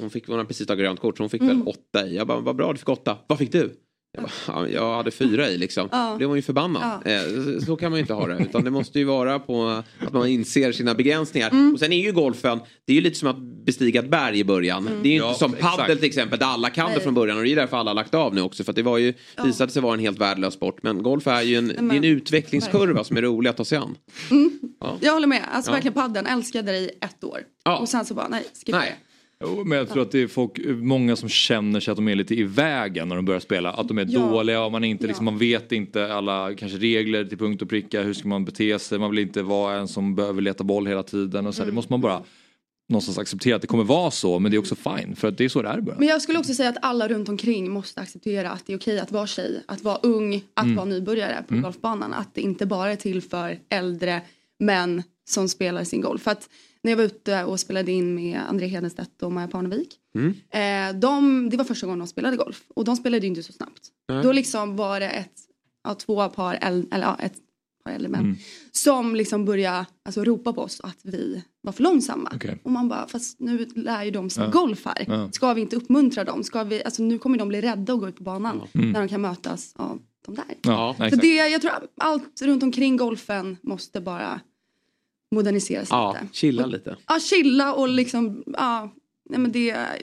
hon, 0.00 0.10
fick, 0.10 0.26
hon 0.26 0.36
hade 0.36 0.48
precis 0.48 0.66
tagit 0.66 0.80
grönt 0.80 1.00
kort 1.00 1.16
så 1.16 1.22
hon 1.22 1.30
fick 1.30 1.40
Mm. 1.42 1.58
väl 1.58 1.68
åtta 1.68 2.06
i. 2.06 2.16
Jag 2.16 2.26
bara, 2.26 2.40
vad 2.40 2.56
bra 2.56 2.72
du 2.72 2.78
fick 2.78 2.88
åtta. 2.88 3.16
Vad 3.26 3.38
fick 3.38 3.52
du? 3.52 3.70
Jag, 4.16 4.24
bara, 4.24 4.68
ja, 4.68 4.68
jag 4.68 4.96
hade 4.96 5.10
fyra 5.10 5.48
i 5.48 5.58
liksom. 5.58 5.88
Ja. 5.92 6.14
Blev 6.16 6.28
hon 6.28 6.36
ju 6.38 6.42
förbannad. 6.42 7.06
Eh, 7.06 7.20
så, 7.66 7.76
kan 7.76 7.90
man 7.90 7.98
ju 7.98 8.00
inte 8.00 8.14
ha 8.14 8.26
det. 8.26 8.38
Utan 8.42 8.64
det 8.64 8.70
måste 8.70 8.98
ju 8.98 9.04
vara 9.04 9.38
på 9.38 9.82
att 10.06 10.12
man 10.12 10.26
inser 10.28 10.72
sina 10.72 10.94
begränsningar. 10.94 11.50
Mm. 11.50 11.72
Och 11.74 11.78
sen 11.80 11.92
är 11.92 12.00
ju 12.00 12.12
golfen, 12.12 12.60
det 12.86 12.92
är 12.92 12.94
ju 12.96 13.00
lite 13.02 13.18
som 13.18 13.28
att 13.28 13.38
bestiga 13.66 14.00
ett 14.00 14.10
berg 14.10 14.38
i 14.38 14.44
början. 14.44 14.86
Mm. 14.88 15.02
Det 15.02 15.08
är 15.08 15.12
ju 15.12 15.18
Ja, 15.18 15.26
inte 15.28 15.38
som 15.38 15.54
exakt. 15.54 15.76
padel 15.76 15.96
till 15.98 16.06
exempel 16.06 16.38
där 16.38 16.46
alla 16.46 16.70
kan 16.70 16.90
det 16.94 17.00
från 17.00 17.14
början. 17.14 17.38
Och 17.38 17.44
det 17.44 17.52
är 17.52 17.56
därför 17.56 17.76
alla 17.76 17.90
har 17.90 17.94
lagt 17.94 18.14
av 18.14 18.34
nu 18.34 18.40
också. 18.40 18.64
För 18.64 18.72
att 18.72 18.76
det 18.76 18.82
var 18.82 18.98
ju, 18.98 19.14
visade 19.44 19.72
sig 19.72 19.82
vara 19.82 19.94
en 19.94 20.00
helt 20.00 20.18
värdelös 20.20 20.54
sport. 20.54 20.82
Men 20.82 21.02
golf 21.02 21.26
är 21.26 21.42
ju 21.42 21.56
en, 21.56 21.68
det 21.68 21.74
är 21.74 21.78
en 21.78 21.86
men- 21.86 22.04
utvecklingskurva 22.04 23.04
som 23.04 23.16
är 23.16 23.22
rolig 23.22 23.50
att 23.50 23.56
ta 23.56 23.64
sig 23.64 23.78
an. 23.78 23.94
Ja. 24.80 24.96
Jag 25.00 25.12
håller 25.12 25.26
med. 25.26 25.42
Alltså 25.52 25.70
Ja. 25.70 25.72
verkligen 25.74 25.94
padden. 25.94 26.26
Älskade 26.26 26.72
det 26.72 26.78
i 26.78 26.90
ett 27.00 27.24
år. 27.24 27.40
Ja. 27.64 27.78
Och 27.78 27.88
sen 27.88 28.04
så 28.04 28.14
bara 28.14 28.28
nej, 28.28 28.44
skippa 28.66 28.78
Nej. 28.78 28.96
Jo, 29.44 29.62
men 29.64 29.78
jag 29.78 29.88
tror 29.88 30.02
att 30.02 30.10
det 30.10 30.18
är 30.22 30.26
folk, 30.26 30.58
många 30.66 31.16
som 31.16 31.28
känner 31.28 31.80
sig 31.80 31.92
att 31.92 31.96
de 31.96 32.08
är 32.08 32.14
lite 32.14 32.34
i 32.34 32.42
vägen 32.42 33.08
när 33.08 33.16
de 33.16 33.24
börjar 33.24 33.40
spela. 33.40 33.72
Att 33.72 33.88
de 33.88 33.98
är 33.98 34.06
Ja. 34.10 34.20
dåliga 34.20 34.64
och 34.64 34.72
man, 34.72 34.84
inte, 34.84 35.04
Ja. 35.04 35.08
liksom, 35.08 35.24
man 35.24 35.38
vet 35.38 35.72
inte 35.72 36.12
alla 36.12 36.54
kanske 36.54 36.78
regler 36.78 37.24
till 37.24 37.38
punkt 37.38 37.62
och 37.62 37.68
pricka. 37.68 38.02
Hur 38.02 38.14
ska 38.14 38.28
man 38.28 38.44
bete 38.44 38.78
sig? 38.78 38.98
Man 38.98 39.10
vill 39.10 39.18
inte 39.18 39.42
vara 39.42 39.74
en 39.78 39.88
som 39.88 40.14
behöver 40.14 40.42
leta 40.42 40.64
boll 40.64 40.86
hela 40.86 41.02
tiden. 41.02 41.46
Och 41.46 41.54
så 41.54 41.62
Mm. 41.62 41.72
Det 41.72 41.74
måste 41.74 41.92
man 41.92 42.00
bara 42.00 42.22
någonstans 42.88 43.18
acceptera 43.18 43.56
att 43.56 43.62
det 43.62 43.68
kommer 43.68 43.84
vara 43.84 44.10
så. 44.10 44.38
Men 44.38 44.50
det 44.50 44.56
är 44.56 44.58
också 44.58 44.74
fine 44.74 45.16
för 45.16 45.28
att 45.28 45.38
det 45.38 45.44
är 45.44 45.48
så 45.48 45.62
det 45.62 45.68
är 45.68 45.80
början. 45.80 45.98
Men 45.98 46.08
jag 46.08 46.22
skulle 46.22 46.38
också 46.38 46.54
säga 46.54 46.68
att 46.68 46.78
alla 46.82 47.08
runt 47.08 47.28
omkring 47.28 47.70
måste 47.70 48.00
acceptera 48.00 48.50
att 48.50 48.66
det 48.66 48.72
är 48.72 48.76
okej 48.78 49.00
att 49.00 49.12
vara 49.12 49.26
tjej, 49.26 49.62
att 49.66 49.82
vara 49.82 49.96
ung, 50.02 50.42
att 50.54 50.64
Mm. 50.64 50.76
vara 50.76 50.86
nybörjare 50.86 51.44
på 51.48 51.54
Mm. 51.54 51.62
golfbanan. 51.62 52.14
Att 52.14 52.34
det 52.34 52.40
inte 52.40 52.66
bara 52.66 52.92
är 52.92 52.96
till 52.96 53.22
för 53.22 53.58
äldre 53.68 54.22
män 54.58 55.02
som 55.28 55.48
spelar 55.48 55.84
sin 55.84 56.00
golf. 56.00 56.22
För 56.22 56.30
att 56.30 56.48
när 56.82 56.92
jag 56.92 56.96
var 56.96 57.04
ute 57.04 57.44
och 57.44 57.60
spelade 57.60 57.92
in 57.92 58.14
med 58.14 58.40
André 58.48 58.66
Hedenstedt 58.66 59.22
och 59.22 59.32
Maja 59.32 59.48
Parnevik. 59.48 59.94
Mm. 60.18 60.34
Eh, 60.50 61.00
de, 61.00 61.50
det 61.50 61.56
var 61.56 61.64
första 61.64 61.86
gången 61.86 61.98
de 61.98 62.08
spelade 62.08 62.36
golf 62.36 62.62
och 62.74 62.84
de 62.84 62.96
spelade 62.96 63.22
ju 63.26 63.28
inte 63.28 63.42
så 63.42 63.52
snabbt. 63.52 63.88
Nej. 64.08 64.22
Då 64.22 64.32
liksom 64.32 64.76
var 64.76 65.00
det 65.00 65.08
ett, 65.08 65.40
ja, 65.84 65.94
två 65.94 66.28
par, 66.28 66.58
eller 66.62 66.86
ja, 66.90 67.16
ett 67.20 67.34
par 67.84 67.92
äldre 67.92 68.08
män. 68.08 68.20
Mm. 68.24 68.36
Som 68.72 69.16
liksom 69.16 69.44
började 69.44 69.86
alltså, 70.04 70.24
ropa 70.24 70.52
på 70.52 70.60
oss 70.62 70.80
att 70.80 70.98
vi 71.02 71.42
var 71.60 71.72
för 71.72 71.82
långsamma. 71.82 72.32
Okej. 72.34 72.58
Och 72.62 72.70
man 72.72 72.88
bara, 72.88 73.06
fast 73.08 73.40
nu 73.40 73.66
lär 73.74 74.04
ju 74.04 74.10
de 74.10 74.30
sig 74.30 74.44
Ja. 74.44 74.50
golf 74.50 74.84
här. 74.84 75.32
Ska 75.32 75.54
vi 75.54 75.60
inte 75.60 75.76
uppmuntra 75.76 76.24
dem? 76.24 76.44
Ska 76.44 76.64
vi, 76.64 76.84
alltså, 76.84 77.02
nu 77.02 77.18
kommer 77.18 77.38
de 77.38 77.48
bli 77.48 77.60
rädda 77.60 77.92
att 77.92 78.00
gå 78.00 78.08
ut 78.08 78.16
på 78.16 78.22
banan 78.22 78.62
Mm. 78.74 78.90
när 78.92 79.00
de 79.00 79.08
kan 79.08 79.20
mötas 79.20 79.72
av 79.76 79.98
de 80.26 80.34
där. 80.34 80.44
Ja, 80.62 80.96
Så 81.10 81.16
det, 81.16 81.34
jag 81.36 81.60
tror 81.60 81.70
att 81.72 81.82
allt 81.96 82.42
runt 82.42 82.62
omkring 82.62 82.96
golfen 82.96 83.56
måste 83.62 84.00
bara 84.00 84.40
moderniseras 85.34 85.88
Ja, 85.90 86.16
lite. 86.22 86.34
chilla 86.34 86.66
lite. 86.66 86.96
Ja, 87.06 87.18
chilla 87.20 87.74
och 87.74 87.88
liksom, 87.88 88.42
ja, 88.46 88.92
nej 89.30 89.38
men 89.40 89.52
det 89.52 89.70
är 89.70 90.00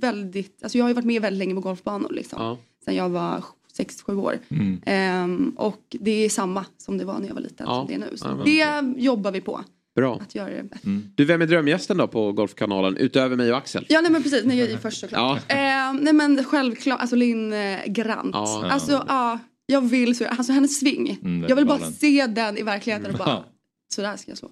väldigt, 0.00 0.58
alltså 0.62 0.78
jag 0.78 0.84
har 0.84 0.88
ju 0.90 0.94
varit 0.94 1.04
med 1.06 1.22
väldigt 1.22 1.38
länge 1.38 1.54
på 1.54 1.60
golfbanor 1.60 2.12
liksom. 2.12 2.42
Ja. 2.42 2.58
Sen 2.84 2.94
jag 2.94 3.08
var 3.08 3.44
6-7 3.78 4.16
år. 4.20 4.38
Mm. 4.48 4.80
Ehm, 4.86 5.54
och 5.56 5.82
det 6.00 6.24
är 6.24 6.28
samma 6.28 6.64
som 6.78 6.98
det 6.98 7.04
var 7.04 7.18
när 7.18 7.26
jag 7.26 7.34
var 7.34 7.42
liten 7.42 7.66
Ja. 7.68 7.74
som 7.74 7.86
det 7.86 7.94
är 7.94 7.98
nu. 8.10 8.16
Så 8.16 8.26
Ja, 8.26 8.44
det 8.84 9.00
jobbar 9.02 9.32
vi 9.32 9.40
på. 9.40 9.60
Bra. 9.96 10.18
Att 10.22 10.34
göra 10.34 10.50
det 10.50 10.62
bättre. 10.62 10.90
Du, 11.14 11.24
vem 11.24 11.42
är 11.42 11.46
drömgästen 11.46 11.96
då 11.96 12.08
på 12.08 12.32
Golfkanalen 12.32 12.96
utöver 12.96 13.36
mig 13.36 13.50
och 13.52 13.58
Axel? 13.58 13.86
Ja 13.88 14.00
nej 14.00 14.10
men 14.10 14.22
precis, 14.22 14.44
nej, 14.44 14.58
jag 14.58 14.70
är 14.70 14.76
först 14.78 15.00
såklart. 15.00 15.42
Ja. 15.48 15.54
Ehm, 15.54 15.96
nej 15.96 16.12
men 16.12 16.44
självklart, 16.44 17.00
alltså 17.00 17.16
Linn 17.16 17.52
eh, 17.52 17.78
Grant. 17.86 18.30
Ja. 18.34 18.66
Alltså 18.70 19.04
ja, 19.08 19.38
jag 19.66 19.80
vill 19.80 20.16
så, 20.16 20.24
alltså 20.26 20.52
hennes 20.52 20.78
sving. 20.78 21.18
Mm, 21.22 21.48
jag 21.48 21.56
vill 21.56 21.66
bara 21.66 21.78
se 21.78 22.26
den 22.26 22.58
i 22.58 22.62
verkligheten 22.62 23.10
och 23.12 23.18
bara, 23.18 23.44
Ja. 24.02 24.02
sådär 24.04 24.16
ska 24.16 24.30
jag 24.30 24.38
slå. 24.38 24.50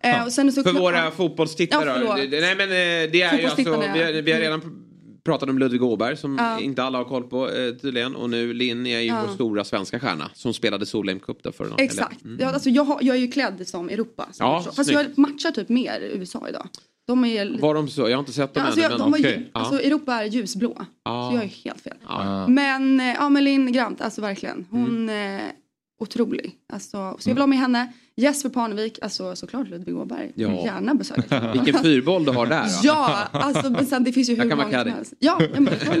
Ehm, 0.00 0.24
och 0.26 0.32
sen 0.32 0.48
är 0.48 0.52
För 0.52 0.72
våra 0.72 1.10
fotbollstittare 1.10 2.02
Ja, 2.04 2.16
Nej 2.16 2.54
men 2.56 2.68
eh, 2.68 3.10
det 3.12 3.22
är 3.22 3.38
ju 3.38 3.44
alltså, 3.44 3.62
vi 3.62 3.70
har, 3.70 3.84
ja. 4.14 4.20
vi 4.22 4.32
har 4.32 4.40
redan 4.40 4.60
pr- 4.62 4.82
pratat 5.24 5.48
om 5.48 5.58
Ludvig 5.58 5.82
Åberg 5.82 6.16
som 6.16 6.36
Ja. 6.38 6.60
inte 6.60 6.82
alla 6.82 6.98
har 6.98 7.04
koll 7.04 7.22
på 7.24 7.50
eh, 7.50 7.72
tydligen. 7.74 8.16
Och 8.16 8.30
nu 8.30 8.52
Linn 8.54 8.86
är 8.86 9.00
ju 9.00 9.06
Ja. 9.06 9.22
vår 9.26 9.34
stora 9.34 9.64
svenska 9.64 10.00
stjärna 10.00 10.30
som 10.34 10.54
spelade 10.54 10.86
Solheim 10.86 11.20
Cup 11.20 11.42
då 11.42 11.52
förra 11.52 11.74
Exakt. 11.78 12.20
eller- 12.24 12.32
Mm. 12.34 12.46
Ja, 12.46 12.54
alltså 12.54 12.70
jag, 12.70 12.84
har, 12.84 12.98
jag 13.02 13.16
är 13.16 13.20
ju 13.20 13.30
klädd 13.30 13.68
som 13.68 13.88
Europa. 13.88 14.28
Som 14.32 14.46
Ja. 14.46 14.62
Fast 14.76 14.90
jag 14.90 15.18
matchar 15.18 15.50
typ 15.50 15.68
mer 15.68 16.00
USA 16.12 16.48
idag. 16.48 16.68
De 17.06 17.24
är 17.24 17.44
lite... 17.44 17.62
Var 17.62 17.74
de 17.74 17.88
så? 17.88 18.00
Jag 18.08 18.16
har 18.16 18.18
inte 18.20 18.32
sett 18.32 18.54
dem 18.54 18.60
Ja, 18.60 18.66
alltså, 18.66 18.80
ännu. 18.80 18.84
jag, 18.84 18.90
men 18.90 18.98
de 18.98 19.12
var 19.12 19.18
okej. 19.18 19.38
ju, 19.38 19.46
alltså, 19.52 19.80
Europa 19.82 20.14
är 20.14 20.24
ljusblå. 20.24 20.84
Ja. 21.04 21.28
Så 21.30 21.36
jag 21.36 21.44
är 21.44 21.48
helt 21.64 21.80
fel. 21.80 21.94
Ja. 22.08 22.46
Men 22.48 23.00
eh, 23.00 23.06
ja, 23.14 23.28
men 23.28 23.44
Linn 23.44 23.72
Grant, 23.72 24.00
alltså 24.00 24.20
verkligen. 24.20 24.66
Hon 24.70 24.86
Mm. 24.86 25.08
är 25.08 25.52
otrolig. 26.00 26.54
Alltså, 26.72 27.16
så 27.18 27.30
jag 27.30 27.34
vill 27.34 27.42
ha 27.42 27.46
med 27.46 27.58
henne. 27.58 27.92
Jesper 28.16 28.48
Parnevik, 28.48 28.98
alltså 29.02 29.36
såklart 29.36 29.68
Ludvig 29.68 29.96
Åberg. 29.96 30.32
Ja. 30.34 30.64
Gärna 30.64 30.94
besöka. 30.94 31.52
Vilken 31.54 31.82
fyrboll 31.82 32.24
du 32.24 32.32
har 32.32 32.46
där. 32.46 32.62
då. 32.62 32.68
Ja, 32.82 33.28
alltså, 33.32 33.70
men 33.70 33.86
sen 33.86 34.04
det 34.04 34.12
finns 34.12 34.30
ju 34.30 34.34
hur 34.34 34.48
kan 34.48 34.58
många 34.58 34.70
vara 34.70 34.82
som 34.82 34.92
helst. 34.92 35.14
Ja, 35.18 35.38
jag 35.40 35.48
vill 35.48 35.68
ha 35.86 35.94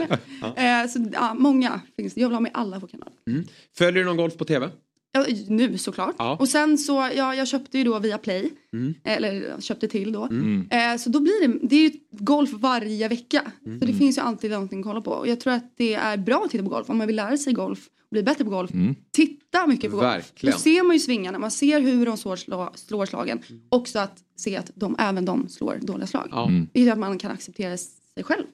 med. 0.54 0.82
Eh, 0.84 0.88
så, 0.88 1.06
ja, 1.12 1.34
många 1.34 1.80
finns 1.96 2.14
det. 2.14 2.20
Jag 2.20 2.28
vill 2.28 2.34
ha 2.34 2.40
med 2.40 2.50
alla 2.54 2.80
på 2.80 2.86
kanalen. 2.86 3.12
Mm. 3.26 3.44
Följer 3.78 4.02
du 4.02 4.08
någon 4.08 4.16
golf 4.16 4.36
på 4.36 4.44
tv? 4.44 4.68
Ja, 5.16 5.26
nu 5.48 5.78
såklart. 5.78 6.14
Ja. 6.18 6.36
Och 6.40 6.48
sen 6.48 6.78
så, 6.78 7.10
ja, 7.16 7.34
jag 7.34 7.48
köpte 7.48 7.78
ju 7.78 7.84
då 7.84 7.98
via 7.98 8.18
Play. 8.18 8.50
Mm. 8.72 8.94
Eller 9.04 9.32
jag 9.32 9.62
köpte 9.62 9.88
till 9.88 10.12
då. 10.12 10.24
Mm. 10.24 10.68
Eh, 10.70 10.96
så 10.96 11.10
då 11.10 11.20
blir 11.20 11.48
det, 11.48 11.58
det 11.62 11.76
är 11.76 11.80
ju 11.80 11.90
golf 12.10 12.50
varje 12.52 13.08
vecka. 13.08 13.52
Mm. 13.66 13.80
Så 13.80 13.86
det 13.86 13.92
finns 13.92 14.18
ju 14.18 14.22
alltid 14.22 14.50
någonting 14.50 14.78
att 14.78 14.84
kolla 14.84 15.00
på. 15.00 15.10
Och 15.10 15.28
jag 15.28 15.40
tror 15.40 15.52
att 15.52 15.72
det 15.76 15.94
är 15.94 16.16
bra 16.16 16.42
att 16.44 16.50
titta 16.50 16.64
på 16.64 16.70
golf. 16.70 16.90
Om 16.90 16.98
man 16.98 17.06
vill 17.06 17.16
lära 17.16 17.36
sig 17.36 17.52
golf 17.52 17.86
och 17.86 18.08
bli 18.10 18.22
bättre 18.22 18.44
på 18.44 18.50
golf. 18.50 18.70
Titta 19.12 19.66
mycket 19.66 19.90
på 19.90 19.96
golf. 19.96 20.06
Verkligen. 20.06 20.52
Då 20.52 20.58
ser 20.58 20.82
man 20.82 20.96
ju 20.96 21.00
svingarna. 21.00 21.38
Man 21.38 21.50
ser 21.50 21.80
hur 21.80 22.06
de 22.06 22.16
slår, 22.16 22.36
slå, 22.36 22.72
slår 22.74 23.06
slagen. 23.06 23.42
Också 23.68 23.98
att 23.98 24.18
se 24.36 24.56
att 24.56 24.70
de, 24.74 24.96
även 24.98 25.24
de 25.24 25.48
slår 25.48 25.78
dåliga 25.82 26.06
slag. 26.06 26.28
Ja. 26.30 26.48
Mm. 26.48 26.68
Vilket 26.72 26.86
gör 26.86 26.92
att 26.92 26.98
man 26.98 27.18
kan 27.18 27.30
acceptera 27.30 27.76
sig 27.76 28.24
själv. 28.24 28.44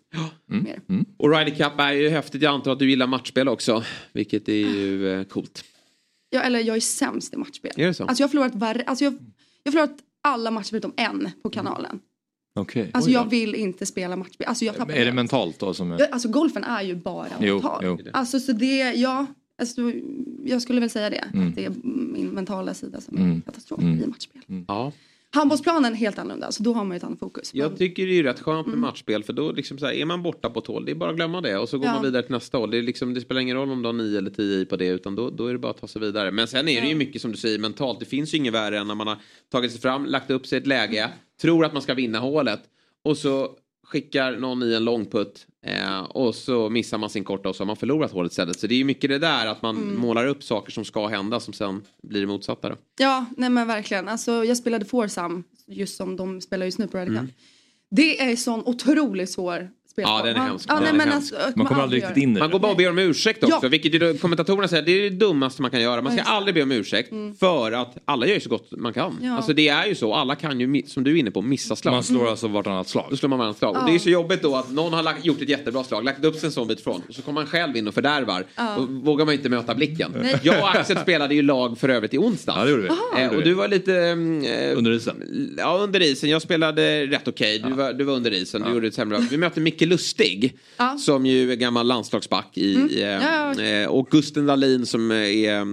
Mer. 0.47 0.80
Och 1.16 1.30
Ryder 1.30 1.55
Cup 1.55 1.80
är 1.80 1.93
ju 1.93 2.09
häftigt. 2.09 2.43
Jag 2.43 2.55
antar 2.55 2.72
att 2.72 2.78
du 2.78 2.90
gillar 2.90 3.06
matchspel 3.06 3.48
också. 3.48 3.84
Vilket 4.12 4.48
är 4.48 4.52
ju 4.52 5.09
eh, 5.09 5.24
coolt. 5.24 5.64
Ja, 6.34 6.40
eller 6.40 6.60
jag 6.60 6.76
är 6.76 6.80
sämst 6.80 7.34
i 7.34 7.36
matchspel. 7.36 7.72
Är 7.76 7.86
det 7.86 7.94
så? 7.94 8.04
Alltså 8.04 8.22
jag 8.22 8.28
har 8.28 8.30
förlorat, 8.30 8.54
var, 8.54 8.82
alltså 8.86 9.04
jag, 9.04 9.12
jag 9.62 9.72
har 9.72 9.72
förlorat 9.72 9.98
alla 10.22 10.50
matcher 10.50 10.68
förutom 10.70 10.92
en 10.96 11.30
på 11.42 11.50
kanalen. 11.50 12.00
Okej. 12.54 12.90
Alltså 12.94 13.10
jag 13.10 13.30
vill 13.30 13.54
inte 13.54 13.86
spela 13.86 14.16
matchspel. 14.16 14.46
Alltså 14.46 14.64
jag 14.64 14.76
tappar 14.76 14.92
Är 14.92 14.98
det 14.98 15.04
helt. 15.04 15.14
mentalt 15.14 15.59
då 15.59 15.74
som 15.74 15.92
är... 15.92 15.98
Jag- 15.98 16.10
Alltså 16.12 16.28
golfen 16.28 16.64
är 16.64 16.82
ju 16.82 16.94
bara 16.94 17.26
Jo, 17.40 17.54
mental. 17.54 17.84
jo. 17.84 17.98
Alltså 18.12 18.40
så 18.40 18.52
det, 18.52 18.92
ja. 18.92 19.26
Alltså, 19.59 19.92
jag 20.44 20.62
skulle 20.62 20.80
väl 20.80 20.90
säga 20.90 21.10
det. 21.10 21.24
Mm. 21.34 21.48
Att 21.48 21.54
det 21.54 21.64
är 21.64 21.72
min 21.84 22.28
mentala 22.30 22.74
sida 22.74 23.00
som 23.00 23.16
är 23.16 23.20
Mm. 23.20 23.40
katastrof 23.42 23.80
Mm. 23.80 24.02
i 24.02 24.06
matchspel. 24.06 24.42
Ja. 24.68 24.92
Handbollsplanen 25.34 25.92
är 25.92 25.96
helt 25.96 26.18
annorlunda. 26.18 26.52
Så 26.52 26.62
då 26.62 26.72
har 26.72 26.84
man 26.84 26.94
ju 26.94 26.96
ett 26.96 27.04
annat 27.04 27.18
fokus. 27.18 27.54
Jag 27.54 27.76
tycker 27.78 28.06
det 28.06 28.18
är 28.18 28.22
rätt 28.22 28.40
skönt 28.40 28.66
Mm. 28.66 28.80
med 28.80 28.88
matchspel 28.88 29.24
för 29.24 29.32
då 29.32 29.52
liksom 29.52 29.78
så 29.78 29.86
här, 29.86 29.92
är 29.92 30.04
man 30.04 30.22
borta 30.22 30.50
på 30.50 30.62
håll, 30.66 30.84
det 30.84 30.90
är 30.90 30.94
bara 30.94 31.10
att 31.10 31.16
glömma 31.16 31.40
det 31.40 31.59
och 31.59 31.68
så 31.68 31.78
går 31.78 31.86
Ja. 31.86 31.92
man 31.92 32.02
vidare 32.02 32.22
till 32.22 32.32
nästa 32.32 32.59
håll. 32.59 32.70
Det, 32.70 32.82
liksom, 32.82 33.14
det 33.14 33.20
spelar 33.20 33.40
ingen 33.40 33.56
roll 33.56 33.70
om 33.70 33.82
du 33.82 33.88
har 33.88 33.92
9 33.92 34.18
eller 34.18 34.30
10 34.30 34.59
i 34.60 34.64
på 34.64 34.76
det 34.76 34.86
utan 34.86 35.14
då, 35.14 35.30
då 35.30 35.46
är 35.46 35.52
det 35.52 35.59
bara 35.59 35.70
att 35.70 35.80
ta 35.80 35.88
sig 35.88 36.00
vidare. 36.00 36.30
Men 36.30 36.48
sen 36.48 36.68
är 36.68 36.80
det 36.80 36.88
ju 36.88 36.94
mycket 36.94 37.22
som 37.22 37.30
du 37.32 37.36
säger 37.38 37.59
mentalt. 37.59 38.00
Det 38.00 38.06
finns 38.06 38.34
ju 38.34 38.38
inget 38.38 38.54
värre 38.54 38.78
än 38.78 38.86
när 38.88 38.94
man 38.94 39.06
har 39.06 39.16
tagit 39.52 39.72
sig 39.72 39.80
fram, 39.80 40.06
lagt 40.06 40.30
upp 40.30 40.46
sig 40.46 40.59
i 40.59 40.60
ett 40.60 40.66
läge, 40.66 41.10
tror 41.42 41.64
att 41.64 41.72
man 41.72 41.82
ska 41.82 41.94
vinna 41.94 42.18
hålet 42.18 42.60
och 43.04 43.16
så 43.16 43.50
skickar 43.84 44.36
någon 44.36 44.62
i 44.62 44.74
en 44.74 44.84
långputt 44.84 45.46
eh, 45.66 46.01
och 46.01 46.34
så 46.34 46.70
missar 46.70 46.98
man 46.98 47.10
sin 47.10 47.24
korta 47.24 47.48
och 47.48 47.56
så 47.56 47.62
har 47.62 47.66
man 47.66 47.76
förlorat 47.76 48.12
hålet 48.12 48.32
istället. 48.32 48.60
Så 48.60 48.66
det 48.66 48.74
är 48.74 48.76
ju 48.78 48.84
mycket 48.84 49.10
det 49.10 49.18
där 49.18 49.47
att 49.47 49.62
man 49.62 49.76
Mm. 49.76 50.01
målar 50.01 50.26
upp 50.26 50.43
saker 50.43 50.72
som 50.72 50.84
ska 50.84 51.06
hända 51.06 51.40
som 51.40 51.55
sen 51.55 51.82
blir 52.02 52.20
det 52.20 52.26
motsatta. 52.26 52.68
Då. 52.68 52.76
Ja, 52.98 53.24
nej 53.36 53.51
men 53.51 53.66
verkligen. 53.68 54.09
Alltså, 54.09 54.44
jag 54.44 54.56
spelade 54.56 54.84
Forsam, 54.84 55.44
just 55.66 55.97
som 55.97 56.16
de 56.16 56.40
spelar 56.40 56.66
just 56.66 56.78
nu 56.78 56.86
på 56.86 56.98
Cup. 56.98 57.09
Mm. 57.09 57.28
Det 57.90 58.20
är 58.20 58.36
sån 58.36 58.62
otroligt 58.66 59.30
svår 59.30 59.70
spelform. 59.93 60.16
Ja, 60.16 60.23
den 60.24 60.35
är 60.35 60.39
Man- 60.39 60.47
hemsk. 60.48 60.66
Ja, 60.69 60.74
Den 60.74 60.82
nej, 60.82 60.93
är 60.93 60.97
men 60.97 61.09
hemsk. 61.09 61.35
alltså, 61.35 61.59
man 61.59 61.81
aldrig 61.81 62.02
gör 62.02 62.12
det. 62.14 62.27
Man 62.27 62.51
går 62.51 62.59
bara 62.59 62.70
och 62.73 62.77
ber 62.78 62.90
om 62.90 62.98
ursäkt 62.98 63.44
också, 63.44 63.59
Ja. 63.62 63.69
vilket 63.69 63.94
ju 63.94 63.98
då 63.98 64.14
kommentatorerna 64.14 64.69
säger 64.69 64.82
det 64.82 64.93
är 64.93 65.02
det 65.10 65.16
dummaste 65.16 65.62
man 65.62 65.70
kan 65.70 65.81
göra. 65.81 66.02
Man 66.02 66.12
ska 66.12 66.23
det. 66.23 66.28
aldrig 66.28 66.55
be 66.55 66.62
om 66.62 66.73
ursäkt 66.73 67.10
Mm. 67.12 67.35
för 67.35 67.73
att 67.73 67.97
alla 68.05 68.27
gör 68.27 68.35
ju 68.35 68.40
så 68.40 68.48
gott 68.48 68.69
man 68.70 68.93
kan. 68.93 69.19
Ja. 69.23 69.36
Alltså 69.36 69.52
det 69.52 69.69
är 69.69 69.86
ju 69.86 69.94
så, 69.94 70.14
alla 70.14 70.35
kan 70.35 70.60
ju, 70.60 70.82
som 70.86 71.05
du 71.05 71.10
är 71.12 71.16
inne 71.16 71.31
på, 71.31 71.43
missa 71.43 71.77
slag. 71.77 71.93
Man 71.93 72.02
slår 72.02 72.28
alltså 72.31 72.48
vartannat 72.48 72.89
slag. 72.89 73.06
Då 73.10 73.16
slår 73.16 73.28
man 73.28 73.39
varannat 73.39 73.59
slag. 73.59 73.77
Ja. 73.77 73.81
Och 73.81 73.86
det 73.90 73.94
är 73.94 73.98
så 73.98 74.10
jobbigt 74.10 74.43
då 74.43 74.56
att 74.56 74.70
någon 74.73 74.93
har 74.93 75.02
lagt, 75.02 75.24
gjort 75.24 75.43
ett 75.43 75.48
jättebra 75.48 75.85
slag, 75.85 76.05
lagt 76.05 76.24
upp 76.24 76.36
sig 76.36 76.47
en 76.47 76.52
sån 76.52 76.69
bit 76.69 76.81
från 76.81 77.02
och 77.09 77.14
så 77.14 77.23
kommer 77.23 77.40
man 77.40 77.47
själv 77.51 77.77
in 77.77 77.89
och 77.89 77.94
fördärvar. 77.94 78.44
Ja. 78.56 78.77
Och 78.77 78.89
vågar 78.89 79.24
man 79.24 79.35
inte 79.35 79.48
möta 79.48 79.74
blicken. 79.74 80.12
Nej. 80.23 80.36
Jag 80.43 80.62
och 80.62 80.70
Axel 80.77 80.97
spelade 80.97 81.35
ju 81.35 81.43
lag 81.43 81.78
för 81.78 81.89
övrigt 81.89 82.14
i 82.14 82.19
onsdags. 82.19 82.59
Ja, 82.59 82.64
det 82.64 82.70
gjorde 82.70 82.82
vi. 82.82 82.89
Aha. 82.89 83.19
Eh, 83.19 83.28
och 83.36 83.43
du 83.43 83.55
var 83.55 83.69
lite... 83.69 83.94
Eh, 83.97 84.78
Under 84.78 84.93
isen. 84.93 85.55
Ja, 85.59 85.78
under 85.82 86.02
isen. 86.02 86.31
Jag 86.31 86.43
spelade 86.43 87.06
rätt 87.06 87.28
okej. 87.28 87.59
Du, 87.66 87.73
var, 87.73 87.93
du 87.93 88.05
var 88.05 88.14
under 88.14 88.31
isen. 88.32 88.62
Du 88.62 88.69
Ja. 88.69 88.74
gjorde 88.74 88.86
ett 88.86 88.94
sämre 88.94 89.19
Vi 89.31 89.36
mötte 89.36 89.60
Micke 89.60 89.81
Lustig. 89.86 90.59
Ja. 90.76 90.98
Som 90.98 91.26
ju 91.26 91.52
är 91.52 91.56
gammal 91.56 91.86
landslagsback. 91.86 92.59
I, 92.59 92.74
Mm. 92.74 92.88
eh, 92.88 92.98
Ja, 93.00 93.54
ja. 93.56 93.62
eh, 93.62 93.88
och 93.88 94.09
Gusten 94.10 94.46
Dahlin 94.46 94.86
som 94.86 95.10
är 95.10 95.60
eh, 95.60 95.64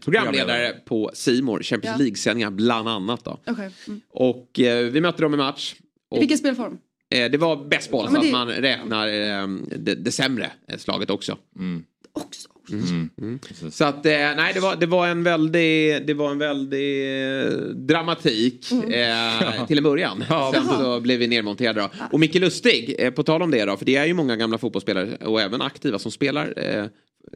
programledare 0.00 0.72
på 0.84 1.10
Simor 1.14 1.62
Champions 1.62 1.94
Ja. 1.98 1.98
League-sändningar 2.04 2.50
bland 2.50 2.88
annat. 2.88 3.24
Då. 3.24 3.38
Okej. 3.46 3.70
Mm. 3.88 4.00
Och 4.10 4.60
eh, 4.60 4.84
vi 4.86 5.00
mötte 5.00 5.22
dem 5.22 5.34
i 5.34 5.36
match. 5.36 5.74
I 6.16 6.18
vilken 6.18 6.38
spelform? 6.38 6.78
eh, 7.14 7.30
det 7.30 7.38
var 7.38 7.68
bäst 7.68 7.90
boll 7.90 8.04
Ja, 8.04 8.06
så 8.06 8.12
men 8.12 8.20
att 8.20 8.26
det- 8.26 8.32
man 8.32 8.48
räknar 8.48 9.08
eh, 9.08 9.48
det, 9.78 9.94
det 9.94 10.12
sämre 10.12 10.50
slaget 10.78 11.10
också. 11.10 11.38
Mm. 11.58 11.84
Också. 12.12 12.48
Mm. 12.72 13.10
Mm. 13.20 13.38
Så 13.70 13.84
att 13.84 14.06
eh, 14.06 14.12
nej 14.12 14.50
det 14.54 14.60
var, 14.60 14.76
det 14.76 14.86
var 14.86 15.06
en 15.08 15.22
väldig, 15.22 16.06
det 16.06 16.14
var 16.14 16.30
en 16.30 16.38
väldig 16.38 17.06
eh, 17.42 17.50
dramatik 17.74 18.72
eh, 18.72 19.66
till 19.66 19.78
en 19.78 19.84
början. 19.84 20.24
Ja, 20.28 20.52
Sen 20.54 20.64
så 20.66 21.00
blev 21.00 21.18
vi 21.18 21.26
nedmonterade 21.26 21.80
då. 21.80 21.88
Och 22.12 22.20
Micke 22.20 22.34
Lustig, 22.34 22.94
eh, 22.98 23.10
på 23.10 23.22
tal 23.22 23.42
om 23.42 23.50
det 23.50 23.64
då, 23.64 23.76
för 23.76 23.84
det 23.84 23.96
är 23.96 24.06
ju 24.06 24.14
många 24.14 24.36
gamla 24.36 24.58
fotbollsspelare 24.58 25.16
och 25.26 25.40
även 25.40 25.62
aktiva 25.62 25.98
som 25.98 26.10
spelar 26.12 26.54
eh, 26.56 26.84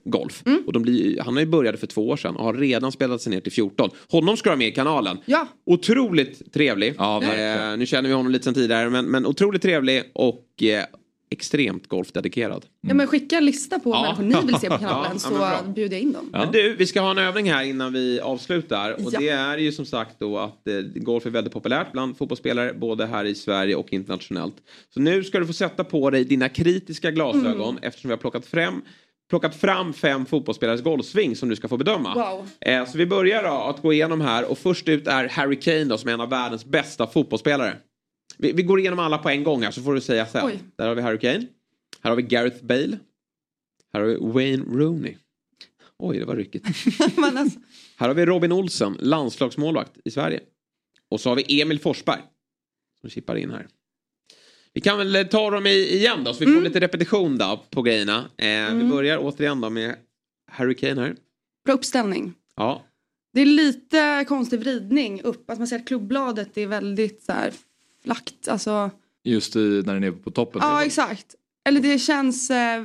golf. 0.04 0.42
Och 0.66 0.72
de 0.72 0.82
blir, 0.82 1.20
han 1.20 1.34
har 1.34 1.40
ju 1.40 1.46
börjat 1.46 1.80
för 1.80 1.86
två 1.86 2.08
år 2.08 2.16
sedan 2.16 2.36
och 2.36 2.44
har 2.44 2.54
redan 2.54 2.92
spelat 2.92 3.22
sig 3.22 3.32
ner 3.32 3.40
till 3.40 3.52
14. 3.52 3.90
Honom 4.10 4.36
ska 4.36 4.50
du 4.50 4.52
ha 4.52 4.58
med 4.58 4.68
i 4.68 4.72
kanalen. 4.72 5.18
Ja. 5.24 5.48
Otroligt 5.66 6.52
trevlig. 6.52 6.94
Ja, 6.98 7.18
verkligen. 7.20 7.70
eh, 7.72 7.76
nu 7.78 7.86
känner 7.86 8.08
vi 8.08 8.14
honom 8.14 8.32
lite 8.32 8.44
sen 8.44 8.54
tidigare 8.54 8.90
men, 8.90 9.04
men 9.04 9.26
otroligt 9.26 9.62
trevlig 9.62 10.02
och 10.12 10.62
eh, 10.62 10.84
extremt 11.32 11.86
golfdedikerad. 11.88 12.66
Ja, 12.80 12.94
men 12.94 13.06
skicka 13.06 13.36
en 13.36 13.44
lista 13.44 13.78
på 13.78 13.90
Ja. 13.90 14.02
människor 14.02 14.40
ni 14.40 14.46
vill 14.46 14.60
se 14.60 14.68
på 14.68 14.74
Ja, 14.80 14.88
kanalen 14.88 15.10
ja, 15.12 15.58
så 15.64 15.70
bjuder 15.72 15.96
jag 15.96 16.02
in 16.02 16.12
dem. 16.12 16.28
Men 16.32 16.52
du, 16.52 16.76
vi 16.76 16.86
ska 16.86 17.00
ha 17.00 17.10
en 17.10 17.18
övning 17.18 17.50
här 17.52 17.64
innan 17.64 17.92
vi 17.92 18.20
avslutar. 18.20 18.92
Och 18.92 19.12
Ja. 19.12 19.20
det 19.20 19.28
är 19.28 19.58
ju 19.58 19.72
som 19.72 19.86
sagt 19.86 20.16
då 20.18 20.38
att 20.38 20.68
eh, 20.68 20.74
golf 20.94 21.26
är 21.26 21.30
väldigt 21.30 21.52
populärt 21.52 21.92
bland 21.92 22.16
fotbollsspelare 22.18 22.72
både 22.74 23.06
här 23.06 23.24
i 23.24 23.34
Sverige 23.34 23.74
och 23.76 23.92
internationellt. 23.92 24.54
Så 24.94 25.00
nu 25.00 25.24
ska 25.24 25.38
du 25.38 25.46
få 25.46 25.52
sätta 25.52 25.84
på 25.84 26.10
dig 26.10 26.24
dina 26.24 26.48
kritiska 26.48 27.10
glasögon 27.10 27.68
Mm. 27.70 27.82
eftersom 27.82 28.08
vi 28.08 28.12
har 28.12 28.18
plockat 28.18 28.46
fram 28.46 28.82
plockat 29.30 29.54
fram 29.56 29.92
fem 29.92 30.26
fotbollsspelares 30.26 30.82
golfsving 30.82 31.36
som 31.36 31.48
du 31.48 31.56
ska 31.56 31.68
få 31.68 31.76
bedöma. 31.76 32.14
Wow. 32.14 32.46
Eh, 32.60 32.86
så 32.86 32.98
vi 32.98 33.06
börjar 33.06 33.42
då 33.42 33.48
att 33.48 33.82
gå 33.82 33.92
igenom 33.92 34.20
här 34.20 34.50
och 34.50 34.58
först 34.58 34.88
ut 34.88 35.06
är 35.08 35.28
Harry 35.28 35.60
Kane 35.60 35.84
då 35.84 35.98
som 35.98 36.08
är 36.08 36.12
en 36.14 36.20
av 36.20 36.30
världens 36.30 36.64
bästa 36.64 37.06
fotbollsspelare. 37.06 37.76
Vi, 38.38 38.52
vi 38.52 38.62
går 38.62 38.80
igenom 38.80 38.98
alla 38.98 39.18
på 39.18 39.28
en 39.28 39.44
gång 39.44 39.62
här 39.62 39.70
så 39.70 39.82
får 39.82 39.94
du 39.94 40.00
säga 40.00 40.26
sen. 40.26 40.46
Oj. 40.46 40.58
Där 40.76 40.88
har 40.88 40.94
vi 40.94 41.02
Harry 41.02 41.18
Kane. 41.18 41.46
Här 42.00 42.10
har 42.10 42.16
vi 42.16 42.22
Gareth 42.22 42.64
Bale. 42.64 42.98
Här 43.92 44.00
har 44.00 44.06
vi 44.08 44.16
Wayne 44.20 44.64
Rooney. 44.64 45.16
Oj, 45.98 46.18
det 46.18 46.24
var 46.24 46.36
ryckigt. 46.36 46.66
Alltså, 47.16 47.60
Här 47.96 48.08
har 48.08 48.14
vi 48.14 48.26
Robin 48.26 48.52
Olsen, 48.52 48.96
landslagsmålvakt 49.00 49.92
i 50.04 50.10
Sverige. 50.10 50.40
Och 51.08 51.20
så 51.20 51.28
har 51.28 51.36
vi 51.36 51.60
Emil 51.60 51.80
Forsberg. 51.80 52.20
Som 53.00 53.10
chippar 53.10 53.36
in 53.36 53.50
här. 53.50 53.66
Vi 54.72 54.80
kan 54.80 54.98
väl 54.98 55.28
ta 55.30 55.50
dem 55.50 55.66
i, 55.66 55.70
igen 55.70 56.24
då, 56.24 56.34
så 56.34 56.38
vi 56.40 56.44
får 56.46 56.52
Mm. 56.52 56.64
lite 56.64 56.80
repetition 56.80 57.38
då 57.38 57.64
på 57.70 57.82
grejerna. 57.82 58.30
Eh, 58.36 58.74
Vi 58.74 58.84
börjar 58.84 59.18
återigen 59.18 59.60
då 59.60 59.70
med 59.70 59.96
Harry 60.50 60.74
Kane 60.76 61.00
här. 61.00 61.16
bra 61.64 61.74
uppställning. 61.74 62.34
Ja, 62.56 62.82
Det 63.32 63.40
är 63.40 63.46
lite 63.46 64.24
konstig 64.28 64.60
vridning 64.60 65.22
upp. 65.22 65.50
Att 65.50 65.58
man 65.58 65.66
ser 65.68 65.76
att 65.76 65.86
klubbladet 65.86 66.58
är 66.58 66.66
väldigt 66.66 67.22
så 67.22 67.32
här 67.32 67.52
flackt. 68.04 68.48
Alltså, 68.48 68.90
Just 69.24 69.56
i, 69.56 69.82
när 69.86 69.94
den 69.94 70.04
är 70.04 70.10
på 70.10 70.30
toppen. 70.30 70.60
ja 70.64 70.84
exakt. 70.84 71.26
Eller 71.68 71.80
det 71.80 71.98
känns... 71.98 72.50
Eh, 72.50 72.84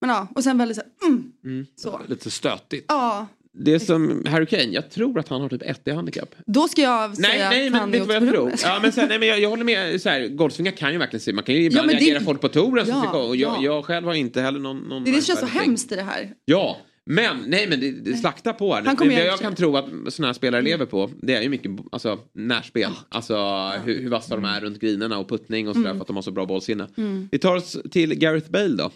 men 0.00 0.10
ja, 0.10 0.28
och 0.34 0.44
sen 0.44 0.58
väldigt 0.58 0.76
så 0.76 0.82
här, 0.82 1.08
mm, 1.08 1.32
mm. 1.44 1.66
så. 1.76 2.00
Lite 2.08 2.30
stötigt. 2.30 2.84
Ja, 2.88 3.26
det 3.58 3.80
som 3.80 4.24
Harry 4.26 4.46
Kane, 4.46 4.62
jag 4.64 4.90
tror 4.90 5.18
att 5.18 5.28
han 5.28 5.40
har 5.40 5.48
typ 5.48 5.62
ett 5.62 5.88
i 5.88 5.90
handikapp. 5.90 6.34
Då 6.46 6.68
ska 6.68 6.82
jag 6.82 7.16
säga 7.16 7.28
Nej, 7.28 7.48
nej 7.50 7.66
att 7.66 7.72
men 7.72 7.80
han 7.80 7.90
vet 7.90 8.00
är 8.00 8.06
du 8.06 8.20
vad 8.20 8.28
jag 8.28 8.34
tror? 8.34 8.52
Ja, 8.62 8.78
men 8.82 8.92
sen, 8.92 9.08
nej, 9.08 9.18
men 9.18 9.28
jag, 9.28 9.40
jag 9.40 9.48
håller 9.50 9.64
med. 9.64 10.02
Så 10.02 10.08
här, 10.08 10.28
golfsvingar 10.28 10.72
kan 10.72 10.92
ju 10.92 10.98
verkligen 10.98 11.20
se. 11.20 11.32
Man 11.32 11.44
kan 11.44 11.54
ju 11.54 11.64
ibland 11.64 11.86
men 11.86 11.96
det- 11.96 12.02
reagera 12.02 12.20
folk 12.20 12.40
på 12.40 12.48
touren. 12.48 12.86
Ja, 12.88 13.26
och 13.26 13.36
jag, 13.36 13.56
ja. 13.56 13.62
jag 13.62 13.84
själv 13.84 14.06
har 14.06 14.14
inte 14.14 14.40
heller 14.40 14.60
någon... 14.60 14.78
någon 14.78 15.04
Det, 15.04 15.10
det 15.10 15.22
känns 15.22 15.40
så 15.40 15.46
hemskt 15.46 15.92
i 15.92 15.96
det 15.96 16.02
här. 16.02 16.34
Ja, 16.44 16.76
men 17.10 17.44
nej 17.46 17.66
men 17.68 17.80
det, 17.80 17.90
det 17.90 18.16
slakta 18.16 18.52
på 18.52 18.74
här. 18.74 18.82
Han 18.82 18.96
Det, 18.96 19.24
jag 19.24 19.38
det. 19.38 19.42
kan 19.42 19.54
tro 19.54 19.76
att 19.76 19.84
sådana 20.08 20.28
här 20.28 20.32
spelare 20.32 20.62
lever 20.62 20.86
på 20.86 21.10
det 21.22 21.34
är 21.34 21.42
ju 21.42 21.48
mycket 21.48 21.72
alltså, 21.92 22.18
närspel. 22.34 22.92
Alltså 23.08 23.36
hur, 23.84 24.02
hur 24.02 24.10
vassa 24.10 24.34
de 24.36 24.44
är 24.44 24.60
runt 24.60 24.80
grinerna 24.80 25.18
och 25.18 25.28
puttning 25.28 25.68
och 25.68 25.74
sådär 25.74 25.86
Mm. 25.90 25.96
för 25.98 26.02
att 26.02 26.06
de 26.06 26.16
har 26.16 26.22
så 26.22 26.30
bra 26.30 26.46
bollsinne. 26.46 26.88
Mm. 26.96 27.28
Vi 27.32 27.38
tar 27.38 27.56
oss 27.56 27.76
till 27.90 28.14
Gareth 28.14 28.50
Bale 28.50 28.76
då. 28.76 28.90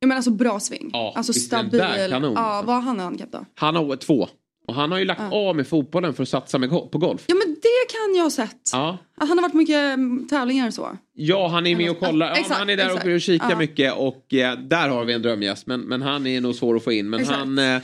Jag 0.00 0.08
menar 0.08 0.16
alltså 0.16 0.30
bra 0.30 0.60
sving. 0.60 0.90
Ja, 0.92 1.12
alltså 1.16 1.32
stabil. 1.32 1.80
ja, 1.80 2.14
alltså. 2.14 2.30
vad 2.66 2.66
har 2.66 2.80
han 2.80 2.96
i 2.96 3.02
handikapp 3.02 3.32
då? 3.32 3.44
Han 3.54 3.76
har 3.76 3.96
två. 3.96 4.28
Och 4.68 4.74
han 4.74 4.92
har 4.92 4.98
ju 4.98 5.04
lagt 5.04 5.20
av 5.32 5.56
med 5.56 5.66
fotbollen 5.66 6.14
för 6.14 6.22
att 6.22 6.28
satsa 6.28 6.58
med, 6.58 6.70
på 6.70 6.98
golf. 6.98 7.24
Ja 7.26 7.34
men 7.34 7.54
det 7.54 7.92
kan 7.92 8.14
jag 8.16 8.22
ha 8.22 8.30
sett. 8.30 8.70
Ja. 8.72 8.98
Att 9.16 9.28
han 9.28 9.38
har 9.38 9.42
varit 9.42 9.52
på 9.52 9.58
mycket 9.58 9.76
mm, 9.94 10.26
tävlingar 10.28 10.66
och 10.66 10.74
så. 10.74 10.98
Ja, 11.14 11.48
han 11.48 11.66
är 11.66 11.76
med 11.76 11.90
och 11.90 11.98
kollar. 12.00 12.26
Ja, 12.26 12.36
Exakt, 12.36 12.58
han 12.58 12.70
är 12.70 12.76
där 12.76 12.86
exakt. 12.86 13.06
och 13.06 13.20
kikar 13.20 13.50
Ja. 13.50 13.58
mycket 13.58 13.96
och 13.96 14.34
eh, 14.34 14.58
där 14.58 14.88
har 14.88 15.04
vi 15.04 15.12
en 15.12 15.22
drömgäst. 15.22 15.66
Men, 15.66 15.80
men 15.80 16.02
han 16.02 16.26
är 16.26 16.40
nog 16.40 16.54
svår 16.54 16.76
att 16.76 16.84
få 16.84 16.92
in. 16.92 17.10
Men 17.10 17.20
Exakt. 17.20 17.38
han, 17.38 17.58
eh, 17.58 17.80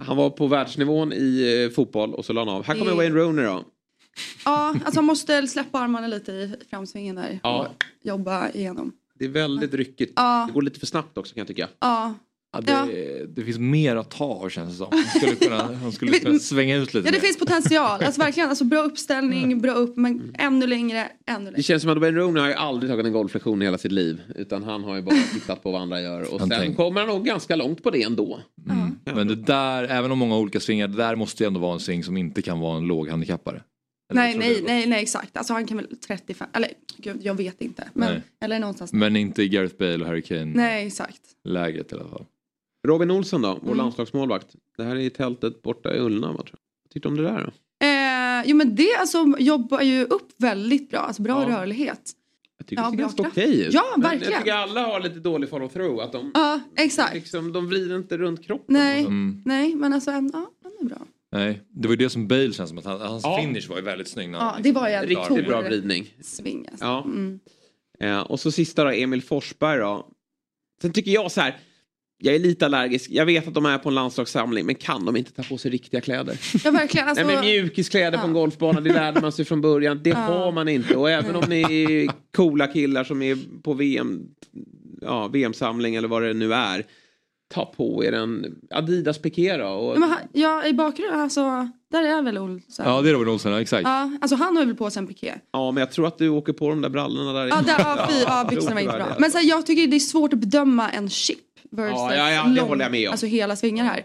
han 0.00 0.16
var 0.16 0.30
på 0.30 0.46
världsnivån 0.46 1.12
i 1.12 1.62
eh, 1.68 1.74
fotboll 1.74 2.14
och 2.14 2.24
så 2.24 2.32
la 2.32 2.40
han 2.40 2.48
av. 2.48 2.64
Här 2.64 2.74
kommer 2.74 2.90
Det- 2.90 2.96
Wayne 2.96 3.14
Rooney 3.14 3.44
då. 3.44 3.64
Ja, 4.44 4.68
alltså 4.84 4.98
han 4.98 5.04
måste 5.04 5.46
släppa 5.46 5.78
armarna 5.78 6.06
lite 6.06 6.32
i 6.32 6.54
framsvingen 6.70 7.16
där. 7.16 7.40
Ja. 7.42 7.60
Och 7.66 7.84
jobba 8.08 8.50
igenom. 8.50 8.92
Det 9.18 9.24
är 9.24 9.28
väldigt 9.28 9.74
ryckigt. 9.74 10.12
Ja. 10.16 10.44
Det 10.48 10.52
går 10.54 10.62
lite 10.62 10.80
för 10.80 10.86
snabbt 10.86 11.18
också 11.18 11.34
kan 11.34 11.40
jag 11.40 11.48
tycka. 11.48 11.68
Ja. 11.80 12.14
Ja, 12.66 12.86
det, 12.86 13.26
det 13.36 13.44
finns 13.44 13.58
mer 13.58 13.96
att 13.96 14.10
ta 14.10 14.24
av 14.24 14.48
känns 14.48 14.70
det 14.70 14.76
som. 14.76 14.86
Han 14.92 15.04
skulle 15.20 15.34
kunna, 15.36 15.74
han 15.82 15.92
skulle 15.92 16.18
kunna 16.18 16.38
svänga 16.38 16.76
ut 16.76 16.94
lite 16.94 17.08
Ja 17.08 17.12
det 17.12 17.16
mer. 17.18 17.26
finns 17.26 17.38
potential. 17.38 18.02
Alltså 18.04 18.20
verkligen. 18.20 18.48
Alltså 18.48 18.64
bra 18.64 18.78
uppställning, 18.82 19.60
bra 19.60 19.72
upp, 19.72 19.96
men 19.96 20.34
ännu 20.38 20.66
längre, 20.66 21.08
ännu 21.26 21.44
Det 21.44 21.50
längre. 21.50 21.62
känns 21.62 21.82
som 21.82 21.90
att 21.92 21.98
Wayne 21.98 22.18
Rooney 22.18 22.40
har 22.42 22.48
ju 22.48 22.54
aldrig 22.54 22.90
tagit 22.92 23.06
en 23.06 23.12
golflektion 23.12 23.62
i 23.62 23.64
hela 23.64 23.78
sitt 23.78 23.92
liv. 23.92 24.20
Utan 24.36 24.62
han 24.62 24.84
har 24.84 24.96
ju 24.96 25.02
bara 25.02 25.16
tittat 25.32 25.62
på 25.62 25.70
vad 25.70 25.82
andra 25.82 26.00
gör. 26.00 26.34
Och 26.34 26.40
Han 26.40 26.48
sen 26.48 26.58
tänk- 26.60 26.76
kommer 26.76 27.00
han 27.00 27.08
nog 27.08 27.24
ganska 27.24 27.56
långt 27.56 27.82
på 27.82 27.90
det 27.90 28.02
ändå. 28.02 28.40
Mm. 28.70 28.98
Men 29.16 29.28
det 29.28 29.34
där, 29.36 29.84
även 29.84 30.10
om 30.12 30.18
många 30.18 30.36
olika 30.38 30.60
svingar, 30.60 30.88
det 30.88 30.96
där 30.96 31.16
måste 31.16 31.42
ju 31.42 31.46
ändå 31.46 31.60
vara 31.60 31.74
en 31.74 31.80
sving 31.80 32.04
som 32.04 32.16
inte 32.16 32.42
kan 32.42 32.60
vara 32.60 32.76
en 32.76 32.86
låghandikappare. 32.86 33.62
Nej, 34.14 34.38
nej, 34.38 34.62
nej, 34.66 34.86
nej, 34.86 35.02
exakt. 35.02 35.36
Alltså 35.36 35.52
han 35.52 35.66
kan 35.66 35.76
väl 35.76 35.86
35, 36.06 36.48
eller 36.54 36.70
gud, 36.96 37.16
jag 37.22 37.34
vet 37.34 37.60
inte. 37.62 37.84
Men, 37.94 38.12
Nej. 38.12 38.22
eller 38.44 38.58
någonstans. 38.58 38.92
Men 38.92 39.16
inte 39.16 39.48
Gareth 39.48 39.76
Bale 39.78 39.98
och 39.98 40.06
Harry 40.06 40.22
Kane 40.22 40.44
Nej, 40.44 40.86
exakt. 40.86 41.20
läget 41.48 41.92
i 41.92 41.94
alla 41.94 42.08
fall. 42.08 42.24
Robin 42.84 43.10
Olsson 43.10 43.42
då, 43.42 43.54
vår 43.62 43.66
Mm. 43.66 43.76
landslagsmålvakt. 43.76 44.46
Det 44.76 44.84
här 44.84 44.96
är 44.96 45.00
i 45.00 45.10
tältet 45.10 45.62
borta 45.62 45.94
i 45.96 45.98
Ullna. 46.00 46.32
Vad 46.32 46.46
tyckte 46.92 47.08
du 47.08 47.08
om 47.08 47.16
det 47.16 47.22
där 47.22 47.42
då? 47.44 47.50
Eh, 47.86 48.50
jo 48.50 48.56
men 48.56 48.74
det 48.76 48.94
alltså 49.00 49.24
jobbar 49.38 49.80
ju 49.80 50.04
upp 50.04 50.28
väldigt 50.36 50.90
bra. 50.90 50.98
Alltså 51.00 51.22
bra 51.22 51.46
Ja. 51.50 51.60
rörlighet. 51.60 52.12
Jag 52.58 52.66
tycker 52.66 52.82
Ja, 52.82 52.90
det 52.90 52.96
ser 52.96 53.02
ganska 53.02 53.22
okej 53.22 53.60
ut. 53.66 53.74
Ja, 53.74 53.82
verkligen. 53.96 54.32
Jag 54.32 54.40
tycker 54.42 54.54
alla 54.54 54.80
har 54.86 55.00
lite 55.00 55.18
dålig 55.20 55.48
follow 55.50 55.68
through. 55.68 56.04
Att 56.04 56.12
de, 56.12 56.30
Ja, 56.34 56.60
exakt. 56.76 57.14
liksom, 57.14 57.52
de 57.52 57.68
vrider 57.68 57.96
inte 57.96 58.16
runt 58.18 58.44
kroppen. 58.46 58.64
Nej, 58.74 59.00
Mm. 59.00 59.42
nej 59.46 59.74
men 59.74 59.92
alltså 59.92 60.10
ja, 60.10 60.20
den 60.20 60.72
är 60.80 60.84
bra. 60.84 60.98
Nej, 61.32 61.62
det 61.68 61.88
var 61.88 61.92
ju 61.92 61.96
det 61.96 62.10
som 62.10 62.28
Bale 62.28 62.52
känns 62.52 62.68
som 62.68 62.78
att 62.78 62.84
han, 62.84 63.00
hans 63.00 63.24
Ja. 63.24 63.38
finish 63.40 63.68
var 63.68 63.76
ju 63.76 63.82
väldigt 63.82 64.08
snygg. 64.08 64.30
när 64.30 64.38
Ja, 64.38 64.44
han 64.44 64.62
det 64.62 64.72
var 64.72 64.88
ju 64.88 64.94
en 64.94 65.06
Riktigt 65.06 65.46
bra 65.46 65.60
vridning. 65.62 66.14
Sving 66.22 66.66
alltså. 66.70 66.84
Ja. 66.84 67.04
Mm. 67.04 67.40
Eh, 68.00 68.20
och 68.20 68.40
så 68.40 68.50
sista 68.52 68.84
då, 68.84 68.90
Emil 68.90 69.22
Forsberg 69.22 69.78
då. 69.78 70.08
Sen 70.82 70.92
tycker 70.92 71.10
jag 71.10 71.32
så 71.32 71.40
här. 71.40 71.56
Jag 72.24 72.34
är 72.34 72.38
lite 72.38 72.66
allergisk. 72.66 73.10
Jag 73.10 73.26
vet 73.26 73.48
att 73.48 73.54
de 73.54 73.66
är 73.66 73.78
på 73.78 73.88
en 73.88 73.94
landslagssamling. 73.94 74.66
Men 74.66 74.74
kan 74.74 75.04
de 75.04 75.16
inte 75.16 75.32
ta 75.32 75.42
på 75.42 75.58
sig 75.58 75.70
riktiga 75.70 76.00
kläder? 76.00 76.38
Ja 76.64 76.70
verkligen. 76.70 77.08
Alltså, 77.08 77.26
Nej 77.26 77.34
men 77.36 77.44
mjukiskläder 77.44 78.18
på 78.18 78.26
en 78.26 78.32
golfbana, 78.32 78.80
det 78.80 78.92
lärde 78.92 79.20
man 79.20 79.32
sig 79.32 79.44
från 79.44 79.60
början. 79.60 80.00
Det 80.04 80.10
Ja. 80.10 80.16
har 80.16 80.52
man 80.52 80.68
inte. 80.68 80.96
Och 80.96 81.10
även 81.10 81.36
om 81.36 81.44
ni 81.48 81.60
är 81.62 82.10
coola 82.36 82.66
killar 82.66 83.04
som 83.04 83.22
är 83.22 83.38
på 83.62 83.74
VM, 83.74 84.20
ja, 85.00 85.28
VM-samling 85.28 85.94
eller 85.94 86.08
vad 86.08 86.22
det 86.22 86.34
nu 86.34 86.54
är. 86.54 86.84
Ta 87.54 87.64
på 87.64 88.04
er 88.04 88.12
en 88.12 88.54
Adidas 88.70 89.18
piké 89.18 89.56
då. 89.56 89.66
Och, 89.66 89.94
Ja, 89.94 89.98
men 89.98 90.08
han- 90.10 90.18
ja, 90.32 90.66
i 90.66 90.72
bakgrunden, 90.72 91.20
alltså, 91.20 91.68
där 91.92 92.02
är 92.18 92.22
väl 92.22 92.38
Olsen. 92.38 92.86
Ja, 92.88 93.02
det 93.02 93.08
är 93.10 93.12
Robin 93.12 93.28
Olsen, 93.28 93.52
ja, 93.52 93.60
exakt. 93.60 93.82
Ja, 93.84 94.10
alltså 94.20 94.36
han 94.36 94.56
har 94.56 94.64
väl 94.64 94.74
på 94.74 94.90
sig 94.90 95.00
en 95.00 95.06
piké. 95.06 95.34
Ja, 95.52 95.70
men 95.70 95.80
jag 95.80 95.92
tror 95.92 96.06
att 96.06 96.18
du 96.18 96.28
åker 96.28 96.52
på 96.52 96.68
de 96.68 96.80
där 96.82 96.88
brallorna 96.88 97.32
där 97.32 97.46
Ja, 97.46 97.60
där, 97.66 97.74
ja, 97.78 98.06
fy, 98.10 98.14
ja 98.26 98.46
byxorna 98.50 98.74
var 98.74 98.80
inte 98.80 98.96
bra. 98.96 99.16
Men 99.18 99.30
så 99.30 99.38
här, 99.38 99.44
jag 99.48 99.66
tycker 99.66 99.86
det 99.86 99.96
är 99.96 100.00
svårt 100.00 100.32
att 100.32 100.38
bedöma 100.38 100.90
en 100.90 101.10
chip 101.10 101.38
versus 101.70 101.98
Ja, 101.98 102.14
ja, 102.14 102.30
ja, 102.30 102.42
det 102.44 102.54
lång, 102.54 102.68
håller 102.68 102.84
jag 102.84 102.92
med 102.92 103.08
om. 103.08 103.12
Alltså 103.12 103.26
hela 103.26 103.56
svingar 103.56 103.84
här. 103.84 104.04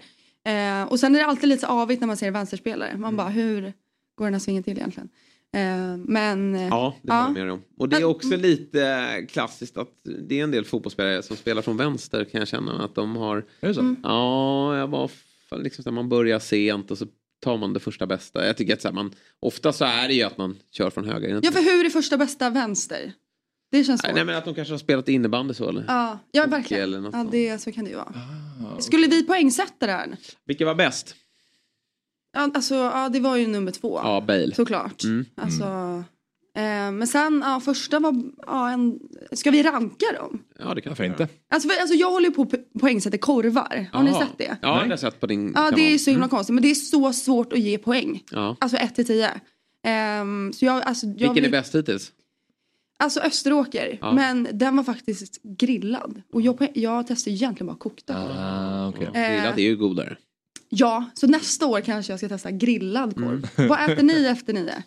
Eh, 0.81 0.87
och 0.87 0.99
sen 0.99 1.15
är 1.15 1.19
det 1.19 1.25
alltid 1.25 1.49
lite 1.49 1.61
så 1.61 1.67
avigt 1.67 1.99
när 2.01 2.07
man 2.07 2.17
ser 2.17 2.31
vänsterspelare. 2.31 2.97
Man 2.97 3.15
bara, 3.15 3.29
hur 3.29 3.73
går 4.15 4.25
den 4.25 4.33
här 4.33 4.39
svingen 4.39 4.63
till 4.63 4.77
egentligen? 4.77 5.09
Eh, 5.55 5.97
men... 5.97 6.55
eh, 6.55 6.67
Ja, 6.67 6.95
det 7.01 7.13
håller 7.13 7.39
jag 7.39 7.45
med 7.45 7.53
om. 7.53 7.61
Och 7.77 7.89
det 7.89 7.97
är 7.97 8.03
också 8.03 8.35
lite 8.35 9.05
klassiskt 9.29 9.77
att 9.77 9.89
det 10.29 10.39
är 10.39 10.43
en 10.43 10.51
del 10.51 10.65
fotbollsspelare 10.65 11.23
som 11.23 11.35
spelar 11.37 11.61
från 11.61 11.77
vänster 11.77 12.23
kan 12.25 12.39
jag 12.39 12.47
känna 12.47 12.83
att 12.85 12.95
de 12.95 13.15
har... 13.15 13.37
Är 13.59 13.67
det 13.67 13.73
så? 13.73 13.79
Mm. 13.79 13.97
Ja, 14.03 14.77
jag 14.77 14.87
var 14.87 15.11
liksom 15.57 15.95
man 15.95 16.09
börjar 16.09 16.39
sent 16.39 16.91
och 16.91 16.97
så 16.97 17.05
tar 17.41 17.57
man 17.57 17.73
det 17.73 17.79
första 17.79 18.07
bästa. 18.07 18.47
Jag 18.47 18.57
tycker 18.57 18.73
att 18.73 18.81
så 18.81 18.87
här, 18.87 18.95
man, 18.95 19.11
ofta 19.39 19.73
så 19.73 19.85
är 19.85 20.07
det 20.07 20.13
ju 20.13 20.23
att 20.23 20.37
man 20.37 20.57
kör 20.71 20.89
från 20.89 21.05
höger. 21.05 21.39
Ja, 21.43 21.51
för 21.51 21.61
hur 21.61 21.85
är 21.85 21.89
första 21.89 22.17
bästa 22.17 22.49
vänster? 22.49 23.13
Det 23.71 23.83
känns 23.83 24.01
svårt. 24.01 24.13
Nej, 24.15 24.25
men 24.25 24.35
att 24.35 24.45
de 24.45 24.53
kanske 24.55 24.73
har 24.73 24.79
spelat 24.79 25.09
innebandy 25.09 25.53
så 25.53 25.69
eller? 25.69 25.85
Ja, 25.87 26.19
ja 26.31 26.45
verkligen. 26.47 26.83
eller 26.83 26.99
något 27.01 27.13
Ja, 27.13 27.25
det, 27.31 27.57
så 27.61 27.71
kan 27.71 27.83
det 27.83 27.89
ju 27.89 27.95
vara. 27.97 28.13
Skulle 28.79 29.07
vi 29.07 29.23
poängsätta 29.23 29.85
det 29.87 29.91
här? 29.91 30.17
Vilka 30.45 30.65
var 30.65 30.75
bäst? 30.75 31.15
Ja, 32.33 32.49
alltså, 32.53 32.75
ja, 32.75 33.09
det 33.09 33.19
var 33.19 33.35
ju 33.35 33.47
nummer 33.47 33.71
två. 33.71 33.99
Ja, 34.03 34.21
Bale. 34.27 34.55
Såklart. 34.55 35.03
Mm. 35.03 35.25
Alltså, 35.35 35.63
eh, 36.55 36.91
men 36.91 37.07
sen, 37.07 37.43
ja, 37.45 37.59
första 37.65 37.99
var, 37.99 38.23
ja, 38.47 38.69
en, 38.69 38.99
ska 39.31 39.51
vi 39.51 39.63
ranka 39.63 40.05
dem? 40.19 40.43
Ja, 40.59 40.73
det 40.73 40.81
kan 40.81 40.89
Varför 40.89 41.03
inte? 41.03 41.27
Alltså, 41.53 41.69
för, 41.69 41.81
alltså 41.81 41.95
jag 41.95 42.11
håller 42.11 42.27
ju 42.27 42.33
på 42.33 42.41
att 42.41 42.79
poängsätta 42.81 43.17
korvar. 43.17 43.87
Har 43.93 44.03
ni 44.03 44.09
Jaha. 44.11 44.19
sett 44.19 44.37
det? 44.37 44.57
Ja, 44.61 44.83
det 44.83 44.89
har 44.89 44.97
sett 44.97 45.19
på 45.19 45.27
din 45.27 45.47
Ja, 45.47 45.53
kanal. 45.53 45.73
det 45.75 45.81
är 45.93 45.97
så 45.97 46.09
himla 46.09 46.23
Mm. 46.25 46.29
konstigt. 46.29 46.53
Men 46.53 46.61
det 46.63 46.69
är 46.71 46.75
så 46.75 47.13
svårt 47.13 47.53
att 47.53 47.59
ge 47.59 47.77
poäng. 47.77 48.23
Ja. 48.31 48.55
Alltså 48.59 48.77
1 48.77 48.95
till 48.95 49.05
10. 49.07 49.31
Ehm, 49.85 50.53
så 50.53 50.65
jag, 50.65 50.83
alltså, 50.83 51.05
jag 51.05 51.13
Vilken 51.13 51.33
vill- 51.33 51.45
är 51.45 51.49
bäst 51.51 51.75
hittills? 51.75 52.11
Alltså 53.03 53.19
Österåker. 53.19 53.97
Ja. 54.01 54.13
Men 54.13 54.47
den 54.53 54.75
var 54.75 54.83
faktiskt 54.83 55.41
grillad. 55.43 56.21
Och 56.33 56.41
jag, 56.41 56.67
jag 56.73 57.07
testade 57.07 57.35
egentligen 57.35 57.67
bara 57.67 57.77
kokta. 57.77 58.15
Ah, 58.17 58.89
okay. 58.89 59.05
Eh. 59.05 59.31
Grillat 59.31 59.57
är 59.57 59.61
ju 59.61 59.77
godare. 59.77 60.17
Ja, 60.69 61.05
så 61.13 61.27
nästa 61.27 61.65
år 61.65 61.81
kanske 61.81 62.13
jag 62.13 62.19
ska 62.19 62.29
testa 62.29 62.51
grillad 62.51 63.15
korv. 63.15 63.47
Mm. 63.55 63.69
Vad 63.69 63.89
äter 63.89 64.03
ni 64.03 64.25
efter 64.25 64.53
nio? 64.53 64.83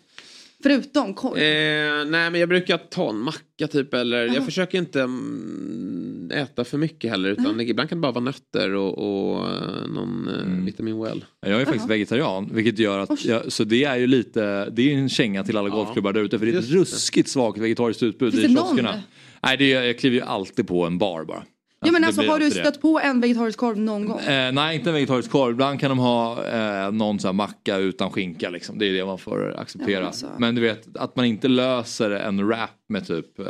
Förutom 0.63 1.13
korv? 1.13 1.37
Eh, 1.37 2.05
nej 2.05 2.29
men 2.29 2.35
jag 2.35 2.49
brukar 2.49 2.77
ta 2.77 3.09
en 3.09 3.17
macka 3.17 3.67
typ 3.71 3.93
eller 3.93 4.25
Jaha. 4.25 4.35
jag 4.35 4.45
försöker 4.45 4.77
inte 4.77 5.01
mm, 5.01 6.31
äta 6.33 6.63
för 6.63 6.77
mycket 6.77 7.11
heller 7.11 7.29
utan 7.29 7.61
ibland 7.61 7.89
kan 7.89 7.97
det 7.97 8.01
bara 8.01 8.11
vara 8.11 8.23
nötter 8.23 8.73
och, 8.73 8.97
och 8.97 9.47
eh, 9.47 9.87
någon 9.87 10.27
eh, 10.27 10.65
vitamin 10.65 11.03
well. 11.03 11.25
Jag 11.41 11.61
är 11.61 11.65
faktiskt 11.65 11.89
vegetarian 11.89 12.49
vilket 12.53 12.79
gör 12.79 12.99
att, 12.99 13.25
jag, 13.25 13.51
så 13.51 13.63
det 13.63 13.83
är 13.83 13.97
ju 13.97 14.07
lite, 14.07 14.69
det 14.69 14.93
är 14.93 14.97
en 14.97 15.09
känga 15.09 15.43
till 15.43 15.57
alla 15.57 15.69
golfklubbar 15.69 16.13
där 16.13 16.21
ute 16.21 16.39
för 16.39 16.45
det 16.45 16.51
är 16.51 16.59
ett 16.59 16.69
Just 16.69 16.71
det. 16.73 16.79
ruskigt 16.79 17.29
svagt 17.29 17.57
vegetariskt 17.57 18.03
utbud 18.03 18.33
Finns 18.33 18.45
i 18.45 18.55
kioskerna. 18.55 19.03
Nej, 19.43 19.57
det 19.57 19.69
jag 19.69 19.99
kliver 19.99 20.15
ju 20.15 20.21
alltid 20.21 20.67
på 20.67 20.85
en 20.85 20.97
bar 20.97 21.23
bara. 21.23 21.43
Ja 21.85 21.91
men 21.91 22.01
det 22.01 22.07
alltså 22.07 22.21
har 22.21 22.39
du 22.39 22.45
alltid 22.45 22.63
det. 22.63 22.69
stött 22.71 22.81
på 22.81 22.99
en 23.03 23.21
vegetarisk 23.21 23.59
korv 23.59 23.77
någon 23.79 24.05
gång? 24.05 24.19
Eh, 24.19 24.51
nej, 24.51 24.75
inte 24.75 24.89
en 24.89 24.93
vegetarisk 24.93 25.31
korv. 25.31 25.51
Ibland 25.51 25.79
kan 25.79 25.89
de 25.89 25.99
ha 25.99 26.45
eh, 26.45 26.91
någon 26.91 27.19
sån 27.19 27.27
här 27.27 27.33
macka 27.33 27.77
utan 27.77 28.11
skinka. 28.11 28.49
Liksom. 28.49 28.79
Det 28.79 28.85
är 28.89 28.93
det 28.93 29.05
man 29.05 29.17
får 29.17 29.55
acceptera. 29.59 29.91
Ja, 29.91 29.97
men 29.99 30.07
alltså. 30.07 30.27
Men 30.37 30.55
du 30.55 30.61
vet, 30.61 30.97
att 30.97 31.15
man 31.15 31.25
inte 31.25 31.47
löser 31.47 32.11
en 32.11 32.47
wrap 32.47 32.69
med 32.89 33.07
typ 33.07 33.39
eh, 33.39 33.45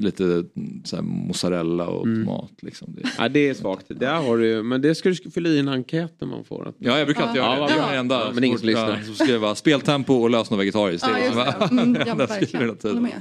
lite 0.00 0.44
så 0.84 0.96
här, 0.96 1.02
mozzarella 1.02 1.86
och 1.86 2.06
Mm. 2.06 2.26
tomat. 2.26 2.50
Liksom. 2.62 2.94
Det... 2.94 3.08
Ja 3.18 3.28
det 3.28 3.48
är 3.48 3.54
svagt. 3.54 3.86
Där 3.88 4.14
har 4.14 4.38
du 4.38 4.62
men 4.62 4.82
det 4.82 4.94
ska 4.94 5.08
du 5.08 5.14
fylla 5.30 5.48
i 5.48 5.58
en 5.58 5.68
enkät 5.68 6.14
när 6.20 6.28
man 6.28 6.44
får. 6.44 6.68
Att... 6.68 6.74
Ja, 6.78 6.98
jag 6.98 7.06
brukar 7.06 7.22
alltid 7.22 7.36
göra 7.36 7.54
det. 7.54 7.60
vad 7.60 7.68
Det 7.70 7.74
är 7.74 7.78
bra. 7.78 7.86
den 7.90 7.98
enda. 7.98 8.20
Ja, 8.26 8.30
men 8.34 8.44
ingen 8.44 8.58
som 8.58 8.68
Ja, 8.68 8.86
lyssnar. 8.86 9.14
Så 9.14 9.24
skriver 9.24 9.46
jag 9.46 9.56
speltempo 9.56 10.14
och 10.14 10.30
lös 10.30 10.50
något 10.50 10.60
vegetariskt. 10.60 11.06
Ja, 11.08 11.14
Det 11.18 11.20
är 11.20 11.24
just 11.24 11.70
det. 11.70 11.80
Mm, 11.80 11.94
ja, 12.06 12.14
Jag 12.18 12.28
tiden. 12.58 12.78
Håller 12.82 13.00
med. 13.00 13.20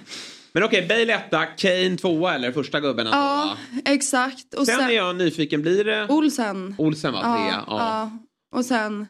Men 0.58 0.64
okej, 0.64 0.86
Bale 0.88 1.14
etta, 1.14 1.46
Kane 1.46 1.98
tvåa 1.98 2.36
eller 2.36 2.52
första 2.52 2.80
gubben 2.80 3.08
Ja, 3.08 3.12
va? 3.14 3.82
exakt. 3.86 4.54
Och 4.54 4.66
Sen 4.66 4.80
är 4.82 4.90
jag 4.92 5.16
nyfiken, 5.16 5.62
blir 5.62 5.84
det 5.84 6.06
Olsen. 6.10 6.76
Olsen 6.78 7.14
va? 7.14 7.20
Trea? 7.22 7.32
Ja, 7.48 7.64
Ja. 7.68 7.78
ja. 7.80 8.12
Och 8.58 8.66
sen... 8.66 9.08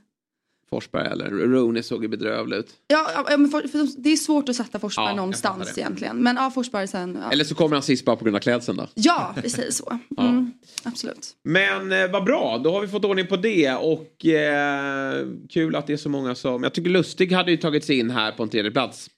Forsberg 0.70 1.08
eller 1.08 1.30
Rooney 1.30 1.84
såg 1.84 2.04
ju 2.04 2.08
bedrövlig 2.10 2.58
ut. 2.58 2.70
Ja, 2.88 3.26
ja 3.30 3.38
men 3.38 3.50
för, 3.50 3.68
för 3.68 3.88
det 3.98 4.10
är 4.10 4.16
svårt 4.16 4.50
att 4.50 4.56
sätta 4.56 4.80
Forsberg 4.80 5.06
Ja, 5.06 5.16
någonstans 5.16 5.78
egentligen. 5.78 6.18
Men 6.18 6.36
ja, 6.36 6.52
Forsberg 6.52 6.88
sen. 6.88 7.18
Ja, 7.24 7.32
Eller 7.32 7.44
så 7.44 7.56
kommer 7.56 7.76
han 7.76 7.84
sist 7.84 8.06
bara 8.06 8.16
på 8.16 8.24
grund 8.24 8.36
av 8.36 8.40
klädseln 8.42 8.78
då. 8.78 8.88
ja 8.94 9.34
precis 9.42 9.78
så. 9.78 10.00
Mm, 10.18 10.52
Absolut. 10.84 11.30
Men 11.44 11.92
eh, 11.92 12.12
vad 12.12 12.24
bra, 12.24 12.62
då 12.64 12.72
har 12.72 12.82
vi 12.82 12.88
fått 12.88 13.06
ordning 13.06 13.28
på 13.28 13.36
det 13.38 13.72
och 13.74 14.26
eh, 14.26 15.26
kul 15.50 15.76
att 15.76 15.88
det 15.88 15.94
är 15.94 15.98
så 15.98 16.10
många 16.10 16.36
som... 16.36 16.64
Jag 16.64 16.74
tycker 16.74 16.90
Lustig 16.90 17.32
hade 17.32 17.52
ju 17.52 17.58
tagit 17.58 17.86
sig 17.86 18.00
in 18.00 18.10
här 18.10 18.32
på 18.32 18.44
en 18.44 18.50
tredje 18.50 18.72
plats. 18.72 19.10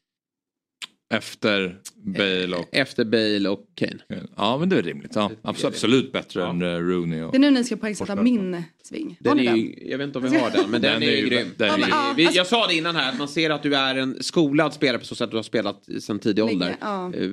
Efter 1.11 1.77
Bale 1.95 2.56
och... 2.57 2.68
Efter 2.72 3.06
Bale 3.06 3.49
och 3.49 3.65
Kane. 3.76 3.98
Ja 4.36 4.57
men 4.57 4.69
det 4.69 4.77
är 4.77 4.81
rimligt. 4.84 5.11
Ja, 5.15 5.31
absolut, 5.41 5.73
absolut 5.76 6.11
bättre 6.11 6.45
än 6.48 6.61
eh, 6.61 6.65
Rooney. 6.68 7.22
Och... 7.22 7.31
Det 7.31 7.38
är 7.38 7.40
nu 7.40 7.52
ni 7.52 7.64
ska 7.64 7.76
poängsätta 7.76 8.15
min 8.15 8.64
sving. 8.84 9.18
Den 9.19 9.40
är 9.40 9.56
ju, 9.56 9.76
jag 9.90 9.98
vet 9.98 10.06
inte 10.06 10.18
om 10.19 10.23
vi 10.30 10.38
har 10.38 10.52
den, 10.52 10.72
men 10.72 10.81
den, 10.81 10.94
Den 10.94 11.03
är, 11.03 11.07
är 11.14 11.18
ju 11.18 11.30
grym. 11.30 11.48
den 11.57 11.69
är 11.69 11.76
Vi- 11.77 11.81
ju- 11.84 11.90
Ja, 11.90 12.14
vi, 12.18 12.26
alltså- 12.26 12.38
jag 12.38 12.48
sa 12.48 12.68
det 12.68 12.73
innan 12.76 12.95
här, 12.95 13.11
att 13.11 13.18
man 13.18 13.27
ser 13.27 13.49
att 13.49 13.64
du 13.64 13.76
är 13.76 13.95
en 13.95 14.23
skolad 14.23 14.73
spelare 14.73 14.99
på 14.99 15.06
så 15.06 15.15
sätt 15.15 15.23
att 15.26 15.31
du 15.31 15.38
har 15.38 15.44
spelat 15.44 15.84
sedan 15.99 16.19
tidig 16.19 16.44
ålder. 16.44 16.76
ja. 16.81 17.14
Eh, 17.15 17.30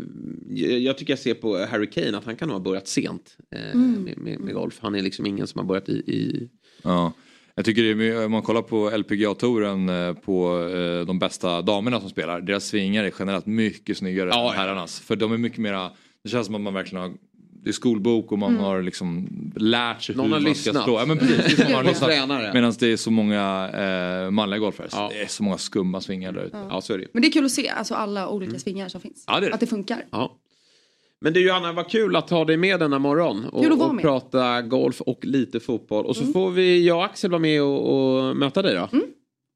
Jag, 0.51 0.79
jag 0.81 0.99
tycker 0.99 1.13
jag 1.13 1.19
ser 1.19 1.35
på 1.35 1.59
Harry 1.71 1.91
Kane 1.91 2.19
att 2.19 2.25
han 2.25 2.37
kan 2.37 2.51
ha 2.51 2.59
börjat 2.59 2.89
sent 2.89 3.37
eh, 3.55 3.71
Mm. 3.71 4.03
med, 4.03 4.19
med, 4.19 4.41
med 4.41 4.55
golf. 4.55 4.79
Han 4.81 4.95
är 4.95 5.03
liksom 5.03 5.27
ingen 5.27 5.47
som 5.47 5.59
har 5.59 5.67
börjat 5.67 5.89
i... 5.89 5.93
i... 5.93 6.49
Ja. 6.83 7.13
Jag 7.59 7.65
tycker 7.65 7.83
det 7.95 8.25
om 8.25 8.33
man 8.33 8.43
kollar 8.43 8.63
på 8.63 8.91
LPGA-touren 8.91 9.89
eh, 9.89 10.13
på 10.15 10.69
eh, 10.69 11.07
de 11.07 11.19
bästa 11.19 11.63
damerna 11.63 12.01
som 12.01 12.11
spelar. 12.11 12.41
Deras 12.41 12.65
svingar 12.67 13.05
är 13.05 13.13
generellt 13.19 13.47
mycket 13.47 13.97
snyggare 13.97 14.29
Ja, 14.29 14.39
än 14.41 14.45
ja. 14.47 14.53
herrarnas. 14.53 15.01
För 15.01 15.17
de 15.17 15.33
är 15.33 15.39
mycket 15.39 15.59
mera, 15.59 15.91
det 16.25 16.29
känns 16.29 16.47
som 16.47 16.55
att 16.55 16.61
man 16.61 16.75
verkligen 16.75 17.03
har 17.03 17.13
det 17.63 17.71
är 17.71 17.73
skolbok 17.73 18.33
och 18.33 18.39
man 18.39 18.51
Mm. 18.51 18.63
har 18.65 18.83
liksom 18.83 19.29
lärt 19.57 20.03
sig 20.03 20.17
Någon 20.17 20.25
hur 20.27 20.31
man 20.33 20.43
lyssnat. 20.43 20.75
ska 20.75 20.85
slå. 20.85 20.99
Ja, 20.99 21.07
men 21.07 21.19
precis, 21.19 21.59
någon 21.59 21.73
har 21.75 21.85
lyssnat. 21.85 22.55
Medan 22.55 22.75
det 22.79 22.87
är 22.93 22.97
så 22.97 23.11
många 23.11 23.71
eh, 24.25 24.31
manliga 24.31 24.59
golfare. 24.59 24.91
Så 24.91 25.09
Det 25.09 25.23
är 25.23 25.27
så 25.27 25.43
många 25.43 25.59
skumma 25.59 26.01
svingar 26.01 26.33
där 26.33 26.43
ute. 26.45 26.67
Ja, 26.71 26.81
så 26.81 26.93
är 26.93 26.99
det 26.99 27.03
ju. 27.03 27.09
Men 27.13 27.23
det 27.23 27.29
är 27.29 27.33
kul 27.33 27.45
att 27.45 27.51
se 27.51 27.69
alltså 27.69 27.95
alla 27.95 28.29
olika 28.29 28.59
svingar 28.59 28.89
som 28.89 29.01
finns. 29.01 29.25
Ja, 29.27 29.41
det 29.41 29.47
det. 29.49 29.55
Att 29.55 29.61
det 29.61 29.67
funkar. 29.67 30.05
Ja. 30.11 30.37
Men 31.21 31.33
du 31.33 31.41
Johanna, 31.47 31.73
vad 31.73 31.91
kul 31.91 32.17
att 32.17 32.31
ha 32.31 32.45
dig 32.45 32.57
med 32.57 32.81
denna 32.81 32.99
morgon. 32.99 33.45
Och, 33.45 33.63
Kul 33.63 33.73
att 33.73 33.79
vara 33.79 33.89
och 33.89 33.95
med. 33.95 34.05
Mm. 34.05 34.21
prata 34.21 34.63
golf 34.63 35.01
och 35.01 35.25
lite 35.25 35.61
fotboll. 35.61 36.07
Och 36.07 36.17
så 36.17 36.25
får 36.25 36.51
vi, 36.51 36.87
jag 36.87 36.97
och 36.97 37.05
Axel 37.05 37.31
vara 37.31 37.41
med 37.41 37.63
och, 37.63 38.27
och 38.29 38.37
möta 38.37 38.63
dig 38.63 38.75
då. 38.75 38.89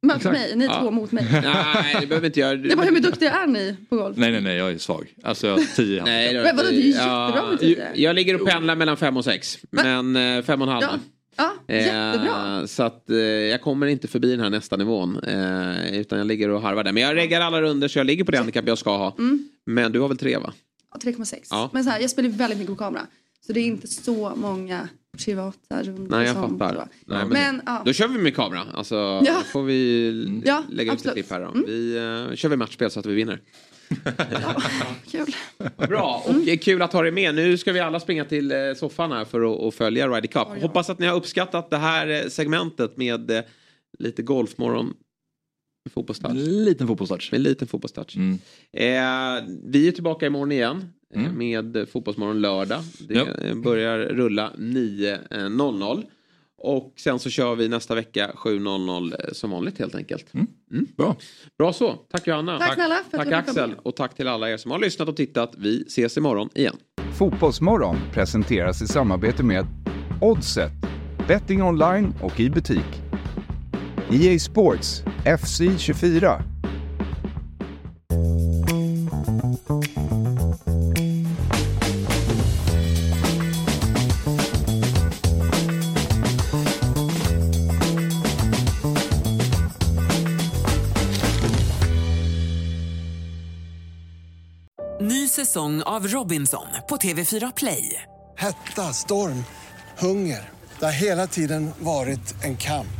Möt 0.06 0.16
Exakt. 0.16 0.38
mig, 0.38 0.56
ni 0.56 0.64
Ja. 0.64 0.80
två 0.80 0.90
mot 0.90 1.12
mig. 1.12 1.26
Nej, 1.32 1.96
det 2.00 2.06
behöver 2.06 2.20
vi 2.20 2.26
inte 2.26 2.40
göra. 2.40 2.56
Det 2.56 2.74
var 2.74 2.84
hur 2.84 3.00
duktiga 3.00 3.30
är 3.30 3.46
ni 3.46 3.76
på 3.88 3.96
golf? 3.96 4.16
Nej 4.16 4.32
nej 4.32 4.40
nej 4.40 4.56
jag 4.56 4.70
är 4.72 4.78
svag. 4.78 5.14
Alltså 5.22 5.46
jag 5.46 5.54
har 5.54 5.76
tio 5.76 6.04
Nej, 6.04 6.34
Men 6.34 6.56
vadå, 6.56 6.68
det 6.68 6.74
är 6.74 6.80
ju 6.80 6.88
jättebra 6.88 7.50
med 7.50 7.60
tio. 7.60 7.78
Jag, 7.78 7.98
jag 7.98 8.14
ligger 8.14 8.40
och 8.42 8.48
pendlar 8.48 8.76
mellan 8.76 8.96
fem 8.96 9.16
och 9.16 9.24
sex. 9.24 9.58
Men 9.70 10.16
eh, 10.16 10.42
fem 10.42 10.62
och 10.62 10.68
en 10.68 10.72
halv. 10.74 10.84
Ja, 10.90 10.98
ja 11.36 11.74
Eh, 11.74 11.86
jättebra. 11.86 12.66
Så 12.66 12.82
att 12.82 13.10
eh, 13.10 13.16
jag 13.18 13.60
kommer 13.62 13.86
inte 13.86 14.08
förbi 14.08 14.30
den 14.30 14.40
här 14.40 14.50
nästa 14.50 14.76
nivån. 14.76 15.18
Eh, 15.24 15.94
utan 16.00 16.18
jag 16.18 16.26
ligger 16.26 16.48
och 16.50 16.62
harvar 16.62 16.84
där. 16.84 16.92
Men 16.92 17.02
jag 17.02 17.16
reggar 17.16 17.40
alla 17.40 17.62
runder 17.62 17.88
så 17.88 17.98
jag 17.98 18.06
ligger 18.06 18.24
på 18.24 18.30
det 18.30 18.38
handikapp 18.38 18.68
jag 18.68 18.78
ska 18.78 18.96
ha. 18.96 19.14
Mm. 19.18 19.48
Men 19.66 19.92
du 19.92 20.00
har 20.00 20.08
väl 20.08 20.18
tre 20.18 20.36
va? 20.36 20.52
Ja, 20.92 20.98
3,6. 21.02 21.46
Ja. 21.50 21.70
Men 21.72 21.84
så 21.84 21.90
här, 21.90 22.00
jag 22.00 22.10
spelar 22.10 22.28
väldigt 22.28 22.58
mycket 22.58 22.76
på 22.76 22.84
kamera. 22.84 23.06
Så 23.46 23.52
det 23.52 23.60
är 23.60 23.64
inte 23.64 23.86
så 23.88 24.32
många 24.36 24.88
privata 25.24 25.82
rundor 25.82 26.16
Nej 26.16 26.26
jag 26.26 26.36
som 26.36 26.58
fattar. 26.58 26.74
då. 26.74 26.80
Nej, 27.06 27.18
men, 27.24 27.28
Men, 27.28 27.62
ja. 27.66 27.82
Då 27.84 27.92
kör 27.92 28.08
vi 28.08 28.18
med 28.18 28.36
kamera. 28.36 28.62
Alltså, 28.74 28.94
Ja. 28.94 29.34
Då 29.38 29.40
får 29.52 29.62
vi 29.62 30.42
Ja, 30.44 30.64
lägga 30.70 30.92
ut 30.92 31.00
ett 31.00 31.06
absolut. 31.06 31.14
klipp 31.14 31.30
här 31.30 31.40
då. 31.40 31.46
Mm. 31.50 31.64
Vi 31.66 31.98
uh, 31.98 32.34
kör 32.34 32.48
vi 32.48 32.56
matchspel 32.56 32.90
så 32.90 33.00
att 33.00 33.06
vi 33.06 33.14
vinner. 33.14 33.40
Kul. 35.10 35.34
Bra 35.88 36.22
och 36.24 36.30
Mm. 36.34 36.58
kul 36.58 36.82
att 36.82 36.92
ha 36.92 37.02
dig 37.02 37.10
med. 37.12 37.34
Nu 37.34 37.58
ska 37.58 37.72
vi 37.72 37.80
alla 37.80 38.00
springa 38.00 38.24
till 38.24 38.52
eh, 38.52 38.58
soffan 38.76 39.12
här 39.12 39.24
för 39.24 39.68
att, 39.68 39.74
följa 39.74 40.08
Ryder 40.08 40.26
Cup. 40.28 40.62
Hoppas 40.62 40.90
att 40.90 40.98
ni 40.98 41.06
har 41.06 41.16
uppskattat 41.16 41.70
det 41.70 41.76
här 41.76 42.28
segmentet 42.28 42.96
med 42.96 43.44
lite 43.98 44.22
golfmorgon. 44.22 44.94
Med 45.84 45.92
Fotbollstouch. 45.92 46.34
Liten 46.34 46.86
fotbollstouch. 46.86 47.28
Med 47.32 47.40
liten 47.40 47.68
fotbollstouch. 47.68 48.16
Mm. 48.16 48.38
Eh, 48.72 49.44
vi 49.64 49.88
är 49.88 49.92
tillbaka 49.92 50.26
imorgon 50.26 50.52
igen. 50.52 50.84
eh, 51.14 51.32
Med 51.32 51.76
eh, 51.76 51.84
Fotbollsmorgon 51.86 52.40
lördag. 52.40 52.80
Det 53.08 53.14
Ja. 53.14 53.26
eh, 53.44 53.54
börjar 53.54 53.98
rulla 53.98 54.52
9.00. 54.58 56.04
Och 56.62 56.92
sen 56.96 57.18
så 57.18 57.30
kör 57.30 57.54
vi 57.54 57.68
nästa 57.68 57.94
vecka 57.94 58.30
7.00 58.36 59.12
eh, 59.18 59.32
som 59.32 59.50
vanligt 59.50 59.78
helt 59.78 59.94
enkelt. 59.94 60.34
Mm. 60.34 60.46
Bra. 60.96 61.16
Bra 61.58 61.72
så. 61.72 61.92
Tack 61.92 62.26
Johanna. 62.26 62.58
Tack 62.58 62.68
Tack 63.10 63.26
vara 63.26 63.36
Axel. 63.38 63.74
Och 63.82 63.96
tack 63.96 64.14
till 64.14 64.28
alla 64.28 64.50
er 64.50 64.56
som 64.56 64.70
har 64.70 64.78
lyssnat 64.78 65.08
och 65.08 65.16
tittat. 65.16 65.54
Vi 65.58 65.82
ses 65.86 66.16
imorgon 66.16 66.48
igen. 66.54 66.76
Fotbollsmorgon 67.18 67.96
presenteras 68.12 68.82
i 68.82 68.86
samarbete 68.86 69.42
med 69.42 69.66
Oddset, 70.20 70.72
betting 71.28 71.62
online 71.62 72.14
och 72.22 72.40
i 72.40 72.50
butik. 72.50 73.09
EA 74.12 74.38
Sports, 74.38 75.02
FC 75.24 75.78
24. 75.78 76.42
Ny 95.00 95.28
säsong 95.28 95.82
av 95.82 96.06
Robinson 96.06 96.66
på 96.88 96.96
TV4 96.96 97.52
Play. 97.56 98.02
Hetta, 98.38 98.82
storm, 98.82 99.44
hunger. 99.98 100.48
Det 100.78 100.84
har 100.84 100.92
hela 100.92 101.26
tiden 101.26 101.70
varit 101.78 102.44
en 102.44 102.56
kamp. 102.56 102.99